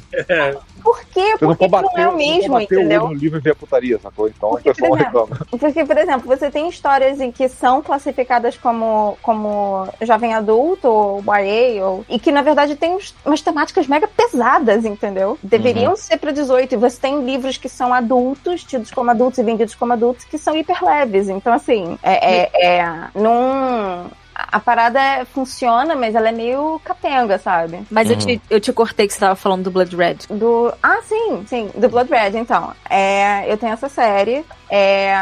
Por 0.84 0.99
quê? 1.06 1.36
Você 1.38 1.45
não 1.45 1.56
Por 1.56 1.57
que, 1.57 1.70
pode 1.70 1.88
que 1.88 1.95
bater, 1.95 1.98
não 1.98 2.03
é 2.03 2.07
o 2.07 2.11
não 2.11 2.18
mesmo, 2.18 2.60
entendeu? 2.60 3.07
no 3.07 3.14
livro 3.14 3.38
e 3.40 3.41
ver 3.41 3.52
a 3.52 3.56
putaria, 3.56 3.98
sacou? 3.99 4.28
Então 4.28 4.49
Porque, 4.49 4.70
o 4.70 4.74
pessoal 4.76 4.91
por 4.91 4.99
exemplo, 4.99 5.24
reclama. 5.26 5.48
Porque, 5.60 5.86
por 5.86 5.98
exemplo, 5.98 6.28
você 6.28 6.52
tem 6.52 6.68
histórias 6.68 7.22
em 7.22 7.32
que 7.32 7.48
são 7.48 7.82
classificadas 7.82 8.57
como, 8.57 9.18
como 9.22 9.88
jovem 10.02 10.34
adulto 10.34 10.88
ou 10.90 11.24
YA, 11.26 11.86
ou, 11.86 12.06
e 12.10 12.20
que 12.20 12.32
na 12.32 12.41
verdade 12.41 12.76
tem 12.76 12.95
uns- 12.95 13.15
umas 13.26 13.41
temáticas 13.41 13.88
mega 13.88 14.07
pesadas, 14.07 14.84
entendeu? 14.84 15.38
Deveriam 15.41 15.95
ser 15.95 16.18
para 16.18 16.32
18. 16.32 16.74
E 16.74 16.78
você 16.78 16.99
tem 16.99 17.24
livros 17.26 17.57
que 17.57 17.70
são 17.70 17.94
adultos, 17.94 18.64
tidos 18.84 18.91
como 18.91 19.10
adultos 19.11 19.39
e 19.39 19.43
vendidos 19.43 19.76
como 19.76 19.93
adultos, 19.93 20.26
que 20.26 20.38
são 20.38 20.55
hiper 20.55 20.84
leves. 20.84 21.30
Então, 21.30 21.53
assim, 21.53 21.97
é, 22.03 22.43
é, 22.43 22.77
é 22.80 22.85
num. 23.15 24.07
A 24.35 24.60
parada 24.60 24.99
é- 24.99 25.26
funciona, 25.26 25.95
mas 25.95 26.15
ela 26.15 26.30
é 26.30 26.31
meio 26.31 26.81
capenga, 26.84 27.38
sabe? 27.38 27.84
mas 27.91 28.10
eu, 28.10 28.15
Uhum. 28.15 28.19
te, 28.26 28.41
eu 28.49 28.60
te 28.60 28.73
cortei 28.73 29.05
que 29.07 29.14
você 29.14 29.19
tava 29.19 29.35
falando 29.35 29.64
do 29.65 29.72
Blood 29.72 29.95
Red. 29.95 30.18
Do. 30.30 30.73
Ah, 30.81 30.99
sim, 31.03 31.43
sim, 31.47 31.69
do 31.76 31.88
Blood 31.88 32.10
Red, 32.10 32.31
então. 32.39 32.72
É, 32.89 33.45
eu 33.51 33.57
tenho 33.57 33.73
essa 33.73 33.88
série. 33.88 34.43
É, 34.69 35.14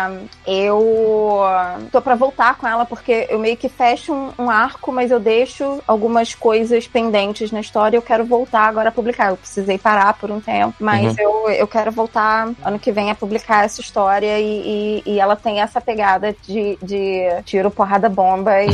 eu 0.48 1.44
tô 1.92 2.02
pra 2.02 2.16
voltar 2.16 2.56
com 2.56 2.68
ela 2.68 2.86
porque 2.86 3.28
eu 3.30 3.38
meio 3.40 3.58
que 3.58 3.68
fecho 3.68 4.14
um, 4.14 4.32
um 4.40 4.50
arco, 4.50 4.92
mas 4.92 5.12
eu 5.12 5.20
deixo 5.20 5.82
algumas 5.88 6.34
coisas 6.34 6.88
pendentes 6.88 7.52
na 7.52 7.60
história 7.60 7.96
e 7.96 8.00
eu 8.00 8.02
quero 8.02 8.26
voltar 8.26 8.68
agora 8.68 8.90
a 8.90 8.92
publicar. 8.92 9.30
Eu 9.32 9.38
precisei 9.38 9.78
parar 9.78 10.14
por 10.14 10.32
um 10.32 10.40
tempo, 10.40 10.76
mas 10.80 11.18
eu, 11.18 11.50
eu 11.50 11.68
quero 11.68 11.92
voltar 11.92 12.50
ano 12.64 12.80
que 12.80 12.92
vem 12.92 13.12
a 13.12 13.16
publicar 13.16 13.66
essa 13.66 13.82
história 13.82 14.40
e, 14.40 15.02
e- 15.06 15.12
e 15.14 15.20
ela 15.20 15.36
tem 15.36 15.60
essa 15.62 15.82
pegada 15.82 16.36
de, 16.48 16.78
de 16.82 17.24
tiro, 17.46 17.70
porrada, 17.72 18.08
bomba 18.10 18.64
e, 18.64 18.70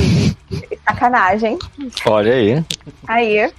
e 0.51 0.79
sacanagem. 0.87 1.57
olha 2.05 2.33
aí. 2.33 2.63
Aí. 3.07 3.51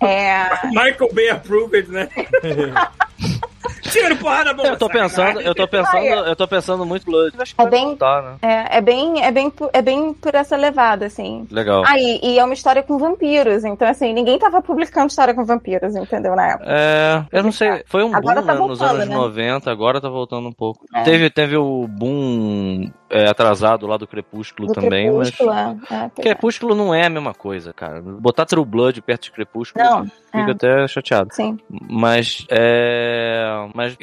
É. 0.00 0.48
Michael 0.68 1.12
Bay 1.12 1.28
approved, 1.30 1.90
né? 1.90 2.08
Tiro, 3.90 4.16
porrada, 4.16 4.52
bom. 4.54 4.64
Eu 4.64 4.76
tô 4.78 4.88
pensando, 4.88 5.40
eu 5.40 5.54
tô 5.54 5.68
pensando, 5.68 6.04
eu 6.06 6.36
tô 6.36 6.48
pensando 6.48 6.86
muito 6.86 7.04
Blood. 7.04 7.34
Acho 7.38 7.54
que 7.54 7.62
É 7.62 7.66
bem- 7.68 7.84
voltar, 7.86 8.22
né? 8.22 8.36
É, 8.42 8.78
é 8.78 8.80
bem, 8.80 9.22
é 9.22 9.30
bem, 9.30 9.50
por- 9.50 9.70
é 9.72 9.82
bem 9.82 10.12
por 10.14 10.34
essa 10.34 10.56
levada, 10.56 11.06
assim. 11.06 11.46
Legal. 11.50 11.82
Ah, 11.86 11.98
e, 11.98 12.20
e 12.22 12.38
é 12.38 12.44
uma 12.44 12.54
história 12.54 12.82
com 12.82 12.98
vampiros, 12.98 13.64
então 13.64 13.86
assim, 13.86 14.12
ninguém 14.12 14.38
tava 14.38 14.62
publicando 14.62 15.08
história 15.08 15.34
com 15.34 15.44
vampiros, 15.44 15.94
entendeu, 15.94 16.34
na 16.34 16.48
época. 16.52 16.64
É, 16.68 17.24
eu 17.30 17.42
não 17.42 17.52
sei, 17.52 17.82
foi 17.86 18.02
um 18.02 18.14
Agora 18.14 18.40
boom 18.40 18.46
tá 18.46 18.54
né, 18.54 18.58
nos 18.60 18.78
voltando, 18.78 18.96
anos 18.96 19.08
né? 19.08 19.14
90, 19.14 19.70
agora 19.70 20.00
tá 20.00 20.08
voltando 20.08 20.48
um 20.48 20.52
pouco. 20.52 20.84
É. 20.94 21.02
Teve, 21.02 21.30
teve 21.30 21.56
o 21.56 21.86
boom 21.88 22.90
é, 23.10 23.28
atrasado 23.28 23.86
lá 23.86 23.96
do 23.96 24.06
Crepúsculo 24.06 24.68
Do 24.68 24.74
também, 24.74 25.08
Crepúsculo, 25.08 25.50
mas. 25.50 25.90
é, 25.90 25.94
é, 25.94 26.04
é. 26.18 26.22
Crepúsculo 26.22 26.74
não 26.74 26.94
é 26.94 27.06
a 27.06 27.10
mesma 27.10 27.34
coisa, 27.34 27.72
cara. 27.72 28.00
Botar 28.02 28.46
True 28.46 28.64
Blood 28.64 29.00
perto 29.02 29.24
de 29.24 29.32
Crepúsculo 29.32 29.84
Não, 29.84 30.04
fica 30.04 30.48
é. 30.48 30.50
até 30.50 30.88
chateado. 30.88 31.28
Sim, 31.32 31.58
Mas 31.70 32.46
é. 32.50 33.68
Mas, 33.74 33.96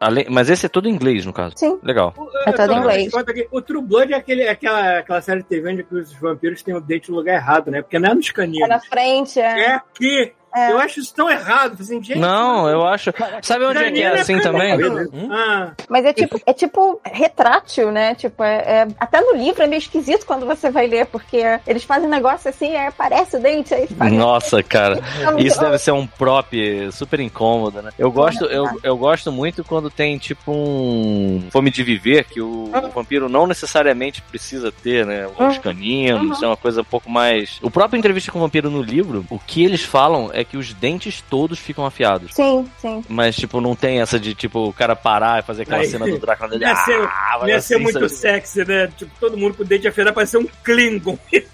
além, 0.00 0.26
mas 0.28 0.50
esse 0.50 0.66
é 0.66 0.68
todo 0.68 0.88
em 0.88 0.92
inglês, 0.92 1.24
no 1.24 1.32
caso. 1.32 1.54
sim. 1.56 1.78
Legal. 1.82 2.12
É 2.44 2.50
todo 2.52 2.72
em 2.72 2.76
inglês. 2.78 3.12
O 3.52 3.62
True 3.62 3.80
Blood 3.80 4.12
é 4.12 4.16
aquele, 4.16 4.48
aquela, 4.48 4.98
aquela 4.98 5.22
série 5.22 5.42
de 5.42 5.46
TV 5.48 5.72
onde 5.72 5.86
os 5.90 6.12
vampiros 6.14 6.60
têm 6.62 6.74
o 6.74 6.80
dente 6.80 7.08
no 7.10 7.16
lugar 7.16 7.36
errado, 7.36 7.70
né? 7.70 7.82
Porque 7.82 7.98
não 8.00 8.10
é 8.10 8.14
nos 8.14 8.28
É 8.28 8.32
caninos. 8.32 8.68
na 8.68 8.80
frente, 8.80 9.38
é. 9.38 9.60
É 9.60 9.74
aqui. 9.74 10.32
É. 10.56 10.72
Eu 10.72 10.78
acho 10.78 11.00
isso 11.00 11.14
tão 11.14 11.30
errado. 11.30 11.76
Assim, 11.78 12.02
gente, 12.02 12.18
Não, 12.18 12.66
eu 12.68 12.86
acho. 12.86 13.12
Sabe 13.42 13.66
onde 13.66 13.78
é 13.78 13.92
que 13.92 14.00
é 14.00 14.08
canino 14.08 14.20
assim 14.22 14.40
também? 14.40 14.74
Hum? 15.12 15.28
Ah, 15.30 15.72
Mas 15.88 16.04
é 16.06 16.12
tipo, 16.14 16.40
é 16.46 16.52
tipo 16.54 16.98
retrátil, 17.04 17.92
né? 17.92 18.14
Tipo, 18.14 18.42
é, 18.42 18.56
é- 18.56 18.88
até 18.98 19.20
no 19.20 19.34
livro 19.36 19.62
é 19.62 19.66
meio 19.66 19.78
esquisito 19.78 20.24
quando 20.24 20.46
você 20.46 20.70
vai 20.70 20.86
ler, 20.86 21.06
porque 21.06 21.42
eles 21.66 21.84
fazem 21.84 22.06
um 22.08 22.10
negócio 22.10 22.48
assim, 22.48 22.72
é, 22.72 22.86
aparece 22.88 23.36
o 23.36 23.40
dente, 23.40 23.74
aí 23.74 23.86
faz... 23.86 24.12
Nossa, 24.12 24.62
cara. 24.62 25.00
Isso 25.38 25.60
deve 25.60 25.76
ser 25.78 25.90
um 25.92 26.06
prop 26.06 26.52
super 26.90 27.20
incômodo, 27.20 27.82
né? 27.82 27.90
Eu 27.98 28.10
gosto, 28.10 28.46
eu, 28.46 28.66
eu 28.82 28.96
gosto 28.96 29.30
muito 29.30 29.62
quando 29.62 29.90
tem 29.90 30.16
tipo 30.16 30.52
um 30.52 31.48
fome 31.50 31.70
de 31.70 31.82
viver, 31.82 32.24
que 32.24 32.40
o, 32.40 32.70
o 32.72 32.90
vampiro 32.94 33.28
não 33.28 33.46
necessariamente 33.46 34.22
precisa 34.22 34.72
ter, 34.72 35.04
né? 35.04 35.28
Os 35.38 35.58
caninos, 35.58 36.42
é 36.42 36.46
uma 36.46 36.56
coisa 36.56 36.80
um 36.80 36.84
pouco 36.84 37.10
mais. 37.10 37.58
O 37.60 37.70
próprio 37.70 37.98
entrevista 37.98 38.32
com 38.32 38.38
o 38.38 38.42
vampiro 38.42 38.70
no 38.70 38.80
livro, 38.82 39.24
o 39.28 39.38
que 39.38 39.62
eles 39.64 39.82
falam 39.84 40.30
é 40.32 40.45
que 40.46 40.56
os 40.56 40.72
dentes 40.74 41.22
todos 41.28 41.58
ficam 41.58 41.84
afiados. 41.86 42.34
Sim, 42.34 42.68
sim. 42.78 43.04
Mas, 43.08 43.36
tipo, 43.36 43.60
não 43.60 43.74
tem 43.76 44.00
essa 44.00 44.18
de, 44.18 44.34
tipo, 44.34 44.68
o 44.68 44.72
cara 44.72 44.94
parar 44.96 45.40
e 45.40 45.42
fazer 45.42 45.62
aquela 45.62 45.82
Aí, 45.82 45.88
cena 45.88 46.06
do 46.06 46.18
Drácula 46.20 46.50
dele. 46.50 46.64
ia 46.64 46.76
ser, 46.76 47.00
ah, 47.02 47.38
vai 47.38 47.50
ia 47.50 47.56
assim, 47.56 47.68
ser 47.74 47.78
muito 47.78 47.94
sabe? 48.00 48.08
sexy, 48.10 48.64
né? 48.64 48.88
Tipo, 48.96 49.10
todo 49.20 49.36
mundo 49.36 49.54
com 49.54 49.62
o 49.62 49.66
dente 49.66 49.86
afiado 49.88 50.12
pra 50.12 50.26
ser 50.26 50.38
um 50.38 50.46
Klingon 50.64 51.18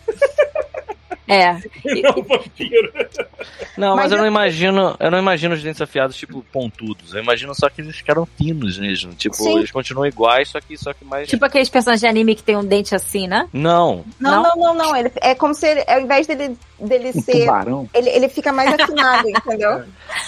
É. 1.32 1.60
e 1.84 2.02
não 2.02 2.14
vampiro. 2.22 2.92
Não, 3.76 3.96
mas, 3.96 4.04
Mas 4.04 4.12
eu 4.12 4.18
não 4.18 4.24
eu- 4.24 4.30
imagino, 4.30 4.96
eu 5.00 5.10
não 5.10 5.18
imagino 5.18 5.54
os 5.54 5.62
dentes 5.62 5.80
afiados, 5.80 6.16
tipo, 6.16 6.44
pontudos. 6.52 7.14
Eu 7.14 7.22
imagino 7.22 7.54
só 7.54 7.68
que 7.68 7.80
eles 7.80 7.96
ficaram 7.96 8.26
finos 8.26 8.78
mesmo. 8.78 9.12
Tipo, 9.14 9.34
Sim. 9.36 9.58
eles 9.58 9.70
continuam 9.70 10.06
iguais, 10.06 10.48
só 10.48 10.60
que, 10.60 10.76
só 10.76 10.92
que 10.92 11.04
mais. 11.04 11.28
Tipo 11.28 11.44
aqueles 11.44 11.68
personagens 11.68 12.00
de 12.00 12.06
anime 12.06 12.34
que 12.34 12.42
tem 12.42 12.56
um 12.56 12.64
dente 12.64 12.94
assim, 12.94 13.26
né? 13.26 13.48
Não. 13.52 14.04
Não, 14.20 14.30
Não? 14.30 14.42
não, 14.42 14.56
não, 14.56 14.74
não. 14.74 14.96
Ele, 14.96 15.10
é 15.20 15.34
como 15.34 15.54
se 15.54 15.66
ele, 15.66 15.84
ao 15.86 16.00
invés 16.00 16.26
dele, 16.26 16.56
dele 16.80 17.12
Um 17.14 17.22
ser. 17.22 17.40
tubarão. 17.40 17.88
Ele, 17.94 18.10
ele 18.10 18.28
fica 18.28 18.52
mais 18.52 18.72
afinado, 18.78 19.28
entendeu? 19.30 19.82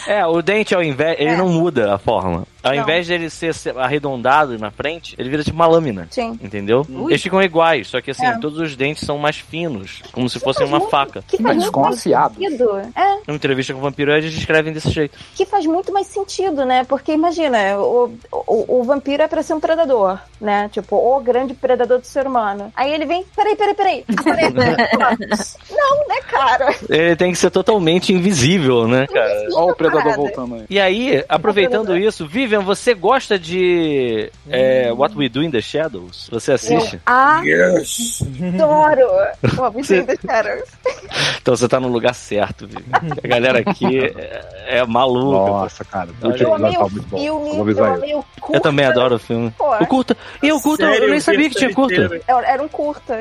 É, 0.07 0.25
o 0.27 0.41
dente 0.43 0.75
ao 0.75 0.83
invés. 0.83 1.17
Ele 1.19 1.31
É. 1.31 1.37
não 1.37 1.49
muda 1.49 1.95
a 1.95 1.99
forma. 1.99 2.47
Ao 2.65 2.75
Não. 2.75 2.83
invés 2.83 3.07
dele 3.07 3.29
ser 3.31 3.53
ser 3.55 3.77
arredondado 3.79 4.59
na 4.59 4.71
frente, 4.71 5.15
ele 5.19 5.29
vira 5.29 5.45
tipo 5.45 5.55
uma 5.55 5.67
lâmina. 5.67 6.09
Sim. 6.11 6.39
Entendeu? 6.43 6.85
Ui. 6.89 7.13
Eles 7.13 7.23
ficam 7.23 7.43
iguais, 7.43 7.89
só 7.89 8.01
que 8.01 8.11
assim, 8.11 8.25
É. 8.27 8.39
todos 8.39 8.59
os 8.59 8.75
dentes 8.75 9.05
são 9.07 9.19
mais 9.19 9.37
finos. 9.37 10.03
Como 10.13 10.29
se 10.29 10.41
fossem 10.41 10.67
uma 10.67 10.79
muito- 10.79 10.91
faca. 10.91 11.23
Que 11.29 11.41
Mas 11.41 11.53
faz 11.53 11.63
muito 11.65 11.81
mais 11.81 11.99
afiados. 11.99 12.37
sentido. 12.39 12.71
É, 12.97 13.15
Numa 13.27 13.37
entrevista 13.37 13.73
com 13.75 13.79
o 13.79 13.83
vampiro, 13.83 14.13
eles 14.13 14.33
descrevem 14.33 14.73
desse 14.73 14.91
jeito. 14.91 15.17
que 15.35 15.45
faz 15.47 15.67
muito 15.67 15.93
mais 15.93 16.07
sentido, 16.07 16.65
né? 16.65 16.85
Porque 16.85 17.13
imagina, 17.13 17.79
o, 17.79 18.15
o, 18.33 18.81
o 18.81 18.85
vampiro 18.85 19.23
é 19.23 19.29
pra 19.29 19.43
ser 19.43 19.55
um 19.55 19.61
predador, 19.61 20.19
né? 20.41 20.69
Tipo, 20.73 20.97
o 20.97 21.21
grande 21.21 21.53
predador 21.55 21.99
do 22.01 22.07
ser 22.07 22.27
humano. 22.27 22.73
Aí 22.75 22.93
ele 22.93 23.05
vem, 23.05 23.25
peraí, 23.37 23.57
peraí, 23.57 23.75
peraí. 23.75 24.05
Não, 25.71 26.09
né, 26.09 26.21
cara? 26.29 26.75
Ele 26.89 27.17
tem 27.17 27.33
que 27.33 27.39
ser 27.39 27.51
totalmente 27.51 28.13
invisível, 28.13 28.87
né, 28.89 29.07
cara? 29.07 29.47
Olha 29.55 29.73
o 29.73 29.77
predador 29.77 30.03
Parada. 30.05 30.23
voltando 30.23 30.55
aí. 30.57 30.65
E 30.69 30.81
aí, 30.81 31.25
aproveitando 31.29 31.97
isso, 31.97 32.27
Vivian, 32.55 32.61
você 32.61 32.95
gosta 32.95 33.39
de 33.39 34.31
é, 34.49 34.93
What 34.93 35.17
We 35.17 35.29
Do 35.29 35.43
in 35.43 35.51
the 35.51 35.61
Shadows? 35.61 36.29
Você 36.31 36.53
assiste? 36.53 37.01
Yes! 37.45 38.23
Adoro. 38.55 39.07
O 39.59 39.63
Obsidian 39.67 40.05
the 40.05 40.17
Shadows. 40.17 40.69
Então 41.45 41.55
você 41.55 41.69
tá 41.69 41.79
no 41.79 41.89
lugar 41.89 42.15
certo, 42.15 42.67
Vivian. 42.67 42.99
A 43.23 43.29
galera 43.29 43.59
aqui 43.59 43.99
é, 43.99 44.79
é 44.79 44.87
maluca. 44.87 45.51
Nossa, 45.51 45.85
cara. 45.85 46.09
Último 46.23 46.49
Eu 46.49 46.55
amei 46.55 46.77
o 46.79 46.81
muito 46.89 47.09
filme, 47.19 47.73
eu 47.75 47.85
amei 47.85 48.15
o 48.15 48.25
curta. 48.41 48.57
Eu 48.57 48.61
também 48.63 48.87
adoro 48.87 49.17
o 49.17 49.19
filme. 49.19 49.51
Pô. 49.51 49.75
O 49.77 49.87
curta. 49.87 50.17
E 50.43 50.51
o 50.51 50.59
curta, 50.59 50.87
Sério, 50.87 51.05
eu 51.05 51.11
nem 51.11 51.21
sabia 51.21 51.51
que 51.51 51.57
tinha 51.57 51.75
curta. 51.75 52.19
Era 52.27 52.63
um 52.63 52.69
curta. 52.69 53.21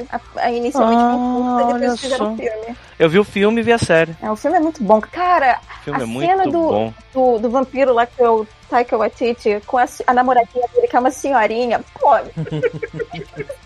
Inicialmente 0.53 1.01
foi 1.01 1.11
um 1.11 1.35
curta, 1.35 1.76
Ah, 1.76 1.80
depois 1.80 1.99
fizeram 1.99 2.31
um 2.34 2.38
filme. 2.38 2.77
Eu 2.97 3.10
vi 3.10 3.19
o 3.19 3.23
filme 3.26 3.60
e 3.60 3.64
vi 3.64 3.73
a 3.73 3.77
série. 3.77 4.15
É, 4.22 4.31
o 4.31 4.35
filme 4.38 4.55
é 4.55 4.60
muito 4.61 4.81
bom. 4.81 5.01
Cara, 5.01 5.60
O 5.81 5.84
filme 5.84 5.99
A 5.99 6.03
é 6.03 6.05
muito 6.05 6.26
cena 6.30 6.43
do- 6.45 6.51
bom. 6.51 6.93
do, 7.14 7.39
do 7.39 7.49
vampiro 7.49 7.93
lá 7.93 8.05
que 8.05 8.22
é 8.23 8.30
o 8.30 8.47
Taika 8.73 8.97
Waititi, 8.97 9.61
com 9.67 9.77
a, 9.77 9.85
a 10.07 10.13
namoradinha 10.15 10.65
dele, 10.73 10.87
que 10.87 10.95
é 10.95 10.99
uma 10.99 11.11
senhorinha. 11.11 11.79
Pô. 11.99 12.09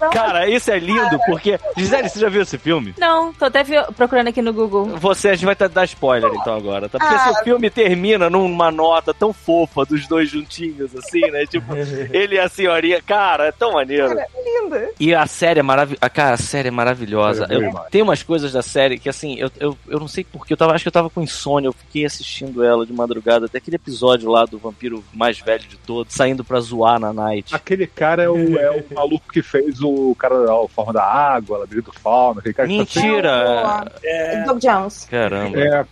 Cara, 0.12 0.50
isso 0.50 0.70
é 0.70 0.78
lindo, 0.80 1.18
porque. 1.26 1.58
Gisele, 1.78 2.10
você 2.10 2.20
já 2.20 2.28
viu 2.28 2.42
esse 2.42 2.58
filme? 2.58 2.94
Não, 2.98 3.32
tô 3.34 3.46
até 3.46 3.64
procurando 3.96 4.28
aqui 4.28 4.42
no 4.42 4.52
Google. 4.52 4.86
Você, 4.98 5.30
a 5.30 5.34
gente 5.36 5.46
vai 5.46 5.56
te 5.56 5.66
dar 5.70 5.86
spoiler 5.86 6.30
então 6.34 6.56
agora, 6.56 6.90
tá? 6.90 7.00
Porque 7.00 7.16
Ah. 7.16 7.20
se 7.20 7.30
o 7.30 7.44
filme 7.44 7.70
termina 7.70 8.30
numa 8.30 8.70
nota 8.70 9.14
tão 9.14 9.32
fofa 9.32 9.86
dos 9.86 10.06
dois 10.08 10.30
juntinhos, 10.30 10.94
assim, 10.96 11.22
né? 11.32 11.46
Tipo, 11.46 11.74
ele 12.12 12.36
e 12.36 12.40
a 12.40 12.50
senhorinha, 12.50 13.02
cara, 13.02 13.48
é 13.48 13.52
tão 13.54 13.72
maneiro. 13.74 14.10
cara, 14.10 14.28
linda. 14.44 14.90
E 15.00 15.16
a 15.16 15.26
série 15.26 15.62
é 15.62 15.64
maravilhosa. 15.64 16.10
Cara, 16.10 16.34
a 16.34 16.38
série 16.38 16.68
é 16.68 16.72
maravilhosa. 16.72 17.48
É, 17.50 17.54
é 17.54 17.58
Eu- 17.58 17.74
tem 17.90 18.02
umas 18.02 18.22
coisas 18.24 18.52
da 18.52 18.62
série 18.62 19.00
que, 19.00 19.08
assim, 19.08 19.36
eu, 19.40 19.50
eu, 19.58 19.78
eu 19.88 20.00
não 20.02 20.08
sei 20.08 20.26
porquê. 20.26 20.52
Eu 20.54 20.58
tava, 20.58 20.74
acho 20.74 20.84
que 20.84 20.88
eu 20.90 20.92
tava 20.92 21.10
com 21.10 21.22
insônia. 21.22 21.68
Eu 21.70 21.74
fiquei 21.74 22.06
assistindo 22.06 22.62
ela 22.64 22.86
de 22.86 22.92
madrugada. 22.94 23.46
Até 23.46 23.58
aquele 23.58 23.76
episódio 23.78 24.30
lá 24.30 24.46
do 24.46 24.58
vampiro 24.58 24.97
mais 25.14 25.40
velho 25.40 25.64
de 25.64 25.78
todos, 25.78 26.14
saindo 26.14 26.44
pra 26.44 26.60
zoar 26.60 27.00
na 27.00 27.12
night. 27.14 27.54
Aquele 27.56 27.88
cara 27.88 28.24
é 28.24 28.30
o, 28.30 28.58
é 28.58 28.72
o 28.72 28.84
maluco 28.96 29.32
que 29.32 29.42
fez 29.42 29.82
o 29.82 30.16
cara 30.16 30.46
da 30.46 30.68
Forma 30.70 30.94
da 30.94 31.04
Água, 31.04 31.60
Labirinto 31.60 31.92
do 31.92 32.00
Fauno, 32.00 32.40
aquele 32.40 32.54
cara 32.54 32.68
que 32.68 32.74
tá 32.76 32.80
Mentira! 32.80 33.86
É, 34.04 34.44
Doug 34.44 34.60
Jones. 34.60 35.06
Caramba. 35.10 35.58
É, 35.60 35.86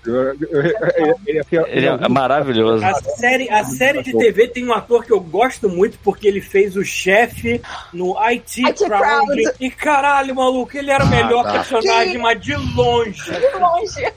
ele 1.25 1.39
é- 1.39 1.45
Ele 1.67 1.85
é 1.87 2.07
maravilhoso. 2.09 2.83
a 2.85 2.93
série, 2.95 3.49
a 3.49 3.63
série 3.63 4.03
de 4.03 4.11
TV 4.17 4.47
tem 4.47 4.65
um 4.65 4.73
ator 4.73 5.03
que 5.03 5.11
eu 5.13 5.19
gosto 5.19 5.69
muito 5.69 5.97
porque 6.03 6.27
ele 6.27 6.41
fez 6.41 6.75
o 6.75 6.83
chefe 6.83 7.61
no 7.93 8.17
IT, 8.29 8.61
IT 8.65 8.85
Crowd. 8.85 9.43
E 9.59 9.69
caralho, 9.69 10.35
maluco, 10.35 10.77
ele 10.77 10.91
era 10.91 11.03
o 11.03 11.07
melhor 11.07 11.43
tá. 11.43 11.51
personagem, 11.53 12.17
mas 12.17 12.39
de 12.41 12.55
longe. 12.55 13.21
De 13.31 13.57
longe. 13.59 14.13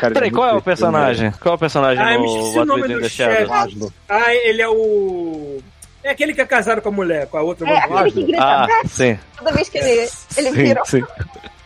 Cara, 0.00 0.14
Peraí, 0.14 0.30
qual 0.30 0.48
é 0.48 0.52
o 0.54 0.62
personagem? 0.62 1.30
Qual 1.40 1.52
é 1.54 1.56
o 1.56 1.58
personagem 1.58 2.02
Ah, 2.04 2.14
eu 2.14 2.20
me 2.20 2.26
no 2.26 2.32
esqueci 2.36 2.48
o 2.56 2.58
What 2.58 2.58
We 2.58 2.64
nome 2.66 2.88
Do 2.88 2.98
in 2.98 3.02
the 3.02 3.08
chefe. 3.08 3.46
Shadows? 3.46 3.92
Ah, 4.08 4.34
ele 4.34 4.62
é 4.62 4.68
o. 4.68 5.58
É 6.02 6.10
aquele 6.10 6.34
que 6.34 6.40
é 6.40 6.44
casado 6.46 6.82
com 6.82 6.88
a 6.90 6.92
mulher, 6.92 7.26
com 7.28 7.38
a 7.38 7.42
outra 7.42 7.66
É 7.68 7.78
aquele 7.78 8.10
que 8.12 8.22
grita 8.24 8.42
Ah, 8.44 8.68
sim. 8.86 9.18
toda 9.38 9.52
vez 9.52 9.68
que 9.70 9.78
ele, 9.78 9.90
ele 10.36 10.50
Sim, 10.50 10.52
vira. 10.52 10.82
sim. 10.84 11.02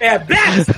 É, 0.00 0.18
Beth! 0.18 0.38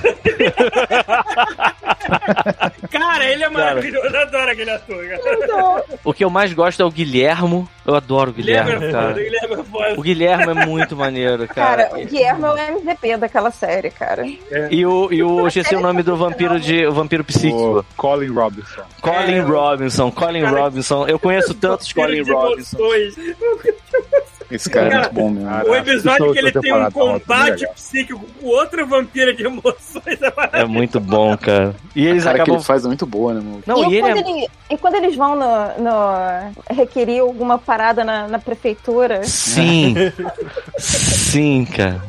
cara, 2.89 3.25
ele 3.25 3.43
é 3.43 3.49
maravilhoso. 3.49 4.07
Eu 4.07 4.21
adoro 4.21 4.51
aquele 4.51 4.69
ator, 4.71 5.05
cara. 5.07 5.83
O 6.03 6.13
que 6.13 6.23
eu 6.25 6.29
mais 6.29 6.51
gosto 6.53 6.81
é 6.81 6.85
o 6.85 6.91
Guilhermo. 6.91 7.67
Eu 7.85 7.95
adoro 7.95 8.31
o 8.31 8.33
Guilherme, 8.33 8.71
Guilherme 8.71 8.87
é 8.87 8.91
cara. 8.91 9.13
Guilherme 9.13 9.53
é 9.53 9.63
foda. 9.63 9.93
O 9.97 10.01
Guilherme 10.01 10.51
é 10.51 10.65
muito 10.65 10.95
maneiro, 10.95 11.47
cara. 11.47 11.85
Cara, 11.85 12.01
o 12.01 12.05
Guilherme 12.05 12.43
é 12.43 12.49
o 12.49 12.57
MVP 12.57 13.17
daquela 13.17 13.51
série, 13.51 13.89
cara. 13.89 14.25
E 14.69 14.85
o, 14.85 15.11
e 15.11 15.23
o 15.23 15.47
esqueci 15.47 15.75
o 15.75 15.81
nome 15.81 16.03
do 16.03 16.15
vampiro 16.15 16.59
de 16.59 16.85
o 16.85 16.91
vampiro 16.91 17.23
psíquico. 17.23 17.79
O 17.79 17.85
Colin 17.95 18.31
Robinson. 18.31 18.83
Colin 19.01 19.35
É, 19.35 19.41
Robinson, 19.41 20.11
Colin 20.11 20.41
cara, 20.41 20.61
Robinson. 20.61 21.07
Eu 21.07 21.19
conheço 21.19 21.53
tantos 21.53 21.91
Colin 21.93 22.21
Robinson. 22.21 22.77
Esse 24.51 24.69
cara 24.69 24.87
é 24.87 24.89
Cara, 24.89 25.01
muito 25.03 25.13
bom 25.13 25.29
mesmo. 25.29 25.49
cara, 25.49 25.69
O 25.69 25.75
episódio 25.75 26.31
que 26.33 26.37
ele 26.39 26.45
outra 26.47 26.61
tem 26.61 26.73
um 26.73 26.79
tá 26.83 26.91
combate 26.91 27.51
legal. 27.61 27.73
psíquico 27.73 28.25
com 28.39 28.47
outro 28.47 28.85
vampiro 28.87 29.35
de 29.35 29.43
emoções 29.45 30.21
é 30.21 30.33
maravilhoso. 30.35 30.49
É 30.53 30.65
muito 30.65 30.99
bom, 30.99 31.37
cara. 31.37 31.75
E 31.95 32.05
eles 32.07 32.23
A 32.23 32.25
cara 32.27 32.35
que 32.37 32.41
acabam. 32.43 32.55
ele 32.57 32.63
faz 32.65 32.83
é 32.83 32.87
muito 32.87 33.05
boa, 33.05 33.33
né, 33.33 33.41
mano? 33.43 33.63
Não, 33.65 33.83
e, 33.89 33.93
e 33.93 33.97
ele 33.97 34.01
quando 34.13 34.17
é. 34.17 34.31
ele- 34.31 34.47
e 34.69 34.77
quando 34.77 34.95
eles 34.95 35.15
vão 35.15 35.35
no, 35.35 35.83
no- 35.83 36.51
requerir 36.75 37.21
alguma 37.21 37.57
parada 37.57 38.03
na, 38.03 38.27
na 38.27 38.39
prefeitura, 38.39 39.23
Sim. 39.23 39.95
Sim, 40.77 41.65
cara. 41.65 42.01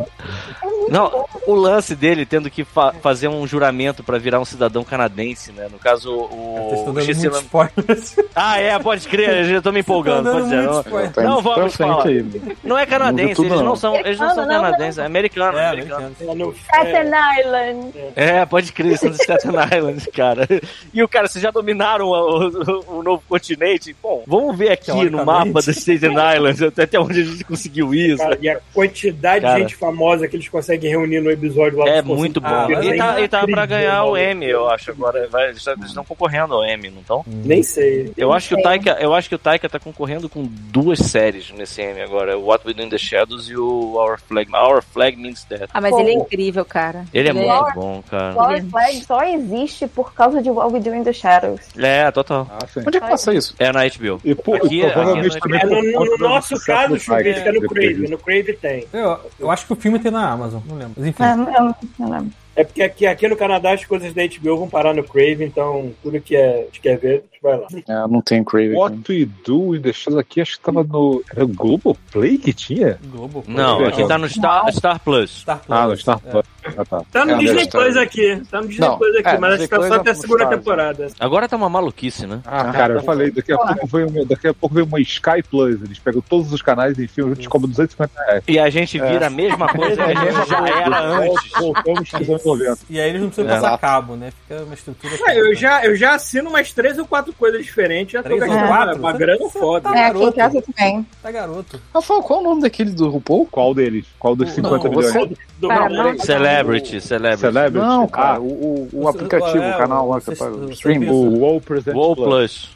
Não, 0.88 1.24
o 1.46 1.54
lance 1.54 1.94
dele 1.94 2.26
tendo 2.26 2.50
que 2.50 2.64
fa- 2.64 2.92
fazer 3.00 3.28
um 3.28 3.46
juramento 3.46 4.02
pra 4.02 4.18
virar 4.18 4.40
um 4.40 4.44
cidadão 4.44 4.84
canadense, 4.84 5.52
né? 5.52 5.68
No 5.70 5.78
caso, 5.78 6.10
o. 6.12 6.70
o 6.90 6.98
spoilers. 6.98 8.16
Ah, 8.34 8.58
é, 8.58 8.78
pode 8.78 9.06
crer, 9.08 9.38
eu 9.38 9.44
já 9.44 9.62
tô 9.62 9.72
me 9.72 9.80
empolgando. 9.80 10.30
Pode 10.30 10.44
dizer, 10.44 10.62
não. 10.62 10.82
Tá 11.12 11.22
Não 11.22 11.40
vamos 11.40 11.74
falar. 11.76 12.06
aí. 12.06 12.22
Não 12.62 12.78
é 12.78 12.86
canadense, 12.86 13.34
tudo, 13.34 13.46
eles 13.48 13.58
não 13.58 13.64
não. 13.64 13.76
são, 13.76 13.96
eles 13.96 14.18
não 14.18 14.34
são 14.34 14.46
não, 14.46 14.62
canadenses, 14.62 14.98
é 14.98 15.04
americano, 15.04 15.58
É, 15.58 15.66
americano. 15.68 16.14
É 16.18 16.54
Staten 16.54 17.10
Island. 17.40 17.92
É, 18.16 18.46
pode 18.46 18.72
crer, 18.72 18.98
são 18.98 19.10
de 19.10 19.16
Staten 19.22 19.50
Island, 19.76 20.10
cara. 20.10 20.46
E 20.92 21.02
o 21.02 21.08
cara, 21.08 21.26
vocês 21.28 21.42
já 21.42 21.50
dominaram 21.50 22.06
o, 22.06 22.48
o- 22.48 22.98
o 22.98 23.02
novo 23.02 23.22
continente? 23.28 23.94
Bom, 24.02 24.22
vamos 24.26 24.56
ver 24.56 24.70
aqui 24.72 24.90
no 25.10 25.24
mapa 25.24 25.60
da 25.64 25.72
Staten 25.72 26.12
Island 26.12 26.64
até 26.66 26.82
até 26.82 27.00
onde 27.00 27.20
a 27.20 27.24
gente 27.24 27.44
conseguiu 27.44 27.94
isso. 27.94 28.18
Cara, 28.18 28.38
e 28.40 28.48
a 28.48 28.58
quantidade 28.74 29.42
Cara. 29.42 29.54
de 29.54 29.60
gente 29.62 29.76
famosa 29.76 30.28
que 30.28 30.36
eles 30.36 30.48
conseguem 30.48 30.90
reunir 30.90 31.20
no 31.20 31.30
episódio 31.30 31.78
lá 31.78 31.88
É 31.88 32.02
muito 32.02 32.40
bom. 32.40 32.48
Ah, 32.48 32.66
mas 32.68 32.84
e, 32.86 32.96
tá, 32.96 33.28
tá 33.28 33.46
pra 33.46 33.64
ganhar 33.66 34.04
o. 34.04 34.16
Emmy, 34.16 34.46
eu 34.50 34.68
acho 34.68 34.90
agora. 34.90 35.26
Vai- 35.28 35.48
eles 35.50 35.64
tá- 35.64 35.74
estão 35.84 36.04
concorrendo 36.04 36.54
ao 36.54 36.64
Emmy, 36.66 36.90
não 36.90 37.00
estão? 37.00 37.24
Nem 37.26 37.62
sei. 37.62 38.12
Eu 38.16 38.32
acho 38.32 38.48
que 38.48 38.54
o 38.54 38.62
Taika, 38.62 38.96
eu 39.00 39.14
acho 39.14 39.28
que 39.28 39.34
o 39.34 39.38
Taika 39.38 39.68
tá 39.68 39.78
concorrendo 39.78 40.28
com 40.28 40.42
duas 40.44 40.98
séries 40.98 41.50
nesse 41.52 41.80
Emmy 41.82 42.00
agora, 42.02 42.21
o 42.30 42.44
What 42.46 42.66
We 42.66 42.74
Do 42.74 42.82
in 42.82 42.88
the 42.88 42.98
Shadows 42.98 43.48
e 43.48 43.56
o 43.56 43.94
Our 43.96 44.18
Flag. 44.20 44.50
Our 44.54 44.82
Flag 44.82 45.16
Means 45.16 45.44
Death. 45.44 45.70
Ah, 45.74 45.80
mas 45.80 45.94
ele 45.96 46.10
é 46.10 46.14
incrível, 46.14 46.64
cara. 46.64 47.04
Ele 47.12 47.28
é 47.28 47.30
Ele 47.32 47.40
muito 47.46 47.74
bom, 47.74 48.02
cara. 48.10 48.32
Power 48.34 48.64
Flag 48.66 49.04
só 49.04 49.22
existe 49.24 49.86
por 49.88 50.12
causa 50.14 50.40
de 50.42 50.50
What 50.50 50.72
We 50.74 50.80
Do 50.80 50.94
in 50.94 51.04
the 51.04 51.12
Shadows. 51.12 51.60
É, 51.76 52.10
total. 52.10 52.46
Ah. 52.50 52.58
Onde 52.86 52.96
é 52.96 53.00
que 53.00 53.08
passa 53.08 53.34
isso? 53.34 53.54
É 53.58 53.72
na 53.72 53.80
HBO. 53.84 54.20
E, 54.24 54.34
pô, 54.34 54.54
Aqui- 54.54 54.82
e 54.82 54.90
provavelmente 54.90 55.36
aqui 55.36 55.40
também 55.40 55.60
É, 55.60 55.64
no, 55.92 55.92
por 56.06 56.18
no- 56.18 56.28
nosso 56.28 56.64
caso, 56.64 56.96
Tiger, 56.98 57.46
é 57.46 57.52
no 57.52 57.68
Crave. 57.68 58.08
No 58.08 58.18
Crave 58.18 58.52
tem. 58.54 58.86
Eu, 58.92 59.18
eu 59.38 59.50
acho 59.50 59.66
que 59.66 59.72
o 59.72 59.76
filme 59.76 59.98
tem 59.98 60.10
na 60.12 60.30
Amazon, 60.30 60.60
não 60.66 60.76
lembro. 60.76 60.94
Mas 60.96 61.06
enfim. 61.08 61.22
É, 61.22 61.34
não, 61.36 61.44
não, 61.46 61.76
não 61.98 62.10
lembro. 62.10 62.32
É 62.54 62.64
porque 62.64 62.82
aqui, 62.82 63.06
aqui 63.06 63.26
no 63.28 63.36
Canadá 63.36 63.72
as 63.72 63.84
coisas 63.84 64.12
da 64.12 64.22
HBO 64.26 64.58
vão 64.58 64.68
parar 64.68 64.94
no 64.94 65.02
Crave, 65.02 65.44
então 65.44 65.90
tudo 66.02 66.20
que 66.20 66.36
é, 66.36 66.60
a 66.60 66.64
gente 66.64 66.80
quer 66.80 66.98
ver, 66.98 67.08
a 67.08 67.12
gente 67.32 67.42
vai 67.42 67.58
lá. 67.58 67.66
É, 67.88 68.08
não 68.08 68.20
tem 68.20 68.44
Crave 68.44 68.74
What 68.74 68.96
aqui. 69.00 69.22
We 69.24 69.28
Do 69.44 69.80
the 69.80 69.92
Shadows 69.92 70.20
aqui, 70.20 70.40
acho 70.40 70.58
que 70.58 70.64
tava 70.64 70.84
no. 70.84 71.22
Era 71.34 71.44
o 71.44 71.48
Globoplay 71.48 72.36
que 72.38 72.52
tinha? 72.52 72.98
Globo. 73.06 73.42
Não, 73.48 73.84
aqui 73.84 74.06
tá 74.06 74.18
no 74.18 74.28
Star, 74.28 74.70
Star 74.72 75.00
Plus. 75.00 75.40
Star 75.40 75.58
Plus. 75.64 75.78
Ah, 75.78 75.86
no 75.86 75.96
Star 75.96 76.20
É. 76.26 76.30
Plus. 76.30 76.44
Ah, 76.76 76.84
tá. 76.84 77.02
Tá 77.10 77.24
no 77.24 77.32
É, 77.32 77.38
Disney 77.38 77.62
estar. 77.62 77.78
Plus 77.78 77.96
aqui. 77.96 78.42
Tá 78.50 78.60
no 78.60 78.68
Disney 78.68 78.86
Não, 78.86 78.98
Plus 78.98 79.16
aqui, 79.16 79.28
é, 79.28 79.38
mas 79.38 79.54
acho 79.54 79.62
que 79.62 79.68
tá 79.68 79.76
só 79.88 79.94
é 79.94 79.96
até 79.96 80.10
a 80.10 80.14
segunda 80.14 80.46
temporada. 80.46 81.06
Agora 81.18 81.48
tá 81.48 81.56
uma 81.56 81.68
maluquice, 81.68 82.26
né? 82.26 82.40
Ah, 82.44 82.70
cara, 82.70 82.94
eu 82.94 83.02
falei, 83.02 83.30
daqui 83.30 83.52
a 83.52 83.58
pouco 83.58 83.86
vem 83.86 84.04
uma, 84.06 84.24
daqui 84.26 84.48
a 84.48 84.54
pouco 84.54 84.74
vem 84.74 84.84
uma 84.84 85.00
Sky 85.00 85.42
Plus. 85.50 85.82
Eles 85.82 85.98
pegam 85.98 86.20
todos 86.20 86.52
os 86.52 86.62
canais 86.62 86.98
e 86.98 87.04
enfiam 87.04 87.28
juntos 87.30 87.46
como 87.48 87.66
250 87.66 88.12
reais. 88.24 88.44
E 88.46 88.58
a 88.58 88.70
gente 88.70 88.98
vira 89.00 89.26
a 89.26 89.30
mesma 89.30 89.66
coisa 89.68 89.96
que 89.96 90.02
a 90.02 90.14
gente 90.14 90.48
já 90.48 90.68
era 90.80 91.00
antes. 91.00 91.50
Voltamos 91.58 92.10
90. 92.44 92.78
E 92.90 93.00
aí 93.00 93.08
eles 93.10 93.20
não 93.22 93.28
precisam 93.28 93.50
É. 93.50 93.60
passar 93.60 93.78
cabo, 93.78 94.16
né? 94.16 94.30
Fica 94.46 94.62
uma 94.62 94.74
estrutura. 94.74 95.14
Ah, 95.26 95.34
eu, 95.34 95.54
já, 95.54 95.84
eu 95.84 95.96
já 95.96 96.14
assino 96.14 96.50
umas 96.50 96.72
três 96.72 96.98
ou 96.98 97.06
quatro 97.06 97.32
coisas 97.32 97.64
diferentes, 97.64 98.12
já 98.12 98.22
tô 98.22 98.28
Três 98.28 98.40
gastando 98.40 98.66
quatro? 98.68 98.98
uma 98.98 99.12
grana 99.12 99.48
foda. 99.50 99.90
Tá 99.90 99.96
É, 99.98 100.06
aqui 100.06 100.10
em 100.10 100.20
garoto. 100.20 100.36
casa 100.36 100.62
também. 100.62 101.06
Tá 101.22 101.30
garoto. 101.30 101.80
Rafael, 101.94 102.22
qual 102.22 102.38
é 102.38 102.42
o 102.42 102.44
nome 102.44 102.62
daquele 102.62 102.90
do 102.90 103.08
RuPaul? 103.08 103.46
Qual 103.50 103.74
deles? 103.74 104.06
Qual 104.18 104.34
dos 104.36 104.50
50 104.50 104.84
Não, 104.84 104.90
milhões? 104.96 105.12
você- 105.12 105.36
Do- 105.58 105.68
não, 105.68 105.88
não. 105.88 106.18
Celebrity, 106.18 107.00
Celebrity. 107.00 107.40
Celebrity? 107.40 107.86
Não, 107.86 108.08
cara, 108.08 108.36
Ah, 108.36 108.40
o, 108.40 108.44
o, 108.44 108.88
o 108.92 109.04
O- 109.04 109.08
aplicativo, 109.08 109.62
é, 109.62 109.74
o 109.74 109.78
canal 109.78 110.08
lá 110.08 110.16
o- 110.16 110.20
que 110.20 110.30
o- 110.30 110.32
é 110.32 110.36
para 110.36 110.50
o- 110.52 110.70
stream. 110.72 111.02
o- 111.08 111.38
WoW 111.38 111.60
Presents 111.60 111.94
WoW 111.94 112.16
Plus. 112.16 112.70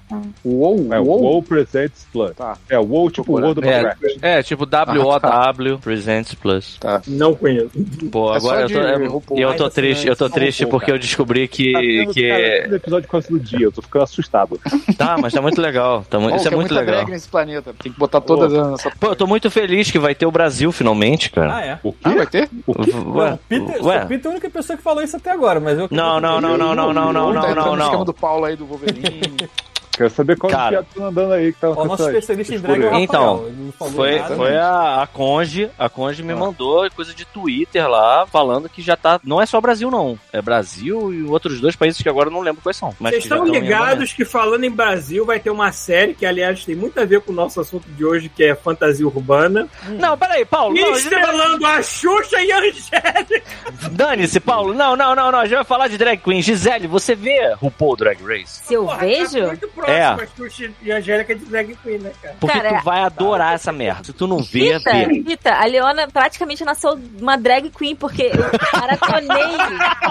WoW? 0.44 0.88
É, 0.94 1.00
o 1.00 1.04
WoW? 1.04 1.20
WoW 1.22 1.42
Presents 1.42 2.06
Plus. 2.12 2.32
Tá. 2.36 2.56
É, 2.70 2.78
o 2.78 2.82
WoW 2.84 3.10
tipo 3.10 3.24
Procura. 3.24 3.46
World 3.46 3.60
of 3.60 4.18
É, 4.22 4.38
é, 4.38 4.42
tipo 4.42 4.64
WOW 4.64 5.78
Presents 5.78 6.34
Plus. 6.34 6.76
Tá. 6.78 7.02
Não 7.06 7.34
conheço. 7.34 7.70
Pô, 8.12 8.32
É 8.32 8.36
agora 8.36 8.60
eu 8.62 8.68
tô, 8.68 8.80
é, 8.80 9.06
RuPaul. 9.06 9.40
eu 9.40 9.54
tô 9.56 9.62
Mais 9.64 9.74
triste, 9.74 10.06
eu 10.06 10.16
tô 10.16 10.30
triste 10.30 10.62
RuPaul, 10.64 10.78
porque 10.80 10.92
cara. 10.92 10.98
eu 10.98 11.00
descobri 11.00 11.48
Tá 11.48 11.56
que, 11.56 11.72
tendo, 11.72 12.14
que 12.14 12.28
cara, 12.28 12.62
todo 12.64 12.76
episódio 12.76 13.08
quase 13.08 13.28
do 13.28 13.40
dia, 13.40 13.66
eu 13.66 13.72
tô 13.72 13.82
ficando 13.82 14.02
assustado. 14.02 14.60
tá, 14.96 15.16
mas 15.20 15.32
tá 15.32 15.42
muito 15.42 15.60
legal, 15.60 16.04
tá 16.08 16.18
mu- 16.20 16.30
Oh, 16.32 16.36
isso 16.36 16.48
é 16.48 16.50
muito 16.50 16.72
legal. 16.74 16.96
drag 16.96 17.10
nesse 17.10 17.28
planeta. 17.28 17.74
Tem 17.82 17.90
que 17.92 17.98
botar 17.98 18.20
todas 18.20 18.52
nessa. 18.52 18.90
Pô, 19.00 19.08
eu 19.08 19.16
tô 19.16 19.26
muito 19.26 19.50
feliz 19.50 19.90
que 19.90 19.98
vai 19.98 20.14
ter 20.14 20.26
o 20.26 20.30
Brasil 20.30 20.70
finalmente, 20.72 21.30
cara. 21.30 21.56
Ah, 21.56 21.64
é. 21.64 21.78
O 21.82 21.92
quê? 21.92 21.98
Ah, 22.04 22.10
vai 22.14 22.26
ter? 22.26 22.48
O 22.66 22.74
quê? 22.74 22.92
Ué, 23.14 23.38
Peter, 23.48 23.84
ué. 23.84 24.04
o 24.04 24.06
Peter 24.06 24.26
é 24.26 24.28
a 24.28 24.30
única 24.32 24.50
pessoa 24.50 24.76
que 24.76 24.82
falou 24.82 25.02
isso 25.02 25.16
até 25.16 25.30
agora, 25.30 25.58
mas 25.60 25.78
eu. 25.78 25.88
Não, 25.90 26.20
não, 26.20 26.40
não, 26.40 26.56
não, 26.56 26.74
não, 26.74 26.92
não, 26.92 27.12
não, 27.12 27.32
tá 27.34 27.40
não, 27.40 27.50
entrando 27.50 27.66
não, 27.66 27.76
no 27.76 27.82
esquema 27.84 28.04
do 28.04 28.14
Paulo 28.14 28.44
aí 28.44 28.56
do 28.56 28.66
Wolverine. 28.66 29.20
Quero 29.96 30.10
saber 30.10 30.36
qual 30.36 30.50
Cara. 30.52 30.70
piada 30.70 30.86
tá 30.94 31.04
andando 31.04 31.32
aí 31.32 31.52
que 31.52 31.60
tá 31.60 31.70
o 31.70 31.84
nosso 31.84 32.02
especialista 32.08 32.54
em 32.54 32.58
drag 32.60 32.82
é 32.84 32.88
o. 32.90 32.94
Então, 32.98 33.34
Rafael. 33.36 33.72
Falou 33.78 33.92
Foi, 33.94 34.18
nada. 34.18 34.36
foi 34.36 34.56
a, 34.56 35.02
a 35.02 35.06
Conge, 35.06 35.70
a 35.78 35.88
Conge 35.88 36.22
me 36.22 36.32
Ah. 36.32 36.36
mandou 36.36 36.90
coisa 36.90 37.14
de 37.14 37.24
Twitter 37.24 37.88
lá, 37.88 38.26
falando 38.26 38.68
que 38.68 38.82
já 38.82 38.96
tá. 38.96 39.18
Não 39.24 39.40
é 39.40 39.46
só 39.46 39.60
Brasil, 39.60 39.90
não. 39.90 40.18
É 40.32 40.42
Brasil 40.42 41.12
e 41.14 41.22
outros 41.24 41.60
dois 41.60 41.74
países 41.76 42.00
que 42.02 42.08
agora 42.08 42.28
eu 42.28 42.32
não 42.32 42.40
lembro 42.40 42.60
quais 42.62 42.76
são. 42.76 42.94
Mas 43.00 43.12
Vocês 43.12 43.24
que 43.26 43.32
estão 43.32 43.46
ligados 43.46 44.12
que 44.12 44.24
falando 44.24 44.64
em 44.64 44.70
Brasil 44.70 45.24
vai 45.24 45.40
ter 45.40 45.50
uma 45.50 45.72
série 45.72 46.14
que, 46.14 46.26
aliás, 46.26 46.64
tem 46.64 46.74
muito 46.74 47.00
a 47.00 47.04
ver 47.04 47.20
com 47.22 47.32
o 47.32 47.34
nosso 47.34 47.60
assunto 47.60 47.88
de 47.88 48.04
hoje, 48.04 48.28
que 48.28 48.44
é 48.44 48.54
fantasia 48.54 49.06
urbana. 49.06 49.68
andamento. 49.82 50.00
Não, 50.02 50.18
peraí, 50.18 50.44
Paulo. 50.44 50.74
Não, 50.74 50.94
a 50.94 50.98
gente 50.98 51.10
vai- 51.10 51.20
Estrelando 51.22 51.66
a 51.66 51.82
Xuxa 51.82 52.40
e 52.42 52.52
a 52.52 52.58
Angélica. 52.58 53.42
Dane-se, 53.90 54.40
Paulo. 54.40 54.74
Não, 54.74 54.94
não, 54.96 55.14
não, 55.14 55.32
não. 55.32 55.38
A 55.40 55.44
gente 55.46 55.54
vai 55.56 55.64
falar 55.64 55.88
de 55.88 55.96
drag 55.98 56.18
queen. 56.22 56.42
Gisele, 56.42 56.86
você 56.86 57.14
vê 57.14 57.54
RuPaul 57.54 57.96
Drag 57.96 58.18
Race? 58.22 58.60
Se 58.64 58.74
eu 58.74 58.84
Porra, 58.84 58.98
vejo. 58.98 59.46
Tá 59.46 59.85
É. 59.90 60.04
a 60.04 60.26
Xuxa 60.36 60.70
e 60.82 60.92
a 60.92 60.96
Angélica 60.96 61.34
de 61.34 61.44
drag 61.44 61.76
queen, 61.82 61.98
né, 61.98 62.12
cara? 62.20 62.36
Porque 62.40 62.58
Cara, 62.58 62.78
tu 62.78 62.84
vai 62.84 63.00
adorar 63.00 63.54
essa 63.54 63.72
merda. 63.72 64.04
Se 64.04 64.12
tu 64.12 64.26
não 64.26 64.38
vê, 64.38 64.76
Rita, 64.76 64.90
vê. 64.90 65.04
Rita, 65.04 65.52
a 65.52 65.64
Leona 65.66 66.08
praticamente 66.08 66.64
nasceu 66.64 66.98
uma 67.20 67.36
drag 67.36 67.70
queen, 67.70 67.94
porque 67.94 68.30
eu 68.32 68.78
maratonei 68.80 69.56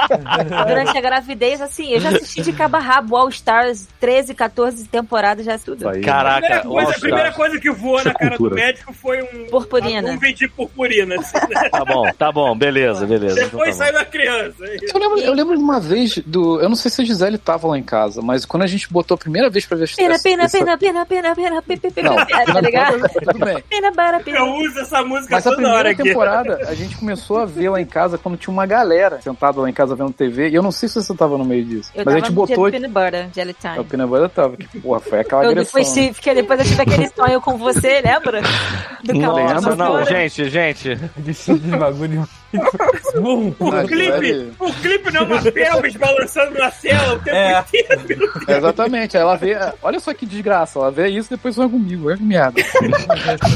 durante 0.67 0.97
a 0.97 1.01
gravidez, 1.01 1.61
assim, 1.61 1.91
eu 1.91 1.99
já 1.99 2.09
assisti 2.09 2.41
de 2.41 2.53
cabo 2.53 2.77
a 2.77 2.79
rabo 2.79 3.15
All 3.15 3.29
Stars 3.29 3.87
13, 3.99 4.33
14 4.33 4.87
temporadas, 4.87 5.45
já 5.45 5.57
tudo. 5.57 5.77
Isso 5.77 5.89
aí. 5.89 5.89
A 5.89 6.01
primeira, 6.01 6.11
Caraca, 6.13 6.67
coisa, 6.67 6.91
a 6.91 6.99
primeira 6.99 7.31
coisa 7.31 7.59
que 7.59 7.71
voou 7.71 8.03
na 8.03 8.11
é 8.11 8.13
cara 8.13 8.31
do 8.31 8.37
cultura. 8.37 8.55
médico 8.55 8.93
foi 8.93 9.21
um. 9.21 9.47
Purpurina. 9.49 10.01
uma 10.01 10.13
nuvem 10.13 10.33
de 10.33 10.47
purpurina. 10.47 11.15
Assim, 11.15 11.37
né? 11.37 11.69
Tá 11.69 11.85
bom, 11.85 12.11
tá 12.17 12.31
bom, 12.31 12.55
beleza, 12.57 13.05
beleza. 13.05 13.35
Então 13.35 13.59
Depois 13.59 13.77
tá 13.77 13.85
bom. 13.85 13.91
saiu 13.91 14.01
a 14.01 14.05
criança. 14.05 14.65
Eu 14.65 14.99
lembro, 14.99 15.19
eu 15.19 15.33
lembro 15.33 15.57
de 15.57 15.63
uma 15.63 15.79
vez 15.79 16.17
do. 16.25 16.59
Eu 16.61 16.69
não 16.69 16.75
sei 16.75 16.91
se 16.91 17.01
a 17.01 17.05
Gisele 17.05 17.37
tava 17.37 17.67
lá 17.67 17.77
em 17.77 17.83
casa, 17.83 18.21
mas 18.21 18.45
quando 18.45 18.63
a 18.63 18.67
gente 18.67 18.91
botou 18.91 19.15
a 19.15 19.17
primeira 19.17 19.49
vez 19.49 19.64
pra 19.67 19.77
ver 19.77 19.89
Pena, 19.95 20.13
essa- 20.15 20.23
pena, 20.23 20.49
pena, 20.49 20.77
pena, 20.77 21.05
pena, 21.05 21.35
pena, 21.35 21.61
pena, 21.61 21.91
pena, 21.93 22.09
Não, 22.09 22.25
pena, 22.25 22.45
tá 22.45 22.61
ligado? 22.61 22.99
tudo 23.09 23.45
bem. 23.45 23.63
Pena, 23.69 23.91
para, 23.91 24.17
Eu 24.17 24.23
pena. 24.23 24.43
uso 24.45 24.79
essa 24.79 25.03
música 25.03 25.35
Mas 25.35 25.45
a 25.47 25.49
toda 25.51 25.61
hora 25.61 25.67
primeira 25.67 25.91
aqui. 25.91 26.03
temporada, 26.03 26.69
a 26.69 26.73
gente 26.75 26.97
começou 26.97 27.39
a 27.39 27.45
ver 27.45 27.69
lá 27.69 27.81
em 27.81 27.85
casa 27.85 28.17
quando 28.17 28.37
tinha 28.37 28.51
uma 28.53 28.65
galera 28.65 29.21
sentada 29.21 29.59
lá 29.61 29.69
em 29.69 29.73
casa 29.73 29.95
vendo 29.95 30.11
TV. 30.13 30.49
E 30.49 30.55
eu 30.55 30.63
não 30.63 30.71
sei 30.71 30.87
se 30.89 30.95
você 30.95 31.13
tava 31.15 31.37
no 31.37 31.45
meio 31.45 31.63
disso. 31.65 31.89
Eu 31.95 32.03
mas 32.05 32.15
a 32.15 32.17
gente 32.19 32.31
botou. 32.31 32.69
Peanut 32.69 32.87
Butter, 32.91 33.27
Jelly 33.33 33.55
A 33.63 33.71
Time. 33.73 33.85
Pina 33.85 34.07
Butter 34.07 34.29
tava. 34.29 34.57
Que, 34.57 34.79
porra, 34.79 34.99
foi 34.99 35.19
aquela 35.19 35.43
Eu 35.43 35.49
agressão. 35.51 35.79
depois, 35.79 35.93
tive, 35.93 36.13
porque 36.13 36.33
depois 36.33 36.59
eu 36.59 36.65
tive 36.65 36.81
aquele 36.81 37.09
sonho 37.09 37.41
com 37.41 37.57
você, 37.57 38.01
lembra? 38.01 38.41
Do 39.03 39.13
Nossa, 39.13 39.53
lembro, 39.55 39.75
não, 39.75 39.87
fora. 39.87 40.05
gente, 40.05 40.49
gente. 40.49 40.95
Vestido 41.17 41.59
de 41.59 41.77
bagulho. 41.77 42.27
O 43.15 43.87
clipe, 43.87 44.53
o 44.59 44.73
clipe 44.73 45.11
não 45.11 45.21
é 45.21 45.23
uma 45.25 45.41
pelvis 45.51 45.95
balançando 45.95 46.57
na 46.57 46.71
cela 46.71 47.15
o 47.15 47.19
tempo 47.19 47.35
É. 47.35 47.59
inteiro. 47.59 48.31
Exatamente. 48.47 49.17
Ela 49.17 49.35
vê. 49.35 49.54
Olha 49.81 49.99
só 49.99 50.13
que 50.13 50.25
desgraça. 50.25 50.79
Ela 50.79 50.91
vê 50.91 51.07
isso 51.09 51.33
e 51.33 51.35
depois 51.37 51.55
sonha 51.55 51.69
comigo. 51.69 52.07
Olha 52.07 52.17
que 52.17 52.23
merda. 52.23 52.59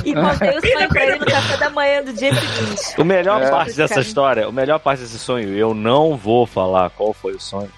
E 0.06 0.14
contei 0.14 0.50
o 0.58 0.62
sonho 0.62 0.90
pra 0.90 1.06
ele 1.06 1.20
no 1.20 1.26
café 1.26 1.58
da 1.58 1.70
manhã 1.70 2.04
do 2.04 2.14
dia 2.14 2.34
seguinte. 2.34 3.02
O 3.02 3.04
melhor 3.06 3.42
É. 3.42 3.50
parte 3.50 3.74
dessa 3.74 3.96
Cara. 3.96 4.06
história, 4.06 4.50
o 4.50 4.52
melhor 4.54 4.80
parte 4.80 5.02
desse 5.02 5.20
sonho, 5.20 5.50
eu 5.56 5.74
não 5.74 6.16
vou 6.16 6.46
falar 6.46 6.90
qual 6.92 7.14
foi 7.14 7.34
o 7.34 7.40
sonho. 7.40 7.70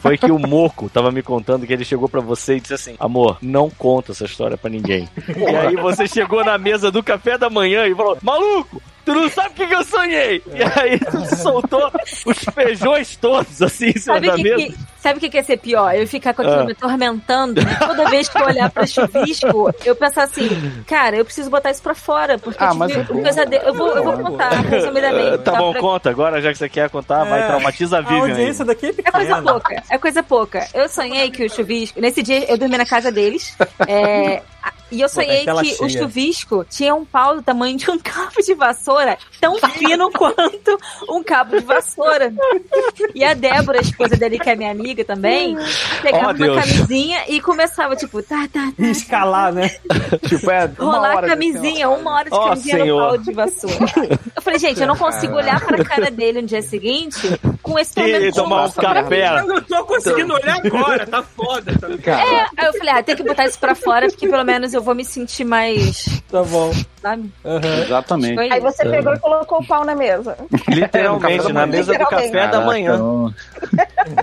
Foi 0.00 0.16
que 0.18 0.30
o 0.30 0.38
Moco 0.38 0.88
tava 0.88 1.10
me 1.10 1.22
contando 1.22 1.66
que 1.66 1.72
ele 1.72 1.84
chegou 1.84 2.08
pra 2.08 2.20
você 2.20 2.56
e 2.56 2.60
disse 2.60 2.74
assim: 2.74 2.94
Amor, 2.98 3.38
não 3.42 3.68
conta 3.70 4.12
essa 4.12 4.24
história 4.24 4.56
pra 4.56 4.70
ninguém. 4.70 5.08
E 5.36 5.56
aí 5.56 5.76
você 5.76 6.06
chegou 6.06 6.44
na 6.44 6.58
mesa 6.58 6.90
do 6.90 7.02
café 7.02 7.36
da 7.38 7.48
manhã 7.50 7.86
e 7.86 7.94
falou: 7.94 8.16
Maluco! 8.22 8.80
Tu 9.04 9.12
não 9.12 9.28
sabe 9.28 9.48
o 9.48 9.52
que, 9.54 9.66
que 9.66 9.74
eu 9.74 9.82
sonhei! 9.84 10.40
E 10.54 10.62
aí 10.62 10.96
tu 11.00 11.36
soltou 11.36 11.90
os 12.24 12.38
feijões 12.54 13.16
todos 13.16 13.60
assim 13.60 13.86
em 13.88 13.98
cima 13.98 14.14
Sabe 14.14 14.28
da 14.28 14.36
que, 14.36 14.42
mesa. 14.44 14.56
que, 14.58 14.74
sabe 14.96 15.16
o 15.16 15.20
que 15.20 15.28
que 15.28 15.36
ia 15.38 15.42
ser 15.42 15.56
pior? 15.56 15.92
Eu 15.92 16.06
ficar 16.06 16.32
com 16.32 16.42
aquilo 16.42 16.60
Ah. 16.60 16.64
me 16.64 16.70
atormentando. 16.70 17.60
Toda 17.78 18.10
vez 18.10 18.28
que 18.28 18.38
eu 18.38 18.46
olhar 18.46 18.70
pra 18.70 18.86
chuvisco, 18.86 19.70
eu 19.84 19.94
pensar 19.96 20.24
assim, 20.24 20.48
cara, 20.86 21.16
eu 21.16 21.24
preciso 21.24 21.50
botar 21.50 21.70
isso 21.70 21.82
pra 21.82 21.94
fora. 21.94 22.38
Porque 22.38 22.62
Ah, 22.62 22.68
eu 22.70 22.74
mas 22.74 22.92
tive 22.92 23.04
bom. 23.12 23.22
pesadelo. 23.22 23.64
Eu 23.64 23.74
vou, 23.74 23.88
eu 23.96 24.02
vou 24.04 24.18
contar 24.18 24.50
resumidamente. 24.50 25.34
Ah, 25.34 25.38
Tá 25.38 25.52
bom, 25.52 25.72
pra- 25.72 25.80
conta. 25.80 26.10
Agora, 26.10 26.40
já 26.40 26.52
que 26.52 26.58
você 26.58 26.68
quer 26.68 26.88
contar, 26.90 27.24
vai 27.24 27.40
É. 27.42 27.46
traumatiza 27.46 27.98
a 27.98 28.00
A 28.00 28.02
aí. 28.62 28.66
daqui 28.66 28.86
é 28.86 29.08
É 29.08 29.10
coisa 29.10 29.42
pouca, 29.42 29.82
é 29.90 29.98
coisa 29.98 30.22
pouca. 30.22 30.66
Eu 30.74 30.88
sonhei 30.88 31.30
que 31.30 31.44
o 31.44 31.50
chuvisco. 31.50 32.00
Nesse 32.00 32.22
dia 32.22 32.50
eu 32.50 32.56
dormi 32.58 32.76
na 32.76 32.86
casa 32.86 33.10
deles. 33.12 33.56
é, 33.86 34.42
e 34.92 35.00
eu 35.00 35.08
sonhei 35.08 35.44
que 35.44 35.50
o 35.50 35.88
cheia. 35.88 36.02
chuvisco 36.02 36.64
tinha 36.68 36.94
um 36.94 37.04
pau 37.04 37.36
do 37.36 37.42
tamanho 37.42 37.76
de 37.76 37.90
um 37.90 37.98
cabo 38.02 38.40
de 38.44 38.54
vassoura, 38.54 39.16
tão 39.40 39.56
fino 39.58 40.10
quanto 40.12 40.78
um 41.08 41.22
cabo 41.22 41.58
de 41.58 41.64
vassoura. 41.64 42.32
E 43.14 43.24
a 43.24 43.34
Débora, 43.34 43.78
a 43.78 43.82
esposa 43.82 44.16
dele, 44.16 44.38
que 44.38 44.48
é 44.50 44.54
minha 44.54 44.70
amiga 44.70 45.04
também, 45.04 45.56
pegava 46.02 46.22
Oh, 46.22 46.26
uma 46.28 46.34
Deus. 46.34 46.60
camisinha 46.64 47.24
e 47.28 47.40
começava, 47.40 47.96
tipo, 47.96 48.22
tá, 48.22 48.46
tá, 48.52 48.70
tá. 48.76 48.82
Escalar, 48.86 49.52
né? 49.52 49.68
tipo, 50.28 50.50
é. 50.50 50.70
Uma 50.78 50.94
Rolar 50.96 51.16
hora 51.16 51.26
a 51.26 51.30
camisinha, 51.30 51.88
uma 51.88 52.12
hora 52.14 52.30
de 52.30 52.36
camisinha 52.38 52.76
senhor. 52.76 53.00
no 53.00 53.08
pau 53.08 53.18
de 53.18 53.32
vassoura. 53.32 53.76
Eu 54.36 54.42
falei, 54.42 54.58
gente, 54.58 54.80
eu 54.80 54.86
não 54.86 54.96
consigo 54.96 55.34
olhar 55.34 55.60
pra 55.64 55.82
cara 55.84 56.10
dele 56.10 56.42
no 56.42 56.46
dia 56.46 56.62
seguinte 56.62 57.18
com 57.62 57.78
esse 57.78 57.94
tormento 57.94 58.34
tomar 58.36 58.56
um 58.56 58.58
nossa 58.62 58.80
pra 58.80 58.94
mim. 58.94 59.02
café. 59.02 59.38
Eu 59.40 59.46
não 59.46 59.62
tô 59.62 59.84
conseguindo 59.84 60.34
olhar 60.34 60.56
agora, 60.64 61.06
tá 61.06 61.22
foda. 61.22 61.72
Tá... 61.78 62.10
É, 62.20 62.46
aí 62.56 62.66
eu 62.66 62.72
falei, 62.74 62.94
ah, 62.94 63.02
tem 63.02 63.16
que 63.16 63.22
botar 63.22 63.46
isso 63.46 63.58
pra 63.58 63.74
fora, 63.74 64.08
porque 64.08 64.28
pelo 64.28 64.44
menos 64.44 64.74
eu 64.74 64.81
vou 64.82 64.94
me 64.94 65.04
sentir 65.04 65.44
mais, 65.44 66.04
Tá 66.28 66.42
bom. 66.42 66.72
Sabe? 67.02 67.30
Aham. 67.44 67.82
exatamente. 67.82 68.38
Aí 68.40 68.60
você 68.60 68.82
pegou 68.88 69.12
e 69.12 69.18
colocou 69.18 69.58
o 69.58 69.66
pau 69.66 69.84
na 69.84 69.94
mesa. 69.94 70.36
Literalmente, 70.68 71.52
na 71.52 71.66
mesa 71.66 71.92
do 71.92 72.06
café 72.06 72.48
da 72.48 72.60
manhã. 72.60 72.96
não. 72.96 73.34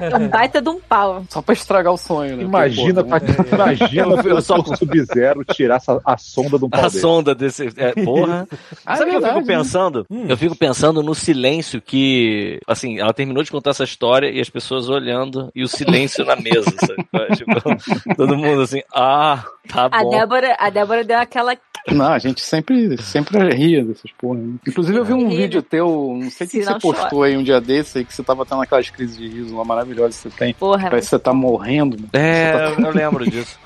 É 0.02 0.16
um 0.18 0.28
baita 0.28 0.62
de 0.62 0.70
um 0.70 0.80
pau. 0.80 1.24
Só 1.30 1.42
pra 1.42 1.54
estragar 1.54 1.94
o 1.94 1.98
sonho, 1.98 2.36
né? 2.38 2.44
Imagina, 2.44 3.04
Porque, 3.04 3.32
pô, 3.34 3.44
pra, 3.44 3.74
imagina 3.74 4.08
Eu 4.30 4.42
só- 4.42 4.58
o 4.58 4.76
Sub-Zero 4.76 5.44
tirar 5.46 5.76
essa, 5.78 6.00
a 6.06 6.18
sonda 6.18 6.58
de 6.60 6.66
um 6.66 6.70
pau 6.70 6.80
A 6.86 6.88
dele. 6.88 7.00
sonda 7.02 7.36
desse. 7.36 7.70
É, 7.78 7.94
porra. 8.04 8.48
Ah, 8.86 8.96
Sabe 8.96 9.12
o 9.12 9.20
que 9.20 9.24
eu 9.24 9.26
é 9.26 9.34
fico 9.34 9.40
né? 9.48 9.58
pensando? 9.58 10.06
Eu 10.10 10.38
fico 10.38 10.56
pensando 10.56 11.04
no 11.04 11.14
silêncio 11.16 11.82
que. 11.82 12.60
Assim, 12.68 13.00
ela 13.00 13.14
terminou 13.14 13.44
de 13.44 13.52
contar 13.52 13.72
essa 13.72 13.84
história 13.84 14.30
e 14.30 14.40
as 14.40 14.50
pessoas 14.50 14.90
olhando 14.90 15.50
e 15.56 15.64
o 15.64 15.68
silêncio 15.68 16.26
na 16.26 16.36
mesa, 16.36 16.70
sabe? 16.80 17.36
Tipo, 17.36 18.16
todo 18.16 18.38
mundo 18.38 18.62
assim, 18.62 18.82
ah, 18.94 19.44
tá 19.68 19.86
A 19.92 20.04
bom. 20.04 20.10
Débora, 20.10 20.56
a 20.60 20.70
Débora 20.70 21.04
deu 21.04 21.18
aquela. 21.18 21.56
Não, 21.90 22.08
a 22.12 22.20
gente 22.20 22.42
sempre, 22.42 22.69
sempre 23.02 23.54
ria 23.56 23.84
dessas 23.84 24.12
porra. 24.12 24.40
né? 24.40 24.56
Inclusive, 24.68 24.98
eu 24.98 25.06
vi 25.06 25.14
um 25.14 25.30
vídeo 25.30 25.62
teu, 25.62 26.18
não 26.22 26.30
sei 26.30 26.48
o 26.48 26.50
que 26.50 26.58
Se 26.60 26.64
você 26.66 26.80
postou 26.80 27.24
aí 27.24 27.38
um 27.38 27.44
dia 27.44 27.60
desse, 27.62 28.00
aí 28.00 28.06
que 28.06 28.14
você 28.14 28.24
tava 28.24 28.46
tendo 28.46 28.62
aquelas 28.62 28.90
crises 28.90 29.18
de 29.18 29.28
riso 29.28 29.56
lá 29.58 29.64
maravilhosas 29.64 30.16
que 30.18 30.30
você 30.30 30.38
tem. 30.38 30.54
Porra. 30.54 30.90
Parece 30.90 31.08
que 31.08 31.10
você 31.12 31.20
tá 31.20 31.34
morrendo. 31.34 31.98
É, 32.14 32.74
eu 32.78 32.92
lembro 32.92 33.30
disso. 33.30 33.58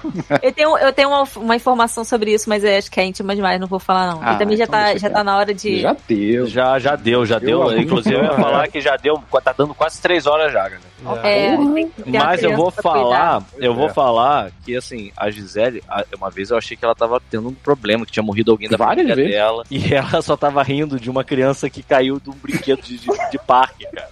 Eu 0.42 0.52
tenho, 0.52 0.78
eu 0.78 0.94
tenho 0.94 1.10
uma, 1.10 1.24
uma 1.38 1.56
informação 1.56 2.04
sobre 2.04 2.34
isso, 2.34 2.50
mas 2.50 2.64
eu 2.64 2.78
acho 2.78 2.92
que 2.92 3.00
é 3.00 3.06
íntima 3.06 3.36
demais, 3.36 3.60
não 3.60 3.68
vou 3.68 3.80
falar 3.80 4.14
não. 4.14 4.20
Ah, 4.24 4.34
e 4.34 4.38
também 4.38 4.58
já, 4.58 4.64
então 4.66 4.80
tá, 4.80 4.94
já 4.94 5.00
quieto. 5.00 5.14
tá 5.14 5.24
na 5.24 5.38
hora 5.38 5.54
de. 5.54 5.80
Já 5.82 5.96
deu. 6.08 6.48
Já, 6.48 6.80
já 6.80 6.96
deu, 6.96 7.26
já 7.26 7.40
deu. 7.40 7.64
muito 7.64 7.82
Inclusive, 7.82 8.16
eu 8.16 8.24
ia 8.24 8.34
falar 8.34 8.68
que 8.68 8.82
já 8.82 8.96
deu, 8.98 9.22
tá 9.44 9.54
dando 9.58 9.74
quase 9.74 10.02
três 10.02 10.26
horas 10.26 10.52
já, 10.52 10.64
galera. 10.64 10.94
É, 11.24 11.50
uma 11.56 11.76
Mas 12.08 12.44
eu 12.44 12.56
vou 12.56 12.72
falar, 12.72 13.42
cuidar. 13.42 13.66
eu 13.66 13.74
vou 13.74 13.88
É. 13.88 13.94
falar 13.94 14.52
que 14.64 14.76
assim, 14.76 15.12
a 15.18 15.30
Gisele, 15.30 15.84
uma 16.18 16.30
vez 16.30 16.50
eu 16.50 16.58
achei 16.58 16.78
que 16.78 16.86
ela 16.86 16.96
tava 16.96 17.22
tendo 17.30 17.50
um 17.50 17.54
problema, 17.54 18.06
que 18.06 18.12
tinha 18.12 18.24
morrido 18.24 18.52
alguém 18.52 18.70
da 18.70 18.78
Várias 18.96 19.16
vezes. 19.16 19.32
dela, 19.32 19.64
e 19.70 19.94
ela 19.94 20.22
só 20.22 20.36
tava 20.38 20.62
rindo 20.64 21.00
de 21.00 21.10
uma 21.10 21.24
criança 21.24 21.70
que 21.70 21.82
caiu 21.84 22.20
de 22.20 22.30
um 22.30 22.34
brinquedo 22.34 22.82
de, 22.82 22.98
de, 22.98 23.08
de 23.32 23.38
parque, 23.46 23.86
cara. 23.88 24.10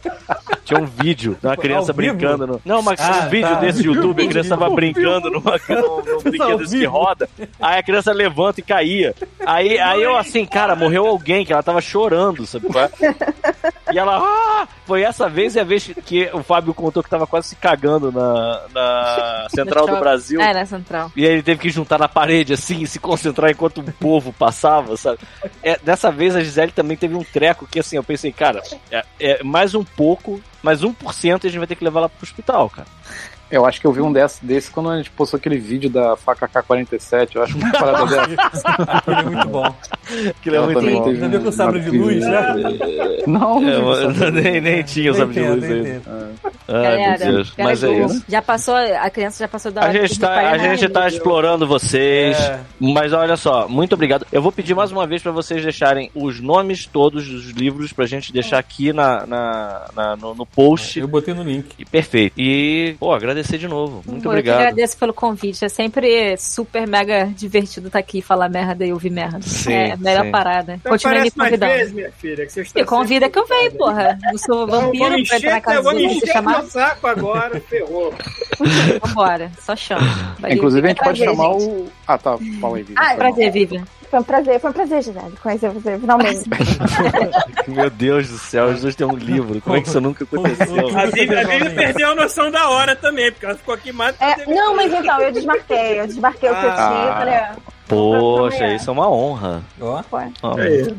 Tinha 0.64 0.80
um 0.80 0.86
vídeo 0.86 1.38
de 1.41 1.48
uma 1.48 1.58
criança 1.58 1.91
brincando 1.91 2.48
no. 2.48 2.62
Não, 2.64 2.82
mas 2.82 2.99
Ah, 2.99 3.24
um 3.26 3.30
vídeo 3.30 3.49
tá. 3.49 3.56
desse 3.60 3.84
YouTube, 3.84 4.24
a 4.24 4.28
criança 4.28 4.49
tava 4.58 4.70
brincando 4.74 5.30
numa, 5.30 5.60
num, 5.70 6.14
num 6.14 6.22
brinquedo 6.22 6.58
desse 6.60 6.78
que 6.80 6.86
roda. 6.86 7.28
Aí 7.60 7.80
a 7.80 7.84
criança 7.84 8.14
levanta 8.14 8.60
e 8.60 8.64
caía. 8.64 9.14
Aí, 9.45 9.78
aí 9.80 10.02
eu 10.02 10.16
assim, 10.18 10.45
cara, 10.45 10.76
morreu 10.76 11.06
alguém, 11.08 11.45
que 11.45 11.52
ela 11.52 11.64
tava 11.64 11.82
chorando, 11.82 12.45
sabe? 12.45 12.68
qual 12.68 12.86
é? 12.86 12.91
E 13.94 13.99
ela, 13.99 14.18
ah! 14.20 14.68
Foi 14.86 15.03
essa 15.03 15.30
vez 15.30 15.56
e 15.56 15.60
a 15.60 15.64
vez 15.64 15.90
que 16.06 16.30
o 16.34 16.44
Fábio 16.44 16.74
contou 16.74 17.02
que 17.02 17.10
tava 17.10 17.26
quase 17.26 17.49
se 17.49 17.56
cagando 17.56 18.12
na, 18.12 18.62
na 18.74 19.48
Central 19.49 19.88
do 19.88 19.98
Brasil. 19.98 20.40
É, 20.41 20.53
na 20.53 20.66
central. 20.66 21.12
E 21.16 21.26
aí 21.26 21.32
ele 21.34 21.44
teve 21.44 21.62
que 21.62 21.70
juntar 21.70 21.98
na 21.98 22.08
parede 22.10 22.53
assim 22.53 22.82
e 22.82 22.88
se 22.88 22.99
concentrar 22.99 23.52
enquanto 23.52 23.80
o 23.80 23.91
povo 23.94 24.34
passava, 24.34 24.70
sabe? 24.98 25.19
É, 25.64 25.77
dessa 25.80 26.11
vez 26.11 26.35
a 26.35 26.41
Gisele 26.41 26.72
também 26.72 26.98
teve 26.98 27.15
um 27.15 27.23
treco 27.23 27.68
que 27.68 27.80
assim, 27.80 27.95
eu 27.95 28.03
pensei, 28.03 28.31
cara, 28.31 28.61
é, 28.91 29.03
é 29.19 29.43
mais 29.43 29.76
um 29.76 29.84
pouco, 29.84 30.41
mais 30.61 30.81
1% 30.81 30.93
e 31.23 31.48
a 31.48 31.49
gente 31.49 31.57
vai 31.57 31.68
ter 31.68 31.76
que 31.76 31.84
levar 31.84 32.02
ela 32.02 32.10
pro 32.10 32.23
hospital, 32.23 32.69
cara. 32.69 32.88
Eu 33.52 33.65
acho 33.65 33.82
que 33.82 33.86
eu 33.88 33.91
vi 33.91 34.02
um 34.02 34.11
desse, 34.14 34.44
desse 34.45 34.72
quando 34.72 34.90
a 34.90 34.98
gente 34.98 35.10
postou 35.11 35.38
aquele 35.38 35.57
vídeo 35.57 35.90
da 35.90 36.15
faca 36.15 36.48
K-47. 36.48 37.36
Eu 37.36 37.44
acho 37.44 37.57
uma 37.57 37.72
parada 37.72 38.06
dessa. 38.28 38.68
Aquele 38.69 39.19
é 39.19 39.23
muito 39.23 39.48
bom. 39.49 39.76
Aquilo 40.30 40.56
é 40.56 40.60
muito 40.61 40.80
também 40.80 40.95
bom. 40.95 41.03
teve 41.03 41.19
Já 41.19 41.28
viu 41.28 41.40
com 41.40 41.45
uma 41.45 41.52
sabre 41.52 41.80
de 41.82 41.90
luz, 41.98 42.26
né? 42.26 42.53
Não, 43.28 43.57
É, 43.60 43.78
não. 43.78 43.94
eu- 43.94 44.32
nem, 44.32 44.60
nem 44.61 44.84
tinha 44.84 45.11
o 45.11 45.15
sabre 45.15 45.34
de 45.36 45.41
luz 45.48 45.61
nem 45.61 45.72
aí. 45.72 45.80
entendo. 45.80 46.02
Ai, 46.68 46.84
Galera, 46.84 47.26
meu 47.26 47.34
Deus. 47.34 47.53
Mas 47.57 47.84
é 47.84 47.91
isso. 48.06 48.23
Já 48.28 48.41
passou, 48.41 48.76
a 48.76 49.10
criança 49.10 49.44
já 49.44 49.48
passou 49.48 49.72
da 49.72 49.82
A 49.82 49.84
hora 49.90 49.94
gente, 50.02 50.14
de 50.14 50.19
tá, 50.19 50.34
a 50.52 50.57
gente 50.57 50.90
tá 50.90 50.99
nada. 51.02 51.14
explorando 51.15 51.68
vocês, 51.68 52.38
É. 52.40 52.60
mas 52.80 53.14
olha 53.14 53.36
só, 53.38 53.68
muito 53.68 53.94
obrigado. 53.94 54.26
Eu 54.32 54.41
vou 54.41 54.52
pedir 54.52 54.73
mais 54.76 54.91
uma 54.91 55.06
vez 55.06 55.22
pra 55.22 55.32
vocês 55.32 55.61
deixarem 55.61 56.10
os 56.15 56.40
nomes 56.40 56.86
todos 56.86 57.28
dos 57.28 57.49
livros 57.52 57.94
pra 57.94 58.06
gente 58.06 58.34
deixar 58.34 58.57
aqui 58.57 58.91
na, 58.94 59.26
na- 59.28 59.86
na- 59.95 60.15
no, 60.15 60.34
no 60.34 60.45
post. 60.45 60.99
Eu 60.99 61.07
botei 61.07 61.34
no 61.34 61.44
link. 61.44 61.68
E 61.78 61.86
perfeito. 61.86 62.34
E, 62.38 62.95
pô, 62.99 63.14
agradecer 63.41 63.57
de 63.57 63.68
novo. 63.68 64.01
Muito 64.05 64.26
Eu 64.26 64.31
obrigado. 64.31 64.57
que 64.57 64.61
agradeço 64.63 64.97
pelo 64.97 65.13
convite. 65.13 65.65
É 65.65 65.69
sempre 65.69 66.38
super 66.38 66.88
mega 66.88 67.26
divertido 67.26 67.88
estar 67.88 67.99
aqui 67.99 68.19
e 68.19 68.22
falar 68.22 68.47
merda 68.49 68.85
e 68.85 68.93
ouvir 68.93 69.09
merda. 69.09 69.41
Sim, 69.41 69.73
é 69.73 69.91
a 69.93 69.97
melhor 69.97 70.26
sim. 70.26 70.31
parada. 70.31 70.73
Então 70.76 70.91
Continue 70.91 71.22
me 71.22 71.31
convidando. 71.31 71.73
vezes, 71.73 71.93
minha 71.93 72.11
filha. 72.11 72.45
Que 72.45 72.51
você 72.51 72.61
está 72.61 72.80
Me 72.80 72.85
convida 72.85 73.30
que 73.30 73.38
eu 73.39 73.45
venho, 73.47 73.72
porra. 73.73 74.18
Eu 74.31 74.38
sou 74.38 74.68
vampiro 74.68 75.09
vamos 75.09 75.27
pra 75.27 75.38
entrar 75.38 75.51
na 75.51 75.57
encher, 75.57 75.61
casa 75.61 75.81
vamos 75.81 76.01
dos 76.01 76.03
outros 76.03 76.13
e 76.13 76.18
encher 76.18 76.34
chamar. 76.34 76.59
meu 76.59 76.69
saco 76.69 77.07
agora, 77.07 77.59
ferrou. 77.61 78.13
Vambora, 79.03 79.51
só 79.59 79.76
chama. 79.76 80.01
Inclusive, 80.49 80.85
a 80.85 80.89
gente 80.89 81.03
pode 81.03 81.19
Prazer, 81.19 81.35
chamar 81.35 81.59
gente. 81.59 81.69
o. 81.69 81.88
Ah, 82.07 82.18
tá. 82.18 82.38
Fala 82.59 82.77
aí, 82.77 82.84
Vivi. 82.84 82.95
Ah, 82.97 83.03
mal. 83.07 83.15
Prazer, 83.18 83.51
Vivian. 83.51 83.84
Foi 84.12 84.20
um 84.20 84.24
prazer, 84.24 84.60
foi 84.60 84.70
um 84.70 84.74
prazer, 84.74 85.02
Gisele, 85.04 85.38
conhecer 85.42 85.70
você 85.70 85.98
finalmente. 85.98 86.42
Meu 87.66 87.90
Deus 87.90 88.28
do 88.28 88.38
céu, 88.38 88.66
os 88.66 88.82
dois 88.82 88.94
têm 88.94 89.08
um 89.08 89.16
livro. 89.16 89.62
Como 89.62 89.78
é 89.78 89.82
que 89.82 89.88
isso 89.88 90.02
nunca 90.02 90.26
aconteceu? 90.26 90.90
A 91.00 91.06
Vivi, 91.06 91.70
perdeu 91.74 92.12
a 92.12 92.16
noção 92.16 92.52
da 92.52 92.70
hora 92.70 92.94
também, 92.94 93.32
porque 93.32 93.46
ela 93.46 93.56
ficou 93.56 93.74
aqui 93.74 93.94
mais. 93.94 94.14
É, 94.20 94.46
não, 94.54 94.76
mas 94.76 94.92
então, 94.94 95.22
eu 95.22 95.32
desmarquei. 95.32 96.02
Eu 96.02 96.08
desmarquei 96.08 96.50
o 96.50 96.54
que 96.54 96.66
eu 96.66 96.74
tinha. 96.74 97.52
ah, 97.52 97.56
Poxa, 97.88 98.68
isso 98.74 98.90
é 98.90 98.94
uma 98.94 99.10
honra. 99.10 99.64
Ó. 99.80 100.04
foi. 100.04 100.26
Ó, 100.44 100.58
Aí. 100.58 100.94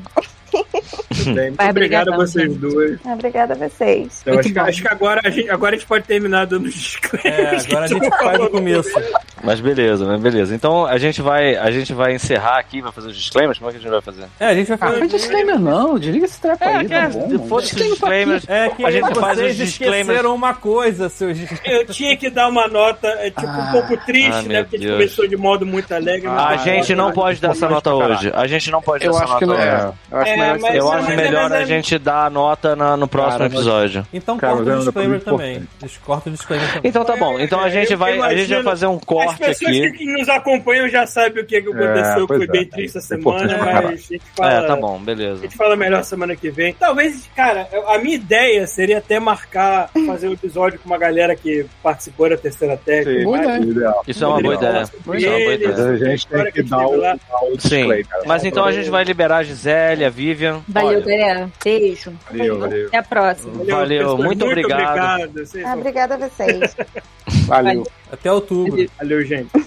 Bem, 1.35 1.55
obrigado 1.70 2.12
a 2.12 2.16
vocês 2.16 2.49
gente. 2.49 2.59
duas. 2.59 2.99
Ah, 3.05 3.12
Obrigada 3.15 3.55
a 3.55 3.57
vocês. 3.69 4.23
Então, 4.23 4.39
acho, 4.39 4.53
que, 4.53 4.59
acho 4.59 4.83
que 4.83 4.89
agora 4.89 5.20
a, 5.24 5.31
gente, 5.31 5.51
agora 5.51 5.74
a 5.74 5.79
gente 5.79 5.87
pode 5.87 6.05
terminar 6.05 6.47
dando 6.47 6.66
os 6.66 6.74
É, 7.24 7.55
disclaimers. 7.55 7.66
agora 7.66 7.85
a 7.85 7.89
que 7.89 7.95
gente 7.95 8.09
faz 8.19 8.41
o 8.41 8.51
começo. 8.51 8.91
Mas 9.45 9.61
beleza, 9.61 10.05
mas 10.05 10.20
beleza. 10.20 10.55
Então 10.55 10.87
a 10.87 10.99
gente 10.99 11.20
vai, 11.23 11.57
a 11.57 11.70
gente 11.70 11.93
vai 11.93 12.15
encerrar 12.15 12.59
aqui, 12.59 12.81
vai 12.81 12.93
fazer 12.93 13.09
os 13.09 13.16
disclaimers. 13.16 13.59
Como 13.59 13.70
é 13.70 13.73
que 13.73 13.79
a 13.79 13.81
gente 13.83 13.91
vai 13.91 14.01
fazer? 14.01 14.24
É, 14.41 14.47
a 14.47 14.55
gente 14.55 14.69
vai 14.69 14.77
Ah, 14.81 14.87
fazer. 14.87 14.99
faz 14.99 15.11
disclaimer 15.11 15.59
não, 15.59 15.99
desliga 15.99 16.24
esse 16.27 16.41
treco 16.41 16.65
aí, 16.65 16.89
tá 16.89 17.09
bom. 17.09 17.49
Foda-se 17.49 17.74
os 17.74 17.83
disclaimers. 17.89 18.45
É 18.49 18.69
que 18.70 18.85
A 18.85 18.91
gente 18.91 19.15
faz 19.19 19.39
vocês 19.39 19.51
os 19.53 19.57
disclaimers. 19.66 20.01
esqueceram 20.09 20.35
uma 20.35 20.55
coisa, 20.55 21.09
seus. 21.09 21.39
Eu 21.65 21.87
tinha 21.87 22.16
que 22.16 22.31
dar 22.31 22.49
uma 22.49 22.69
nota, 22.69 23.09
é, 23.09 23.31
tipo, 23.31 23.47
Ah, 23.47 23.66
um 23.69 23.73
pouco 23.73 23.97
triste, 24.07 24.31
ah, 24.33 24.43
né? 24.43 24.62
Porque 24.62 24.77
a 24.77 24.79
gente 24.79 24.87
Deus. 24.89 24.93
começou 24.99 25.29
de 25.29 25.37
modo 25.37 25.66
muito 25.66 25.93
alegre. 25.93 26.29
A 26.29 26.57
gente 26.57 26.95
não 26.95 27.12
pode 27.12 27.41
dar 27.41 27.51
essa 27.51 27.69
nota 27.69 27.93
hoje. 27.95 28.31
A 28.35 28.47
gente 28.47 28.70
não 28.70 28.81
pode 28.81 29.05
dar 29.05 29.11
Eu 29.11 29.15
essa 29.16 29.24
acho 29.24 29.39
que 29.39 29.47
nota 29.47 29.59
não 29.59 29.66
hoje. 29.66 29.77
é. 29.77 29.93
Eu 30.12 30.19
acho 30.19 30.31
É, 30.31 30.37
melhor 30.43 30.56
que 30.56 30.62
mas- 30.62 30.74
Eu 30.77 30.93
acho 30.93 31.16
melhor 31.16 31.52
a 31.52 31.64
gente 31.64 31.98
dar 31.98 32.27
a 32.27 32.31
nota 32.31 32.77
na- 32.77 32.97
no 32.97 33.06
próximo 33.09 33.39
Cara, 33.39 33.44
mas- 33.44 33.55
episódio. 33.55 34.06
Então 34.12 34.36
Cara, 34.39 34.55
corta 34.56 34.70
o 34.70 34.74
é 34.74 34.78
disclaimer 34.78 35.20
também. 35.20 35.69
Corta 36.05 36.28
o 36.28 36.32
disclaimer 36.32 36.69
também. 36.69 36.82
Então 36.85 37.05
tá 37.05 37.16
bom. 37.16 37.39
Então 37.40 37.60
a 37.60 37.69
gente 37.69 37.93
Eu 37.93 37.98
vai, 37.98 38.19
a 38.20 38.35
gente 38.36 38.52
vai 38.55 38.62
fazer 38.62 38.86
um 38.86 38.97
As 38.97 39.05
corte 39.05 39.39
pessoas 39.39 39.77
aqui. 39.77 39.93
que 39.93 40.05
nos 40.12 40.28
acompanham 40.28 40.89
já 40.89 41.06
sabem 41.06 41.43
o 41.43 41.47
que, 41.47 41.60
que 41.62 41.69
aconteceu, 41.69 42.27
foi 42.27 42.44
é. 42.44 42.47
bem 42.47 42.66
triste 42.66 42.98
essa 42.98 43.14
É 43.14 43.19
semana, 43.19 43.56
mas 43.59 43.77
a 43.85 43.90
gente 43.97 44.23
fala. 44.36 44.52
É, 44.52 44.66
tá 44.66 44.77
bom, 44.77 44.97
A 44.97 45.05
beleza. 45.05 45.43
gente 45.43 45.56
fala 45.56 45.77
melhor 45.77 46.02
semana 46.05 46.35
que 46.36 46.51
vem. 46.51 46.73
Talvez, 46.74 47.28
cara, 47.35 47.69
a 47.89 47.98
minha 47.98 48.14
ideia 48.16 48.66
seria 48.66 48.98
até 48.98 49.19
marcar, 49.20 49.90
fazer 50.06 50.28
um 50.28 50.32
episódio 50.32 50.78
com 50.78 50.86
uma 50.89 50.98
galera 50.98 51.35
que 51.36 51.66
participou 51.82 52.28
da 52.28 52.36
terceira 52.36 52.77
técnica. 52.77 53.19
Sim, 53.20 53.24
Boa 53.24 53.39
mas 53.39 53.47
ideia. 53.56 53.70
ideal. 53.70 54.02
Isso 54.06 54.24
é 54.24 54.27
uma 54.27 54.40
boa 54.40 54.55
ideia. 54.55 54.82
Isso 54.82 54.93
é 54.94 54.98
uma 54.98 55.06
boa 55.39 55.55
ideia. 55.55 55.93
a 55.93 55.97
gente 55.97 56.27
tem 56.27 56.52
que 56.52 56.62
dar 56.62 56.86
o, 56.86 57.01
Sim. 57.59 57.78
display, 57.78 58.05
cara. 58.05 58.23
Mas 58.27 58.44
então 58.44 58.64
a 58.64 58.73
gente 58.73 58.90
vai 58.90 59.05
liberar 59.05 59.39
a 59.39 59.43
Gisele, 59.43 60.05
a 60.05 60.10
Vivian. 60.33 60.63
Valeu, 60.69 60.89
Olha, 60.89 61.01
galera. 61.01 61.51
Beijo. 61.63 62.13
Valeu, 62.31 62.59
valeu. 62.59 62.87
Até 62.89 62.97
a 62.97 63.03
próxima. 63.03 63.65
Valeu, 63.65 63.99
pessoas, 63.99 64.25
muito 64.25 64.45
obrigado. 64.47 65.33
Vocês 65.33 65.65
Ah, 65.65 65.75
obrigada 65.75 66.15
a 66.15 66.19
vocês. 66.29 66.77
Valeu. 67.47 67.87
Até 68.13 68.31
outubro. 68.31 68.87
Valeu, 68.99 69.25
gente. 69.25 69.51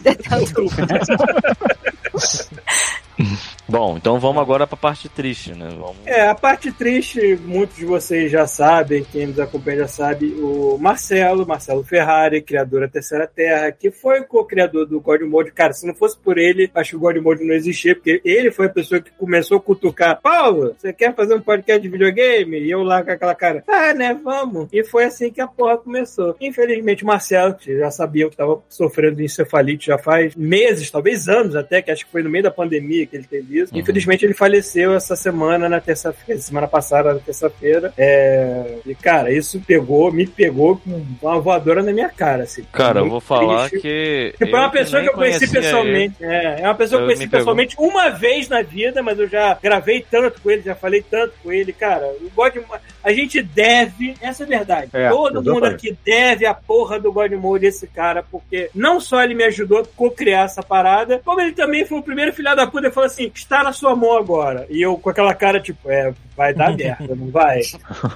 Bom, 3.67 3.97
então 3.97 4.19
vamos 4.19 4.41
agora 4.41 4.67
pra 4.67 4.77
parte 4.77 5.09
triste, 5.09 5.53
né? 5.53 5.69
Vamos... 5.69 5.97
É, 6.05 6.27
a 6.27 6.35
parte 6.35 6.71
triste, 6.71 7.35
muitos 7.43 7.77
de 7.77 7.85
vocês 7.85 8.31
já 8.31 8.45
sabem, 8.45 9.03
quem 9.03 9.27
nos 9.27 9.39
acompanha 9.39 9.79
já 9.79 9.87
sabe, 9.87 10.35
o 10.39 10.77
Marcelo, 10.77 11.47
Marcelo 11.47 11.83
Ferrari, 11.83 12.41
criador 12.41 12.81
da 12.81 12.87
Terceira 12.87 13.25
Terra, 13.25 13.71
que 13.71 13.89
foi 13.89 14.19
o 14.19 14.27
co-criador 14.27 14.85
do 14.85 15.01
God 15.01 15.21
Mode. 15.21 15.51
Cara, 15.51 15.73
se 15.73 15.87
não 15.87 15.95
fosse 15.95 16.17
por 16.17 16.37
ele, 16.37 16.69
acho 16.75 16.91
que 16.91 16.95
o 16.95 16.99
God 16.99 17.17
Mode 17.17 17.43
não 17.43 17.55
existia, 17.55 17.95
porque 17.95 18.21
ele 18.23 18.51
foi 18.51 18.67
a 18.67 18.69
pessoa 18.69 19.01
que 19.01 19.11
começou 19.11 19.57
a 19.57 19.61
cutucar. 19.61 20.21
Paulo, 20.21 20.75
você 20.77 20.93
quer 20.93 21.15
fazer 21.15 21.33
um 21.33 21.41
podcast 21.41 21.81
de 21.81 21.89
videogame? 21.89 22.59
E 22.59 22.69
eu 22.69 22.83
lá 22.83 23.03
com 23.03 23.11
aquela 23.11 23.33
cara, 23.33 23.63
ah, 23.67 23.93
né, 23.93 24.13
vamos. 24.23 24.67
E 24.71 24.83
foi 24.83 25.05
assim 25.05 25.31
que 25.31 25.41
a 25.41 25.47
porra 25.47 25.77
começou. 25.77 26.35
Infelizmente, 26.39 27.03
o 27.03 27.07
Marcelo, 27.07 27.55
que 27.55 27.77
já 27.77 27.89
sabia 27.89 28.29
que 28.29 28.34
estava 28.35 28.59
sofrendo 28.69 29.15
de 29.15 29.23
encefalite 29.23 29.87
já 29.87 29.97
faz 29.97 30.35
meses, 30.35 30.91
talvez 30.91 31.27
anos 31.27 31.55
até, 31.55 31.81
que 31.81 31.89
acho 31.89 32.05
que 32.05 32.11
foi 32.11 32.21
no 32.21 32.29
meio 32.29 32.43
da 32.43 32.51
pandemia 32.51 33.05
que 33.05 33.15
ele 33.15 33.25
teve 33.25 33.59
isso. 33.59 33.73
Uhum. 33.73 33.79
Infelizmente, 33.79 34.25
ele 34.25 34.33
faleceu 34.33 34.93
essa 34.93 35.15
semana, 35.15 35.67
na 35.67 35.79
terça-feira, 35.79 36.39
semana 36.41 36.67
passada, 36.67 37.13
na 37.13 37.19
terça-feira. 37.19 37.93
É... 37.97 38.79
E, 38.85 38.93
cara, 38.93 39.31
isso 39.31 39.59
pegou, 39.65 40.11
me 40.11 40.27
pegou 40.27 40.77
com 40.77 41.03
uma 41.21 41.39
voadora 41.39 41.81
na 41.81 41.91
minha 41.91 42.09
cara, 42.09 42.43
assim. 42.43 42.63
Cara, 42.71 42.99
eu 42.99 43.09
vou 43.09 43.21
falar 43.21 43.69
triste. 43.69 43.81
que. 43.81 44.33
Tipo, 44.37 44.55
é 44.55 44.59
uma 44.59 44.71
pessoa 44.71 45.01
que 45.01 45.09
eu 45.09 45.13
conheci 45.13 45.49
pessoalmente. 45.49 46.23
É, 46.23 46.61
é 46.61 46.63
uma 46.63 46.75
pessoa 46.75 46.99
que 46.99 47.03
eu 47.03 47.07
conheci 47.07 47.23
me 47.23 47.29
pegou. 47.29 47.39
pessoalmente 47.39 47.75
uma 47.79 48.09
vez 48.09 48.49
na 48.49 48.61
vida, 48.61 49.01
mas 49.01 49.17
eu 49.19 49.27
já 49.27 49.57
gravei 49.61 50.05
tanto 50.09 50.41
com 50.41 50.51
ele, 50.51 50.61
já 50.61 50.75
falei 50.75 51.01
tanto 51.01 51.33
com 51.41 51.51
ele. 51.51 51.71
Cara, 51.71 52.05
o 52.21 52.29
God 52.35 52.55
a 53.03 53.13
gente 53.13 53.41
deve, 53.41 54.15
essa 54.19 54.43
é 54.43 54.45
a 54.45 54.49
verdade. 54.49 54.89
É, 54.93 55.09
Todo 55.09 55.43
mundo 55.43 55.65
aqui 55.65 55.95
deve 56.03 56.45
a 56.45 56.53
porra 56.53 56.99
do 56.99 57.11
God 57.11 57.31
Mode 57.33 57.65
esse 57.65 57.85
cara, 57.85 58.23
porque 58.29 58.69
não 58.73 58.99
só 58.99 59.23
ele 59.23 59.33
me 59.33 59.43
ajudou 59.43 59.79
a 59.79 59.85
co-criar 59.85 60.43
essa 60.43 60.63
parada, 60.63 61.21
como 61.23 61.41
ele 61.41 61.51
também 61.51 61.85
foi 61.85 61.99
o 61.99 62.03
primeiro 62.03 62.33
filho 62.33 62.55
da 62.55 62.67
puta 62.67 62.87
e 62.87 62.91
falou 62.91 63.07
assim: 63.07 63.31
está 63.33 63.63
na 63.63 63.73
sua 63.73 63.95
mão 63.95 64.17
agora. 64.17 64.65
E 64.69 64.81
eu 64.81 64.97
com 64.97 65.09
aquela 65.09 65.33
cara, 65.33 65.59
tipo, 65.59 65.89
é, 65.89 66.13
vai 66.35 66.53
dar 66.53 66.73
merda, 66.77 67.15
não 67.15 67.29
vai? 67.29 67.61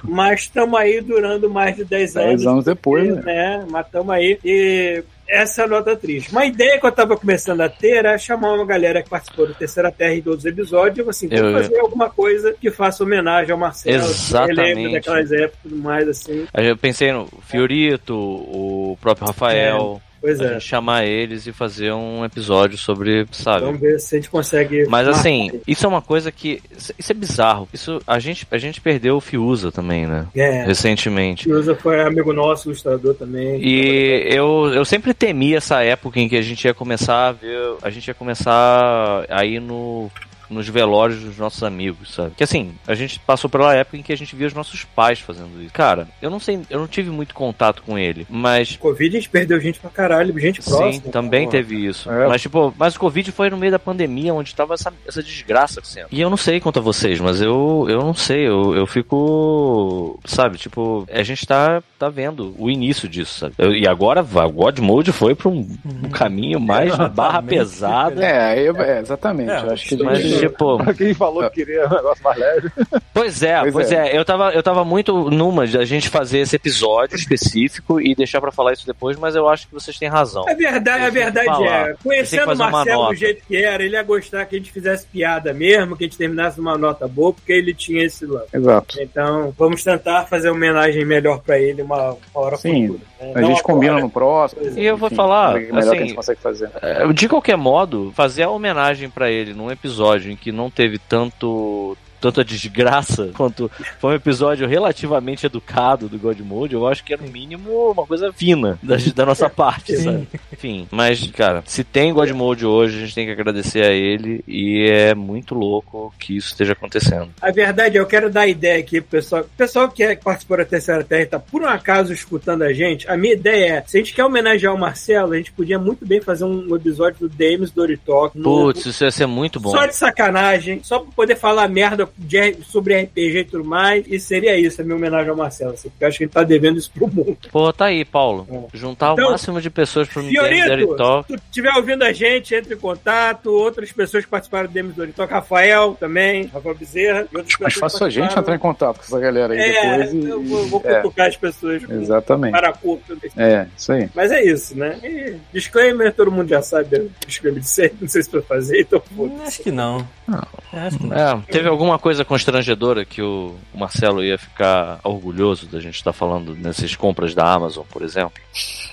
Mas 0.04 0.42
estamos 0.42 0.78
aí 0.78 1.00
durando 1.00 1.48
mais 1.48 1.76
de 1.76 1.84
10 1.84 2.16
anos. 2.16 2.28
Dez 2.28 2.46
anos 2.46 2.64
depois, 2.64 3.16
né? 3.16 3.22
né? 3.22 3.66
Mas 3.68 3.88
tamo 3.88 4.12
aí. 4.12 4.38
E 4.44 5.02
essa 5.30 5.62
é 5.62 5.64
a 5.64 5.68
nota 5.68 5.94
triste. 5.96 6.30
Uma 6.32 6.44
ideia 6.44 6.78
que 6.78 6.86
eu 6.86 6.92
tava 6.92 7.16
começando 7.16 7.60
a 7.60 7.68
ter 7.68 7.96
era 7.98 8.18
chamar 8.18 8.52
uma 8.54 8.66
galera 8.66 9.02
que 9.02 9.08
participou 9.08 9.46
do 9.46 9.54
Terceira 9.54 9.90
Terra 9.92 10.14
e 10.14 10.20
de 10.20 10.28
outros 10.28 10.46
episódios, 10.46 11.08
assim, 11.08 11.28
Eu- 11.30 11.52
fazer 11.52 11.78
alguma 11.78 12.10
coisa 12.10 12.52
que 12.52 12.70
faça 12.70 13.04
homenagem 13.04 13.52
ao 13.52 13.58
Marcelo. 13.58 13.96
Exatamente. 14.04 14.92
Daquelas 14.92 15.32
épocas 15.32 15.70
e 15.70 15.74
mais, 15.74 16.08
assim. 16.08 16.46
Eu 16.54 16.76
pensei 16.76 17.12
no 17.12 17.26
Fiorito, 17.46 18.14
o 18.14 18.98
próprio 19.00 19.26
Rafael. 19.28 20.00
Pois 20.20 20.40
a 20.40 20.44
é. 20.44 20.52
gente 20.52 20.64
chamar 20.64 21.06
eles 21.06 21.46
e 21.46 21.52
fazer 21.52 21.92
um 21.92 22.24
episódio 22.24 22.76
sobre, 22.76 23.26
sabe? 23.32 23.64
Vamos 23.64 23.80
ver 23.80 23.98
se 23.98 24.14
a 24.14 24.18
gente 24.18 24.30
consegue. 24.30 24.86
Mas 24.86 25.08
assim, 25.08 25.50
isso 25.66 25.86
é 25.86 25.88
uma 25.88 26.02
coisa 26.02 26.30
que. 26.30 26.62
Isso 26.98 27.12
é 27.12 27.14
bizarro. 27.14 27.68
Isso, 27.72 28.00
a, 28.06 28.18
gente, 28.18 28.46
a 28.50 28.58
gente 28.58 28.80
perdeu 28.80 29.16
o 29.16 29.20
Fiuza 29.20 29.72
também, 29.72 30.06
né? 30.06 30.26
É. 30.34 30.64
Recentemente. 30.64 31.44
Fiuza 31.44 31.74
foi 31.74 32.00
amigo 32.02 32.32
nosso, 32.32 32.68
ilustrador 32.68 33.14
também. 33.14 33.60
E 33.62 34.26
eu, 34.26 34.70
eu 34.74 34.84
sempre 34.84 35.14
temi 35.14 35.54
essa 35.54 35.82
época 35.82 36.20
em 36.20 36.28
que 36.28 36.36
a 36.36 36.42
gente 36.42 36.64
ia 36.64 36.74
começar 36.74 37.28
a 37.28 37.32
ver. 37.32 37.76
A 37.82 37.88
gente 37.88 38.08
ia 38.08 38.14
começar 38.14 39.24
a 39.28 39.44
ir 39.44 39.60
no. 39.60 40.10
Nos 40.50 40.68
velórios 40.68 41.20
dos 41.20 41.38
nossos 41.38 41.62
amigos, 41.62 42.12
sabe? 42.14 42.32
Que 42.36 42.42
assim, 42.44 42.72
a 42.86 42.94
gente 42.94 43.18
passou 43.20 43.48
pela 43.48 43.74
época 43.74 43.96
em 43.96 44.02
que 44.02 44.12
a 44.12 44.16
gente 44.16 44.34
via 44.34 44.46
os 44.48 44.52
nossos 44.54 44.84
pais 44.84 45.20
fazendo 45.20 45.62
isso. 45.62 45.72
Cara, 45.72 46.08
eu 46.20 46.28
não 46.28 46.40
sei, 46.40 46.60
eu 46.68 46.80
não 46.80 46.88
tive 46.88 47.08
muito 47.10 47.34
contato 47.34 47.82
com 47.82 47.96
ele, 47.98 48.26
mas 48.28 48.76
Covid 48.76 49.16
a 49.16 49.20
gente 49.20 49.30
perdeu 49.30 49.60
gente 49.60 49.78
pra 49.78 49.90
caralho, 49.90 50.36
gente 50.38 50.60
próxima. 50.60 50.92
Sim, 50.92 51.00
também 51.10 51.42
Porra. 51.44 51.52
teve 51.52 51.86
isso. 51.86 52.10
É. 52.10 52.26
Mas, 52.26 52.42
tipo, 52.42 52.74
mas 52.76 52.96
o 52.96 53.00
Covid 53.00 53.30
foi 53.32 53.48
no 53.48 53.56
meio 53.56 53.70
da 53.72 53.78
pandemia, 53.78 54.34
onde 54.34 54.54
tava 54.54 54.74
essa, 54.74 54.92
essa 55.06 55.22
desgraça 55.22 55.80
sendo. 55.84 56.08
E 56.10 56.20
eu 56.20 56.28
não 56.28 56.36
sei 56.36 56.60
quanto 56.60 56.78
a 56.80 56.82
vocês, 56.82 57.20
mas 57.20 57.40
eu, 57.40 57.86
eu 57.88 58.00
não 58.00 58.12
sei, 58.14 58.46
eu, 58.48 58.74
eu 58.74 58.86
fico. 58.86 60.18
Sabe, 60.24 60.58
tipo, 60.58 61.06
a 61.10 61.22
gente 61.22 61.46
tá, 61.46 61.82
tá 61.98 62.08
vendo 62.08 62.54
o 62.58 62.70
início 62.70 63.08
disso, 63.08 63.38
sabe? 63.40 63.54
Eu- 63.58 63.74
e 63.74 63.86
agora 63.86 64.22
vai, 64.22 64.46
o 64.46 64.50
God 64.52 64.78
Mode 64.80 65.12
foi 65.12 65.34
pra 65.34 65.48
um, 65.48 65.66
um 66.04 66.10
caminho 66.10 66.58
mais 66.60 66.90
barra 67.10 67.38
Exatamente. 67.40 67.48
pesada. 67.58 68.24
É, 68.24 68.60
eu, 68.68 68.76
é, 68.76 69.00
exatamente. 69.00 69.50
É, 69.50 69.60
eu 69.62 69.70
acho 69.72 69.88
que 69.88 70.02
Mas, 70.02 70.39
tipo, 70.48 70.94
quem 70.94 71.14
falou 71.14 71.48
que 71.50 71.64
queria 71.64 71.86
um 71.86 71.90
negócio 71.90 72.22
mais 72.22 72.38
leve. 72.38 72.70
Pois 73.12 73.42
é, 73.42 73.60
Pois 73.60 73.72
pois, 73.72 73.92
é. 73.92 74.08
é. 74.08 74.18
Eu, 74.18 74.24
tava, 74.24 74.50
eu 74.50 74.62
tava 74.62 74.84
muito 74.84 75.30
numa 75.30 75.66
de 75.66 75.76
a 75.76 75.84
gente 75.84 76.08
fazer 76.08 76.38
esse 76.38 76.56
episódio 76.56 77.16
específico 77.16 78.00
e 78.00 78.14
deixar 78.14 78.40
pra 78.40 78.50
falar 78.52 78.72
isso 78.72 78.86
depois, 78.86 79.18
mas 79.18 79.34
eu 79.34 79.48
acho 79.48 79.66
que 79.66 79.74
vocês 79.74 79.98
têm 79.98 80.08
razão. 80.08 80.48
A 80.48 80.54
verdade, 80.54 81.04
a 81.04 81.06
que 81.06 81.10
verdade 81.10 81.64
é, 81.64 81.94
conhecendo 82.02 82.50
o 82.50 82.54
uma 82.54 82.70
Marcelo 82.70 83.08
do 83.08 83.14
jeito 83.14 83.42
que 83.46 83.56
era, 83.56 83.82
ele 83.82 83.94
ia 83.94 84.02
gostar 84.02 84.44
que 84.46 84.56
a 84.56 84.58
gente 84.58 84.72
fizesse 84.72 85.06
piada 85.06 85.52
mesmo, 85.52 85.96
que 85.96 86.04
a 86.04 86.06
gente 86.06 86.16
terminasse 86.18 86.58
numa 86.58 86.76
nota 86.78 87.06
boa, 87.06 87.32
porque 87.32 87.52
ele 87.52 87.74
tinha 87.74 88.04
esse 88.04 88.24
lance. 88.26 88.56
Exato. 88.56 89.00
Então, 89.00 89.54
vamos 89.58 89.82
tentar 89.82 90.26
fazer 90.26 90.48
uma 90.48 90.56
homenagem 90.56 91.04
melhor 91.04 91.40
pra 91.40 91.58
ele 91.58 91.82
uma, 91.82 92.12
uma 92.12 92.18
hora 92.34 92.56
Sim, 92.56 92.88
futura. 92.88 93.09
A 93.34 93.42
gente 93.42 93.62
combina 93.62 93.98
no 94.00 94.08
próximo. 94.08 94.62
E 94.78 94.84
eu 94.84 94.96
vou 94.96 95.08
enfim, 95.08 95.16
falar, 95.16 95.56
é 95.56 95.66
melhor 95.66 95.78
assim, 95.78 95.90
que 95.90 95.96
a 95.96 96.06
gente 96.06 96.14
consegue 96.14 96.40
fazer. 96.40 96.70
É, 96.80 97.12
De 97.12 97.28
qualquer 97.28 97.56
modo, 97.56 98.12
fazer 98.14 98.44
a 98.44 98.50
homenagem 98.50 99.10
pra 99.10 99.30
ele 99.30 99.52
num 99.52 99.70
episódio 99.70 100.32
em 100.32 100.36
que 100.36 100.50
não 100.50 100.70
teve 100.70 100.98
tanto 100.98 101.96
tanto 102.20 102.40
a 102.40 102.44
desgraça 102.44 103.30
quanto 103.36 103.70
foi 103.98 104.12
um 104.12 104.16
episódio 104.16 104.68
relativamente 104.68 105.46
educado 105.46 106.08
do 106.08 106.18
God 106.18 106.38
Mode, 106.40 106.74
eu 106.74 106.86
acho 106.86 107.02
que 107.04 107.14
é 107.14 107.16
no 107.16 107.28
mínimo 107.28 107.90
uma 107.90 108.06
coisa 108.06 108.32
fina 108.32 108.78
da, 108.82 108.96
da 109.14 109.26
nossa 109.26 109.48
parte, 109.48 109.96
sabe? 109.96 110.28
Enfim, 110.52 110.86
mas, 110.90 111.26
cara, 111.30 111.62
se 111.66 111.82
tem 111.84 112.12
God 112.12 112.30
Mode 112.30 112.66
hoje, 112.66 112.98
a 112.98 113.00
gente 113.00 113.14
tem 113.14 113.26
que 113.26 113.32
agradecer 113.32 113.82
a 113.84 113.90
ele 113.92 114.44
e 114.46 114.88
é 114.90 115.14
muito 115.14 115.54
louco 115.54 116.12
que 116.18 116.36
isso 116.36 116.48
esteja 116.48 116.72
acontecendo. 116.72 117.30
A 117.40 117.50
verdade 117.50 117.96
eu 117.96 118.06
quero 118.06 118.30
dar 118.30 118.46
ideia 118.46 118.78
aqui 118.80 119.00
pro 119.00 119.10
pessoal. 119.10 119.42
O 119.42 119.56
pessoal 119.56 119.88
que 119.88 120.02
é- 120.02 120.16
participou 120.16 120.56
da 120.56 120.64
Terceira 120.64 121.02
Terra 121.02 121.22
e 121.22 121.26
tá 121.26 121.38
por 121.38 121.62
um 121.62 121.68
acaso 121.68 122.12
escutando 122.12 122.62
a 122.62 122.72
gente, 122.72 123.08
a 123.08 123.16
minha 123.16 123.34
ideia 123.34 123.60
é, 123.60 123.84
se 123.86 123.96
a 123.96 124.00
gente 124.00 124.14
quer 124.14 124.24
homenagear 124.24 124.74
o 124.74 124.78
Marcelo, 124.78 125.32
a 125.32 125.36
gente 125.36 125.52
podia 125.52 125.78
muito 125.78 126.06
bem 126.06 126.20
fazer 126.20 126.44
um 126.44 126.74
episódio 126.74 127.20
do 127.20 127.28
Dames 127.28 127.70
Doritalk. 127.70 128.38
novo, 128.38 128.72
Putz, 128.72 128.86
isso 128.86 129.04
ia 129.04 129.10
ser 129.10 129.26
muito 129.26 129.60
bom. 129.60 129.70
Só 129.70 129.86
de 129.86 129.94
sacanagem, 129.94 130.80
só 130.82 130.98
pra 130.98 131.12
poder 131.12 131.36
falar 131.36 131.68
merda 131.68 132.09
de 132.16 132.54
sobre 132.64 133.00
RPG 133.02 133.38
e 133.38 133.44
tudo 133.44 133.64
mais. 133.64 134.04
E 134.08 134.18
seria 134.18 134.56
isso, 134.58 134.80
a 134.80 134.84
minha 134.84 134.96
homenagem 134.96 135.30
ao 135.30 135.36
Marcelo. 135.36 135.72
assim, 135.72 135.88
porque 135.90 136.04
eu 136.04 136.08
acho 136.08 136.18
que 136.18 136.24
ele 136.24 136.30
tá 136.30 136.42
devendo 136.42 136.78
isso 136.78 136.90
pro 136.92 137.06
mundo. 137.08 137.36
Pô, 137.50 137.72
tá 137.72 137.86
aí, 137.86 138.04
Paulo. 138.04 138.46
É. 138.50 138.76
Juntar 138.76 139.12
Então, 139.12 139.28
o 139.28 139.30
máximo 139.32 139.60
de 139.60 139.70
pessoas 139.70 140.08
pro 140.08 140.22
Fiorito, 140.22 140.96
Talk. 140.96 141.32
se 141.32 141.38
tu 141.38 141.42
estiver 141.46 141.72
ouvindo 141.76 142.02
a 142.02 142.12
gente, 142.12 142.54
entre 142.54 142.74
em 142.74 142.78
contato. 142.78 143.48
Outras 143.50 143.90
pessoas 143.92 144.24
que 144.24 144.30
participaram 144.30 144.68
do 144.68 144.72
Dames 144.74 144.94
Doritalk, 144.94 145.32
Rafael 145.32 145.96
também, 145.98 146.46
Rafael 146.46 146.74
Bezerra. 146.74 147.26
e 147.32 147.42
pessoas 147.42 147.74
fácil 147.74 148.06
a 148.06 148.10
gente 148.10 148.38
entrar 148.38 148.54
em 148.54 148.58
contato 148.58 148.96
com 148.98 149.02
essa 149.04 149.18
galera 149.20 149.52
aí 149.54 149.60
É, 149.60 149.98
depois 149.98 150.12
e. 150.14 150.28
eu 150.28 150.42
vou, 150.42 150.66
vou 150.66 150.82
é, 150.84 150.94
cutucar 151.00 151.28
as 151.28 151.36
pessoas 151.36 151.84
com 151.84 151.92
exatamente. 151.94 152.52
paracuto. 152.52 153.16
É, 153.36 153.66
isso 153.76 153.92
aí. 153.92 154.08
Mas 154.14 154.30
é 154.32 154.44
isso, 154.44 154.76
né? 154.76 154.98
E 155.02 155.36
disclaimer, 155.52 156.12
todo 156.12 156.30
mundo 156.30 156.48
já 156.48 156.62
sabe 156.62 156.96
o 156.96 157.10
disclaimer 157.26 157.60
de 157.60 157.68
sempre, 157.68 157.96
não 158.00 158.08
sei 158.08 158.22
se 158.22 158.30
pra 158.30 158.42
fazer, 158.42 158.80
então 158.80 159.02
Acho 159.46 159.62
que 159.62 159.70
não. 159.70 160.06
Não. 160.30 161.12
É, 161.12 161.40
teve 161.50 161.68
alguma 161.68 161.98
coisa 161.98 162.24
constrangedora 162.24 163.04
que 163.04 163.20
o 163.20 163.56
Marcelo 163.74 164.22
ia 164.22 164.38
ficar 164.38 165.00
orgulhoso 165.02 165.66
da 165.66 165.80
gente 165.80 165.96
estar 165.96 166.12
falando 166.12 166.54
nessas 166.54 166.94
compras 166.94 167.34
da 167.34 167.52
Amazon, 167.52 167.84
por 167.90 168.02
exemplo? 168.02 168.32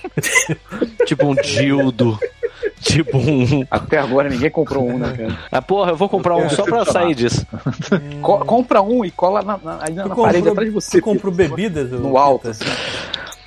tipo 1.06 1.26
um 1.26 1.34
dildo. 1.36 2.18
Tipo 2.80 3.18
um. 3.18 3.64
Até 3.70 3.98
agora 3.98 4.28
ninguém 4.28 4.50
comprou 4.50 4.88
um, 4.88 4.98
né, 4.98 5.12
cara? 5.16 5.38
Ah, 5.50 5.62
porra, 5.62 5.92
eu 5.92 5.96
vou 5.96 6.08
comprar 6.08 6.36
um 6.36 6.48
só 6.50 6.64
pra 6.64 6.84
sair 6.84 7.14
disso. 7.14 7.46
Co- 8.20 8.38
compra 8.44 8.82
um 8.82 9.04
e 9.04 9.10
cola 9.10 9.42
na, 9.42 9.58
na, 9.58 9.76
na 9.90 10.08
Tu 10.08 10.16
parede 10.22 10.48
atrás 10.48 10.68
de 10.68 10.74
você. 10.74 10.98
tu 11.00 11.04
comprou 11.04 11.32
bebidas? 11.32 11.90
No 11.92 12.16
alto, 12.16 12.48
assim. 12.50 12.64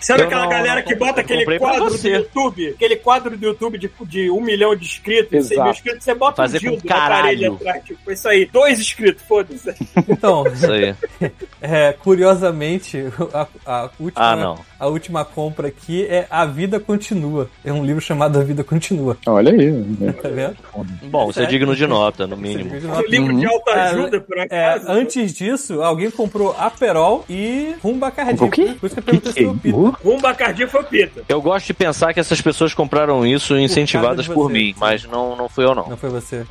Sabe 0.01 0.21
Eu 0.21 0.25
aquela 0.25 0.43
não- 0.43 0.49
galera 0.49 0.75
não 0.81 0.87
que 0.87 0.95
bota 0.95 1.21
aquele 1.21 1.59
quadro 1.59 1.89
do. 1.89 2.07
YouTube? 2.07 2.69
Aquele 2.69 2.95
quadro 2.97 3.37
do 3.37 3.45
YouTube 3.45 3.77
de, 3.77 3.89
de 4.01 4.29
um 4.31 4.41
milhão 4.41 4.75
de 4.75 4.83
inscritos, 4.85 5.29
de 5.29 5.43
100 5.43 5.57
mil 5.57 5.65
Exato. 5.67 5.69
inscritos, 5.77 6.03
você 6.03 6.13
bota 6.15 6.35
Fazer 6.41 6.57
um 6.57 6.71
dildo 6.71 6.81
na 6.87 6.95
parede 6.95 7.45
atrás, 7.45 7.83
tipo, 7.85 8.11
isso 8.11 8.27
aí. 8.27 8.45
Dois 8.51 8.79
inscritos, 8.79 9.23
foda-se. 9.27 9.73
Então, 10.09 10.43
Isso 10.51 10.71
aí. 10.71 10.95
é, 11.61 11.93
curiosamente, 11.93 12.97
a, 13.33 13.47
a 13.65 13.89
última, 13.99 14.25
Ah, 14.31 14.35
não. 14.35 14.59
a 14.79 14.87
última 14.87 15.23
compra 15.23 15.67
aqui 15.67 16.05
é 16.09 16.25
A 16.29 16.45
Vida 16.45 16.79
Continua. 16.79 17.49
É 17.63 17.71
um 17.71 17.85
livro 17.85 18.01
chamado 18.01 18.39
A 18.39 18.43
Vida 18.43 18.63
Continua. 18.63 19.17
Olha 19.27 19.51
aí. 19.51 19.71
né? 19.71 20.11
Tá 20.13 20.29
vendo? 20.29 20.57
Bom, 21.03 21.29
isso 21.29 21.41
é 21.41 21.45
digno 21.45 21.75
de 21.75 21.85
nota, 21.85 22.25
no 22.25 22.35
mínimo. 22.37 22.71
Um 22.73 23.01
livro 23.07 23.37
de 23.37 23.45
autoajuda, 23.45 24.19
por 24.21 24.37
É, 24.37 24.43
acaso. 24.43 24.85
antes 24.91 25.33
disso, 25.33 25.81
alguém 25.83 26.09
comprou 26.09 26.55
Aperol 26.57 27.23
e 27.29 27.75
rum 27.83 27.99
Bacardi. 27.99 28.31
Comprou 28.39 28.49
o 28.49 28.51
quê? 28.51 28.75
Por 28.79 28.85
isso 28.87 28.95
que 28.95 28.99
eu 28.99 29.03
perguntei 29.03 29.33
foi 29.33 29.45
o 29.45 29.57
Pita. 29.57 29.90
Uh, 30.03 30.09
Rumba 30.11 30.33
cardíaco 30.33 30.71
foi 30.71 30.81
o 30.81 30.83
Pita. 30.85 31.23
Eu 31.27 31.41
gosto 31.41 31.67
de 31.67 31.73
pensar 31.73 32.13
que 32.13 32.19
essas 32.19 32.39
pessoas 32.41 32.73
compraram 32.73 33.25
isso 33.25 33.57
incentivadas 33.57 34.27
por 34.27 34.47
você, 34.49 34.53
mim, 34.53 34.75
mas 34.77 35.03
não, 35.05 35.35
não 35.35 35.47
fui 35.49 35.65
eu 35.65 35.73
não. 35.75 35.87
Não 35.89 35.97
foi 35.97 36.09
você. 36.09 36.45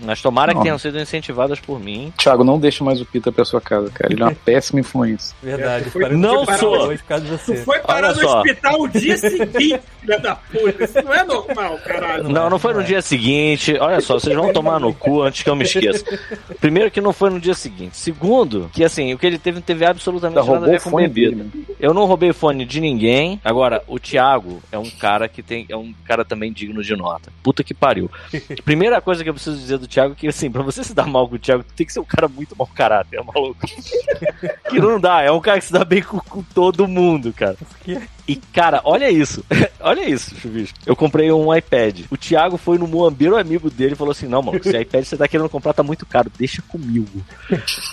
Mas 0.00 0.20
tomara 0.22 0.52
que 0.52 0.56
Não. 0.56 0.62
tenham 0.62 0.78
sido 0.78 0.98
incentivadas 0.98 1.58
por 1.60 1.78
mim. 1.80 2.12
Thiago, 2.16 2.44
não 2.44 2.58
deixa 2.58 2.82
mais 2.84 3.00
o 3.00 3.04
Pita 3.06 3.30
pra 3.32 3.44
sua 3.44 3.60
casa, 3.60 3.90
cara. 3.90 4.12
Ele 4.12 4.22
é 4.22 4.26
uma 4.26 4.34
péssima 4.44 4.80
influência. 4.80 5.34
Verdade. 5.42 5.86
É, 5.88 5.90
foi- 5.90 6.08
Não 6.16 6.44
que 6.46 6.56
sou. 6.58 6.76
hoje 6.88 6.98
por 7.02 7.08
causa 7.08 7.24
de 7.24 7.30
Tu 7.30 7.38
você. 7.38 7.56
foi 7.64 7.78
parar 7.80 8.14
no 8.14 8.26
hospital 8.28 8.80
o 8.80 8.88
dia 8.88 9.16
seguinte, 9.16 9.80
filha 10.00 10.18
da 10.18 10.34
puta. 10.36 10.84
Isso 10.84 11.02
não 11.02 11.14
é 11.14 11.24
normal, 11.24 11.78
caralho. 11.84 12.28
Não, 12.28 12.50
não 12.50 12.58
foi 12.58 12.74
no 12.74 12.82
dia 12.84 13.02
seguinte. 13.02 13.76
Olha 13.80 14.00
só, 14.00 14.18
vocês 14.18 14.34
vão 14.34 14.52
tomar 14.52 14.78
no 14.80 14.92
cu 14.94 15.22
antes 15.22 15.42
que 15.42 15.50
eu 15.50 15.56
me 15.56 15.64
esqueça. 15.64 16.04
Primeiro 16.60 16.90
que 16.90 17.00
não 17.00 17.12
foi 17.12 17.30
no 17.30 17.40
dia 17.40 17.54
seguinte. 17.54 17.96
Segundo, 17.96 18.70
que 18.72 18.84
assim, 18.84 19.12
o 19.14 19.18
que 19.18 19.26
ele 19.26 19.38
teve 19.38 19.56
não 19.56 19.62
teve 19.62 19.84
absolutamente 19.84 20.38
Ainda 20.40 20.52
nada 20.52 20.66
a 20.66 20.70
ver 20.70 20.80
com 20.82 20.90
fone 20.90 21.08
bebida. 21.08 21.36
dele, 21.36 21.50
né? 21.68 21.74
Eu 21.80 21.92
não 21.94 22.04
roubei 22.06 22.32
fone 22.32 22.64
de 22.64 22.77
ninguém. 22.80 23.40
Agora, 23.44 23.82
o 23.86 23.98
Thiago 23.98 24.62
é 24.70 24.78
um 24.78 24.90
cara 24.90 25.28
que 25.28 25.42
tem. 25.42 25.66
É 25.68 25.76
um 25.76 25.92
cara 26.04 26.24
também 26.24 26.52
digno 26.52 26.82
de 26.82 26.96
nota. 26.96 27.32
Puta 27.42 27.64
que 27.64 27.74
pariu. 27.74 28.10
Primeira 28.64 29.00
coisa 29.00 29.22
que 29.22 29.30
eu 29.30 29.34
preciso 29.34 29.56
dizer 29.56 29.78
do 29.78 29.86
Thiago 29.86 30.12
é 30.12 30.16
que, 30.16 30.28
assim, 30.28 30.50
pra 30.50 30.62
você 30.62 30.82
se 30.84 30.94
dar 30.94 31.06
mal 31.06 31.28
com 31.28 31.36
o 31.36 31.38
Thiago, 31.38 31.64
tem 31.76 31.86
que 31.86 31.92
ser 31.92 32.00
um 32.00 32.04
cara 32.04 32.28
muito 32.28 32.56
mau 32.56 32.66
caráter, 32.66 33.18
é 33.20 33.22
maluco. 33.22 33.60
que 34.68 34.80
não 34.80 35.00
dá, 35.00 35.22
é 35.22 35.30
um 35.30 35.40
cara 35.40 35.58
que 35.58 35.66
se 35.66 35.72
dá 35.72 35.84
bem 35.84 36.02
com, 36.02 36.18
com 36.18 36.42
todo 36.42 36.88
mundo, 36.88 37.32
cara. 37.32 37.56
E, 38.28 38.36
cara, 38.36 38.82
olha 38.84 39.10
isso. 39.10 39.42
olha 39.80 40.06
isso, 40.08 40.34
Chuvisco. 40.38 40.78
Eu 40.84 40.94
comprei 40.94 41.32
um 41.32 41.54
iPad. 41.54 42.00
O 42.10 42.16
Thiago 42.16 42.58
foi 42.58 42.76
no 42.76 42.86
Moambeiro 42.86 43.38
amigo 43.38 43.70
dele 43.70 43.94
e 43.94 43.96
falou 43.96 44.10
assim: 44.12 44.26
Não, 44.26 44.42
mano, 44.42 44.58
esse 44.62 44.68
iPad 44.78 45.02
que 45.02 45.08
você 45.08 45.16
tá 45.16 45.26
querendo 45.26 45.48
comprar 45.48 45.72
tá 45.72 45.82
muito 45.82 46.04
caro, 46.04 46.30
deixa 46.38 46.60
comigo. 46.62 47.24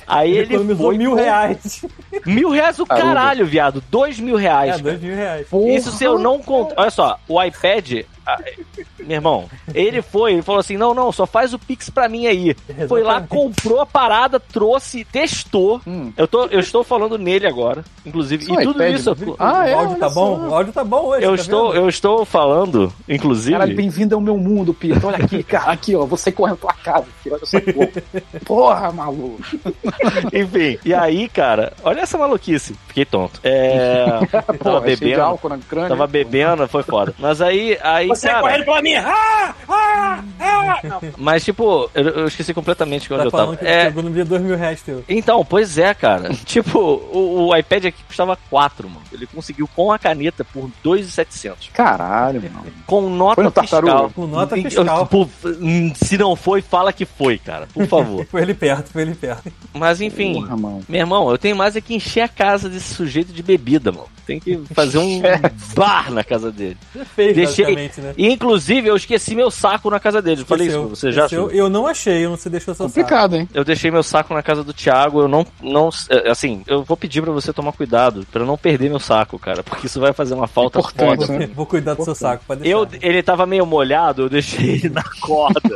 Aí 0.05 0.31
Ele 0.31 0.39
ele 0.39 0.53
economizou 0.55 0.85
foi. 0.88 0.97
mil 0.97 1.11
com- 1.11 1.15
reais. 1.15 1.85
Mil 2.25 2.49
reais 2.49 2.77
o 2.80 2.85
Caramba. 2.85 3.07
caralho, 3.07 3.45
viado. 3.45 3.81
Dois 3.89 4.19
mil 4.19 4.35
reais. 4.35 4.75
É, 4.75 4.81
dois 4.81 5.01
mil 5.01 5.15
reais. 5.15 5.47
Isso 5.73 5.91
se 5.91 6.03
eu 6.03 6.19
não 6.19 6.39
contar. 6.39 6.75
Olha 6.77 6.91
só, 6.91 7.17
o 7.30 7.41
iPad. 7.41 8.03
Ah, 8.25 8.37
Meu 8.99 9.15
irmão, 9.17 9.45
ele 9.73 10.01
foi, 10.01 10.33
ele 10.33 10.41
falou 10.41 10.59
assim: 10.59 10.77
não, 10.77 10.93
não, 10.93 11.11
só 11.11 11.25
faz 11.25 11.53
o 11.53 11.59
Pix 11.59 11.89
pra 11.89 12.09
mim 12.09 12.25
aí. 12.27 12.55
Foi 12.87 13.03
lá, 13.03 13.17
Exatamente. 13.17 13.29
comprou 13.29 13.81
a 13.81 13.85
parada, 13.85 14.39
trouxe, 14.39 15.05
testou. 15.05 15.79
Hum. 15.85 16.11
Eu, 16.17 16.27
tô, 16.27 16.45
eu 16.45 16.59
estou 16.59 16.83
falando 16.83 17.17
nele 17.17 17.45
agora, 17.47 17.83
inclusive. 18.05 18.45
Só 18.45 18.59
E 18.59 18.63
tudo 18.63 18.81
iPad, 18.83 18.95
isso. 18.99 19.09
né? 19.15 19.35
Ah, 19.39 19.67
é? 19.67 19.75
o 19.75 19.79
áudio 19.79 19.95
tá 19.97 20.05
Olha 20.07 20.15
bom? 20.15 20.37
só. 20.39 20.47
O 20.47 20.55
áudio 20.55 20.73
tá 20.73 20.83
bom 20.83 21.05
hoje. 21.05 21.25
Eu 21.25 21.35
tá 21.35 21.41
estou, 21.41 21.71
vendo? 21.71 21.81
eu 21.83 21.89
estou 21.89 22.25
falando, 22.25 22.93
inclusive. 23.07 23.51
Caralho, 23.51 23.75
bem-vindo 23.75 24.15
ao 24.15 24.21
meu 24.21 24.37
mundo, 24.37 24.73
Pita. 24.73 25.05
Olha 25.05 25.17
aqui, 25.17 25.43
cara. 25.43 25.71
Aqui, 25.71 25.95
ó. 25.95 26.05
Você 26.05 26.31
correndo 26.31 26.57
tua 26.57 26.73
casa, 26.73 27.05
filho. 27.21 27.35
Olha 27.35 27.45
só 27.45 27.59
que 27.59 27.71
louco. 27.71 28.01
Porra, 28.45 28.91
maluco. 28.91 29.39
Enfim, 30.33 30.77
e 30.85 30.93
aí, 30.93 31.27
cara, 31.29 31.73
olha 31.83 32.01
essa 32.01 32.17
maluquice. 32.17 32.75
Fiquei 32.87 33.05
tonto. 33.05 33.39
É. 33.43 34.05
tava 34.63 34.81
cheio 34.81 34.95
de 34.97 35.03
bebendo. 35.05 35.21
álcool 35.21 35.49
na 35.49 35.57
crânio. 35.57 35.89
Tava 35.89 36.07
bebendo, 36.07 36.67
foi 36.67 36.83
foda. 36.83 37.13
Mas 37.19 37.41
aí, 37.41 37.77
aí, 37.81 38.14
Você 38.15 38.27
cara. 38.27 38.41
correndo 38.41 38.65
pela 38.65 38.81
minha. 38.81 39.03
Ah! 39.07 39.53
Ah! 39.67 40.23
Ah! 40.39 40.79
Não, 40.83 40.99
Mas, 41.17 41.43
tipo, 41.43 41.89
eu, 41.93 42.03
eu 42.09 42.27
esqueci 42.27 42.53
completamente 42.53 43.11
onde 43.13 43.21
Tá 43.21 43.25
eu 43.27 43.31
tava. 43.31 43.57
que 43.57 43.65
É, 43.65 43.83
chegou 43.85 44.03
no 44.03 44.11
dia 44.11 44.25
dois 44.25 44.41
mil 44.41 44.55
reais 44.57 44.81
teu. 44.81 45.03
Então, 45.07 45.43
pois 45.45 45.77
é, 45.77 45.93
cara. 45.93 46.29
tipo, 46.45 46.79
o, 46.79 47.47
o 47.49 47.55
iPad 47.57 47.85
aqui 47.85 48.03
custava 48.07 48.37
4, 48.49 48.89
mano. 48.89 49.01
Ele 49.11 49.25
conseguiu 49.27 49.67
com 49.75 49.91
a 49.91 49.99
caneta 49.99 50.43
por 50.43 50.69
2,700. 50.83 51.69
Caralho, 51.73 52.41
mano. 52.41 52.65
Com 52.85 53.09
nota 53.09 53.35
Foi 53.35 53.43
no 53.43 53.51
Tartaruga? 53.51 53.91
fiscal. 53.93 54.11
Com 54.15 54.27
nota 54.27 54.57
Eu- 54.57 54.63
fiscal. 54.63 55.09
hum, 55.61 55.93
se 55.95 56.17
não 56.17 56.35
foi, 56.35 56.61
fala 56.61 56.91
que 56.93 57.05
foi, 57.05 57.37
cara. 57.37 57.67
Por 57.73 57.87
favor. 57.87 58.25
Foi 58.29 58.41
ele 58.41 58.53
perto, 58.53 58.91
foi 58.91 59.03
ele 59.03 59.15
perto. 59.15 59.51
Mas 59.73 60.01
enfim, 60.01 60.33
Porra, 60.33 60.57
mano. 60.57 60.81
meu 60.89 60.99
irmão, 60.99 61.29
eu 61.29 61.37
tenho 61.37 61.55
mais 61.55 61.75
é 61.75 61.81
que 61.81 61.93
encher 61.95 62.21
a 62.21 62.27
casa 62.27 62.67
desse 62.69 62.93
sujeito 62.93 63.31
de 63.31 63.41
bebida, 63.43 63.91
mano. 63.91 64.07
Tem 64.25 64.39
que 64.39 64.57
fazer 64.73 64.97
um 64.97 65.21
bar 65.75 66.11
na 66.11 66.23
casa 66.23 66.51
dele. 66.51 66.77
Fez, 67.15 67.35
Deixei- 67.35 67.65
basicamente, 67.65 68.01
né? 68.06 68.14
E, 68.17 68.27
inclusive, 68.32 68.88
eu 68.88 68.95
esqueci 68.95 69.35
meu 69.35 69.51
saco 69.51 69.90
na 69.90 70.00
casa 70.00 70.22
dele. 70.22 70.42
Eu 70.42 70.45
falei 70.45 70.67
isso 70.67 70.80
pra 70.80 70.88
você 70.88 71.11
já? 71.11 71.27
Chu? 71.27 71.50
Eu 71.51 71.69
não 71.69 71.88
achei, 71.88 72.25
eu 72.25 72.30
não 72.30 72.38
sei 72.38 72.51
deixou 72.51 72.74
seu 72.74 72.88
saco. 72.88 72.95
Complicado, 72.95 73.35
hein? 73.35 73.50
Eu 73.53 73.64
deixei 73.64 73.92
meu 73.92 74.03
saco 74.03 74.34
na 74.34 74.42
casa 74.43 74.64
do 74.64 74.74
Thiago. 74.74 75.22
Eu 75.22 75.27
não, 75.27 75.45
não, 75.61 75.90
é, 76.09 76.30
assim, 76.30 76.64
eu 76.67 76.84
vou 76.84 76.95
pedir 76.98 77.22
pra 77.22 77.32
você 77.32 77.51
tomar 77.53 77.72
cuidado 77.72 78.25
pra 78.32 78.42
eu 78.42 78.45
não 78.45 78.58
perder 78.58 78.90
meu 78.90 79.00
saco, 79.00 79.38
cara, 79.40 79.64
porque 79.64 79.88
isso 79.88 80.00
vai 80.00 80.14
fazer 80.14 80.34
uma 80.34 80.48
falta 80.48 80.80
Importante, 80.80 81.25
foda. 81.25 81.40
né? 81.40 81.50
Vou 81.53 81.66
cuidar 81.66 81.93
do 81.93 82.03
seu 82.03 82.16
saco, 82.16 82.43
pode 82.48 82.61
deixar. 82.61 82.77
Eu, 82.77 82.88
ele 83.01 83.22
tava 83.24 83.45
meio 83.45 83.66
molhado, 83.66 84.24
eu 84.24 84.30
deixei 84.30 84.75
ele 84.75 84.90
na 84.90 85.03
corda. 85.22 85.61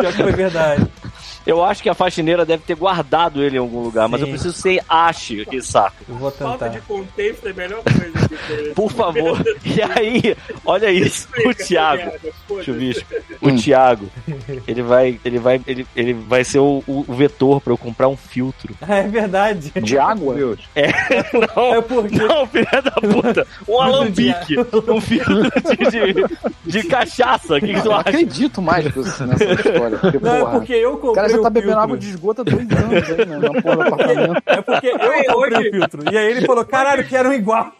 Pior 0.00 0.12
que 0.12 0.22
foi 0.22 0.32
verdade. 0.32 0.86
Eu 1.46 1.64
acho 1.64 1.82
que 1.82 1.88
a 1.88 1.94
faxineira 1.94 2.44
deve 2.44 2.62
ter 2.64 2.74
guardado 2.76 3.42
ele 3.42 3.56
em 3.56 3.58
algum 3.60 3.82
lugar, 3.82 4.08
mas 4.08 4.20
eu 4.20 4.28
preciso 4.28 4.52
ser 4.52 4.82
ache 4.88 5.40
aquele 5.42 5.62
saco. 5.62 5.96
Eu 6.08 6.14
vou 6.16 6.30
Falta 6.30 6.66
tentar. 6.66 6.78
de 6.78 6.80
contexto 6.86 7.46
é 7.48 7.50
a 7.50 7.54
melhor 7.54 7.82
coisa 7.82 8.28
que 8.28 8.54
tem. 8.64 8.74
Por 8.74 8.92
favor. 8.92 9.40
E 9.64 9.80
aí, 9.82 10.36
olha 10.64 10.90
isso, 10.90 11.28
o 11.46 11.54
Thiago. 11.54 12.10
Chuvisco. 12.62 13.06
O 13.40 13.48
Hum. 13.50 13.56
Thiago, 13.56 14.10
ele 14.66 14.82
vai, 14.82 15.18
ele 15.24 15.38
vai, 15.38 15.60
ele, 15.66 15.86
ele 15.96 16.12
vai 16.12 16.44
ser 16.44 16.58
o, 16.58 16.82
o- 16.86 17.04
vetor 17.08 17.60
pra 17.60 17.72
eu 17.72 17.78
comprar 17.78 18.08
um 18.08 18.16
filtro. 18.16 18.74
É 18.88 19.02
verdade. 19.08 19.72
De 19.80 19.98
água? 19.98 20.34
Deus. 20.34 20.58
Não, 21.56 21.74
É 21.74 21.80
porque. 21.80 22.16
não, 22.16 22.46
filha 22.46 22.82
da 22.82 22.90
puta, 22.92 23.46
um 23.68 23.80
alambique, 23.80 24.56
um 24.88 25.00
filtro 25.00 25.50
de, 25.90 26.12
de, 26.66 26.80
de 26.80 26.88
cachaça. 26.88 27.56
O 27.56 27.60
que, 27.60 27.68
que 27.68 27.80
tu 27.80 27.86
Eu 27.86 27.90
não 27.92 27.92
acha? 27.98 28.08
acredito 28.10 28.60
mais 28.62 28.84
nessa 28.84 29.44
história. 29.44 29.98
Porque, 29.98 30.18
Não, 30.18 30.34
é 30.36 30.40
porra, 30.40 30.52
porque 30.58 30.72
eu 30.74 30.94
o 30.94 31.12
o 31.38 31.42
tá 31.42 31.50
bebendo 31.50 31.72
filtro. 31.72 31.82
água 31.84 31.98
de 31.98 32.08
esgoto 32.10 32.40
há 32.40 32.44
dois 32.44 32.58
anos 32.70 33.10
aí, 33.10 33.26
né? 33.26 33.38
Na 33.38 33.62
porra 33.62 33.76
do 33.76 33.82
apartamento. 33.82 34.42
É 34.46 34.60
porque 34.62 34.86
eu 34.88 34.98
comprei 34.98 35.30
hoje- 35.34 35.68
o 35.68 35.72
filtro. 35.72 36.12
E 36.12 36.18
aí 36.18 36.30
ele 36.30 36.46
falou, 36.46 36.64
caralho, 36.64 37.04
que 37.06 37.16
eram 37.16 37.32
igual. 37.32 37.72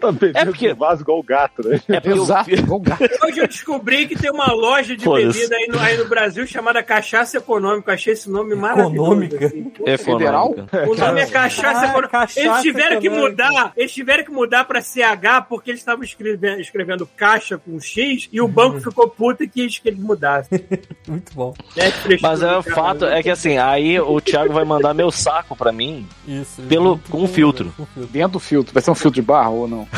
Tá 0.00 0.12
bebendo 0.12 0.38
É 0.38 0.44
porque- 0.44 0.74
vaso 0.74 1.02
igual 1.02 1.18
o 1.18 1.22
gato, 1.22 1.68
né? 1.68 1.80
É 1.88 2.00
porque 2.00 2.18
o- 2.18 2.22
Exato, 2.22 2.50
igual 2.50 2.80
gato. 2.80 3.04
Hoje 3.24 3.38
eu 3.40 3.48
descobri 3.48 4.06
que 4.06 4.16
tem 4.16 4.30
uma 4.30 4.52
loja 4.52 4.96
de 4.96 5.08
bebida 5.08 5.56
aí 5.56 5.66
no, 5.68 5.78
aí 5.80 5.96
no 5.96 6.06
Brasil 6.08 6.46
chamada 6.46 6.82
Cachaça 6.82 7.36
Econômica. 7.38 7.90
Eu 7.90 7.94
achei 7.94 8.12
esse 8.12 8.30
nome 8.30 8.54
maravilhoso. 8.54 8.94
Econômica? 8.94 9.46
assim. 9.46 9.72
Federal? 10.04 10.54
O 10.88 10.94
nome 10.94 11.20
é 11.20 11.26
Cachaça 11.26 11.80
Ah, 11.80 11.84
Econômica. 11.86 12.08
Cachaça 12.08 12.40
Eles 12.40 12.62
tiveram 12.62 13.00
que 13.00 13.08
mudar, 13.10 13.72
eles 13.76 13.92
tiveram 13.92 14.24
que 14.24 14.30
mudar 14.30 14.64
pra 14.64 14.80
CH 14.80 15.42
porque 15.48 15.70
eles 15.70 15.80
estavam 15.80 16.04
escrevendo, 16.04 16.60
escrevendo 16.60 17.08
caixa 17.16 17.58
com 17.58 17.78
X 17.80 18.28
e 18.32 18.40
o 18.40 18.48
banco 18.48 18.80
ficou 18.80 19.08
puto 19.08 19.42
e 19.42 19.48
quis 19.48 19.78
que 19.78 19.88
eles 19.88 20.00
mudassem. 20.00 20.60
Muito 21.08 21.32
bom. 21.34 21.54
Netflix, 21.76 22.22
Mas 22.22 22.42
é, 22.42 22.56
o 22.56 22.62
cara. 22.62 22.74
Fato 22.98 23.12
é 23.12 23.22
que 23.22 23.30
assim, 23.30 23.56
aí 23.58 23.98
o 24.00 24.20
Thiago 24.20 24.52
vai 24.52 24.64
mandar 24.64 24.92
meu 24.94 25.10
saco 25.10 25.54
pra 25.56 25.72
mim, 25.72 26.06
Isso. 26.26 26.62
Pelo- 26.62 26.98
com 27.10 27.20
bom, 27.20 27.26
filtro. 27.28 27.72
Dentro 28.10 28.32
do 28.32 28.40
filtro. 28.40 28.72
Vai 28.74 28.82
ser 28.82 28.90
um 28.90 28.94
filtro 28.94 29.20
de 29.20 29.26
barro 29.26 29.54
ou 29.60 29.68
não? 29.68 29.88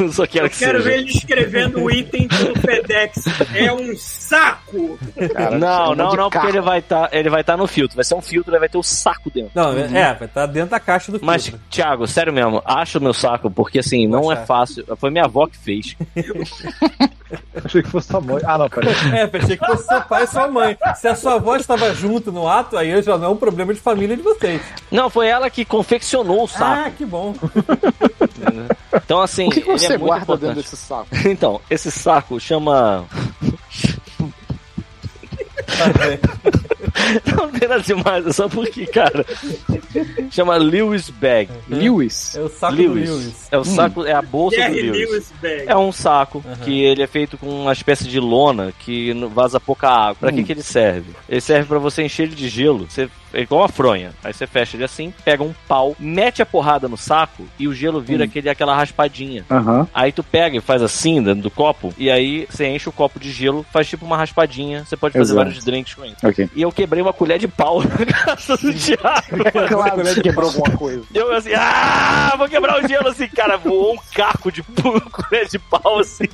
Eu 0.00 0.10
só 0.12 0.26
quero 0.26 0.46
Eu 0.46 0.50
que 0.50 0.58
quero 0.58 0.78
seja. 0.78 0.90
ver 0.90 0.98
ele 0.98 1.10
escrevendo 1.10 1.80
o 1.82 1.90
item 1.90 2.28
pelo 2.28 2.58
FedEx. 2.58 3.24
É 3.54 3.72
um 3.72 3.94
saco! 3.96 4.98
Cara, 5.32 5.58
Não, 5.58 5.94
não, 5.94 6.12
não, 6.14 6.30
porque 6.30 6.46
ele 6.46 6.60
vai 6.60 6.78
estar 6.78 7.08
ele 7.12 7.28
vai 7.30 7.42
tá 7.44 7.56
no 7.56 7.66
filtro. 7.66 7.96
Vai 7.96 8.04
ser 8.04 8.14
um 8.14 8.22
filtro, 8.22 8.52
ele 8.52 8.60
vai 8.60 8.68
ter 8.68 8.78
o 8.78 8.82
saco 8.82 9.30
dentro. 9.30 9.50
Não, 9.54 9.72
é, 9.72 10.14
vai 10.14 10.26
estar 10.28 10.46
dentro 10.46 10.70
da 10.70 10.80
caixa 10.80 11.12
do 11.12 11.20
Mas, 11.22 11.46
filtro. 11.46 11.60
Thiago, 11.70 12.06
sério 12.06 12.32
mesmo, 12.32 12.62
acha 12.64 12.98
o 12.98 13.02
meu 13.02 13.12
saco, 13.14 13.50
porque 13.50 13.78
assim, 13.80 14.06
não 14.06 14.30
é 14.32 14.36
fácil. 14.36 14.84
Foi 14.96 15.10
minha 15.10 15.24
avó 15.24 15.46
que 15.46 15.58
fez. 15.58 15.96
Achei 17.64 17.82
que 17.82 17.88
fosse 17.88 18.08
sua 18.08 18.20
mãe. 18.20 18.40
Ah, 18.44 18.58
não, 18.58 18.68
peraí. 18.68 18.94
É, 19.12 19.26
pensei 19.26 19.56
que 19.56 19.66
fosse 19.66 19.86
seu 19.86 20.00
pai 20.02 20.24
e 20.24 20.26
sua 20.26 20.48
mãe. 20.48 20.76
Se 20.96 21.08
a 21.08 21.14
sua 21.14 21.34
avó 21.34 21.56
estava 21.56 21.92
junto 21.94 22.30
no 22.30 22.43
ato, 22.48 22.76
aí 22.76 23.00
já 23.02 23.16
não 23.18 23.26
é 23.26 23.28
um 23.30 23.36
problema 23.36 23.72
de 23.74 23.80
família 23.80 24.16
de 24.16 24.22
vocês. 24.22 24.60
Não, 24.90 25.08
foi 25.10 25.28
ela 25.28 25.48
que 25.50 25.64
confeccionou 25.64 26.44
o 26.44 26.48
saco. 26.48 26.64
Ah, 26.86 26.90
que 26.90 27.04
bom. 27.04 27.34
Então, 29.04 29.20
assim, 29.20 29.48
O 29.48 29.50
que, 29.50 29.60
que 29.60 29.68
ele 29.70 29.78
você 29.78 29.86
é 29.86 29.88
muito 29.90 30.06
guarda 30.06 30.22
importante. 30.22 30.54
dentro 30.54 30.62
desse 30.70 30.76
saco? 30.76 31.08
Então, 31.26 31.60
esse 31.68 31.90
saco 31.90 32.38
chama. 32.38 33.04
Não 37.36 37.48
tem 37.50 37.68
nada 37.68 37.82
demais, 37.82 38.26
é 38.26 38.32
só 38.32 38.48
porque, 38.48 38.86
cara. 38.86 39.24
Chama 40.30 40.56
Lewis 40.56 41.10
Bag. 41.10 41.48
Lewis. 41.68 42.34
É 42.36 42.40
o 42.40 42.48
saco 42.48 42.74
Lewis. 42.74 43.08
do 43.10 43.16
Lewis. 43.16 43.48
É 43.50 43.58
o 43.58 43.64
saco, 43.64 44.04
é 44.04 44.12
a 44.12 44.22
bolsa 44.22 44.56
do 44.56 44.62
Jerry 44.62 44.90
Lewis. 44.90 45.10
Lewis 45.10 45.32
Bag. 45.42 45.64
É 45.66 45.76
um 45.76 45.92
saco 45.92 46.44
que 46.64 46.82
ele 46.82 47.02
é 47.02 47.06
feito 47.06 47.36
com 47.38 47.48
uma 47.48 47.72
espécie 47.72 48.04
de 48.04 48.18
lona 48.20 48.72
que 48.78 49.12
vaza 49.32 49.58
pouca 49.60 49.88
água. 49.88 50.14
Pra 50.20 50.32
que 50.32 50.40
Hum. 50.40 50.44
que 50.44 50.52
ele 50.52 50.62
serve? 50.62 51.12
Ele 51.28 51.40
serve 51.40 51.66
pra 51.68 51.78
você 51.78 52.02
encher 52.02 52.24
ele 52.24 52.34
de 52.34 52.48
gelo. 52.48 52.86
Você, 52.88 53.08
é 53.34 53.40
igual 53.40 53.62
uma 53.62 53.68
fronha. 53.68 54.12
Aí 54.22 54.32
você 54.32 54.46
fecha 54.46 54.76
ele 54.76 54.84
assim, 54.84 55.12
pega 55.24 55.42
um 55.42 55.54
pau, 55.68 55.96
mete 55.98 56.40
a 56.40 56.46
porrada 56.46 56.88
no 56.88 56.96
saco 56.96 57.46
e 57.58 57.66
o 57.68 57.74
gelo 57.74 58.00
vira 58.00 58.24
aquele, 58.24 58.48
aquela 58.48 58.74
raspadinha. 58.74 59.44
Aham. 59.50 59.86
Aí 59.92 60.12
tu 60.12 60.22
pega 60.22 60.56
e 60.56 60.60
faz 60.60 60.82
assim 60.82 61.22
dentro 61.22 61.42
do 61.42 61.50
copo, 61.50 61.92
e 61.98 62.10
aí 62.10 62.46
você 62.48 62.66
enche 62.66 62.88
o 62.88 62.92
copo 62.92 63.18
de 63.18 63.30
gelo, 63.30 63.64
faz 63.72 63.88
tipo 63.88 64.06
uma 64.06 64.16
raspadinha, 64.16 64.84
você 64.84 64.96
pode 64.96 65.12
fazer 65.12 65.32
Exato. 65.32 65.44
vários 65.46 65.64
drinks 65.64 65.94
com 65.94 66.04
isso. 66.04 66.16
Ok. 66.24 66.48
E 66.54 66.62
eu 66.62 66.70
quebrei 66.72 67.02
uma 67.02 67.12
colher 67.12 67.38
de 67.38 67.48
pau 67.48 67.82
na 67.84 68.06
casa 68.06 68.56
do 68.56 68.72
Thiago. 68.72 69.44
Claro 69.74 70.02
que 70.02 70.20
quebrou 70.22 70.48
alguma 70.48 70.76
coisa. 70.76 71.02
Eu 71.12 71.32
assim, 71.34 71.52
ah, 71.54 72.34
vou 72.36 72.48
quebrar 72.48 72.82
o 72.82 72.88
gelo 72.88 73.08
assim, 73.08 73.26
cara, 73.28 73.56
voou 73.56 73.94
um 73.94 73.98
caco 74.14 74.52
de 74.52 74.62
colher 75.10 75.48
de 75.48 75.58
pau 75.58 75.98
assim. 75.98 76.24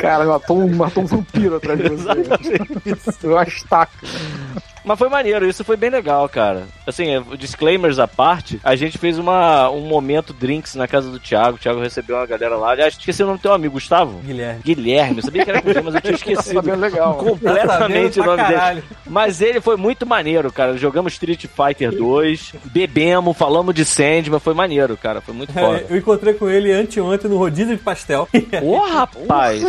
Cara, 0.00 0.24
matou 0.24 0.58
um, 0.60 0.76
matou 0.76 1.04
um 1.04 1.06
vampiro 1.06 1.56
atrás 1.56 1.78
de 1.78 1.88
você. 1.88 3.18
Eu 3.22 3.42
estaca. 3.42 3.92
Mas 4.84 4.98
foi 4.98 5.08
maneiro, 5.08 5.48
isso 5.48 5.64
foi 5.64 5.76
bem 5.76 5.90
legal, 5.90 6.28
cara. 6.28 6.64
Assim, 6.86 7.08
é, 7.14 7.20
disclaimers 7.36 7.98
à 7.98 8.08
parte, 8.08 8.58
a 8.64 8.74
gente 8.74 8.98
fez 8.98 9.18
uma, 9.18 9.70
um 9.70 9.80
momento 9.80 10.32
drinks 10.32 10.74
na 10.74 10.88
casa 10.88 11.10
do 11.10 11.18
Thiago. 11.20 11.56
O 11.56 11.58
Thiago 11.58 11.80
recebeu 11.80 12.16
uma 12.16 12.26
galera 12.26 12.56
lá. 12.56 12.70
Aliás, 12.72 12.94
esqueci 12.94 13.22
o 13.22 13.26
nome 13.26 13.38
do 13.38 13.42
teu 13.42 13.52
amigo, 13.52 13.74
Gustavo? 13.74 14.18
Guilherme. 14.20 14.60
Guilherme, 14.64 15.16
eu 15.18 15.22
sabia 15.22 15.44
que 15.44 15.50
era 15.50 15.62
com 15.62 15.72
G, 15.72 15.80
mas 15.80 15.94
eu 15.94 16.00
tinha 16.00 16.12
Tá 16.12 16.18
esquecido 16.18 16.62
bem 16.62 16.74
legal. 16.76 17.14
completamente 17.14 18.14
Tá 18.16 18.22
o 18.22 18.24
nome 18.26 18.36
pra 18.38 18.46
dele. 18.48 18.58
caralho. 18.58 18.84
Mas 19.06 19.40
ele 19.40 19.60
foi 19.60 19.76
muito 19.76 20.06
maneiro, 20.06 20.52
cara. 20.52 20.76
Jogamos 20.76 21.12
Street 21.12 21.46
Fighter 21.46 21.92
2, 21.96 22.54
bebemos, 22.64 23.36
falamos 23.36 23.74
de 23.74 23.84
Sandman, 23.84 24.38
foi 24.40 24.54
maneiro, 24.54 24.96
cara. 24.96 25.20
Foi 25.20 25.34
muito 25.34 25.56
É, 25.56 25.62
foda. 25.62 25.84
eu 25.88 25.96
encontrei 25.96 26.34
com 26.34 26.48
ele 26.48 26.72
anteontem 26.72 27.30
no 27.30 27.36
rodízio 27.38 27.76
de 27.76 27.82
pastel. 27.82 28.28
Ô, 28.62 28.78
rapaz! 28.86 29.62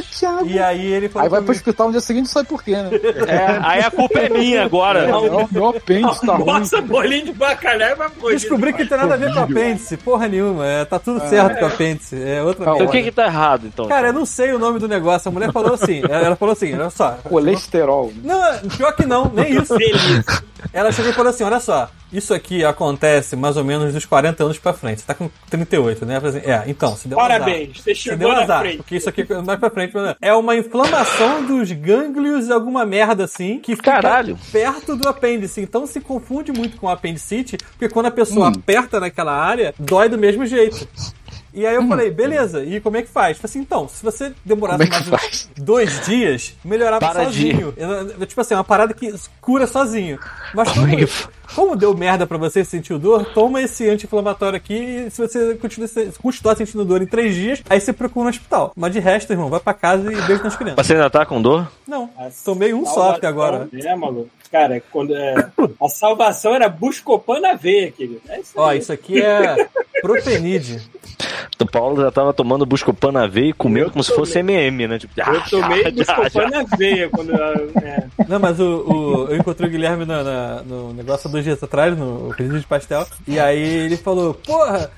e 0.46 0.60
aí 0.60 0.86
ele 0.94 1.10
falou 1.10 1.24
Aí 1.26 1.30
vai 1.30 1.42
pro 1.42 1.52
hospital 1.52 1.88
no 1.88 1.92
dia 1.94 2.02
seguinte 2.02 2.24
não 2.26 2.32
sabe 2.32 2.48
por 2.50 2.64
quê, 2.64 2.72
né? 2.72 2.90
É, 3.28 3.60
aí 3.62 3.82
a 3.82 3.92
culpa 3.92 4.20
é 4.20 4.30
minha 4.30 4.64
agora. 4.64 5.01
Não, 5.08 5.50
meu 5.52 5.68
apêndice 5.70 6.26
tá 6.26 6.36
ruim. 6.36 6.46
Nossa, 6.46 6.82
bolinho 6.82 7.26
de 7.26 7.34
bacalhau 7.34 7.90
é 7.90 7.94
uma 7.94 8.10
coisa. 8.10 8.40
Descobri 8.40 8.74
que 8.74 8.84
não 8.84 8.90
tem 8.90 8.98
nada 8.98 9.14
a 9.14 9.18
ver 9.18 9.34
com 9.34 9.40
o 9.40 9.44
apêndice, 9.44 9.98
porra 9.98 10.28
nenhuma. 10.28 10.66
É, 10.66 10.86
tá 10.86 11.00
tudo 11.00 11.20
certo 11.30 11.60
com 11.60 11.66
o 11.66 11.68
apêndice. 11.68 12.22
É 12.22 12.42
outra 12.44 12.66
Calma. 12.66 12.78
Então 12.82 12.90
o 12.90 12.94
merda. 12.94 12.98
que 12.98 13.04
que 13.04 13.12
tá 13.16 13.26
errado, 13.26 13.68
então? 13.68 13.88
Cara, 13.88 14.08
eu 14.08 14.14
não 14.14 14.26
sei 14.26 14.54
o 14.54 14.60
nome 14.60 14.80
do 14.80 14.88
negócio. 14.88 15.30
A 15.30 15.32
mulher 15.32 15.52
falou 15.54 15.74
assim, 15.74 16.02
ela 16.10 16.36
falou 16.36 16.54
assim, 16.54 16.74
olha 16.74 16.90
só. 16.90 17.18
Colesterol. 17.24 18.12
Não, 18.24 18.60
pior 18.78 18.96
que 18.96 19.06
não, 19.06 19.32
nem 19.34 19.58
isso. 19.58 19.76
Ela 20.74 20.92
chegou 20.92 21.12
e 21.12 21.14
falou 21.14 21.30
assim: 21.32 21.44
olha 21.44 21.60
só, 21.60 21.90
isso 22.14 22.34
aqui 22.34 22.64
acontece 22.64 23.36
mais 23.36 23.58
ou 23.58 23.64
menos 23.64 23.94
dos 23.94 24.06
40 24.06 24.44
anos 24.44 24.60
pra 24.60 24.74
frente. 24.74 25.02
Você 25.02 25.08
tá 25.08 25.14
com 25.14 25.30
38, 25.50 26.06
né? 26.06 26.22
Assim, 26.24 26.38
é, 26.40 26.64
então, 26.68 26.96
se 26.96 27.08
deu 27.08 27.18
um 27.18 27.22
azar. 27.22 27.40
Parabéns, 27.40 27.78
você 27.78 27.82
Você 27.82 27.96
chegou 27.96 28.18
deu 28.20 28.30
na 28.30 28.44
azar, 28.44 28.62
frente. 28.62 28.78
porque 28.78 28.96
isso 28.96 29.10
aqui 29.10 29.26
mais 29.46 29.60
pra 29.60 29.70
frente 29.70 29.94
é 30.22 30.34
uma 30.34 30.56
inflamação 30.56 31.44
dos 31.46 31.72
gânglios, 31.72 32.50
alguma 32.52 32.86
merda 32.86 33.24
assim, 33.24 33.60
que 33.60 33.76
fica 33.76 33.92
Caralho. 33.94 34.38
perto 34.52 34.91
do 34.96 35.08
apêndice. 35.08 35.62
Então 35.62 35.86
se 35.86 36.00
confunde 36.00 36.52
muito 36.52 36.78
com 36.78 36.90
apendicite, 36.90 37.58
porque 37.58 37.90
quando 37.90 38.08
a 38.08 38.12
pessoa 38.12 38.50
aperta 38.50 39.00
naquela 39.00 39.34
área, 39.34 39.74
dói 39.80 40.10
do 40.10 40.18
mesmo 40.18 40.46
jeito. 40.46 40.88
E 41.54 41.66
aí 41.66 41.76
eu 41.76 41.86
falei, 41.88 42.10
beleza, 42.10 42.64
e 42.64 42.80
como 42.80 42.96
é 42.98 43.02
que 43.02 43.10
faz? 43.10 43.38
Falei 43.38 43.50
assim, 43.50 43.60
então, 43.60 43.88
se 43.88 44.04
você 44.04 44.32
demorasse 44.46 44.84
é 44.84 44.88
mais 44.90 45.08
faz? 45.10 45.50
uns 45.58 45.64
dois 45.64 46.06
dias, 46.06 46.56
melhorava 46.64 47.00
Para 47.06 47.26
sozinho. 47.26 47.74
Tipo 48.26 48.42
assim, 48.42 48.54
é 48.54 48.58
uma 48.58 48.64
parada 48.64 48.94
que 48.94 49.14
cura 49.42 49.68
sozinho. 49.68 50.18
Mas 50.54 50.70
Como 50.72 50.88
como, 50.88 51.04
é 51.04 51.08
como 51.54 51.76
deu 51.76 51.96
merda 51.96 52.26
pra 52.26 52.38
você 52.38 52.64
sentiu 52.64 52.98
dor, 52.98 53.26
toma 53.34 53.62
esse 53.62 53.90
anti-inflamatório 53.90 54.56
aqui 54.56 54.74
e 54.74 55.12
se 55.12 55.22
você 55.22 55.56
continua, 55.56 55.88
se- 55.88 56.12
continuar 56.22 56.56
sentindo 56.56 56.86
dor 56.86 57.02
em 57.02 57.06
três 57.06 57.36
dias, 57.36 57.62
aí 57.70 57.82
você 57.82 57.92
procura 57.92 58.28
um 58.28 58.30
hospital. 58.30 58.72
Mas 58.76 58.94
de 58.94 59.00
resto, 59.00 59.32
irmão, 59.34 59.50
vai 59.50 59.60
pra 59.60 59.74
casa 59.74 60.12
e 60.12 60.22
beijo 60.22 60.44
nas 60.44 60.56
crianças. 60.56 60.86
Você 60.86 60.94
ainda 60.94 61.10
tá 61.10 61.26
com 61.26 61.42
dor? 61.42 61.70
Não, 61.86 62.10
tomei 62.46 62.74
um 62.74 62.86
só 62.86 63.12
até 63.12 63.28
agora. 63.28 63.68
É, 63.74 63.94
maluco. 63.96 64.30
Cara, 64.50 64.82
quando, 64.92 65.16
é, 65.16 65.34
a 65.82 65.90
salvação 65.90 66.54
era 66.54 66.68
Buscopan 66.68 67.40
na 67.40 67.54
veia, 67.54 67.90
querido. 67.92 68.22
É 68.28 68.40
isso 68.42 68.52
Ó, 68.56 68.74
isso 68.74 68.92
aqui 68.92 69.22
é 69.22 69.68
propenide. 70.02 70.82
O 71.60 71.66
Paulo 71.66 72.02
já 72.02 72.12
tava 72.12 72.34
tomando 72.34 72.66
Buscopan 72.66 73.12
na 73.12 73.28
veia 73.28 73.50
e 73.50 73.54
comendo 73.54 73.92
como 73.92 74.04
se 74.04 74.14
fosse 74.14 74.40
MM, 74.40 74.88
né? 74.88 75.00
Tipo, 75.00 75.14
Eu 75.20 75.42
tomei 75.50 75.84
já, 75.86 75.92
Buscopan 75.92 76.30
já. 76.30 76.50
na 76.50 76.64
veia 76.78 77.10
quando. 77.10 77.32
É. 77.34 78.04
Não, 78.28 78.40
mas 78.40 78.60
o, 78.60 78.64
o- 78.66 79.28
eu 79.30 79.38
encontrei 79.38 79.68
o 79.70 79.72
Guilherme 79.72 80.06
na- 80.06 80.24
na- 80.24 80.62
no 80.64 80.94
negócio 80.94 81.28
há 81.28 81.32
dois 81.32 81.44
dias 81.44 81.62
atrás, 81.64 81.98
no 81.98 82.34
pedido 82.36 82.60
de 82.60 82.66
pastel, 82.66 83.06
e 83.28 83.40
aí 83.40 83.62
ele 83.62 83.98
falou, 83.98 84.34
porra, 84.34 84.90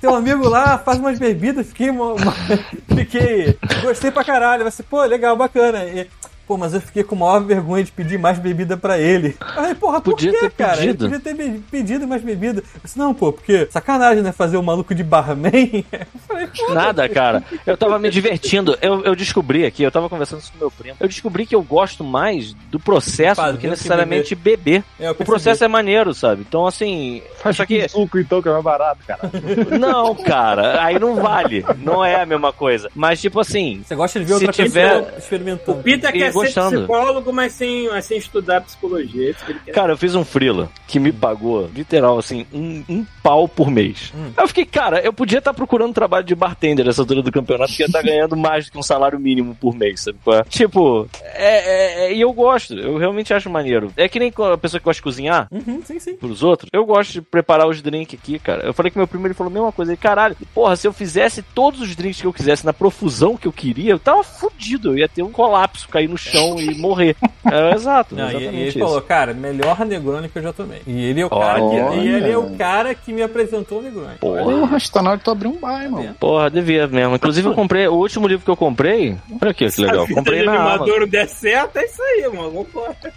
teu 0.00 0.14
amigo 0.14 0.48
lá 0.48 0.78
faz 0.78 0.98
umas 0.98 1.18
bebidas, 1.18 1.66
fiquei, 1.68 1.88
fiquei, 2.94 3.56
gostei 3.82 4.10
pra 4.10 4.24
caralho, 4.24 4.62
vai 4.62 4.72
ser, 4.72 4.82
pô, 4.84 5.02
legal, 5.04 5.36
bacana. 5.36 5.84
E, 5.84 6.06
Pô, 6.50 6.56
mas 6.56 6.74
eu 6.74 6.80
fiquei 6.80 7.04
com 7.04 7.14
maior 7.14 7.38
vergonha 7.44 7.84
de 7.84 7.92
pedir 7.92 8.18
mais 8.18 8.36
bebida 8.36 8.76
pra 8.76 8.98
ele. 8.98 9.36
Aí, 9.56 9.72
porra, 9.72 10.00
por 10.00 10.14
Podia 10.14 10.32
quê, 10.32 10.38
ter 10.40 10.50
cara? 10.50 10.78
pedido. 10.78 11.04
Ele 11.06 11.18
podia 11.20 11.34
ter 11.36 11.60
pedido 11.70 12.08
mais 12.08 12.22
bebida. 12.22 12.58
Eu 12.74 12.80
disse, 12.82 12.98
não, 12.98 13.14
pô, 13.14 13.32
porque 13.32 13.68
sacanagem, 13.70 14.20
né? 14.20 14.32
Fazer 14.32 14.56
o 14.56 14.62
maluco 14.64 14.92
de 14.92 15.04
barman. 15.04 15.50
Eu 15.92 16.06
falei, 16.26 16.48
Nada, 16.70 17.08
cara. 17.08 17.44
Eu 17.66 17.76
tava 17.76 17.98
me 17.98 18.08
divertindo. 18.10 18.76
Eu, 18.82 19.04
eu 19.04 19.14
descobri 19.14 19.64
aqui, 19.66 19.82
eu 19.82 19.90
tava 19.92 20.08
conversando 20.08 20.40
isso 20.40 20.50
com 20.52 20.58
meu 20.58 20.70
primo. 20.70 20.96
Eu 20.98 21.06
descobri 21.06 21.44
que 21.46 21.54
eu 21.54 21.62
gosto 21.62 22.02
mais 22.02 22.52
do 22.70 22.80
processo 22.80 23.40
do 23.42 23.52
que 23.54 23.58
que 23.58 23.68
necessariamente 23.68 24.34
beber. 24.34 24.82
É, 24.98 25.10
o 25.10 25.14
processo 25.14 25.62
é 25.64 25.68
maneiro, 25.68 26.14
sabe? 26.14 26.44
Então, 26.48 26.66
assim. 26.66 27.22
Faz 27.40 27.60
aqui. 27.60 27.82
com 27.82 27.88
suco 27.88 28.18
então, 28.18 28.40
que 28.42 28.48
é 28.48 28.52
mais 28.52 28.64
barato, 28.64 29.00
cara. 29.06 29.20
Não, 29.78 30.14
cara. 30.14 30.82
Aí 30.82 30.98
não 30.98 31.16
vale. 31.16 31.64
Não 31.78 32.04
é 32.04 32.20
a 32.22 32.26
mesma 32.26 32.52
coisa. 32.52 32.90
Mas, 32.94 33.20
tipo 33.20 33.38
assim. 33.38 33.82
Você 33.86 33.94
gosta 33.94 34.18
de 34.18 34.24
ver 34.24 34.34
Se 34.38 34.46
outra 34.46 34.64
tiver- 34.64 34.88
pessoa 35.02 35.18
experimentando. 35.18 35.82
Pita 35.82 36.08
E 36.16 36.18
ser 36.40 36.60
gostando. 36.60 36.78
psicólogo, 36.78 37.32
mas 37.32 37.52
sem, 37.52 37.88
mas 37.88 38.04
sem 38.04 38.18
estudar 38.18 38.60
psicologia. 38.62 39.28
É 39.28 39.30
isso 39.30 39.44
que 39.44 39.52
ele 39.52 39.60
quer. 39.64 39.72
Cara, 39.72 39.92
eu 39.92 39.96
fiz 39.96 40.14
um 40.14 40.24
freela 40.24 40.70
que 40.86 40.98
me 40.98 41.12
pagou, 41.12 41.68
literal, 41.74 42.18
assim, 42.18 42.46
um, 42.52 42.82
um 42.88 43.06
pau 43.22 43.46
por 43.48 43.70
mês. 43.70 44.12
Aí 44.36 44.44
eu 44.44 44.48
fiquei, 44.48 44.64
cara, 44.64 45.00
eu 45.00 45.12
podia 45.12 45.38
estar 45.38 45.54
procurando 45.54 45.92
trabalho 45.94 46.24
de 46.24 46.34
bartender 46.34 46.84
nessa 46.86 47.02
altura 47.02 47.22
do 47.22 47.30
campeonato, 47.32 47.72
que 47.72 47.82
ia 47.82 47.86
estar 47.86 48.02
ganhando 48.02 48.36
mais 48.36 48.66
do 48.66 48.72
que 48.72 48.78
um 48.78 48.82
salário 48.82 49.18
mínimo 49.18 49.54
por 49.54 49.74
mês, 49.74 50.00
sabe? 50.00 50.18
qual 50.24 50.38
é? 50.38 50.42
Tipo, 50.44 51.08
é, 51.22 52.04
é- 52.04 52.06
é- 52.06 52.14
e 52.14 52.20
eu 52.20 52.32
gosto, 52.32 52.74
eu 52.74 52.96
realmente 52.96 53.32
acho 53.32 53.48
maneiro. 53.50 53.92
É 53.96 54.08
que 54.08 54.18
nem 54.18 54.28
a 54.52 54.56
pessoa 54.58 54.78
que 54.80 54.84
gosta 54.84 54.98
de 54.98 55.02
cozinhar 55.02 55.48
Uhum, 55.50 55.80
sim, 55.84 55.98
sim. 55.98 56.14
pros 56.16 56.42
outros. 56.42 56.68
Eu 56.72 56.84
gosto 56.84 57.12
de 57.12 57.22
preparar 57.22 57.68
os 57.68 57.80
drinks 57.82 58.18
aqui, 58.20 58.38
cara. 58.38 58.64
Eu 58.64 58.72
falei 58.74 58.90
com 58.90 58.98
meu 58.98 59.06
primo, 59.08 59.26
ele 59.26 59.34
falou 59.34 59.50
a 59.50 59.54
mesma 59.54 59.72
coisa. 59.72 59.92
Ele, 59.92 59.96
caralho, 59.96 60.36
porra, 60.54 60.76
se 60.76 60.86
eu 60.86 60.92
fizesse 60.92 61.42
todos 61.42 61.80
os 61.80 61.94
drinks 61.96 62.20
que 62.20 62.26
eu 62.26 62.32
quisesse 62.32 62.64
na 62.64 62.72
profusão 62.72 63.36
que 63.36 63.46
eu 63.46 63.52
queria, 63.52 63.92
eu 63.92 63.98
tava 63.98 64.22
fudido. 64.22 64.90
Eu 64.92 64.98
ia 64.98 65.08
ter 65.08 65.22
um 65.22 65.30
colapso, 65.32 65.88
cair 65.88 66.08
no 66.08 66.16
chão 66.18 66.29
chão 66.30 66.58
e 66.58 66.74
morrer. 66.76 67.16
É, 67.50 67.74
exato. 67.74 68.14
Não, 68.14 68.24
e, 68.24 68.28
exatamente 68.28 68.54
e 68.54 68.60
ele 68.60 68.68
isso. 68.68 68.78
falou, 68.78 69.00
cara, 69.02 69.34
melhor 69.34 69.84
Negroni 69.86 70.28
que 70.28 70.38
eu 70.38 70.42
já 70.42 70.52
tomei. 70.52 70.82
E 70.86 71.04
ele 71.06 71.20
é 71.20 71.26
o 71.26 71.30
cara 71.30 71.60
que, 71.60 72.00
e 72.00 72.08
ele 72.08 72.30
é 72.30 72.38
o 72.38 72.50
cara 72.56 72.94
que 72.94 73.12
me 73.12 73.22
apresentou 73.22 73.78
o 73.78 73.82
Negroni. 73.82 74.16
Porra. 74.20 74.42
Porra, 74.42 74.76
acho 74.76 74.86
que 74.86 74.92
tá 74.92 75.02
na 75.02 75.10
hora 75.10 75.18
de 75.18 75.24
tu 75.24 75.30
abrir 75.30 75.48
um 75.48 75.58
bar, 75.58 75.82
irmão. 75.82 76.14
Porra, 76.18 76.50
devia 76.50 76.86
mesmo. 76.86 77.14
Inclusive, 77.16 77.48
eu 77.48 77.54
comprei. 77.54 77.88
O 77.88 77.94
último 77.94 78.26
livro 78.26 78.44
que 78.44 78.50
eu 78.50 78.56
comprei. 78.56 79.16
Olha 79.40 79.50
aqui, 79.50 79.70
que 79.70 79.80
legal. 79.80 80.06
Se 80.06 80.12
a 80.12 80.14
Comprei 80.16 80.42
na 80.42 80.52
Amazon. 80.52 80.82
animador 80.82 81.06
der 81.06 81.28
certo, 81.28 81.76
é 81.76 81.84
isso 81.84 82.02
aí, 82.02 82.28
mano. 82.32 82.66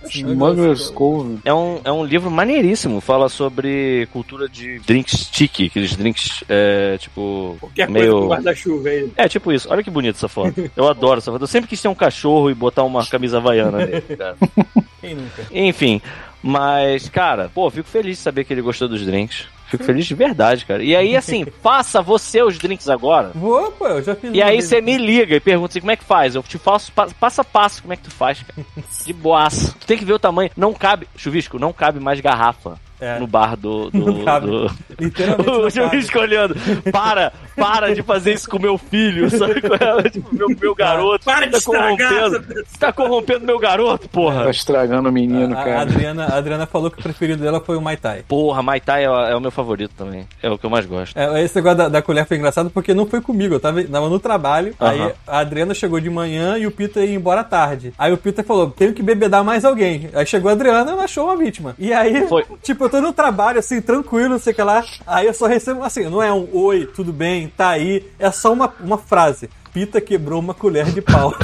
Smuggler's 0.09 0.90
Cove. 0.90 1.40
É 1.43 1.53
um, 1.53 1.82
é 1.83 1.92
um 1.92 2.03
livro 2.03 2.32
maneiríssimo. 2.32 3.01
Fala 3.01 3.30
sobre 3.30 4.08
cultura 4.11 4.48
de 4.48 4.80
drinks 4.80 5.27
sticky, 5.27 5.66
aqueles 5.67 5.95
drinks, 5.95 6.43
é, 6.50 6.98
tipo, 6.98 7.58
Qualquer 7.59 7.90
meio... 7.90 8.27
guarda-chuva 8.27 8.90
aí. 8.90 9.11
É, 9.16 9.27
tipo 9.27 9.51
isso. 9.51 9.67
Olha 9.69 9.83
que 9.83 9.90
bonita 9.90 10.17
essa 10.17 10.27
foto. 10.27 10.69
Eu 10.75 10.88
adoro 10.88 11.17
essa 11.17 11.32
foto. 11.32 11.43
Eu 11.43 11.48
sempre 11.48 11.69
quis 11.69 11.82
ter 11.82 11.88
um 11.88 11.95
cachorro 11.95 12.50
e 12.50 12.53
botar 12.53 12.83
uma 12.99 13.05
camisa 13.05 13.38
havaiana 13.38 13.85
nele, 13.85 14.01
cara. 14.17 14.35
Quem 15.01 15.15
nunca? 15.15 15.43
Enfim, 15.51 16.01
mas, 16.41 17.09
cara, 17.09 17.49
pô, 17.53 17.69
fico 17.69 17.88
feliz 17.88 18.17
de 18.17 18.23
saber 18.23 18.43
que 18.43 18.53
ele 18.53 18.61
gostou 18.61 18.88
dos 18.88 19.05
drinks. 19.05 19.45
Fico 19.67 19.83
feliz 19.85 20.05
de 20.05 20.13
verdade, 20.13 20.65
cara. 20.65 20.83
E 20.83 20.95
aí, 20.95 21.15
assim, 21.15 21.45
faça 21.63 22.01
você 22.01 22.43
os 22.43 22.57
drinks 22.59 22.88
agora. 22.88 23.31
Vou, 23.33 23.72
pô, 23.72 23.88
eu 23.88 24.03
já 24.03 24.13
fiz 24.15 24.31
E 24.33 24.41
aí 24.41 24.61
você 24.61 24.80
me 24.81 24.97
liga 24.97 25.35
e 25.35 25.39
pergunta 25.39 25.72
assim, 25.72 25.80
como 25.80 25.91
é 25.91 25.95
que 25.95 26.03
faz? 26.03 26.35
Eu 26.35 26.43
te 26.43 26.57
faço 26.59 26.91
pa- 26.91 27.07
passo 27.19 27.41
a 27.41 27.43
passo 27.43 27.81
como 27.81 27.93
é 27.93 27.97
que 27.97 28.03
tu 28.03 28.11
faz, 28.11 28.43
cara. 28.43 28.65
De 29.05 29.11
boaço. 29.13 29.75
Tu 29.80 29.88
tem 29.88 29.97
que 29.97 30.05
ver 30.05 30.13
o 30.13 30.19
tamanho. 30.19 30.51
Não 30.55 30.73
cabe, 30.73 31.07
chuvisco, 31.17 31.57
não 31.57 31.73
cabe 31.73 31.99
mais 31.99 32.19
garrafa 32.19 32.80
É. 33.03 33.19
no 33.19 33.27
bar 33.27 33.56
do... 33.57 33.90
do, 33.90 33.98
Não 34.14 34.23
cabe. 34.23 34.48
do- 34.48 34.72
Literalmente 34.99 35.49
o 35.51 35.69
chuvisco 35.69 36.19
olhando. 36.19 36.56
Para, 36.91 37.33
para 37.56 37.93
de 37.93 38.01
fazer 38.01 38.33
isso 38.33 38.49
com 38.49 38.59
meu 38.59 38.77
filho, 38.77 39.30
sabe? 39.30 39.56
é? 40.06 40.09
Tipo, 40.14 40.33
meu, 40.35 40.48
meu 40.49 40.75
garoto. 40.75 41.25
Para 41.25 41.45
de 41.45 41.51
tá 41.51 41.57
estragar 41.57 41.98
corrompendo. 41.98 42.45
Você 42.65 42.77
tá 42.80 42.93
corrompendo 42.93 43.45
meu 43.45 43.59
garoto, 43.59 44.07
Tá 44.07 44.14
porra. 44.14 44.49
estragando 44.49 45.09
o 45.09 45.11
menino, 45.11 45.56
A, 45.56 45.61
a 45.61 45.64
cara. 45.64 45.82
Adriana, 45.82 46.25
a 46.25 46.35
Adriana 46.38 46.65
falou 46.65 46.90
que 46.91 46.99
o 46.99 47.03
preferido 47.03 47.41
dela 47.43 47.59
foi 47.59 47.75
o 47.77 47.82
Mai 47.82 47.98
Tai. 47.98 48.23
Porra, 48.27 48.61
Mai 48.61 48.80
Tai 48.80 49.01
é, 49.03 49.32
é 49.32 49.35
o 49.35 49.41
meu 49.41 49.51
favorito 49.51 49.91
também. 49.98 50.27
É 50.41 50.49
o 50.49 50.57
que 50.57 50.65
eu 50.65 50.69
mais 50.69 50.85
gosto. 50.85 51.17
É, 51.17 51.43
esse 51.43 51.56
negócio 51.56 51.77
da, 51.77 51.90
da 51.90 52.01
colher 52.01 52.25
foi 52.25 52.38
engraçado 52.38 52.69
porque 52.69 52.93
não 52.93 53.06
foi 53.06 53.19
comigo, 53.22 53.56
eu 53.56 53.59
tava, 53.59 53.83
tava 53.83 54.09
no 54.09 54.19
trabalho, 54.19 54.73
Aham. 54.80 54.91
aí 54.91 55.14
a 55.27 55.40
Adriana 55.40 55.73
chegou 55.73 55.99
de 55.99 56.09
manhã 56.09 56.57
e 56.57 56.65
o 56.67 56.72
Peter 56.72 57.03
ia 57.03 57.15
embora 57.15 57.43
tarde. 57.43 57.93
Aí 57.98 58.11
o 58.14 58.17
Peter 58.17 58.43
falou, 58.45 58.69
tenho 58.69 58.93
que 58.93 59.01
bebedar 59.03 59.43
mais 59.43 59.65
alguém. 59.65 60.09
Aí 60.14 60.25
chegou 60.25 60.49
a 60.49 60.53
Adriana 60.53 60.91
e 60.91 60.93
ela 60.93 61.03
achou 61.03 61.25
uma 61.25 61.35
vítima. 61.38 61.75
E 61.77 61.91
aí, 61.91 62.25
Foi. 62.27 62.45
tipo, 62.61 62.85
eu 62.85 62.90
tô 62.93 63.01
no 63.01 63.11
trabalho, 63.11 63.57
assim, 63.57 63.81
tranquilo, 63.81 64.30
não 64.30 64.38
sei 64.38 64.53
o 64.53 64.55
que 64.55 64.61
lá, 64.61 64.85
aí 65.07 65.25
eu 65.25 65.33
só 65.33 65.47
recebo, 65.47 65.83
assim, 65.83 66.07
não 66.07 66.22
é 66.22 66.31
um 66.31 66.47
oi, 66.53 66.85
tudo 66.85 67.11
bem, 67.11 67.51
tá 67.57 67.69
aí, 67.69 68.05
é 68.19 68.30
só 68.30 68.53
uma, 68.53 68.72
uma 68.80 68.99
frase. 68.99 69.49
Pita 69.73 69.99
quebrou 69.99 70.39
uma 70.39 70.53
colher 70.53 70.85
de 70.91 71.01
pau. 71.01 71.33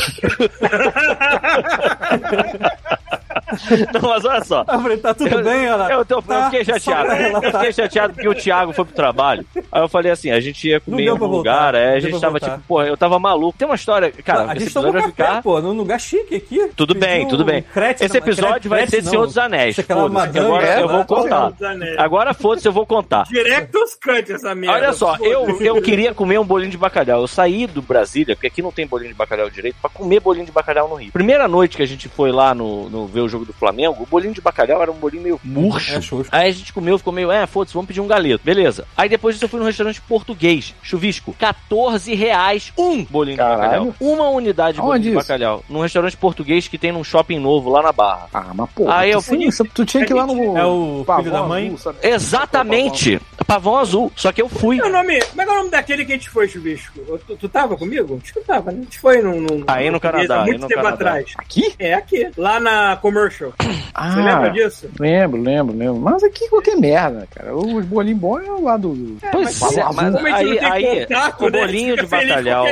Não, 3.94 4.10
mas 4.10 4.26
olha 4.26 4.44
só. 4.44 4.66
Eu 4.72 4.80
falei, 4.80 4.98
tá 4.98 5.14
tudo 5.14 5.44
bem, 5.44 5.66
ela? 5.66 5.92
Eu, 5.92 6.06
eu 6.08 6.22
Tá, 6.22 6.50
fiquei 6.50 6.66
só 6.66 6.74
chateado. 6.74 7.08
pra 7.08 7.48
Eu 7.48 7.52
fiquei 7.54 7.74
chateado 7.74 8.14
porque 8.14 8.28
o 8.30 8.36
Thiago 8.36 8.74
foi 8.74 8.86
pro 8.86 8.94
trabalho. 8.96 9.46
Aí 9.72 9.82
eu 9.82 9.88
falei 9.90 10.12
assim: 10.12 10.32
a 10.32 10.40
gente 10.40 10.68
ia 10.68 10.76
Não 10.86 10.92
comer 10.94 11.04
em 11.04 11.08
algum 11.10 11.26
lugar. 11.26 11.74
não 11.74 11.80
É, 11.80 11.96
a 11.96 12.00
gente 12.00 12.20
tava 12.20 12.32
voltar. 12.40 12.52
tipo, 12.52 12.64
porra, 12.68 12.88
eu 12.88 12.98
tava 12.98 13.20
maluco. 13.20 13.58
Tem 13.58 13.68
uma 13.68 13.76
história, 13.76 14.12
cara, 14.24 14.52
a 14.52 14.56
esse 14.56 14.66
gente 14.66 14.74
tomou 14.74 14.94
café, 14.94 15.08
ficar. 15.08 15.42
pô, 15.42 15.60
num 15.62 15.74
lugar 15.74 16.00
chique 16.00 16.36
aqui. 16.36 16.70
Tudo 16.76 16.94
bem, 16.94 17.28
tudo 17.28 17.44
bem. 17.46 17.62
crete, 17.62 18.04
Esse 18.04 18.14
não, 18.20 18.26
episódio 18.26 18.52
crete 18.54 18.68
vai 18.70 18.88
ser 18.88 19.04
não. 19.04 19.10
Senhor 19.12 19.26
dos 19.26 19.38
Anéis. 19.38 19.80
É 19.80 19.84
Foda-se, 19.84 20.40
agora 20.40 20.66
é, 20.68 20.82
eu 20.82 20.88
vou 20.88 20.98
lá, 20.98 21.06
contar. 21.06 21.54
Agora 21.98 22.34
foda-se, 22.34 22.68
eu 22.68 22.72
vou 22.72 22.86
contar. 22.86 23.24
Director's 23.24 23.96
Cut 23.96 24.32
essa 24.32 24.54
merda. 24.54 24.76
Olha 24.78 24.94
só, 24.94 25.16
eu, 25.18 25.60
eu 25.62 25.82
queria 25.82 26.14
comer 26.14 26.38
um 26.40 26.46
bolinho 26.46 26.72
de 26.72 26.78
bacalhau. 26.78 27.22
Eu 27.22 27.28
saí 27.28 27.66
do 27.68 27.82
Brasília, 27.82 28.36
porque 28.36 28.48
aqui 28.48 28.62
não 28.62 28.72
tem 28.72 28.86
bolinho 28.86 29.10
de 29.12 29.16
bacalhau 29.18 29.50
direito, 29.50 29.76
pra 29.82 29.90
comer 29.90 30.20
bolinho 30.20 30.46
de 30.46 30.52
bacalhau 30.52 30.88
no 30.88 30.96
Rio. 30.96 31.12
Primeira 31.12 31.48
noite 31.48 31.78
que 31.78 31.84
a 31.84 31.88
gente 31.88 32.08
foi 32.10 32.32
lá 32.32 32.54
no, 32.54 32.90
no 32.90 33.08
ver 33.08 33.22
o 33.22 33.29
jogo 33.30 33.46
do 33.46 33.54
Flamengo, 33.54 34.04
o 34.04 34.06
bolinho 34.06 34.34
de 34.34 34.42
bacalhau 34.42 34.82
era 34.82 34.92
um 34.92 34.96
bolinho 34.96 35.24
meio 35.24 35.40
murcho. 35.44 36.22
É. 36.22 36.26
Aí 36.32 36.50
a 36.50 36.54
gente 36.54 36.74
comeu, 36.74 36.98
ficou 36.98 37.14
meio, 37.14 37.32
é, 37.32 37.46
foda-se, 37.48 37.74
vamos 37.74 37.88
pedir 37.88 38.02
um 38.02 38.08
galeto. 38.08 38.44
Beleza. 38.44 38.86
Aí 38.98 39.08
depois 39.10 39.36
disso 39.36 39.46
eu 39.46 39.50
fui 39.50 39.60
num 39.60 39.66
restaurante 39.66 40.02
português, 40.02 40.74
chuvisco, 40.82 41.34
14 41.40 42.14
reais 42.16 42.72
um 42.78 43.04
bolinho 43.06 43.38
Caralho. 43.38 43.60
de 43.62 43.68
bacalhau. 43.68 43.96
Uma 44.00 44.30
unidade 44.30 44.74
de 44.76 44.80
Aonde 44.82 44.90
bolinho 44.90 45.04
de 45.04 45.10
isso? 45.10 45.18
bacalhau. 45.28 45.64
Num 45.70 45.82
restaurante 45.82 46.18
português 46.18 46.68
que 46.68 46.78
tem 46.78 46.92
num 46.92 47.04
shopping 47.04 47.40
novo 47.40 47.70
lá 47.70 47.82
na 47.82 47.92
Barra. 47.92 48.28
Ah, 48.34 48.52
mas 48.54 48.70
porra, 48.72 48.96
Aí 48.98 49.12
eu 49.12 49.22
sim, 49.22 49.50
você- 49.50 49.64
tu 49.64 49.86
tinha 49.86 50.06
que 50.06 50.14
ir 50.14 50.16
lá 50.16 50.26
no. 50.26 50.58
É 50.58 50.66
o 50.66 51.04
Pavão 51.06 51.24
filho 51.24 51.36
da 51.36 51.44
mãe? 51.44 51.66
Azul, 51.68 51.78
sabe? 51.78 51.98
Exatamente! 52.44 53.22
Pavão 53.46 53.78
azul. 53.78 54.12
Só 54.16 54.32
que 54.32 54.42
eu 54.42 54.48
fui. 54.50 54.78
Como 54.80 54.88
é 54.96 55.00
o 55.00 55.02
nome, 55.02 55.20
como 55.26 55.42
é 55.42 55.46
que 55.46 55.52
é 55.52 55.54
o 55.54 55.58
nome 55.58 55.70
daquele 55.72 56.06
que 56.06 56.12
a 56.14 56.16
gente 56.16 56.30
foi, 56.30 56.48
Chuvisco? 56.48 57.00
Tu, 57.26 57.36
tu 57.38 57.50
tava 57.50 57.76
comigo? 57.76 58.20
Acho 58.24 58.34
que 58.34 58.40
eu 58.40 58.44
tava, 58.44 58.72
né? 58.72 58.80
A 58.80 58.84
gente 58.84 59.00
foi 59.00 59.22
num. 59.22 59.42
num 59.42 59.64
Aí 59.68 59.90
no 59.90 60.00
Canadá, 60.00 60.38
Há 60.38 60.44
aí 60.44 60.46
muito 60.52 60.62
no 60.62 60.68
tempo 60.68 60.82
Canadá. 60.82 60.96
atrás. 60.96 61.34
Aqui? 61.38 61.74
É, 61.80 61.94
aqui. 61.94 62.30
Lá 62.38 62.60
na 62.60 62.96
Commercial. 63.14 63.54
Ah, 63.94 64.12
Você 64.12 64.22
lembra 64.22 64.50
disso? 64.52 64.90
Lembro, 65.00 65.42
lembro, 65.42 65.76
lembro. 65.76 66.00
Mas 66.00 66.24
aqui 66.24 66.48
qualquer 66.50 66.76
merda, 66.78 67.28
cara. 67.34 67.56
Os 67.56 67.86
bolinhos 67.86 68.20
bons 68.20 68.44
é 68.46 68.52
lá 68.62 68.78
do. 68.78 69.18
Pois 69.32 69.60
mas 69.60 69.78
é, 69.78 69.82
Pavão 69.82 70.12
mas 70.22 70.34
aí, 70.36 70.60
aí 70.60 71.06
contato, 71.06 71.42
o 71.46 71.50
né? 71.50 71.60
bolinho 71.60 71.96
de 71.98 72.08
feliz 72.08 72.24
com 72.24 72.28
bacalhau. 72.44 72.66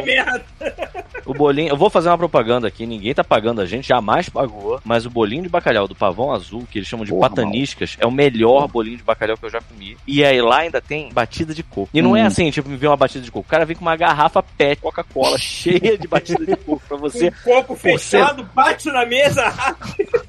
O 1.26 1.34
bolinho, 1.34 1.70
eu 1.70 1.76
vou 1.78 1.90
fazer 1.90 2.08
uma 2.10 2.18
propaganda 2.18 2.68
aqui, 2.68 2.86
ninguém 2.86 3.14
tá 3.14 3.24
pagando 3.24 3.60
a 3.60 3.66
gente, 3.66 3.88
jamais 3.88 4.30
pagou, 4.30 4.80
mas 4.86 5.06
o 5.06 5.10
bolinho 5.10 5.44
de 5.44 5.50
bacalhau 5.50 5.86
do 5.88 5.94
Pavão 5.96 6.32
Azul, 6.32 6.66
que 6.72 6.78
eles 6.80 6.88
chamam 6.88 7.04
de 7.06 7.12
Porra, 7.12 7.30
pataniscas, 7.30 7.98
é 8.00 8.08
o 8.08 8.12
melhor 8.12 8.68
bolinho 8.68 8.96
de 8.98 9.04
bacalhau 9.04 9.36
que 9.38 9.46
eu 9.46 9.50
já 9.50 9.60
comi. 9.60 9.98
E 10.08 10.24
aí 10.24 10.42
lá 10.42 10.60
ainda 10.60 10.80
tem 10.82 11.10
batida 11.12 11.54
de 11.54 11.64
coco. 11.64 11.90
E 11.94 12.02
não 12.02 12.16
é 12.16 12.24
Hum. 12.24 12.28
assim, 12.28 12.50
tipo, 12.52 12.70
me 12.70 12.78
vê 12.78 12.88
uma 12.88 12.96
batida 12.96 13.24
de 13.26 13.32
coco. 13.32 13.46
O 13.46 13.50
cara 13.50 13.66
vem 13.66 13.76
com 13.76 13.82
uma 13.82 13.96
garrafa 13.98 14.42
PET 14.42 14.82
Coca-Cola 14.82 15.38
cheia 15.40 15.98
de 15.98 16.08
batida 16.08 16.46
de 16.46 16.56
coco 16.56 16.82
pra 16.88 16.98
você. 16.98 17.28
Um 17.28 17.32
copo 17.44 17.76
fechado, 17.76 18.48
bate 18.54 18.88
na 18.90 19.06
mesa. 19.06 19.44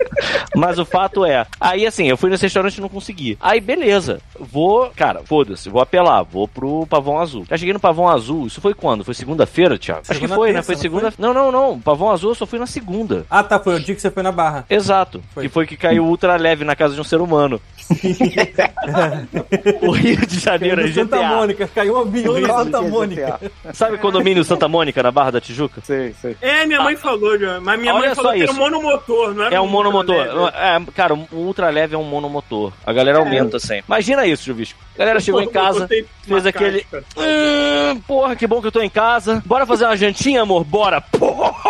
Mas 0.54 0.78
o 0.78 0.84
fato 0.84 1.24
é, 1.24 1.46
aí 1.60 1.86
assim, 1.86 2.08
eu 2.08 2.16
fui 2.16 2.30
nesse 2.30 2.44
restaurante 2.44 2.78
e 2.78 2.80
não 2.80 2.88
consegui. 2.88 3.36
Aí 3.40 3.60
beleza, 3.60 4.20
vou, 4.38 4.90
cara, 4.96 5.20
foda-se, 5.24 5.68
vou 5.68 5.80
apelar, 5.80 6.22
vou 6.22 6.46
pro 6.48 6.86
Pavão 6.86 7.18
Azul. 7.18 7.44
Já 7.48 7.56
cheguei 7.56 7.72
no 7.72 7.80
Pavão 7.80 8.08
Azul, 8.08 8.46
isso 8.46 8.60
foi 8.60 8.74
quando? 8.74 9.04
Foi 9.04 9.14
segunda-feira, 9.14 9.78
Thiago? 9.78 10.02
Acho 10.08 10.14
Chegou 10.14 10.28
que 10.28 10.34
foi, 10.34 10.48
né? 10.48 10.54
terça, 10.54 10.66
Foi 10.66 10.74
não 10.74 10.82
segunda. 10.82 11.12
Não, 11.18 11.34
não, 11.34 11.52
não. 11.52 11.78
Pavão 11.80 12.10
Azul 12.10 12.30
eu 12.30 12.34
só 12.34 12.46
fui 12.46 12.58
na 12.58 12.66
segunda. 12.66 13.24
Ah, 13.30 13.42
tá, 13.42 13.58
foi 13.58 13.76
o 13.76 13.80
dia 13.80 13.94
que 13.94 14.00
você 14.00 14.10
foi 14.10 14.22
na 14.22 14.32
barra. 14.32 14.64
Exato. 14.68 15.22
Foi. 15.34 15.44
Que 15.44 15.48
foi 15.48 15.66
que 15.66 15.76
caiu 15.76 16.04
ultra 16.04 16.36
leve 16.36 16.64
na 16.64 16.74
casa 16.76 16.94
de 16.94 17.00
um 17.00 17.04
ser 17.04 17.20
humano. 17.20 17.60
o 19.82 19.90
Rio 19.92 20.26
de 20.26 20.38
Janeiro 20.38 20.80
é 20.80 20.86
No 20.86 20.92
Santa 20.94 21.16
GTA. 21.16 21.28
Mônica, 21.28 21.68
caiu 21.74 21.96
um 21.96 22.00
avião 22.00 22.40
na 22.40 22.48
Santa 22.54 22.82
Mônica. 22.82 23.40
Sabe 23.72 23.96
o 23.96 23.98
condomínio 23.98 24.44
Santa 24.44 24.68
Mônica 24.68 25.02
na 25.02 25.10
Barra 25.10 25.32
da 25.32 25.40
Tijuca? 25.40 25.80
Sei, 25.84 26.14
sei. 26.20 26.36
É, 26.40 26.66
minha 26.66 26.82
mãe 26.82 26.96
falou, 26.96 27.38
já. 27.38 27.60
mas 27.60 27.80
minha 27.80 27.94
Olha 27.94 28.06
mãe 28.06 28.14
só 28.14 28.22
falou 28.22 28.32
que 28.36 28.42
era 28.42 28.50
um 28.50 28.54
isso. 28.54 28.60
monomotor, 28.60 29.34
não 29.34 29.44
era 29.44 29.54
É 29.54 29.60
um 29.60 29.66
monomotor. 29.66 29.87
Leve. 29.90 30.30
É, 30.54 30.92
cara, 30.94 31.14
o 31.14 31.26
ultra 31.32 31.70
leve 31.70 31.94
é 31.94 31.98
um 31.98 32.04
monomotor. 32.04 32.72
A 32.84 32.92
galera 32.92 33.18
aumenta 33.18 33.58
sempre. 33.58 33.84
Imagina 33.88 34.26
isso, 34.26 34.44
Chuvisco. 34.44 34.78
A 34.94 34.98
galera 34.98 35.20
chegou 35.20 35.40
em 35.40 35.46
Monomotor 35.46 35.88
casa, 35.88 35.88
fez 36.22 36.46
aquele. 36.46 36.86
Hum, 37.16 38.00
porra, 38.06 38.34
que 38.36 38.46
bom 38.46 38.60
que 38.60 38.66
eu 38.66 38.72
tô 38.72 38.80
em 38.80 38.90
casa. 38.90 39.42
Bora 39.46 39.66
fazer 39.66 39.84
uma 39.84 39.96
jantinha, 39.96 40.42
amor? 40.42 40.64
Bora! 40.64 41.00
Porra! 41.00 41.67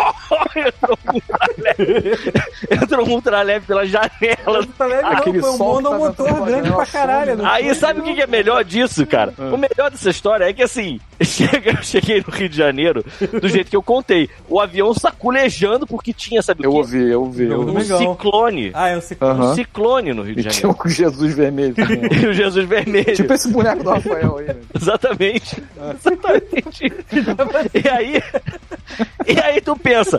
Entrou 0.55 0.97
um 1.07 1.13
ultra 1.13 1.39
leve. 1.57 2.19
Entrou 2.71 3.07
um 3.07 3.11
ultra 3.11 3.41
leve 3.41 3.65
pela 3.65 3.85
janela. 3.85 4.65
Tá 4.77 4.85
leve, 4.85 5.01
não, 5.03 5.11
Aquele 5.11 5.39
foi 5.41 5.49
um 5.49 5.53
que 5.53 5.59
monomotor 5.59 6.45
grande 6.45 6.71
pra 6.71 6.85
caralho. 6.85 7.45
Aí 7.45 7.73
sabe 7.75 7.99
o 7.99 8.03
que 8.03 8.15
que 8.15 8.21
é 8.21 8.27
melhor 8.27 8.63
disso, 8.63 9.05
cara? 9.05 9.33
O 9.37 9.57
melhor 9.57 9.89
dessa 9.91 10.09
história 10.09 10.45
é 10.45 10.53
que 10.53 10.61
assim, 10.63 10.99
chega, 11.23 11.71
eu 11.71 11.83
cheguei 11.83 12.23
no 12.25 12.31
Rio 12.33 12.49
de 12.49 12.57
Janeiro 12.57 13.03
do 13.41 13.47
jeito 13.47 13.69
que 13.69 13.75
eu 13.75 13.83
contei. 13.83 14.29
O 14.47 14.59
avião 14.59 14.93
saculejando 14.93 15.85
porque 15.87 16.13
tinha, 16.13 16.41
sabe 16.41 16.63
Eu 16.63 16.69
o 16.71 16.73
quê? 16.73 16.79
ouvi, 16.79 17.11
eu 17.11 17.21
ouvi. 17.21 17.45
Eu 17.45 17.59
ouvi. 17.61 17.93
Um 17.93 17.97
ciclone. 17.97 18.71
Ah, 18.73 18.91
eu 18.91 19.01
sei. 19.01 19.17
Aham. 19.21 19.51
Um 19.51 19.55
ciclone 19.55 20.13
no 20.13 20.21
Rio 20.23 20.35
de 20.35 20.41
E 20.41 20.43
tinha 20.45 20.61
Janeiro. 20.71 20.79
o 20.85 20.89
Jesus 20.89 21.33
vermelho 21.35 21.75
também. 21.75 21.99
E 22.19 22.25
o 22.27 22.33
Jesus 22.33 22.67
Vermelho. 22.67 23.15
tipo 23.15 23.33
esse 23.33 23.47
boneco 23.49 23.83
do 23.83 23.89
Rafael 23.89 24.37
aí, 24.37 24.47
né? 24.47 24.55
Exatamente. 24.75 25.63
Exatamente. 25.99 26.93
E 27.73 27.87
aí, 27.89 28.21
e 29.27 29.39
aí 29.39 29.61
tu 29.61 29.75
pensa, 29.77 30.18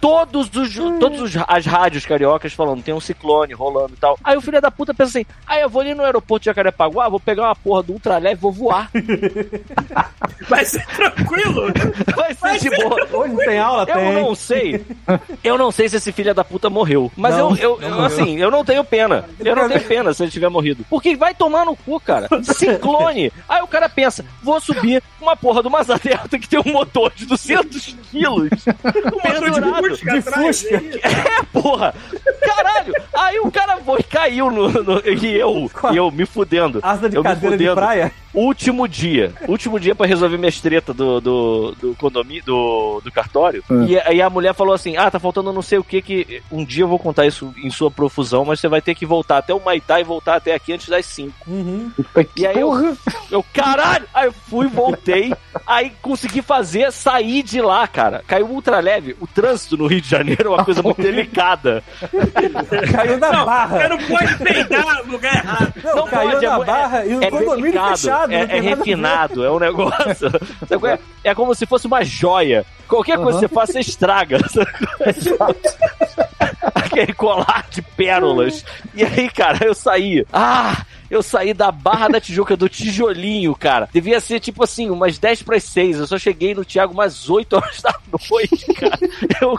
todos 0.00 0.50
os, 0.54 0.74
todos 0.98 1.20
os, 1.20 1.32
as 1.46 1.66
rádios 1.66 2.06
cariocas 2.06 2.52
falando, 2.52 2.82
tem 2.82 2.94
um 2.94 3.00
ciclone 3.00 3.52
rolando 3.52 3.92
e 3.94 3.96
tal. 3.96 4.18
Aí 4.22 4.36
o 4.36 4.40
filho 4.40 4.60
da 4.60 4.70
puta 4.70 4.94
pensa 4.94 5.18
assim, 5.18 5.26
aí 5.46 5.62
eu 5.62 5.68
vou 5.68 5.82
ali 5.82 5.94
no 5.94 6.04
aeroporto 6.04 6.42
de 6.42 6.46
Jacarepaguá, 6.46 7.08
vou 7.08 7.20
pegar 7.20 7.44
uma 7.44 7.56
porra 7.56 7.82
do 7.82 7.92
ultraleve 7.92 8.34
e 8.38 8.42
vou 8.42 8.52
voar. 8.52 8.90
Vai 10.48 10.64
ser 10.64 10.86
tranquilo. 10.86 11.72
Vai 12.14 12.34
ser 12.34 12.70
de 12.70 12.76
boa. 12.76 13.06
Hoje 13.12 13.36
tem 13.36 13.58
aula? 13.58 13.82
Eu 13.88 13.94
tem. 13.94 14.12
não 14.14 14.34
sei. 14.34 14.84
Eu 15.42 15.58
não 15.58 15.72
sei 15.72 15.88
se 15.88 15.96
esse 15.96 16.12
filho 16.12 16.34
da 16.34 16.44
puta 16.44 16.68
morreu. 16.70 17.10
Mas 17.16 17.36
Não, 17.36 17.56
eu, 17.56 17.80
eu, 17.80 17.90
não 17.90 17.98
eu, 17.98 18.04
assim, 18.04 18.38
eu 18.38 18.50
não 18.50 18.64
tenho 18.64 18.84
pena. 18.84 19.24
Eu 19.40 19.56
não 19.56 19.68
tenho 19.68 19.82
pena 19.82 20.12
se 20.12 20.22
ele 20.22 20.30
tiver 20.30 20.48
morrido. 20.48 20.84
Porque 20.88 21.16
vai 21.16 21.34
tomar 21.34 21.64
no 21.64 21.74
cu, 21.74 21.98
cara. 21.98 22.28
Ciclone. 22.42 23.32
Aí 23.48 23.62
o 23.62 23.66
cara 23.66 23.88
pensa, 23.88 24.24
vou 24.42 24.60
subir 24.60 25.02
uma 25.20 25.36
porra 25.36 25.62
de 25.62 25.68
uma 25.68 25.80
asa 25.86 25.98
delta 25.98 26.38
que 26.38 26.48
tem 26.48 26.60
um 26.60 26.72
motor 26.72 27.12
de 27.14 27.26
200 27.26 27.96
quilos. 28.10 28.50
pendurado. 29.22 29.85
Fusca 29.90 30.12
De 30.12 30.18
atrás, 30.18 30.60
Fusca. 30.62 30.74
é. 30.76 30.80
É, 31.38 31.42
porra! 31.52 31.94
Caralho! 32.44 32.94
Aí 33.14 33.38
o 33.40 33.50
cara 33.50 33.76
foi, 33.78 34.02
caiu 34.02 34.50
no. 34.50 34.68
no- 34.68 35.00
e 35.04 35.36
eu, 35.36 35.70
e 35.92 35.96
eu 35.96 36.10
me 36.10 36.24
fudendo. 36.26 36.80
Asa 36.82 37.08
de 37.08 37.16
eu 37.16 37.22
me 37.22 37.28
cadeira 37.28 37.56
de 37.56 37.64
fudendo. 37.64 37.76
praia? 37.76 38.12
Último 38.36 38.86
dia. 38.86 39.32
Último 39.48 39.80
dia 39.80 39.94
pra 39.94 40.06
resolver 40.06 40.36
minhas 40.38 40.60
tretas 40.60 40.94
do, 40.94 41.20
do, 41.20 41.76
do 41.80 41.94
condomínio, 41.96 42.44
do, 42.44 43.00
do 43.02 43.10
cartório. 43.10 43.64
E 43.88 43.98
aí 44.00 44.20
a 44.22 44.30
mulher 44.30 44.54
falou 44.54 44.74
assim: 44.74 44.96
Ah, 44.96 45.10
tá 45.10 45.18
faltando 45.18 45.52
não 45.52 45.62
sei 45.62 45.78
o 45.78 45.84
que 45.84 46.02
que. 46.02 46.42
Um 46.52 46.64
dia 46.64 46.84
eu 46.84 46.88
vou 46.88 46.98
contar 46.98 47.26
isso 47.26 47.52
em 47.62 47.70
sua 47.70 47.90
profusão, 47.90 48.44
mas 48.44 48.60
você 48.60 48.68
vai 48.68 48.80
ter 48.82 48.94
que 48.94 49.06
voltar 49.06 49.38
até 49.38 49.54
o 49.54 49.64
Maitá 49.64 50.00
e 50.00 50.04
voltar 50.04 50.36
até 50.36 50.54
aqui 50.54 50.72
antes 50.72 50.88
das 50.88 51.06
5. 51.06 51.32
Uhum. 51.50 51.90
E 52.36 52.46
aí 52.46 52.60
eu, 52.60 52.96
eu, 53.30 53.44
caralho! 53.52 54.06
Aí 54.12 54.26
eu 54.26 54.32
fui, 54.32 54.66
voltei, 54.68 55.32
aí 55.66 55.92
consegui 56.02 56.42
fazer, 56.42 56.92
sair 56.92 57.42
de 57.42 57.60
lá, 57.60 57.86
cara. 57.88 58.22
Caiu 58.26 58.46
ultra 58.46 58.80
leve. 58.80 59.16
O 59.20 59.26
trânsito 59.26 59.76
no 59.76 59.86
Rio 59.86 60.00
de 60.00 60.08
Janeiro 60.08 60.48
é 60.48 60.48
uma 60.56 60.64
coisa 60.64 60.82
muito 60.82 61.00
delicada. 61.02 61.82
Caiu 62.92 63.18
na 63.18 63.44
barra. 63.44 63.78
Você 63.78 63.88
não 63.88 63.98
pode 63.98 64.36
peidar 64.38 65.04
no 65.04 65.12
lugar 65.12 65.34
errado. 65.34 65.72
Não, 65.82 65.96
Não 65.96 66.06
caiu 66.06 66.30
pode, 66.32 66.46
na 66.46 66.54
é- 66.54 66.64
barra 66.64 67.06
e 67.06 67.14
o 67.14 67.22
é 67.22 67.30
condomínio 67.30 67.62
delicado, 67.62 67.98
fechado. 67.98 68.25
É, 68.34 68.46
tem 68.46 68.58
é 68.58 68.62
ver. 68.62 68.76
refinado, 68.76 69.44
é 69.44 69.50
um 69.50 69.58
negócio. 69.58 70.30
É? 71.24 71.30
É 71.30 71.34
como 71.34 71.54
se 71.54 71.66
fosse 71.66 71.86
uma 71.86 72.04
joia. 72.04 72.64
Qualquer 72.86 73.18
coisa 73.18 73.40
que 73.40 73.48
você 73.48 73.54
faça, 73.54 73.72
você 73.72 73.80
estraga. 73.80 74.38
Aquele 76.74 77.12
colar 77.12 77.66
de 77.70 77.82
pérolas. 77.82 78.64
E 78.94 79.04
aí, 79.04 79.28
cara, 79.30 79.64
eu 79.64 79.74
saí. 79.74 80.24
Ah! 80.32 80.84
Eu 81.10 81.22
saí 81.22 81.54
da 81.54 81.70
Barra 81.70 82.08
da 82.08 82.20
Tijuca, 82.20 82.56
do 82.56 82.68
tijolinho, 82.68 83.54
cara. 83.54 83.88
Devia 83.92 84.20
ser 84.20 84.40
tipo 84.40 84.64
assim, 84.64 84.90
umas 84.90 85.18
10 85.18 85.42
para 85.42 85.58
6. 85.60 86.00
Eu 86.00 86.06
só 86.06 86.18
cheguei 86.18 86.54
no 86.54 86.64
Thiago 86.64 86.92
umas 86.92 87.28
8 87.30 87.52
horas 87.56 87.80
da 87.82 87.94
noite, 88.30 88.66
cara. 88.74 88.98
Eu, 89.40 89.58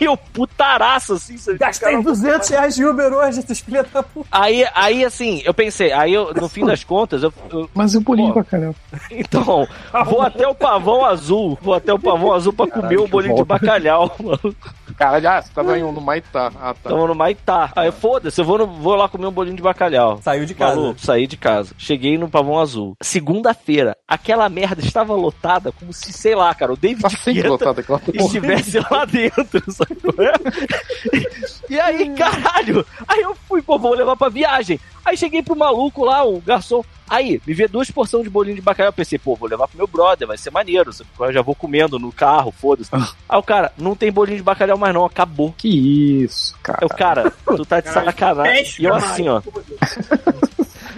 eu 0.00 0.16
putaraço, 0.16 1.14
assim. 1.14 1.36
Gastei 1.58 2.00
200 2.02 2.48
reais 2.48 2.74
de 2.74 2.84
Uber 2.84 3.12
hoje, 3.12 3.40
esses 3.40 3.60
filha 3.60 3.82
da 3.82 4.02
puta. 4.02 4.28
Aí, 4.30 4.66
aí, 4.74 5.04
assim, 5.04 5.40
eu 5.44 5.54
pensei, 5.54 5.92
aí 5.92 6.12
eu, 6.12 6.32
no 6.34 6.48
fim 6.48 6.64
das 6.64 6.84
contas, 6.84 7.22
eu, 7.22 7.32
eu- 7.50 7.68
Mas 7.74 7.94
e 7.94 7.98
o 7.98 8.00
bolinho 8.00 8.28
de 8.28 8.34
bacalhau? 8.34 8.74
então, 9.10 9.66
vou 10.06 10.22
até 10.22 10.46
o 10.46 10.54
pavão 10.54 11.04
azul, 11.04 11.58
vou 11.62 11.74
até 11.74 11.92
o 11.92 11.98
pavão 11.98 12.32
azul 12.32 12.52
pra 12.52 12.66
comer 12.66 12.98
o 12.98 13.04
que 13.04 13.10
bolinho 13.10 13.34
de 13.34 13.42
volta. 13.42 13.58
bacalhau, 13.58 14.14
mano. 14.22 14.54
Caralho, 14.96 15.28
ah, 15.28 15.40
você 15.42 15.50
tava 15.54 15.78
em 15.78 15.82
um 15.82 15.90
no 15.92 16.00
Maitá. 16.00 16.52
Ah, 16.60 16.74
tá. 16.74 16.90
Tamo 16.90 17.06
no 17.06 17.14
Maitá. 17.14 17.72
Aí, 17.74 17.90
foda-se, 17.90 18.40
eu 18.40 18.44
vou, 18.44 18.58
no- 18.58 18.66
vou 18.66 18.94
lá 18.94 19.08
comer 19.08 19.26
um 19.26 19.32
bolinho 19.32 19.56
de 19.56 19.62
bacalhau. 19.62 20.20
Saiu 20.22 20.41
de 20.46 20.54
casa. 20.54 20.76
Maluco, 20.76 21.00
saí 21.00 21.26
de 21.26 21.36
casa. 21.36 21.74
Cheguei 21.78 22.16
no 22.18 22.28
Pavão 22.28 22.58
Azul. 22.58 22.96
Segunda-feira, 23.02 23.96
aquela 24.06 24.48
merda 24.48 24.80
estava 24.80 25.14
lotada 25.14 25.72
como 25.72 25.92
se, 25.92 26.12
sei 26.12 26.34
lá, 26.34 26.54
cara, 26.54 26.72
o 26.72 26.76
David 26.76 27.02
Tá 27.02 27.32
Guetta 27.32 27.48
lotado 27.48 27.78
aquela 27.80 27.98
porra. 27.98 28.18
estivesse 28.18 28.78
lá 28.90 29.04
dentro, 29.10 29.72
sabe 29.72 29.96
qual 29.96 30.14
é? 30.26 30.32
E 31.68 31.80
aí, 31.80 32.10
caralho, 32.10 32.84
aí 33.08 33.20
eu 33.20 33.34
fui, 33.48 33.62
pô, 33.62 33.78
vou 33.78 33.94
levar 33.94 34.16
pra 34.16 34.28
viagem. 34.28 34.78
Aí 35.04 35.16
cheguei 35.16 35.42
pro 35.42 35.56
maluco 35.56 36.04
lá, 36.04 36.24
o 36.24 36.40
garçom. 36.40 36.84
Aí, 37.08 37.40
me 37.46 37.52
vê 37.52 37.68
duas 37.68 37.90
porções 37.90 38.24
de 38.24 38.30
bolinho 38.30 38.56
de 38.56 38.62
bacalhau. 38.62 38.88
Eu 38.88 38.94
pensei, 38.94 39.18
pô, 39.18 39.34
vou 39.34 39.48
levar 39.48 39.68
pro 39.68 39.76
meu 39.76 39.86
brother, 39.86 40.26
vai 40.26 40.38
ser 40.38 40.50
maneiro. 40.50 40.90
Eu 41.20 41.32
já 41.32 41.42
vou 41.42 41.54
comendo 41.54 41.98
no 41.98 42.10
carro, 42.10 42.50
foda-se. 42.50 42.90
Aí 42.94 43.38
o 43.38 43.42
cara, 43.42 43.72
não 43.76 43.94
tem 43.94 44.10
bolinho 44.10 44.38
de 44.38 44.42
bacalhau 44.42 44.78
mais 44.78 44.94
não, 44.94 45.04
acabou. 45.04 45.52
Que 45.56 46.22
isso, 46.22 46.56
cara. 46.62 46.78
Eu, 46.80 46.88
cara, 46.88 47.30
tu 47.44 47.66
tá 47.66 47.80
de 47.80 47.90
sacanagem. 47.90 48.76
E 48.78 48.84
eu 48.84 48.94
assim, 48.94 49.28
ó. 49.28 49.42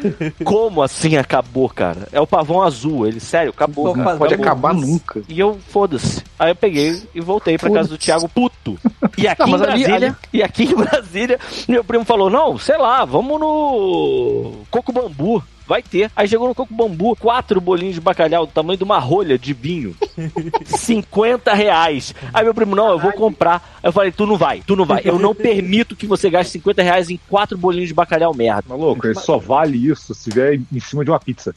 Como 0.44 0.82
assim 0.82 1.16
acabou, 1.16 1.68
cara? 1.68 2.08
É 2.12 2.20
o 2.20 2.26
pavão 2.26 2.62
azul, 2.62 3.06
ele, 3.06 3.20
sério, 3.20 3.50
acabou. 3.50 3.92
Cara. 3.92 4.05
faz- 4.05 4.18
Pode 4.18 4.34
Acabou. 4.34 4.52
acabar 4.52 4.74
nunca. 4.74 5.23
E 5.28 5.39
eu, 5.40 5.58
foda-se. 5.68 6.23
Aí 6.39 6.50
eu 6.50 6.56
peguei 6.56 7.02
e 7.14 7.20
voltei 7.20 7.56
pra 7.58 7.70
casa 7.70 7.89
do 7.89 7.98
Thiago 7.98 8.28
puto. 8.28 8.78
E 9.16 9.26
aqui 9.28 9.40
Não, 9.42 9.48
em 9.48 9.50
mas 9.52 9.62
ali- 9.62 9.84
Brasília, 9.84 10.16
e 10.32 10.42
aqui 10.42 10.64
em 10.64 10.74
Brasília, 10.74 11.39
meu 11.68 11.84
primo 11.84 12.05
falou: 12.05 12.28
"Não, 12.31 12.58
sei 12.58 12.76
lá, 12.76 13.05
vamos 13.05 13.39
no 13.40 14.52
Coco 14.70 14.92
Bambu". 14.92 15.42
Vai 15.67 15.83
ter. 15.83 16.10
Aí 16.15 16.28
chegou 16.28 16.49
no 16.49 16.55
Coco 16.55 16.75
Bambu, 16.75 17.17
quatro 17.17 17.60
bolinhos 17.60 17.94
de 17.94 18.01
bacalhau 18.01 18.47
do 18.47 18.52
tamanho 18.52 18.76
de 18.76 18.84
uma 18.84 18.99
rolha 18.99 19.39
de 19.39 19.52
vinho. 19.55 19.97
50 20.65 21.55
reais. 21.55 22.15
Aí 22.33 22.44
meu 22.44 22.55
primo, 22.55 22.75
não, 22.76 22.91
eu 22.91 22.99
vou 22.99 23.12
comprar. 23.12 23.57
Aí 23.83 23.89
eu 23.89 23.93
falei, 23.93 24.12
tu 24.12 24.26
não 24.26 24.36
vai, 24.36 24.60
tu 24.67 24.76
não 24.76 24.84
vai. 24.84 25.02
Eu 25.05 25.18
não 25.18 25.34
permito 25.34 25.97
que 25.97 26.07
você 26.07 26.28
gaste 26.31 26.52
50 26.52 26.83
reais 26.83 27.10
em 27.10 27.18
quatro 27.28 27.57
bolinhos 27.57 27.89
de 27.89 27.94
bacalhau 27.94 28.34
merda. 28.34 28.65
Maluco, 28.68 29.07
ele 29.07 29.15
só 29.15 29.39
vale 29.39 29.76
isso 29.91 30.15
se 30.15 30.31
vier 30.31 30.60
em 30.73 30.81
cima 30.81 31.05
de 31.05 31.10
uma 31.10 31.18
pizza. 31.20 31.55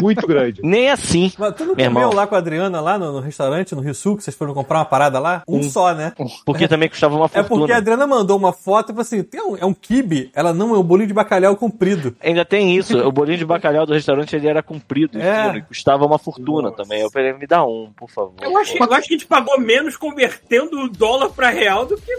Muito 0.00 0.26
grande. 0.26 0.60
Nem 0.64 0.90
assim. 0.90 1.32
Mas 1.38 1.54
tu 1.54 1.64
não 1.64 1.74
Meu 1.74 1.86
comeu 1.86 2.02
irmão. 2.02 2.12
lá 2.14 2.26
com 2.26 2.34
a 2.34 2.38
Adriana, 2.38 2.80
lá 2.80 2.98
no, 2.98 3.12
no 3.12 3.20
restaurante, 3.20 3.74
no 3.74 3.80
Rio 3.80 3.94
Sul, 3.94 4.16
que 4.16 4.24
vocês 4.24 4.36
foram 4.36 4.54
comprar 4.54 4.78
uma 4.78 4.84
parada 4.84 5.18
lá? 5.18 5.42
Um, 5.48 5.62
só, 5.62 5.94
né? 5.94 6.12
Porque 6.44 6.68
também 6.68 6.88
custava 6.88 7.14
uma 7.16 7.26
É 7.26 7.28
fortuna. 7.28 7.60
porque 7.60 7.72
a 7.72 7.76
Adriana 7.78 8.06
mandou 8.06 8.36
uma 8.36 8.52
foto 8.52 8.86
e 8.90 8.92
falou 8.92 9.02
assim: 9.02 9.22
tem 9.22 9.40
um, 9.42 9.56
é 9.56 9.64
um 9.64 9.74
kibe, 9.74 10.30
ela 10.34 10.52
não 10.52 10.74
é 10.74 10.78
um 10.78 10.82
bolinho 10.82 11.08
de 11.08 11.14
bacalhau 11.14 11.56
comprido. 11.56 12.14
Ainda 12.22 12.44
tem 12.44 12.55
isso. 12.60 12.96
O 12.98 13.10
bolinho 13.12 13.38
de 13.38 13.44
bacalhau 13.46 13.86
do 13.86 13.92
restaurante 13.92 14.34
ele 14.36 14.48
era 14.48 14.62
comprido 14.62 15.18
e 15.18 15.22
É. 15.22 15.56
e 15.56 15.62
custava 15.62 16.04
uma 16.06 16.18
fortuna 16.18 16.70
também. 16.72 17.00
Eu 17.02 17.10
falei, 17.10 17.32
me 17.32 17.46
dá 17.46 17.64
um, 17.64 17.90
por 17.96 18.10
favor. 18.10 18.34
Eu 18.40 18.56
acho, 18.58 18.76
eu 18.76 18.92
acho 18.92 19.08
que 19.08 19.14
a 19.14 19.18
gente 19.18 19.26
pagou 19.26 19.58
menos 19.60 19.96
convertendo 19.96 20.80
o 20.80 20.88
dólar 20.88 21.30
pra 21.30 21.50
real 21.50 21.86
do 21.86 21.96
que. 21.96 22.12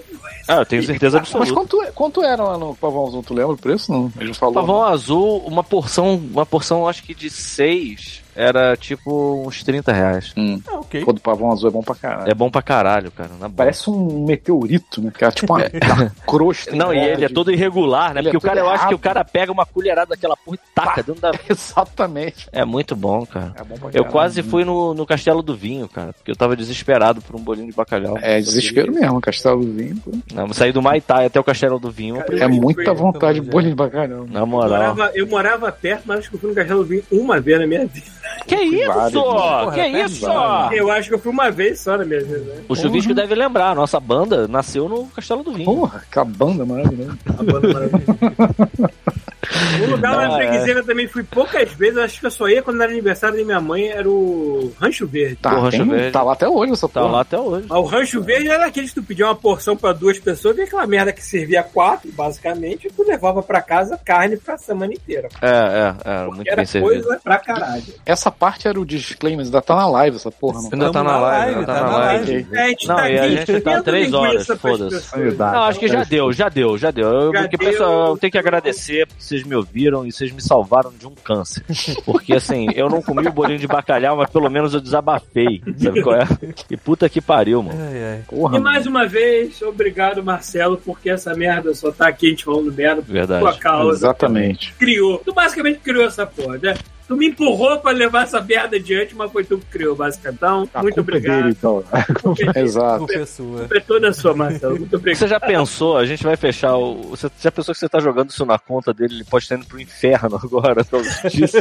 Ah, 0.48 0.58
eu 0.58 0.66
tenho 0.66 0.84
certeza 0.84 1.20
Mas 1.20 1.34
absoluta. 1.34 1.54
quanto, 1.78 1.94
quanto 1.94 2.24
era 2.24 2.42
lá 2.44 2.58
no 2.58 2.76
Pavão 2.76 3.08
Azul? 3.08 3.24
Tu 3.24 3.34
lembra 3.34 3.54
o 3.54 3.58
preço? 3.58 3.92
Não, 3.92 4.12
ele 4.20 4.34
falou. 4.34 4.54
Pavão 4.56 4.84
azul, 4.84 5.40
uma 5.46 5.64
porção, 5.64 6.16
uma 6.16 6.46
porção 6.46 6.88
acho 6.88 7.04
que 7.04 7.14
de 7.14 7.30
seis, 7.30 8.22
era 8.38 8.78
tipo 8.78 9.44
uns 9.46 9.64
30 9.64 9.92
reais. 9.92 10.34
Hum. 10.38 10.62
Ah, 10.68 10.76
ok. 10.80 11.04
Pô, 11.04 11.12
do 11.12 11.20
Pavão 11.20 11.52
Azul 11.52 11.70
é 11.70 11.72
bom 11.74 11.82
pra 11.82 11.96
caralho. 11.96 12.32
É 12.32 12.34
bom 12.34 12.50
pra 12.50 12.62
caralho, 12.62 13.12
cara. 13.12 13.30
Parece 13.56 13.90
um 13.90 14.26
meteorito, 14.26 15.02
né? 15.02 15.12
Que 15.18 15.26
é 15.26 15.32
tipo 15.32 15.54
uma, 15.54 15.66
uma 15.66 16.12
crosta. 16.26 16.76
Não, 16.76 16.94
e 16.94 16.98
ele 17.00 17.26
é 17.26 17.30
todo 17.30 17.52
irregular, 17.52 18.14
né? 18.14 18.22
Ele 18.22 18.30
é 18.30 18.32
Porque 18.32 18.46
o 18.46 18.50
cara, 18.50 18.60
eu 18.60 18.70
acho 18.70 18.88
que 18.88 18.94
o 18.96 19.00
cara 19.00 19.26
pega 19.26 19.52
uma 19.52 19.66
colherada 19.66 20.10
daquela 20.12 20.38
porra 20.38 20.58
e 20.58 20.74
taca 20.76 21.04
dentro 21.04 21.22
da. 21.22 21.32
Exatamente. 21.50 22.48
É 22.52 22.64
muito 22.64 22.96
bom, 22.96 23.26
cara. 23.26 23.54
É 23.60 23.64
bom 23.64 23.76
pra 23.76 23.90
Eu 23.94 24.06
quase 24.06 24.44
fui 24.44 24.64
no, 24.64 24.94
no 24.94 25.06
Castelo 25.06 25.42
do 25.42 25.56
Vinho, 25.56 25.88
cara, 25.88 26.14
porque 26.14 26.30
eu 26.32 26.36
tava 26.36 26.56
desesperado 26.56 27.22
por 27.22 27.36
um 27.36 27.40
bolinho 27.40 27.68
de 27.70 27.76
bacalhau. 27.76 28.18
É 28.22 28.40
desespero 28.40 28.92
mesmo, 28.94 29.20
Castelo 29.20 29.66
do 29.66 29.74
Vinho. 29.74 29.96
pô. 29.98 30.12
Não, 30.34 30.54
saí 30.54 30.72
do 30.72 30.82
Maitá 30.82 31.26
até 31.26 31.40
o 31.40 31.44
Castelo 31.44 31.80
do 31.80 31.90
Vinho. 31.92 32.18
Cara, 32.18 32.40
É 32.40 32.44
Eu 32.46 32.50
muita 32.50 32.94
vontade 32.94 33.40
de 33.40 33.50
bolinho 33.50 33.72
de 33.72 33.78
bacalhau. 33.78 34.26
Na 34.30 34.42
Eu 34.42 34.48
moral. 34.48 34.70
morava, 34.96 35.12
eu 35.16 35.28
morava 35.28 35.72
perto, 35.72 36.04
mas 36.06 36.20
acho 36.20 36.30
que 36.30 36.36
eu 36.36 36.40
fui 36.40 36.50
no 36.50 36.56
Castelo 36.56 36.84
do 36.84 36.90
Vinho 36.90 37.04
uma 37.12 37.40
vez 37.40 37.60
na 37.60 37.66
minha 37.68 37.86
vida. 37.86 38.06
Que 38.46 38.56
isso? 38.56 38.88
vários, 38.88 39.14
né? 39.14 39.22
Porra, 39.22 39.72
que 39.72 39.92
perto 39.92 40.12
isso? 40.12 40.26
vários. 40.26 40.80
Eu 40.80 40.92
acho 40.92 41.10
que 41.10 41.16
eu 41.16 41.20
fui 41.20 41.32
uma 41.32 41.50
vez 41.52 41.80
só 41.80 41.98
na 41.98 42.06
minha 42.06 42.22
vida. 42.22 42.40
Né? 42.40 42.64
O 42.68 42.76
Chuvisco 42.76 43.14
deve 43.14 43.36
lembrar, 43.36 43.72
a 43.72 43.76
nossa 43.76 44.00
banda 44.00 44.48
nasceu 44.48 44.88
no 44.88 45.06
Castelo 45.08 45.44
do 45.44 45.52
Vinho. 45.52 45.66
Porra, 45.66 46.00
aquela 46.10 46.26
banda 46.26 46.66
maravilhosa. 46.66 47.18
A 47.28 47.44
banda 47.44 47.74
maravilhosa. 47.74 48.92
Um 49.82 49.92
lugar 49.92 50.16
lá 50.16 50.28
na 50.28 50.34
é. 50.34 50.48
freguesia 50.50 50.74
eu 50.74 50.86
também 50.86 51.08
fui 51.08 51.24
poucas 51.24 51.72
vezes, 51.72 51.98
acho 51.98 52.20
que 52.20 52.26
eu 52.26 52.32
só 52.32 52.48
ia 52.50 52.62
quando 52.62 52.82
era 52.82 52.92
aniversário 52.92 53.38
da 53.38 53.44
minha 53.46 53.62
mãe, 53.62 53.88
era 53.88 54.10
o 54.10 54.74
Rancho 54.80 55.08
Verde. 55.08 55.38
Tá, 55.38 55.52
Porra, 55.52 55.72
tem- 55.72 55.80
Rancho 55.80 55.92
Verde. 55.92 56.12
tá 56.12 56.24
lá 56.24 56.34
até 56.34 56.48
hoje 56.50 56.74
essa 56.74 56.88
Tá 56.90 57.02
porra. 57.02 57.12
lá 57.14 57.22
até 57.22 57.38
hoje. 57.40 57.66
Mas 57.70 57.78
o 57.80 57.84
Rancho 57.84 58.22
Verde 58.22 58.50
era 58.50 58.66
aquele 58.66 58.88
que 58.88 58.94
tu 58.96 59.04
pedia 59.04 59.26
uma 59.26 59.36
porção 59.36 59.76
pra 59.78 59.94
duas 59.94 60.20
pessoas, 60.20 60.58
e 60.58 60.62
aquela 60.62 60.86
merda 60.88 61.12
que 61.14 61.24
servia 61.24 61.64
quatro, 61.64 62.12
basicamente, 62.12 62.88
e 62.88 62.92
tu 62.92 63.04
levava 63.08 63.42
pra 63.42 63.62
casa 63.62 63.98
carne 64.04 64.38
pra 64.38 64.58
semana 64.58 64.94
inteira. 64.94 65.30
É, 65.42 65.48
é, 65.48 65.96
é, 66.12 66.26
muito 66.28 66.48
era 66.48 66.56
bem 66.58 66.66
servido. 66.66 67.04
coisa 67.04 67.20
pra 67.24 67.38
caralho. 67.38 67.84
Essa 68.06 68.32
parte 68.32 68.68
era 68.68 68.80
o 68.80 68.86
disclaimer, 68.86 69.46
ainda 69.46 69.62
tá 69.62 69.76
na 69.76 69.88
live 69.88 70.18
essa 70.18 70.32
porra, 70.32 70.62
não 70.62 70.70
Ainda 70.72 70.92
tá 70.92 71.04
na 71.04 71.18
live, 71.20 71.56
ainda 71.60 71.66
tá 71.66 71.82
na 71.84 71.98
live. 71.98 72.48
É, 72.54 72.62
a 72.64 72.68
gente 72.70 72.88
Não, 72.88 72.96
tá 72.96 73.10
e 73.10 73.20
a 73.20 73.24
aqui 73.24 73.36
gente 73.38 73.62
tá 73.62 73.82
três 73.82 74.14
horas, 74.14 74.48
foda-se. 74.48 75.16
Não, 75.38 75.64
acho 75.64 75.80
que 75.80 75.88
já 75.88 76.04
deu, 76.04 76.34
já 76.34 76.50
deu, 76.50 76.78
já 76.78 76.92
deu. 76.92 77.08
Eu, 77.08 77.34
Já 77.34 77.42
porque, 77.42 77.58
deu. 77.58 77.70
pessoal, 77.70 78.08
eu 78.10 78.18
tenho 78.18 78.32
que 78.32 78.38
agradecer 78.38 79.08
porque 79.08 79.37
vocês 79.38 79.44
me 79.44 79.56
ouviram 79.56 80.06
e 80.06 80.12
vocês 80.12 80.32
me 80.32 80.42
salvaram 80.42 80.92
de 80.98 81.06
um 81.08 81.14
câncer. 81.16 81.64
Porque 82.06 82.34
assim, 82.34 82.68
eu 82.76 82.90
não 82.90 83.02
comi 83.02 83.28
o 83.28 83.32
bolinho 83.32 83.60
de 83.60 83.68
bacalhau, 83.68 84.18
mas 84.18 84.30
pelo 84.30 84.50
menos 84.50 84.74
eu 84.74 84.80
desabafei. 84.82 85.62
Sabe 85.78 86.02
qual 86.02 86.16
é? 86.16 86.28
E 86.70 86.78
puta 86.78 87.08
que 87.10 87.22
pariu, 87.22 87.62
mano. 87.62 87.80
Ai, 87.82 88.04
ai. 88.04 88.24
Porra, 88.28 88.58
E 88.58 88.60
mais 88.60 88.86
uma 88.88 89.06
vez, 89.06 89.62
obrigado, 89.62 90.24
Marcelo, 90.24 90.78
porque 90.78 91.10
essa 91.10 91.34
merda 91.36 91.74
só 91.74 91.92
tá 91.92 92.08
aqui 92.08 92.28
a 92.28 92.30
gente 92.30 92.46
falando 92.46 92.72
merda 92.74 93.02
por 93.02 93.12
Verdade. 93.12 93.42
tua 93.42 93.58
causa. 93.58 93.98
Exatamente. 93.98 94.74
Criou. 94.74 95.20
Tu 95.20 95.34
basicamente 95.34 95.80
criou 95.80 96.06
essa 96.06 96.26
porra, 96.26 96.58
né? 96.58 96.74
Tu 97.08 97.16
me 97.16 97.28
empurrou 97.28 97.80
pra 97.80 97.92
levar 97.92 98.24
essa 98.24 98.42
merda 98.42 98.76
adiante, 98.76 99.16
mas 99.16 99.32
foi 99.32 99.44
tu 99.46 99.58
que 99.58 99.66
criou, 99.68 99.96
basicamente. 99.96 100.38
Então, 100.38 100.70
A 100.74 100.82
muito 100.82 100.96
culpa 100.96 101.12
é 101.12 101.16
obrigado. 101.16 101.38
dele, 101.44 101.50
então. 101.58 101.84
Exato. 102.62 102.98
Culpa 103.00 103.14
é 103.14 103.26
sua. 103.26 103.68
É 103.72 103.80
toda 103.80 104.12
sua, 104.14 104.34
Marcelo. 104.34 104.78
Muito 104.78 104.96
obrigado. 104.98 105.20
Você 105.20 105.28
já 105.28 105.40
pensou, 105.40 105.98
a 105.98 106.06
gente 106.06 106.24
vai 106.24 106.36
fechar 106.36 106.76
o. 106.76 107.04
Você 107.12 107.30
já 107.40 107.50
pensou 107.52 107.74
que 107.74 107.80
você 107.80 107.88
tá 107.88 108.00
jogando 108.00 108.30
isso 108.32 108.46
na 108.46 108.60
conta 108.60 108.94
dele, 108.94 109.16
ele 109.16 109.24
pode 109.24 109.46
estar 109.46 109.56
indo 109.56 109.66
pro 109.66 109.80
inferno 109.80 110.36
agora, 110.44 110.84
por 110.84 111.02
causa 111.04 111.30
disso. 111.30 111.58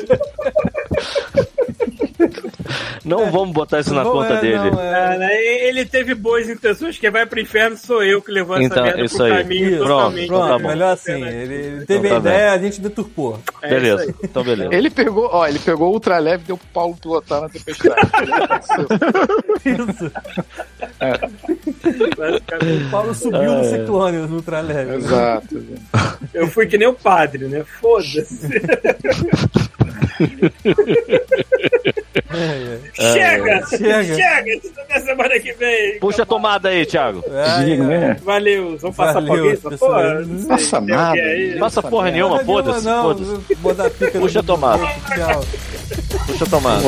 Não 3.06 3.30
vamos 3.30 3.52
botar 3.54 3.80
isso 3.80 3.94
na 3.94 4.02
Não 4.04 4.12
conta 4.12 4.34
é, 4.34 4.40
dele. 4.40 4.70
não 4.70 4.80
é. 4.82 4.90
Cara, 4.92 5.32
ele 5.34 5.84
teve 5.86 6.14
boas 6.14 6.48
intenções, 6.50 6.98
quem 6.98 7.08
vai 7.10 7.24
pro 7.24 7.40
inferno 7.40 7.76
sou 7.76 8.02
eu 8.02 8.20
que 8.20 8.32
levou 8.32 8.56
essa 8.56 8.64
Então, 8.66 8.82
merda 8.82 9.04
isso 9.04 9.16
pro 9.16 9.24
aí. 9.26 9.42
caminho 9.42 9.68
Isso, 9.70 9.78
totalmente. 9.78 10.26
Pronto, 10.26 10.48
tá 10.48 10.58
bom. 10.58 10.68
melhor 10.68 10.92
assim. 10.92 11.12
Ele, 11.24 11.54
ele 11.54 11.86
teve 11.86 12.06
Então 12.08 12.18
a 12.18 12.20
tá 12.20 12.28
ideia, 12.30 12.52
a 12.52 12.58
gente 12.58 12.80
deturpou. 12.80 13.38
É 13.62 13.68
beleza, 13.70 14.14
então 14.22 14.42
beleza. 14.42 14.74
Ele 14.74 14.90
pegou, 14.90 15.28
ó, 15.32 15.46
ele 15.46 15.58
pegou 15.60 15.88
o 15.88 15.92
ultra 15.92 16.18
leve 16.18 16.42
e 16.42 16.46
deu 16.48 16.56
pro 16.58 16.66
Paulo 16.74 16.96
pilotar 17.00 17.40
na 17.40 17.48
tempestade. 17.48 17.94
Isso. 19.64 20.12
O 21.00 22.90
Paulo 22.90 23.14
subiu 23.14 23.52
no 23.52 23.64
ciclone 23.64 24.18
no 24.18 24.36
ultraleve. 24.36 24.94
Exato. 24.96 25.62
Eu 26.32 26.48
fui 26.48 26.66
que 26.66 26.78
nem 26.78 26.88
o 26.88 26.94
padre, 26.94 27.46
né? 27.46 27.64
Foda-se. 27.80 28.48
Chega! 32.94 33.66
Chega. 33.66 34.04
Chega! 34.04 34.60
Até 34.82 35.00
semana 35.00 35.38
que 35.40 35.52
vem. 35.54 35.98
Puxa 36.00 36.22
a 36.22 36.26
tomada 36.26 36.68
aí, 36.68 36.84
Thiago. 36.86 37.24
Ai, 37.30 37.72
ai. 37.72 37.76
né? 37.78 38.16
Valeu. 38.24 38.76
Vamos 38.78 38.96
passar 38.96 39.14
Valeu, 39.14 39.26
pra 39.28 39.36
alguém 39.38 39.52
essa 39.52 39.70
pessoal. 39.70 39.92
porra? 39.92 40.14
Não 40.20 40.38
sei, 40.38 40.48
Passa 40.48 40.80
nada. 40.80 41.20
aí? 41.20 41.58
Passa 41.58 41.82
porra 41.82 42.10
nenhuma, 42.10 42.38
Porra 42.44 42.62
nenhuma, 42.72 42.82
foda-se. 42.82 42.86
não. 42.86 43.14
No 43.14 44.20
Puxa 44.20 44.40
a 44.40 44.42
tomada. 44.42 44.86
Puxa 46.26 46.44
a 46.44 46.48
tomada. 46.48 46.82